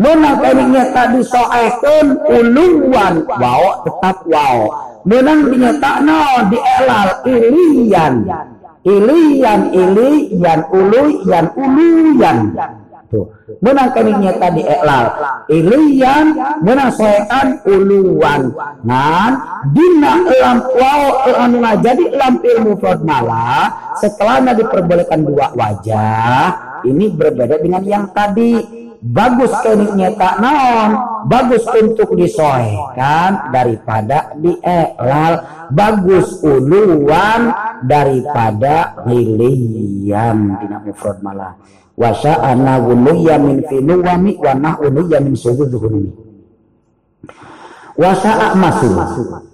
Menang 0.00 0.36
kelingnya 0.40 0.84
tak 0.96 1.12
disohekan 1.12 2.24
uluan. 2.24 3.20
Wow, 3.36 3.84
tetap 3.84 4.16
wow. 4.24 4.56
Menang 5.04 5.52
dinyata 5.52 5.92
no 6.04 6.24
di 6.48 6.56
elal 6.56 7.08
ilian 7.28 8.24
iliyan 8.86 9.74
iliyan 9.74 10.60
uluyan 10.72 11.46
uluyan 11.56 12.38
tuh. 13.10 13.26
Menang 13.58 13.90
kalinya 13.90 14.32
tadi 14.38 14.62
eklal 14.62 15.04
iliyan 15.50 16.26
menang 16.62 16.94
soekan 16.94 17.58
uluan. 17.66 18.54
Nan 18.86 19.32
dina 19.74 20.24
elam 20.30 20.58
wow 20.78 21.26
anu 21.26 21.58
jadi 21.82 22.04
elam 22.14 22.38
ilmu 22.40 22.78
mala 23.02 23.68
setelah 23.98 24.54
diperbolehkan 24.54 25.26
dua 25.26 25.50
wajah 25.58 26.70
ini 26.86 27.12
berbeda 27.12 27.60
dengan 27.60 27.82
yang 27.84 28.04
tadi 28.14 28.79
bagus 29.00 29.52
keniknya 29.64 30.12
tak 30.16 30.38
naon? 30.44 30.90
bagus 31.28 31.64
untuk 31.76 32.16
disoekan 32.16 33.52
daripada 33.52 34.32
dieklal 34.40 35.34
bagus 35.72 36.40
uluan 36.40 37.52
daripada 37.84 39.04
hilian 39.04 40.56
dina 40.60 40.78
mufrad 40.80 41.20
malah. 41.20 41.56
Wa 42.00 42.16
sya'ana 42.16 42.80
guluya 42.80 43.36
min 43.36 43.60
finuwami 43.68 44.40
wa 44.40 44.56
nahuluya 44.56 45.20
min 45.20 45.36
sududuhunmi 45.36 46.30
wa 48.00 48.16
sya'a 48.16 48.56
masu 48.56 48.88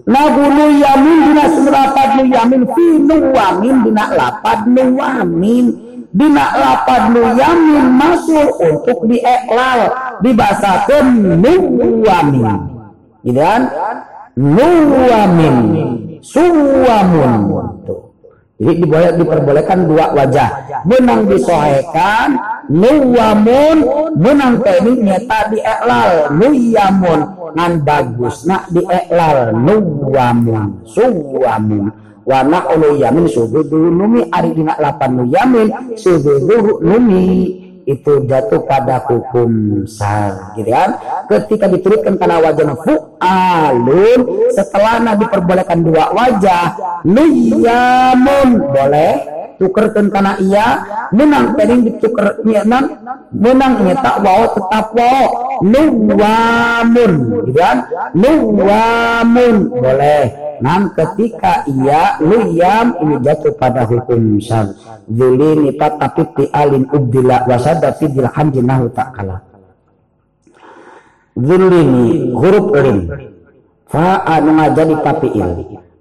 nagulu 0.07 0.65
yamin 0.79 1.19
dina 1.35 1.45
semerapat 1.51 2.09
nu 2.15 2.25
yamin 2.31 2.63
finuwamin 2.71 3.77
dina 3.83 4.05
lapad 4.15 4.71
nuwamin 4.71 5.86
Bina 6.17 6.57
lapad 6.57 7.13
nu 7.13 7.21
yamin 7.37 7.93
masuk 7.93 8.57
untuk 8.57 9.05
dieklal 9.05 9.93
dibasakan 10.25 11.37
nuwamin 11.45 12.57
gitu 13.21 13.37
kan? 13.37 13.69
Nuwamin 14.33 15.57
suwamun. 16.25 17.41
Jadi 18.57 18.73
diboleh, 18.81 19.13
diperbolehkan 19.21 19.85
dua 19.85 20.17
wajah. 20.17 20.49
Menang 20.89 21.29
disohekan 21.29 22.41
nuwamun 22.73 23.77
menang 24.17 24.65
tadi 24.65 24.97
nyata 25.05 25.53
dieklal 25.53 26.33
nuyamun 26.33 27.21
ngan 27.53 27.73
bagus 27.85 28.49
nak 28.49 28.73
dieklal 28.73 29.53
nuwamun 29.53 30.81
suwamun 30.89 32.06
wa 32.27 32.43
naqlu 32.43 32.99
yamin 32.99 33.31
sujudu 33.31 33.79
numi 33.79 34.27
ari 34.35 34.51
dina 34.53 34.75
lapan 34.83 35.11
nu 35.15 35.25
yamin 35.31 35.97
sujudu 35.97 36.83
numi. 36.83 37.63
Itu 37.87 38.27
jatuh 38.27 38.67
pada 38.67 38.99
hukum 39.07 39.87
sah 39.87 40.59
gitu 40.59 40.75
kan? 40.75 40.99
Ketika 41.31 41.71
diturutkan 41.71 42.19
karena 42.19 42.43
wajah 42.43 42.75
fu'alun 42.83 44.21
setelah 44.51 44.99
nabi 44.99 45.31
perbolehkan 45.31 45.87
dua 45.87 46.11
wajah 46.11 46.75
liyamun 47.07 48.75
boleh 48.75 49.36
tukerkan 49.57 50.13
karena 50.13 50.33
iya 50.41 50.67
menang 51.13 51.57
tering 51.57 51.83
dituker 51.85 52.41
menang 52.45 52.87
menang 53.33 53.75
tak 54.01 54.17
wow 54.21 54.43
tetap 54.53 54.87
wow 54.93 55.27
nuwamun 55.65 57.13
gitu 57.49 57.57
kan 57.57 57.77
nuwamun 58.15 59.73
boleh 59.73 60.47
Nah, 60.57 60.89
ketika 60.89 61.69
ia 61.69 62.17
luyam 62.25 62.97
ini 63.05 63.21
jatuh 63.21 63.53
pada 63.61 63.85
hukum 63.85 64.41
syar. 64.41 64.73
Zulini 65.05 65.77
tapi 65.77 66.25
ti 66.33 66.45
alin 66.49 66.89
ubdila 66.89 67.45
wasada 67.45 67.93
fi 67.93 68.09
dilham 68.09 68.49
jinahu 68.49 68.89
tak 68.97 69.13
kalah. 69.13 69.45
Zulini 71.37 72.33
huruf 72.33 72.73
lim. 72.73 72.99
Fa 73.87 74.25
anu 74.25 74.57
ngajadi 74.57 74.97
il. 75.37 75.51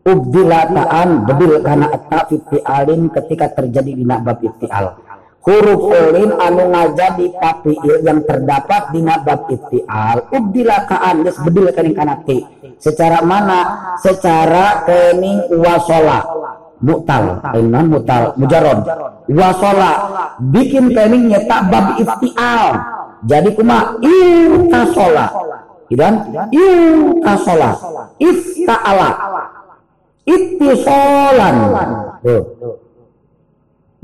Ubdilataan 0.06 1.25
bedil 1.25 1.66
karena 1.66 1.90
eta 1.90 2.30
alin 2.69 3.09
ketika 3.09 3.50
terjadi 3.58 3.92
di 3.98 4.06
bab 4.06 4.38
iftial. 4.38 5.01
Huruf 5.45 5.82
ulin 5.93 6.34
anu 6.42 6.74
ngajadi 6.74 7.38
papiil 7.38 8.01
yang 8.06 8.22
terdapat 8.25 8.93
di 8.93 9.01
bab 9.01 9.50
iftial. 9.50 10.30
Ubdilataan 10.30 11.25
geus 11.25 11.38
bedil 11.42 11.74
kening 11.74 11.98
kana 11.98 12.22
ti 12.22 12.45
secara 12.77 13.25
mana? 13.25 13.93
Secara 13.98 14.85
kening 14.85 15.50
wasola. 15.58 16.22
Mutal 16.75 17.40
ainan 17.56 17.88
mutal 17.88 18.35
mujarod 18.38 18.84
wasola 19.32 19.92
bikin 20.53 20.93
kening 20.93 21.34
nyeta 21.34 21.66
bab 21.66 21.98
iftial. 21.98 22.77
Jadi 23.25 23.58
kuma 23.58 23.98
irtasola. 24.06 25.34
Dan 25.90 26.14
irtasola. 26.53 27.74
Iftaala 28.22 29.09
ittisolan 30.26 31.58
tuh. 32.26 32.44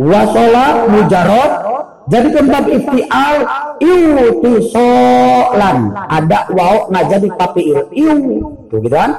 Wasola 0.01 0.90
mujarot 0.90 1.70
jadi 2.09 2.33
tempat 2.33 2.65
iftial 2.65 3.45
iutisolan 3.77 5.77
ada 6.09 6.49
wow 6.49 6.89
ngajadi 6.89 7.30
papiil 7.38 7.85
iu 7.93 8.41
tuh 8.71 8.80
gitu 8.81 8.95
kan? 8.95 9.11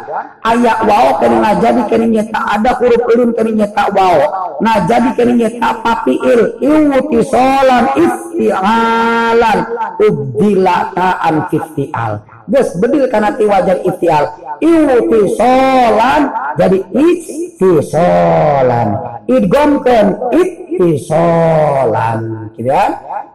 Ayak 0.43 0.83
wow 0.89 1.20
kini 1.23 1.36
ngajadi 1.39 1.83
kini 1.86 2.07
nyeta 2.19 2.41
ada 2.43 2.75
huruf 2.81 3.02
ulun 3.15 3.31
kini 3.36 3.52
nyeta 3.62 3.86
wow 3.94 4.19
ngajadi 4.59 5.15
kini 5.15 5.47
nyeta 5.47 5.70
papiil 5.85 6.59
iutisolan 6.59 7.94
iftialan 7.94 9.59
ubdilataan 10.02 11.47
iftial 11.55 12.27
Gus 12.51 12.75
bedil 12.83 13.07
karena 13.07 13.31
ti 13.39 13.47
wajar 13.47 13.78
iftial 13.86 14.35
iutisolan 14.59 16.35
jadi 16.59 16.83
istisolan 16.91 18.99
idgomkan 19.31 20.19
ittisolan 20.35 22.42
gitu 22.57 22.73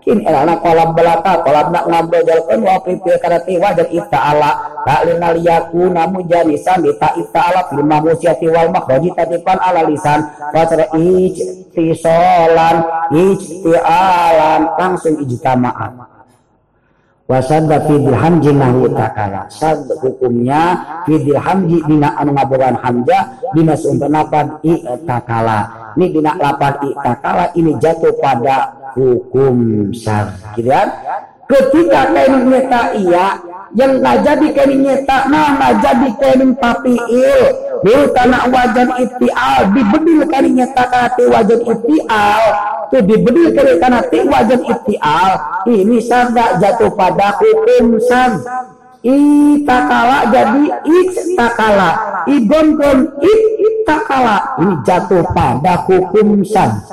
kin 0.06 0.22
elana 0.24 0.62
kolam 0.62 0.94
belaka 0.94 1.42
kolam 1.42 1.74
nak 1.74 1.86
ngabejalkan 1.90 2.60
wa 2.64 2.78
pipil 2.86 3.18
karena 3.18 3.40
ti 3.44 3.58
wajar 3.58 3.88
iftaala 3.90 4.52
tak 4.86 5.02
lina 5.10 5.34
liyaku 5.36 5.90
namu 5.90 6.22
janisan 6.30 6.86
ta 7.02 7.12
iftaala 7.18 7.68
fil 7.68 7.84
mamusyati 7.84 8.48
wal 8.48 8.70
makhraji 8.72 9.10
tatipan 9.18 9.58
ala 9.60 9.84
lisan. 9.90 10.24
Wacara 10.54 10.88
ijtisolan 10.96 12.76
ijtialan 13.12 14.62
langsung 14.80 15.16
ijtama'at 15.22 16.18
wasadda 17.28 17.84
fidil 17.84 18.16
hamji 18.16 18.56
nahu 18.56 18.88
takala 18.96 19.52
sad 19.52 19.84
hukumnya 20.00 20.80
fidil 21.04 21.36
hamji 21.36 21.84
dina 21.84 22.16
anu 22.16 22.32
ngabogan 22.32 22.80
hamja 22.80 23.36
dina 23.52 23.76
lapan 24.08 24.56
i 24.64 24.80
takala 25.04 25.86
ini 25.98 26.14
dina 26.14 26.38
lapan 26.38 26.77
i 26.85 26.93
takala 27.01 27.45
ini 27.58 27.74
jatuh 27.82 28.14
pada 28.22 28.77
hukum 28.93 29.90
sar 29.98 30.30
gitu 30.53 30.69
kan? 30.69 30.93
Ketika 31.48 32.11
kain 32.11 32.43
nyeta 32.51 32.82
iya 33.01 33.40
yang 33.74 34.03
nggak 34.03 34.17
jadi 34.22 34.48
kain 34.53 34.84
nyeta 34.84 35.32
nah 35.32 35.58
nggak 35.58 35.74
jadi 35.80 36.09
kain 36.22 36.53
papiil 36.53 37.43
Dulu 37.77 38.09
tanah 38.14 38.50
wajan 38.50 38.90
itial 39.00 39.69
dibedil 39.74 40.22
kain 40.30 40.50
nyeta 40.53 40.84
kate 40.90 41.24
wajan 41.30 41.61
itial. 41.61 42.42
Tuh 42.88 43.03
diberi 43.03 43.51
karena 43.51 44.00
wajan 44.08 44.61
itial. 44.64 45.30
Ini 45.67 45.98
sarda 46.00 46.58
jatuh 46.58 46.92
pada 46.95 47.35
hukum 47.35 48.00
san 48.00 48.40
itakala 49.08 50.27
jadi 50.34 50.64
itakala 50.84 51.90
idon 52.27 52.67
pun 53.88 54.03
itakala 54.03 54.38
ini 54.59 54.75
jatuh 54.83 55.24
pada 55.32 55.88
hukum 55.88 56.43
san 56.43 56.83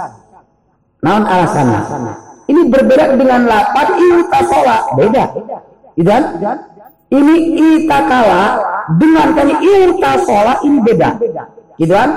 naon 1.02 1.26
alasannya? 1.26 1.82
Ini 2.47 2.60
berbeda 2.70 3.18
dengan 3.18 3.50
lapan 3.50 3.89
itasola 3.98 4.76
beda. 4.94 5.24
Dan 5.98 6.23
ini 7.10 7.34
itakala 7.58 8.62
dengan 8.94 9.28
kali 9.34 9.55
itasola 9.58 10.55
ini 10.62 10.78
beda. 10.86 11.10
Kan 11.82 12.10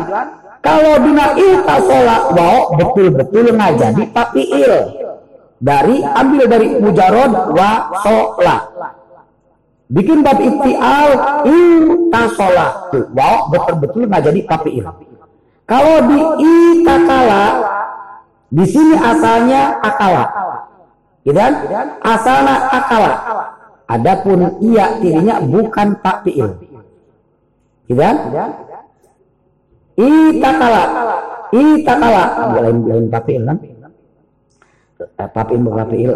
kalau 0.61 0.93
dina 1.01 1.33
sholat 1.65 2.23
wow 2.37 2.77
betul-betul 2.77 3.49
ngajadi 3.57 4.03
il. 4.37 4.73
Dari 5.57 6.05
ambil 6.05 6.45
dari 6.45 6.77
mujarod 6.77 7.49
wa 7.57 7.89
sola 8.05 8.57
bikin 9.87 10.19
bab 10.23 10.39
sholat. 12.35 12.91
Tuh 12.91 13.07
wow 13.15 13.47
betul-betul 13.51 14.03
ngajadi 14.07 14.41
il 14.75 14.87
kalau 15.67 15.97
di 16.07 16.19
itakala 16.47 17.43
di 18.47 18.63
sini 18.63 18.95
asalnya 18.95 19.75
akala 19.83 20.23
gitu 21.27 21.35
kan? 21.35 21.53
Asalnya 22.07 22.55
akala 22.71 23.11
adapun 23.91 24.59
ia 24.63 24.95
tirinya 25.03 25.43
bukan 25.43 25.99
il 26.31 26.49
gitu 27.87 27.99
kan? 27.99 28.15
Itakala 29.97 30.83
itakala 31.51 32.23
lain 32.59 32.77
lain 32.87 33.05
papil 33.11 33.43
kan 33.43 33.57
papil 35.35 35.59
papil 35.63 36.11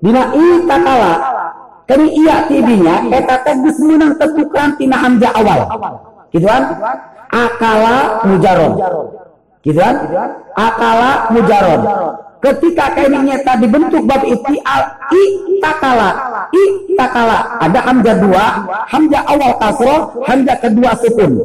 dina 0.00 0.22
itakala 0.32 1.12
kani 1.84 2.06
iya 2.16 2.48
tidinya 2.48 3.04
eta 3.12 3.36
teh 3.44 3.54
geus 3.60 3.78
meunang 3.80 4.12
tetukan 4.16 4.68
tina 4.80 4.96
hamzah 4.96 5.32
awal. 5.36 5.60
Gitu 6.32 6.46
kan? 6.48 6.62
Akala 7.30 8.24
mujarrad. 8.26 8.72
Gitu 9.62 9.78
kan? 9.78 9.94
Akala 10.56 11.10
mujarrad. 11.30 11.80
Ketika 12.44 12.92
kayaknya 12.92 13.40
tadi 13.40 13.64
bentuk 13.64 14.04
bab 14.04 14.20
itial 14.20 14.80
itakala 15.08 16.12
itakala 16.52 17.56
ada 17.56 17.80
hamzah 17.88 18.16
dua 18.20 18.44
hamzah 18.84 19.22
awal 19.24 19.52
kasroh 19.56 20.00
hamzah 20.28 20.56
kedua 20.60 20.92
sukun. 21.00 21.40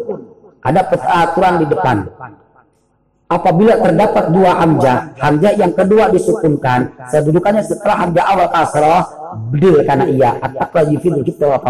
Ada 0.59 0.83
peraturan 0.91 1.63
di 1.63 1.65
depan. 1.71 2.03
Apabila 3.29 3.77
terdapat 3.77 4.33
dua 4.33 4.57
hamzah, 4.57 5.13
hamzah. 5.21 5.53
yang 5.53 5.69
kedua 5.77 6.09
disukunkan, 6.09 6.97
sedudukannya 7.13 7.61
setelah 7.61 8.01
hamzah 8.01 8.25
awal 8.25 8.49
kasrah, 8.49 9.05
bedil 9.53 9.85
karena 9.85 10.09
iya, 10.09 10.31
at-taqwa 10.41 10.81
yufidul 10.89 11.21
kita 11.21 11.45
wa 11.45 11.61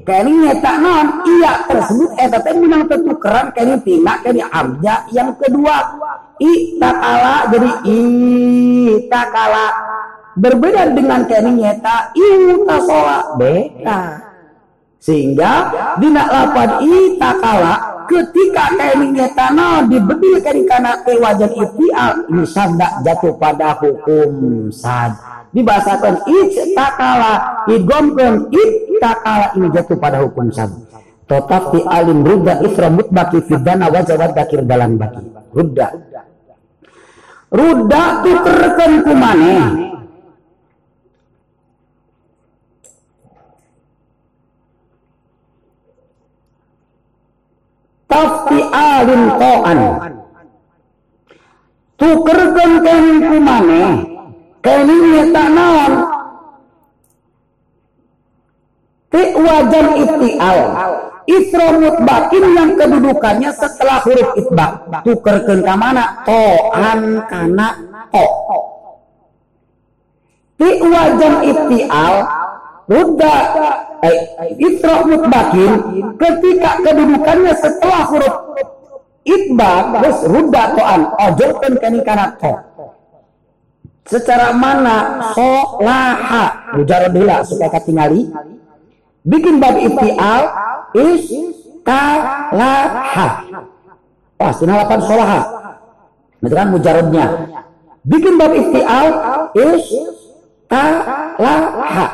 Kini 0.00 0.48
tak 0.64 0.76
non 0.80 1.06
iya 1.28 1.68
tersebut 1.68 2.16
eta 2.16 2.40
teh 2.40 2.56
menang 2.56 2.88
ketukeran 2.88 3.52
kini 3.52 3.76
tina 3.84 4.16
kini 4.24 4.40
abja 4.40 5.04
yang 5.12 5.36
kedua 5.36 5.76
itakala 6.40 7.52
jadi 7.52 7.70
itakala 7.84 9.66
berbeda 10.40 10.96
dengan 10.96 11.28
kini 11.28 11.50
nyeta 11.52 12.16
itasola 12.16 13.36
beta 13.36 14.24
sehingga 14.96 15.52
dina 16.00 16.24
lapan 16.32 16.80
itakala 16.80 18.06
ketika 18.08 18.72
kini 18.72 19.20
nyeta 19.20 19.52
no 19.52 19.84
dibedil 19.84 20.40
kini 20.40 20.64
karena 20.64 20.96
kewajan 21.04 21.52
itial 21.60 22.10
ini 22.24 22.44
sabda 22.48 23.04
jatuh 23.04 23.36
pada 23.36 23.76
hukum 23.76 24.72
sad 24.72 25.12
dibahasakan 25.52 26.24
takala 26.72 27.66
idgomkan 29.00 29.16
takala 29.24 29.48
ini 29.56 29.68
jatuh 29.72 29.96
pada 29.96 30.20
hukum 30.20 30.52
sab 30.52 30.68
tetap 31.24 31.72
di 31.72 31.80
alim 31.88 32.20
rudda 32.20 32.60
isra 32.60 32.92
mutbaki 32.92 33.40
fidana 33.48 33.86
wajawat 33.88 34.34
dakir 34.34 34.66
dalam 34.66 34.98
baki. 34.98 35.22
Rudda. 35.54 35.88
Rudda 37.50 38.02
tukerkan 38.22 38.92
kumane 39.02 39.58
tafti 48.10 48.58
alim 48.74 49.22
to'an. 49.38 49.80
Tukerkeun 51.94 52.72
kening 52.80 53.18
ku 53.28 53.36
maneh 53.38 53.90
kening 54.66 55.02
nyata 55.14 55.44
naon 55.52 56.19
ti 59.10 59.22
wajan 59.34 59.86
itial 59.98 60.58
isro 61.26 61.66
mutbakin 61.82 62.44
yang 62.54 62.70
kedudukannya 62.78 63.50
setelah 63.54 63.98
huruf 64.06 64.30
itbak 64.38 64.70
tukerkeun 65.02 65.60
ka 65.66 65.74
mana? 65.74 66.22
Toan 66.26 67.26
kana 67.26 67.68
to. 68.14 68.26
Ti 70.58 70.70
wajan 70.86 71.34
itial 71.42 72.14
Rudda 72.90 73.34
eh, 74.02 74.18
Isra 74.58 75.06
mutbakin 75.06 75.70
ketika 76.18 76.82
kedudukannya 76.82 77.54
setelah 77.54 78.02
huruf 78.10 78.34
itbak 79.22 80.02
terus 80.02 80.18
rudda 80.26 80.62
to'an. 80.74 81.00
Ojolkan 81.30 81.78
kani 81.78 82.02
kana 82.02 82.34
to. 82.34 82.50
Secara 84.10 84.50
mana? 84.50 85.22
Solaha. 85.38 86.74
Mujarab 86.74 87.14
bila 87.14 87.46
supaya 87.46 87.70
katingali 87.78 88.26
bikin 89.24 89.60
bab 89.60 89.76
iftial 89.76 90.42
is 90.96 91.28
talaha 91.84 93.28
pas 94.40 94.56
lapan 94.64 95.00
solaha. 95.04 95.40
Itu 96.40 96.54
kan 96.56 96.72
mujarabnya. 96.72 97.26
Bikin 98.08 98.40
bab 98.40 98.52
iftial 98.56 99.06
is 99.52 99.86
talaha. 100.64 102.06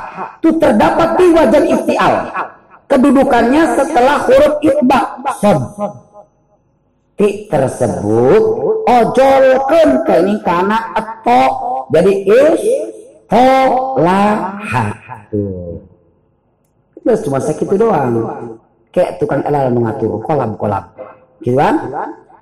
Itu 0.43 0.51
terdapat 0.59 1.09
di 1.15 1.27
wajan 1.31 1.65
iftial 1.71 2.15
kedudukannya 2.91 3.63
setelah 3.79 4.17
huruf 4.27 4.55
itbak 4.63 5.07
sod. 5.39 5.59
Ti 7.17 7.49
tersebut 7.49 8.43
ojolkan 8.85 10.05
kening 10.05 10.41
kana 10.45 10.93
eto. 10.99 11.43
Jadi 11.95 12.13
is 12.29 12.63
tolaha 13.31 14.87
tuh 15.31 15.86
terus 17.07 17.23
cuma 17.23 17.39
segitu 17.39 17.79
doang. 17.79 18.27
Kayak 18.91 19.23
tukang 19.23 19.47
elal 19.47 19.71
mengatur 19.71 20.19
kolam 20.27 20.59
kolam. 20.59 20.83
Gitu 21.39 21.55
kan? 21.55 21.79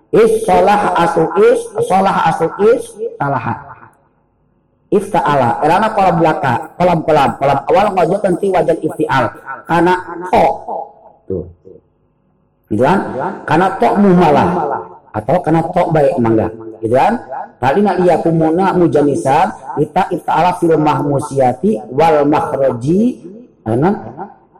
Is 0.08 0.46
solah 0.48 0.96
asu 0.96 1.28
is 1.44 1.60
solah 1.84 2.32
asu 2.32 2.48
is 2.72 2.88
talaha 3.20 3.74
ifta'ala. 4.88 5.60
Karena 5.60 5.88
kolam 5.92 6.14
belaka 6.22 6.54
kolam 6.80 6.98
kolam 7.04 7.30
awal 7.68 7.86
ngajak 7.92 8.20
nanti 8.24 8.46
wajan 8.48 8.78
iftial 8.80 9.24
karena 9.68 9.94
to. 10.32 10.46
Tuh. 11.28 11.44
Gitu 12.72 12.80
kan? 12.80 12.98
Karena 13.44 13.66
to 13.76 13.88
mumalah 14.00 14.48
atau 15.12 15.36
karena 15.44 15.60
to 15.66 15.82
baik 15.92 16.14
mangga. 16.16 16.48
Gitu 16.80 16.94
kan? 16.94 17.20
Tadi 17.58 17.80
nak 17.82 17.96
iya 18.00 18.16
kumuna 18.22 18.72
mujanisan 18.78 19.50
kita 19.76 20.08
ifta'ala 20.14 20.56
fil 20.62 20.78
mahmusiyati 20.78 21.90
wal 21.90 22.22
makhraji 22.28 23.24
karena 23.64 23.90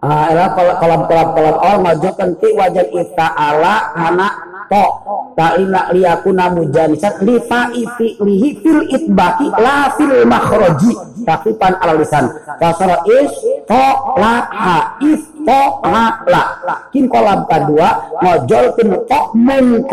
Ah, 0.05 0.53
kolam 0.53 1.09
kolam 1.09 1.29
kolam 1.33 1.57
awal 1.65 1.77
ngajak 1.81 2.15
nanti 2.21 2.49
wajan 2.53 2.89
ifta'ala 2.93 3.97
karena 3.97 4.29
to. 4.69 4.85
Ta'ina 5.33 5.81
liyakuna 5.97 6.53
mujanisan 6.53 7.25
li 7.25 7.41
fa'ifi 7.41 8.21
lihi 8.21 8.49
fil 8.61 8.85
itbaki 8.93 9.49
la 9.57 9.89
fil 9.97 10.29
makhraji 10.29 10.93
takifan 11.25 11.73
ala 11.81 11.97
lisan. 11.97 12.29
Kasara 12.61 13.01
is 13.09 13.33
to 13.65 13.85
la 14.21 14.45
ha 14.45 15.01
is 15.01 15.25
to 15.41 15.61
la 15.89 16.21
la. 16.29 16.45
Kin 16.93 17.09
kolam 17.09 17.49
kedua 17.49 18.21
ngojol 18.21 18.67
kin 18.77 18.93
to 19.09 19.21
men 19.41 19.89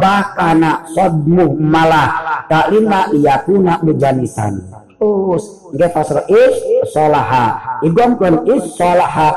bakana 0.00 0.88
sodmu 0.96 1.52
malah. 1.60 2.08
Ta'ina 2.48 3.12
liyakuna 3.12 3.76
mujanisan 3.84 4.79
terus 5.00 5.44
nggak 5.72 5.90
fasara 5.96 6.22
is 6.28 6.54
solaha 6.92 7.80
igom 7.80 8.20
kan 8.20 8.44
is 8.44 8.68
solaha 8.76 9.32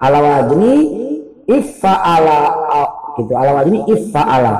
ala 0.00 0.18
wajni 0.18 0.88
ifa 1.46 1.92
ala 2.00 2.38
gitu. 3.18 3.32
Ala 3.36 3.50
wajni 3.62 3.78
ala. 4.14 4.54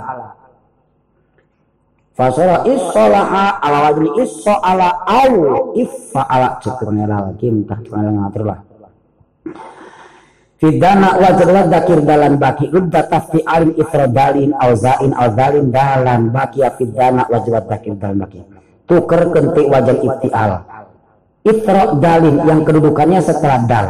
Fasara 2.13 2.69
is-salaha 2.69 3.57
ala 3.65 3.79
wajni 3.89 4.11
is-sala 4.21 4.89
au. 5.09 5.35
Ala. 6.13 6.61
Cekurnya 6.61 7.09
lagi 7.09 7.49
entah 7.49 7.79
cuma 7.89 8.05
ngatur 8.05 8.43
lah. 8.45 8.61
Fidana 10.61 11.19
wajah 11.19 11.67
dakir 11.67 12.05
dalan 12.07 12.37
baki. 12.39 12.71
Udda 12.71 13.09
tafti 13.09 13.41
alim 13.43 13.75
ifradalin 13.75 14.55
au 14.61 14.77
zain 14.77 15.11
au 15.17 15.29
zalim 15.35 15.73
dalan 15.73 16.31
baki. 16.31 16.63
Ya 16.63 16.71
fidana 16.77 17.27
wajah 17.33 17.65
dakir 17.65 17.97
dalan 17.97 18.23
baki 18.23 18.52
tuker 18.93 19.33
kentik 19.33 19.67
wajah 19.73 19.97
iftial 19.97 20.53
ifradalin 21.49 22.37
yang 22.45 22.61
kedudukannya 22.63 23.25
setelah 23.25 23.65
dal 23.65 23.89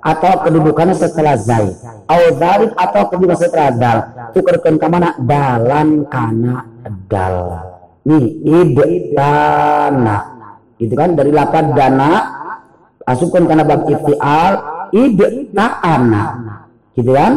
atau 0.00 0.32
kedudukannya 0.48 0.96
setelah 0.96 1.36
zai 1.36 1.76
au 2.08 2.22
zalim 2.40 2.72
atau 2.72 3.02
kedudukannya 3.12 3.40
setelah 3.40 3.70
dal. 3.76 3.98
Tukerkan 4.32 4.74
ke 4.80 4.86
mana? 4.88 5.08
Dalam 5.20 6.08
kana 6.08 6.64
dal. 7.06 7.36
Nih 8.08 8.24
idana 8.48 10.18
itu 10.80 10.94
kan? 10.96 11.12
Dari 11.12 11.30
lapan 11.30 11.76
dana 11.76 12.10
asupkan 13.04 13.44
karena 13.44 13.64
bab 13.64 13.84
iftial 13.84 14.52
idana 14.96 16.24
gitu 16.96 17.12
kan? 17.12 17.32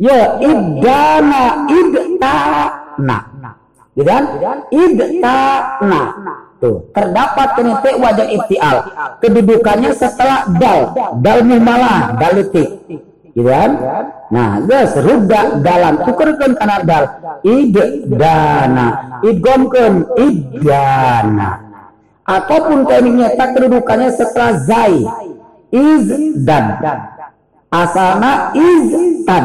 Ya 0.00 0.20
idana 0.44 1.44
idana 1.68 3.16
gitu 4.00 4.08
kan 4.08 4.24
idana 4.72 6.00
Tuh, 6.60 6.92
terdapat 6.92 7.56
kenite 7.56 7.96
wajah 7.96 8.28
iftial. 8.36 8.76
Kedudukannya 9.24 9.96
setelah 9.96 10.44
dal, 10.60 10.92
dal 11.24 11.40
mumalah, 11.40 12.20
dalitik. 12.20 12.84
Gitu 13.32 13.48
kan? 13.48 13.80
Nah, 14.28 14.60
guys, 14.68 14.92
ruda 14.92 15.64
dalam 15.64 16.04
tukerkan 16.04 16.52
karena 16.60 16.84
dal. 16.84 17.04
Idana, 17.40 18.86
idgomkan 19.24 20.04
idana. 20.20 21.50
Ataupun 22.28 22.84
tekniknya 22.84 23.40
tak 23.40 23.56
kedudukannya 23.56 24.12
setelah 24.12 24.60
zai. 24.60 25.00
Izdan. 25.72 26.76
Asana 27.72 28.52
izdan 28.52 29.44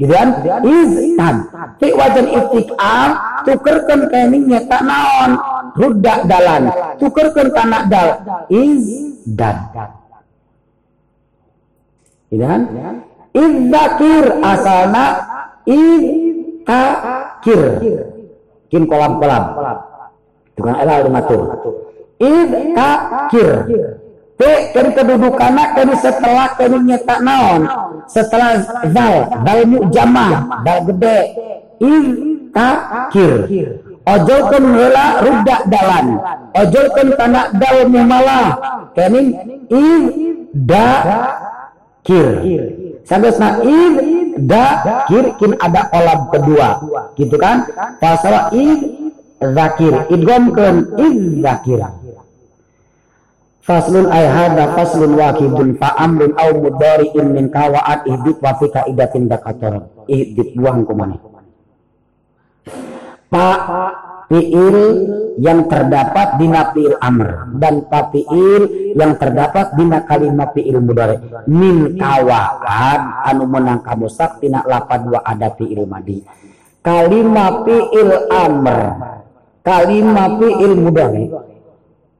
gitu 0.00 0.16
kan 0.16 0.28
izan 0.64 1.36
fi 1.76 1.92
wajan 1.92 2.26
istiqal 2.32 3.10
tukerkan 3.46 4.00
kening 4.10 4.44
nyata 4.48 4.78
naon. 4.82 5.30
Rudak 5.78 6.26
dalan. 6.26 6.62
Tukerkan 6.98 7.48
kana 7.54 7.78
dal. 7.86 8.08
Izdan 8.50 9.56
gitu 12.30 12.46
kan? 12.46 12.62
Idzakir 13.34 14.24
asalna 14.42 15.06
takir. 16.66 17.60
Kin 18.70 18.86
kolam-kolam. 18.86 19.44
Tukang 20.54 20.78
elal 20.78 20.98
dimatur 21.06 21.42
takir. 22.74 23.50
T 24.40 24.42
kan 24.72 24.88
kedudukannya 24.96 25.64
kini 25.76 25.94
setelah 26.00 26.48
kini 26.56 26.78
nyetak 26.88 27.20
naon. 27.20 27.68
Setelah 28.08 28.56
zal 28.88 29.28
zal 29.44 29.60
jama 29.92 30.26
dal 30.64 30.78
gede. 30.88 31.18
Il 31.80 32.29
takir. 32.54 33.48
Ojol 34.08 34.40
kan 34.48 34.64
hela 34.74 35.06
rudak 35.22 35.62
dalan. 35.68 36.06
Ojol 36.56 36.86
kan 36.96 37.08
tanah 37.14 37.46
dal 37.60 37.78
mumala. 37.86 38.42
Kini 38.96 39.22
il 39.70 40.02
da 40.56 40.88
kir. 42.02 42.26
Sampai 43.04 43.30
sana 43.34 43.60
il 43.62 43.94
da 44.50 44.64
kir 45.06 45.36
kin 45.36 45.52
ada 45.60 45.86
kolam 45.92 46.20
kedua. 46.32 46.68
Gitu 47.14 47.36
kan? 47.36 47.68
Pasal 48.00 48.50
il 48.56 48.72
zakir. 49.40 49.94
Idgom 50.10 50.56
kan 50.56 50.90
il 50.96 51.44
zakir. 51.44 51.80
Faslun 53.60 54.08
ay 54.10 54.26
hada 54.26 54.74
faslun 54.74 55.14
wakidun 55.14 55.78
fa 55.78 55.94
amrun 56.00 56.34
au 56.34 56.58
mudari'in 56.58 57.30
min 57.30 57.52
kawaat 57.52 58.02
ihdib 58.08 58.40
wa 58.42 58.56
fi 58.58 58.66
kaidatin 58.72 59.28
dakator. 59.30 59.86
Ihdib 60.10 60.56
buang 60.58 60.82
kumane. 60.88 61.29
Pa 63.30 63.48
fi'il 64.30 64.78
yang 65.42 65.66
terdapat 65.66 66.38
di 66.38 66.46
fi'il 66.50 66.94
amr 67.02 67.50
dan 67.58 67.82
pa 67.90 68.10
fi'il 68.10 68.94
yang 68.94 69.18
terdapat 69.18 69.74
di 69.74 69.84
kalimat 70.06 70.54
fi'il 70.54 70.78
mudari 70.78 71.18
min 71.50 71.98
kawaat 71.98 73.26
anu 73.26 73.46
menang 73.50 73.82
kamu 73.82 74.06
tina 74.38 74.62
lapan 74.66 74.98
dua 75.06 75.20
ada 75.26 75.50
fi'il 75.54 75.82
madi. 75.86 76.22
Kalimat 76.82 77.66
fi'il 77.66 78.12
amr 78.30 78.78
kalimat 79.66 80.30
fi'il 80.38 80.74
mudari 80.78 81.26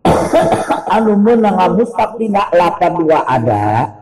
anu 0.99 1.15
menang 1.15 1.79
mustak 1.79 2.19
tina 2.19 2.51
lapan 2.55 2.93
dua 2.99 3.19
ada. 3.23 3.99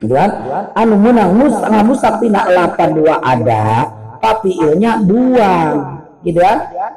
Gitu 0.00 0.18
kan? 0.18 0.30
Anu 0.74 0.98
menang 0.98 1.30
mus 1.38 1.54
ngamusak 1.62 2.18
tina 2.18 2.42
lapan 2.50 2.90
dua 2.90 3.22
ada. 3.22 3.86
Tapi 4.18 4.54
ilnya 4.54 4.98
buang 4.98 6.01
gitu 6.22 6.40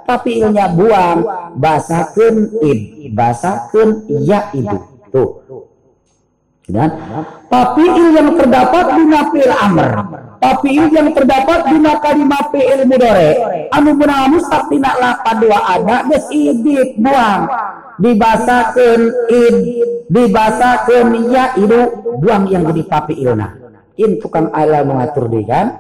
tapi 0.06 0.42
ilnya 0.42 0.70
buang. 0.74 1.18
Basakeun 1.58 2.62
id 2.62 3.12
basakeun 3.14 4.06
ya 4.24 4.50
itu 4.54 4.78
tuh. 5.10 5.30
Dan 6.66 6.90
tapi 7.46 7.86
il 7.86 8.10
yang 8.18 8.34
terdapat 8.34 8.98
di 8.98 9.04
fi'il 9.06 9.54
amr. 9.54 9.90
Tapi 10.42 10.70
il 10.74 10.90
yang 10.90 11.14
terdapat 11.14 11.70
di 11.70 11.78
kalimat 11.78 12.50
fi'il 12.50 12.82
mudore 12.90 13.32
anu 13.70 13.94
beunang 13.94 14.34
mustaq 14.34 14.66
tina 14.74 14.98
lapan 14.98 15.36
dua 15.46 15.60
ada 15.78 16.10
geus 16.10 16.26
idit 16.34 16.98
buang. 16.98 17.46
Dibasakeun 18.02 19.02
id 19.30 19.56
dibasakeun 20.10 21.08
ya 21.30 21.54
itu 21.54 21.80
buang 22.18 22.50
yang 22.50 22.66
jadi 22.66 22.84
tapi 22.90 23.14
ilna. 23.22 23.62
In 23.96 24.20
tukang 24.20 24.52
ala 24.52 24.84
mengatur 24.84 25.32
di 25.32 25.46
kan 25.48 25.80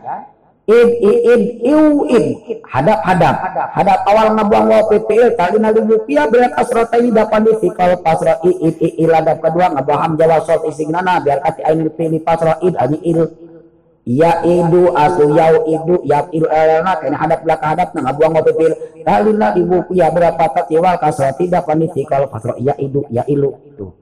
id 0.65 0.89
id 0.97 1.43
iu 1.61 2.09
id 2.09 2.25
hadap 2.65 2.99
hadap. 3.05 3.35
Hadap. 3.69 3.99
Awal 4.09 4.33
ngabuang 4.33 4.65
wa 4.65 4.81
ppil 4.89 5.37
kali 5.37 5.61
nali 5.61 5.81
rupiah 5.85 6.25
berat 6.25 6.57
asrota 6.57 6.97
ini 6.97 7.13
dapat 7.13 7.45
di 7.45 7.69
kalau 7.77 8.01
pasra 8.01 8.41
id 8.41 8.57
id 8.57 8.75
id 8.97 9.09
hadap 9.13 9.45
kedua 9.45 9.77
ngabuang 9.77 10.01
hamzah 10.01 10.25
wasol 10.25 10.65
ising 10.65 10.89
nana 10.89 11.21
biar 11.21 11.37
kati 11.45 11.61
ainul 11.61 11.93
pilih 11.93 12.21
pasra 12.25 12.57
id 12.65 12.73
ani 12.81 12.97
il. 13.05 13.21
Ya 14.05 14.45
idu 14.45 14.93
asu 14.93 15.33
yau 15.33 15.65
idu 15.65 16.05
ya 16.05 16.29
il 16.29 16.45
elana 16.45 16.97
kena 17.01 17.17
hadap 17.17 17.41
belakang 17.41 17.73
hadap 17.73 17.89
nang 17.93 18.05
ngabuang 18.09 18.33
wa 18.37 18.41
ppil 18.41 18.73
kali 19.05 19.31
nali 19.37 19.61
rupiah 19.65 20.09
berapa 20.09 20.45
tati 20.49 20.77
wal 20.81 20.97
kasra 20.97 21.33
tidak 21.37 21.65
paniti 21.65 22.05
kalau 22.09 22.25
pasra 22.25 22.57
ya 22.57 22.73
idu 22.81 23.05
ya 23.13 23.21
ilu 23.29 23.53
itu. 23.69 23.93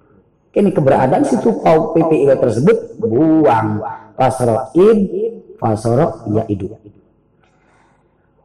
Ini 0.54 0.70
keberadaan 0.70 1.26
situ 1.26 1.50
kau 1.66 1.98
PPIL 1.98 2.38
tersebut 2.38 3.02
buang. 3.02 3.82
Pasra 4.14 4.70
id 4.78 5.00
fasoro 5.64 6.28
ya 6.36 6.44
idu 6.52 6.76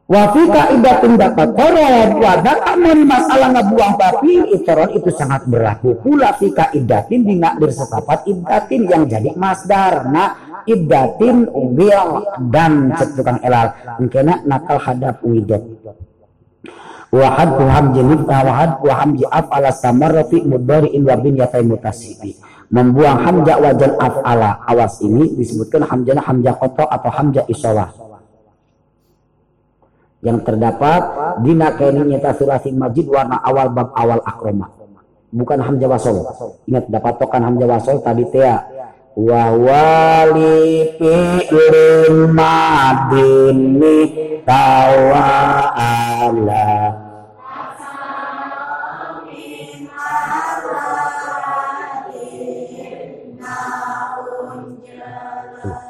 Wafika 0.09 0.73
idatun 0.73 1.21
dapat 1.21 1.53
korod 1.53 2.17
wadah 2.17 2.73
meni 2.81 3.05
masalah 3.05 3.53
ngebuang 3.53 3.93
babi 3.93 4.41
itoron 4.57 4.89
itu 4.97 5.13
sangat 5.13 5.45
berlaku 5.45 6.01
pula 6.01 6.33
fika 6.33 6.73
idatin 6.73 7.29
dina 7.29 7.53
bersekapat 7.53 8.25
idatin 8.25 8.89
yang 8.89 9.05
jadi 9.05 9.37
masdar. 9.37 10.09
Nah 10.09 10.33
idatin 10.65 11.45
wil 11.53 12.25
dan 12.49 12.89
cetukang 12.97 13.37
elal. 13.45 13.69
Mungkin 14.01 14.49
nakal 14.49 14.81
hadap 14.81 15.21
widat 15.21 15.61
wahad 17.09 17.49
kuham 17.57 17.85
jenib 17.97 18.21
wahad 18.25 18.71
kuham 18.81 19.09
ji'af 19.17 19.45
ala 19.49 19.69
samar 19.73 20.13
rafi 20.13 20.45
mudari'in 20.45 21.01
wa 21.01 21.17
bin 21.17 21.37
yatai 21.41 21.65
mutasibi 21.65 22.37
membuang 22.69 23.17
hamzah 23.25 23.57
wajan 23.57 23.93
af'ala 23.97 24.61
awas 24.69 25.01
ini 25.01 25.33
disebutkan 25.37 25.85
hamzahnya 25.85 26.21
hamzah 26.21 26.53
koto 26.57 26.85
atau 26.85 27.09
hamzah 27.09 27.45
isolah 27.49 27.89
yang 30.19 30.43
terdapat 30.43 31.01
dina 31.43 31.71
kaini 31.79 32.03
nyata 32.15 32.35
sulasi 32.35 32.75
majid 32.75 33.07
warna 33.07 33.39
awal 33.39 33.71
bab 33.71 33.95
awal 33.95 34.19
akroma. 34.27 34.67
Bukan 35.29 35.61
hamzah 35.61 35.87
wasol. 35.87 36.25
Ingat 36.67 36.91
dapat 36.91 37.13
tokan 37.21 37.45
hamzah 37.47 37.67
wasol 37.69 38.03
tadi 38.03 38.25
tea. 38.27 38.57
Wa 39.19 39.51
wali 39.51 40.91
fi'lin 40.99 42.35
madini 42.35 43.99
tawa 44.43 45.27
ala 45.75 46.98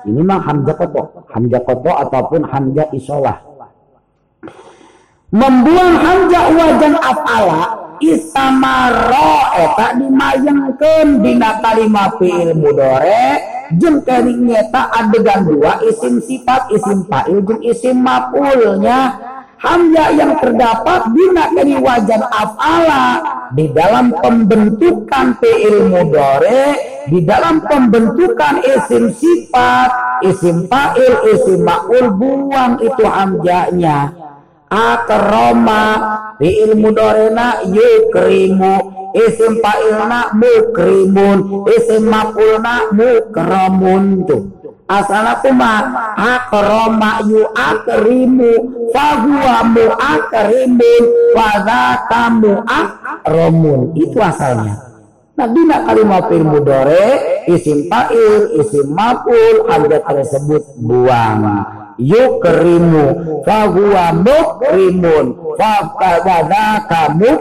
Ini 0.09 0.25
mah 0.25 0.41
hamzah 0.41 0.73
koto, 0.73 1.21
hamzah 1.29 1.61
koto 1.61 1.93
ataupun 1.93 2.41
hamzah 2.49 2.89
isolah. 2.97 3.37
Membuang 5.29 5.93
hamzah 6.01 6.45
wajan 6.49 6.97
afala 6.97 7.61
istamaro 8.01 9.53
eta 9.53 10.01
dimayangkeun 10.01 11.21
dina 11.21 11.61
kalima 11.61 12.17
fiil 12.17 12.57
mudore 12.57 13.37
jeung 13.77 14.01
kering 14.01 14.49
adegan 14.73 15.45
dua 15.45 15.85
isim 15.85 16.17
sifat 16.17 16.73
isim 16.73 17.05
fa'il 17.05 17.45
jeung 17.45 17.61
isim 17.61 18.01
maf'ulnya 18.01 19.21
hamzah 19.59 20.09
yang 20.15 20.33
terdapat 20.39 21.11
dina 21.11 21.51
kini 21.51 21.75
wajan 21.83 22.23
afala 22.31 23.05
di 23.51 23.67
dalam 23.75 24.15
pembentukan 24.15 25.35
fiil 25.43 25.91
mudore 25.91 26.89
di 27.09 27.25
dalam 27.25 27.65
pembentukan 27.65 28.61
isim 28.61 29.09
sifat, 29.09 29.89
isim 30.29 30.69
fa'il, 30.69 31.33
isim 31.33 31.65
ma'ul 31.65 32.13
buang 32.13 32.77
itu 32.85 33.03
hamzahnya. 33.03 34.28
Akroma 34.69 35.81
fi'il 36.37 36.77
mudorena 36.77 37.65
yukrimu. 37.65 38.73
Isim 39.17 39.57
fa'ilna 39.57 40.37
mukrimun. 40.37 41.65
Isim 41.73 42.05
ma'ulna 42.05 42.93
mukramun. 42.93 44.29
Tuh 44.29 44.59
asana 44.89 45.37
kuma 45.45 45.73
akroma 46.17 47.21
yu 47.29 47.45
akrimu 47.53 48.51
fahuwa 48.89 49.57
mu 49.69 49.85
akrimun 49.93 51.03
kamu 52.09 52.53
akromun 52.65 53.93
itu 53.93 54.17
asalnya. 54.17 54.81
Nah, 55.37 55.47
bina 55.55 55.87
kalimat 55.87 56.27
fi'il 56.27 56.43
mudore, 56.43 57.05
isim 57.47 57.87
fa'il, 57.87 58.59
isim 58.59 58.91
maf'ul, 58.91 59.71
harga 59.71 60.03
tersebut 60.03 60.75
buang. 60.83 61.63
Yukrimu, 61.99 63.05
fahuwa 63.43 64.05
mukrimun, 64.23 65.25
fakadha 65.59 66.87
kamu 66.87 67.31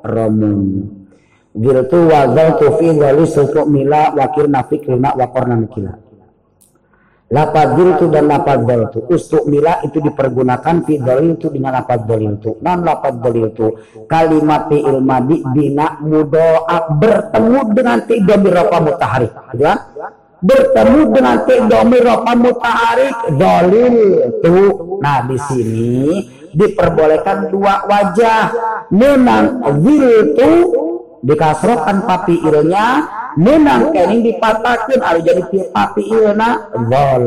romun. 0.00 0.60
Giltu 1.52 2.08
wazal 2.08 2.56
tufi 2.56 2.88
wali 2.96 3.28
sukuk 3.28 3.68
mila 3.68 4.16
wakir 4.16 4.48
nafik 4.48 4.88
lima 4.88 5.12
wakorna 5.12 5.60
mikila. 5.60 5.92
Lapad 7.30 7.78
itu 7.78 8.10
dan 8.10 8.26
lapad 8.26 8.66
itu 8.66 9.06
Ustuk 9.06 9.46
mila 9.46 9.78
itu 9.86 10.02
dipergunakan 10.02 10.82
fi 10.82 10.98
itu 10.98 11.46
dengan 11.46 11.78
lapad 11.78 12.02
itu. 12.10 12.58
Non 12.58 12.82
lapad 12.82 13.22
dalil 13.22 13.54
itu 13.54 13.70
kalimat 14.10 14.66
fi'il 14.66 14.98
madi 14.98 15.38
bina 15.54 15.94
mudoa 16.02 16.90
bertemu 16.90 17.60
dengan 17.70 18.02
tidomir 18.02 18.50
rofa 18.50 18.78
mutaharik. 18.82 19.30
Gitu 19.54 19.62
kan? 19.62 19.78
Bertemu 20.40 21.00
dengan 21.12 21.36
rofa 22.00 22.32
mutaharik 22.32 23.16
dalil 23.36 23.94
itu. 24.24 24.58
Nah 25.04 25.28
di 25.28 25.36
sini 25.36 26.00
diperbolehkan 26.56 27.52
dua 27.52 27.84
wajah. 27.84 28.44
Menang 28.90 29.60
zil 29.84 30.34
itu 30.34 30.50
dikasrokan 31.20 32.08
papi 32.08 32.40
ilnya 32.40 33.19
menang. 33.36 33.92
Kening 33.94 34.22
dipatakan 34.24 34.98
ada 35.02 35.20
jadi 35.20 35.70
papi 35.70 36.02
ilna 36.10 36.70
zol 36.88 37.26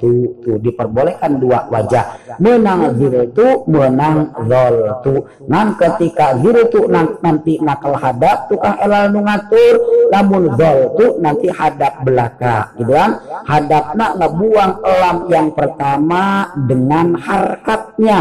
tu 0.00 0.38
tu 0.40 0.56
diperbolehkan 0.60 1.40
dua 1.40 1.68
wajah. 1.68 2.36
Menang 2.38 2.96
zil 2.96 3.32
tu 3.36 3.64
menang 3.68 4.32
zol 4.48 5.02
tu. 5.04 5.26
Nan 5.48 5.76
ketika 5.76 6.38
zil 6.40 6.68
tu 6.72 6.88
nanti 6.92 7.58
nakal 7.60 7.96
hadap 7.96 8.48
tukang 8.48 8.78
elal 8.80 9.12
nungatur 9.12 10.08
namun 10.12 10.54
zol 10.56 10.96
tu 10.96 11.06
nanti 11.20 11.48
hadap 11.52 12.00
belaka 12.06 12.72
gitu 12.80 12.92
kan? 12.94 13.20
Hadap 13.44 13.92
nak 13.98 14.20
ngebuang 14.20 14.72
elam 14.84 15.16
yang 15.28 15.48
pertama 15.52 16.52
dengan 16.54 17.16
harkatnya 17.18 18.20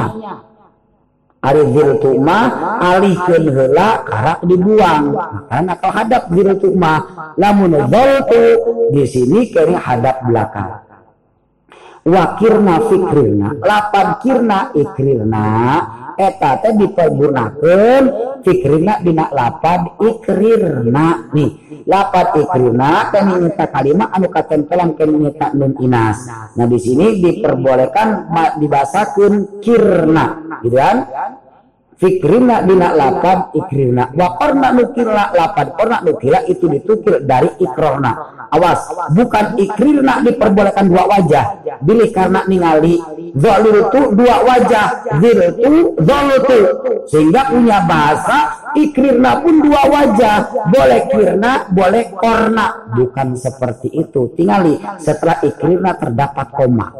Ari 1.41 1.73
ziltu 1.73 2.21
mah 2.21 2.77
alihkeun 2.77 3.49
heula 3.49 4.05
karak 4.05 4.45
dibuang. 4.45 5.17
Karena 5.49 5.73
kalau 5.73 5.93
hadap 5.97 6.23
ziltu 6.29 6.69
mah 6.77 7.33
lamun 7.33 7.81
zaltu 7.89 8.41
di 8.93 9.03
sini 9.09 9.49
kering 9.49 9.81
hadap 9.81 10.21
belakang. 10.21 10.85
Wakirna 12.01 12.81
fikrina, 12.89 13.53
lapan 13.61 14.07
kirna 14.25 14.73
ikrirna, 14.73 15.45
eta 16.17 16.59
teh 16.63 16.73
dipergunakan 16.75 18.01
fikrina 18.41 18.99
dina 19.03 19.27
lapad 19.31 19.99
ikrirna. 19.99 21.31
Nih 21.35 21.83
lapad 21.87 22.35
ikrirna 22.39 23.11
kan 23.11 23.29
nyata 23.35 23.65
kalimat 23.71 24.09
anu 24.15 24.27
katempelan 24.31 24.95
kan 24.95 25.09
nyata 25.11 25.47
nun 25.55 25.75
inas. 25.79 26.17
Nah 26.55 26.65
di 26.67 26.79
sini 26.79 27.19
diperbolehkan 27.19 28.31
dibasakan 28.59 29.61
kirna 29.63 30.25
gitu 30.63 30.77
kan? 30.77 30.97
Fikrina 32.01 32.65
dina 32.65 32.97
lapad 32.97 33.53
ikrina 33.53 34.09
wa 34.17 34.33
korna 34.33 34.73
nukila 34.73 35.29
lapad 35.37 35.77
korna 35.77 36.01
nukila 36.01 36.41
itu 36.49 36.65
ditukil 36.65 37.21
dari 37.29 37.45
ikrona 37.61 38.30
awas 38.51 38.91
bukan 39.15 39.55
ikrina 39.55 40.19
diperbolehkan 40.27 40.91
dua 40.91 41.07
wajah. 41.07 41.45
Pilih 41.81 42.11
karena 42.11 42.43
ningali 42.45 42.99
zalil 43.33 43.87
itu 43.87 44.01
dua 44.11 44.35
wajah. 44.43 44.87
Zil 45.23 45.39
itu 45.47 46.59
sehingga 47.07 47.47
punya 47.47 47.87
bahasa 47.87 48.69
ikrina 48.75 49.39
pun 49.39 49.55
dua 49.63 49.81
wajah. 49.87 50.35
Boleh 50.67 51.01
kirna 51.07 51.71
boleh 51.71 52.11
korna. 52.11 52.91
Bukan 52.91 53.39
seperti 53.39 53.87
itu. 53.95 54.35
Tingali 54.35 54.77
setelah 54.99 55.39
ikrina 55.41 55.95
terdapat 55.95 56.51
koma. 56.51 56.91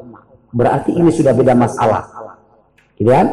Berarti 0.51 0.95
ini 0.95 1.11
sudah 1.11 1.35
beda 1.35 1.51
masalah. 1.55 2.07
Gitu 2.95 3.11
kan? 3.11 3.27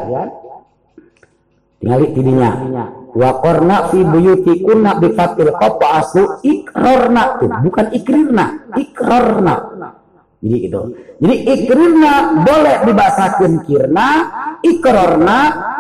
Tinggal 1.79 2.03
tidinya. 2.11 2.51
Wa 3.15 3.41
qarna 3.41 3.89
fi 3.89 4.05
buyutikunna 4.05 5.01
bi 5.01 5.13
fatil 5.17 5.53
qaf 5.57 5.81
aslu 5.81 6.45
ikrarna 6.45 7.41
tuh, 7.41 7.53
bukan 7.65 7.87
ikrirna, 7.95 8.47
ikrarna. 8.77 9.55
Jadi 10.39 10.59
itu. 10.71 10.83
Jadi 11.19 11.35
ikrirna 11.51 12.13
boleh 12.47 12.77
dibasakeun 12.87 13.55
kirna, 13.67 14.09
ikrarna 14.63 15.39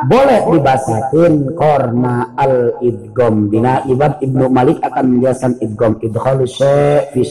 boleh 0.08 0.50
dibasakeun 0.50 1.54
korna 1.54 2.34
al 2.34 2.74
idgom. 2.82 3.46
Dina 3.52 3.86
Ibad 3.86 4.18
Ibnu 4.18 4.50
Malik 4.50 4.82
akan 4.82 5.04
menjelaskan 5.14 5.52
idgom 5.62 6.02
idkhalu 6.02 6.42
syai' 6.42 7.06
fi 7.14 7.22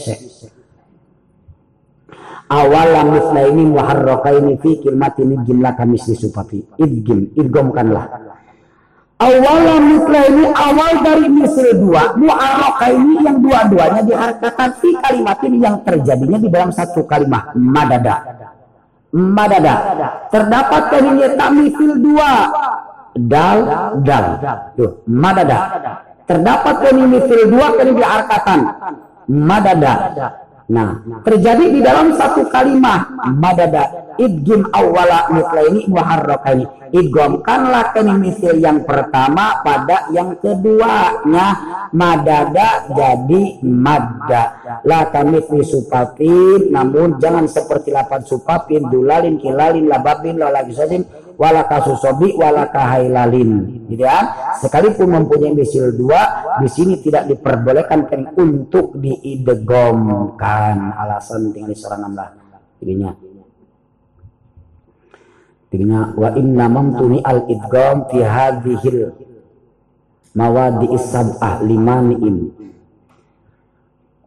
awalan 2.48 3.12
mislaini 3.12 3.64
muharrakaini 3.68 4.56
fi 4.56 4.80
kilmatin 4.80 5.44
jumlah 5.44 5.72
kami 5.76 6.00
supati 6.00 6.64
idgim 6.80 7.28
idgomkanlah 7.36 8.27
awalan 9.18 9.82
mislaini 9.98 10.46
awal 10.54 10.94
dari 11.02 11.26
misal 11.26 11.68
dua 11.74 12.14
muharrakaini 12.14 13.14
yang 13.26 13.36
dua-duanya 13.42 14.02
diharkakan 14.06 14.70
fi 14.78 14.90
kalimatin 15.02 15.54
yang 15.58 15.76
terjadinya 15.82 16.38
di 16.38 16.48
dalam 16.48 16.70
satu 16.70 17.02
kalimat 17.04 17.50
madada. 17.58 18.16
Madada. 19.08 19.74
Terdapat 20.30 20.82
kalinya 20.94 21.28
tak 21.34 21.50
misil 21.56 21.92
dua. 21.98 22.32
Dal 23.18 23.58
dal. 24.06 24.26
Tuh 24.78 25.02
madada. 25.10 25.58
Terdapat 26.28 26.74
kalinya 26.86 27.06
misil 27.18 27.40
dua 27.50 27.66
kali 27.74 27.90
diharkakan 27.98 28.60
madada. 29.26 29.94
Nah, 30.68 31.00
terjadi 31.24 31.64
di 31.72 31.80
dalam 31.80 32.12
satu 32.12 32.44
kalimat 32.52 33.08
madada 33.24 34.07
idgim 34.18 34.66
awala 34.74 35.30
mitlaini 35.32 35.86
muharrakaini. 35.88 36.66
Idgomkanlah 36.88 37.92
misil 38.16 38.58
yang 38.58 38.84
pertama 38.84 39.60
pada 39.62 40.10
yang 40.12 40.36
keduanya. 40.40 41.46
Madada 41.94 42.90
jadi 42.92 43.62
madda. 43.64 44.44
La 44.84 45.08
kamitsli 45.08 45.64
supapin. 45.64 46.74
Namun 46.74 47.16
jangan 47.22 47.48
seperti 47.48 47.94
lapan 47.94 48.20
supapin. 48.24 48.88
Dulalin 48.88 49.40
kilalin 49.40 49.88
lababin 49.88 50.40
lalagisazin 50.40 51.04
wala 51.38 51.70
kasusobi 51.70 52.34
wala 52.34 52.66
kahailalin 52.68 53.86
gitu 53.86 54.02
ya. 54.02 54.34
Sekalipun 54.58 55.06
mempunyai 55.06 55.54
misil 55.54 55.94
dua 55.94 56.50
di 56.58 56.66
sini 56.66 56.98
tidak 56.98 57.30
diperbolehkan 57.30 58.10
untuk 58.34 58.98
diidegomkan 58.98 60.98
alasan 60.98 61.54
tinggal 61.54 61.70
diserangan 61.70 62.12
lah 62.18 62.28
jadinya 62.78 63.10
jadinya 65.68 66.12
wa 66.16 66.32
inna 66.36 66.64
mamtuni 66.68 67.20
al 67.24 67.44
idgom 67.48 68.08
fi 68.08 68.18
hadhil 68.24 69.12
mawadi 70.38 70.86
isab'ah 70.94 71.64
limani'in. 71.66 72.54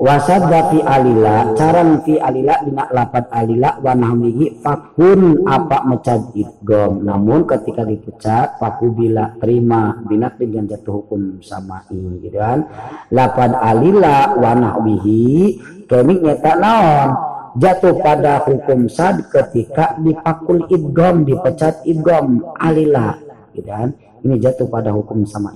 Wasadda 0.01 0.73
fi 0.73 0.81
alila 0.81 1.53
caran 1.53 2.01
fi 2.01 2.17
alila 2.17 2.57
dina 2.65 2.89
lapat 2.89 3.29
alila 3.29 3.77
wa 3.85 3.93
nahmihi 3.93 4.57
fakun 4.57 5.45
apa 5.45 5.85
mecat 5.85 6.33
idgom 6.33 7.05
namun 7.05 7.45
ketika 7.45 7.85
dipecat 7.85 8.57
faku 8.57 8.89
bila 8.97 9.37
terima 9.37 10.01
dina 10.09 10.33
dengan 10.33 10.65
jatuh 10.65 11.05
hukum 11.05 11.37
sama 11.45 11.85
ini 11.93 12.17
gitu 12.17 12.41
kan. 12.41 12.65
Lapat 13.13 13.53
alila 13.53 14.41
wa 14.41 14.51
nahmihi 14.57 15.61
kami 15.85 16.17
nyata 16.17 16.53
naon 16.57 17.30
jatuh 17.57 17.99
pada 17.99 18.43
hukum 18.47 18.87
sad 18.87 19.27
ketika 19.27 19.97
dipakul 19.99 20.67
idgom 20.71 21.27
dipecat 21.27 21.83
idgom 21.87 22.43
alila 22.59 23.17
gitu 23.51 23.67
kan? 23.67 23.91
Ini 24.21 24.37
jatuh 24.37 24.69
pada 24.69 24.93
hukum 24.93 25.25
sama 25.25 25.49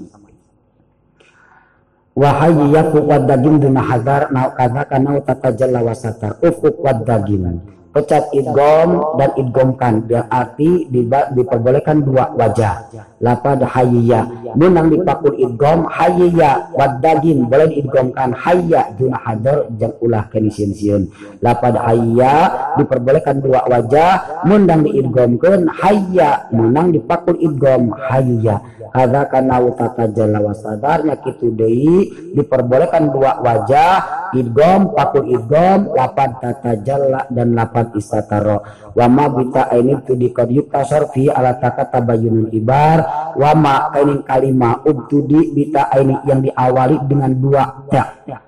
wahai 2.15 2.71
yakuk 2.71 3.03
wadagin 3.03 3.59
duna 3.59 3.83
hadar 3.83 4.31
nau 4.31 4.55
kada 4.55 4.87
kana 4.87 5.19
tatajalla 5.19 5.83
wasata 5.83 6.39
ufuk 6.39 6.79
wadagin 6.79 7.59
pecat 7.95 8.27
idgom 8.35 9.15
dan 9.15 9.31
idgomkan 9.39 10.03
berarti 10.03 10.91
diperbolehkan 11.31 12.03
dua 12.03 12.27
wajah. 12.35 12.91
Lapad 13.23 13.63
hayya. 13.63 14.27
Menang 14.59 14.91
dipakul 14.91 15.31
idgom 15.39 15.87
hayya. 15.87 16.75
Wadagin 16.75 17.47
boleh 17.47 17.71
diidgomkan 17.71 18.35
hayya 18.35 18.91
duna 18.99 19.15
hadar 19.23 19.71
jang 19.79 19.95
ulah 20.03 20.27
kenisian 20.27 20.75
siun 20.75 21.07
lapad 21.39 21.79
hayya 21.79 22.51
diperbolehkan 22.75 23.39
dua 23.39 23.63
wajah. 23.71 24.43
Menang 24.43 24.83
diidgomkan 24.83 25.71
hayya. 25.71 26.51
Menang 26.51 26.91
dipakul 26.91 27.39
idgom 27.39 27.95
hayya. 27.95 28.59
Ada 28.95 29.27
karena 29.27 29.59
utata 29.59 30.07
jala 30.07 30.39
wasadarnya 30.39 31.19
kitu 31.19 31.51
dei 31.51 32.11
diperbolehkan 32.35 33.15
dua 33.15 33.39
wajah. 33.39 34.27
Idgom 34.35 34.91
pakul 34.91 35.31
idgom 35.31 35.95
lapan 35.95 36.35
tata 36.43 36.75
jala 36.83 37.23
dan 37.31 37.55
lapan 37.85 37.99
istataro 38.01 38.57
wama 38.97 39.25
bita 39.29 39.69
ini 39.77 40.01
tu 40.01 40.17
di 40.17 40.33
kodiyuk 40.33 40.73
tasor 40.73 41.13
fi 41.13 41.29
ala 41.29 41.61
taka 41.61 41.85
tabayunun 41.93 42.49
ibar. 42.55 42.99
Wama 43.35 43.91
kainin 43.91 44.23
kalima 44.23 44.79
ubtudi 44.81 45.51
bita 45.51 45.91
ini 45.99 46.15
yang 46.25 46.39
diawali 46.41 46.97
dengan 47.05 47.31
dua 47.35 47.63
ya. 47.91 48.39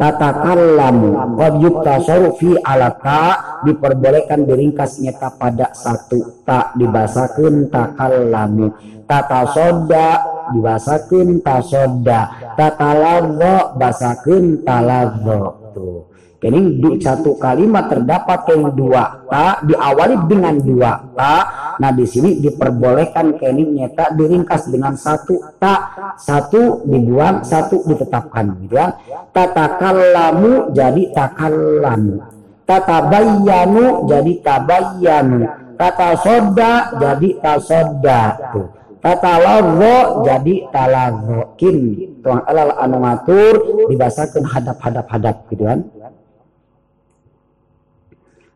Tatakallamu 0.00 1.36
qad 1.36 1.52
yuktasaru 1.60 2.32
fi 2.40 2.56
alata 2.64 3.60
diperbolehkan 3.68 4.48
diringkas 4.48 4.98
nyata 5.04 5.36
pada 5.36 5.70
satu. 5.76 6.42
Tak 6.42 6.74
dibasakeun 6.74 7.68
takallamu. 7.68 8.72
Tata 9.04 9.44
soda 9.52 10.08
dibasakeun 10.56 11.44
tasoda. 11.44 12.32
Tata 12.56 12.90
ladho 12.96 13.76
basakeun 13.76 14.64
taladho 14.64 15.70
tuh 15.76 16.09
Kini 16.40 16.80
di 16.80 16.96
satu 16.96 17.36
kalimat 17.36 17.92
terdapat 17.92 18.48
yang 18.48 18.72
dua 18.72 19.28
ta 19.28 19.60
diawali 19.60 20.24
dengan 20.24 20.56
dua 20.56 20.96
ta. 21.12 21.34
Nah 21.76 21.92
di 21.92 22.08
sini 22.08 22.40
diperbolehkan 22.40 23.36
kini 23.36 23.76
nyata 23.76 24.16
diringkas 24.16 24.72
dengan 24.72 24.96
satu 24.96 25.36
ta, 25.60 25.92
satu 26.16 26.88
dibuang, 26.88 27.44
satu 27.44 27.84
ditetapkan. 27.84 28.56
Gitu 28.64 28.72
ya. 28.72 28.88
Tatakallamu 29.36 30.72
jadi 30.72 31.12
takallamu. 31.12 32.24
Tatabayyanu 32.64 34.08
jadi 34.08 34.32
tabayyanu. 34.40 35.44
Tata 35.76 36.08
soda 36.24 36.72
jadi 36.96 37.28
tasoda. 37.36 38.22
Tuh. 38.56 38.68
Tata 38.96 39.34
lazo 39.36 40.24
jadi 40.24 40.72
talazokin. 40.72 41.78
Tuang 42.24 42.48
alal 42.48 42.72
anu 42.80 42.96
ngatur 43.04 43.54
dibasakan 43.92 44.44
hadap-hadap 44.48 45.04
hadap 45.04 45.36
gitu 45.52 45.68
kan 45.68 45.84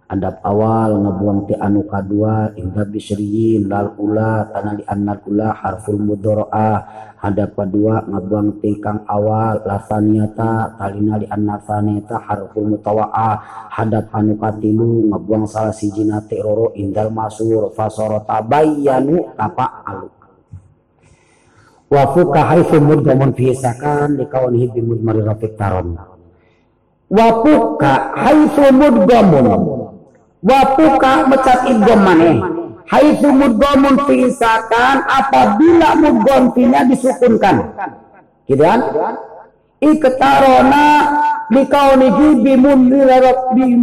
adab 0.05 0.41
awal 0.45 1.01
ngebuang 1.01 1.49
ti 1.49 1.55
anu 1.57 1.85
kadua 1.89 2.53
inda 2.57 2.85
bisriyin 2.85 3.69
lal 3.69 3.97
ula 3.97 4.49
tanali 4.53 4.85
annal 4.85 5.21
ula 5.25 5.57
harful 5.57 5.97
mudoroah 5.97 6.85
hadap 7.25 7.57
kedua 7.57 8.05
ngebuang 8.05 8.61
ti 8.61 8.77
kang 8.85 9.01
awal 9.09 9.65
lasaniata 9.65 10.77
talinali 10.77 11.25
annasaneta 11.25 12.21
harful 12.21 12.69
mutawaah. 12.69 13.41
Hadap 13.73 14.13
anu 14.13 14.37
katilu 14.37 15.09
ngebuang 15.09 15.49
salah 15.49 15.73
si 15.73 15.89
jinati 15.89 16.37
roro 16.45 16.77
indal 16.77 17.09
masur 17.09 17.73
fasoro 17.73 18.21
tabayyanu 18.29 19.33
tapa 19.33 19.83
alu 19.89 20.09
wa 21.95 22.05
fuka 22.11 22.41
haitsu 22.51 22.83
mudgamun 22.83 23.33
fi 23.39 23.55
sakan 23.55 24.19
likawnihi 24.21 24.75
bimudmari 24.75 25.23
rafiq 25.25 25.55
taron. 25.57 25.97
Wa 27.09 27.29
fuka 27.41 28.19
haitsu 28.19 28.69
Wapuka 30.45 31.25
mecat 31.33 31.73
idgom 31.73 32.01
maneh. 32.05 32.37
Haitsu 32.85 33.33
mudgomun 33.33 33.97
fiisakan 34.05 35.09
apabila 35.09 35.97
mudgom-nya 35.97 36.85
disukunkan. 36.85 37.73
Gitu 38.45 38.61
kan? 38.61 38.81
Iktarona 39.81 40.85
likaunigi 41.49 42.45
bimud 42.45 42.81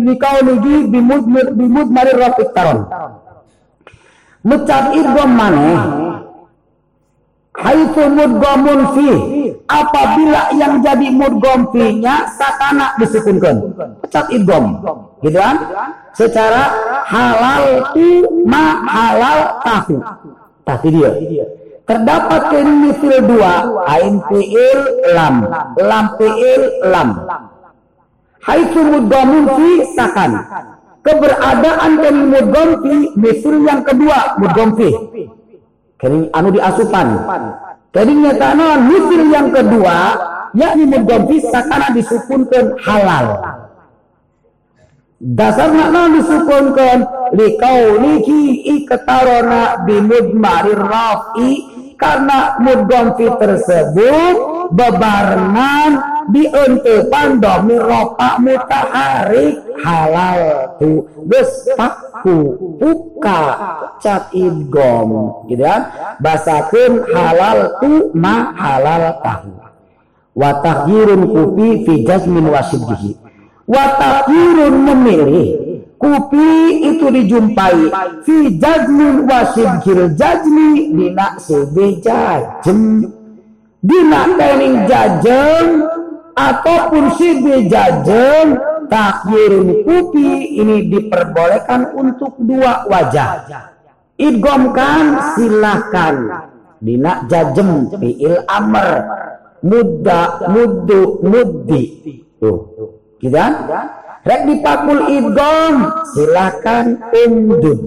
likaunigi 0.05 0.75
bimud 0.85 1.23
bimud 1.57 1.87
mari 1.89 2.13
rafik 2.13 2.53
taron. 2.53 2.85
Mecat 4.45 4.93
idgom 4.93 5.31
maneh. 5.33 5.81
Haitsu 7.57 8.05
mudgomun 8.05 8.79
fi 8.93 9.09
apabila 9.71 10.51
yang 10.59 10.83
jadi 10.83 11.07
mudgom 11.07 11.71
fi-nya 11.71 12.27
sakana 12.35 12.95
disukunkan. 12.99 13.71
Mecat 14.03 14.25
idgom. 14.35 14.83
Gitu 15.23 15.37
kan? 15.39 15.55
secara 16.11 16.75
halal 17.07 17.95
tu 17.95 18.07
ma 18.43 18.83
halal 18.83 19.39
tahu. 19.63 19.95
Tapi 20.67 20.87
dia. 20.91 21.11
Terdapat 21.87 22.41
misil 22.61 23.15
dua 23.25 23.53
ain 23.87 24.19
fiil 24.27 24.79
lam. 25.15 25.35
Lam 25.79 26.05
fiil 26.19 26.61
lam. 26.87 27.09
Haitsu 28.41 28.81
muddamun 28.81 29.43
fi 29.55 29.69
sakan. 29.95 30.31
Keberadaan 31.01 31.91
dan 31.97 32.15
mudgomfi 32.29 33.17
misil 33.17 33.65
yang 33.65 33.81
kedua 33.81 34.37
mudgomfi 34.37 34.93
kering 36.01 36.25
anu 36.33 36.49
diasupan 36.49 37.07
keringnya 37.91 38.33
tanah 38.39 38.79
misil 38.87 39.23
yang 39.31 39.47
kedua 39.51 39.97
yakni 40.55 40.83
mudgomfi 40.87 41.39
sakana 41.47 41.95
disukunkan 41.95 42.75
halal. 42.83 43.27
Dasar 45.21 45.69
makna 45.69 46.09
disukunkan 46.17 47.05
liki 47.37 48.65
iketarona 48.81 49.85
bimudmarir 49.85 50.81
rafi 50.81 51.70
karena 52.01 52.57
mudgomfi 52.57 53.29
tersebut 53.37 54.35
bebarengan 54.73 55.89
diuntupan 56.33 57.37
domi 57.37 57.77
ropa 57.77 58.41
mutaharik 58.41 59.61
halal 59.85 60.41
tu. 60.81 61.05
Paku 61.77 62.57
buka 62.81 63.41
cat 64.01 64.33
idgom 64.33 65.45
gitu 65.45 65.61
kan? 65.61 65.93
Basakeun 66.17 67.05
halal 67.13 67.77
tu 67.77 68.09
ma 68.17 68.49
halal 68.57 69.21
tahu. 69.21 69.53
Wa 70.33 70.63
kupi 70.65 71.85
fi 71.85 71.93
jazmin 72.01 72.49
wasiddihi 72.49 73.19
wa 73.69 73.85
tahyirun 73.99 74.75
memilih 74.89 75.70
kupi 76.01 76.81
itu 76.81 77.05
dijumpai 77.13 77.93
fi 78.25 78.57
jazmin 78.57 79.29
wasidhil 79.29 80.17
jazmi 80.17 80.89
dina 80.97 81.37
sebe 81.37 82.01
jajem 82.01 83.05
dina 83.85 84.21
kening 84.33 84.89
jajem 84.89 85.85
ataupun 86.33 87.05
sebe 87.21 87.69
jajem 87.69 88.57
takyirun 88.89 89.85
kupi 89.85 90.57
ini 90.57 90.89
diperbolehkan 90.89 91.93
untuk 91.93 92.35
dua 92.41 92.89
wajah. 92.89 93.47
Idgomkan 94.17 95.37
silahkan. 95.37 96.49
Dina 96.81 97.29
jajem 97.29 97.93
fi'il 97.93 98.41
amr. 98.49 99.05
Mudda 99.61 100.49
muddu 100.49 101.21
muddi. 101.21 102.17
Tuh. 102.41 102.89
Gitu 103.21 103.37
kan 103.37 103.53
rek 104.21 104.41
dipakul 104.45 104.99
idgom 105.09 105.75
silahkan 106.13 106.85
umdud 107.09 107.79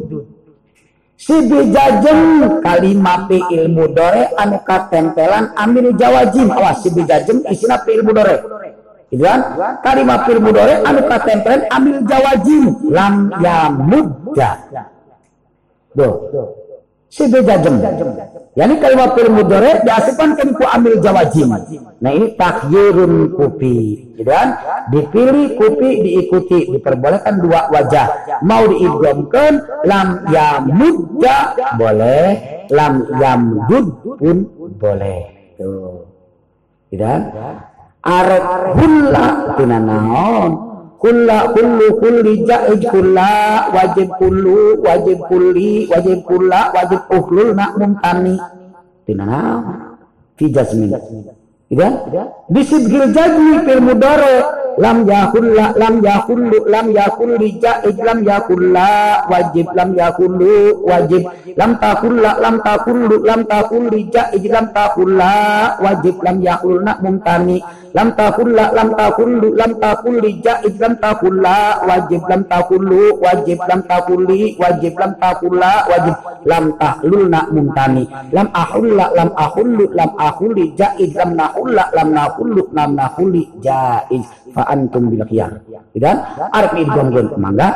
si 1.14 1.36
bijajem 1.46 2.20
kalimat 2.60 3.30
fi'il 3.30 3.70
mudore 3.70 4.34
anu 4.34 4.58
katempelan 4.66 5.54
amil 5.54 5.94
jawajim 5.94 6.50
awas 6.50 6.82
si 6.82 6.90
bijajem 6.90 7.46
isina 7.46 7.78
fi'il 7.86 8.02
mudore 8.02 8.42
gitu 9.12 9.22
kan? 9.22 9.40
Kalimat 9.84 10.26
fi'il 10.26 10.42
mudore 10.42 10.74
anu 10.82 11.00
katempelan 11.06 11.62
amil 11.70 12.02
jawajim 12.02 12.64
lam 12.90 13.30
yamudda. 13.38 14.50
Tuh. 15.94 16.14
Si 17.14 17.30
bejajem. 17.30 17.78
Yani 18.58 18.74
kalimat 18.82 19.14
fi'il 19.14 19.30
mudhari 19.30 19.86
diasupkan 19.86 20.34
ku 20.34 20.66
amil 20.66 20.98
jawajim. 20.98 21.46
Nah 22.02 22.10
ini 22.10 22.34
takhyirun 22.34 23.38
kupi. 23.38 24.10
Gitu 24.18 24.26
kan? 24.26 24.58
Dipilih 24.90 25.54
kupi 25.54 25.88
diikuti 26.02 26.74
diperbolehkan 26.74 27.38
dua 27.38 27.70
wajah. 27.70 28.06
Mau 28.42 28.66
diidghamkan 28.66 29.62
lam 29.86 30.26
yamudda 30.26 31.38
boleh, 31.78 32.26
lam 32.74 33.06
yamdud 33.14 33.86
pun 34.18 34.36
boleh. 34.74 35.54
Tuh. 35.54 36.10
Gitu 36.90 36.98
kan? 36.98 37.30
Hulla 38.74 39.54
tina 39.54 39.78
naon? 39.78 40.73
Kulla 41.04 41.52
kullu 41.52 42.00
kulli 42.00 42.32
ja'id 42.48 42.80
kulla 42.88 43.68
wajib 43.76 44.08
kullu 44.16 44.80
wajib 44.80 45.20
kulli 45.28 45.84
wajib 45.92 46.24
kulla 46.24 46.72
wajib 46.72 47.00
uhlul 47.12 47.52
nak 47.52 47.76
mumtani 47.76 48.40
tinana 49.04 49.60
fi 50.40 50.48
jazmin. 50.48 50.96
Iya? 51.68 51.88
Bisibgil 52.48 53.12
jazmi 53.12 53.68
fil 53.68 53.80
mudore 53.84 54.36
lam 54.80 55.04
yakulla 55.04 55.76
lam 55.76 56.00
yakullu 56.00 56.58
lam 56.72 56.86
yakulli 56.92 57.60
jaid 57.60 57.96
lam 58.00 58.18
yakulla 58.24 58.88
wajib 59.28 59.66
lam 59.76 59.90
yakullu 59.92 60.84
wajib. 60.88 61.24
Lam 61.56 61.76
takulla 61.80 62.40
lam 62.40 62.64
takullu 62.64 63.16
lam 63.28 63.44
takulli 63.44 64.08
jaid 64.08 64.44
lam 64.48 64.72
takulla 64.72 65.32
wajib 65.84 66.16
lam 66.24 66.36
yakulna 66.40 66.92
mumtani 67.04 67.58
lam 67.94 68.08
takulla 68.18 68.64
lam 68.74 68.88
takullu 68.98 69.48
lam 69.54 69.72
takulli 69.78 70.30
jaid 70.44 70.74
lam 70.82 70.94
takulla 70.98 71.56
wajib 71.86 72.22
lam 72.26 72.42
takullu 72.50 73.02
wajib 73.22 73.58
lam 73.70 73.80
takulli 73.86 74.40
wajib 74.58 74.92
lam 74.98 75.12
takulla 75.22 75.72
wajib 75.90 76.16
lam 76.50 76.64
tahlulna 76.74 77.40
mumtani 77.54 78.04
lam 78.34 78.46
ahulla 78.50 79.06
lam 79.14 79.30
ahullu 79.38 79.84
lam 79.94 80.10
ahulli 80.18 80.74
jaid 80.74 81.10
lam 81.14 81.30
nahulla 81.38 81.84
lam 81.94 82.08
nahullu 82.10 82.62
lam 82.74 82.90
nahulli 82.98 83.42
jaid 83.62 84.22
fa 84.54 84.62
antum 84.70 85.10
bil 85.10 85.26
khiyar. 85.26 85.50
Dan 85.98 86.22
arep 86.54 86.78
idgham 86.78 87.10
mangga, 87.42 87.68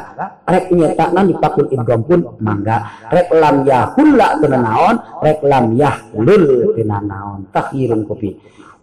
arep 0.47 0.71
nyetakna 0.71 1.27
dipakul 1.27 1.67
idgham 1.75 2.01
pun 2.07 2.21
mangga. 2.39 2.87
Rek 3.11 3.29
lam 3.35 3.67
yahulla 3.67 4.39
teu 4.39 4.49
naon, 4.55 4.97
rek 5.27 5.43
lam 5.43 5.75
yahlul 5.75 6.47
teu 6.79 6.87
naon. 6.87 7.51
Takhirun 7.51 8.07
kopi. 8.07 8.31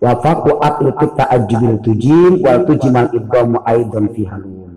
Wa 0.06 0.14
faqu 0.22 0.53
atlu 0.61 0.93
ta'ajjubil 0.93 1.82
tujim 1.82 2.45
wal 2.45 2.61
tujimal 2.69 3.09
idgham 3.09 3.58
aidan 3.66 4.06
fi 4.14 4.22
halun. 4.30 4.69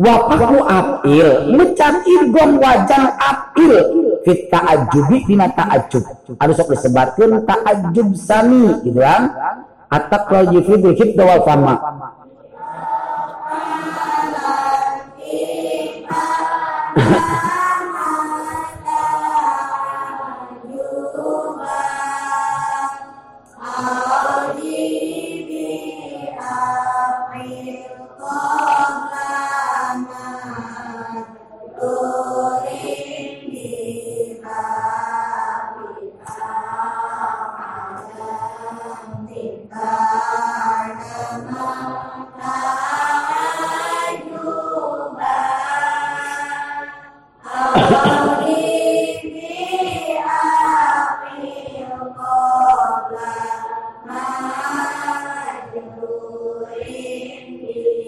Wa 0.00 0.24
apil, 0.72 1.52
mecan 1.52 1.94
idgham 2.08 2.56
wajan 2.56 3.12
apil 3.20 3.72
fit 4.24 4.48
ta'ajjubi 4.48 5.28
dina 5.28 5.52
ta'ajjub. 5.52 6.00
Anu 6.40 6.52
sok 6.56 6.72
disebutkeun 6.72 7.44
ta'ajjub 7.44 8.08
sami 8.16 8.72
gitu 8.88 9.04
kan 9.04 9.36
at-taqwa 9.92 10.48
yufidul 10.48 10.96
hibda 10.96 11.22
wal 11.28 11.42
fama 11.44 11.76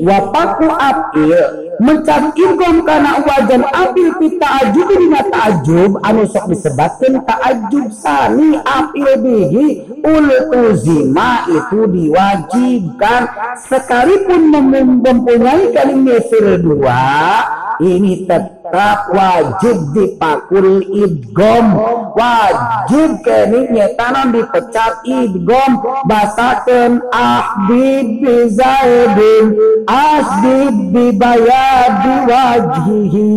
wapaku 0.00 0.68
apil 0.68 1.32
mencari 1.80 2.28
irgom 2.36 2.84
karena 2.84 3.24
wajan 3.24 3.64
apil 3.72 4.12
pita 4.20 4.48
ajub 4.64 4.88
dina 4.96 5.20
ta'ajub 5.28 5.96
anu 6.04 6.28
sok 6.28 6.52
disebutkan 6.52 7.24
ta'ajub 7.24 7.88
sani 7.92 8.60
apil 8.60 9.08
bihi 9.20 9.66
ul 10.04 10.28
uzima 10.68 11.48
itu 11.48 11.88
diwajibkan. 11.88 13.22
Sekalipun 13.64 14.52
mempunyai 15.00 15.72
kalimat 15.72 16.28
dua 16.60 17.04
ini 17.80 18.28
tetap 18.28 18.59
wajib 18.72 19.78
dipakul 19.94 20.82
idgom 20.94 21.66
wajib 22.14 23.10
keningnya 23.26 23.90
tanam 23.98 24.30
dipecat 24.30 25.02
idgom 25.06 25.82
basakan 26.06 27.02
ahbib 27.10 28.22
bizaidin 28.22 29.46
asbib 29.90 30.74
bibayadi 30.94 32.14
wajhihi 32.30 33.30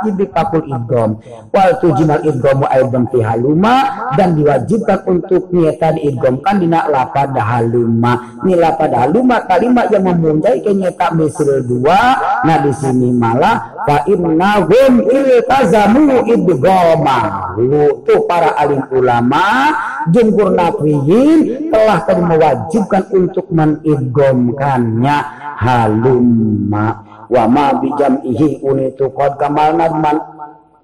wajib 0.00 0.16
dipakul 0.16 0.64
idgom 0.64 1.10
wal 1.52 1.72
tujimal 1.82 2.24
idgomu 2.24 2.64
aidan 2.72 3.04
fi 3.12 3.18
haluma. 3.20 3.76
Dan 4.16 4.38
diwajibkan 4.38 5.06
untuk 5.06 5.52
nyata 5.52 5.98
diidgomkan 6.00 6.56
dina 6.56 6.88
lapad 6.88 7.36
haluma. 7.36 8.40
Ini 8.42 8.54
lapad 8.58 8.90
haluma 8.96 9.44
kalimat 9.44 9.92
yang 9.92 10.08
mempunyai 10.08 10.64
kenyata 10.64 11.12
misal 11.12 11.62
dua. 11.68 12.16
Nah 12.48 12.58
di 12.64 12.72
sini 12.74 13.00
ini 13.00 13.16
malah 13.16 13.80
fa 13.88 14.04
innahum 14.04 15.00
iltazamu 15.08 16.28
idghama 16.28 17.18
itu 17.56 18.14
para 18.28 18.52
alim 18.60 18.84
ulama 18.92 19.72
jumhur 20.12 20.52
nafiyin 20.52 21.72
telah 21.72 22.04
tadi 22.04 22.20
mewajibkan 22.20 23.02
untuk 23.16 23.48
menidgomkannya 23.48 25.16
halumma 25.56 27.09
wa 27.30 27.44
ma 27.46 27.64
bijam'ihi 27.78 28.60
unitu 28.66 29.06
qad 29.14 29.38
kamal 29.38 29.78
nadman 29.78 30.18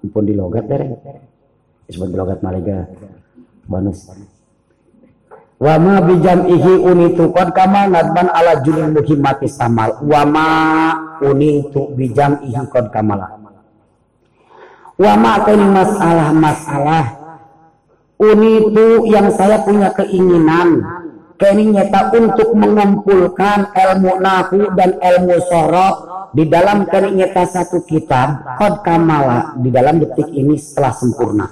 pun 0.07 0.23
di 0.23 0.31
logat 0.31 0.63
dereng 0.71 0.95
disebut 1.85 2.07
di 2.07 2.17
logat 2.17 2.39
malaga 2.39 2.87
bonus. 3.67 4.07
Wa 5.59 5.75
ma 5.75 5.99
bijam'ihi 5.99 6.73
unitu 6.87 7.29
qad 7.35 7.51
kamal 7.51 7.91
nadman 7.91 8.31
ala 8.31 8.63
julil 8.63 8.95
muhimmati 8.95 9.51
samal. 9.51 9.99
Wa 9.99 10.23
ma 10.23 10.47
unitu 11.19 11.91
bijam'ihi 11.91 12.63
qad 12.71 12.87
kamala 12.95 13.37
wa 14.97 15.13
ma 15.13 15.33
masalah-masalah. 15.45 17.05
Unitu 18.17 19.05
yang 19.05 19.29
saya 19.29 19.61
punya 19.61 19.93
keinginan 19.93 20.81
kini 21.37 21.77
nyata 21.77 22.11
untuk 22.17 22.57
mengumpulkan 22.57 23.71
ilmu 23.71 24.17
nahu 24.17 24.73
dan 24.73 24.97
ilmu 24.97 25.37
sorok 25.45 25.95
di 26.33 26.49
dalam 26.49 26.89
kini 26.89 27.21
nyata 27.21 27.45
satu 27.45 27.85
kitab 27.85 28.57
kod 28.57 28.81
kamala 28.81 29.53
di 29.61 29.69
dalam 29.69 30.01
detik 30.01 30.27
ini 30.33 30.57
setelah 30.57 30.93
sempurna. 30.97 31.45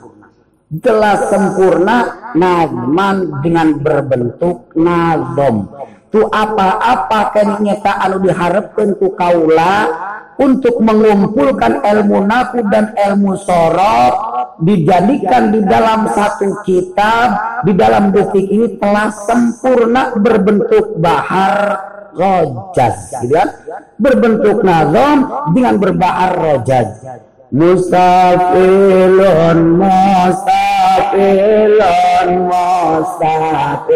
Telah 0.76 1.16
sempurna 1.30 1.98
nazman 2.34 3.40
dengan 3.46 3.78
berbentuk 3.78 4.74
nazom. 4.74 5.70
Tu 6.10 6.20
apa-apa 6.20 7.32
kini 7.38 7.70
nyata 7.70 8.02
anu 8.02 8.26
diharapkan 8.26 8.98
tu 8.98 9.14
kaula 9.14 9.88
untuk 10.42 10.82
mengumpulkan 10.84 11.80
ilmu 11.86 12.26
naku 12.26 12.60
dan 12.68 12.92
ilmu 12.92 13.40
sorot 13.40 14.35
dijadikan 14.61 15.51
di 15.51 15.59
dalam 15.67 16.08
satu 16.08 16.64
kitab 16.64 17.61
di 17.67 17.74
dalam 17.75 18.11
detik 18.16 18.48
ini 18.48 18.80
telah 18.80 19.11
sempurna 19.11 20.16
berbentuk 20.16 20.95
bahar 21.01 21.80
rojaz 22.16 23.11
gitu 23.24 23.35
kan? 23.35 23.50
Berbentuk 24.00 24.64
nazom 24.64 25.51
dengan 25.51 25.75
berbahar 25.80 26.35
rojaz. 26.40 27.03
Mustafilun 27.56 28.00
Mustafilun 29.80 30.69
Mustafilun. 32.51 33.88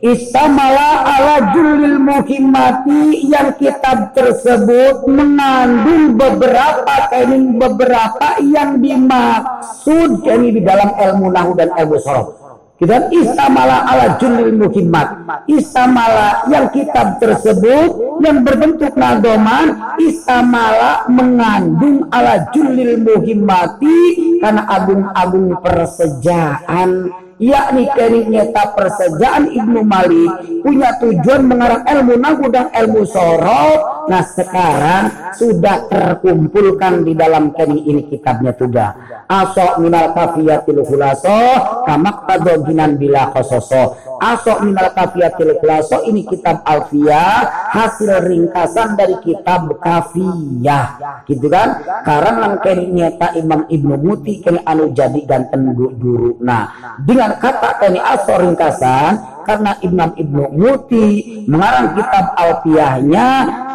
Istamala 0.00 1.04
ala 1.04 1.52
julil 1.52 2.00
muhimmati 2.00 3.20
yang 3.28 3.52
kitab 3.60 4.16
tersebut 4.16 5.04
mengandung 5.04 6.16
beberapa 6.16 7.12
kaining 7.12 7.60
beberapa 7.60 8.40
yang 8.40 8.80
dimaksud 8.80 10.24
ini 10.24 10.56
di 10.56 10.60
dalam 10.64 10.96
ilmu 10.96 11.28
nahu 11.28 11.52
dan 11.52 11.76
ilmu 11.76 12.00
sorof. 12.00 12.32
Kita 12.80 13.12
istamala 13.12 13.84
ala 13.84 14.16
julil 14.16 14.56
muhimmat. 14.56 15.20
Istamala 15.44 16.48
yang 16.48 16.72
kitab 16.72 17.20
tersebut 17.20 18.24
yang 18.24 18.40
berbentuk 18.40 18.96
nadoman. 18.96 20.00
Istamala 20.00 21.04
mengandung 21.12 22.08
ala 22.08 22.48
julil 22.56 23.04
muhimmati 23.04 24.00
karena 24.40 24.64
agung-agung 24.64 25.60
persejaan 25.60 27.12
yakni 27.40 27.88
kini 27.96 28.28
nyata 28.28 28.76
persejaan 28.76 29.48
Ibnu 29.48 29.80
Malik 29.82 30.30
punya 30.60 30.94
tujuan 31.00 31.48
mengarang 31.48 31.82
ilmu 31.88 32.14
nagu 32.20 32.46
dan 32.52 32.68
ilmu 32.68 33.02
sorot. 33.08 34.06
Nah 34.12 34.22
sekarang 34.22 35.34
sudah 35.34 35.88
terkumpulkan 35.88 37.02
di 37.02 37.16
dalam 37.16 37.56
kini 37.56 37.88
ini 37.88 38.02
kitabnya 38.12 38.52
sudah 38.52 38.92
asok 39.24 39.80
minal 39.80 40.12
kafiyatil 40.12 40.84
hulaso 40.84 41.40
kamak 41.88 42.28
tadoginan 42.28 43.00
bila 43.00 43.32
khososo 43.32 43.96
asok 44.20 44.68
minal 44.68 44.92
kafiyatil 44.92 45.56
hulaso 45.58 46.04
ini 46.04 46.28
kitab 46.28 46.60
alfiyah 46.68 47.72
hasil 47.72 48.20
ringkasan 48.28 48.94
dari 48.94 49.16
kitab 49.24 49.72
kafiyah. 49.80 51.00
Gitu 51.24 51.48
kan? 51.48 51.80
Karena 52.04 52.60
kini 52.60 52.84
nyata 52.92 53.34
Imam 53.34 53.64
Ibnu 53.66 53.96
Muti 53.96 54.44
kini 54.44 54.60
anu 54.64 54.92
jadi 54.92 55.20
ganten 55.24 55.72
guru 55.74 56.36
nah 56.40 56.70
dengan 57.00 57.36
kata 57.38 57.80
ini 57.88 58.00
asor 58.00 58.44
ringkasan 58.44 59.29
karena 59.44 59.72
Imam 59.84 60.10
Ibnu 60.16 60.44
Muti 60.54 61.06
mengarang 61.46 61.96
kitab 61.96 62.34
Alfiyahnya 62.36 63.26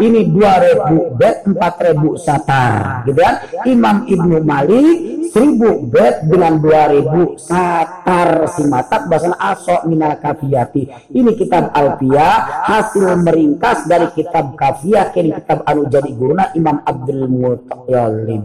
ini 0.02 0.30
2000 0.30 1.18
bed 1.20 1.36
4000 1.56 2.26
satar 2.26 3.04
gitu 3.08 3.20
kan? 3.20 3.36
Imam 3.66 4.06
Ibnu 4.06 4.42
Malik 4.44 4.98
1000 5.36 5.92
bed 5.92 6.16
dengan 6.32 6.58
2000 6.64 7.36
satar 7.36 8.48
simatak 8.56 9.12
bahasa 9.12 9.36
asok 9.36 9.82
minal 9.92 10.16
kafiyati. 10.20 10.88
Ini 11.12 11.32
kitab 11.36 11.76
Alfiyah 11.76 12.66
hasil 12.66 13.20
meringkas 13.20 13.84
dari 13.90 14.08
kitab 14.16 14.56
kafiyah 14.56 15.12
ini 15.16 15.36
kitab 15.36 15.68
anu 15.68 15.88
jadi 15.92 16.12
guruna 16.16 16.56
Imam 16.56 16.80
Abdul 16.88 17.28
Muttalib. 17.28 18.44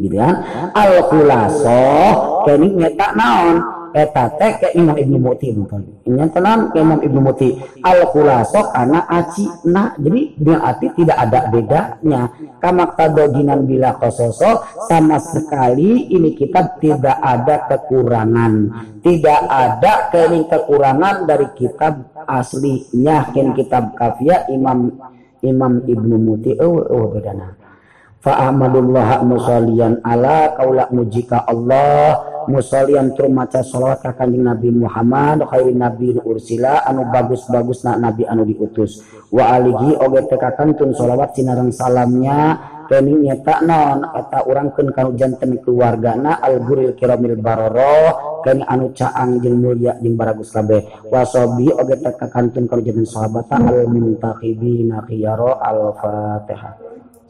Gitu 0.00 0.16
kan? 0.18 0.34
Al 0.74 0.92
khulasoh 1.06 2.42
kini 2.48 2.74
nyetak 2.74 3.14
naon 3.14 3.81
eta 3.92 4.32
teh 4.40 4.52
ke 4.58 4.68
Imam 4.74 4.96
Ibnu 4.96 5.18
Muti 5.20 5.52
bukan 5.52 6.02
ini 6.02 6.26
tenan 6.34 6.74
ke 6.74 6.82
Imam 6.82 6.98
Ibnu 6.98 7.20
Muti. 7.22 7.54
Al 7.84 8.10
khulaso 8.10 8.74
karena 8.74 9.06
aci 9.06 9.46
nah 9.70 9.94
jadi 9.94 10.34
dengan 10.34 10.60
arti 10.66 10.86
tidak 10.98 11.16
ada 11.16 11.40
bedanya. 11.48 12.22
Kamak 12.58 12.98
tadoginan 12.98 13.66
bila 13.66 13.94
kososo 13.96 14.66
sama 14.90 15.22
sekali 15.22 16.10
ini 16.10 16.34
kita 16.34 16.78
tidak 16.82 17.18
ada 17.22 17.70
kekurangan. 17.70 18.52
Tidak 19.02 19.40
ada 19.46 20.10
kening 20.10 20.46
kekurangan 20.50 21.26
dari 21.26 21.46
kitab 21.54 22.10
aslinya. 22.26 23.30
Ken 23.30 23.54
kitab 23.54 23.94
kafia 23.94 24.50
Imam 24.50 24.90
Imam 25.42 25.86
Ibnu 25.86 26.16
Muti. 26.18 26.58
Oh 26.58 26.82
oh 26.82 27.14
bedana 27.14 27.61
Fa'amadullah 28.22 29.26
musallian 29.26 29.98
ala 30.06 30.54
kaula 30.54 30.86
mujika 30.94 31.42
Allah. 31.42 32.30
Musallian 32.42 33.14
tur 33.14 33.30
maca 33.30 33.62
salawat 33.62 34.02
ka 34.02 34.18
kanjeng 34.18 34.42
Nabi 34.42 34.74
Muhammad 34.74 35.46
khairin 35.46 35.78
nabi 35.78 36.10
ursila 36.26 36.82
anu 36.86 37.06
bagus-bagus 37.06 37.86
na 37.86 37.94
nabi 37.94 38.26
anu 38.26 38.42
diutus. 38.42 39.02
Wa 39.30 39.58
alihi 39.58 39.94
oge 39.98 40.26
teh 40.26 40.38
kakantun 40.38 40.90
shalawat 40.90 41.38
sinareng 41.38 41.70
salamnya 41.70 42.58
kening 42.90 43.30
nyata 43.30 43.62
non 43.62 44.02
eta 44.10 44.42
urangkeun 44.42 44.90
ka 44.90 45.06
janten 45.14 45.58
keluargana 45.62 46.42
al-buril 46.42 46.98
kiramil 46.98 47.38
baroro 47.38 48.42
kan 48.42 48.58
anu 48.66 48.90
caang 48.90 49.38
jeung 49.38 49.62
mulia 49.62 49.94
jeung 50.02 50.18
baragus 50.18 50.50
kabeh. 50.50 50.82
Wasobi 51.14 51.70
oge 51.70 51.94
teh 51.94 52.14
kakantun 52.14 52.66
ka 52.66 52.74
janten 52.82 53.06
sahabat 53.06 53.50
al-muntaqibina 53.54 55.06
khiyaro 55.06 55.62
al-fatihah 55.62 57.01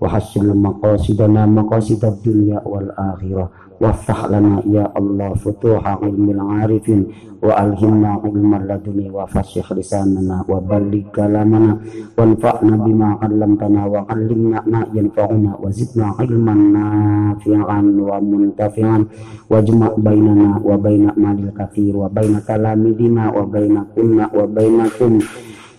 وحسن 0.00 0.46
مقاصدنا 0.62 1.46
مقاصد 1.46 2.04
الدنيا 2.04 2.60
والآخرة 2.66 3.50
وافتح 3.80 4.18
لنا 4.32 4.62
يا 4.66 4.84
الله 4.98 5.34
فتوح 5.34 5.82
علم 6.02 6.26
العارفين 6.30 7.00
وألهمنا 7.42 8.10
علم 8.24 8.50
اللدني 8.54 9.10
وفسح 9.10 9.72
لساننا 9.72 10.44
وبلغ 10.48 11.02
كلامنا 11.16 11.72
وانفعنا 12.18 12.74
بما 12.84 13.08
علمتنا 13.22 13.80
وعلمنا 13.86 14.58
ما 14.66 14.80
ينفعنا 14.94 15.50
وزدنا 15.62 16.06
علما 16.18 16.54
نافعا 16.54 17.80
ومنتفعا 18.10 18.98
واجمع 19.50 19.88
بيننا 19.98 20.50
وبين 20.64 21.04
مال 21.16 21.38
الكثير 21.48 21.96
وبين 21.96 22.34
تلاميذنا 22.48 23.24
وبين 23.38 23.74
كنا 23.96 24.24
وبينكم 24.38 25.12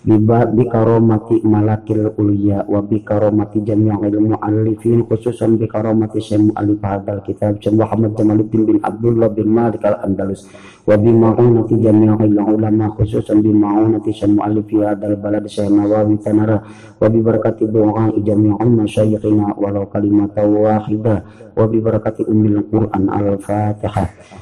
bi 0.01 0.65
karomati 0.65 1.45
malakil 1.45 2.09
ulia 2.17 2.65
wa 2.65 2.81
bi 2.81 3.05
karomati 3.05 3.61
jami'il 3.61 4.17
mu'allifin 4.17 5.05
khususan 5.05 5.61
bi 5.61 5.69
karomati 5.69 6.17
syekh 6.17 6.49
mu'allif 6.49 6.81
hadal 6.81 7.21
kitab 7.21 7.61
Syekh 7.61 7.77
Muhammad 7.77 8.17
Jamaluddin 8.17 8.65
bin 8.65 8.77
Abdullah 8.81 9.29
bin 9.29 9.53
Malik 9.53 9.85
al-Andalus. 9.85 10.49
Wa 10.89 10.97
bi 10.97 11.13
ma'unati 11.13 11.77
jami'il 11.77 12.33
ulama 12.33 12.89
khususan 12.97 13.45
bi 13.45 13.53
ma'unati 13.53 14.09
syekh 14.09 14.33
mu'allif 14.33 14.65
hadal 14.73 15.21
balad 15.21 15.45
Syekh 15.45 15.69
Nawawi 15.69 16.17
Tanara. 16.17 16.65
Wa 16.97 17.05
bi 17.05 17.21
barakati 17.21 17.69
doa 17.69 18.09
jami'il 18.17 18.71
masyayikhina 18.73 19.53
walau 19.53 19.85
kalimatan 19.85 20.49
wahidah 20.49 21.19
wa 21.53 21.65
bi 21.69 21.77
barakati 21.77 22.25
ummil 22.25 22.65
Qur'an 22.73 23.05
al-Fatihah 23.05 24.41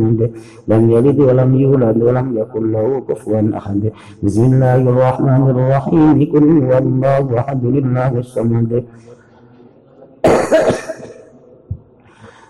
لم 0.67 0.83
يلد 0.91 1.19
ولم 1.19 1.55
يولد 1.55 1.97
ولم 2.03 2.27
يكن 2.37 2.71
له 2.71 2.87
كفوا 3.09 3.41
أحد. 3.57 3.81
بسم 4.23 4.43
الله 4.51 4.75
الرحمن 4.75 5.43
الرحيم. 5.53 6.17
قل 6.33 6.45
هو 6.65 6.73
الله 6.77 7.25
أحد. 7.39 7.63
لله 7.65 8.11
الصمد. 8.23 8.71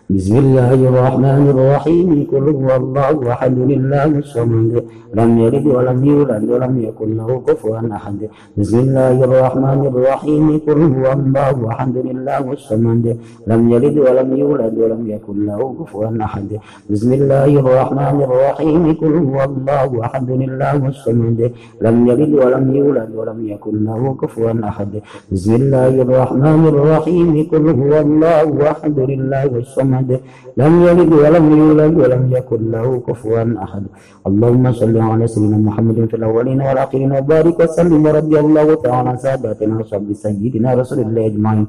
بسم 0.10 0.36
الله 0.44 0.74
الرحمن 0.74 1.44
الرحيم. 1.54 2.10
قل 2.32 2.46
هو 2.60 2.70
الله 2.82 3.32
أحد. 3.32 3.58
لله 3.72 4.10
الصمد. 4.24 4.74
لم 5.20 5.40
يلد 5.40 5.66
ولم 5.76 6.06
يولد 6.06 6.44
ولم 6.50 6.74
يكن 6.88 7.10
له 7.18 7.30
كفوا 7.48 7.78
أحد. 7.98 8.20
بسم 8.58 8.80
الله 8.80 9.24
الرحمن 9.28 9.82
الرحيم. 9.92 10.46
قل 10.68 10.80
هو 10.98 11.06
الله 11.18 11.58
أحد. 11.72 11.96
لله 11.98 12.44
الصمد. 12.58 13.06
لم 13.48 13.62
يلد 13.74 13.98
ولم 13.98 14.30
يولد 14.42 14.74
ولم 14.84 15.04
يكن 15.14 15.46
له 15.46 15.60
كفوا 15.80 16.08
أحد. 16.28 16.50
بسم 16.92 17.14
الله 17.14 17.52
الرحمن 17.64 18.18
الرحيم. 18.28 18.84
قل 19.02 19.14
هو 19.30 19.40
الله 19.50 19.90
أحد. 20.08 20.30
لله 20.32 20.80
الصمد. 20.94 21.40
لم 21.86 21.96
يلد 22.10 22.32
ولم 22.42 22.66
يولد 22.76 23.10
ولم 23.20 23.40
يكن 23.52 23.76
له 23.86 24.02
كفوا 24.22 24.52
أحد. 24.70 24.92
بسم 25.32 25.52
الله 25.56 25.94
الرحمن 26.06 26.62
الرحيم. 26.74 27.30
قل 27.52 27.66
هو 27.82 27.94
الله 28.06 28.48
أحد. 28.74 28.98
لله 29.12 29.52
الصمد. 29.64 30.12
أحد 30.12 30.20
لم 30.58 30.74
يلد 30.88 31.12
ولم 31.14 31.46
يولد 31.58 31.94
ولم 32.02 32.24
يكن 32.38 32.62
له 32.72 32.88
كفوا 33.08 33.64
أحد. 33.66 33.84
اللهم 34.28 34.72
صل 34.72 34.98
على 35.04 35.28
سيدنا 35.28 35.58
محمد 35.58 36.06
في 36.10 36.16
الأولين 36.16 36.62
والآخرين 36.62 37.12
وبارك 37.12 37.60
وسلم 37.60 38.08
رضي 38.08 38.40
الله 38.40 38.68
تعالى 38.76 39.10
عن 39.10 39.18
ساداتنا 39.18 39.80
وصحب 39.80 40.14
سيدنا 40.14 40.74
رسول 40.74 41.00
الله 41.00 41.26
أجمعين. 41.26 41.66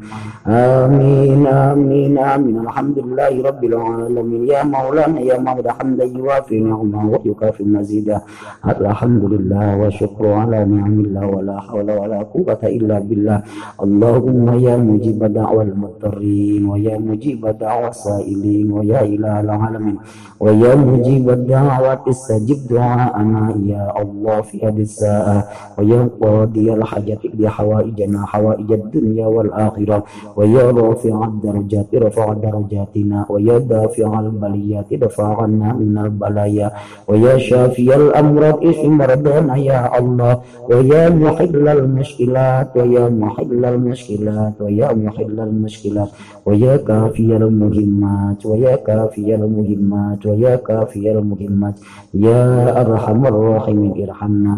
آمين 0.47 1.47
آمين 1.47 2.19
آمين. 2.19 2.57
الحمد 2.67 2.99
لله 2.99 3.33
رب 3.49 3.63
العالمين. 3.65 4.43
يا 4.53 4.63
مولانا 4.65 5.21
يا 5.21 5.37
مولى 5.39 5.71
حمدا 5.79 6.05
يوافي 6.05 6.61
نعمه 6.61 7.03
ويكافي 7.11 7.65
مزيدا. 7.65 8.21
الحمد 8.67 9.25
لله 9.25 9.67
وشكر 9.81 10.25
على 10.33 10.59
نعم 10.65 10.97
الله 11.01 11.27
ولا 11.27 11.57
حول 11.61 11.89
ولا 11.91 12.19
قوة 12.35 12.63
إلا 12.63 12.97
بالله. 12.99 13.39
اللهم 13.85 14.47
يا 14.67 14.77
مجيب 14.77 15.21
دعوة 15.25 15.63
المضطرين 15.63 16.63
ويا 16.71 16.99
مجيب 16.99 17.43
دعوة 17.61 17.89
السائلين 17.89 18.73
ويا 18.73 19.03
إله 19.03 19.41
العالمين 19.41 19.97
ويا 20.41 20.75
مجيب 20.75 21.31
الدعوات 21.31 22.09
استجب 22.09 22.71
دعاءنا 23.23 23.55
يا 23.67 23.85
الله 24.03 24.41
في 24.41 24.67
هذه 24.67 24.83
الساعة 24.83 25.49
ويا 25.79 26.09
قاضي 26.23 26.73
اقضي 26.73 27.49
حوائجنا 27.49 28.27
حوائج 28.27 28.73
الدنيا 28.73 29.27
والآخرة 29.27 30.05
ويا 30.37 30.71
رافع 30.71 31.25
الدرجات 31.25 31.95
رفع 31.95 32.33
درجاتنا 32.33 33.27
ويا 33.29 33.59
دافع 33.59 34.21
البليات 34.21 34.95
دفع 34.95 35.43
عنا 35.43 35.73
من 35.73 35.99
البلايا 35.99 36.71
ويا 37.09 37.39
شافي 37.39 37.95
الأمراض 37.97 38.67
اشف 38.67 38.85
مرضانا 38.85 39.57
يا 39.57 39.99
الله 39.99 40.41
ويا 40.71 41.09
محل 41.09 41.69
المشكلات 41.69 42.69
ويا 42.77 43.09
محل 43.09 43.65
المشكلات 43.65 44.55
ويا 44.61 44.89
محل 44.93 45.37
المشكلات 45.41 46.09
ويا 46.47 46.77
كافي 46.77 47.37
المهمات 47.37 48.47
ويا 48.47 48.77
كافي 48.77 49.35
المهمات 49.35 50.27
ويا 50.27 50.57
كافي 50.57 51.13
المهمات 51.13 51.77
يا 52.15 52.43
أرحم 52.81 53.12
الراحمين 53.21 53.93
إرحمنا. 54.09 54.55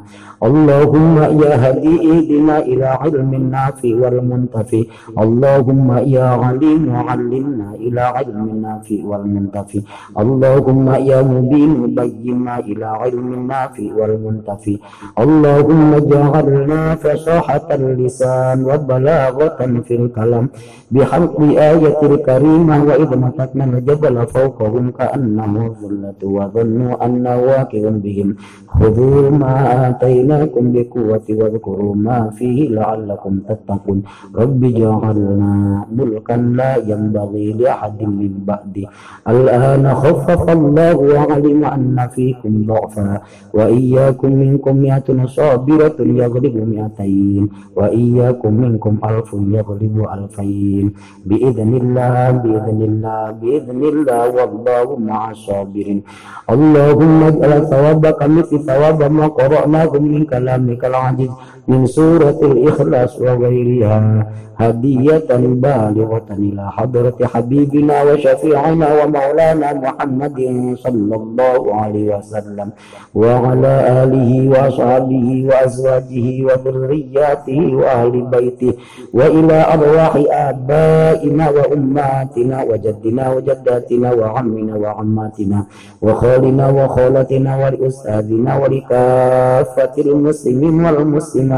اللهم 0.49 1.17
يا 1.43 1.53
هدي 1.65 1.95
اهدنا 2.13 2.57
إلى 2.71 2.87
علم 3.03 3.31
النافع 3.35 3.91
والمنتفع. 4.03 4.83
اللهم 5.25 5.89
يا 6.17 6.29
عليم 6.45 6.85
علمنا 7.09 7.69
إلى 7.75 8.01
علم 8.01 8.45
النافع 8.55 8.99
والمنتفع. 9.11 9.81
اللهم 10.23 10.87
يا 11.11 11.19
مبين 11.23 11.95
بينا 11.95 12.55
إلى 12.59 12.85
علم 12.85 13.29
النافع 13.39 13.87
والمنتفع. 13.99 14.77
اللهم 15.19 15.89
اجعلنا 15.95 16.95
فصاحة 16.95 17.69
اللسان 17.75 18.65
وبلاغة 18.65 19.61
في 19.87 19.95
الكلام. 19.95 20.47
بحق 20.95 21.41
آية 21.43 22.01
الكريمة 22.03 22.77
وإذ 22.85 23.11
متتنا 23.17 23.65
الجبل 23.65 24.27
فوقهم 24.27 24.91
كأنه 24.91 25.53
ظلة 25.83 26.21
وظنوا 26.23 26.93
أنه 27.07 27.37
واقع 27.37 27.83
بهم. 28.05 28.37
خذوا 28.75 29.31
ما 29.31 29.55
آتيناكم 29.89 30.65
بقوة 30.73 31.27
واذكروا 31.31 31.95
ما 31.95 32.31
فيه 32.31 32.69
لعلكم 32.69 33.33
تتقون. 33.49 34.03
رب 34.35 34.65
اجعلنا 34.65 35.53
ملكا 35.97 36.33
لا 36.33 36.73
ينبغي 36.77 37.53
لأحد 37.53 38.03
من 38.03 38.33
بعدي 38.49 38.85
الآن 39.29 39.85
خفف 39.95 40.45
الله 40.51 40.97
وعلم 40.97 41.65
أن 41.65 42.09
فيكم 42.15 42.53
ضعفا. 42.67 43.21
وإياكم 43.55 44.31
منكم 44.33 44.75
مئة 44.77 45.09
صابرة 45.27 45.99
يغلب 46.01 46.57
مئتين. 46.73 47.49
وإياكم 47.77 48.53
منكم 48.55 48.95
ألف 49.05 49.31
يغلب 49.59 49.97
ألفين. 50.15 50.87
بإذن 51.27 51.71
الله 51.83 52.31
بإذن 52.31 52.81
الله 52.83 53.31
بإذن 53.31 53.83
الله 53.93 54.23
والله 54.37 54.97
مع 54.97 55.31
الصابرين 55.31 56.03
اللهم 56.51 57.19
اجعل 57.23 57.53
ثوابك 57.73 58.21
مثل 58.34 58.66
ثواب 58.66 59.12
ما 59.12 59.28
قرأناه 59.28 59.92
من 60.00 60.26
كلامك 60.26 60.86
العزيز 60.86 61.32
من 61.69 61.87
سورة 61.87 62.39
الإخلاص 62.43 63.21
وغيرها 63.21 64.27
هدية 64.57 65.29
بالغة 65.31 66.27
إلى 66.31 66.71
حضرة 66.73 67.15
حبيبنا 67.23 68.03
وشفيعنا 68.03 68.89
ومولانا 69.05 69.73
محمد 69.73 70.39
صلى 70.79 71.17
الله 71.17 71.75
عليه 71.75 72.17
وسلم 72.17 72.69
وعلى 73.15 74.03
آله 74.03 74.31
وأصحابه 74.49 75.47
وأزواجه 75.49 76.27
وذرياته 76.47 77.61
وأهل 77.75 78.23
بيته 78.23 78.73
وإلى 79.15 79.59
أرواح 79.75 80.13
آبائنا 80.31 81.51
وأمهاتنا 81.51 82.63
وجدنا 82.63 83.33
وجداتنا 83.33 84.13
وعمنا 84.13 84.75
وعماتنا 84.77 85.67
وخالنا 86.03 86.67
وخالتنا 86.71 87.53
ولأستاذنا 87.67 88.53
ولكافة 88.59 89.95
المسلمين 89.99 90.85
والمسلمات 90.85 91.54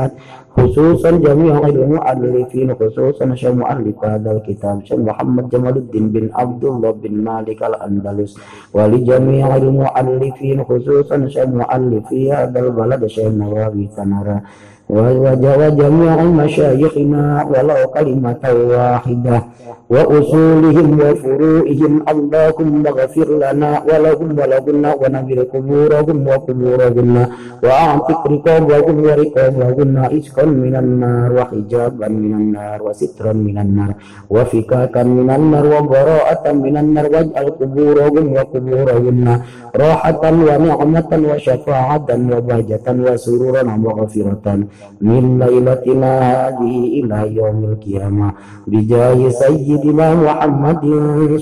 خصوصا 0.57 1.11
جميع 1.11 1.67
المؤلفين 1.67 2.75
خصوصا 2.75 3.35
شيخ 3.35 3.51
مؤلف 3.51 3.95
هذا 4.05 4.31
الكتاب 4.31 4.85
شيخ 4.85 4.99
محمد 4.99 5.49
جمال 5.49 5.77
الدين 5.77 6.05
بن 6.11 6.29
عبد 6.35 6.63
الله 6.65 6.91
بن 6.91 7.13
مالك 7.23 7.63
الأندلس 7.63 8.31
ولجميع 8.73 9.55
المؤلفين 9.55 10.63
خصوصا 10.63 11.27
شيخ 11.27 11.47
مؤلف 11.47 12.07
هذا 12.13 12.59
البلد 12.59 13.05
شيخ 13.05 13.31
نواوي 13.41 13.89
تنرى 13.97 14.37
وجميع 14.91 16.15
مشايخنا 16.23 17.23
ولو 17.51 17.79
كلمة 17.95 18.43
واحدة 18.71 19.37
وأصولهم 19.93 20.89
وفروعهم 21.03 21.93
اللهم 22.11 22.73
اغفر 22.91 23.27
لنا 23.43 23.71
ولهم 23.89 24.29
ولهن 24.39 24.85
ونبر 25.01 25.39
قبورهم 25.53 26.17
وقبورهن 26.31 27.15
وأعتق 27.63 28.21
رقابهم 28.33 28.97
ورقابهن 29.07 29.95
إسكا 30.17 30.45
من 30.45 30.75
النار 30.83 31.29
وحجابا 31.37 32.07
من 32.07 32.33
النار 32.41 32.77
وسترا 32.87 33.33
من 33.47 33.57
النار 33.65 33.91
وفكاكا 34.35 35.03
من 35.03 35.29
النار 35.37 35.65
وبراءة 35.75 36.45
من 36.65 36.75
النار 36.83 37.05
واجعل 37.13 37.47
قبورهم 37.61 38.25
وقبورهن 38.37 39.25
راحة 39.83 40.23
ونعمة 40.47 41.11
وشفاعة 41.29 42.07
وبهجة 42.33 42.87
وسرورا 43.05 43.63
ومغفرة 43.73 44.45
من 45.01 45.23
ليلتنا 45.43 46.11
هذه 46.31 46.75
إلى 46.99 47.17
يوم 47.35 47.59
القيامة 47.71 48.27
بجاه 48.67 49.19
سيدنا 49.29 50.07
محمد 50.25 50.83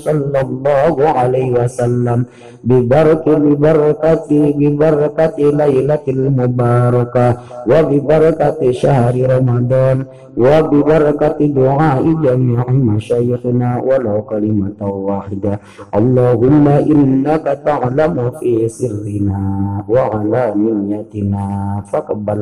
صلى 0.06 0.40
الله 0.46 0.96
عليه 1.08 1.50
وسلم 1.64 2.18
ببركة 2.64 3.34
ببركة 3.38 4.28
ببركة 4.60 5.38
ليلة 5.62 6.04
المباركة 6.08 7.26
وببركة 7.70 8.60
شهر 8.82 9.14
رمضان 9.36 9.98
وببركة 10.36 11.38
دعاء 11.46 12.02
جميع 12.24 12.64
مشايخنا 12.70 13.70
ولو 13.88 14.16
كلمة 14.22 14.80
واحدة 14.80 15.52
اللهم 15.94 16.66
إنك 16.68 17.46
تعلم 17.66 18.16
في 18.40 18.68
سرنا 18.68 19.42
وعلانيتنا 19.88 21.44
فاقبل 21.92 22.40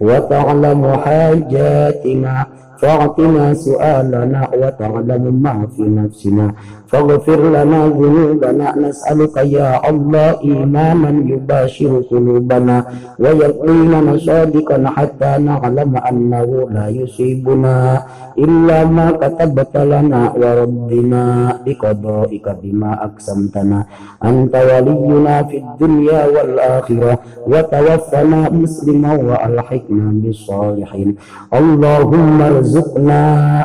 وتعلم 0.00 0.82
حاجاتنا 1.04 2.46
فاعطنا 2.81 3.53
سؤالنا 3.53 4.41
وتعلم 4.61 5.23
ما 5.43 5.67
في 5.75 5.81
نفسنا 5.81 6.51
فاغفر 6.87 7.39
لنا 7.49 7.79
ذنوبنا 7.87 8.67
نسألك 8.77 9.37
يا 9.37 9.89
الله 9.89 10.29
إيمانا 10.43 11.11
يباشر 11.33 11.91
قلوبنا 12.11 12.77
ويقينا 13.19 14.17
صادقا 14.17 14.77
حتى 14.95 15.31
نعلم 15.49 15.91
أنه 15.97 16.47
لا 16.71 16.87
يصيبنا 16.87 17.75
إلا 18.37 18.85
ما 18.85 19.11
كتبت 19.11 19.73
لنا 19.77 20.21
وردنا 20.39 21.25
بقضائك 21.65 22.45
بما 22.63 22.91
أقسمتنا 23.05 23.79
أنت 24.23 24.53
ولينا 24.69 25.35
في 25.43 25.57
الدنيا 25.57 26.21
والآخرة 26.27 27.13
وتوفنا 27.47 28.39
مسلما 28.49 29.13
وألحقنا 29.27 30.07
بالصالحين 30.21 31.09
اللهم 31.53 32.41
ارزقنا 32.41 32.67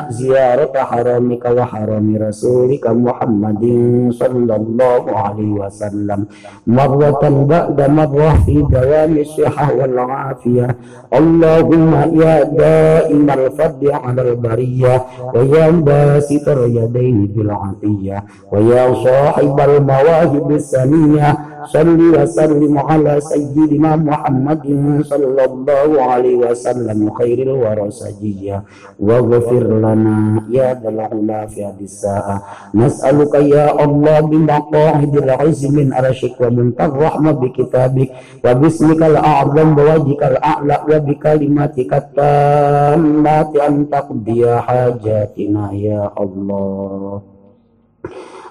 زيارة 0.09 0.73
حرمك 0.77 1.45
وحرم 1.45 2.17
رسولك 2.21 2.85
محمد 2.87 3.63
صلى 4.11 4.55
الله 4.55 5.03
عليه 5.17 5.51
وسلم 5.51 6.25
مرة 6.67 7.23
بعد 7.49 7.79
مرة 7.89 8.29
في 8.45 8.55
دوام 8.71 9.17
الصحة 9.17 9.73
والعافية 9.73 10.67
اللهم 11.13 11.91
يا 12.21 12.43
دائم 12.43 13.29
الفضل 13.29 13.91
على 13.91 14.21
البرية 14.21 14.95
ويا 15.35 15.69
باسط 15.69 16.49
اليدين 16.49 17.17
بالعطية 17.35 18.23
ويا 18.51 18.93
صاحب 18.93 19.59
المواهب 19.59 20.51
السنية 20.51 21.37
صل 21.67 21.99
وسلم 22.21 22.73
على 22.79 23.21
سيدنا 23.21 23.95
محمد 23.95 24.63
صلى 25.05 25.43
الله 25.45 26.01
عليه 26.01 26.35
وسلم 26.35 27.09
خير 27.19 27.37
الورى 27.41 27.91
سجية 27.91 28.63
واغفر 28.99 29.63
لنا 29.83 30.43
يا 30.51 30.73
ذا 30.83 30.89
العلا 30.89 31.45
في 31.47 31.65
هذه 31.65 31.83
الساعة 31.83 32.37
نسألك 32.75 33.33
يا 33.35 33.83
الله 33.85 34.19
بمقاعد 34.19 35.13
العز 35.17 35.61
من 35.65 35.93
أرشك 35.93 36.35
ومنتهى 36.41 36.85
الرحمة 36.87 37.31
بكتابك 37.31 38.09
وباسمك 38.45 39.01
الأعظم 39.03 39.75
بوجهك 39.75 40.21
الأعلى 40.23 40.77
وبكلماتك 40.89 41.91
التامات 41.93 43.51
أن 43.55 43.89
تقضي 43.89 44.41
حاجاتنا 44.57 45.63
يا 45.73 46.11
الله 46.19 47.26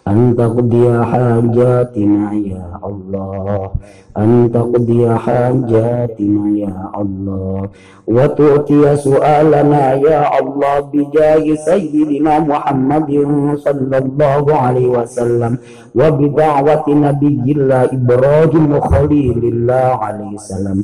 أن 0.08 0.34
تقضي 0.38 1.04
حاجاتنا 1.04 2.32
يا 2.32 2.66
الله 2.84 3.70
أن 4.18 4.50
تقضي 4.54 5.08
حاجاتنا 5.10 6.42
يا 6.58 6.90
الله 7.00 7.68
وتؤتي 8.06 8.96
سؤالنا 8.96 9.92
يا 9.94 10.20
الله 10.40 10.74
بجاه 10.92 11.44
سيدنا 11.54 12.38
محمد 12.38 13.10
صلى 13.56 13.96
الله 13.98 14.44
عليه 14.56 14.86
وسلم 14.88 15.52
وبدعوة 15.94 16.86
نبي 16.88 17.44
الله 17.56 17.84
إبراهيم 17.98 18.80
خليل 18.80 19.40
الله 19.52 19.88
عليه 20.04 20.32
السلام 20.40 20.78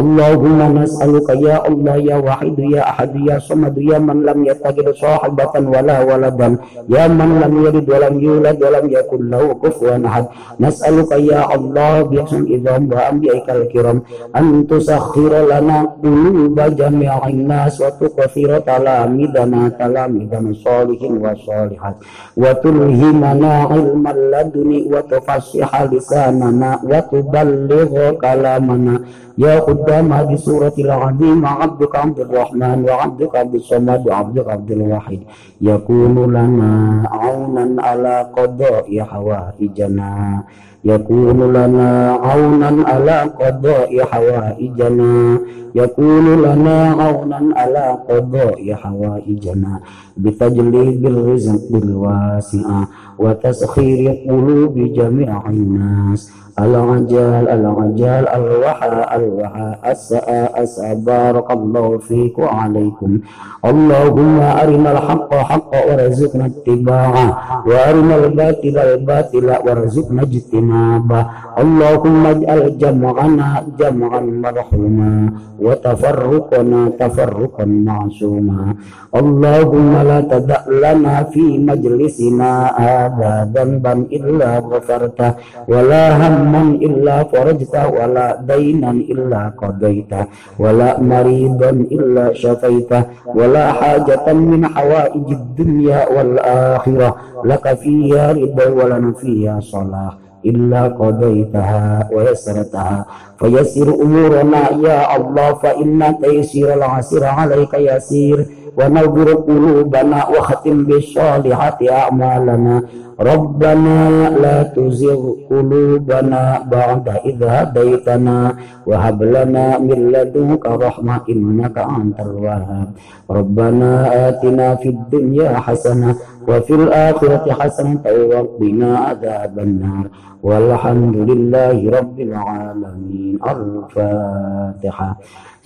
اللهم 0.00 0.58
نسألك 0.78 1.28
يا 1.46 1.56
الله 1.68 1.96
يا 1.96 2.16
واحد 2.16 2.58
يا 2.58 2.82
أحد 2.90 3.12
يا 3.28 3.38
صمد 3.38 3.78
يا 3.78 3.98
من 3.98 4.22
لم 4.22 4.38
يتخذ 4.50 4.86
صاحبة 5.04 5.54
ولا 5.74 5.96
ولدا 6.08 6.48
يا 6.88 7.04
من 7.08 7.30
لم 7.42 7.52
يلد 7.66 7.86
ولم 7.90 8.14
يولد 8.20 8.58
ولم 8.64 8.86
يكن 8.90 9.20
له 9.30 9.44
كفوا 9.62 10.06
أحد 10.06 10.24
نسألك 10.60 11.10
يا 11.30 11.42
الله 11.54 12.02
بحسن 12.02 12.42
العظام 12.76 12.92
وأنبيائك 12.92 13.50
الكرام 13.50 14.02
أن 14.36 14.66
تسخر 14.66 15.32
لنا 15.52 15.78
قلوب 16.02 16.60
جميع 16.60 17.28
الناس 17.28 17.80
وتكثر 17.80 18.58
تلاميذنا 18.58 19.68
تلاميذنا 19.68 20.50
الصالحين 20.50 21.16
والصالحات 21.16 21.96
وتلهمنا 22.36 23.52
علم 23.72 24.04
اللدن 24.06 24.70
وتفصح 24.92 25.82
لساننا 25.82 26.70
وتبلغ 26.84 28.10
كلامنا 28.24 28.94
يا 29.38 29.60
قدام 29.60 30.12
هذه 30.12 30.34
السورة 30.34 30.72
العظيمة 30.78 31.48
عبدك 31.48 31.96
عبد 31.96 32.18
الرحمن 32.20 32.84
وعبدك 32.88 33.36
عبد 33.36 33.54
الصمد 33.54 34.06
وعبدك 34.06 34.48
عبد 34.48 34.70
الواحد 34.70 35.18
يكون 35.60 36.14
لنا 36.32 37.02
عونا 37.12 37.82
على 37.82 38.14
قضاء 38.36 39.00
حوائجنا 39.00 40.42
يكون 40.84 41.52
لنا 41.52 42.10
عونا 42.12 42.84
على 42.88 43.20
قضاء 43.40 44.04
حوائجنا 44.04 45.38
يكون 45.74 46.42
لنا 46.42 46.90
عونا 46.90 47.40
على 47.56 47.98
قضاء 48.08 48.74
حوائجنا 48.74 49.80
بتجليب 50.16 51.06
الرزق 51.06 51.76
الواسع 51.82 52.84
وتسخير 53.18 54.24
قلوب 54.28 54.74
جميع 54.78 55.42
الناس 55.50 56.32
العجال 56.58 57.48
العجال 57.48 58.28
الوحى 58.28 58.88
الوحى 59.16 59.74
أسأ 59.84 60.26
أسأ 60.62 60.94
بارك 60.94 61.50
الله 61.50 61.98
فيك 61.98 62.38
وعليكم 62.38 63.18
اللهم 63.64 64.40
أرنا 64.40 64.92
الحق 64.92 65.34
حقا 65.34 65.80
وارزقنا 65.88 66.46
اتباعه 66.46 67.28
وأرنا 67.66 68.14
الباطل 68.16 68.76
الباطل 68.78 69.46
وارزقنا 69.66 70.22
اجتنابه 70.22 71.26
اللهم 71.58 72.26
اجعل 72.26 72.78
جمعنا 72.78 73.48
جمعا 73.80 74.20
مرحوما 74.20 75.12
وتفرقنا 75.60 76.80
تفرقا 77.00 77.64
معصوما 77.64 78.74
اللهم 79.20 79.92
لا 80.08 80.20
تدع 80.20 80.60
لنا 80.84 81.14
في 81.22 81.44
مجلسنا 81.58 82.50
هذا 82.86 83.32
ذنبا 83.54 83.92
إلا 84.12 84.58
غفرته 84.58 85.30
ولا 85.68 86.04
هما 86.46 86.62
إلا 86.86 87.24
فرجته 87.24 87.88
ولا 87.88 88.40
دينا 88.48 88.90
إلا 88.90 89.52
قضيته 89.58 90.24
ولا 90.58 91.00
مريضا 91.00 91.70
إلا 91.70 92.32
شفيته 92.34 93.02
ولا 93.34 93.72
حاجة 93.72 94.32
من 94.32 94.66
حوائج 94.66 95.26
الدنيا 95.30 96.08
والآخرة 96.14 97.16
لك 97.44 97.74
فيها 97.74 98.32
رضا 98.32 98.66
ولنا 98.68 99.12
فيها 99.12 99.60
صلاح 99.60 100.12
إلا 100.46 100.82
قضيتها 100.88 102.08
ويسرتها 102.12 103.06
فيسر 103.38 103.88
أمورنا 104.02 104.70
يا 104.86 105.16
الله 105.16 105.54
فإن 105.54 106.14
تيسير 106.22 106.74
العسير 106.74 107.24
عليك 107.24 107.74
يسير 107.74 108.46
ونور 108.78 109.28
قلوبنا 109.48 110.18
واختم 110.28 110.84
بالصالحات 110.84 111.78
أعمالنا 111.90 112.82
ربنا 113.20 113.98
لا 114.42 114.62
تزغ 114.62 115.20
قلوبنا 115.50 116.42
بعد 116.72 117.06
إذ 117.08 117.38
هديتنا 117.44 118.38
وهب 118.86 119.22
لنا 119.22 119.78
من 119.78 119.98
لدنك 120.12 120.66
رحمة 120.66 121.20
إنك 121.30 121.76
أنت 121.78 122.18
الوهاب 122.20 122.88
ربنا 123.30 123.90
آتنا 124.28 124.74
في 124.74 124.88
الدنيا 124.88 125.52
حسنة 125.58 126.14
وفي 126.48 126.74
الآخرة 126.74 127.52
حسنة 127.60 128.00
وقنا 128.30 128.98
عذاب 128.98 129.58
النار 129.58 130.06
والحمد 130.42 131.16
لله 131.30 131.90
رب 131.98 132.20
العالمين 132.20 133.38
الفاتحة 133.52 135.16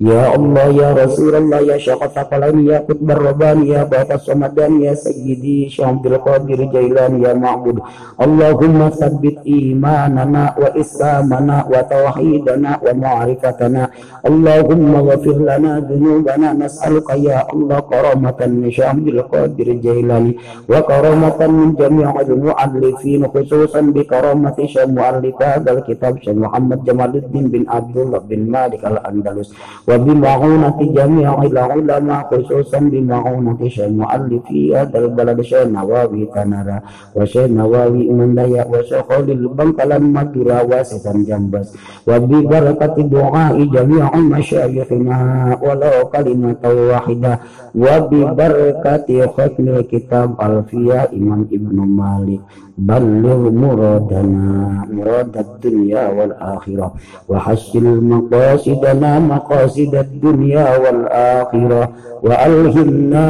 يا 0.00 0.32
الله 0.32 0.66
يا 0.82 0.90
رسول 0.96 1.34
الله 1.36 1.60
يا 1.60 1.76
شيخ 1.76 2.00
الثقلين 2.02 2.58
يا 2.72 2.78
قطب 2.88 3.10
الرباني 3.10 3.68
يا 3.68 3.84
بابا 3.84 4.14
الصمدان 4.14 4.80
يا 4.82 4.94
سيدي 4.96 5.68
شيخ 5.68 5.84
عبد 5.86 6.06
القادر 6.06 6.58
جيلان 6.72 7.12
يا 7.24 7.32
معبود 7.36 7.78
اللهم 8.24 8.78
ثبت 9.00 9.36
إيماننا 9.46 10.44
وإسلامنا 10.62 11.56
وتوحيدنا 11.72 12.70
ومعرفتنا 12.84 13.82
اللهم 14.28 14.88
اغفر 15.00 15.36
لنا 15.50 15.72
ذنوبنا 15.90 16.48
نسألك 16.52 17.08
يا 17.28 17.38
الله 17.52 17.80
كرامة 17.92 18.40
من 18.46 18.70
شيخ 18.70 18.86
عبد 18.96 19.08
القادر 19.08 19.68
جيلاني 19.86 20.32
وكرامة 20.72 21.40
من 21.46 21.68
جميع 21.80 22.10
المؤلفين 22.20 23.20
خصوصا 23.34 23.80
بكرامة 23.80 24.56
شيخ 24.72 24.88
مؤلف 24.98 25.36
هذا 25.42 25.70
الكتاب 25.76 26.12
شيخ 26.24 26.34
محمد 26.44 26.78
جمال 26.88 27.12
الدين 27.20 27.46
بن 27.52 27.62
عبد 27.68 27.96
الله 27.96 28.18
بن 28.28 28.40
مالك 28.56 28.82
الأندلس 28.92 29.50
وبمعونة 29.88 30.78
جميع 30.80 31.42
العلماء 31.42 32.20
خصوصا 32.30 32.78
بمعونة 32.78 33.58
شيخ 33.68 33.88
مؤلفي 33.88 34.76
هذا 34.76 34.98
البلد 34.98 35.40
شيخ 35.40 35.66
نواوي 35.66 36.28
تنرى 36.34 36.78
وشيخ 37.16 37.46
نواوي 37.50 38.04
منديا 38.10 38.64
وشيخ 38.72 39.10
البنكلا 39.18 39.98
مدرا 39.98 40.58
واسطا 40.62 41.12
جنبس 41.28 41.68
وببركة 42.08 42.96
دعاء 43.02 43.56
جميع 43.64 44.16
مشايخنا 44.16 45.18
ولو 45.62 45.94
كلمة 46.14 46.62
واحدة 46.64 47.32
وببركة 47.74 49.08
ختم 49.26 49.68
الكتاب 49.68 50.28
الفيا 50.42 51.00
إمام 51.16 51.42
ابن 51.52 51.76
مالك 52.00 52.40
بلغ 52.77 53.39
مرادنا 53.55 54.51
مراد 54.91 55.37
الدنيا 55.37 56.03
والآخرة. 56.17 56.87
وحسن 57.29 57.85
مقاصدنا 58.11 59.11
مقاصد 59.19 59.93
الدنيا 59.95 60.67
والآخرة. 60.83 61.83
وألهمنا 62.25 63.25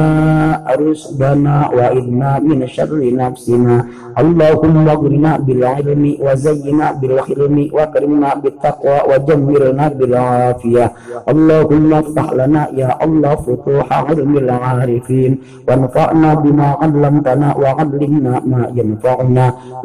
رشدنا 0.80 1.56
وإذنا 1.76 2.30
من 2.38 2.66
شر 2.66 3.00
نفسنا. 3.14 3.76
اللهم 4.18 4.88
اغرنا 4.88 5.32
بالعلم 5.46 6.02
وزينا 6.24 6.86
بالحلم 7.00 7.56
وأكرمنا 7.72 8.30
بالتقوى 8.42 8.98
وجمرنا 9.10 9.84
بالعافية. 9.88 10.86
اللهم 11.28 11.88
افتح 11.94 12.26
لنا 12.32 12.62
يا 12.80 12.90
الله 13.04 13.34
فتوح 13.46 13.86
علم 13.92 14.32
العارفين. 14.44 15.32
وانفعنا 15.68 16.30
بما 16.34 16.68
علمتنا 16.82 17.48
وعلمنا 17.62 18.32
ما 18.50 18.62
ينفعنا. 18.74 19.35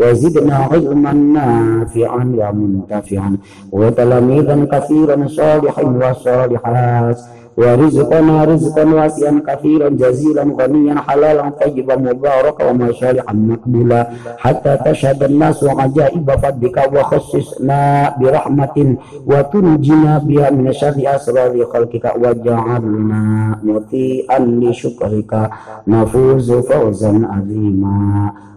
وزدنا 0.00 0.56
علما 0.56 1.12
نافعا 1.12 2.24
ومنتفعا 2.38 3.36
وتلاميذا 3.72 4.56
كثيرا 4.72 5.26
صالحا 5.28 5.82
وصالحات 5.82 7.18
ورزقنا 7.56 8.44
رزقا 8.44 8.84
واسعا 8.84 9.42
كثيرا 9.48 9.88
جزيلا 9.88 10.44
غنيا 10.60 10.94
حلالا 11.06 11.48
طيبا 11.60 11.96
مباركا 11.96 12.70
ومشارعا 12.70 13.32
مقبولا 13.32 14.00
حتى 14.38 14.78
تشهد 14.86 15.22
الناس 15.22 15.64
عجائب 15.64 16.30
فضلك 16.30 16.76
وخصصنا 16.94 17.80
برحمة 18.20 18.96
وتنجنا 19.26 20.18
بها 20.18 20.50
من 20.50 20.72
شر 20.72 20.96
أسرار 21.16 21.64
خلقك 21.72 22.04
وجعلنا 22.22 23.22
مطيئا 23.62 24.38
لشكرك 24.38 25.50
نفوز 25.88 26.52
فوزا 26.52 27.12
عظيما 27.32 27.96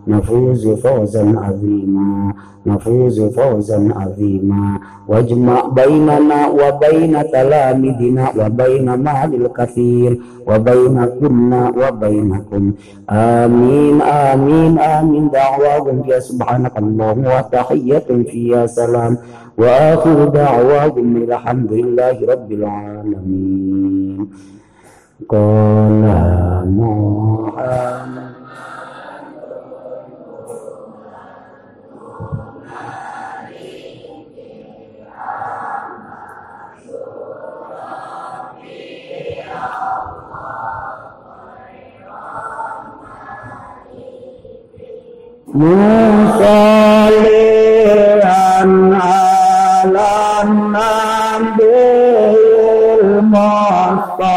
نفوز 0.08 0.68
فوزا 0.68 1.34
عظيما. 1.44 2.32
نفوز 2.66 3.20
فوزا 3.20 3.92
عظيما. 3.96 4.78
واجمع 5.08 5.60
بيننا 5.66 6.48
وبين 6.48 7.30
تلامذنا 7.32 8.24
وبين 8.38 8.94
مال 8.94 9.30
الكثير 9.34 10.18
وبين 10.48 11.04
كنا 11.20 11.72
وبينكم. 11.80 12.72
آمين 13.10 14.02
آمين 14.02 14.78
آمين. 14.78 15.30
دعواهم 15.30 16.02
فيها 16.02 16.20
سبحانك 16.20 16.78
اللهم 16.78 17.24
وتحية 17.24 18.08
فيها 18.30 18.66
سلام. 18.66 19.18
وآخر 19.58 20.24
دعواهم 20.24 21.16
الحمد 21.16 21.72
لله 21.72 22.16
رب 22.32 22.52
العالمين. 22.52 24.28
قال 25.28 26.04
محمد 26.78 28.33
musallian 45.54 47.14
ala 48.90 50.42
nabil 50.74 51.62
mustafa 53.30 54.34